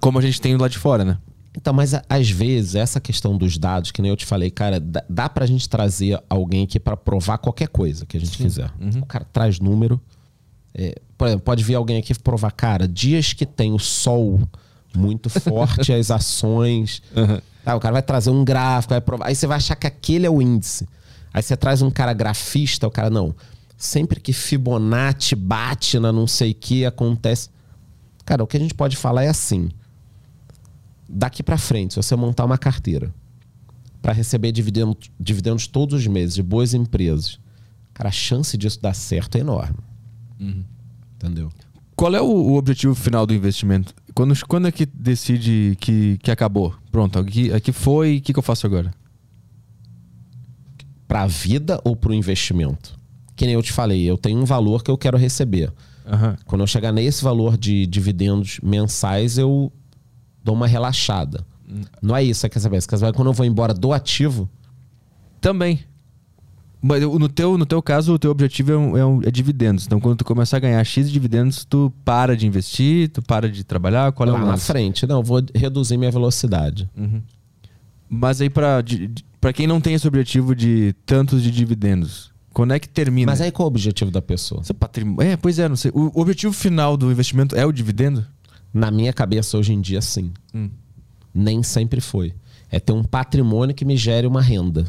como 0.00 0.18
a 0.18 0.22
gente 0.22 0.40
tem 0.40 0.56
lá 0.56 0.68
de 0.68 0.78
fora, 0.78 1.04
né? 1.04 1.18
Então, 1.56 1.72
mas 1.72 1.94
às 2.08 2.30
vezes, 2.30 2.74
essa 2.74 3.00
questão 3.00 3.36
dos 3.38 3.56
dados, 3.56 3.92
que 3.92 4.02
nem 4.02 4.10
eu 4.10 4.16
te 4.16 4.26
falei, 4.26 4.50
cara, 4.50 4.80
dá, 4.80 5.04
dá 5.08 5.28
pra 5.28 5.46
gente 5.46 5.68
trazer 5.68 6.20
alguém 6.28 6.64
aqui 6.64 6.80
pra 6.80 6.96
provar 6.96 7.38
qualquer 7.38 7.68
coisa 7.68 8.04
que 8.04 8.16
a 8.16 8.20
gente 8.20 8.36
quiser. 8.36 8.72
O 9.00 9.06
cara 9.06 9.24
traz 9.32 9.60
número. 9.60 10.00
É, 10.74 10.96
por 11.16 11.28
exemplo, 11.28 11.44
pode 11.44 11.62
vir 11.62 11.76
alguém 11.76 11.98
aqui 11.98 12.12
provar, 12.18 12.50
cara, 12.50 12.88
dias 12.88 13.32
que 13.32 13.46
tem 13.46 13.72
o 13.72 13.78
sol 13.78 14.40
muito 14.96 15.30
forte, 15.30 15.92
as 15.94 16.10
ações. 16.10 17.00
Ah, 17.64 17.76
o 17.76 17.80
cara 17.80 17.92
vai 17.92 18.02
trazer 18.02 18.30
um 18.30 18.44
gráfico, 18.44 18.92
vai 18.92 19.00
provar. 19.00 19.28
Aí 19.28 19.34
você 19.36 19.46
vai 19.46 19.58
achar 19.58 19.76
que 19.76 19.86
aquele 19.86 20.26
é 20.26 20.30
o 20.30 20.42
índice. 20.42 20.88
Aí 21.34 21.42
você 21.42 21.56
traz 21.56 21.82
um 21.82 21.90
cara 21.90 22.14
grafista, 22.14 22.86
o 22.86 22.90
cara, 22.90 23.10
não. 23.10 23.34
Sempre 23.76 24.20
que 24.20 24.32
Fibonacci 24.32 25.34
bate 25.34 25.98
na 25.98 26.12
não 26.12 26.26
sei 26.26 26.52
o 26.52 26.54
que, 26.54 26.86
acontece. 26.86 27.50
Cara, 28.24 28.42
o 28.42 28.46
que 28.46 28.56
a 28.56 28.60
gente 28.60 28.72
pode 28.72 28.96
falar 28.96 29.24
é 29.24 29.28
assim 29.28 29.68
daqui 31.08 31.42
pra 31.42 31.58
frente, 31.58 31.94
se 31.94 32.02
você 32.02 32.16
montar 32.16 32.44
uma 32.44 32.58
carteira 32.58 33.14
para 34.02 34.12
receber 34.12 34.52
dividendo, 34.52 34.96
dividendos 35.18 35.66
todos 35.66 36.00
os 36.00 36.06
meses 36.06 36.34
de 36.34 36.42
boas 36.42 36.74
empresas, 36.74 37.38
cara, 37.92 38.08
a 38.08 38.12
chance 38.12 38.56
disso 38.56 38.80
dar 38.80 38.94
certo 38.94 39.36
é 39.36 39.40
enorme. 39.40 39.78
Entendeu? 41.16 41.50
Qual 41.96 42.14
é 42.14 42.20
o, 42.20 42.26
o 42.26 42.56
objetivo 42.56 42.94
final 42.94 43.26
do 43.26 43.32
investimento? 43.32 43.94
Quando, 44.14 44.34
quando 44.46 44.68
é 44.68 44.72
que 44.72 44.84
decide 44.84 45.76
que, 45.80 46.18
que 46.18 46.30
acabou? 46.30 46.74
Pronto, 46.90 47.18
aqui, 47.18 47.52
aqui 47.52 47.72
foi, 47.72 48.18
o 48.18 48.20
que, 48.20 48.32
que 48.32 48.38
eu 48.38 48.42
faço 48.42 48.66
agora? 48.66 48.92
Pra 51.14 51.28
vida 51.28 51.80
ou 51.84 51.94
pro 51.94 52.12
investimento? 52.12 52.98
Que 53.36 53.44
nem 53.46 53.54
eu 53.54 53.62
te 53.62 53.72
falei, 53.72 54.02
eu 54.02 54.18
tenho 54.18 54.36
um 54.36 54.44
valor 54.44 54.82
que 54.82 54.90
eu 54.90 54.98
quero 54.98 55.16
receber. 55.16 55.72
Aham. 56.04 56.36
Quando 56.44 56.62
eu 56.62 56.66
chegar 56.66 56.90
nesse 56.90 57.22
valor 57.22 57.56
de 57.56 57.86
dividendos 57.86 58.58
mensais, 58.60 59.38
eu 59.38 59.70
dou 60.42 60.56
uma 60.56 60.66
relaxada. 60.66 61.46
Não 62.02 62.16
é 62.16 62.24
isso, 62.24 62.48
quer 62.48 62.58
saber? 62.58 62.80
Você 62.80 62.88
quer 62.88 62.96
saber 62.96 63.12
quando 63.14 63.28
eu 63.28 63.32
vou 63.32 63.46
embora 63.46 63.72
do 63.72 63.92
ativo? 63.92 64.50
Também. 65.40 65.84
Mas 66.82 67.00
no 67.00 67.28
teu, 67.28 67.56
no 67.56 67.64
teu 67.64 67.80
caso, 67.80 68.14
o 68.14 68.18
teu 68.18 68.32
objetivo 68.32 68.72
é, 68.72 68.76
um- 68.76 68.96
é 68.96 69.06
um- 69.06 69.20
é 69.22 69.30
dividendos. 69.30 69.86
Então, 69.86 70.00
quando 70.00 70.16
tu 70.18 70.24
começar 70.24 70.56
a 70.56 70.60
ganhar 70.60 70.82
X 70.82 71.06
de 71.06 71.12
dividendos, 71.12 71.64
tu 71.64 71.92
para 72.04 72.36
de 72.36 72.44
investir, 72.44 73.08
tu 73.10 73.22
para 73.22 73.48
de 73.48 73.62
trabalhar, 73.62 74.10
qual 74.10 74.28
é 74.28 74.32
o 74.32 74.38
na 74.38 74.56
frente. 74.66 75.06
Não, 75.06 75.18
eu 75.18 75.22
vou 75.22 75.40
reduzir 75.54 75.96
minha 75.96 76.10
velocidade. 76.10 76.90
Mas 78.10 78.40
aí, 78.40 78.50
pra, 78.50 78.82
pra 79.44 79.52
quem 79.52 79.66
não 79.66 79.78
tem 79.78 79.92
esse 79.92 80.08
objetivo 80.08 80.54
de 80.54 80.94
tantos 81.04 81.42
de 81.42 81.50
dividendos, 81.50 82.32
quando 82.54 82.72
é 82.72 82.78
que 82.78 82.88
termina? 82.88 83.30
Mas 83.30 83.42
aí 83.42 83.52
qual 83.52 83.66
é 83.66 83.68
o 83.68 83.68
objetivo 83.68 84.10
da 84.10 84.22
pessoa? 84.22 84.64
Seu 84.64 84.74
patrimônio. 84.74 85.20
É, 85.20 85.36
pois 85.36 85.58
é, 85.58 85.68
não 85.68 85.76
sei. 85.76 85.90
O 85.94 86.10
o 86.14 86.22
objetivo 86.22 86.50
final 86.54 86.96
do 86.96 87.12
investimento 87.12 87.54
é 87.54 87.66
o 87.66 87.70
dividendo? 87.70 88.26
Na 88.72 88.90
minha 88.90 89.12
cabeça, 89.12 89.58
hoje 89.58 89.74
em 89.74 89.82
dia, 89.82 90.00
sim. 90.00 90.32
Hum. 90.54 90.70
Nem 91.34 91.62
sempre 91.62 92.00
foi. 92.00 92.32
É 92.70 92.80
ter 92.80 92.94
um 92.94 93.04
patrimônio 93.04 93.74
que 93.74 93.84
me 93.84 93.98
gere 93.98 94.26
uma 94.26 94.40
renda. 94.40 94.86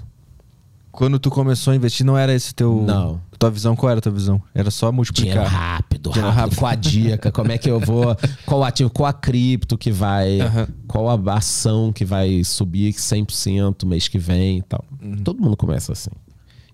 Quando 0.90 1.19
tu 1.19 1.30
começou 1.30 1.74
a 1.74 1.75
investir, 1.75 2.06
não 2.06 2.17
era 2.17 2.34
esse 2.34 2.56
teu. 2.56 2.82
Não. 2.82 3.22
Tua 3.45 3.51
visão, 3.51 3.75
qual 3.75 3.91
era 3.91 3.99
a 3.99 4.01
tua 4.01 4.11
visão? 4.11 4.41
Era 4.56 4.72
só 4.72 4.88
Dinheiro 4.88 4.95
multiplicar. 4.95 5.45
rápido, 5.45 6.09
Dinheiro 6.09 6.33
rápido, 6.35 6.41
rápido. 6.41 6.59
Qual 6.59 6.72
a 6.72 6.75
dica? 6.75 7.32
Como 7.32 7.51
é 7.51 7.57
que 7.59 7.69
eu 7.69 7.80
vou. 7.80 8.17
Qual 8.43 8.64
ativo? 8.64 8.90
Qual 8.90 9.07
a 9.07 9.14
cripto 9.14 9.77
que 9.77 9.91
vai. 9.91 10.41
Aham. 10.41 10.67
Qual 10.88 11.09
a 11.09 11.33
ação 11.35 11.93
que 11.93 12.03
vai 12.03 12.43
subir 12.43 12.91
100% 12.93 13.85
mês 13.85 14.07
que 14.07 14.17
vem 14.17 14.57
e 14.57 14.61
tal. 14.64 14.83
Uhum. 14.99 15.17
Todo 15.17 15.40
mundo 15.40 15.56
começa 15.56 15.91
assim. 15.91 16.09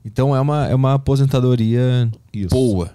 Então 0.06 0.34
é 0.34 0.40
uma, 0.40 0.66
é 0.68 0.74
uma 0.74 0.94
aposentadoria 0.94 2.10
Isso. 2.32 2.50
boa. 2.50 2.92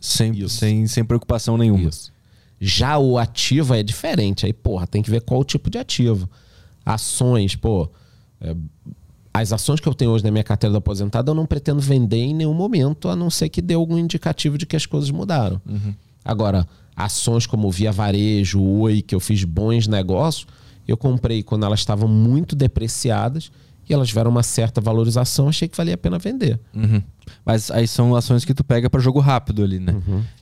Sem, 0.00 0.32
Isso. 0.36 0.56
sem, 0.56 0.86
sem 0.88 1.04
preocupação 1.04 1.56
nenhuma. 1.56 1.88
Isso. 1.88 2.12
Já 2.60 2.98
o 2.98 3.18
ativo 3.18 3.72
é 3.72 3.84
diferente. 3.84 4.46
Aí, 4.46 4.52
porra, 4.52 4.84
tem 4.86 5.00
que 5.00 5.10
ver 5.10 5.20
qual 5.20 5.40
o 5.40 5.44
tipo 5.44 5.70
de 5.70 5.78
ativo. 5.78 6.28
Ações, 6.84 7.54
pô. 7.54 7.88
é, 8.40 8.54
as 9.40 9.52
ações 9.52 9.80
que 9.80 9.88
eu 9.88 9.94
tenho 9.94 10.10
hoje 10.10 10.24
na 10.24 10.30
minha 10.30 10.44
carteira 10.44 10.72
do 10.72 10.78
aposentado, 10.78 11.30
eu 11.30 11.34
não 11.34 11.46
pretendo 11.46 11.80
vender 11.80 12.18
em 12.18 12.34
nenhum 12.34 12.54
momento, 12.54 13.08
a 13.08 13.16
não 13.16 13.30
ser 13.30 13.48
que 13.48 13.60
dê 13.60 13.74
algum 13.74 13.98
indicativo 13.98 14.56
de 14.56 14.66
que 14.66 14.76
as 14.76 14.86
coisas 14.86 15.10
mudaram. 15.10 15.60
Agora, 16.24 16.66
ações 16.96 17.46
como 17.46 17.70
Via 17.70 17.92
Varejo, 17.92 18.62
Oi, 18.62 19.02
que 19.02 19.14
eu 19.14 19.20
fiz 19.20 19.44
bons 19.44 19.86
negócios, 19.86 20.46
eu 20.86 20.96
comprei 20.96 21.42
quando 21.42 21.66
elas 21.66 21.80
estavam 21.80 22.08
muito 22.08 22.56
depreciadas 22.56 23.50
e 23.88 23.94
elas 23.94 24.08
tiveram 24.08 24.30
uma 24.30 24.42
certa 24.42 24.80
valorização, 24.80 25.48
achei 25.48 25.68
que 25.68 25.76
valia 25.76 25.94
a 25.94 25.98
pena 25.98 26.18
vender. 26.18 26.58
Uhum. 26.74 27.02
Mas 27.44 27.70
aí 27.70 27.86
são 27.86 28.14
ações 28.16 28.44
que 28.44 28.52
tu 28.52 28.64
pega 28.64 28.90
pra 28.90 29.00
jogo 29.00 29.20
rápido 29.20 29.62
ali, 29.62 29.78
né? 29.78 29.94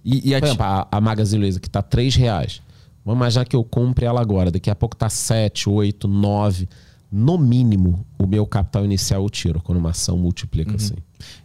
E, 0.04 0.30
e 0.30 0.34
a 0.34 0.40
Por 0.40 0.46
exemplo, 0.46 0.64
a, 0.64 0.88
a 0.90 1.00
Magazine 1.00 1.42
Luiza, 1.42 1.60
que 1.60 1.68
tá 1.68 1.82
3 1.82 2.14
reais. 2.16 2.62
Vamos 3.04 3.18
imaginar 3.18 3.44
que 3.44 3.54
eu 3.54 3.62
compre 3.62 4.06
ela 4.06 4.20
agora. 4.20 4.50
Daqui 4.50 4.70
a 4.70 4.74
pouco 4.74 4.96
tá 4.96 5.10
7, 5.10 5.68
8, 5.68 6.08
9. 6.08 6.68
No 7.16 7.38
mínimo, 7.38 8.04
o 8.18 8.26
meu 8.26 8.44
capital 8.44 8.84
inicial 8.84 9.22
eu 9.22 9.30
tiro 9.30 9.60
quando 9.62 9.78
uma 9.78 9.90
ação 9.90 10.18
multiplica 10.18 10.74
assim. 10.74 10.94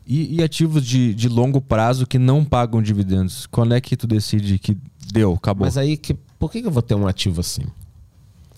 e, 0.07 0.35
e 0.38 0.43
ativos 0.43 0.83
de, 0.85 1.14
de 1.14 1.30
longo 1.30 1.61
prazo 1.61 2.07
que 2.07 2.17
não 2.17 2.43
pagam 2.43 2.81
dividendos. 2.81 3.45
Quando 3.45 3.73
é 3.75 3.80
que 3.81 3.95
tu 3.95 4.07
decide 4.07 4.57
que 4.57 4.75
deu, 5.14 5.33
acabou? 5.33 5.65
Mas 5.67 5.77
aí, 5.77 5.95
que, 5.95 6.15
por 6.39 6.51
que, 6.51 6.61
que 6.61 6.67
eu 6.67 6.72
vou 6.72 6.81
ter 6.81 6.95
um 6.95 7.06
ativo 7.07 7.41
assim? 7.41 7.61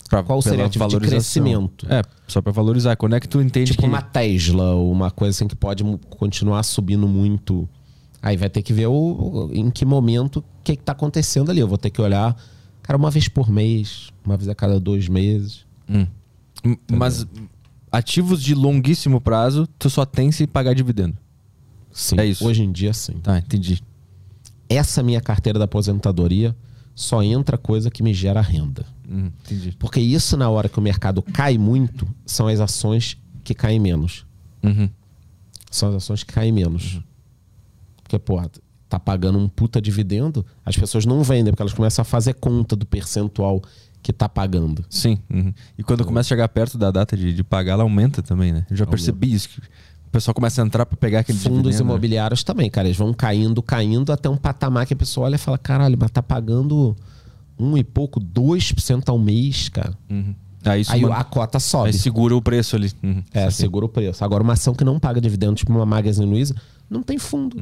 Pra- 0.08 0.22
qual 0.22 0.40
seria 0.40 0.56
pela 0.70 0.86
ativo 0.86 0.88
de 0.88 1.06
crescimento? 1.06 1.86
É, 1.90 2.02
só 2.26 2.40
pra 2.40 2.50
valorizar. 2.52 2.96
Quando 2.96 3.14
é 3.14 3.20
que 3.20 3.28
tu 3.28 3.40
entende 3.42 3.72
Tipo 3.72 3.82
que... 3.82 3.88
uma 3.88 4.00
Tesla, 4.02 4.74
ou 4.74 4.90
uma 4.90 5.10
coisa 5.10 5.36
assim 5.36 5.46
que 5.48 5.54
pode 5.56 5.84
continuar 6.18 6.62
subindo 6.62 7.06
muito. 7.06 7.68
Aí 8.22 8.36
vai 8.36 8.48
ter 8.48 8.62
que 8.62 8.72
ver 8.72 8.86
o, 8.86 8.92
o- 8.92 9.50
em 9.52 9.70
que 9.70 9.84
momento 9.84 10.38
o 10.38 10.44
que, 10.64 10.76
que 10.76 10.82
tá 10.82 10.92
acontecendo 10.92 11.50
ali. 11.50 11.60
Eu 11.60 11.68
vou 11.68 11.76
ter 11.78 11.90
que 11.90 12.00
olhar, 12.00 12.36
cara, 12.82 12.96
uma 12.96 13.10
vez 13.10 13.28
por 13.28 13.50
mês, 13.50 14.08
uma 14.24 14.36
vez 14.36 14.48
a 14.48 14.54
cada 14.54 14.78
dois 14.80 15.08
meses. 15.08 15.64
Hum. 15.88 16.06
M- 16.64 16.78
Mas 16.90 17.26
ativos 17.90 18.42
de 18.42 18.54
longuíssimo 18.54 19.20
prazo, 19.20 19.66
tu 19.78 19.90
só 19.90 20.04
tem 20.04 20.30
se 20.32 20.46
pagar 20.46 20.74
dividendo. 20.74 21.16
Sim, 21.90 22.18
É 22.18 22.26
isso. 22.26 22.44
hoje 22.46 22.62
em 22.62 22.72
dia 22.72 22.92
sim. 22.92 23.14
Tá, 23.22 23.38
entendi. 23.38 23.82
essa 24.68 25.02
minha 25.02 25.20
carteira 25.20 25.58
da 25.58 25.66
aposentadoria 25.66 26.56
só 26.94 27.22
entra 27.22 27.58
coisa 27.58 27.90
que 27.90 28.02
me 28.02 28.14
gera 28.14 28.40
renda. 28.40 28.86
Hum, 29.08 29.30
entendi. 29.44 29.72
Porque 29.78 30.00
isso, 30.00 30.36
na 30.36 30.48
hora 30.48 30.68
que 30.68 30.78
o 30.78 30.82
mercado 30.82 31.20
cai 31.22 31.58
muito, 31.58 32.08
são 32.24 32.46
as 32.48 32.60
ações 32.60 33.18
que 33.44 33.52
caem 33.54 33.78
menos. 33.78 34.24
Uhum. 34.62 34.88
São 35.70 35.90
as 35.90 35.96
ações 35.96 36.22
que 36.24 36.32
caem 36.32 36.52
menos. 36.52 37.00
Porque, 38.02 38.18
pô, 38.18 38.40
tá 38.88 38.98
pagando 38.98 39.38
um 39.38 39.48
puta 39.48 39.80
dividendo, 39.80 40.44
as 40.64 40.76
pessoas 40.76 41.04
não 41.06 41.22
vendem, 41.22 41.52
porque 41.52 41.62
elas 41.62 41.72
começam 41.74 42.02
a 42.02 42.04
fazer 42.04 42.34
conta 42.34 42.74
do 42.76 42.86
percentual 42.86 43.62
que 44.02 44.12
tá 44.12 44.28
pagando. 44.28 44.84
Sim. 44.90 45.18
uhum. 45.30 45.52
E 45.78 45.82
quando 45.82 46.04
começa 46.04 46.26
a 46.26 46.30
chegar 46.30 46.48
perto 46.48 46.76
da 46.76 46.90
data 46.90 47.16
de, 47.16 47.32
de 47.32 47.44
pagar, 47.44 47.72
ela 47.74 47.82
aumenta 47.84 48.22
também, 48.22 48.52
né? 48.52 48.66
Eu 48.70 48.76
já 48.76 48.84
percebi 48.86 49.32
isso. 49.32 49.48
O 50.06 50.10
pessoal 50.10 50.34
começa 50.34 50.60
a 50.62 50.66
entrar 50.66 50.84
pra 50.84 50.96
pegar 50.96 51.20
aquele 51.20 51.38
Fundos 51.38 51.58
dividendo, 51.62 51.84
né? 51.84 51.90
imobiliários 51.90 52.42
também, 52.44 52.68
cara. 52.68 52.88
Eles 52.88 52.98
vão 52.98 53.14
caindo, 53.14 53.62
caindo 53.62 54.12
até 54.12 54.28
um 54.28 54.36
patamar 54.36 54.84
que 54.86 54.92
a 54.92 54.96
pessoa 54.96 55.26
olha 55.26 55.36
e 55.36 55.38
fala: 55.38 55.56
caralho, 55.56 55.96
mas 55.98 56.10
tá 56.10 56.22
pagando 56.22 56.94
um 57.58 57.76
e 57.78 57.84
pouco, 57.84 58.20
2% 58.20 59.08
ao 59.08 59.18
mês, 59.18 59.68
cara. 59.68 59.96
Uhum. 60.10 60.34
Aí, 60.64 60.80
isso 60.82 60.92
Aí 60.92 61.00
man- 61.02 61.14
a 61.14 61.24
cota 61.24 61.58
sobe. 61.58 61.88
aí 61.88 61.92
segura 61.92 62.36
o 62.36 62.42
preço 62.42 62.76
ali. 62.76 62.90
Uhum. 63.02 63.22
É, 63.32 63.40
Saquei. 63.42 63.50
segura 63.52 63.86
o 63.86 63.88
preço. 63.88 64.24
Agora, 64.24 64.42
uma 64.42 64.52
ação 64.52 64.74
que 64.74 64.84
não 64.84 64.98
paga 65.00 65.20
dividendo, 65.20 65.54
tipo 65.54 65.72
uma 65.72 65.86
Magazine 65.86 66.26
Luiza, 66.26 66.54
não 66.90 67.02
tem 67.02 67.18
fundo. 67.18 67.56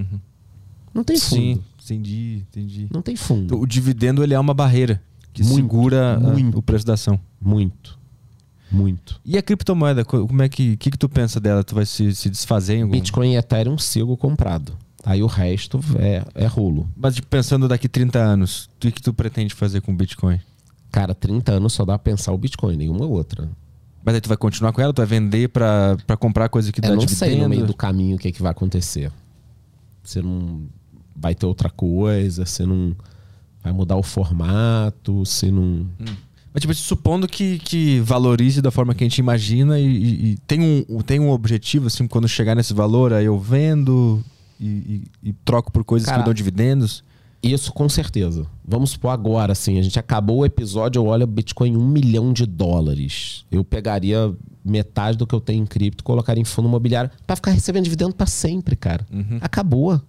Não 0.93 1.05
tem 1.05 1.17
fundo. 1.19 1.37
Sim, 1.41 1.63
entendi, 1.85 2.45
entendi. 2.51 2.89
Não 2.93 3.01
tem 3.01 3.15
fundo. 3.15 3.61
O 3.61 3.67
dividendo 3.67 4.23
ele 4.25 4.35
é 4.35 4.41
uma 4.41 4.53
barreira 4.53 5.01
que 5.33 5.43
Muito, 5.43 5.55
segura 5.57 6.17
a- 6.17 6.21
muito. 6.21 6.59
o 6.59 6.63
preço 6.63 6.87
da 6.87 6.95
ação. 6.95 7.19
Muito. 7.41 7.99
Muito. 8.71 9.21
E 9.25 9.37
a 9.37 9.43
criptomoeda, 9.43 10.05
co- 10.05 10.27
como 10.27 10.43
é 10.43 10.49
que, 10.49 10.77
que, 10.77 10.91
que 10.93 10.99
tu 10.99 11.09
pensa 11.09 11.41
dela? 11.41 11.65
Tu 11.65 11.75
vai 11.75 11.85
se, 11.85 12.15
se 12.15 12.31
desfazer 12.31 12.77
em 12.77 12.83
algum... 12.83 12.93
Bitcoin 12.93 13.33
e 13.33 13.37
Ethereum 13.37 13.77
sigo 13.79 14.17
comprado. 14.17 14.77
Aí 15.05 15.23
o 15.23 15.27
resto 15.27 15.81
é, 15.99 16.23
é 16.35 16.47
rolo. 16.47 16.89
Mas 16.97 17.15
tipo, 17.17 17.27
pensando 17.27 17.67
daqui 17.67 17.89
30 17.89 18.19
anos, 18.19 18.69
o 18.77 18.79
que, 18.79 18.93
tu 19.03 19.13
pretende 19.13 19.55
fazer 19.55 19.81
com 19.81 19.93
o 19.93 19.97
Bitcoin? 19.97 20.39
Cara, 20.93 21.15
30 21.15 21.53
anos 21.53 21.73
só 21.73 21.85
dá 21.85 21.99
pra 21.99 22.13
pensar 22.13 22.33
o 22.33 22.39
Bitcoin, 22.39 22.77
nenhuma 22.77 23.07
outra. 23.07 23.49
Mas 24.05 24.15
aí 24.15 24.21
tu 24.21 24.29
vai 24.29 24.37
continuar 24.37 24.73
com 24.73 24.81
ela? 24.81 24.93
Tu 24.93 24.99
vai 24.99 25.07
vender 25.07 25.49
pra, 25.49 25.97
pra 26.07 26.17
comprar 26.17 26.49
coisa 26.49 26.71
que 26.71 26.81
dá 26.81 26.89
Eu 26.89 26.93
não 26.97 27.01
dividendo? 27.01 27.19
sei 27.33 27.41
no 27.41 27.49
meio 27.49 27.67
do 27.67 27.75
caminho 27.75 28.17
o 28.17 28.19
que, 28.19 28.31
que 28.31 28.43
vai 28.43 28.53
acontecer. 28.53 29.11
Você 30.03 30.23
não. 30.23 30.63
vai 31.17 31.35
ter 31.35 31.47
outra 31.47 31.69
coisa, 31.71 32.45
se 32.47 32.65
não 32.65 32.95
vai 33.63 33.73
mudar 33.73 33.97
o 33.97 34.03
formato, 34.03 35.25
se 35.27 35.51
não. 35.51 35.87
Mas, 36.53 36.63
tipo, 36.63 36.75
supondo 36.75 37.29
que, 37.29 37.59
que 37.61 38.01
valorize 38.01 38.61
da 38.61 38.71
forma 38.73 38.95
que 38.95 39.05
a 39.05 39.07
gente 39.09 39.19
imagina 39.19 39.79
e, 39.79 39.87
e- 39.87 40.25
e 40.33 40.37
tem, 40.47 40.61
um, 40.89 41.01
tem 41.01 41.21
um 41.21 41.31
objetivo, 41.31 41.87
assim, 41.87 42.09
quando 42.09 42.27
chegar 42.29 42.57
nesse 42.57 42.75
valor, 42.75 43.13
aí 43.13 43.25
eu 43.27 43.39
vendo 43.39 44.21
e, 44.59 44.67
e- 44.67 45.03
e 45.31 45.33
troco 45.45 45.71
por 45.71 45.85
coisas 45.85 46.09
que 46.09 46.13
me 46.19 46.25
dão 46.25 46.35
dividendos. 46.35 47.05
Isso 47.43 47.73
com 47.73 47.89
certeza. 47.89 48.47
Vamos 48.67 48.91
supor 48.91 49.13
agora, 49.13 49.53
assim, 49.53 49.79
a 49.79 49.83
gente 49.83 49.99
acabou 49.99 50.39
o 50.41 50.45
episódio, 50.45 50.99
eu 51.01 51.07
olho 51.07 51.25
o 51.25 51.27
Bitcoin 51.27 51.71
em 51.73 51.77
um 51.77 51.87
milhão 51.87 52.33
de 52.33 52.45
dólares. 52.45 53.45
Eu 53.51 53.65
pegaria 53.65 54.35
metade 54.65 55.17
do 55.17 55.27
que 55.27 55.35
eu 55.35 55.41
tenho 55.41 55.63
em 55.63 55.67
cripto, 55.67 56.05
colocaria 56.05 56.43
em 56.43 56.45
fundo 56.45 56.69
imobiliário 56.69 57.11
pra 57.27 57.37
ficar 57.37 57.53
recebendo 57.53 57.85
dividendo 57.85 58.15
pra 58.15 58.27
sempre, 58.27 58.75
cara. 58.77 59.07
Acabou. 59.41 60.01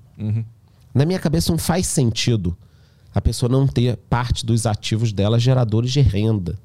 Na 0.94 1.06
minha 1.06 1.20
cabeça 1.20 1.52
não 1.52 1.58
faz 1.60 1.88
sentido 1.88 2.58
a 3.14 3.22
pessoa 3.22 3.50
não 3.50 3.68
ter 3.68 3.98
parte 4.10 4.46
dos 4.46 4.66
ativos 4.66 5.12
dela 5.12 5.38
geradores 5.40 5.92
de 5.92 6.02
renda. 6.02 6.58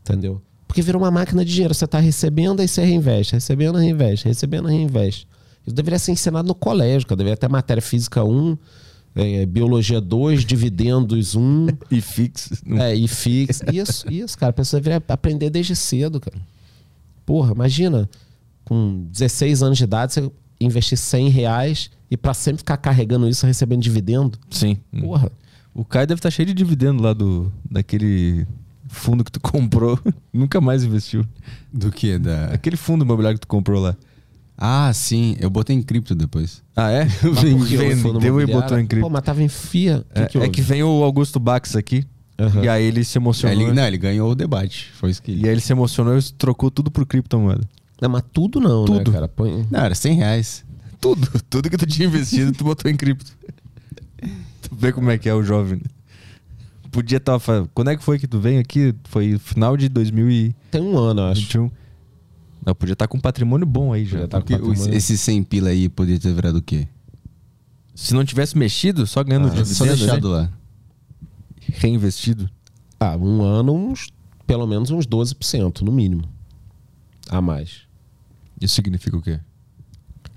Entendeu? 0.00 0.40
Porque 0.66 0.82
virou 0.82 1.02
uma 1.02 1.10
máquina 1.10 1.44
de 1.44 1.52
dinheiro. 1.52 1.74
Você 1.74 1.86
tá 1.86 1.98
recebendo, 1.98 2.60
aí 2.60 2.68
você 2.68 2.82
reinveste, 2.84 3.34
recebendo, 3.34 3.78
reinveste, 3.78 4.26
recebendo, 4.26 4.68
reinveste. 4.68 5.26
Isso 5.66 5.76
deveria 5.76 5.98
ser 5.98 6.12
ensinado 6.12 6.48
no 6.48 6.54
colégio, 6.54 7.06
cara. 7.06 7.16
Deveria 7.18 7.36
ter 7.36 7.48
matéria 7.48 7.82
física 7.82 8.24
1, 8.24 8.58
eh, 9.14 9.46
biologia 9.46 10.00
2, 10.00 10.42
dividendos 10.46 11.34
1, 11.36 11.66
E 11.90 12.00
fix. 12.00 12.50
é, 12.80 12.94
e 12.94 13.06
fix. 13.06 13.60
Isso, 13.72 14.10
isso, 14.10 14.36
cara. 14.38 14.50
A 14.50 14.54
pessoa 14.54 14.80
deveria 14.80 15.02
aprender 15.08 15.50
desde 15.50 15.76
cedo, 15.76 16.18
cara. 16.18 16.36
Porra, 17.24 17.52
imagina, 17.52 18.08
com 18.64 19.06
16 19.12 19.62
anos 19.62 19.78
de 19.78 19.84
idade, 19.84 20.14
você 20.14 20.30
investir 20.60 20.98
100 20.98 21.28
reais 21.28 21.90
e 22.12 22.16
pra 22.18 22.34
sempre 22.34 22.58
ficar 22.58 22.76
carregando 22.76 23.26
isso, 23.26 23.46
recebendo 23.46 23.80
dividendo. 23.80 24.38
Sim. 24.50 24.76
Porra. 25.00 25.32
O 25.72 25.82
Caio 25.82 26.06
deve 26.06 26.18
estar 26.18 26.30
cheio 26.30 26.44
de 26.44 26.52
dividendo 26.52 27.02
lá 27.02 27.14
do, 27.14 27.50
daquele 27.70 28.46
fundo 28.86 29.24
que 29.24 29.32
tu 29.32 29.40
comprou. 29.40 29.98
Nunca 30.30 30.60
mais 30.60 30.84
investiu. 30.84 31.24
Do 31.72 31.90
que? 31.90 32.18
Da... 32.18 32.48
Aquele 32.48 32.76
fundo 32.76 33.02
imobiliário 33.02 33.38
que 33.38 33.46
tu 33.46 33.48
comprou 33.48 33.80
lá. 33.80 33.96
Ah, 34.58 34.92
sim. 34.92 35.36
Eu 35.40 35.48
botei 35.48 35.74
em 35.74 35.80
cripto 35.80 36.14
depois. 36.14 36.62
Ah, 36.76 36.90
é? 36.90 37.06
Vendeu 38.20 38.42
e 38.42 38.46
botou 38.46 38.78
em 38.78 38.86
cripto. 38.86 39.06
Pô, 39.06 39.10
mas 39.10 39.22
tava 39.22 39.42
em 39.42 39.48
FIA. 39.48 40.04
É, 40.14 40.26
que 40.26 40.38
que 40.38 40.44
é 40.44 40.48
que 40.50 40.60
vem 40.60 40.82
o 40.82 41.02
Augusto 41.02 41.40
Bax 41.40 41.74
aqui. 41.76 42.04
Aham. 42.38 42.62
E 42.62 42.68
aí 42.68 42.84
ele 42.84 43.02
se 43.04 43.16
Aí 43.16 43.22
emocionou. 43.22 43.62
ele, 43.62 43.72
não, 43.72 43.86
ele 43.86 43.96
ganhou 43.96 44.30
o 44.30 44.34
debate. 44.34 44.90
Foi 44.92 45.08
isso 45.10 45.22
que 45.22 45.32
E 45.32 45.34
ele... 45.36 45.46
aí 45.46 45.54
ele 45.54 45.60
se 45.62 45.72
emocionou 45.72 46.18
e 46.18 46.22
trocou 46.32 46.70
tudo 46.70 46.90
por 46.90 47.06
criptomoeda. 47.06 47.66
Não, 48.02 48.10
mas 48.10 48.22
tudo 48.30 48.60
não, 48.60 48.84
Tudo. 48.84 49.10
né, 49.10 49.14
cara? 49.14 49.28
Põe... 49.28 49.66
Não, 49.70 49.80
era 49.80 49.94
100 49.94 50.16
reais. 50.16 50.64
Tudo. 51.02 51.28
Tudo 51.50 51.68
que 51.68 51.76
tu 51.76 51.84
tinha 51.86 52.08
investido, 52.08 52.52
tu 52.52 52.64
botou 52.64 52.90
em 52.90 52.96
cripto. 52.96 53.30
tu 54.62 54.74
vê 54.74 54.90
como 54.92 55.10
é 55.10 55.18
que 55.18 55.28
é 55.28 55.34
o 55.34 55.42
jovem. 55.42 55.76
né? 55.78 55.84
Podia 56.90 57.18
estar. 57.18 57.38
Quando 57.74 57.90
é 57.90 57.96
que 57.96 58.02
foi 58.04 58.18
que 58.18 58.26
tu 58.28 58.38
veio 58.40 58.60
aqui? 58.60 58.94
Foi 59.04 59.38
final 59.38 59.76
de 59.76 59.88
2021. 59.88 60.54
Tem 60.70 60.80
um 60.80 60.96
ano, 60.96 61.20
eu 61.22 61.26
acho. 61.26 61.70
Não, 62.64 62.74
podia 62.74 62.92
estar 62.92 63.08
com 63.08 63.18
um 63.18 63.20
patrimônio 63.20 63.66
bom 63.66 63.92
aí 63.92 64.04
já. 64.04 64.12
Podia 64.20 64.28
tá 64.28 64.38
com 64.40 64.46
Porque 64.46 64.62
o- 64.62 64.66
patrimônio. 64.68 64.94
esse 64.96 65.18
100 65.18 65.42
pila 65.42 65.68
aí 65.70 65.88
poderia 65.88 66.20
ter 66.20 66.32
virado 66.32 66.58
o 66.58 66.62
quê? 66.62 66.86
Se 67.94 68.14
não 68.14 68.24
tivesse 68.24 68.56
mexido, 68.56 69.06
só 69.06 69.22
ganhando 69.24 69.46
Ah, 69.48 69.50
dividendo, 69.50 69.74
Só 69.74 69.84
deixado 69.84 70.28
né? 70.30 70.36
lá. 70.36 70.52
reinvestido. 71.60 72.48
Ah, 73.00 73.16
um 73.16 73.42
ano, 73.42 73.74
uns, 73.74 74.08
pelo 74.46 74.66
menos 74.66 74.90
uns 74.90 75.06
12%, 75.06 75.80
no 75.82 75.90
mínimo. 75.92 76.22
A 77.28 77.40
mais. 77.40 77.82
Isso 78.60 78.74
significa 78.74 79.16
o 79.16 79.22
quê? 79.22 79.40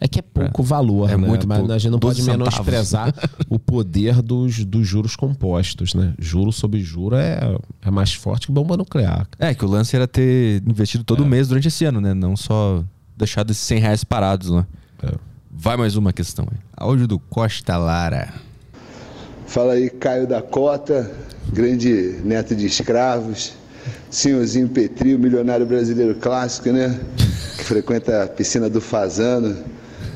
É 0.05 0.07
que 0.07 0.19
é 0.19 0.21
pouco 0.21 0.61
valor, 0.61 1.09
É 1.09 1.17
né? 1.17 1.27
muito 1.27 1.47
Mas 1.47 1.57
pouco. 1.57 1.73
a 1.73 1.77
gente 1.79 1.91
não 1.91 1.97
pode 1.99 2.17
12 2.21 2.31
centavos. 2.31 2.53
menosprezar 2.53 3.13
o 3.49 3.57
poder 3.57 4.21
dos, 4.21 4.63
dos 4.63 4.87
juros 4.87 5.15
compostos, 5.15 5.95
né? 5.95 6.13
Juro 6.19 6.51
sobre 6.51 6.79
juro 6.81 7.15
é, 7.15 7.57
é 7.81 7.89
mais 7.89 8.13
forte 8.13 8.45
que 8.47 8.53
bomba 8.53 8.77
nuclear. 8.77 9.27
É, 9.39 9.53
que 9.55 9.65
o 9.65 9.67
lance 9.67 9.95
era 9.95 10.07
ter 10.07 10.61
investido 10.67 11.03
todo 11.03 11.23
É. 11.23 11.27
mês 11.27 11.47
durante 11.47 11.67
esse 11.69 11.85
ano, 11.85 11.99
né? 11.99 12.13
Não 12.13 12.37
só 12.37 12.83
deixado 13.17 13.49
esses 13.49 13.63
100 13.63 13.79
reais 13.79 14.03
parados 14.03 14.49
lá. 14.49 14.67
É. 15.01 15.11
Vai 15.51 15.75
mais 15.75 15.95
uma 15.95 16.13
questão 16.13 16.45
aí. 16.51 16.57
Áudio 16.77 17.07
do 17.07 17.17
Costa 17.17 17.77
Lara. 17.77 18.31
Fala 19.47 19.73
aí, 19.73 19.89
Caio 19.89 20.27
da 20.27 20.41
Cota, 20.41 21.11
grande 21.51 22.19
neto 22.23 22.55
de 22.55 22.65
escravos, 22.65 23.53
senhorzinho 24.09 24.67
Petri, 24.69 25.15
o 25.15 25.19
milionário 25.19 25.65
brasileiro 25.65 26.15
clássico, 26.15 26.71
né? 26.71 26.99
Que 27.57 27.63
frequenta 27.63 28.23
a 28.23 28.27
piscina 28.27 28.69
do 28.69 28.81
Fazano, 28.81 29.55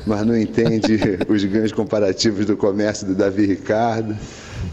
mas 0.06 0.26
não 0.26 0.36
entende 0.36 0.98
os 1.28 1.44
ganhos 1.44 1.72
comparativos 1.72 2.46
do 2.46 2.56
comércio 2.56 3.06
do 3.06 3.14
Davi 3.14 3.46
Ricardo. 3.46 4.16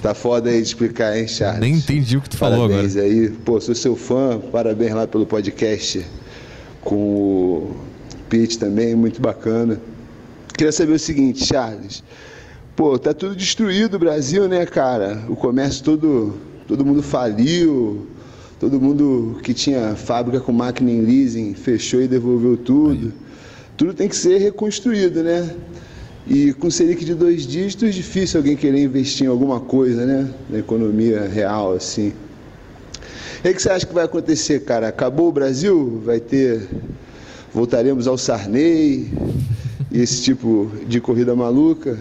Tá 0.01 0.13
foda 0.13 0.49
aí 0.49 0.61
de 0.61 0.67
explicar, 0.67 1.17
hein, 1.17 1.27
Charles? 1.27 1.59
Nem 1.59 1.75
entendi 1.75 2.17
o 2.17 2.21
que 2.21 2.29
tu 2.29 2.37
falou 2.37 2.67
Parabéns 2.67 2.95
agora. 2.95 3.11
aí. 3.11 3.29
Pô, 3.29 3.59
sou 3.59 3.73
seu 3.73 3.95
fã, 3.95 4.39
parabéns 4.51 4.93
lá 4.93 5.07
pelo 5.07 5.25
podcast 5.25 6.05
com 6.81 6.95
o 6.95 7.75
Pete 8.29 8.59
também, 8.59 8.95
muito 8.95 9.21
bacana. 9.21 9.79
Queria 10.55 10.71
saber 10.71 10.93
o 10.93 10.99
seguinte, 10.99 11.45
Charles. 11.45 12.03
Pô, 12.75 12.97
tá 12.97 13.13
tudo 13.13 13.35
destruído 13.35 13.95
o 13.95 13.99
Brasil, 13.99 14.47
né, 14.47 14.65
cara? 14.65 15.23
O 15.27 15.35
comércio 15.35 15.83
todo, 15.83 16.35
todo 16.67 16.85
mundo 16.85 17.01
faliu, 17.01 18.07
todo 18.59 18.79
mundo 18.79 19.39
que 19.43 19.53
tinha 19.53 19.95
fábrica 19.95 20.39
com 20.39 20.51
máquina 20.51 20.91
em 20.91 21.01
leasing 21.01 21.53
fechou 21.53 22.01
e 22.01 22.07
devolveu 22.07 22.55
tudo. 22.55 23.11
Tudo 23.77 23.93
tem 23.93 24.09
que 24.09 24.15
ser 24.15 24.39
reconstruído, 24.39 25.23
né? 25.23 25.55
E 26.25 26.51
com 26.53 26.69
Selic 26.69 27.05
de 27.05 27.13
dois 27.13 27.45
dígitos, 27.45 27.93
difícil 27.93 28.39
alguém 28.39 28.57
querer 28.57 28.83
investir 28.83 29.27
em 29.27 29.29
alguma 29.29 29.59
coisa, 29.59 30.03
né? 30.03 30.33
Na 30.49 30.57
economia 30.57 31.27
real, 31.27 31.73
assim. 31.73 32.11
O 33.39 33.41
que 33.43 33.61
você 33.61 33.69
acha 33.69 33.85
que 33.85 33.93
vai 33.93 34.03
acontecer, 34.03 34.61
cara? 34.65 34.87
Acabou 34.87 35.29
o 35.29 35.31
Brasil? 35.31 36.01
Vai 36.03 36.19
ter. 36.19 36.67
Voltaremos 37.53 38.07
ao 38.07 38.17
Sarney? 38.17 39.09
E 39.91 40.01
esse 40.01 40.23
tipo 40.23 40.71
de 40.87 40.99
corrida 40.99 41.35
maluca? 41.35 41.97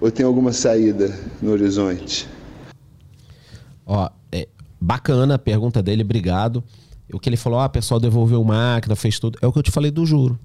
Ou 0.00 0.10
tem 0.10 0.26
alguma 0.26 0.52
saída 0.52 1.16
no 1.40 1.52
horizonte? 1.52 2.28
Ó, 3.86 4.10
é 4.32 4.48
bacana 4.80 5.36
a 5.36 5.38
pergunta 5.38 5.82
dele, 5.82 6.02
obrigado. 6.02 6.62
O 7.12 7.18
que 7.18 7.28
ele 7.28 7.36
falou, 7.36 7.60
ah, 7.60 7.68
pessoal 7.68 7.98
devolveu 7.98 8.42
máquina, 8.44 8.94
fez 8.94 9.18
tudo. 9.18 9.38
É 9.40 9.46
o 9.46 9.52
que 9.52 9.58
eu 9.60 9.62
te 9.62 9.70
falei 9.70 9.90
do 9.90 10.04
juro. 10.04 10.38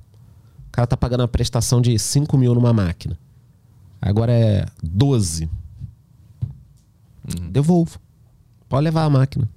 O 0.73 0.75
cara 0.75 0.87
tá 0.87 0.97
pagando 0.97 1.21
uma 1.21 1.27
prestação 1.27 1.79
de 1.79 1.99
5 1.99 2.35
mil 2.35 2.55
numa 2.55 2.73
máquina. 2.73 3.15
Agora 4.01 4.31
é 4.31 4.65
12. 4.81 5.47
Devolvo. 7.51 7.99
Pode 8.67 8.83
levar 8.83 9.03
a 9.03 9.09
máquina. 9.09 9.47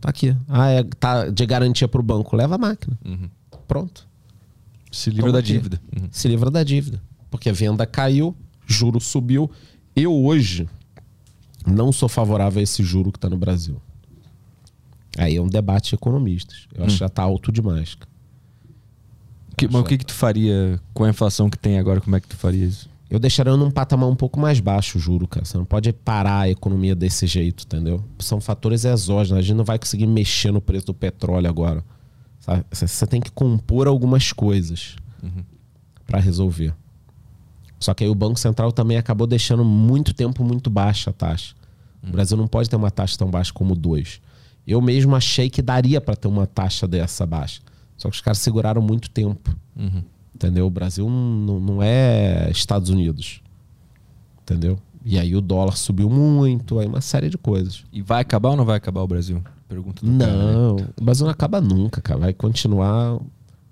Tá 0.00 0.08
aqui. 0.08 0.34
Ah, 0.48 0.70
é, 0.70 0.82
tá 0.82 1.28
de 1.28 1.44
garantia 1.44 1.86
pro 1.86 2.02
banco. 2.02 2.34
Leva 2.34 2.54
a 2.54 2.58
máquina. 2.58 2.98
Pronto. 3.66 4.08
Se 4.90 5.10
livra 5.10 5.24
Toma 5.26 5.32
da 5.34 5.38
aqui. 5.40 5.52
dívida. 5.52 5.78
Uhum. 5.94 6.08
Se 6.10 6.26
livra 6.26 6.50
da 6.50 6.64
dívida. 6.64 7.02
Porque 7.30 7.50
a 7.50 7.52
venda 7.52 7.84
caiu, 7.84 8.34
juro 8.66 8.98
subiu. 8.98 9.50
Eu 9.94 10.14
hoje 10.24 10.66
não 11.66 11.92
sou 11.92 12.08
favorável 12.08 12.60
a 12.60 12.62
esse 12.62 12.82
juro 12.82 13.12
que 13.12 13.18
está 13.18 13.28
no 13.28 13.36
Brasil. 13.36 13.78
Aí 15.18 15.36
é 15.36 15.42
um 15.42 15.48
debate 15.48 15.90
de 15.90 15.96
economistas. 15.96 16.66
Eu 16.74 16.84
acho 16.86 16.94
que 16.94 17.00
já 17.00 17.10
tá 17.10 17.22
alto 17.24 17.52
demais. 17.52 17.94
Que- 19.58 19.72
mas 19.72 19.82
o 19.82 19.84
que, 19.84 19.98
que 19.98 20.06
tu 20.06 20.14
faria 20.14 20.80
com 20.94 21.04
a 21.04 21.08
inflação 21.10 21.48
que 21.50 21.58
tem 21.58 21.78
agora? 21.78 22.00
Como 22.00 22.14
é 22.16 22.20
que 22.20 22.28
tu 22.28 22.36
faria 22.36 22.64
isso? 22.64 22.88
Eu 23.10 23.18
deixaria 23.18 23.56
num 23.56 23.70
patamar 23.70 24.08
um 24.08 24.14
pouco 24.14 24.38
mais 24.38 24.60
baixo 24.60 24.98
juro, 24.98 25.26
cara. 25.26 25.44
Você 25.44 25.56
não 25.56 25.64
pode 25.64 25.92
parar 25.92 26.40
a 26.40 26.48
economia 26.50 26.94
desse 26.94 27.26
jeito, 27.26 27.64
entendeu? 27.64 28.04
São 28.18 28.38
fatores 28.40 28.84
exógenos. 28.84 29.38
A 29.38 29.42
gente 29.42 29.56
não 29.56 29.64
vai 29.64 29.78
conseguir 29.78 30.06
mexer 30.06 30.50
no 30.52 30.60
preço 30.60 30.86
do 30.86 30.94
petróleo 30.94 31.48
agora. 31.48 31.82
sabe? 32.40 32.64
Você 32.70 33.06
tem 33.06 33.20
que 33.20 33.30
compor 33.30 33.86
algumas 33.88 34.32
coisas 34.32 34.96
para 36.06 36.18
resolver. 36.20 36.74
Só 37.80 37.94
que 37.94 38.04
aí 38.04 38.10
o 38.10 38.14
Banco 38.14 38.38
Central 38.38 38.72
também 38.72 38.96
acabou 38.96 39.26
deixando 39.26 39.64
muito 39.64 40.12
tempo 40.12 40.42
muito 40.44 40.68
baixa 40.68 41.10
a 41.10 41.12
taxa. 41.12 41.54
O 42.06 42.10
Brasil 42.10 42.36
não 42.36 42.46
pode 42.46 42.68
ter 42.68 42.76
uma 42.76 42.90
taxa 42.90 43.16
tão 43.18 43.30
baixa 43.30 43.52
como 43.52 43.74
2. 43.74 44.20
Eu 44.66 44.80
mesmo 44.82 45.14
achei 45.16 45.48
que 45.48 45.62
daria 45.62 46.00
para 46.00 46.14
ter 46.16 46.28
uma 46.28 46.46
taxa 46.46 46.86
dessa 46.86 47.24
baixa. 47.24 47.60
Só 47.98 48.08
que 48.08 48.14
os 48.14 48.22
caras 48.22 48.38
seguraram 48.38 48.80
muito 48.80 49.10
tempo. 49.10 49.54
Entendeu? 50.34 50.66
O 50.66 50.70
Brasil 50.70 51.10
não, 51.10 51.58
não 51.58 51.82
é 51.82 52.48
Estados 52.50 52.88
Unidos. 52.88 53.42
Entendeu? 54.42 54.78
E 55.04 55.18
aí 55.18 55.34
o 55.34 55.40
dólar 55.40 55.76
subiu 55.76 56.08
muito, 56.08 56.78
aí 56.78 56.86
uma 56.86 57.00
série 57.00 57.28
de 57.28 57.36
coisas. 57.36 57.84
E 57.92 58.00
vai 58.00 58.22
acabar 58.22 58.50
ou 58.50 58.56
não 58.56 58.64
vai 58.64 58.76
acabar 58.76 59.02
o 59.02 59.06
Brasil? 59.06 59.42
Pergunta 59.68 60.06
do 60.06 60.18
cara, 60.18 60.32
né? 60.32 60.52
Não, 60.52 60.76
o 60.96 61.04
Brasil 61.04 61.26
não 61.26 61.32
acaba 61.32 61.60
nunca, 61.60 62.00
cara. 62.00 62.20
Vai 62.20 62.32
continuar. 62.32 63.20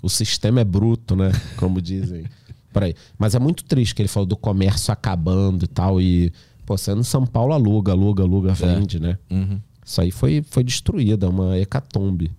O 0.03 0.09
sistema 0.09 0.61
é 0.61 0.65
bruto, 0.65 1.15
né? 1.15 1.31
Como 1.57 1.81
dizem. 1.81 2.25
Por 2.73 2.85
aí. 2.85 2.95
Mas 3.19 3.35
é 3.35 3.39
muito 3.39 3.65
triste 3.65 3.95
que 3.95 4.03
ele 4.03 4.09
falou 4.09 4.27
do 4.27 4.37
comércio 4.37 4.93
acabando 4.93 5.65
e 5.65 5.69
tal. 5.69 6.01
E, 6.01 6.33
pô, 6.67 6.75
no 6.95 7.05
São 7.05 7.25
Paulo 7.25 7.53
aluga, 7.53 7.93
aluga, 7.93 8.23
aluga, 8.23 8.53
vende, 8.53 9.01
né? 9.01 9.19
Uhum. 9.31 9.61
Isso 9.85 10.01
aí 10.01 10.11
foi, 10.11 10.43
foi 10.43 10.65
destruído, 10.65 11.27
é 11.27 11.29
uma 11.29 11.57
hecatombe. 11.59 12.33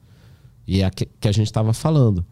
E 0.68 0.82
é 0.82 0.86
a 0.86 0.92
que, 0.92 1.06
que 1.06 1.28
a 1.28 1.32
gente 1.32 1.48
estava 1.48 1.74
falando. 1.74 2.26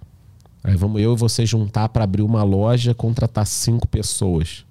Aí 0.63 0.75
vamos 0.75 1.01
eu 1.01 1.13
e 1.13 1.17
você 1.17 1.45
juntar 1.45 1.89
para 1.89 2.03
abrir 2.03 2.23
uma 2.23 2.43
loja, 2.43 2.93
contratar 2.93 3.45
cinco 3.45 3.87
pessoas. 3.87 4.65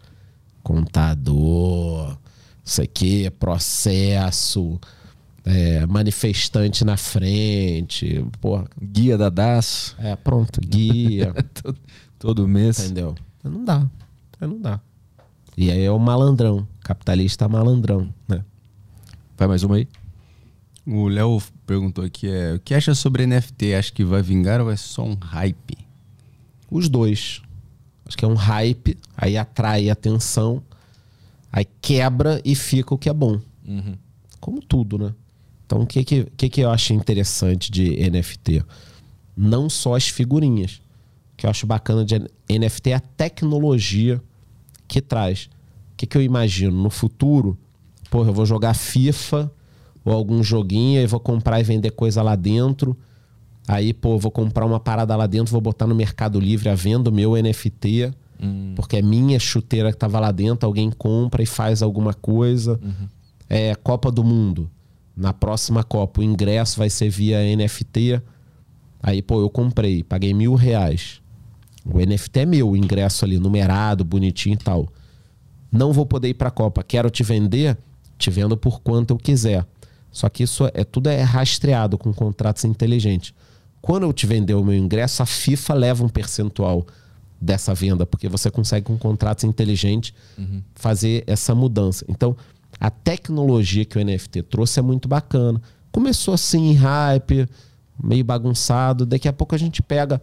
contador, 0.63 2.17
isso 2.65 2.83
aqui, 2.83 3.31
processo, 3.31 4.81
é, 5.45 5.87
manifestante 5.87 6.85
na 6.85 6.97
frente, 6.97 8.25
porra. 8.41 8.67
Guia 8.83 9.19
da 9.19 9.29
DAS. 9.29 9.95
É, 9.99 10.17
pronto, 10.17 10.61
guia. 10.61 11.33
todo, 11.63 11.79
todo 12.19 12.49
mês. 12.49 12.79
Entendeu? 12.81 13.15
Não 13.43 13.65
dá. 13.65 13.87
Não 14.41 14.59
dá. 14.61 14.81
E 15.57 15.71
aí 15.71 15.83
é 15.85 15.91
o 15.91 15.99
malandrão. 15.99 16.67
Capitalista 16.81 17.49
malandrão, 17.49 18.13
né? 18.27 18.45
Vai 19.37 19.47
mais 19.47 19.63
uma 19.63 19.77
aí. 19.77 19.89
O 20.87 21.09
Léo 21.09 21.41
perguntou 21.67 22.05
aqui, 22.05 22.29
é, 22.29 22.55
o 22.55 22.61
que 22.61 22.75
acha 22.75 22.95
sobre 22.95 23.27
NFT? 23.27 23.75
Acha 23.75 23.93
que 23.93 24.05
vai 24.05 24.23
vingar 24.23 24.61
ou 24.61 24.71
é 24.71 24.77
só 24.77 25.05
um 25.05 25.15
hype? 25.15 25.79
Os 26.71 26.89
dois. 26.89 27.43
Acho 28.07 28.17
que 28.17 28.25
é 28.25 28.29
um 28.29 28.35
hype, 28.35 28.99
aí 29.17 29.37
atrai 29.37 29.89
atenção, 29.89 30.63
aí 31.51 31.67
quebra 31.81 32.41
e 32.45 32.55
fica 32.55 32.95
o 32.95 32.99
que 32.99 33.09
é 33.09 33.13
bom. 33.13 33.41
Uhum. 33.67 33.97
Como 34.41 34.61
tudo, 34.61 34.99
né? 34.99 35.15
Então, 35.65 35.81
o 35.81 35.87
que, 35.87 36.05
que, 36.05 36.25
que, 36.37 36.49
que 36.51 36.61
eu 36.61 36.71
acho 36.71 36.93
interessante 36.93 37.71
de 37.71 37.97
NFT? 38.11 38.63
Não 39.35 39.71
só 39.71 39.97
as 39.97 40.09
figurinhas. 40.09 40.83
O 41.33 41.37
que 41.37 41.47
eu 41.47 41.51
acho 41.51 41.67
bacana 41.67 42.05
de 42.05 42.19
NFT 42.49 42.91
é 42.91 42.95
a 42.95 43.01
tecnologia 43.01 44.23
que 44.87 45.01
traz. 45.01 45.49
O 45.93 45.97
que, 45.97 46.07
que 46.07 46.17
eu 46.17 46.23
imagino? 46.23 46.77
No 46.77 46.91
futuro, 46.91 47.59
porra, 48.11 48.29
eu 48.29 48.35
vou 48.35 48.45
jogar 48.45 48.75
FIFA 48.75 49.51
ou 50.05 50.13
algum 50.13 50.43
joguinho 50.43 51.01
e 51.01 51.07
vou 51.07 51.21
comprar 51.21 51.61
e 51.61 51.63
vender 51.63 51.91
coisa 51.93 52.23
lá 52.23 52.37
dentro. 52.37 52.97
Aí, 53.67 53.95
pô, 53.95 54.19
vou 54.19 54.31
comprar 54.31 54.67
uma 54.67 54.79
parada 54.79 55.17
lá 55.17 55.27
dentro, 55.27 55.53
vou 55.53 55.61
botar 55.61 55.87
no 55.87 55.95
Mercado 55.95 56.39
Livre 56.39 56.69
a 56.69 56.75
venda 56.75 57.09
o 57.09 57.13
meu 57.13 57.33
NFT, 57.35 58.13
porque 58.77 58.97
é 58.99 59.03
minha 59.03 59.39
chuteira 59.39 59.91
que 59.91 59.97
tava 59.97 60.21
lá 60.21 60.31
dentro, 60.31 60.67
alguém 60.67 60.91
compra 60.91 61.43
e 61.43 61.47
faz 61.47 61.83
alguma 61.83 62.13
coisa. 62.13 62.79
É 63.49 63.75
Copa 63.75 64.11
do 64.11 64.23
Mundo. 64.23 64.71
Na 65.17 65.33
próxima 65.33 65.83
Copa, 65.83 66.21
o 66.21 66.25
ingresso 66.25 66.79
vai 66.79 66.91
ser 66.91 67.09
via 67.09 67.39
NFT. 67.57 68.21
Aí, 69.03 69.23
pô, 69.23 69.41
eu 69.41 69.49
comprei, 69.49 70.03
paguei 70.03 70.35
mil 70.35 70.55
reais. 70.55 71.21
O 71.85 71.99
NFT 71.99 72.41
é 72.41 72.47
meu, 72.47 72.71
o 72.71 72.77
ingresso 72.77 73.25
ali, 73.25 73.39
numerado, 73.39 74.05
bonitinho 74.05 74.55
e 74.55 74.59
tal. 74.59 74.89
Não 75.71 75.93
vou 75.93 76.05
poder 76.05 76.29
ir 76.29 76.35
pra 76.35 76.51
Copa, 76.51 76.83
quero 76.83 77.11
te 77.11 77.23
vender, 77.23 77.79
te 78.19 78.31
vendo 78.31 78.57
por 78.57 78.81
quanto 78.81 79.13
eu 79.13 79.19
quiser. 79.19 79.67
Só 80.15 80.29
que 80.29 80.45
isso 80.45 80.71
é 80.73 80.85
tudo 80.85 81.09
é 81.09 81.21
rastreado 81.23 81.99
com 81.99 82.15
contratos 82.15 82.65
inteligentes. 82.65 83.35
Quando 83.83 84.05
eu 84.05 84.13
te 84.13 84.29
vender 84.29 84.55
o 84.55 84.65
meu 84.65 84.77
ingresso, 84.77 85.25
a 85.25 85.27
FIFA 85.27 85.75
leva 85.75 86.05
um 86.05 86.09
percentual 86.09 86.87
dessa 87.41 87.75
venda, 87.75 88.07
porque 88.07 88.29
você 88.29 88.49
consegue 88.49 88.87
com 88.87 88.97
contratos 88.97 89.43
inteligentes 89.43 90.15
fazer 90.77 91.25
essa 91.27 91.53
mudança. 91.53 92.05
Então, 92.09 92.37
a 92.79 92.91
tecnologia 92.91 93.85
que 93.85 93.99
o 93.99 94.05
NFT 94.05 94.43
trouxe 94.43 94.79
é 94.79 94.83
muito 94.83 95.09
bacana. 95.09 95.61
Começou 95.91 96.33
assim, 96.33 96.71
em 96.71 96.75
hype, 96.75 97.49
meio 98.03 98.25
bagunçado. 98.25 99.05
Daqui 99.05 99.27
a 99.27 99.33
pouco 99.33 99.57
a 99.57 99.59
gente 99.59 99.83
pega. 99.83 100.23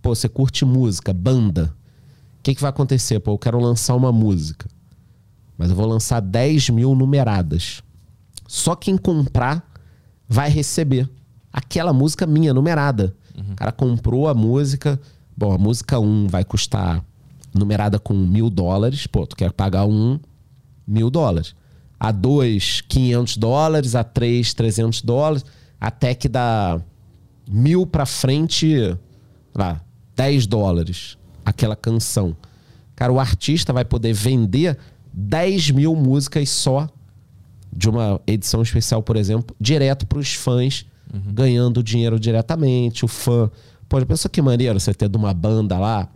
Pô, 0.00 0.14
você 0.14 0.30
curte 0.30 0.64
música, 0.64 1.12
banda. 1.12 1.74
O 2.38 2.42
que, 2.42 2.54
que 2.54 2.60
vai 2.62 2.70
acontecer? 2.70 3.20
Pô, 3.20 3.32
eu 3.32 3.38
quero 3.38 3.60
lançar 3.60 3.94
uma 3.94 4.10
música. 4.10 4.66
Mas 5.58 5.68
eu 5.68 5.76
vou 5.76 5.86
lançar 5.86 6.20
10 6.20 6.70
mil 6.70 6.94
numeradas. 6.94 7.82
Só 8.46 8.74
quem 8.74 8.96
comprar 8.96 9.68
vai 10.28 10.50
receber 10.50 11.08
aquela 11.52 11.92
música 11.92 12.26
minha, 12.26 12.52
numerada. 12.52 13.14
O 13.52 13.54
cara 13.54 13.72
comprou 13.72 14.28
a 14.28 14.34
música. 14.34 15.00
Bom, 15.36 15.52
a 15.52 15.58
música 15.58 15.98
1 15.98 16.28
vai 16.28 16.44
custar 16.44 17.04
numerada 17.52 17.98
com 17.98 18.14
mil 18.14 18.48
dólares. 18.48 19.06
Pô, 19.06 19.26
tu 19.26 19.36
quer 19.36 19.52
pagar 19.52 19.86
um 19.86 20.18
mil 20.86 21.10
dólares. 21.10 21.54
A 21.98 22.12
2, 22.12 22.82
500 22.82 23.36
dólares. 23.36 23.94
A 23.94 24.02
3, 24.04 24.54
300 24.54 25.02
dólares. 25.02 25.44
Até 25.80 26.14
que 26.14 26.28
dá 26.28 26.80
mil 27.48 27.86
pra 27.86 28.06
frente, 28.06 28.96
lá, 29.54 29.80
10 30.14 30.46
dólares. 30.46 31.18
Aquela 31.44 31.76
canção. 31.76 32.34
Cara, 32.94 33.12
o 33.12 33.20
artista 33.20 33.72
vai 33.72 33.84
poder 33.84 34.14
vender 34.14 34.78
10 35.12 35.70
mil 35.70 35.94
músicas 35.94 36.48
só 36.48 36.88
de 37.76 37.88
uma 37.88 38.20
edição 38.26 38.62
especial, 38.62 39.02
por 39.02 39.16
exemplo, 39.16 39.54
direto 39.60 40.06
para 40.06 40.18
os 40.18 40.34
fãs, 40.34 40.86
ganhando 41.32 41.82
dinheiro 41.82 42.18
diretamente. 42.18 43.04
O 43.04 43.08
fã. 43.08 43.50
Pô, 43.88 44.00
já 44.00 44.06
pensou 44.06 44.30
que 44.30 44.42
maneiro 44.42 44.78
você 44.80 44.92
ter 44.92 45.08
de 45.08 45.16
uma 45.16 45.32
banda 45.32 45.78
lá, 45.78 46.08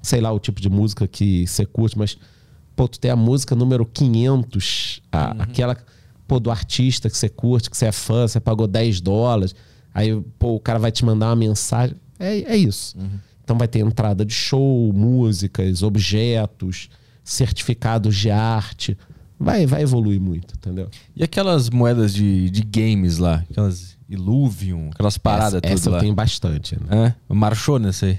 sei 0.00 0.20
lá 0.20 0.32
o 0.32 0.38
tipo 0.38 0.60
de 0.60 0.70
música 0.70 1.06
que 1.06 1.46
você 1.46 1.66
curte, 1.66 1.98
mas, 1.98 2.16
pô, 2.74 2.88
tu 2.88 2.98
tem 2.98 3.10
a 3.10 3.16
música 3.16 3.54
número 3.54 3.84
500, 3.84 5.02
a- 5.12 5.32
aquela, 5.42 5.76
pô, 6.26 6.40
do 6.40 6.50
artista 6.50 7.10
que 7.10 7.16
você 7.18 7.28
curte, 7.28 7.68
que 7.68 7.76
você 7.76 7.86
é 7.86 7.92
fã, 7.92 8.26
você 8.26 8.40
pagou 8.40 8.66
10 8.66 9.00
dólares, 9.00 9.54
aí, 9.92 10.18
pô, 10.38 10.54
o 10.54 10.60
cara 10.60 10.78
vai 10.78 10.90
te 10.90 11.04
mandar 11.04 11.26
uma 11.28 11.36
mensagem. 11.36 11.94
É, 12.18 12.38
é 12.52 12.56
isso. 12.56 12.96
Então 13.44 13.58
vai 13.58 13.68
ter 13.68 13.80
entrada 13.80 14.24
de 14.24 14.32
show, 14.32 14.92
músicas, 14.92 15.82
objetos, 15.82 16.88
certificados 17.22 18.16
de 18.16 18.30
arte. 18.30 18.96
Vai, 19.42 19.64
vai 19.64 19.80
evoluir 19.80 20.20
muito, 20.20 20.54
entendeu? 20.54 20.90
E 21.16 21.24
aquelas 21.24 21.70
moedas 21.70 22.12
de, 22.12 22.50
de 22.50 22.60
games 22.60 23.16
lá? 23.16 23.42
Aquelas 23.50 23.96
Illuvium, 24.06 24.90
aquelas 24.92 25.16
paradas 25.16 25.60
essa, 25.62 25.74
essa 25.74 25.88
eu 25.88 25.94
lá. 25.94 26.00
tenho 26.00 26.14
bastante. 26.14 26.76
Né? 26.78 27.14
É? 27.28 27.34
Marchou 27.34 27.78
nessa 27.78 28.04
aí? 28.04 28.18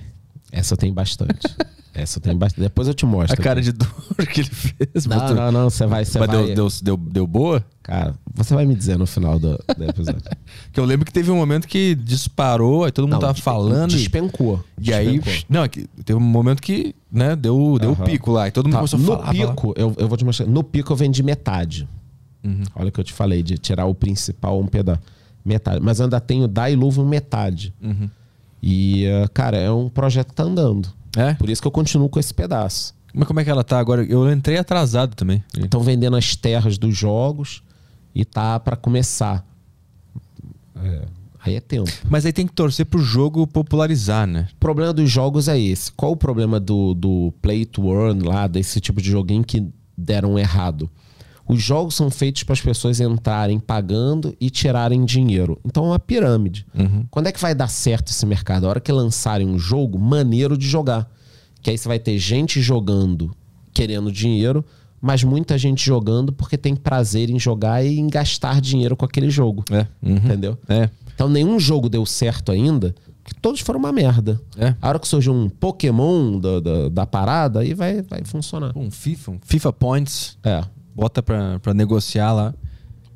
Essa 0.51 0.73
eu 0.73 0.77
tenho 0.77 0.93
bastante. 0.93 1.41
essa 1.93 2.19
tenho 2.19 2.37
bastante. 2.37 2.61
Depois 2.63 2.87
eu 2.87 2.93
te 2.93 3.05
mostro. 3.05 3.39
A 3.39 3.43
cara 3.43 3.61
de 3.61 3.71
dor 3.71 3.87
que 4.33 4.41
ele 4.41 4.49
fez. 4.49 5.05
Não, 5.05 5.19
botou- 5.19 5.35
não, 5.35 5.51
não. 5.51 5.69
Você 5.69 5.85
vai. 5.85 6.01
Mas 6.01 6.13
vai... 6.13 6.27
deu, 6.27 6.55
deu, 6.55 6.67
deu, 6.81 6.97
deu 6.97 7.27
boa? 7.27 7.63
Cara, 7.83 8.13
você 8.33 8.53
vai 8.53 8.65
me 8.65 8.75
dizer 8.75 8.97
no 8.97 9.05
final 9.05 9.37
do, 9.39 9.57
do 9.77 9.83
episódio. 9.83 10.21
Que 10.71 10.79
eu 10.79 10.85
lembro 10.85 11.05
que 11.05 11.11
teve 11.11 11.29
um 11.31 11.35
momento 11.35 11.67
que 11.67 11.95
disparou, 11.95 12.85
aí 12.85 12.91
todo 12.91 13.03
mundo 13.05 13.13
Não, 13.13 13.19
tava 13.19 13.33
falando. 13.33 13.91
e- 13.91 13.95
Despencou. 13.97 14.63
E 14.79 14.93
aí, 14.93 15.19
Despencou. 15.19 15.45
não, 15.49 15.63
é 15.65 15.67
teve 15.67 16.13
um 16.15 16.19
momento 16.21 16.61
que, 16.61 16.95
né, 17.11 17.35
deu, 17.35 17.77
deu 17.79 17.91
o 17.91 17.95
pico 17.95 18.31
lá. 18.31 18.47
E 18.47 18.51
todo 18.51 18.65
mundo 18.65 18.73
Tá, 18.73 18.77
começou 18.79 18.97
a 18.97 19.01
no 19.01 19.07
falar. 19.07 19.33
falar. 19.33 19.47
pico, 19.49 19.73
eu, 19.75 19.93
eu 19.97 20.07
vou 20.07 20.17
te 20.17 20.23
mostrar. 20.23 20.45
No 20.47 20.63
pico 20.63 20.93
eu 20.93 20.95
vendi 20.95 21.21
metade. 21.23 21.87
Uhum. 22.43 22.63
Olha 22.75 22.87
o 22.89 22.91
que 22.91 22.99
eu 22.99 23.03
te 23.03 23.11
falei, 23.13 23.43
de 23.43 23.57
tirar 23.57 23.85
o 23.85 23.93
principal 23.93 24.59
um 24.59 24.65
pedaço. 24.67 25.01
Metade. 25.43 25.79
Mas 25.83 25.99
ainda 25.99 26.19
tenho 26.21 26.47
da 26.47 26.69
Iluvium 26.69 27.05
metade. 27.05 27.73
Uhum. 27.81 28.09
E, 28.63 29.05
eh, 29.05 29.27
cara, 29.33 29.57
é 29.57 29.71
um 29.71 29.89
projeto 29.89 30.27
que 30.29 30.35
tá 30.35 30.43
andando. 30.43 30.87
É? 31.15 31.33
Por 31.33 31.49
isso 31.49 31.61
que 31.61 31.67
eu 31.67 31.71
continuo 31.71 32.09
com 32.09 32.19
esse 32.19 32.33
pedaço. 32.33 32.93
Mas 33.13 33.27
como 33.27 33.39
é 33.39 33.43
que 33.43 33.49
ela 33.49 33.63
tá 33.63 33.77
agora? 33.79 34.03
Eu 34.03 34.31
entrei 34.31 34.57
atrasado 34.57 35.15
também. 35.15 35.43
Estão 35.57 35.81
vendendo 35.81 36.15
as 36.15 36.35
terras 36.35 36.77
dos 36.77 36.95
jogos 36.95 37.61
e 38.15 38.23
tá 38.23 38.59
pra 38.59 38.75
começar. 38.75 39.45
É, 40.75 41.01
aí 41.43 41.55
é 41.55 41.59
tempo. 41.59 41.91
Mas 42.09 42.25
aí 42.25 42.31
tem 42.31 42.47
que 42.47 42.53
torcer 42.53 42.85
pro 42.85 43.01
jogo 43.01 43.45
popularizar, 43.45 44.25
né? 44.25 44.47
O 44.53 44.55
problema 44.57 44.93
dos 44.93 45.09
jogos 45.09 45.47
é 45.47 45.59
esse. 45.59 45.91
Qual 45.91 46.13
o 46.13 46.17
problema 46.17 46.59
do, 46.59 46.93
do 46.93 47.33
Play 47.41 47.65
to 47.65 47.91
Earn 47.91 48.23
lá, 48.23 48.47
desse 48.47 48.79
tipo 48.79 49.01
de 49.01 49.11
joguinho 49.11 49.43
que 49.43 49.67
deram 49.97 50.39
errado? 50.39 50.89
Os 51.47 51.61
jogos 51.61 51.95
são 51.95 52.09
feitos 52.09 52.43
para 52.43 52.53
as 52.53 52.61
pessoas 52.61 52.99
entrarem 52.99 53.59
pagando 53.59 54.35
e 54.39 54.49
tirarem 54.49 55.03
dinheiro. 55.03 55.59
Então 55.65 55.85
é 55.85 55.87
uma 55.89 55.99
pirâmide. 55.99 56.65
Quando 57.09 57.27
é 57.27 57.31
que 57.31 57.41
vai 57.41 57.53
dar 57.53 57.67
certo 57.67 58.09
esse 58.09 58.25
mercado? 58.25 58.65
A 58.65 58.69
hora 58.69 58.79
que 58.79 58.91
lançarem 58.91 59.47
um 59.47 59.59
jogo 59.59 59.99
maneiro 59.99 60.57
de 60.57 60.67
jogar. 60.67 61.09
Que 61.61 61.69
aí 61.69 61.77
você 61.77 61.87
vai 61.87 61.99
ter 61.99 62.17
gente 62.17 62.61
jogando 62.61 63.35
querendo 63.73 64.11
dinheiro, 64.11 64.65
mas 65.01 65.23
muita 65.23 65.57
gente 65.57 65.83
jogando 65.83 66.31
porque 66.31 66.57
tem 66.57 66.75
prazer 66.75 67.29
em 67.29 67.39
jogar 67.39 67.83
e 67.83 67.97
em 67.99 68.07
gastar 68.07 68.61
dinheiro 68.61 68.95
com 68.95 69.05
aquele 69.05 69.29
jogo. 69.29 69.63
É. 69.71 69.87
Uhum. 70.01 70.15
Entendeu? 70.15 70.57
É. 70.67 70.89
Então 71.13 71.27
nenhum 71.27 71.59
jogo 71.59 71.89
deu 71.89 72.05
certo 72.05 72.51
ainda, 72.51 72.95
que 73.23 73.33
todos 73.35 73.61
foram 73.61 73.79
uma 73.79 73.91
merda. 73.91 74.39
É. 74.57 74.75
A 74.81 74.89
hora 74.89 74.99
que 74.99 75.07
surgiu 75.07 75.33
um 75.33 75.49
Pokémon 75.49 76.39
da, 76.39 76.59
da, 76.59 76.89
da 76.89 77.05
parada, 77.05 77.61
aí 77.61 77.73
vai, 77.73 78.01
vai 78.01 78.23
funcionar. 78.23 78.71
Um 78.75 78.91
FIFA, 78.91 79.31
um 79.31 79.39
FIFA 79.43 79.73
Points. 79.73 80.37
É, 80.43 80.63
Bota 80.95 81.21
pra, 81.23 81.59
pra 81.59 81.73
negociar 81.73 82.33
lá. 82.33 82.53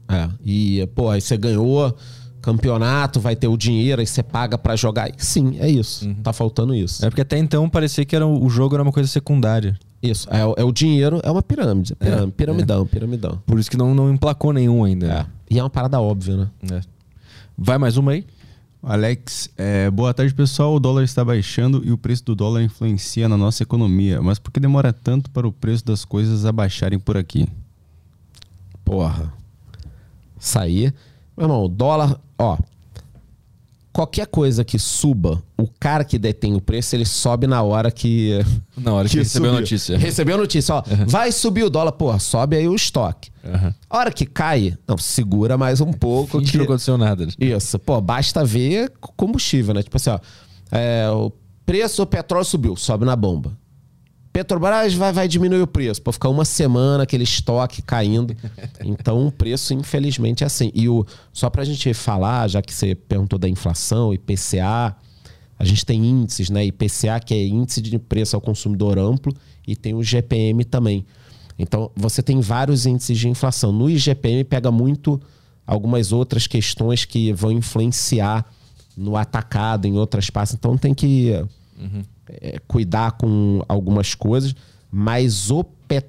é. 0.09 0.29
E, 0.43 0.85
pô, 0.95 1.09
aí 1.09 1.19
você 1.21 1.35
ganhou 1.37 1.95
campeonato, 2.41 3.19
vai 3.19 3.35
ter 3.35 3.47
o 3.47 3.57
dinheiro, 3.57 4.01
aí 4.01 4.05
você 4.07 4.21
paga 4.21 4.57
pra 4.57 4.75
jogar. 4.75 5.09
Sim, 5.17 5.57
é 5.59 5.67
isso. 5.69 6.13
Tá 6.21 6.31
faltando 6.31 6.75
isso. 6.75 7.03
É 7.03 7.09
porque 7.09 7.21
até 7.21 7.37
então 7.37 7.67
parecia 7.67 8.05
que 8.05 8.15
era, 8.15 8.25
o 8.27 8.47
jogo 8.49 8.75
era 8.75 8.83
uma 8.83 8.91
coisa 8.91 9.09
secundária. 9.09 9.77
Isso. 10.01 10.27
É, 10.31 10.45
o- 10.45 10.53
é 10.55 10.63
o 10.63 10.71
dinheiro, 10.71 11.19
é 11.23 11.31
uma 11.31 11.41
pirâmide. 11.41 11.93
É 11.99 12.05
pirâmide, 12.05 12.31
piramidão, 12.33 12.85
piramidão. 12.85 13.41
Por 13.47 13.59
isso 13.59 13.69
que 13.71 13.77
não, 13.77 13.95
não 13.95 14.13
emplacou 14.13 14.53
nenhum 14.53 14.83
ainda. 14.83 15.07
É. 15.11 15.25
E 15.49 15.57
é 15.57 15.63
uma 15.63 15.69
parada 15.71 15.99
óbvia, 15.99 16.37
né? 16.37 16.47
É. 16.71 16.81
Vai 17.57 17.79
mais 17.79 17.97
uma 17.97 18.11
aí? 18.11 18.25
Alex, 18.83 19.49
é, 19.57 19.89
boa 19.89 20.13
tarde 20.13 20.31
pessoal. 20.35 20.75
O 20.75 20.79
dólar 20.79 21.03
está 21.03 21.25
baixando 21.25 21.81
e 21.83 21.91
o 21.91 21.97
preço 21.97 22.23
do 22.25 22.35
dólar 22.35 22.61
influencia 22.61 23.27
na 23.27 23.35
nossa 23.35 23.63
economia. 23.63 24.21
Mas 24.21 24.37
por 24.37 24.51
que 24.51 24.59
demora 24.59 24.93
tanto 24.93 25.31
para 25.31 25.47
o 25.47 25.51
preço 25.51 25.83
das 25.83 26.05
coisas 26.05 26.45
abaixarem 26.45 26.99
por 26.99 27.17
aqui? 27.17 27.47
Porra. 28.85 29.33
Sair. 30.39 30.93
Meu 31.35 31.45
irmão, 31.45 31.65
o 31.65 31.67
dólar, 31.67 32.17
ó. 32.37 32.57
qualquer 33.91 34.27
coisa 34.27 34.63
que 34.63 34.77
suba, 34.77 35.41
o 35.57 35.67
cara 35.67 36.05
que 36.05 36.17
detém 36.19 36.53
o 36.53 36.61
preço, 36.61 36.95
ele 36.95 37.03
sobe 37.03 37.47
na 37.47 37.61
hora 37.61 37.91
que. 37.91 38.39
Na 38.77 38.93
hora 38.93 39.09
que, 39.09 39.17
recebeu 39.17 39.51
a 39.51 39.59
notícia. 39.59 39.97
Recebeu 39.97 40.35
a 40.35 40.37
notícia, 40.37 40.75
ó. 40.75 40.83
Vai 41.07 41.31
subir 41.31 41.63
o 41.63 41.69
dólar, 41.69 41.93
porra, 41.93 42.19
sobe 42.19 42.55
aí 42.55 42.67
o 42.67 42.75
estoque. 42.75 43.31
A 43.89 43.97
hora 43.97 44.11
que 44.11 44.25
cai, 44.25 44.77
não, 44.87 44.97
segura 44.97 45.57
mais 45.57 45.81
um 45.81 45.91
pouco. 45.91 46.39
Finge 46.39 46.51
que 46.51 46.57
não 46.57 46.65
aconteceu 46.65 46.97
nada. 46.97 47.27
Isso, 47.39 47.79
pô, 47.79 47.99
basta 47.99 48.45
ver 48.45 48.91
combustível, 48.99 49.73
né? 49.73 49.81
Tipo 49.81 49.97
assim, 49.97 50.09
ó. 50.11 50.19
é, 50.71 51.09
o 51.09 51.31
preço 51.65 52.03
do 52.03 52.07
petróleo 52.07 52.45
subiu, 52.45 52.75
sobe 52.75 53.05
na 53.05 53.15
bomba. 53.15 53.57
Petrobras 54.35 54.93
vai, 54.93 55.13
vai 55.13 55.27
diminuir 55.29 55.61
o 55.61 55.67
preço, 55.67 56.01
pra 56.01 56.11
ficar 56.11 56.27
uma 56.27 56.43
semana 56.43 57.03
aquele 57.03 57.23
estoque 57.23 57.81
caindo. 57.81 58.35
Então 58.83 59.25
o 59.25 59.31
preço, 59.31 59.73
infelizmente, 59.73 60.43
é 60.43 60.47
assim. 60.47 60.69
E 60.75 60.89
o, 60.89 61.05
só 61.31 61.49
pra 61.49 61.63
gente 61.63 61.93
falar, 61.93 62.49
já 62.49 62.61
que 62.61 62.73
você 62.73 62.93
perguntou 62.93 63.39
da 63.39 63.47
inflação, 63.47 64.13
IPCA, 64.13 64.93
a 65.57 65.63
gente 65.63 65.85
tem 65.85 66.05
índices, 66.05 66.49
né? 66.49 66.65
IPCA, 66.65 67.17
que 67.25 67.33
é 67.33 67.47
índice 67.47 67.81
de 67.81 67.97
preço 67.97 68.35
ao 68.35 68.41
consumidor 68.41 68.99
amplo, 68.99 69.33
e 69.65 69.73
tem 69.73 69.93
o 69.93 70.03
GPM 70.03 70.65
também. 70.65 71.05
Então, 71.57 71.89
você 71.95 72.21
tem 72.21 72.41
vários 72.41 72.85
índices 72.85 73.17
de 73.17 73.29
inflação. 73.29 73.71
No 73.71 73.89
IGPM 73.89 74.43
pega 74.43 74.69
muito 74.69 75.19
algumas 75.65 76.11
outras 76.11 76.45
questões 76.45 77.05
que 77.05 77.31
vão 77.31 77.53
influenciar 77.53 78.45
no 78.97 79.15
atacado, 79.15 79.87
em 79.87 79.97
outras 79.97 80.29
partes. 80.29 80.53
Então, 80.53 80.77
tem 80.77 80.93
que 80.93 81.31
é, 82.27 82.59
cuidar 82.67 83.13
com 83.13 83.63
algumas 83.67 84.15
coisas. 84.15 84.55
Mas 84.91 85.51
o 85.51 85.63
pet... 85.63 86.07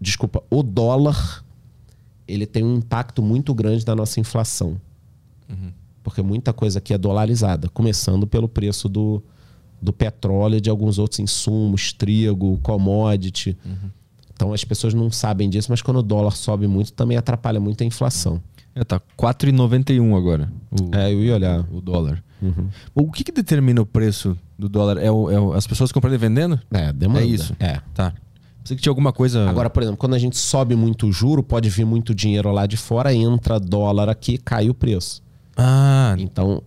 desculpa, 0.00 0.42
o 0.50 0.62
dólar 0.62 1.44
ele 2.26 2.46
tem 2.46 2.62
um 2.62 2.76
impacto 2.76 3.22
muito 3.22 3.54
grande 3.54 3.86
na 3.86 3.96
nossa 3.96 4.20
inflação. 4.20 4.80
Porque 6.02 6.22
muita 6.22 6.52
coisa 6.52 6.78
aqui 6.78 6.92
é 6.94 6.98
dolarizada, 6.98 7.68
começando 7.68 8.26
pelo 8.26 8.48
preço 8.48 8.88
do, 8.88 9.22
do 9.80 9.92
petróleo 9.92 10.56
e 10.56 10.60
de 10.60 10.70
alguns 10.70 10.98
outros 10.98 11.18
insumos, 11.20 11.92
trigo, 11.92 12.58
commodity. 12.62 13.56
Então 14.32 14.52
as 14.52 14.62
pessoas 14.64 14.94
não 14.94 15.10
sabem 15.10 15.50
disso, 15.50 15.68
mas 15.70 15.82
quando 15.82 15.98
o 15.98 16.02
dólar 16.02 16.36
sobe 16.36 16.66
muito, 16.66 16.92
também 16.92 17.16
atrapalha 17.16 17.58
muito 17.58 17.82
a 17.82 17.86
inflação. 17.86 18.40
É, 18.74 18.84
tá 18.84 19.00
4,91 19.18 20.16
agora. 20.16 20.52
O, 20.70 20.94
É, 20.94 21.12
eu 21.12 21.22
ia 21.22 21.34
olhar. 21.34 21.66
o 21.72 21.80
dólar. 21.80 22.22
O 22.94 23.10
que, 23.10 23.24
que 23.24 23.32
determina 23.32 23.80
o 23.80 23.86
preço 23.86 24.36
do 24.58 24.68
dólar? 24.68 24.98
É, 24.98 25.10
o- 25.10 25.30
é 25.30 25.40
o- 25.40 25.52
as 25.52 25.66
pessoas 25.66 25.90
comprando 25.92 26.14
e 26.14 26.18
vendendo? 26.18 26.60
É, 26.70 26.92
demanda. 26.92 27.20
É 27.20 27.26
isso. 27.26 27.54
É. 27.58 27.80
Tá. 27.94 28.12
Pensei 28.62 28.76
que 28.76 28.82
tinha 28.82 28.90
alguma 28.90 29.12
coisa. 29.12 29.48
Agora, 29.48 29.70
por 29.70 29.82
exemplo, 29.82 29.98
quando 29.98 30.14
a 30.14 30.18
gente 30.18 30.36
sobe 30.36 30.76
muito 30.76 31.06
o 31.06 31.12
juro, 31.12 31.42
pode 31.42 31.68
vir 31.70 31.84
muito 31.86 32.14
dinheiro 32.14 32.50
lá 32.52 32.66
de 32.66 32.76
fora, 32.76 33.14
entra 33.14 33.58
dólar 33.58 34.08
aqui, 34.08 34.36
cai 34.38 34.68
o 34.68 34.74
preço. 34.74 35.22
Ah, 35.56 36.14
Então, 36.18 36.62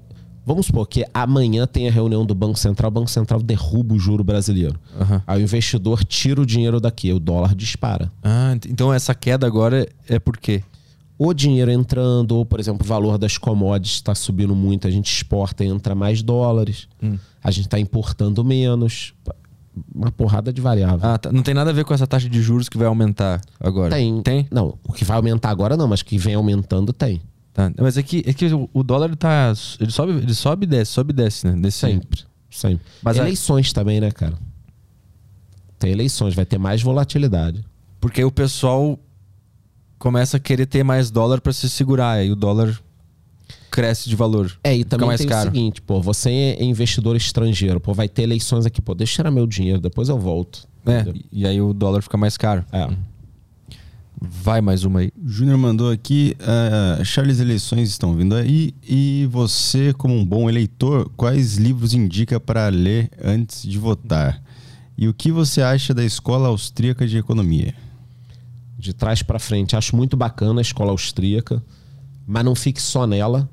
vamos 0.46 0.66
supor 0.66 0.88
que 0.88 1.06
amanhã 1.14 1.66
tem 1.68 1.88
a 1.88 1.92
reunião 1.92 2.26
do 2.26 2.34
Banco 2.34 2.58
Central, 2.58 2.90
o 2.90 2.92
Banco 2.94 3.10
Central 3.10 3.42
derruba 3.42 3.94
o 3.94 4.00
juro 4.00 4.24
brasileiro. 4.24 4.80
Aham. 5.00 5.22
Aí 5.28 5.42
o 5.42 5.44
investidor 5.44 6.04
tira 6.04 6.42
o 6.42 6.46
dinheiro 6.46 6.80
daqui, 6.82 7.14
o 7.14 7.20
dólar 7.20 7.54
dispara. 7.56 8.12
ah, 8.24 8.54
ent- 8.56 8.66
então 8.66 8.92
essa 8.92 9.14
queda 9.14 9.46
agora 9.46 9.88
é 10.10 10.18
por 10.20 10.38
quê? 10.38 10.64
O 11.24 11.34
dinheiro 11.36 11.70
entrando, 11.70 12.32
ou, 12.32 12.44
por 12.44 12.60
exemplo, 12.60 12.84
o 12.84 12.88
valor 12.88 13.16
das 13.18 13.38
commodities 13.38 13.94
está 13.98 14.16
subindo 14.16 14.56
muito, 14.56 14.88
a 14.88 14.90
gente 14.90 15.14
exporta 15.14 15.64
e 15.64 15.68
entra 15.68 15.94
mais 15.94 16.24
dólares. 16.24 16.88
Hum. 17.04 17.16
A 17.44 17.52
gente 17.52 17.66
está 17.66 17.80
importando 17.80 18.44
menos. 18.44 19.14
Uma 19.94 20.12
porrada 20.12 20.52
de 20.52 20.60
variável. 20.60 21.08
Ah, 21.08 21.20
tá. 21.20 21.32
Não 21.32 21.44
tem 21.44 21.54
nada 21.54 21.70
a 21.70 21.74
ver 21.74 21.86
com 21.86 21.94
essa 21.94 22.08
taxa 22.08 22.28
de 22.28 22.42
juros 22.42 22.68
que 22.68 22.76
vai 22.78 22.88
aumentar 22.88 23.40
agora. 23.60 23.94
Tem. 23.96 24.20
Tem? 24.24 24.48
Não, 24.50 24.80
o 24.84 24.92
que 24.94 25.06
vai 25.06 25.16
aumentar 25.16 25.52
agora 25.52 25.78
não, 25.78 25.88
mas 25.88 26.02
que 26.02 26.18
vem 26.18 26.34
aumentando 26.34 26.92
tem. 26.92 27.22
Tá. 27.54 27.72
Mas 27.80 27.98
é 27.98 28.02
que, 28.04 28.24
é 28.26 28.34
que 28.34 28.48
o- 28.74 28.84
dólar 28.84 29.16
tá. 29.16 29.54
Ele 29.80 29.92
sobe, 29.92 30.12
ele 30.14 30.34
sobe 30.34 30.64
e 30.66 30.68
desce, 30.68 30.92
sobe 30.92 31.12
e 31.12 31.16
desce, 31.16 31.46
né? 31.46 31.54
Desse 31.62 31.78
Sempre. 31.78 32.22
Sempre. 32.50 32.82
Mas 33.04 33.20
a- 33.20 33.22
eleições 33.22 33.72
também, 33.72 34.02
né, 34.02 34.10
cara? 34.10 34.34
Tem 35.78 35.92
eleições, 35.92 36.34
vai 36.34 36.46
ter 36.46 36.58
mais 36.58 36.82
volatilidade. 36.82 37.64
Porque 38.00 38.22
aí 38.22 38.26
o 38.26 38.32
pessoal 38.32 38.98
começa 40.02 40.38
a 40.38 40.40
querer 40.40 40.66
ter 40.66 40.84
mais 40.84 41.12
dólar 41.12 41.40
pra 41.40 41.54
se 41.54 41.70
segurar. 41.70 42.14
Aí 42.14 42.32
o 42.32 42.36
dólar 42.36 42.76
cresce 43.70 44.10
de 44.10 44.16
valor. 44.16 44.52
É, 44.64 44.76
e 44.76 44.84
também 44.84 45.08
mais 45.08 45.20
tem 45.20 45.30
caro. 45.30 45.50
o 45.50 45.54
seguinte, 45.54 45.82
pô, 45.82 46.02
você 46.02 46.30
é 46.30 46.64
investidor 46.64 47.16
estrangeiro, 47.16 47.80
pô, 47.80 47.94
vai 47.94 48.10
ter 48.10 48.24
eleições 48.24 48.66
aqui, 48.66 48.82
pô, 48.82 48.96
deixa 48.96 49.14
eu 49.14 49.16
tirar 49.18 49.32
meu 49.32 49.48
dinheiro, 49.48 49.80
depois 49.80 50.10
eu 50.10 50.18
volto. 50.18 50.68
É, 50.86 51.06
e 51.32 51.46
aí 51.46 51.62
o 51.62 51.72
dólar 51.72 52.02
fica 52.02 52.18
mais 52.18 52.36
caro. 52.36 52.66
É. 52.72 52.90
Vai 54.20 54.60
mais 54.60 54.84
uma 54.84 55.00
aí. 55.00 55.12
O 55.24 55.30
Júnior 55.30 55.58
mandou 55.58 55.92
aqui, 55.92 56.36
ah, 56.42 57.04
Charles, 57.04 57.40
eleições 57.40 57.90
estão 57.90 58.16
vindo 58.16 58.36
aí 58.36 58.74
e 58.84 59.28
você, 59.32 59.94
como 59.94 60.16
um 60.16 60.26
bom 60.26 60.50
eleitor, 60.50 61.10
quais 61.16 61.58
livros 61.58 61.94
indica 61.94 62.40
para 62.40 62.68
ler 62.70 63.10
antes 63.24 63.64
de 63.64 63.78
votar? 63.78 64.42
E 64.98 65.08
o 65.08 65.14
que 65.14 65.32
você 65.32 65.62
acha 65.62 65.94
da 65.94 66.04
Escola 66.04 66.50
Austríaca 66.50 67.08
de 67.08 67.18
Economia? 67.18 67.74
De 68.82 68.94
trás 68.94 69.22
pra 69.22 69.40
frente. 69.40 69.76
Acho 69.76 69.96
muito 69.96 70.18
bacana 70.18 70.60
a 70.60 70.64
escola 70.64 70.92
austríaca, 70.92 71.64
mas 72.26 72.44
não 72.44 72.56
fique 72.56 72.82
só 72.82 73.06
nela. 73.06 73.50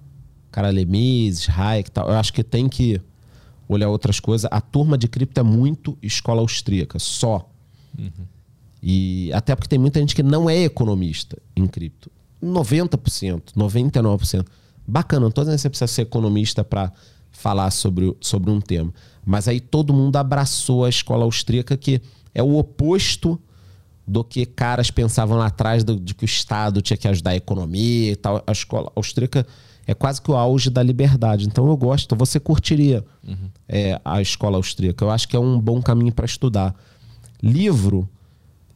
Cara, 0.50 0.70
Lemis, 0.70 1.48
Hayek 1.48 1.90
tal. 1.90 2.08
Eu 2.08 2.16
acho 2.16 2.32
que 2.32 2.42
tem 2.42 2.68
que 2.68 3.00
olhar 3.68 3.90
outras 3.90 4.18
coisas. 4.18 4.48
A 4.50 4.60
turma 4.60 4.96
de 4.96 5.06
cripto 5.06 5.38
é 5.38 5.42
muito 5.42 5.96
escola 6.02 6.40
austríaca, 6.40 6.98
só. 6.98 7.52
E 8.82 9.30
até 9.34 9.54
porque 9.54 9.68
tem 9.68 9.78
muita 9.78 10.00
gente 10.00 10.14
que 10.14 10.22
não 10.22 10.48
é 10.48 10.64
economista 10.64 11.36
em 11.54 11.66
cripto. 11.66 12.10
90%, 12.42 13.52
99%. 13.56 14.46
Bacana, 14.86 15.26
não 15.26 15.30
tô 15.30 15.42
dizendo 15.42 15.56
que 15.56 15.60
você 15.62 15.68
precisa 15.68 15.88
ser 15.88 16.02
economista 16.02 16.64
para 16.64 16.90
falar 17.30 17.70
sobre, 17.70 18.16
sobre 18.20 18.50
um 18.50 18.60
tema. 18.60 18.92
Mas 19.26 19.46
aí 19.46 19.60
todo 19.60 19.92
mundo 19.92 20.16
abraçou 20.16 20.84
a 20.84 20.88
escola 20.88 21.24
austríaca, 21.24 21.76
que 21.76 22.00
é 22.34 22.42
o 22.42 22.56
oposto 22.56 23.38
do 24.08 24.24
que 24.24 24.46
caras 24.46 24.90
pensavam 24.90 25.36
lá 25.36 25.46
atrás 25.46 25.84
do- 25.84 26.00
de 26.00 26.14
que 26.14 26.24
o 26.24 26.26
Estado 26.26 26.80
tinha 26.80 26.96
que 26.96 27.06
ajudar 27.06 27.32
a 27.32 27.36
economia 27.36 28.12
e 28.12 28.16
tal. 28.16 28.42
A 28.46 28.52
escola 28.52 28.90
austríaca 28.96 29.46
é 29.86 29.92
quase 29.94 30.20
que 30.22 30.30
o 30.30 30.34
auge 30.36 30.70
da 30.70 30.82
liberdade. 30.82 31.46
Então 31.46 31.68
eu 31.68 31.76
gosto, 31.76 32.16
você 32.16 32.40
curtiria 32.40 33.04
é, 33.68 34.00
a 34.04 34.20
escola 34.22 34.56
austríaca. 34.56 35.04
Eu 35.04 35.10
acho 35.10 35.28
que 35.28 35.36
é 35.36 35.38
um 35.38 35.60
bom 35.60 35.82
caminho 35.82 36.12
para 36.12 36.24
estudar. 36.24 36.74
Livro, 37.42 38.08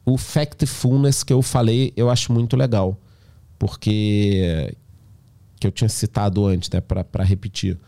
o 0.04 0.18
Factfulness 0.18 1.22
que 1.24 1.32
eu 1.32 1.40
falei, 1.40 1.92
eu 1.96 2.10
acho 2.10 2.30
muito 2.32 2.54
legal. 2.56 2.98
Porque 3.58 4.74
que 5.58 5.66
eu 5.66 5.70
tinha 5.70 5.88
citado 5.88 6.44
antes, 6.46 6.68
né, 6.70 6.80
para 6.80 7.22
repetir. 7.24 7.78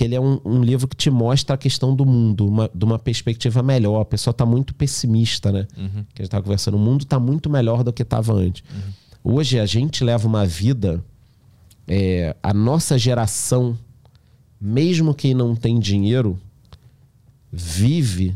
Que 0.00 0.04
ele 0.04 0.14
é 0.14 0.20
um, 0.20 0.40
um 0.46 0.62
livro 0.62 0.88
que 0.88 0.96
te 0.96 1.10
mostra 1.10 1.56
a 1.56 1.58
questão 1.58 1.94
do 1.94 2.06
mundo, 2.06 2.48
uma, 2.48 2.70
de 2.74 2.82
uma 2.86 2.98
perspectiva 2.98 3.62
melhor. 3.62 4.00
A 4.00 4.04
pessoa 4.06 4.32
está 4.32 4.46
muito 4.46 4.74
pessimista, 4.74 5.52
né? 5.52 5.66
Que 5.74 5.82
a 5.82 6.22
gente 6.22 6.22
estava 6.22 6.42
conversando. 6.42 6.78
O 6.78 6.80
mundo 6.80 7.02
está 7.02 7.20
muito 7.20 7.50
melhor 7.50 7.84
do 7.84 7.92
que 7.92 8.00
estava 8.00 8.32
antes. 8.32 8.64
Hoje 9.22 9.58
a 9.60 9.66
gente 9.66 10.02
leva 10.02 10.26
uma 10.26 10.46
vida. 10.46 11.04
é, 11.86 12.34
a 12.42 12.54
nossa 12.54 12.96
geração, 12.96 13.76
mesmo 14.58 15.14
quem 15.14 15.34
não 15.34 15.54
tem 15.54 15.78
dinheiro, 15.78 16.38
vive 17.52 18.34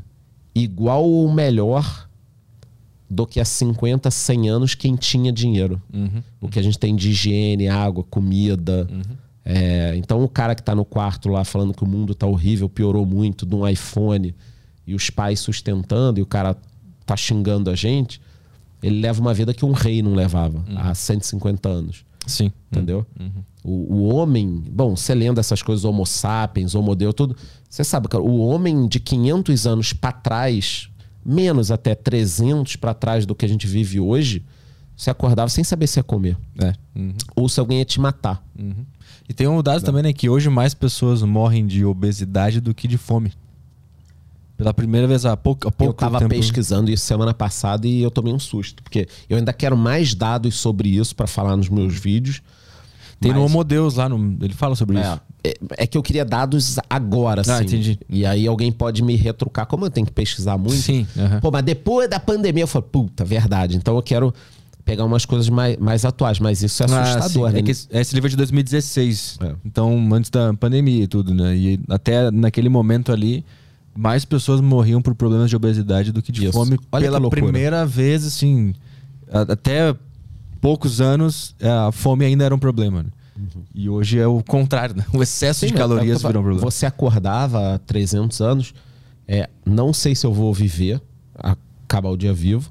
igual 0.54 1.04
ou 1.08 1.32
melhor 1.32 2.08
do 3.08 3.26
que 3.26 3.40
há 3.40 3.44
50, 3.44 4.10
100 4.10 4.48
anos 4.50 4.74
quem 4.74 4.96
tinha 4.96 5.32
dinheiro. 5.32 5.80
O 6.42 6.48
que 6.48 6.58
a 6.58 6.62
gente 6.62 6.78
tem 6.78 6.94
de 6.94 7.10
higiene, 7.10 7.68
água, 7.68 8.04
comida. 8.04 8.86
É, 9.44 9.94
então 9.96 10.24
o 10.24 10.28
cara 10.28 10.54
que 10.54 10.62
tá 10.62 10.74
no 10.74 10.84
quarto 10.84 11.28
lá 11.28 11.44
falando 11.44 11.74
que 11.74 11.84
o 11.84 11.86
mundo 11.86 12.14
tá 12.14 12.26
horrível, 12.26 12.68
piorou 12.68 13.04
muito, 13.04 13.44
de 13.44 13.54
um 13.54 13.66
iPhone, 13.68 14.34
e 14.86 14.94
os 14.94 15.10
pais 15.10 15.40
sustentando, 15.40 16.18
e 16.18 16.22
o 16.22 16.26
cara 16.26 16.56
tá 17.04 17.16
xingando 17.16 17.70
a 17.70 17.74
gente, 17.74 18.20
ele 18.82 19.00
leva 19.00 19.20
uma 19.20 19.34
vida 19.34 19.52
que 19.52 19.64
um 19.64 19.72
rei 19.72 20.02
não 20.02 20.14
levava 20.14 20.64
há 20.76 20.94
150 20.94 21.68
anos. 21.68 22.04
Sim. 22.26 22.50
Entendeu? 22.70 23.06
O, 23.62 23.94
o 23.94 24.14
homem, 24.14 24.62
bom, 24.70 24.96
você 24.96 25.14
lendo 25.14 25.38
essas 25.38 25.62
coisas, 25.62 25.84
Homo 25.84 26.04
sapiens, 26.04 26.74
Homo 26.74 26.94
Deus, 26.94 27.14
tudo. 27.14 27.36
Você 27.68 27.82
sabe, 27.82 28.08
cara, 28.08 28.22
o 28.22 28.38
homem 28.38 28.86
de 28.86 29.00
500 29.00 29.66
anos 29.66 29.92
pra 29.92 30.12
trás, 30.12 30.90
menos 31.24 31.70
até 31.70 31.94
300 31.94 32.76
pra 32.76 32.92
trás 32.92 33.24
do 33.24 33.34
que 33.34 33.44
a 33.44 33.48
gente 33.48 33.66
vive 33.66 34.00
hoje, 34.00 34.44
você 34.96 35.10
acordava 35.10 35.48
sem 35.48 35.64
saber 35.64 35.86
se 35.86 35.98
ia 35.98 36.04
comer. 36.04 36.36
É. 36.58 36.72
Uhum. 36.94 37.14
Ou 37.34 37.48
se 37.48 37.58
alguém 37.58 37.78
ia 37.78 37.84
te 37.84 38.00
matar. 38.00 38.42
E 39.28 39.32
tem 39.32 39.48
um 39.48 39.62
dado 39.62 39.82
também, 39.82 40.02
né? 40.02 40.12
Que 40.12 40.28
hoje 40.28 40.48
mais 40.50 40.74
pessoas 40.74 41.22
morrem 41.22 41.66
de 41.66 41.84
obesidade 41.84 42.60
do 42.60 42.74
que 42.74 42.86
de 42.86 42.98
fome. 42.98 43.32
Pela 44.56 44.72
primeira 44.72 45.06
vez 45.08 45.24
há 45.26 45.36
pouco, 45.36 45.66
há 45.66 45.72
pouco 45.72 45.92
eu 45.92 45.94
tava 45.94 46.18
tempo. 46.20 46.30
pesquisando 46.34 46.90
isso 46.90 47.04
semana 47.04 47.34
passada 47.34 47.88
e 47.88 48.02
eu 48.02 48.10
tomei 48.10 48.32
um 48.32 48.38
susto. 48.38 48.82
Porque 48.84 49.08
eu 49.28 49.36
ainda 49.36 49.52
quero 49.52 49.76
mais 49.76 50.14
dados 50.14 50.54
sobre 50.56 50.90
isso 50.90 51.16
pra 51.16 51.26
falar 51.26 51.56
nos 51.56 51.68
meus 51.68 51.94
vídeos. 51.98 52.40
Tem 53.20 53.32
no 53.32 53.40
mas- 53.40 53.50
Homo 53.50 53.64
Deus 53.64 53.96
lá, 53.96 54.08
no, 54.08 54.36
ele 54.44 54.52
fala 54.54 54.76
sobre 54.76 55.00
isso. 55.00 55.20
É, 55.42 55.48
é- 55.50 55.54
é 55.78 55.86
que 55.86 55.98
eu 55.98 56.02
queria 56.02 56.24
dados 56.24 56.76
agora, 56.88 57.40
assim. 57.40 57.50
Ah, 57.50 57.62
entendi. 57.62 57.98
E 58.08 58.24
aí 58.24 58.46
alguém 58.46 58.70
pode 58.70 59.02
me 59.02 59.16
retrucar. 59.16 59.66
Como 59.66 59.86
eu 59.86 59.90
tenho 59.90 60.06
que 60.06 60.12
pesquisar 60.12 60.56
muito. 60.56 60.76
Sim, 60.76 61.06
aham. 61.18 61.40
Pô, 61.40 61.50
mas 61.50 61.62
depois 61.64 62.08
da 62.08 62.20
pandemia 62.20 62.62
eu 62.62 62.68
falo, 62.68 62.84
puta, 62.84 63.24
verdade. 63.24 63.76
Então 63.76 63.96
eu 63.96 64.02
quero 64.02 64.32
pegar 64.84 65.04
umas 65.04 65.24
coisas 65.24 65.48
mais, 65.48 65.76
mais 65.78 66.04
atuais, 66.04 66.38
mas 66.38 66.62
isso 66.62 66.82
é 66.82 66.86
assustador, 66.86 67.48
Ah, 67.48 67.52
né? 67.52 67.60
É 67.60 67.62
que 67.62 67.70
esse, 67.70 68.14
livro 68.14 68.28
é 68.28 68.30
de 68.30 68.36
2016. 68.36 69.38
É. 69.40 69.54
Então, 69.64 70.08
antes 70.12 70.30
da 70.30 70.52
pandemia 70.54 71.04
e 71.04 71.06
tudo, 71.06 71.34
né? 71.34 71.56
E 71.56 71.80
até 71.88 72.30
naquele 72.30 72.68
momento 72.68 73.10
ali, 73.10 73.44
mais 73.96 74.24
pessoas 74.24 74.60
morriam 74.60 75.00
por 75.00 75.14
problemas 75.14 75.48
de 75.48 75.56
obesidade 75.56 76.12
do 76.12 76.20
que 76.20 76.30
de 76.30 76.44
Isso. 76.44 76.52
fome. 76.52 76.78
Olha 76.92 77.10
pela 77.10 77.30
primeira 77.30 77.86
vez, 77.86 78.26
assim, 78.26 78.74
até 79.30 79.94
poucos 80.60 81.00
anos, 81.00 81.54
é, 81.60 81.68
a 81.68 81.90
fome 81.92 82.24
ainda 82.24 82.44
era 82.44 82.54
um 82.54 82.58
problema. 82.58 83.02
né? 83.02 83.08
E 83.74 83.88
hoje 83.88 84.18
é 84.18 84.26
o 84.26 84.42
contrário, 84.42 84.96
né? 84.96 85.04
O 85.12 85.22
excesso 85.22 85.60
Sim, 85.60 85.68
de 85.68 85.74
é 85.74 85.76
calorias 85.76 86.22
virou 86.22 86.40
um 86.40 86.44
problema. 86.44 86.60
Você 86.70 86.86
acordava 86.86 87.74
há 87.74 87.78
300 87.78 88.40
anos, 88.40 88.74
é, 89.26 89.48
não 89.64 89.92
sei 89.92 90.14
se 90.14 90.26
eu 90.26 90.32
vou 90.32 90.52
viver, 90.52 91.00
acabar 91.34 92.10
o 92.10 92.16
dia 92.16 92.32
vivo. 92.32 92.70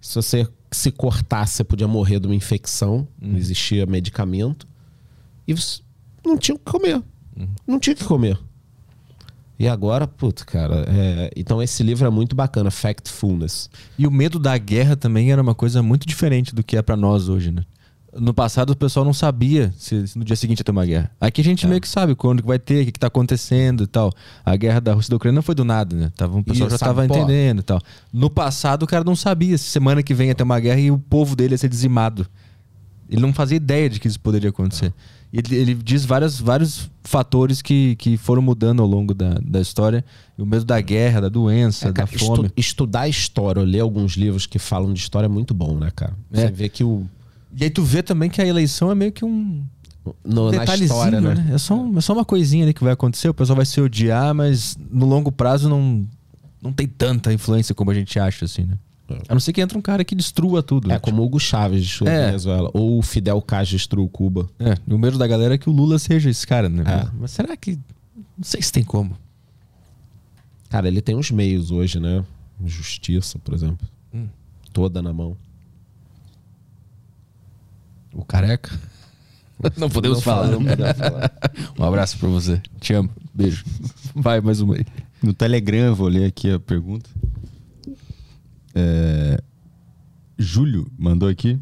Se 0.00 0.16
você 0.16 0.48
se 0.72 0.90
cortasse, 0.90 1.54
você 1.56 1.64
podia 1.64 1.86
morrer 1.88 2.18
de 2.20 2.26
uma 2.26 2.34
infecção, 2.34 3.06
Uhum. 3.20 3.32
não 3.32 3.38
existia 3.38 3.84
medicamento. 3.86 4.66
E 5.46 5.54
não 6.24 6.36
tinha 6.38 6.54
o 6.54 6.58
que 6.58 6.64
comer. 6.70 6.96
Uhum. 7.36 7.48
Não 7.66 7.78
tinha 7.80 7.94
o 7.94 7.96
que 7.96 8.04
comer. 8.04 8.38
E 9.58 9.68
agora, 9.68 10.08
putz, 10.08 10.42
cara, 10.42 10.84
é, 10.88 11.30
então 11.36 11.62
esse 11.62 11.82
livro 11.82 12.06
é 12.06 12.10
muito 12.10 12.34
bacana, 12.34 12.70
Factfulness. 12.70 13.70
E 13.96 14.06
o 14.06 14.10
medo 14.10 14.38
da 14.38 14.56
guerra 14.58 14.96
também 14.96 15.30
era 15.30 15.40
uma 15.40 15.54
coisa 15.54 15.82
muito 15.82 16.06
diferente 16.06 16.54
do 16.54 16.64
que 16.64 16.76
é 16.76 16.82
pra 16.82 16.96
nós 16.96 17.28
hoje, 17.28 17.52
né? 17.52 17.64
No 18.14 18.34
passado 18.34 18.70
o 18.70 18.76
pessoal 18.76 19.06
não 19.06 19.14
sabia 19.14 19.72
se, 19.78 20.06
se 20.06 20.18
no 20.18 20.24
dia 20.24 20.36
seguinte 20.36 20.58
ia 20.60 20.64
ter 20.64 20.70
uma 20.70 20.84
guerra. 20.84 21.10
Aqui 21.18 21.40
a 21.40 21.44
É. 21.44 21.44
gente 21.44 21.66
meio 21.66 21.80
que 21.80 21.88
sabe 21.88 22.14
quando 22.14 22.42
que 22.42 22.46
vai 22.48 22.58
ter, 22.58 22.82
o 22.82 22.84
que, 22.86 22.92
que 22.92 22.98
tá 22.98 23.06
acontecendo 23.06 23.84
e 23.84 23.86
tal. 23.86 24.12
A 24.44 24.54
guerra 24.54 24.80
da 24.80 24.92
Rússia 24.92 25.08
e 25.08 25.12
da 25.12 25.16
Ucrânia 25.16 25.36
não 25.36 25.42
foi 25.42 25.54
do 25.54 25.64
nada, 25.64 25.96
né? 25.96 26.12
Tava, 26.16 26.38
o 26.38 26.44
pessoal 26.44 26.68
já 26.68 26.76
sabe, 26.76 26.94
tava 26.94 27.08
pô, 27.08 27.16
entendendo 27.16 27.60
e 27.60 27.62
tal. 27.62 27.80
No 28.12 28.28
passado 28.28 28.82
o 28.82 28.86
cara 28.86 29.02
não 29.02 29.16
sabia 29.16 29.56
se 29.56 29.64
semana 29.64 30.02
que 30.02 30.12
vem 30.12 30.28
ia 30.28 30.34
ter 30.34 30.42
uma 30.42 30.60
guerra 30.60 30.78
e 30.80 30.90
o 30.90 30.98
povo 30.98 31.34
dele 31.34 31.54
ia 31.54 31.58
ser 31.58 31.68
dizimado. 31.70 32.26
Ele 33.08 33.20
não 33.22 33.32
fazia 33.32 33.56
ideia 33.56 33.88
de 33.88 33.98
que 33.98 34.08
isso 34.08 34.20
poderia 34.20 34.50
acontecer. 34.50 34.92
E 35.32 35.38
ele, 35.38 35.54
ele 35.56 35.74
diz 35.74 36.04
várias, 36.04 36.38
vários 36.38 36.90
fatores 37.02 37.62
que, 37.62 37.96
que 37.96 38.18
foram 38.18 38.42
mudando 38.42 38.82
ao 38.82 38.88
longo 38.88 39.14
da, 39.14 39.38
da 39.42 39.60
história. 39.60 40.04
O 40.38 40.44
medo 40.44 40.64
da 40.66 40.78
guerra, 40.82 41.22
da 41.22 41.28
doença, 41.30 41.88
É, 41.88 41.92
cara, 41.92 42.10
da 42.10 42.18
fome. 42.18 42.46
estu- 42.48 42.52
estudar 42.58 43.08
história, 43.08 43.62
ler 43.62 43.80
alguns 43.80 44.12
livros 44.16 44.44
que 44.46 44.58
falam 44.58 44.92
de 44.92 45.00
história 45.00 45.26
é 45.26 45.28
muito 45.28 45.52
bom, 45.54 45.78
né, 45.78 45.90
cara? 45.94 46.12
Você 46.30 46.42
É. 46.42 46.50
vê 46.50 46.68
que 46.68 46.84
o, 46.84 47.06
E 47.56 47.64
aí 47.64 47.70
tu 47.70 47.82
vê 47.82 48.02
também 48.02 48.30
que 48.30 48.40
a 48.40 48.46
eleição 48.46 48.90
é 48.90 48.94
meio 48.94 49.12
que 49.12 49.24
um 49.24 49.62
no, 50.24 50.50
detalhezinho, 50.50 50.86
história, 50.86 51.20
né? 51.20 51.34
né? 51.34 51.54
É 51.54 51.58
só, 51.58 51.74
um- 51.74 51.96
é 51.96 52.00
só 52.00 52.12
uma 52.12 52.24
coisinha 52.24 52.64
ali 52.64 52.74
que 52.74 52.82
vai 52.82 52.92
acontecer, 52.92 53.28
o 53.28 53.34
pessoal 53.34 53.56
vai 53.56 53.66
se 53.66 53.80
odiar, 53.80 54.34
mas 54.34 54.76
no 54.90 55.06
longo 55.06 55.30
prazo 55.30 55.68
não, 55.68 56.06
não 56.60 56.72
tem 56.72 56.86
tanta 56.88 57.32
influência 57.32 57.74
como 57.74 57.90
a 57.90 57.94
gente 57.94 58.18
acha, 58.18 58.44
assim, 58.44 58.64
né? 58.64 58.76
A 59.28 59.34
não 59.34 59.40
ser 59.40 59.52
que 59.52 59.60
entre 59.60 59.76
um 59.76 59.82
cara 59.82 60.02
que 60.04 60.14
destrua 60.14 60.62
tudo. 60.62 60.86
É 60.90 60.94
né? 60.94 60.98
como 60.98 61.20
o 61.20 61.26
Hugo 61.26 61.38
Chaves 61.38 61.82
destruiu 61.82 62.10
a 62.10 62.14
É. 62.16 62.26
Venezuela. 62.26 62.70
Ou 62.72 62.98
o 62.98 63.02
Fidel 63.02 63.42
Castro 63.42 63.76
destruiu 63.76 64.08
Cuba. 64.08 64.48
É, 64.58 64.74
e 64.88 64.94
o 64.94 64.98
medo 64.98 65.18
da 65.18 65.26
galera 65.26 65.54
é 65.54 65.58
que 65.58 65.68
o 65.68 65.72
Lula 65.72 65.98
seja 65.98 66.30
esse 66.30 66.46
cara, 66.46 66.66
né? 66.70 66.82
É. 66.86 67.08
Mas 67.20 67.32
será 67.32 67.54
que. 67.54 67.72
Não 68.16 68.42
sei 68.42 68.62
se 68.62 68.72
tem 68.72 68.82
como. 68.82 69.14
Cara, 70.70 70.88
ele 70.88 71.02
tem 71.02 71.14
os 71.14 71.30
meios 71.30 71.70
hoje, 71.70 72.00
né? 72.00 72.24
Justiça, 72.64 73.38
por 73.38 73.52
exemplo. 73.54 73.86
Hum. 74.14 74.26
Toda 74.72 75.02
na 75.02 75.12
mão. 75.12 75.36
O 78.12 78.24
careca? 78.24 78.70
Não 79.76 79.88
podemos 79.88 80.18
Não 80.18 80.22
falar. 80.22 80.48
fala, 80.48 80.58
não 80.58 80.94
falar. 80.94 81.32
Um 81.78 81.84
abraço 81.84 82.18
pra 82.18 82.28
você. 82.28 82.60
Te 82.80 82.94
amo. 82.94 83.08
Beijo. 83.32 83.64
Vai, 84.14 84.40
mais 84.40 84.60
uma 84.60 84.74
aí. 84.74 84.84
No 85.22 85.32
Telegram, 85.32 85.86
eu 85.86 85.94
vou 85.94 86.08
ler 86.08 86.24
aqui 86.26 86.50
a 86.50 86.58
pergunta. 86.58 87.08
É, 88.74 89.40
Júlio 90.36 90.90
mandou 90.98 91.28
aqui. 91.28 91.60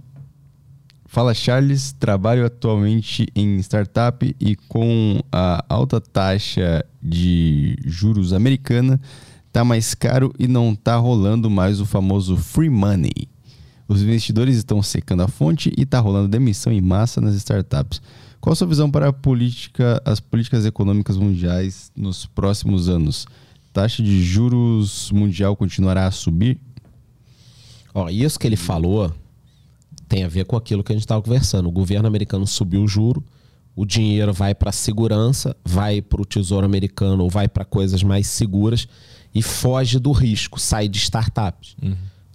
Fala 1.05 1.35
Charles, 1.35 1.93
trabalho 1.93 2.47
atualmente 2.47 3.27
em 3.35 3.59
startup 3.59 4.35
e 4.41 4.57
com 4.57 5.21
a 5.31 5.63
alta 5.69 6.01
taxa 6.01 6.85
de 7.03 7.77
juros 7.85 8.33
americana, 8.33 9.01
tá 9.53 9.65
mais 9.65 9.93
caro 9.93 10.33
e 10.39 10.47
não 10.47 10.75
tá 10.75 10.97
rolando 10.97 11.51
mais 11.51 11.81
o 11.81 11.85
famoso 11.87 12.37
free 12.37 12.71
money. 12.71 13.29
Os 13.91 14.03
investidores 14.03 14.57
estão 14.57 14.81
secando 14.85 15.25
a 15.25 15.27
fonte 15.27 15.73
e 15.77 15.85
tá 15.85 15.99
rolando 15.99 16.29
demissão 16.29 16.73
em 16.73 16.81
massa 16.81 17.21
nas 17.21 17.35
startups. 17.35 18.01
Qual 18.41 18.53
a 18.53 18.55
sua 18.55 18.69
visão 18.69 18.89
para 18.89 19.09
a 19.09 19.13
política, 19.13 20.01
as 20.05 20.21
políticas 20.21 20.65
econômicas 20.65 21.17
mundiais 21.17 21.91
nos 21.97 22.25
próximos 22.25 22.89
anos? 22.89 23.27
Taxa 23.73 24.01
de 24.01 24.23
juros 24.23 25.11
mundial 25.11 25.57
continuará 25.57 26.07
a 26.07 26.13
subir? 26.13 26.57
Ó, 27.93 28.09
isso 28.09 28.39
que 28.39 28.47
ele 28.47 28.55
falou 28.55 29.13
tem 30.09 30.23
a 30.23 30.29
ver 30.29 30.45
com 30.45 30.55
aquilo 30.55 30.85
que 30.85 30.93
a 30.93 30.95
gente 30.95 31.03
estava 31.03 31.21
conversando. 31.21 31.69
O 31.69 31.73
governo 31.73 32.07
americano 32.07 32.47
subiu 32.47 32.85
o 32.85 32.89
juro, 32.89 33.25
o 33.75 33.85
dinheiro 33.85 34.33
vai 34.33 34.55
para 34.55 34.71
segurança, 34.71 35.57
vai 35.65 36.01
para 36.01 36.23
o 36.23 36.25
tesouro 36.25 36.65
americano 36.65 37.25
ou 37.25 37.29
vai 37.29 37.49
para 37.49 37.65
coisas 37.65 38.05
mais 38.05 38.29
seguras 38.29 38.87
e 39.35 39.43
foge 39.43 39.99
do 39.99 40.13
risco, 40.13 40.61
sai 40.61 40.87
de 40.87 40.99
startups. 40.99 41.75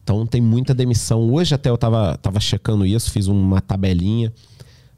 Então 0.06 0.24
tem 0.24 0.40
muita 0.40 0.72
demissão. 0.72 1.34
Hoje 1.34 1.56
até 1.56 1.68
eu 1.68 1.76
estava 1.76 2.16
tava 2.18 2.40
checando 2.40 2.86
isso, 2.86 3.10
fiz 3.10 3.26
uma 3.26 3.60
tabelinha 3.60 4.32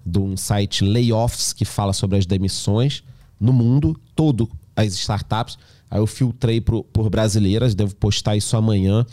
de 0.05 0.19
um 0.19 0.35
site 0.35 0.83
Layoffs 0.83 1.53
que 1.53 1.63
fala 1.63 1.93
sobre 1.93 2.17
as 2.17 2.25
demissões 2.25 3.03
no 3.39 3.53
mundo 3.53 3.97
todo, 4.13 4.49
as 4.75 4.93
startups. 4.93 5.57
Aí 5.89 5.99
eu 5.99 6.05
filtrei 6.05 6.59
pro, 6.59 6.83
por 6.83 7.09
brasileiras, 7.09 7.73
devo 7.73 7.95
postar 7.95 8.35
isso 8.35 8.57
amanhã. 8.57 9.05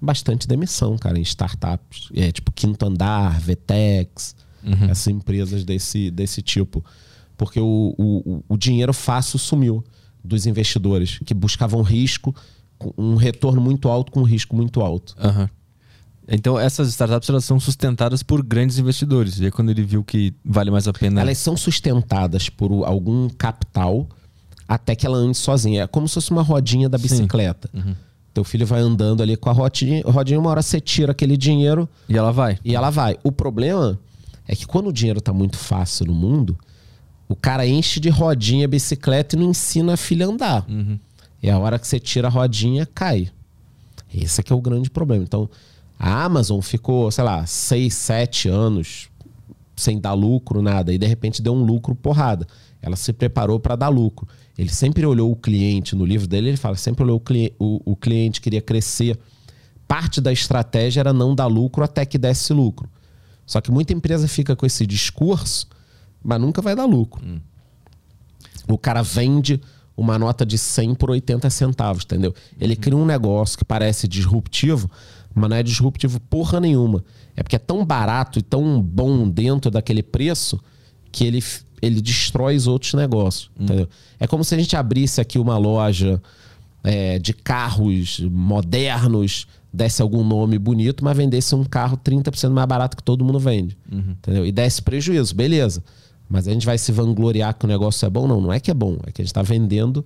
Bastante 0.00 0.48
demissão, 0.48 0.96
cara, 0.96 1.18
em 1.18 1.22
startups. 1.22 2.08
É, 2.14 2.32
tipo 2.32 2.50
Quinto 2.50 2.86
Andar, 2.86 3.38
Vetex, 3.38 4.34
essas 4.88 5.08
empresas 5.08 5.64
desse, 5.64 6.10
desse 6.10 6.40
tipo. 6.40 6.82
Porque 7.36 7.60
o, 7.60 7.94
o, 7.98 8.44
o 8.48 8.56
dinheiro 8.56 8.94
fácil 8.94 9.38
sumiu 9.38 9.84
dos 10.24 10.46
investidores 10.46 11.18
que 11.26 11.34
buscavam 11.34 11.82
risco, 11.82 12.34
um 12.96 13.16
retorno 13.16 13.60
muito 13.60 13.88
alto 13.88 14.10
com 14.12 14.20
um 14.20 14.24
risco 14.24 14.54
muito 14.56 14.80
alto. 14.80 15.14
Aham. 15.18 15.48
Então 16.28 16.58
essas 16.58 16.88
startups 16.88 17.28
elas 17.28 17.44
são 17.44 17.58
sustentadas 17.58 18.22
por 18.22 18.42
grandes 18.44 18.78
investidores. 18.78 19.38
E 19.40 19.46
aí 19.46 19.50
quando 19.50 19.70
ele 19.70 19.82
viu 19.82 20.04
que 20.04 20.32
vale 20.44 20.70
mais 20.70 20.86
a 20.86 20.92
pena. 20.92 21.20
Elas 21.20 21.38
são 21.38 21.56
sustentadas 21.56 22.48
por 22.48 22.70
algum 22.84 23.28
capital 23.28 24.06
até 24.68 24.94
que 24.94 25.04
ela 25.04 25.18
ande 25.18 25.36
sozinha. 25.36 25.82
É 25.82 25.86
como 25.86 26.06
se 26.08 26.14
fosse 26.14 26.30
uma 26.30 26.42
rodinha 26.42 26.88
da 26.88 26.96
bicicleta. 26.96 27.68
Teu 28.32 28.44
filho 28.44 28.66
vai 28.66 28.80
andando 28.80 29.22
ali 29.22 29.36
com 29.36 29.50
a 29.50 29.52
rodinha, 29.52 30.02
rodinha, 30.06 30.38
uma 30.40 30.48
hora 30.48 30.62
você 30.62 30.80
tira 30.80 31.12
aquele 31.12 31.36
dinheiro 31.36 31.86
E 32.08 32.16
ela 32.16 32.32
vai. 32.32 32.58
e 32.64 32.74
ela 32.74 32.88
vai. 32.88 33.18
O 33.22 33.30
problema 33.30 33.98
é 34.48 34.56
que 34.56 34.66
quando 34.66 34.86
o 34.88 34.92
dinheiro 34.92 35.20
tá 35.20 35.32
muito 35.34 35.58
fácil 35.58 36.06
no 36.06 36.14
mundo, 36.14 36.56
o 37.28 37.36
cara 37.36 37.66
enche 37.66 38.00
de 38.00 38.08
rodinha 38.08 38.64
a 38.64 38.68
bicicleta 38.68 39.36
e 39.36 39.38
não 39.38 39.50
ensina 39.50 39.94
a 39.94 39.96
filha 39.98 40.24
a 40.24 40.30
andar. 40.30 40.66
E 41.42 41.50
a 41.50 41.58
hora 41.58 41.78
que 41.78 41.86
você 41.86 41.98
tira 41.98 42.28
a 42.28 42.30
rodinha, 42.30 42.86
cai. 42.86 43.30
Esse 44.14 44.40
é 44.40 44.44
que 44.44 44.52
é 44.52 44.56
o 44.56 44.60
grande 44.60 44.88
problema. 44.88 45.24
Então, 45.24 45.48
a 45.98 46.24
Amazon 46.24 46.60
ficou, 46.60 47.10
sei 47.10 47.24
lá, 47.24 47.44
seis, 47.46 47.94
sete 47.94 48.48
anos 48.48 49.08
sem 49.74 50.00
dar 50.00 50.12
lucro, 50.12 50.62
nada. 50.62 50.92
E 50.92 50.98
de 50.98 51.06
repente 51.06 51.42
deu 51.42 51.52
um 51.52 51.64
lucro 51.64 51.94
porrada. 51.94 52.46
Ela 52.80 52.96
se 52.96 53.12
preparou 53.12 53.58
para 53.58 53.76
dar 53.76 53.88
lucro. 53.88 54.28
Ele 54.56 54.68
sempre 54.68 55.04
olhou 55.06 55.30
o 55.32 55.36
cliente, 55.36 55.96
no 55.96 56.04
livro 56.04 56.26
dele, 56.26 56.48
ele 56.50 56.56
fala, 56.56 56.76
sempre 56.76 57.02
olhou 57.02 57.16
o, 57.16 57.20
cli 57.20 57.54
o, 57.58 57.80
o 57.84 57.96
cliente, 57.96 58.40
queria 58.40 58.60
crescer. 58.60 59.18
Parte 59.88 60.20
da 60.20 60.32
estratégia 60.32 61.00
era 61.00 61.12
não 61.12 61.34
dar 61.34 61.46
lucro 61.46 61.82
até 61.82 62.04
que 62.04 62.18
desse 62.18 62.52
lucro. 62.52 62.88
Só 63.46 63.60
que 63.60 63.70
muita 63.70 63.92
empresa 63.92 64.28
fica 64.28 64.54
com 64.54 64.64
esse 64.64 64.86
discurso, 64.86 65.66
mas 66.22 66.40
nunca 66.40 66.62
vai 66.62 66.76
dar 66.76 66.84
lucro. 66.84 67.24
O 68.68 68.78
cara 68.78 69.02
vende 69.02 69.60
uma 69.96 70.18
nota 70.18 70.44
de 70.44 70.56
100 70.58 70.94
por 70.94 71.10
80 71.10 71.48
centavos, 71.50 72.04
entendeu? 72.04 72.34
Ele 72.60 72.74
cria 72.76 72.96
um 72.96 73.04
negócio 73.04 73.58
que 73.58 73.64
parece 73.64 74.08
disruptivo, 74.08 74.90
mas 75.34 75.50
não 75.50 75.56
é 75.56 75.62
disruptivo 75.62 76.20
porra 76.20 76.60
nenhuma. 76.60 77.04
É 77.36 77.42
porque 77.42 77.56
é 77.56 77.58
tão 77.58 77.84
barato 77.84 78.38
e 78.38 78.42
tão 78.42 78.80
bom 78.80 79.28
dentro 79.28 79.70
daquele 79.70 80.02
preço 80.02 80.60
que 81.10 81.24
ele, 81.24 81.42
ele 81.80 82.00
destrói 82.00 82.56
os 82.56 82.66
outros 82.66 82.94
negócios, 82.94 83.50
entendeu? 83.58 83.88
É 84.18 84.26
como 84.26 84.44
se 84.44 84.54
a 84.54 84.58
gente 84.58 84.76
abrisse 84.76 85.20
aqui 85.20 85.38
uma 85.38 85.58
loja 85.58 86.20
é, 86.82 87.18
de 87.18 87.32
carros 87.32 88.20
modernos, 88.20 89.46
desse 89.72 90.02
algum 90.02 90.22
nome 90.22 90.58
bonito, 90.58 91.02
mas 91.02 91.16
vendesse 91.16 91.54
um 91.54 91.64
carro 91.64 91.96
30% 91.96 92.50
mais 92.50 92.68
barato 92.68 92.96
que 92.96 93.02
todo 93.02 93.24
mundo 93.24 93.38
vende. 93.38 93.76
Entendeu? 94.10 94.44
E 94.44 94.52
desse 94.52 94.82
prejuízo, 94.82 95.34
beleza. 95.34 95.82
Mas 96.32 96.48
a 96.48 96.50
gente 96.50 96.64
vai 96.64 96.78
se 96.78 96.90
vangloriar 96.90 97.52
que 97.58 97.66
o 97.66 97.68
negócio 97.68 98.06
é 98.06 98.08
bom? 98.08 98.26
Não, 98.26 98.40
não 98.40 98.50
é 98.50 98.58
que 98.58 98.70
é 98.70 98.74
bom. 98.74 98.94
É 99.06 99.12
que 99.12 99.20
a 99.20 99.24
gente 99.24 99.26
está 99.26 99.42
vendendo 99.42 100.02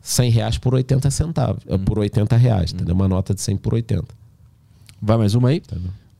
100 0.00 0.30
reais 0.30 0.58
por 0.58 0.74
80 0.74 1.10
centavos. 1.10 1.60
eh, 1.66 1.76
Por 1.76 1.98
80 1.98 2.36
reais, 2.36 2.72
entendeu? 2.72 2.94
Uma 2.94 3.08
nota 3.08 3.34
de 3.34 3.40
100 3.40 3.56
por 3.56 3.74
80. 3.74 4.04
Vai 5.02 5.16
mais 5.18 5.34
uma 5.34 5.48
aí? 5.48 5.60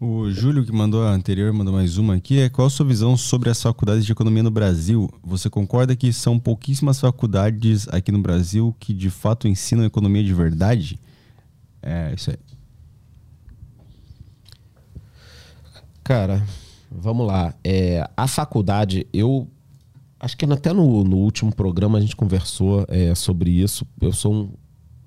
O 0.00 0.28
Júlio, 0.32 0.64
que 0.66 0.72
mandou 0.72 1.04
a 1.04 1.12
anterior, 1.12 1.52
mandou 1.52 1.72
mais 1.72 1.96
uma 1.96 2.16
aqui. 2.16 2.40
É 2.40 2.48
qual 2.48 2.66
a 2.66 2.70
sua 2.70 2.84
visão 2.84 3.16
sobre 3.16 3.50
as 3.50 3.62
faculdades 3.62 4.04
de 4.04 4.10
economia 4.10 4.42
no 4.42 4.50
Brasil? 4.50 5.08
Você 5.22 5.48
concorda 5.48 5.94
que 5.94 6.12
são 6.12 6.36
pouquíssimas 6.36 6.98
faculdades 6.98 7.86
aqui 7.88 8.10
no 8.10 8.18
Brasil 8.20 8.74
que 8.80 8.92
de 8.92 9.10
fato 9.10 9.46
ensinam 9.46 9.84
economia 9.84 10.24
de 10.24 10.34
verdade? 10.34 10.98
É 11.80 12.12
isso 12.16 12.30
aí. 12.30 12.38
Cara, 16.02 16.44
vamos 16.90 17.26
lá. 17.26 17.54
É, 17.62 18.08
a 18.16 18.26
faculdade, 18.26 19.06
eu 19.12 19.46
acho 20.18 20.36
que 20.36 20.44
até 20.44 20.72
no, 20.72 21.04
no 21.04 21.16
último 21.16 21.54
programa 21.54 21.98
a 21.98 22.00
gente 22.00 22.16
conversou 22.16 22.84
é, 22.88 23.14
sobre 23.14 23.50
isso. 23.50 23.86
Eu 24.00 24.12
sou 24.12 24.34
um 24.34 24.50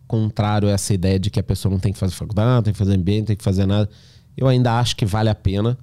contrário 0.07 0.67
a 0.67 0.71
essa 0.71 0.93
ideia 0.93 1.19
de 1.19 1.29
que 1.29 1.39
a 1.39 1.43
pessoa 1.43 1.71
não 1.71 1.79
tem 1.79 1.91
que 1.91 1.99
fazer 1.99 2.13
faculdade, 2.13 2.49
não 2.49 2.63
tem 2.63 2.73
que 2.73 2.79
fazer 2.79 2.97
MBA, 2.97 3.17
não 3.19 3.25
tem 3.25 3.35
que 3.35 3.43
fazer 3.43 3.65
nada. 3.65 3.89
Eu 4.35 4.47
ainda 4.47 4.79
acho 4.79 4.95
que 4.95 5.05
vale 5.05 5.29
a 5.29 5.35
pena, 5.35 5.77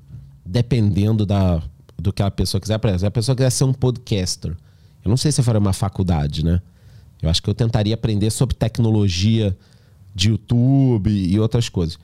dependendo 0.45 1.27
da, 1.27 1.63
do 1.99 2.13
que 2.13 2.23
a 2.23 2.31
pessoa 2.31 2.61
quiser. 2.61 2.81
Se 2.99 3.07
a 3.07 3.11
pessoa 3.11 3.37
quiser 3.37 3.51
ser 3.51 3.65
um 3.65 3.73
podcaster, 3.73 4.57
eu 5.05 5.09
não 5.09 5.17
sei 5.17 5.31
se 5.31 5.41
eu 5.41 5.45
faria 5.45 5.61
uma 5.61 5.73
faculdade, 5.73 6.45
né? 6.45 6.61
Eu 7.23 7.29
acho 7.29 7.43
que 7.43 7.51
eu 7.51 7.55
tentaria 7.55 7.95
aprender 7.95 8.31
sobre 8.31 8.57
tecnologia 8.57 9.57
de 10.15 10.31
YouTube 10.31 11.11
e 11.11 11.39
outras 11.39 11.69
coisas. 11.69 11.99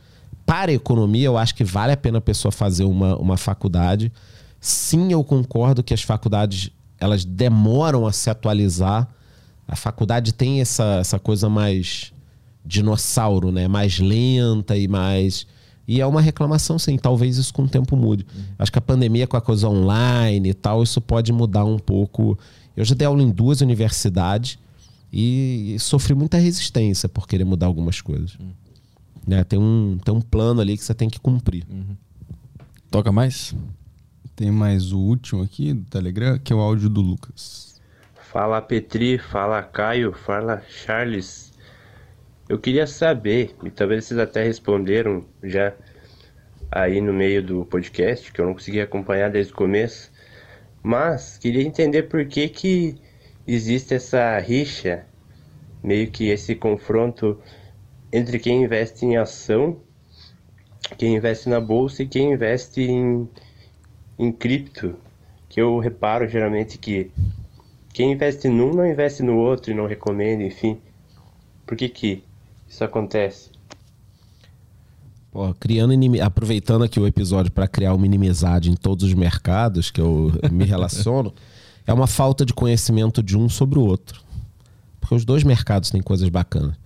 Para 0.47 0.71
a 0.71 0.75
economia, 0.75 1.27
eu 1.27 1.37
acho 1.37 1.55
que 1.55 1.65
vale 1.65 1.93
a 1.93 1.97
pena 1.97 2.19
a 2.19 2.21
pessoa 2.21 2.53
fazer 2.53 2.85
uma, 2.85 3.17
uma 3.17 3.37
faculdade. 3.37 4.13
Sim, 4.61 5.13
eu 5.13 5.23
concordo 5.25 5.83
que 5.83 5.93
as 5.93 6.03
faculdades 6.03 6.71
elas 6.99 7.25
demoram 7.25 8.07
a 8.07 8.13
se 8.13 8.31
atualizar. 8.31 9.09
A 9.67 9.77
faculdade 9.77 10.33
tem 10.33 10.61
essa, 10.61 10.99
essa 11.01 11.19
coisa 11.19 11.49
mais 11.49 12.13
dinossauro, 12.65 13.51
né? 13.51 13.69
Mais 13.69 13.99
lenta 13.99 14.77
e 14.77 14.89
mais. 14.89 15.47
E 15.87 16.01
é 16.01 16.07
uma 16.07 16.21
reclamação, 16.21 16.79
sim. 16.79 16.97
Talvez 16.97 17.37
isso 17.37 17.53
com 17.53 17.63
o 17.63 17.69
tempo 17.69 17.97
mude. 17.97 18.25
Uhum. 18.35 18.45
Acho 18.59 18.73
que 18.73 18.79
a 18.79 18.83
pandemia 18.83 19.27
com 19.27 19.37
a 19.37 19.41
coisa 19.41 19.69
online 19.69 20.51
e 20.51 20.55
tal, 20.55 20.83
isso 20.83 21.01
pode 21.01 21.33
mudar 21.33 21.65
um 21.65 21.79
pouco. 21.79 22.39
Eu 22.77 22.85
já 22.85 22.95
dei 22.95 23.07
aula 23.07 23.23
em 23.23 23.31
duas 23.31 23.61
universidades 23.61 24.59
e, 25.13 25.77
sofri 25.79 26.15
muita 26.15 26.39
resistência 26.39 27.09
por 27.09 27.27
querer 27.27 27.45
mudar 27.45 27.67
algumas 27.67 28.01
coisas. 28.01 28.37
Uhum. 28.39 28.66
Né? 29.27 29.43
Tem, 29.45 29.59
um, 29.59 29.99
tem 30.05 30.15
um 30.15 30.21
plano 30.21 30.61
ali 30.61 30.77
que 30.77 30.85
você 30.85 30.95
tem 30.95 31.11
que 31.11 31.19
cumprir. 31.19 31.65
Uhum. 31.69 31.97
Toca 32.91 33.11
mais? 33.11 33.55
Tem 34.37 34.51
mais 34.51 34.93
o 34.93 34.99
último 34.99 35.43
aqui 35.43 35.73
do 35.73 35.85
Telegram, 35.91 36.39
que 36.39 36.53
é 36.53 36.57
o 36.57 36.61
áudio 36.61 36.89
do 36.89 37.01
Lucas. 37.01 37.81
Fala 38.15 38.61
Petri, 38.61 39.19
fala 39.19 39.63
Caio, 39.63 40.13
fala 40.13 40.63
Charles. 40.69 41.53
Eu 42.49 42.59
queria 42.59 42.87
saber, 42.87 43.57
e 43.65 43.71
talvez 43.71 44.05
vocês 44.05 44.21
até 44.21 44.45
responderam 44.45 45.25
já 45.43 45.73
aí 46.71 47.01
no 47.01 47.13
meio 47.13 47.43
do 47.43 47.65
podcast, 47.65 48.31
que 48.31 48.41
eu 48.41 48.47
não 48.47 48.53
consegui 48.53 48.81
acompanhar 48.81 49.31
desde 49.31 49.53
o 49.53 49.57
começo, 49.57 50.13
mas 50.83 51.39
queria 51.39 51.63
entender 51.63 52.05
por 52.05 52.25
que 52.27 52.49
que 52.49 52.97
existe 53.47 53.95
essa 53.95 54.39
rixa, 54.39 55.05
meio 55.83 56.11
que 56.11 56.29
esse 56.29 56.55
confronto 56.55 57.41
entre 58.13 58.39
quem 58.39 58.65
investe 58.65 59.05
em 59.05 59.17
ação, 59.17 59.77
quem 60.97 61.17
investe 61.17 61.49
na 61.49 61.61
bolsa 61.61 62.03
e 62.03 62.07
quem 62.07 62.33
investe 62.33 62.81
em, 62.83 63.29
em 64.19 64.33
cripto, 64.33 64.95
que 65.49 65.61
eu 65.61 65.79
reparo 65.79 66.29
geralmente 66.29 66.79
que 66.79 67.11
quem 67.93 68.13
investe 68.13 68.49
num 68.49 68.75
não 68.75 68.87
investe 68.87 69.23
no 69.23 69.37
outro 69.37 69.71
e 69.71 69.75
não 69.75 69.87
recomenda, 69.87 70.43
enfim. 70.43 70.79
Por 71.67 71.77
que 71.77 71.89
que 71.89 72.23
isso 72.69 72.85
acontece? 72.85 73.51
Pô, 75.33 75.53
criando 75.55 75.93
aproveitando 76.23 76.85
aqui 76.85 77.01
o 77.01 77.07
episódio 77.07 77.51
para 77.51 77.67
criar 77.67 77.95
uma 77.95 78.07
inimizade 78.07 78.71
em 78.71 78.75
todos 78.75 79.05
os 79.05 79.15
mercados 79.15 79.91
que 79.91 80.01
eu 80.01 80.33
me 80.51 80.65
relaciono, 80.65 81.35
é 81.87 81.93
uma 81.93 82.07
falta 82.07 82.45
de 82.45 82.55
conhecimento 82.55 83.23
de 83.23 83.37
um 83.37 83.49
sobre 83.49 83.79
o 83.79 83.83
outro. 83.83 84.23
Porque 85.01 85.15
os 85.15 85.25
dois 85.25 85.45
mercados 85.45 85.91
têm 85.91 86.01
coisas 86.01 86.29
bacanas. 86.29 86.77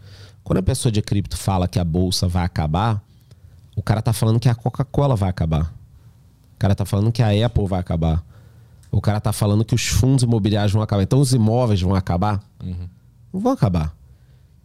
Quando 0.51 0.59
a 0.59 0.63
pessoa 0.65 0.91
de 0.91 1.01
cripto 1.01 1.37
fala 1.37 1.69
que 1.69 1.79
a 1.79 1.85
bolsa 1.85 2.27
vai 2.27 2.45
acabar, 2.45 3.01
o 3.77 3.83
cara 3.85 4.03
tá 4.03 4.13
falando 4.13 4.41
que 4.41 4.49
a 4.49 4.55
Coca-Cola 4.57 5.15
vai 5.15 5.31
acabar. 5.31 5.73
O 6.57 6.59
cara 6.59 6.75
tá 6.75 6.85
falando 6.85 7.13
que 7.13 7.23
a 7.23 7.47
Apple 7.47 7.69
vai 7.69 7.79
acabar. 7.79 8.21
O 8.91 9.01
cara 9.01 9.21
tá 9.21 9.33
falando 9.33 9.65
que 9.65 9.77
os 9.77 9.87
fundos 9.87 10.25
imobiliários 10.25 10.73
vão 10.73 10.83
acabar. 10.83 11.05
Então 11.05 11.21
os 11.21 11.33
imóveis 11.33 11.81
vão 11.81 11.95
acabar? 11.95 12.43
Uhum. 12.65 12.89
Não 13.33 13.41
vão 13.41 13.53
acabar. 13.53 13.95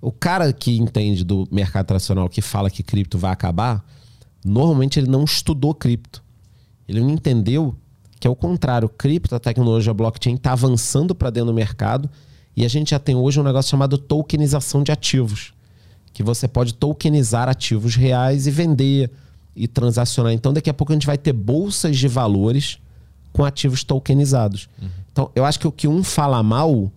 O 0.02 0.12
cara 0.12 0.52
que 0.52 0.76
entende 0.76 1.24
do 1.24 1.48
mercado 1.52 1.86
tradicional, 1.86 2.28
que 2.30 2.42
fala 2.42 2.72
que 2.72 2.82
cripto 2.82 3.20
vai 3.20 3.32
acabar, 3.32 3.86
normalmente 4.44 5.00
ele 5.00 5.08
não 5.08 5.24
estudou 5.24 5.76
cripto. 5.76 6.24
Ele 6.90 7.00
não 7.00 7.12
entendeu 7.12 7.76
que 8.20 8.28
é 8.28 8.32
o 8.32 8.36
contrário. 8.36 8.90
Cripto, 8.90 9.36
a 9.36 9.40
tecnologia 9.40 9.94
blockchain, 9.94 10.34
está 10.34 10.54
avançando 10.54 11.14
para 11.14 11.30
dentro 11.30 11.52
do 11.52 11.54
mercado 11.54 12.10
e 12.58 12.66
a 12.66 12.68
gente 12.68 12.90
já 12.90 12.98
tem 12.98 13.16
hoje 13.16 13.40
um 13.40 13.44
negócio 13.44 13.70
chamado 13.70 14.00
tokenização 14.00 14.82
de 14.82 14.92
ativos, 14.92 15.54
que 16.16 16.24
você 16.24 16.48
pode 16.48 16.74
tokenizar 16.74 17.50
ativos 17.50 17.94
reais 17.98 18.48
e 18.48 18.52
vender 18.52 19.12
e 19.54 19.68
transacionar. 19.68 20.32
Então, 20.32 20.54
daqui 20.54 20.70
a 20.70 20.74
pouco 20.74 20.94
a 20.94 20.96
gente 20.96 21.06
vai 21.06 21.18
ter 21.18 21.34
bolsas 21.34 21.98
de 21.98 22.08
valores 22.08 22.78
com 23.34 23.44
ativos 23.44 23.84
tokenizados. 23.84 24.70
Uhum. 24.82 24.88
Então, 25.12 25.32
eu 25.36 25.44
acho 25.44 25.60
que 25.60 25.68
o 25.68 25.72
que 25.74 25.90
um 25.90 26.06
fala 26.06 26.42
mal 26.42 26.90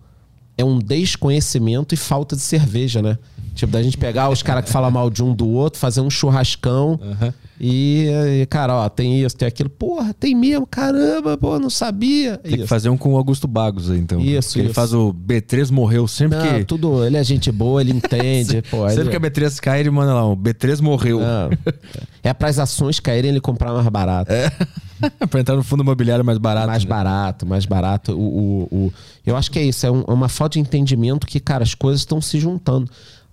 é 0.57 0.63
um 0.63 0.79
desconhecimento 0.79 1.93
e 1.93 1.97
falta 1.97 2.33
de 2.33 2.41
cerveja, 2.41 3.01
né? 3.01 3.19
Tipo, 3.55 3.73
da 3.73 3.83
gente 3.83 3.97
pegar 3.97 4.29
os 4.29 4.41
caras 4.41 4.63
que 4.63 4.71
falam 4.71 4.89
mal 4.89 5.09
de 5.09 5.21
um 5.21 5.33
do 5.33 5.49
outro, 5.49 5.77
fazer 5.77 5.99
um 5.99 6.09
churrascão. 6.09 6.97
Uhum. 7.01 7.33
E, 7.59 8.07
e, 8.41 8.45
cara, 8.45 8.73
ó, 8.73 8.87
tem 8.87 9.21
isso, 9.21 9.35
tem 9.35 9.47
aquilo. 9.47 9.69
Porra, 9.69 10.13
tem 10.13 10.33
mesmo, 10.33 10.65
caramba, 10.65 11.37
pô, 11.37 11.59
não 11.59 11.69
sabia. 11.69 12.37
Tem 12.37 12.53
isso. 12.53 12.61
que 12.63 12.67
fazer 12.67 12.89
um 12.89 12.95
com 12.95 13.13
o 13.13 13.17
Augusto 13.17 13.47
Bagos 13.47 13.91
aí, 13.91 13.99
então. 13.99 14.21
Isso, 14.21 14.49
isso. 14.49 14.59
Ele 14.59 14.73
faz 14.73 14.93
o 14.93 15.13
B3 15.13 15.69
morreu 15.69 16.07
sempre 16.07 16.37
não, 16.37 16.59
que. 16.59 16.65
Tudo, 16.65 17.03
ele 17.03 17.17
é 17.17 17.23
gente 17.23 17.51
boa, 17.51 17.81
ele 17.81 17.91
entende. 17.91 18.61
pô, 18.71 18.87
sempre 18.87 19.03
ele... 19.03 19.09
que 19.09 19.17
a 19.17 19.19
B3 19.19 19.59
cai, 19.59 19.81
ele 19.81 19.89
manda 19.89 20.13
lá, 20.13 20.25
o 20.25 20.37
B3 20.37 20.81
morreu. 20.81 21.19
Não. 21.19 21.49
É 22.21 22.33
para 22.33 22.49
as 22.49 22.59
ações 22.59 22.99
caírem 22.99 23.31
ele 23.31 23.39
comprar 23.39 23.71
mais 23.71 23.87
barato. 23.87 24.31
É. 24.31 24.51
pra 25.29 25.39
entrar 25.39 25.55
no 25.55 25.63
fundo 25.63 25.83
imobiliário 25.83 26.23
mais 26.23 26.37
barato. 26.37 26.67
Mais 26.67 26.83
né? 26.83 26.89
barato, 26.89 27.45
mais 27.45 27.65
barato. 27.65 28.11
O, 28.11 28.67
o, 28.71 28.85
o, 28.85 28.93
eu 29.25 29.37
acho 29.37 29.49
que 29.49 29.57
é 29.57 29.63
isso, 29.63 29.85
é, 29.85 29.91
um, 29.91 30.03
é 30.07 30.11
uma 30.11 30.27
falta 30.27 30.53
de 30.53 30.59
entendimento 30.59 31.25
que, 31.25 31.39
cara, 31.39 31.63
as 31.63 31.73
coisas 31.73 32.01
estão 32.01 32.21
se 32.21 32.37
juntando. 32.39 32.91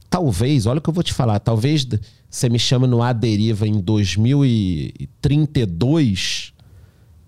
Talvez, 0.09 0.67
olha 0.67 0.79
o 0.79 0.81
que 0.81 0.89
eu 0.89 0.95
vou 0.95 1.03
te 1.03 1.13
falar, 1.13 1.41
talvez 1.41 1.85
você 2.31 2.49
me 2.49 2.59
chama 2.59 2.87
no 2.87 3.03
A 3.03 3.13
Deriva 3.13 3.67
em 3.67 3.79
2032 3.81 6.55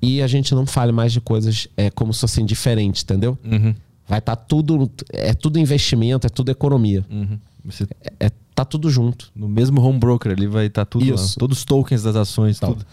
e 0.00 0.22
a 0.22 0.26
gente 0.26 0.54
não 0.54 0.66
fale 0.66 0.92
mais 0.92 1.12
de 1.12 1.20
coisas 1.20 1.68
é, 1.76 1.90
como 1.90 2.14
se 2.14 2.20
fossem 2.20 2.46
diferentes, 2.46 3.02
entendeu? 3.02 3.36
Uhum. 3.44 3.74
Vai 4.06 4.20
estar 4.20 4.36
tá 4.36 4.42
tudo. 4.42 4.90
É 5.10 5.34
tudo 5.34 5.58
investimento, 5.58 6.26
é 6.26 6.30
tudo 6.30 6.50
economia. 6.50 7.04
Uhum. 7.10 7.38
Você... 7.64 7.84
É, 8.00 8.26
é, 8.26 8.30
tá 8.54 8.64
tudo 8.64 8.90
junto. 8.90 9.30
No 9.34 9.48
mesmo 9.48 9.80
home 9.80 9.98
broker 9.98 10.32
ali 10.32 10.46
vai 10.46 10.66
estar 10.66 10.84
tá 10.84 10.90
tudo 10.90 11.04
Isso. 11.04 11.34
lá. 11.34 11.40
Todos 11.40 11.58
os 11.58 11.64
tokens 11.64 12.02
das 12.02 12.16
ações, 12.16 12.56
então, 12.56 12.74
tudo. 12.74 12.86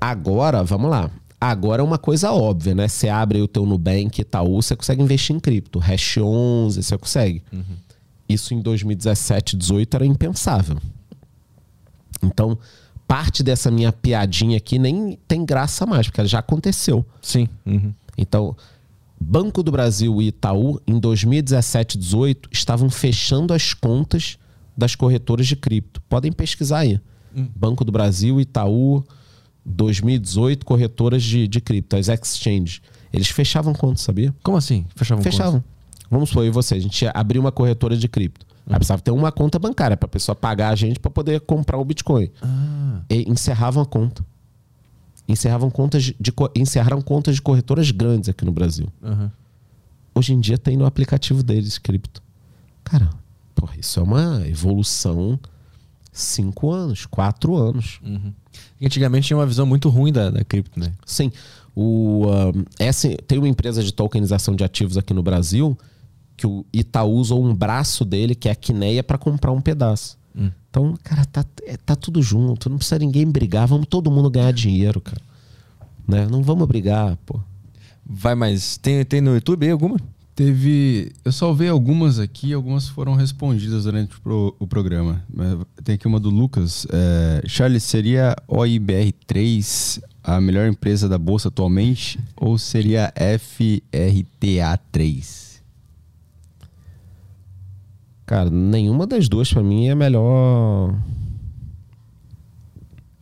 Agora, 0.00 0.64
vamos 0.64 0.90
lá. 0.90 1.10
Agora 1.40 1.82
é 1.82 1.84
uma 1.84 1.98
coisa 1.98 2.32
óbvia, 2.32 2.74
né? 2.74 2.88
Você 2.88 3.08
abre 3.08 3.40
o 3.40 3.48
teu 3.48 3.64
Nubank, 3.64 4.20
Itaú, 4.20 4.60
você 4.60 4.74
consegue 4.74 5.02
investir 5.02 5.34
em 5.34 5.40
cripto. 5.40 5.78
Hash 5.78 6.18
11, 6.18 6.82
você 6.82 6.98
consegue. 6.98 7.42
Uhum. 7.52 7.76
Isso 8.32 8.54
em 8.54 8.60
2017, 8.60 9.56
2018 9.56 9.94
era 9.94 10.06
impensável. 10.06 10.78
Então, 12.22 12.58
parte 13.06 13.42
dessa 13.42 13.70
minha 13.70 13.92
piadinha 13.92 14.56
aqui 14.56 14.78
nem 14.78 15.18
tem 15.26 15.44
graça 15.44 15.84
mais, 15.86 16.06
porque 16.06 16.20
ela 16.20 16.28
já 16.28 16.38
aconteceu. 16.38 17.04
Sim. 17.20 17.48
Uhum. 17.66 17.92
Então, 18.16 18.56
Banco 19.20 19.62
do 19.62 19.70
Brasil 19.70 20.20
e 20.22 20.28
Itaú, 20.28 20.80
em 20.86 20.98
2017 20.98 21.98
2018, 21.98 22.48
estavam 22.52 22.88
fechando 22.88 23.52
as 23.52 23.74
contas 23.74 24.38
das 24.76 24.94
corretoras 24.94 25.46
de 25.46 25.56
cripto. 25.56 26.00
Podem 26.08 26.32
pesquisar 26.32 26.78
aí. 26.78 27.00
Hum. 27.36 27.48
Banco 27.54 27.84
do 27.84 27.92
Brasil, 27.92 28.40
Itaú, 28.40 29.04
2018, 29.64 30.64
corretoras 30.64 31.22
de, 31.22 31.46
de 31.46 31.60
cripto, 31.60 31.96
as 31.96 32.08
exchanges. 32.08 32.80
Eles 33.12 33.28
fechavam 33.28 33.74
contas, 33.74 34.02
sabia? 34.02 34.34
Como 34.42 34.56
assim? 34.56 34.86
Fechavam, 34.94 35.22
fechavam. 35.22 35.52
Contas? 35.60 35.79
Vamos 36.10 36.30
supor, 36.30 36.44
e 36.44 36.50
você, 36.50 36.74
a 36.74 36.80
gente 36.80 37.06
abriu 37.14 37.40
uma 37.40 37.52
corretora 37.52 37.96
de 37.96 38.08
cripto. 38.08 38.44
Uhum. 38.50 38.74
Aí 38.74 38.76
precisava 38.76 39.00
ter 39.00 39.12
uma 39.12 39.30
conta 39.30 39.58
bancária 39.58 39.96
para 39.96 40.06
a 40.06 40.10
pessoa 40.10 40.34
pagar 40.34 40.70
a 40.70 40.74
gente 40.74 40.98
para 40.98 41.10
poder 41.10 41.40
comprar 41.40 41.78
o 41.78 41.84
Bitcoin. 41.84 42.30
Ah. 42.42 43.00
E 43.08 43.30
encerravam 43.30 43.82
a 43.82 43.86
conta. 43.86 44.24
Encerravam 45.28 45.70
contas 45.70 46.02
de, 46.02 46.34
encerraram 46.56 47.00
contas 47.00 47.36
de 47.36 47.42
corretoras 47.42 47.90
grandes 47.92 48.28
aqui 48.28 48.44
no 48.44 48.50
Brasil. 48.50 48.88
Uhum. 49.00 49.30
Hoje 50.12 50.34
em 50.34 50.40
dia 50.40 50.58
tem 50.58 50.76
no 50.76 50.84
aplicativo 50.84 51.42
deles 51.42 51.78
cripto. 51.78 52.20
Cara, 52.82 53.08
porra, 53.54 53.74
isso 53.78 54.00
é 54.00 54.02
uma 54.02 54.42
evolução 54.48 55.38
cinco 56.12 56.72
anos, 56.72 57.06
quatro 57.06 57.56
anos. 57.56 58.00
Uhum. 58.04 58.32
Antigamente 58.82 59.28
tinha 59.28 59.36
uma 59.36 59.46
visão 59.46 59.64
muito 59.64 59.88
ruim 59.88 60.12
da, 60.12 60.30
da 60.30 60.44
cripto, 60.44 60.78
né? 60.80 60.92
Sim. 61.06 61.30
O, 61.74 62.26
uh, 62.26 62.66
essa, 62.80 63.08
tem 63.28 63.38
uma 63.38 63.48
empresa 63.48 63.82
de 63.82 63.92
tokenização 63.92 64.56
de 64.56 64.64
ativos 64.64 64.98
aqui 64.98 65.14
no 65.14 65.22
Brasil 65.22 65.78
que 66.40 66.46
o 66.46 66.64
Itaú 66.72 67.16
usou 67.16 67.44
um 67.44 67.54
braço 67.54 68.02
dele, 68.02 68.34
que 68.34 68.48
é 68.48 68.52
a 68.52 68.54
Quineia, 68.54 69.04
para 69.04 69.18
comprar 69.18 69.52
um 69.52 69.60
pedaço. 69.60 70.16
Hum. 70.34 70.50
Então, 70.70 70.94
cara, 71.02 71.26
tá, 71.26 71.44
é, 71.66 71.76
tá 71.76 71.94
tudo 71.94 72.22
junto. 72.22 72.70
Não 72.70 72.78
precisa 72.78 72.98
ninguém 72.98 73.26
brigar. 73.26 73.68
Vamos 73.68 73.86
todo 73.86 74.10
mundo 74.10 74.30
ganhar 74.30 74.50
dinheiro, 74.50 75.02
cara. 75.02 75.20
Né? 76.08 76.26
Não 76.30 76.42
vamos 76.42 76.66
brigar, 76.66 77.18
pô. 77.26 77.38
Vai, 78.06 78.34
mas 78.34 78.78
tem, 78.78 79.04
tem 79.04 79.20
no 79.20 79.34
YouTube 79.34 79.66
aí 79.66 79.70
alguma? 79.70 79.98
Teve. 80.34 81.12
Eu 81.22 81.30
salvei 81.30 81.68
algumas 81.68 82.18
aqui, 82.18 82.54
algumas 82.54 82.88
foram 82.88 83.14
respondidas 83.14 83.84
durante 83.84 84.16
o, 84.16 84.20
pro, 84.22 84.56
o 84.58 84.66
programa. 84.66 85.22
Tem 85.84 85.96
aqui 85.96 86.06
uma 86.06 86.18
do 86.18 86.30
Lucas. 86.30 86.86
É, 86.90 87.42
Charles, 87.46 87.82
seria 87.82 88.34
OIBR3 88.48 90.02
a 90.24 90.40
melhor 90.40 90.66
empresa 90.66 91.06
da 91.06 91.18
bolsa 91.18 91.48
atualmente 91.48 92.18
ou 92.34 92.56
seria 92.56 93.08
a 93.08 93.38
FRTA3? 93.38 95.39
Cara, 98.30 98.48
nenhuma 98.48 99.08
das 99.08 99.28
duas 99.28 99.52
pra 99.52 99.60
mim 99.60 99.88
é 99.88 99.94
melhor. 99.96 100.94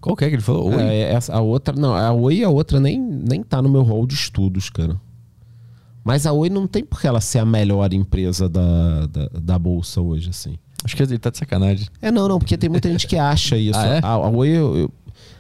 Qual 0.03 0.15
que 0.15 0.23
é 0.27 0.29
que 0.29 0.35
ele 0.35 0.43
falou? 0.43 0.69
Oi? 0.69 0.83
É, 0.83 1.15
essa, 1.15 1.35
a 1.35 1.41
outra, 1.41 1.75
não, 1.75 1.95
a 1.95 2.13
Oi 2.13 2.37
e 2.41 2.45
a 2.45 2.51
outra 2.51 2.79
nem, 2.79 3.01
nem 3.01 3.43
tá 3.43 3.63
no 3.63 3.71
meu 3.71 3.81
rol 3.81 4.07
de 4.07 4.13
estudos, 4.15 4.69
cara. 4.69 5.01
Mas 6.05 6.27
a 6.27 6.33
Oi 6.35 6.51
não 6.51 6.67
tem 6.67 6.85
por 6.85 7.01
que 7.01 7.07
ela 7.07 7.23
ser 7.23 7.39
a 7.39 7.47
melhor 7.47 7.91
empresa 7.95 8.51
da, 8.51 9.07
da, 9.07 9.29
da 9.41 9.59
bolsa 9.59 9.99
hoje, 10.03 10.29
assim. 10.29 10.59
Acho 10.85 10.95
que 10.95 11.03
ele 11.03 11.19
tá 11.19 11.31
de 11.31 11.39
sacanagem. 11.39 11.89
É, 12.03 12.11
não, 12.11 12.29
não, 12.29 12.39
porque 12.39 12.59
tem 12.59 12.69
muita 12.69 12.91
gente 12.91 13.07
que 13.07 13.17
acha 13.17 13.57
isso. 13.59 13.79
Ah, 13.81 13.87
é? 13.87 14.01
a, 14.03 14.09
a 14.09 14.29
Oi, 14.29 14.49
eu- 14.51 14.93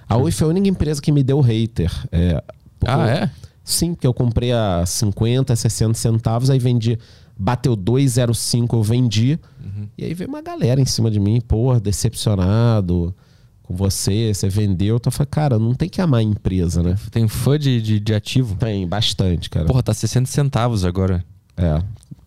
a 0.08 0.16
Oi 0.16 0.32
foi 0.32 0.46
a 0.46 0.50
única 0.50 0.66
empresa 0.70 1.02
que 1.02 1.12
me 1.12 1.22
deu 1.22 1.42
hater. 1.42 1.92
É, 2.10 2.42
Ah, 2.86 2.94
eu- 2.96 3.02
é? 3.04 3.30
Sim, 3.62 3.92
porque 3.92 4.06
eu 4.06 4.14
comprei 4.14 4.50
a 4.50 4.82
50, 4.86 5.54
60 5.54 5.92
centavos, 5.92 6.48
aí 6.48 6.58
vendi, 6.58 6.98
bateu 7.38 7.76
2,05, 7.76 8.74
eu 8.74 8.82
vendi. 8.82 9.38
Uhum. 9.62 9.88
E 9.96 10.04
aí 10.04 10.14
veio 10.14 10.28
uma 10.28 10.42
galera 10.42 10.80
em 10.80 10.86
cima 10.86 11.10
de 11.10 11.20
mim, 11.20 11.40
pô, 11.40 11.78
decepcionado 11.78 13.14
com 13.62 13.76
você, 13.76 14.32
você 14.34 14.48
vendeu. 14.48 14.96
Então 14.96 15.10
eu 15.10 15.12
falei, 15.12 15.28
cara, 15.30 15.58
não 15.58 15.74
tem 15.74 15.88
que 15.88 16.00
amar 16.00 16.20
a 16.20 16.22
empresa, 16.22 16.82
né? 16.82 16.96
Tem 17.10 17.28
fã 17.28 17.58
de, 17.58 17.80
de, 17.80 18.00
de 18.00 18.14
ativo? 18.14 18.56
Tem, 18.56 18.88
bastante, 18.88 19.48
cara. 19.48 19.66
Porra, 19.66 19.82
tá 19.82 19.94
60 19.94 20.26
centavos 20.26 20.84
agora. 20.84 21.24
É, 21.56 21.82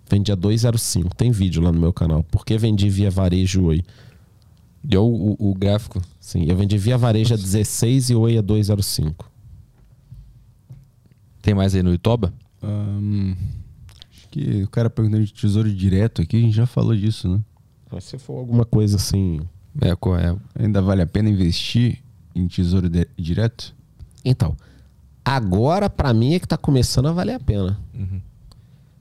vendi 0.10 0.32
a 0.32 0.38
2,05. 0.38 1.14
Tem 1.16 1.32
vídeo 1.32 1.62
lá 1.62 1.72
no 1.72 1.80
meu 1.80 1.92
canal. 1.92 2.24
Por 2.24 2.46
que 2.46 2.58
vendi 2.58 2.90
via 2.90 3.10
varejo 3.10 3.66
Oi? 3.66 3.84
Deu 4.84 5.04
o, 5.04 5.36
o, 5.40 5.52
o 5.52 5.54
gráfico. 5.56 6.02
Sim, 6.20 6.46
eu 6.48 6.56
vendi 6.56 6.78
via 6.78 6.98
varejo 6.98 7.34
a 7.34 7.38
16 7.38 8.12
e 8.12 8.16
Oi 8.16 8.38
a 8.38 8.44
2,05. 8.44 9.26
Tem 11.42 11.56
mais 11.56 11.74
aí 11.74 11.82
no 11.82 11.94
Itoba? 11.94 12.32
Acho 12.62 13.61
que 14.32 14.64
o 14.64 14.68
cara 14.70 14.90
perguntando 14.90 15.24
de 15.26 15.34
tesouro 15.34 15.72
direto 15.72 16.22
aqui, 16.22 16.38
a 16.38 16.40
gente 16.40 16.56
já 16.56 16.66
falou 16.66 16.96
disso, 16.96 17.28
né? 17.30 17.40
Mas 17.92 18.06
se 18.06 18.18
for 18.18 18.38
alguma 18.40 18.64
coisa 18.66 18.96
assim. 18.96 19.42
É, 19.82 19.96
qual 19.96 20.18
é? 20.18 20.36
Ainda 20.58 20.82
vale 20.82 21.02
a 21.02 21.06
pena 21.08 21.30
investir 21.30 22.00
em 22.34 22.48
tesouro 22.48 22.90
de- 22.90 23.08
direto? 23.18 23.76
Então, 24.24 24.56
agora 25.24 25.90
pra 25.90 26.14
mim 26.14 26.34
é 26.34 26.40
que 26.40 26.48
tá 26.48 26.58
começando 26.58 27.08
a 27.08 27.12
valer 27.12 27.34
a 27.36 27.40
pena. 27.40 27.78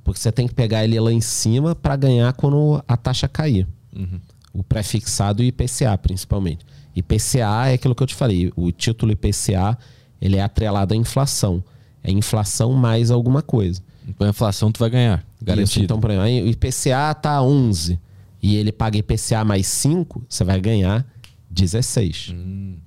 Porque 0.04 0.18
você 0.20 0.32
tem 0.32 0.48
que 0.48 0.54
pegar 0.54 0.82
ele 0.84 0.98
lá 0.98 1.12
em 1.12 1.20
cima 1.20 1.74
pra 1.74 1.94
ganhar 1.96 2.32
quando 2.32 2.82
a 2.88 2.96
taxa 2.96 3.28
cair. 3.28 3.66
O 4.52 4.62
pré-fixado 4.64 5.42
e 5.42 5.46
o 5.46 5.48
IPCA, 5.48 5.96
principalmente. 5.98 6.64
IPCA 6.96 7.68
é 7.68 7.74
aquilo 7.74 7.94
que 7.94 8.02
eu 8.02 8.06
te 8.06 8.14
falei. 8.14 8.52
O 8.56 8.72
título 8.72 9.12
IPCA 9.12 9.78
ele 10.20 10.36
é 10.36 10.42
atrelado 10.42 10.92
à 10.94 10.96
inflação. 10.96 11.62
É 12.02 12.10
inflação 12.10 12.72
mais 12.72 13.10
alguma 13.10 13.42
coisa. 13.42 13.80
Com 14.16 14.24
a 14.24 14.28
inflação 14.28 14.70
tu 14.70 14.78
vai 14.78 14.90
ganhar. 14.90 15.24
Garantido. 15.40 15.70
Isso, 15.70 15.80
então, 15.80 16.00
por 16.00 16.10
exemplo, 16.10 16.46
o 16.46 16.50
IPCA 16.50 17.14
tá 17.14 17.42
11 17.42 17.98
e 18.42 18.56
ele 18.56 18.72
paga 18.72 18.98
IPCA 18.98 19.44
mais 19.44 19.66
5, 19.66 20.24
você 20.28 20.44
vai 20.44 20.60
ganhar 20.60 21.06
16. 21.50 22.34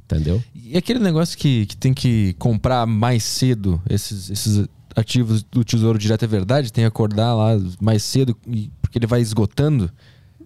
Entendeu? 0.04 0.44
E 0.56 0.78
aquele 0.78 1.00
negócio 1.00 1.38
que, 1.38 1.66
que 1.66 1.78
tem 1.78 1.94
que 1.94 2.34
comprar 2.40 2.86
mais 2.86 3.24
cedo 3.24 3.82
esses, 3.90 4.30
esses 4.30 4.68
ativos 4.96 5.44
do 5.44 5.64
Tesouro 5.64 5.98
Direto 5.98 6.24
é 6.24 6.28
verdade? 6.28 6.72
Tem 6.72 6.84
que 6.84 6.88
acordar 6.88 7.34
lá 7.34 7.60
mais 7.82 8.04
cedo 8.04 8.38
porque 8.82 8.98
ele 8.98 9.08
vai 9.08 9.22
esgotando? 9.22 9.92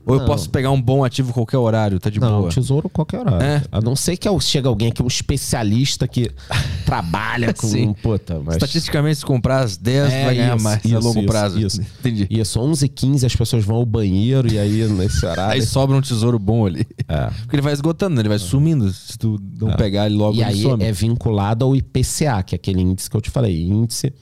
Ou 0.07 0.15
eu 0.15 0.19
Não. 0.21 0.25
posso 0.25 0.49
pegar 0.49 0.71
um 0.71 0.81
bom 0.81 1.03
ativo 1.03 1.33
qualquer 1.33 1.57
horário, 1.57 1.99
tá 1.99 2.09
de 2.09 2.19
não, 2.19 2.39
boa? 2.39 2.49
tesouro 2.49 2.87
qualquer 2.89 3.19
horário. 3.19 3.41
É. 3.45 3.61
A 3.71 3.81
não 3.81 3.95
ser 3.95 4.15
que 4.15 4.27
eu- 4.27 4.39
chega 4.39 4.69
alguém 4.69 4.91
que 4.91 5.01
é 5.01 5.05
um 5.05 5.07
especialista 5.07 6.07
que 6.07 6.31
trabalha 6.85 7.53
com 7.53 7.67
Sim. 7.67 7.93
puta, 7.93 8.39
mas 8.43 8.55
Estatisticamente, 8.55 9.17
se 9.19 9.25
comprar 9.25 9.59
as 9.65 9.75
10, 9.77 10.13
É, 10.13 10.25
vai 10.25 10.35
ganhar 10.35 10.55
isso, 10.55 10.63
mais 10.63 10.75
a 10.77 10.87
isso, 10.87 10.99
longo 10.99 11.19
isso, 11.19 11.27
prazo. 11.27 11.59
isso. 11.59 11.81
Entendi. 11.99 12.27
Isso, 12.29 12.59
11 12.59 12.85
h 12.85 12.93
15 12.95 13.25
as 13.25 13.35
pessoas 13.35 13.63
vão 13.65 13.75
ao 13.77 13.85
banheiro 13.85 14.51
e 14.51 14.57
aí 14.57 14.87
nesse 14.87 15.25
horário. 15.25 15.53
Aí 15.53 15.61
sobra 15.61 15.95
um 15.95 16.01
tesouro 16.01 16.39
bom 16.39 16.65
ali. 16.65 16.87
É. 17.07 17.25
Porque 17.41 17.55
ele 17.55 17.61
vai 17.61 17.73
esgotando, 17.73 18.19
ele 18.21 18.29
vai 18.29 18.39
sumindo. 18.39 18.89
Se 18.91 19.17
tu 19.17 19.37
não 19.59 19.75
pegar 19.75 20.05
ele 20.05 20.15
logo, 20.15 20.37
E 20.37 20.41
ele 20.41 20.49
aí 20.49 20.61
some. 20.61 20.83
é 20.83 20.91
vinculado 20.91 21.65
ao 21.65 21.75
IPCA, 21.75 22.41
que 22.43 22.55
é 22.55 22.57
aquele 22.57 22.81
índice 22.81 23.09
que 23.09 23.17
eu 23.17 23.21
te 23.21 23.29
falei, 23.29 23.61
índice 23.63 24.13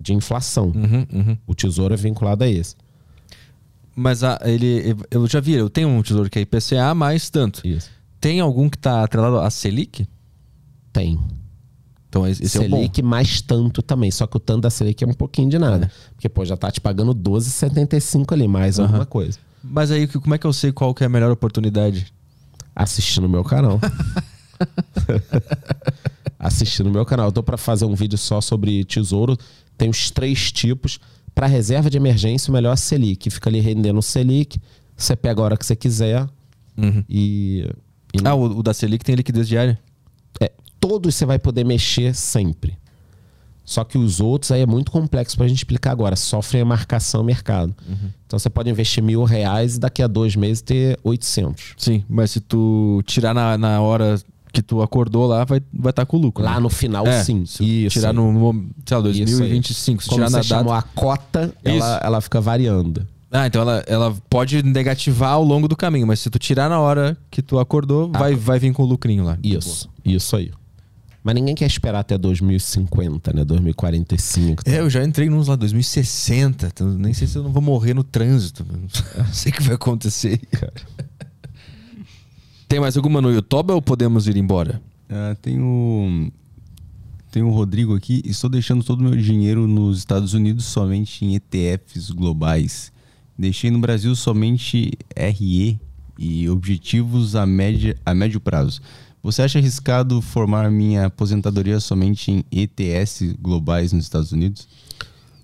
de 0.00 0.12
inflação. 0.12 0.66
Uhum, 0.74 1.06
uhum. 1.12 1.36
O 1.46 1.54
tesouro 1.54 1.94
é 1.94 1.96
vinculado 1.96 2.44
a 2.44 2.48
esse. 2.48 2.74
Mas 3.98 4.22
a- 4.22 4.38
ele, 4.44 4.94
eu 5.10 5.26
já 5.26 5.40
vi, 5.40 5.52
eu 5.54 5.70
tenho 5.70 5.88
um 5.88 6.02
tesouro 6.02 6.28
que 6.28 6.38
é 6.38 6.42
IPCA, 6.42 6.94
mais 6.94 7.30
tanto. 7.30 7.66
Isso. 7.66 7.88
Tem 8.20 8.40
algum 8.40 8.68
que 8.68 8.76
tá 8.76 9.02
atrelado 9.02 9.38
a 9.38 9.48
Selic? 9.48 10.06
Tem. 10.92 11.18
Então 12.08 12.26
esse 12.26 12.42
é 12.42 12.60
o. 12.60 12.62
Selic 12.62 13.02
mais 13.02 13.40
tanto 13.40 13.82
também, 13.82 14.10
só 14.10 14.26
que 14.26 14.36
o 14.36 14.40
tanto 14.40 14.62
da 14.62 14.70
Selic 14.70 15.02
é 15.02 15.06
um 15.06 15.14
pouquinho 15.14 15.48
de 15.48 15.58
nada. 15.58 15.90
Porque, 16.14 16.28
pô, 16.28 16.44
já 16.44 16.56
tá 16.56 16.70
te 16.70 16.80
pagando 16.80 17.14
12,75 17.14 18.32
ali, 18.34 18.46
mais 18.46 18.78
alguma 18.78 19.06
coisa. 19.06 19.38
Mas 19.64 19.90
aí, 19.90 20.06
como 20.06 20.34
é 20.34 20.38
que 20.38 20.46
eu 20.46 20.52
sei 20.52 20.72
qual 20.72 20.94
que 20.94 21.02
é 21.02 21.06
a 21.06 21.10
melhor 21.10 21.30
oportunidade? 21.32 22.12
Assistir 22.74 23.20
no 23.20 23.28
meu 23.28 23.42
canal. 23.42 23.80
Assistir 26.38 26.82
no 26.84 26.90
meu 26.90 27.04
canal. 27.04 27.26
Eu 27.26 27.32
tô 27.32 27.42
pra 27.42 27.56
fazer 27.56 27.84
um 27.84 27.94
vídeo 27.94 28.18
só 28.18 28.40
sobre 28.40 28.84
tesouro. 28.84 29.36
Tem 29.76 29.88
os 29.88 30.10
três 30.10 30.52
tipos. 30.52 30.98
Pra 31.36 31.46
reserva 31.46 31.88
de 31.90 31.98
emergência, 31.98 32.50
o 32.50 32.52
melhor 32.54 32.70
é 32.70 32.72
a 32.72 32.76
Selic. 32.76 33.28
Fica 33.30 33.48
ali 33.50 33.60
rendendo 33.60 33.98
o 33.98 34.02
Selic. 34.02 34.58
Você 34.96 35.14
pega 35.14 35.40
a 35.40 35.44
hora 35.44 35.56
que 35.56 35.64
você 35.66 35.76
quiser. 35.76 36.26
E, 37.08 37.68
e 38.14 38.18
Ah, 38.26 38.34
o, 38.34 38.58
o 38.58 38.62
da 38.62 38.72
Selic 38.74 39.04
tem 39.04 39.14
liquidez 39.14 39.46
diária. 39.46 39.78
é, 40.40 40.50
todos 40.80 41.14
você 41.14 41.24
vai 41.26 41.38
poder 41.38 41.62
mexer 41.64 42.14
sempre. 42.14 42.76
Só 43.64 43.84
que 43.84 43.98
os 43.98 44.18
outros 44.20 44.50
aí 44.52 44.62
é 44.62 44.66
muito 44.66 44.90
complexo 44.92 45.36
pra 45.36 45.46
gente 45.46 45.58
explicar 45.58 45.90
agora. 45.90 46.16
Sofrem 46.16 46.62
a 46.62 46.64
marcação 46.64 47.22
mercado. 47.22 47.74
Então 48.26 48.38
você 48.38 48.48
pode 48.48 48.70
investir 48.70 49.02
mil 49.02 49.22
reais 49.24 49.76
e 49.76 49.80
daqui 49.80 50.02
a 50.02 50.06
dois 50.06 50.36
meses 50.36 50.62
ter 50.62 50.98
800. 51.04 51.74
Sim, 51.76 52.02
mas 52.08 52.30
se 52.30 52.40
tu 52.40 53.02
tirar 53.04 53.34
na, 53.34 53.58
na 53.58 53.80
hora 53.82 54.18
que 54.56 54.62
tu 54.62 54.80
acordou 54.80 55.26
lá, 55.26 55.44
vai 55.44 55.58
estar 55.58 55.70
vai 55.74 55.92
tá 55.92 56.06
com 56.06 56.16
lucro. 56.16 56.42
Lá 56.42 56.54
né? 56.54 56.60
no 56.60 56.70
final, 56.70 57.06
É, 57.06 57.22
sim. 57.22 57.44
se 57.44 57.88
tirar 57.90 58.14
no, 58.14 58.32
no 58.32 58.64
sei 58.86 58.96
lá, 58.96 59.08
Isso 59.10 59.20
aí. 59.20 59.24
2025. 59.26 60.02
Se 60.02 60.08
Como 60.08 60.18
tirar 60.18 60.30
você 60.30 60.36
na 60.38 60.42
chamou 60.42 60.72
data. 60.72 60.88
a 60.88 60.98
cota, 60.98 61.54
ela, 61.62 61.76
Isso. 61.76 62.04
ela 62.06 62.20
fica 62.22 62.40
variando. 62.40 63.06
Ah, 63.30 63.46
então 63.46 63.60
ela, 63.60 63.84
ela 63.86 64.16
pode 64.30 64.62
negativar 64.62 65.32
ao 65.32 65.44
longo 65.44 65.68
do 65.68 65.76
caminho, 65.76 66.06
mas 66.06 66.20
se 66.20 66.30
tu 66.30 66.38
tirar 66.38 66.70
na 66.70 66.80
hora 66.80 67.18
que 67.30 67.42
tu 67.42 67.58
acordou, 67.58 68.10
vai, 68.10 68.34
vai 68.34 68.58
vir 68.58 68.72
com 68.72 68.82
o 68.82 68.86
lucrinho 68.86 69.24
lá. 69.24 69.36
Isso, 69.42 69.90
isso 70.02 70.34
aí. 70.36 70.50
Mas 71.22 71.34
ninguém 71.34 71.54
quer 71.54 71.66
esperar 71.66 71.98
até 71.98 72.16
2050, 72.16 73.32
né? 73.34 73.44
2045. 73.44 74.62
É, 74.64 74.78
eu 74.80 74.88
já 74.88 75.04
entrei 75.04 75.28
nos 75.28 75.48
lá 75.48 75.56
2060. 75.56 76.68
então 76.68 76.88
nem 76.94 77.12
sei 77.12 77.26
se 77.26 77.36
eu 77.36 77.42
não 77.42 77.52
vou 77.52 77.60
morrer 77.60 77.92
no 77.92 78.04
trânsito. 78.04 78.64
Não 79.18 79.32
sei 79.34 79.52
o 79.52 79.54
que 79.54 79.62
vai 79.62 79.74
acontecer, 79.74 80.38
cara. 80.52 80.72
Tem 82.68 82.80
mais 82.80 82.96
alguma 82.96 83.20
no 83.20 83.30
YouTube 83.30 83.72
ou 83.72 83.80
podemos 83.80 84.26
ir 84.26 84.36
embora? 84.36 84.82
Ah, 85.08 85.36
tem 85.40 85.60
o. 85.60 86.30
Tem 87.30 87.42
o 87.42 87.50
Rodrigo 87.50 87.94
aqui. 87.94 88.22
Estou 88.24 88.50
deixando 88.50 88.82
todo 88.82 89.00
o 89.00 89.04
meu 89.04 89.16
dinheiro 89.16 89.66
nos 89.68 89.98
Estados 89.98 90.34
Unidos 90.34 90.64
somente 90.64 91.24
em 91.24 91.34
ETFs 91.36 92.10
globais. 92.10 92.92
Deixei 93.38 93.70
no 93.70 93.78
Brasil 93.78 94.14
somente 94.16 94.92
RE 95.14 95.78
e 96.18 96.48
objetivos 96.48 97.36
a, 97.36 97.44
média, 97.44 97.96
a 98.04 98.14
médio 98.14 98.40
prazo. 98.40 98.80
Você 99.22 99.42
acha 99.42 99.58
arriscado 99.58 100.22
formar 100.22 100.70
minha 100.70 101.06
aposentadoria 101.06 101.78
somente 101.78 102.30
em 102.30 102.44
ETS 102.50 103.34
globais 103.40 103.92
nos 103.92 104.04
Estados 104.04 104.32
Unidos? 104.32 104.66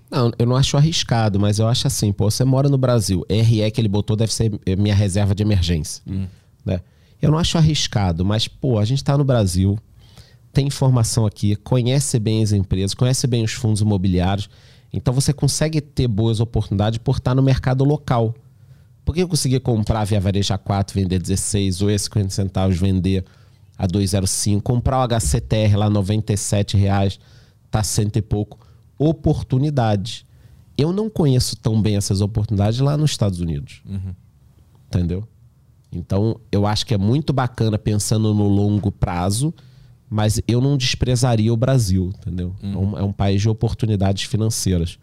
Não, 0.09 0.31
eu 0.39 0.45
não 0.45 0.55
acho 0.55 0.77
arriscado, 0.77 1.39
mas 1.39 1.59
eu 1.59 1.67
acho 1.67 1.87
assim, 1.87 2.11
pô, 2.11 2.29
você 2.29 2.43
mora 2.43 2.69
no 2.69 2.77
Brasil, 2.77 3.25
RE 3.29 3.69
que 3.71 3.81
ele 3.81 3.87
botou 3.87 4.15
deve 4.15 4.33
ser 4.33 4.51
minha 4.77 4.95
reserva 4.95 5.35
de 5.35 5.43
emergência. 5.43 6.01
Né? 6.65 6.79
Eu 7.23 7.31
não 7.31 7.37
acho 7.37 7.57
arriscado, 7.57 8.25
mas, 8.25 8.49
pô, 8.49 8.77
a 8.77 8.83
gente 8.83 9.01
tá 9.01 9.17
no 9.17 9.23
Brasil, 9.23 9.79
tem 10.51 10.67
informação 10.67 11.25
aqui, 11.25 11.55
conhece 11.55 12.19
bem 12.19 12.43
as 12.43 12.51
empresas, 12.51 12.93
conhece 12.93 13.25
bem 13.27 13.45
os 13.45 13.53
fundos 13.53 13.79
imobiliários, 13.79 14.49
então 14.91 15.13
você 15.13 15.31
consegue 15.31 15.79
ter 15.79 16.05
boas 16.05 16.41
oportunidades 16.41 16.99
por 16.99 17.15
estar 17.15 17.33
no 17.33 17.41
mercado 17.41 17.85
local. 17.85 18.35
Por 19.05 19.15
que 19.15 19.21
eu 19.21 19.27
consegui 19.29 19.57
comprar 19.61 20.03
via 20.03 20.19
varejo 20.19 20.53
a 20.53 20.57
4, 20.57 20.93
vender 20.93 21.17
16, 21.17 21.81
ou 21.81 21.89
esse 21.89 22.05
50 22.05 22.29
centavos, 22.29 22.77
vender 22.77 23.23
a 23.77 23.87
2,05, 23.87 24.61
comprar 24.61 24.99
o 24.99 25.07
HCTR 25.07 25.77
lá 25.77 25.89
97 25.89 26.75
reais, 26.75 27.19
tá 27.71 27.81
cento 27.83 28.17
e 28.17 28.21
pouco. 28.21 28.59
Oportunidade. 28.99 30.25
Eu 30.77 30.91
não 30.91 31.09
conheço 31.09 31.55
tão 31.55 31.81
bem 31.81 31.95
essas 31.95 32.19
oportunidades 32.19 32.81
lá 32.81 32.97
nos 32.97 33.11
Estados 33.11 33.39
Unidos. 33.39 33.81
Entendeu? 34.87 35.25
Então, 35.95 36.39
eu 36.51 36.65
acho 36.65 36.85
que 36.85 36.93
é 36.93 36.97
muito 36.97 37.31
bacana 37.33 37.77
pensando 37.77 38.33
no 38.33 38.47
longo 38.47 38.91
prazo, 38.91 39.53
mas 40.09 40.39
eu 40.47 40.61
não 40.61 40.77
desprezaria 40.77 41.53
o 41.53 41.57
Brasil, 41.57 42.11
entendeu? 42.19 42.55
É, 42.61 42.67
um, 42.67 42.97
é 42.99 43.03
um 43.03 43.11
país 43.11 43.41
de 43.41 43.49
oportunidades 43.49 44.23
financeiras. 44.23 44.97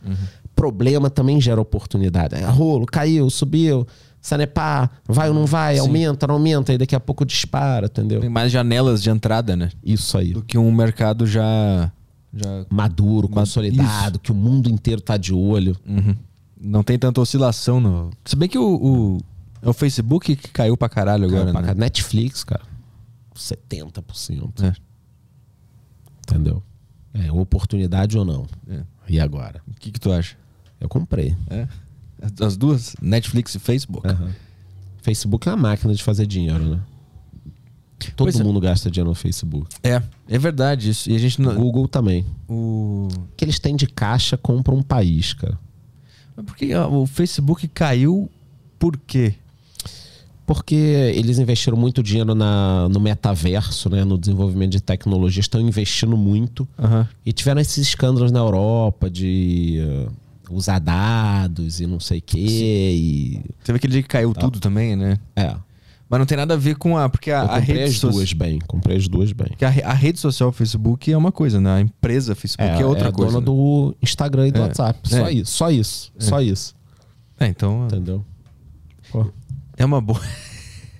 Problema 0.55 1.09
também 1.11 1.41
gera 1.41 1.61
oportunidade. 1.61 2.35
É 2.35 2.45
rolo, 2.45 2.87
caiu, 2.87 3.29
subiu. 3.31 3.87
Sanepar, 4.21 4.91
vai 5.09 5.29
ou 5.29 5.35
não 5.35 5.47
vai, 5.47 5.77
Sim. 5.77 5.81
aumenta, 5.81 6.27
não 6.27 6.35
aumenta, 6.35 6.75
e 6.75 6.77
daqui 6.79 6.95
a 6.95 7.01
pouco 7.01 7.25
dispara, 7.25 7.87
entendeu? 7.87 8.21
Tem 8.21 8.29
mais 8.29 8.53
janelas 8.53 9.03
de 9.03 9.09
entrada, 9.09 9.57
né? 9.57 9.71
Isso 9.83 10.19
aí. 10.19 10.35
Do 10.35 10.43
que 10.43 10.59
um 10.59 10.71
mercado 10.71 11.27
já. 11.27 11.91
já 12.31 12.67
Maduro, 12.69 13.31
Ma- 13.31 13.37
consolidado, 13.41 14.19
que 14.19 14.31
o 14.31 14.35
mundo 14.35 14.69
inteiro 14.69 15.01
tá 15.01 15.17
de 15.17 15.33
olho. 15.33 15.75
Uhum. 15.89 16.15
Não 16.61 16.83
tem 16.83 16.99
tanta 16.99 17.19
oscilação 17.19 17.81
no. 17.81 18.11
Se 18.27 18.37
bem 18.37 18.47
que 18.47 18.59
o, 18.59 18.75
o, 18.75 19.19
é 19.63 19.69
o 19.69 19.73
Facebook 19.73 20.37
que 20.37 20.49
caiu 20.49 20.77
pra 20.77 20.89
caralho 20.89 21.27
agora, 21.27 21.53
pra 21.53 21.61
né? 21.61 21.69
cá, 21.69 21.75
Netflix, 21.75 22.45
cara, 22.45 22.63
70%. 23.35 24.63
É. 24.63 24.73
Entendeu? 26.29 26.63
É, 27.13 27.31
oportunidade 27.33 28.17
ou 28.17 28.25
não. 28.25 28.47
É. 28.69 28.83
E 29.09 29.19
agora? 29.19 29.61
O 29.69 29.75
que, 29.75 29.91
que 29.91 29.99
tu 29.99 30.13
acha? 30.13 30.37
Eu 30.81 30.89
comprei. 30.89 31.37
É? 31.49 31.67
As 32.45 32.57
duas? 32.57 32.95
Netflix 33.01 33.55
e 33.55 33.59
Facebook? 33.59 34.07
Aham. 34.07 34.31
Facebook 35.03 35.49
é 35.49 35.53
uma 35.53 35.69
máquina 35.71 35.95
de 35.95 36.03
fazer 36.03 36.27
dinheiro, 36.27 36.63
né? 36.63 36.81
Todo 38.17 38.27
Pois 38.27 38.41
é. 38.41 38.45
mundo 38.45 38.61
gasta 38.61 38.91
dinheiro 38.91 39.11
no 39.11 39.15
Facebook. 39.15 39.69
É, 39.83 40.03
é 40.29 40.39
verdade 40.39 40.91
isso. 40.91 41.11
E 41.11 41.15
a 41.15 41.19
gente 41.19 41.41
não. 41.41 41.55
Google 41.55 41.87
também. 41.87 42.25
O... 42.49 43.09
Que 43.37 43.45
eles 43.45 43.59
têm 43.59 43.77
de 43.77 43.87
caixa 43.87 44.37
compra 44.37 44.75
um 44.75 44.83
país, 44.83 45.35
cara. 45.35 45.59
Mas 46.35 46.47
por 46.47 46.57
que 46.57 46.75
o 46.75 47.07
Facebook 47.07 47.69
caiu? 47.69 48.31
Por 48.79 48.97
quê? 48.97 49.35
Porque 50.53 50.75
eles 50.75 51.39
investiram 51.39 51.77
muito 51.79 52.03
dinheiro 52.03 52.35
na, 52.35 52.89
no 52.89 52.99
metaverso, 52.99 53.89
né? 53.89 54.03
No 54.05 54.19
desenvolvimento 54.19 54.73
de 54.73 54.81
tecnologia. 54.81 55.41
Estão 55.41 55.61
investindo 55.61 56.17
muito. 56.17 56.67
Aham. 56.77 57.07
E 57.25 57.33
tiveram 57.33 57.61
esses 57.61 57.79
escândalos 57.87 58.33
na 58.33 58.41
Europa 58.41 59.09
de 59.09 59.79
eh, 59.81 60.09
usar 60.51 60.81
dados 60.81 61.79
e 61.81 61.87
não 61.87 62.01
sei 62.01 62.19
o 62.19 62.23
quê. 62.23 62.39
E, 62.41 63.41
Teve 63.63 63.77
aquele 63.77 63.93
dia 63.93 64.03
que 64.03 64.09
caiu 64.09 64.35
tudo 64.35 64.59
também, 64.59 64.97
né? 64.97 65.21
é. 65.37 65.55
Mas 66.09 66.19
não 66.19 66.27
tem 66.27 66.37
nada 66.37 66.55
a 66.55 66.57
ver 66.57 66.75
com 66.75 66.99
a. 66.99 67.09
Porque 67.09 67.31
a, 67.31 67.39
Eu 67.39 67.45
a 67.45 67.59
comprei 67.61 67.77
rede 67.77 67.91
as 67.91 67.99
so- 67.99 68.11
duas 68.11 68.33
bem. 68.33 68.59
Comprei 68.67 68.97
as 68.97 69.07
duas 69.07 69.31
bem. 69.33 69.47
porque 69.51 69.65
a, 69.65 69.69
a 69.69 69.93
rede 69.93 70.19
social 70.19 70.51
Facebook 70.51 71.13
é 71.13 71.17
uma 71.17 71.31
coisa, 71.31 71.61
né? 71.61 71.75
A 71.77 71.81
empresa 71.81 72.35
Facebook 72.35 72.69
é, 72.83 72.85
outra 72.85 73.11
a 73.11 73.13
coisa. 73.13 73.31
dona 73.35 73.39
né? 73.39 73.47
do 73.47 73.95
Instagram 74.03 74.49
e 74.49 74.51
do 74.51 74.59
É. 74.59 74.63
WhatsApp. 74.63 74.99
Só 75.09 75.29
É. 75.29 75.33
isso, 75.33 75.53
só 75.53 75.71
isso, 75.71 76.13
só 76.19 76.41
isso. 76.43 76.75
É, 77.39 77.47
então. 77.47 77.85
Entendeu? 77.87 78.25
Pô. 79.13 79.27
É 79.81 79.85
uma 79.87 79.99
boa. 79.99 80.21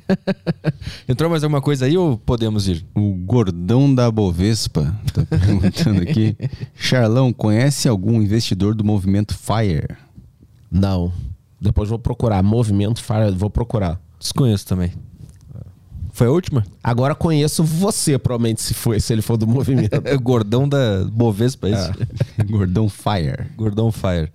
Entrou 1.07 1.29
mais 1.29 1.45
alguma 1.45 1.61
coisa 1.61 1.85
aí 1.85 1.99
ou 1.99 2.17
podemos 2.17 2.67
ir? 2.67 2.83
O 2.95 3.13
gordão 3.13 3.95
da 3.95 4.11
Bovespa 4.11 4.97
tá 5.13 5.23
perguntando 5.27 6.01
aqui. 6.01 6.35
Charlão, 6.75 7.31
conhece 7.31 7.87
algum 7.87 8.23
investidor 8.23 8.75
do 8.75 8.83
movimento 8.83 9.37
FIRE? 9.37 9.99
Não. 10.73 11.13
Depois 11.61 11.91
vou 11.91 11.99
procurar. 11.99 12.43
Movimento 12.43 13.05
Fire, 13.05 13.31
vou 13.37 13.51
procurar. 13.51 14.01
Desconheço 14.19 14.67
também. 14.67 14.95
Foi 16.15 16.29
a 16.29 16.31
última? 16.31 16.65
Agora 16.83 17.15
conheço 17.15 17.63
você, 17.63 18.19
provavelmente, 18.19 18.63
se, 18.63 18.73
foi, 18.73 18.99
se 18.99 19.13
ele 19.13 19.21
for 19.21 19.37
do 19.37 19.47
movimento. 19.47 19.93
É 20.05 20.15
o 20.17 20.21
gordão 20.21 20.67
da 20.67 21.05
Bovespa, 21.05 21.69
é 21.69 21.73
isso? 21.73 21.93
Gordão 22.49 22.89
FIRE. 22.89 23.45
Gordão 23.59 23.93
Fire. 23.93 24.33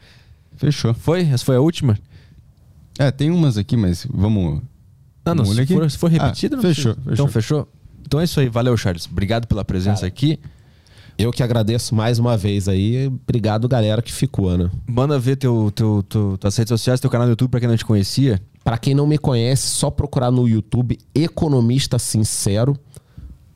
Fechou. 0.55 0.93
Foi? 0.93 1.27
Essa 1.27 1.43
foi 1.43 1.55
a 1.55 1.61
última? 1.61 1.97
É, 2.97 3.11
tem 3.11 3.29
umas 3.31 3.57
aqui, 3.57 3.75
mas 3.75 4.07
vamos. 4.11 4.61
Ah, 5.25 5.35
não. 5.35 5.43
Vamos 5.43 5.57
Se 5.57 5.73
for, 5.73 5.91
se 5.91 5.97
for 5.97 6.11
repetida, 6.11 6.55
Ah, 6.55 6.57
não 6.57 6.63
fechou, 6.63 6.93
fechou. 6.93 7.13
Então, 7.13 7.27
fechou? 7.27 7.67
Então 8.05 8.19
é 8.19 8.23
isso 8.23 8.39
aí. 8.39 8.49
Valeu, 8.49 8.77
Charles. 8.77 9.07
Obrigado 9.11 9.47
pela 9.47 9.65
presença 9.65 10.05
aqui. 10.05 10.39
Eu 11.17 11.31
que 11.31 11.41
agradeço 11.41 11.95
mais 11.95 12.19
uma 12.19 12.35
vez 12.35 12.67
aí. 12.67 13.07
Obrigado, 13.07 13.67
galera, 13.67 14.01
que 14.01 14.11
ficou, 14.11 14.57
né? 14.57 14.69
Manda 14.85 15.17
ver 15.17 15.37
teu, 15.37 15.71
teu, 15.73 16.03
teu, 16.03 16.37
tuas 16.37 16.55
redes 16.57 16.69
sociais, 16.69 16.99
teu 16.99 17.09
canal 17.09 17.25
no 17.25 17.31
YouTube, 17.31 17.51
pra 17.51 17.59
quem 17.59 17.69
não 17.69 17.77
te 17.77 17.85
conhecia. 17.85 18.41
Pra 18.63 18.77
quem 18.77 18.93
não 18.93 19.07
me 19.07 19.17
conhece, 19.17 19.69
só 19.69 19.89
procurar 19.89 20.29
no 20.29 20.47
YouTube 20.47 20.97
Economista 21.13 21.97
Sincero 21.97 22.77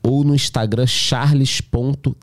ou 0.02 0.24
no 0.24 0.34
Instagram 0.34 0.86
charles.wicz. 0.86 2.16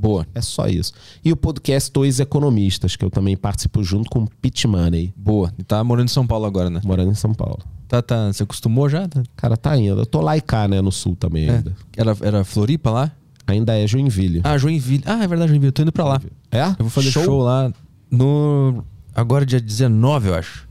Boa. 0.00 0.24
É 0.34 0.40
só 0.40 0.68
isso. 0.68 0.92
E 1.24 1.32
o 1.32 1.36
podcast 1.36 1.90
Dois 1.92 2.20
Economistas, 2.20 2.94
que 2.94 3.04
eu 3.04 3.10
também 3.10 3.36
participo 3.36 3.82
junto 3.82 4.08
com 4.08 4.20
o 4.24 4.28
Pit 4.40 4.66
Money, 4.68 5.12
Boa. 5.16 5.52
E 5.58 5.64
tá 5.64 5.82
morando 5.82 6.06
em 6.06 6.12
São 6.12 6.24
Paulo 6.26 6.44
agora, 6.46 6.70
né? 6.70 6.80
morando 6.84 7.10
em 7.10 7.14
São 7.14 7.34
Paulo. 7.34 7.58
Tá, 7.88 8.00
tá. 8.00 8.32
Você 8.32 8.42
acostumou 8.44 8.88
já? 8.88 9.08
Tá- 9.08 9.22
Cara, 9.34 9.56
tá 9.56 9.76
indo. 9.76 10.00
Eu 10.00 10.06
tô 10.06 10.20
lá 10.20 10.36
e 10.36 10.40
cá, 10.40 10.68
né, 10.68 10.80
no 10.80 10.92
sul 10.92 11.16
também 11.16 11.48
É. 11.48 11.56
ainda. 11.56 11.76
Era, 11.96 12.16
era 12.20 12.44
Floripa 12.44 12.90
lá? 12.90 13.10
Ainda 13.46 13.76
é 13.78 13.86
Joinville. 13.86 14.42
Ah, 14.44 14.56
Joinville. 14.58 15.02
Ah, 15.06 15.24
é 15.24 15.26
verdade, 15.26 15.48
Joinville. 15.50 15.68
Eu 15.68 15.72
tô 15.72 15.82
indo 15.82 15.90
pra 15.92 16.04
lá. 16.04 16.20
É? 16.52 16.64
Eu 16.64 16.74
vou 16.80 16.90
fazer 16.90 17.10
show, 17.10 17.40
lá 17.42 17.72
no. 18.10 18.84
Agora, 19.14 19.44
dia 19.46 19.60
19, 19.60 20.28
eu 20.28 20.34
acho. 20.34 20.68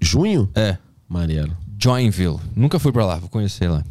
Junho? 0.00 0.48
É. 0.54 0.76
Maneiro. 1.08 1.56
Joinville. 1.82 2.38
Nunca 2.54 2.78
fui 2.78 2.92
pra 2.92 3.04
lá, 3.06 3.16
vou 3.16 3.28
conhecer 3.28 3.68
lá. 3.68 3.82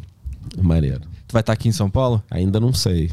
Maneiro. 0.62 1.00
Tu 1.26 1.32
vai 1.32 1.40
estar 1.40 1.52
aqui 1.52 1.68
em 1.68 1.72
São 1.72 1.90
Paulo? 1.90 2.22
Ainda 2.30 2.60
não 2.60 2.72
sei. 2.72 3.10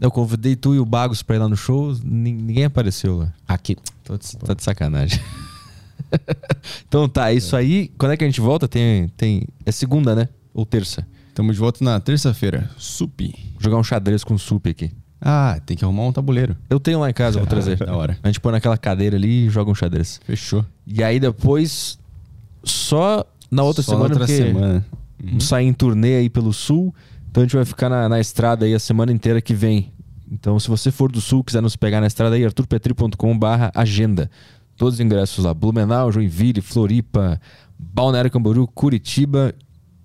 Eu 0.00 0.10
convidei 0.10 0.56
tu 0.56 0.74
e 0.74 0.78
o 0.78 0.84
Bagos 0.84 1.22
pra 1.22 1.36
ir 1.36 1.38
lá 1.38 1.48
no 1.48 1.56
show, 1.56 1.92
nin- 2.02 2.32
ninguém 2.34 2.64
apareceu 2.64 3.18
lá. 3.18 3.32
Aqui. 3.46 3.76
Tô 4.04 4.16
de, 4.16 4.36
tá 4.38 4.54
de 4.54 4.62
sacanagem. 4.62 5.20
então 6.86 7.08
tá, 7.08 7.30
é 7.30 7.34
isso 7.34 7.56
aí. 7.56 7.90
Quando 7.98 8.12
é 8.12 8.16
que 8.16 8.24
a 8.24 8.26
gente 8.26 8.40
volta? 8.40 8.68
Tem, 8.68 9.08
tem. 9.16 9.46
É 9.64 9.72
segunda, 9.72 10.14
né? 10.14 10.28
Ou 10.54 10.64
terça? 10.66 11.06
Estamos 11.28 11.54
de 11.54 11.60
volta 11.60 11.82
na 11.84 11.98
terça-feira. 12.00 12.70
Sup. 12.76 13.20
Jogar 13.58 13.76
um 13.78 13.84
xadrez 13.84 14.22
com 14.22 14.36
sup 14.36 14.66
aqui. 14.68 14.90
Ah, 15.20 15.60
tem 15.64 15.76
que 15.76 15.84
arrumar 15.84 16.02
um 16.02 16.12
tabuleiro. 16.12 16.56
Eu 16.68 16.80
tenho 16.80 16.98
lá 17.00 17.08
em 17.08 17.12
casa, 17.14 17.38
vou 17.38 17.46
trazer. 17.46 17.76
Da 17.78 17.96
hora. 17.96 18.18
A 18.22 18.26
gente 18.26 18.40
põe 18.40 18.52
naquela 18.52 18.76
cadeira 18.76 19.16
ali 19.16 19.46
e 19.46 19.50
joga 19.50 19.70
um 19.70 19.74
xadrez. 19.74 20.20
Fechou. 20.26 20.64
E 20.86 21.02
aí 21.02 21.20
depois, 21.20 21.98
só 22.64 23.24
na 23.50 23.62
outra 23.62 23.82
Só 23.82 23.92
na 23.92 23.98
semana, 23.98 24.14
outra 24.14 24.26
porque 24.26 24.36
semana. 24.36 24.84
vamos 25.22 25.44
sair 25.44 25.66
em 25.66 25.72
turnê 25.72 26.16
aí 26.16 26.28
pelo 26.28 26.52
sul. 26.52 26.92
Então 27.32 27.42
a 27.42 27.46
gente 27.46 27.56
vai 27.56 27.64
ficar 27.64 27.88
na, 27.88 28.10
na 28.10 28.20
estrada 28.20 28.66
aí 28.66 28.74
a 28.74 28.78
semana 28.78 29.10
inteira 29.10 29.40
que 29.40 29.54
vem. 29.54 29.90
Então, 30.30 30.60
se 30.60 30.68
você 30.68 30.90
for 30.90 31.10
do 31.10 31.18
sul, 31.18 31.42
quiser 31.42 31.62
nos 31.62 31.76
pegar 31.76 31.98
na 31.98 32.06
estrada 32.06 32.36
aí, 32.36 32.44
arturpetri.com 32.44 33.38
barra 33.38 33.72
agenda. 33.74 34.30
Todos 34.76 34.94
os 34.94 35.00
ingressos 35.00 35.42
lá. 35.44 35.54
Blumenau, 35.54 36.12
Joinville, 36.12 36.60
Floripa, 36.60 37.40
Balneário 37.78 38.30
Camboriú, 38.30 38.66
Curitiba 38.66 39.54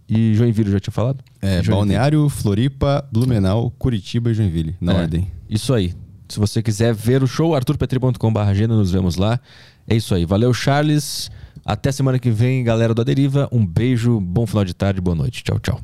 e 0.07 0.33
Joinville, 0.35 0.71
já 0.71 0.79
tinha 0.79 0.91
falado? 0.93 1.21
É, 1.41 1.55
Joinville. 1.55 1.75
Balneário, 1.75 2.29
Floripa, 2.29 3.05
Blumenau, 3.11 3.71
Curitiba 3.71 4.31
e 4.31 4.33
Joinville. 4.33 4.75
Na 4.79 4.93
É, 4.93 5.01
ordem. 5.01 5.31
Isso 5.49 5.73
aí. 5.73 5.93
Se 6.29 6.39
você 6.39 6.63
quiser 6.63 6.93
ver 6.93 7.21
o 7.23 7.27
show, 7.27 7.53
arturpetri.com.br 7.55 8.39
agenda, 8.39 8.73
nos 8.73 8.89
vemos 8.91 9.17
lá. 9.17 9.37
É 9.85 9.95
isso 9.95 10.15
aí. 10.15 10.25
Valeu, 10.25 10.53
Charles. 10.53 11.29
Até 11.65 11.91
semana 11.91 12.19
que 12.19 12.31
vem, 12.31 12.63
galera 12.63 12.93
do 12.93 13.01
A 13.01 13.03
Deriva. 13.03 13.49
Um 13.51 13.65
beijo, 13.65 14.17
bom 14.21 14.45
final 14.47 14.63
de 14.63 14.73
tarde, 14.73 15.01
boa 15.01 15.15
noite. 15.15 15.43
Tchau, 15.43 15.59
tchau. 15.59 15.81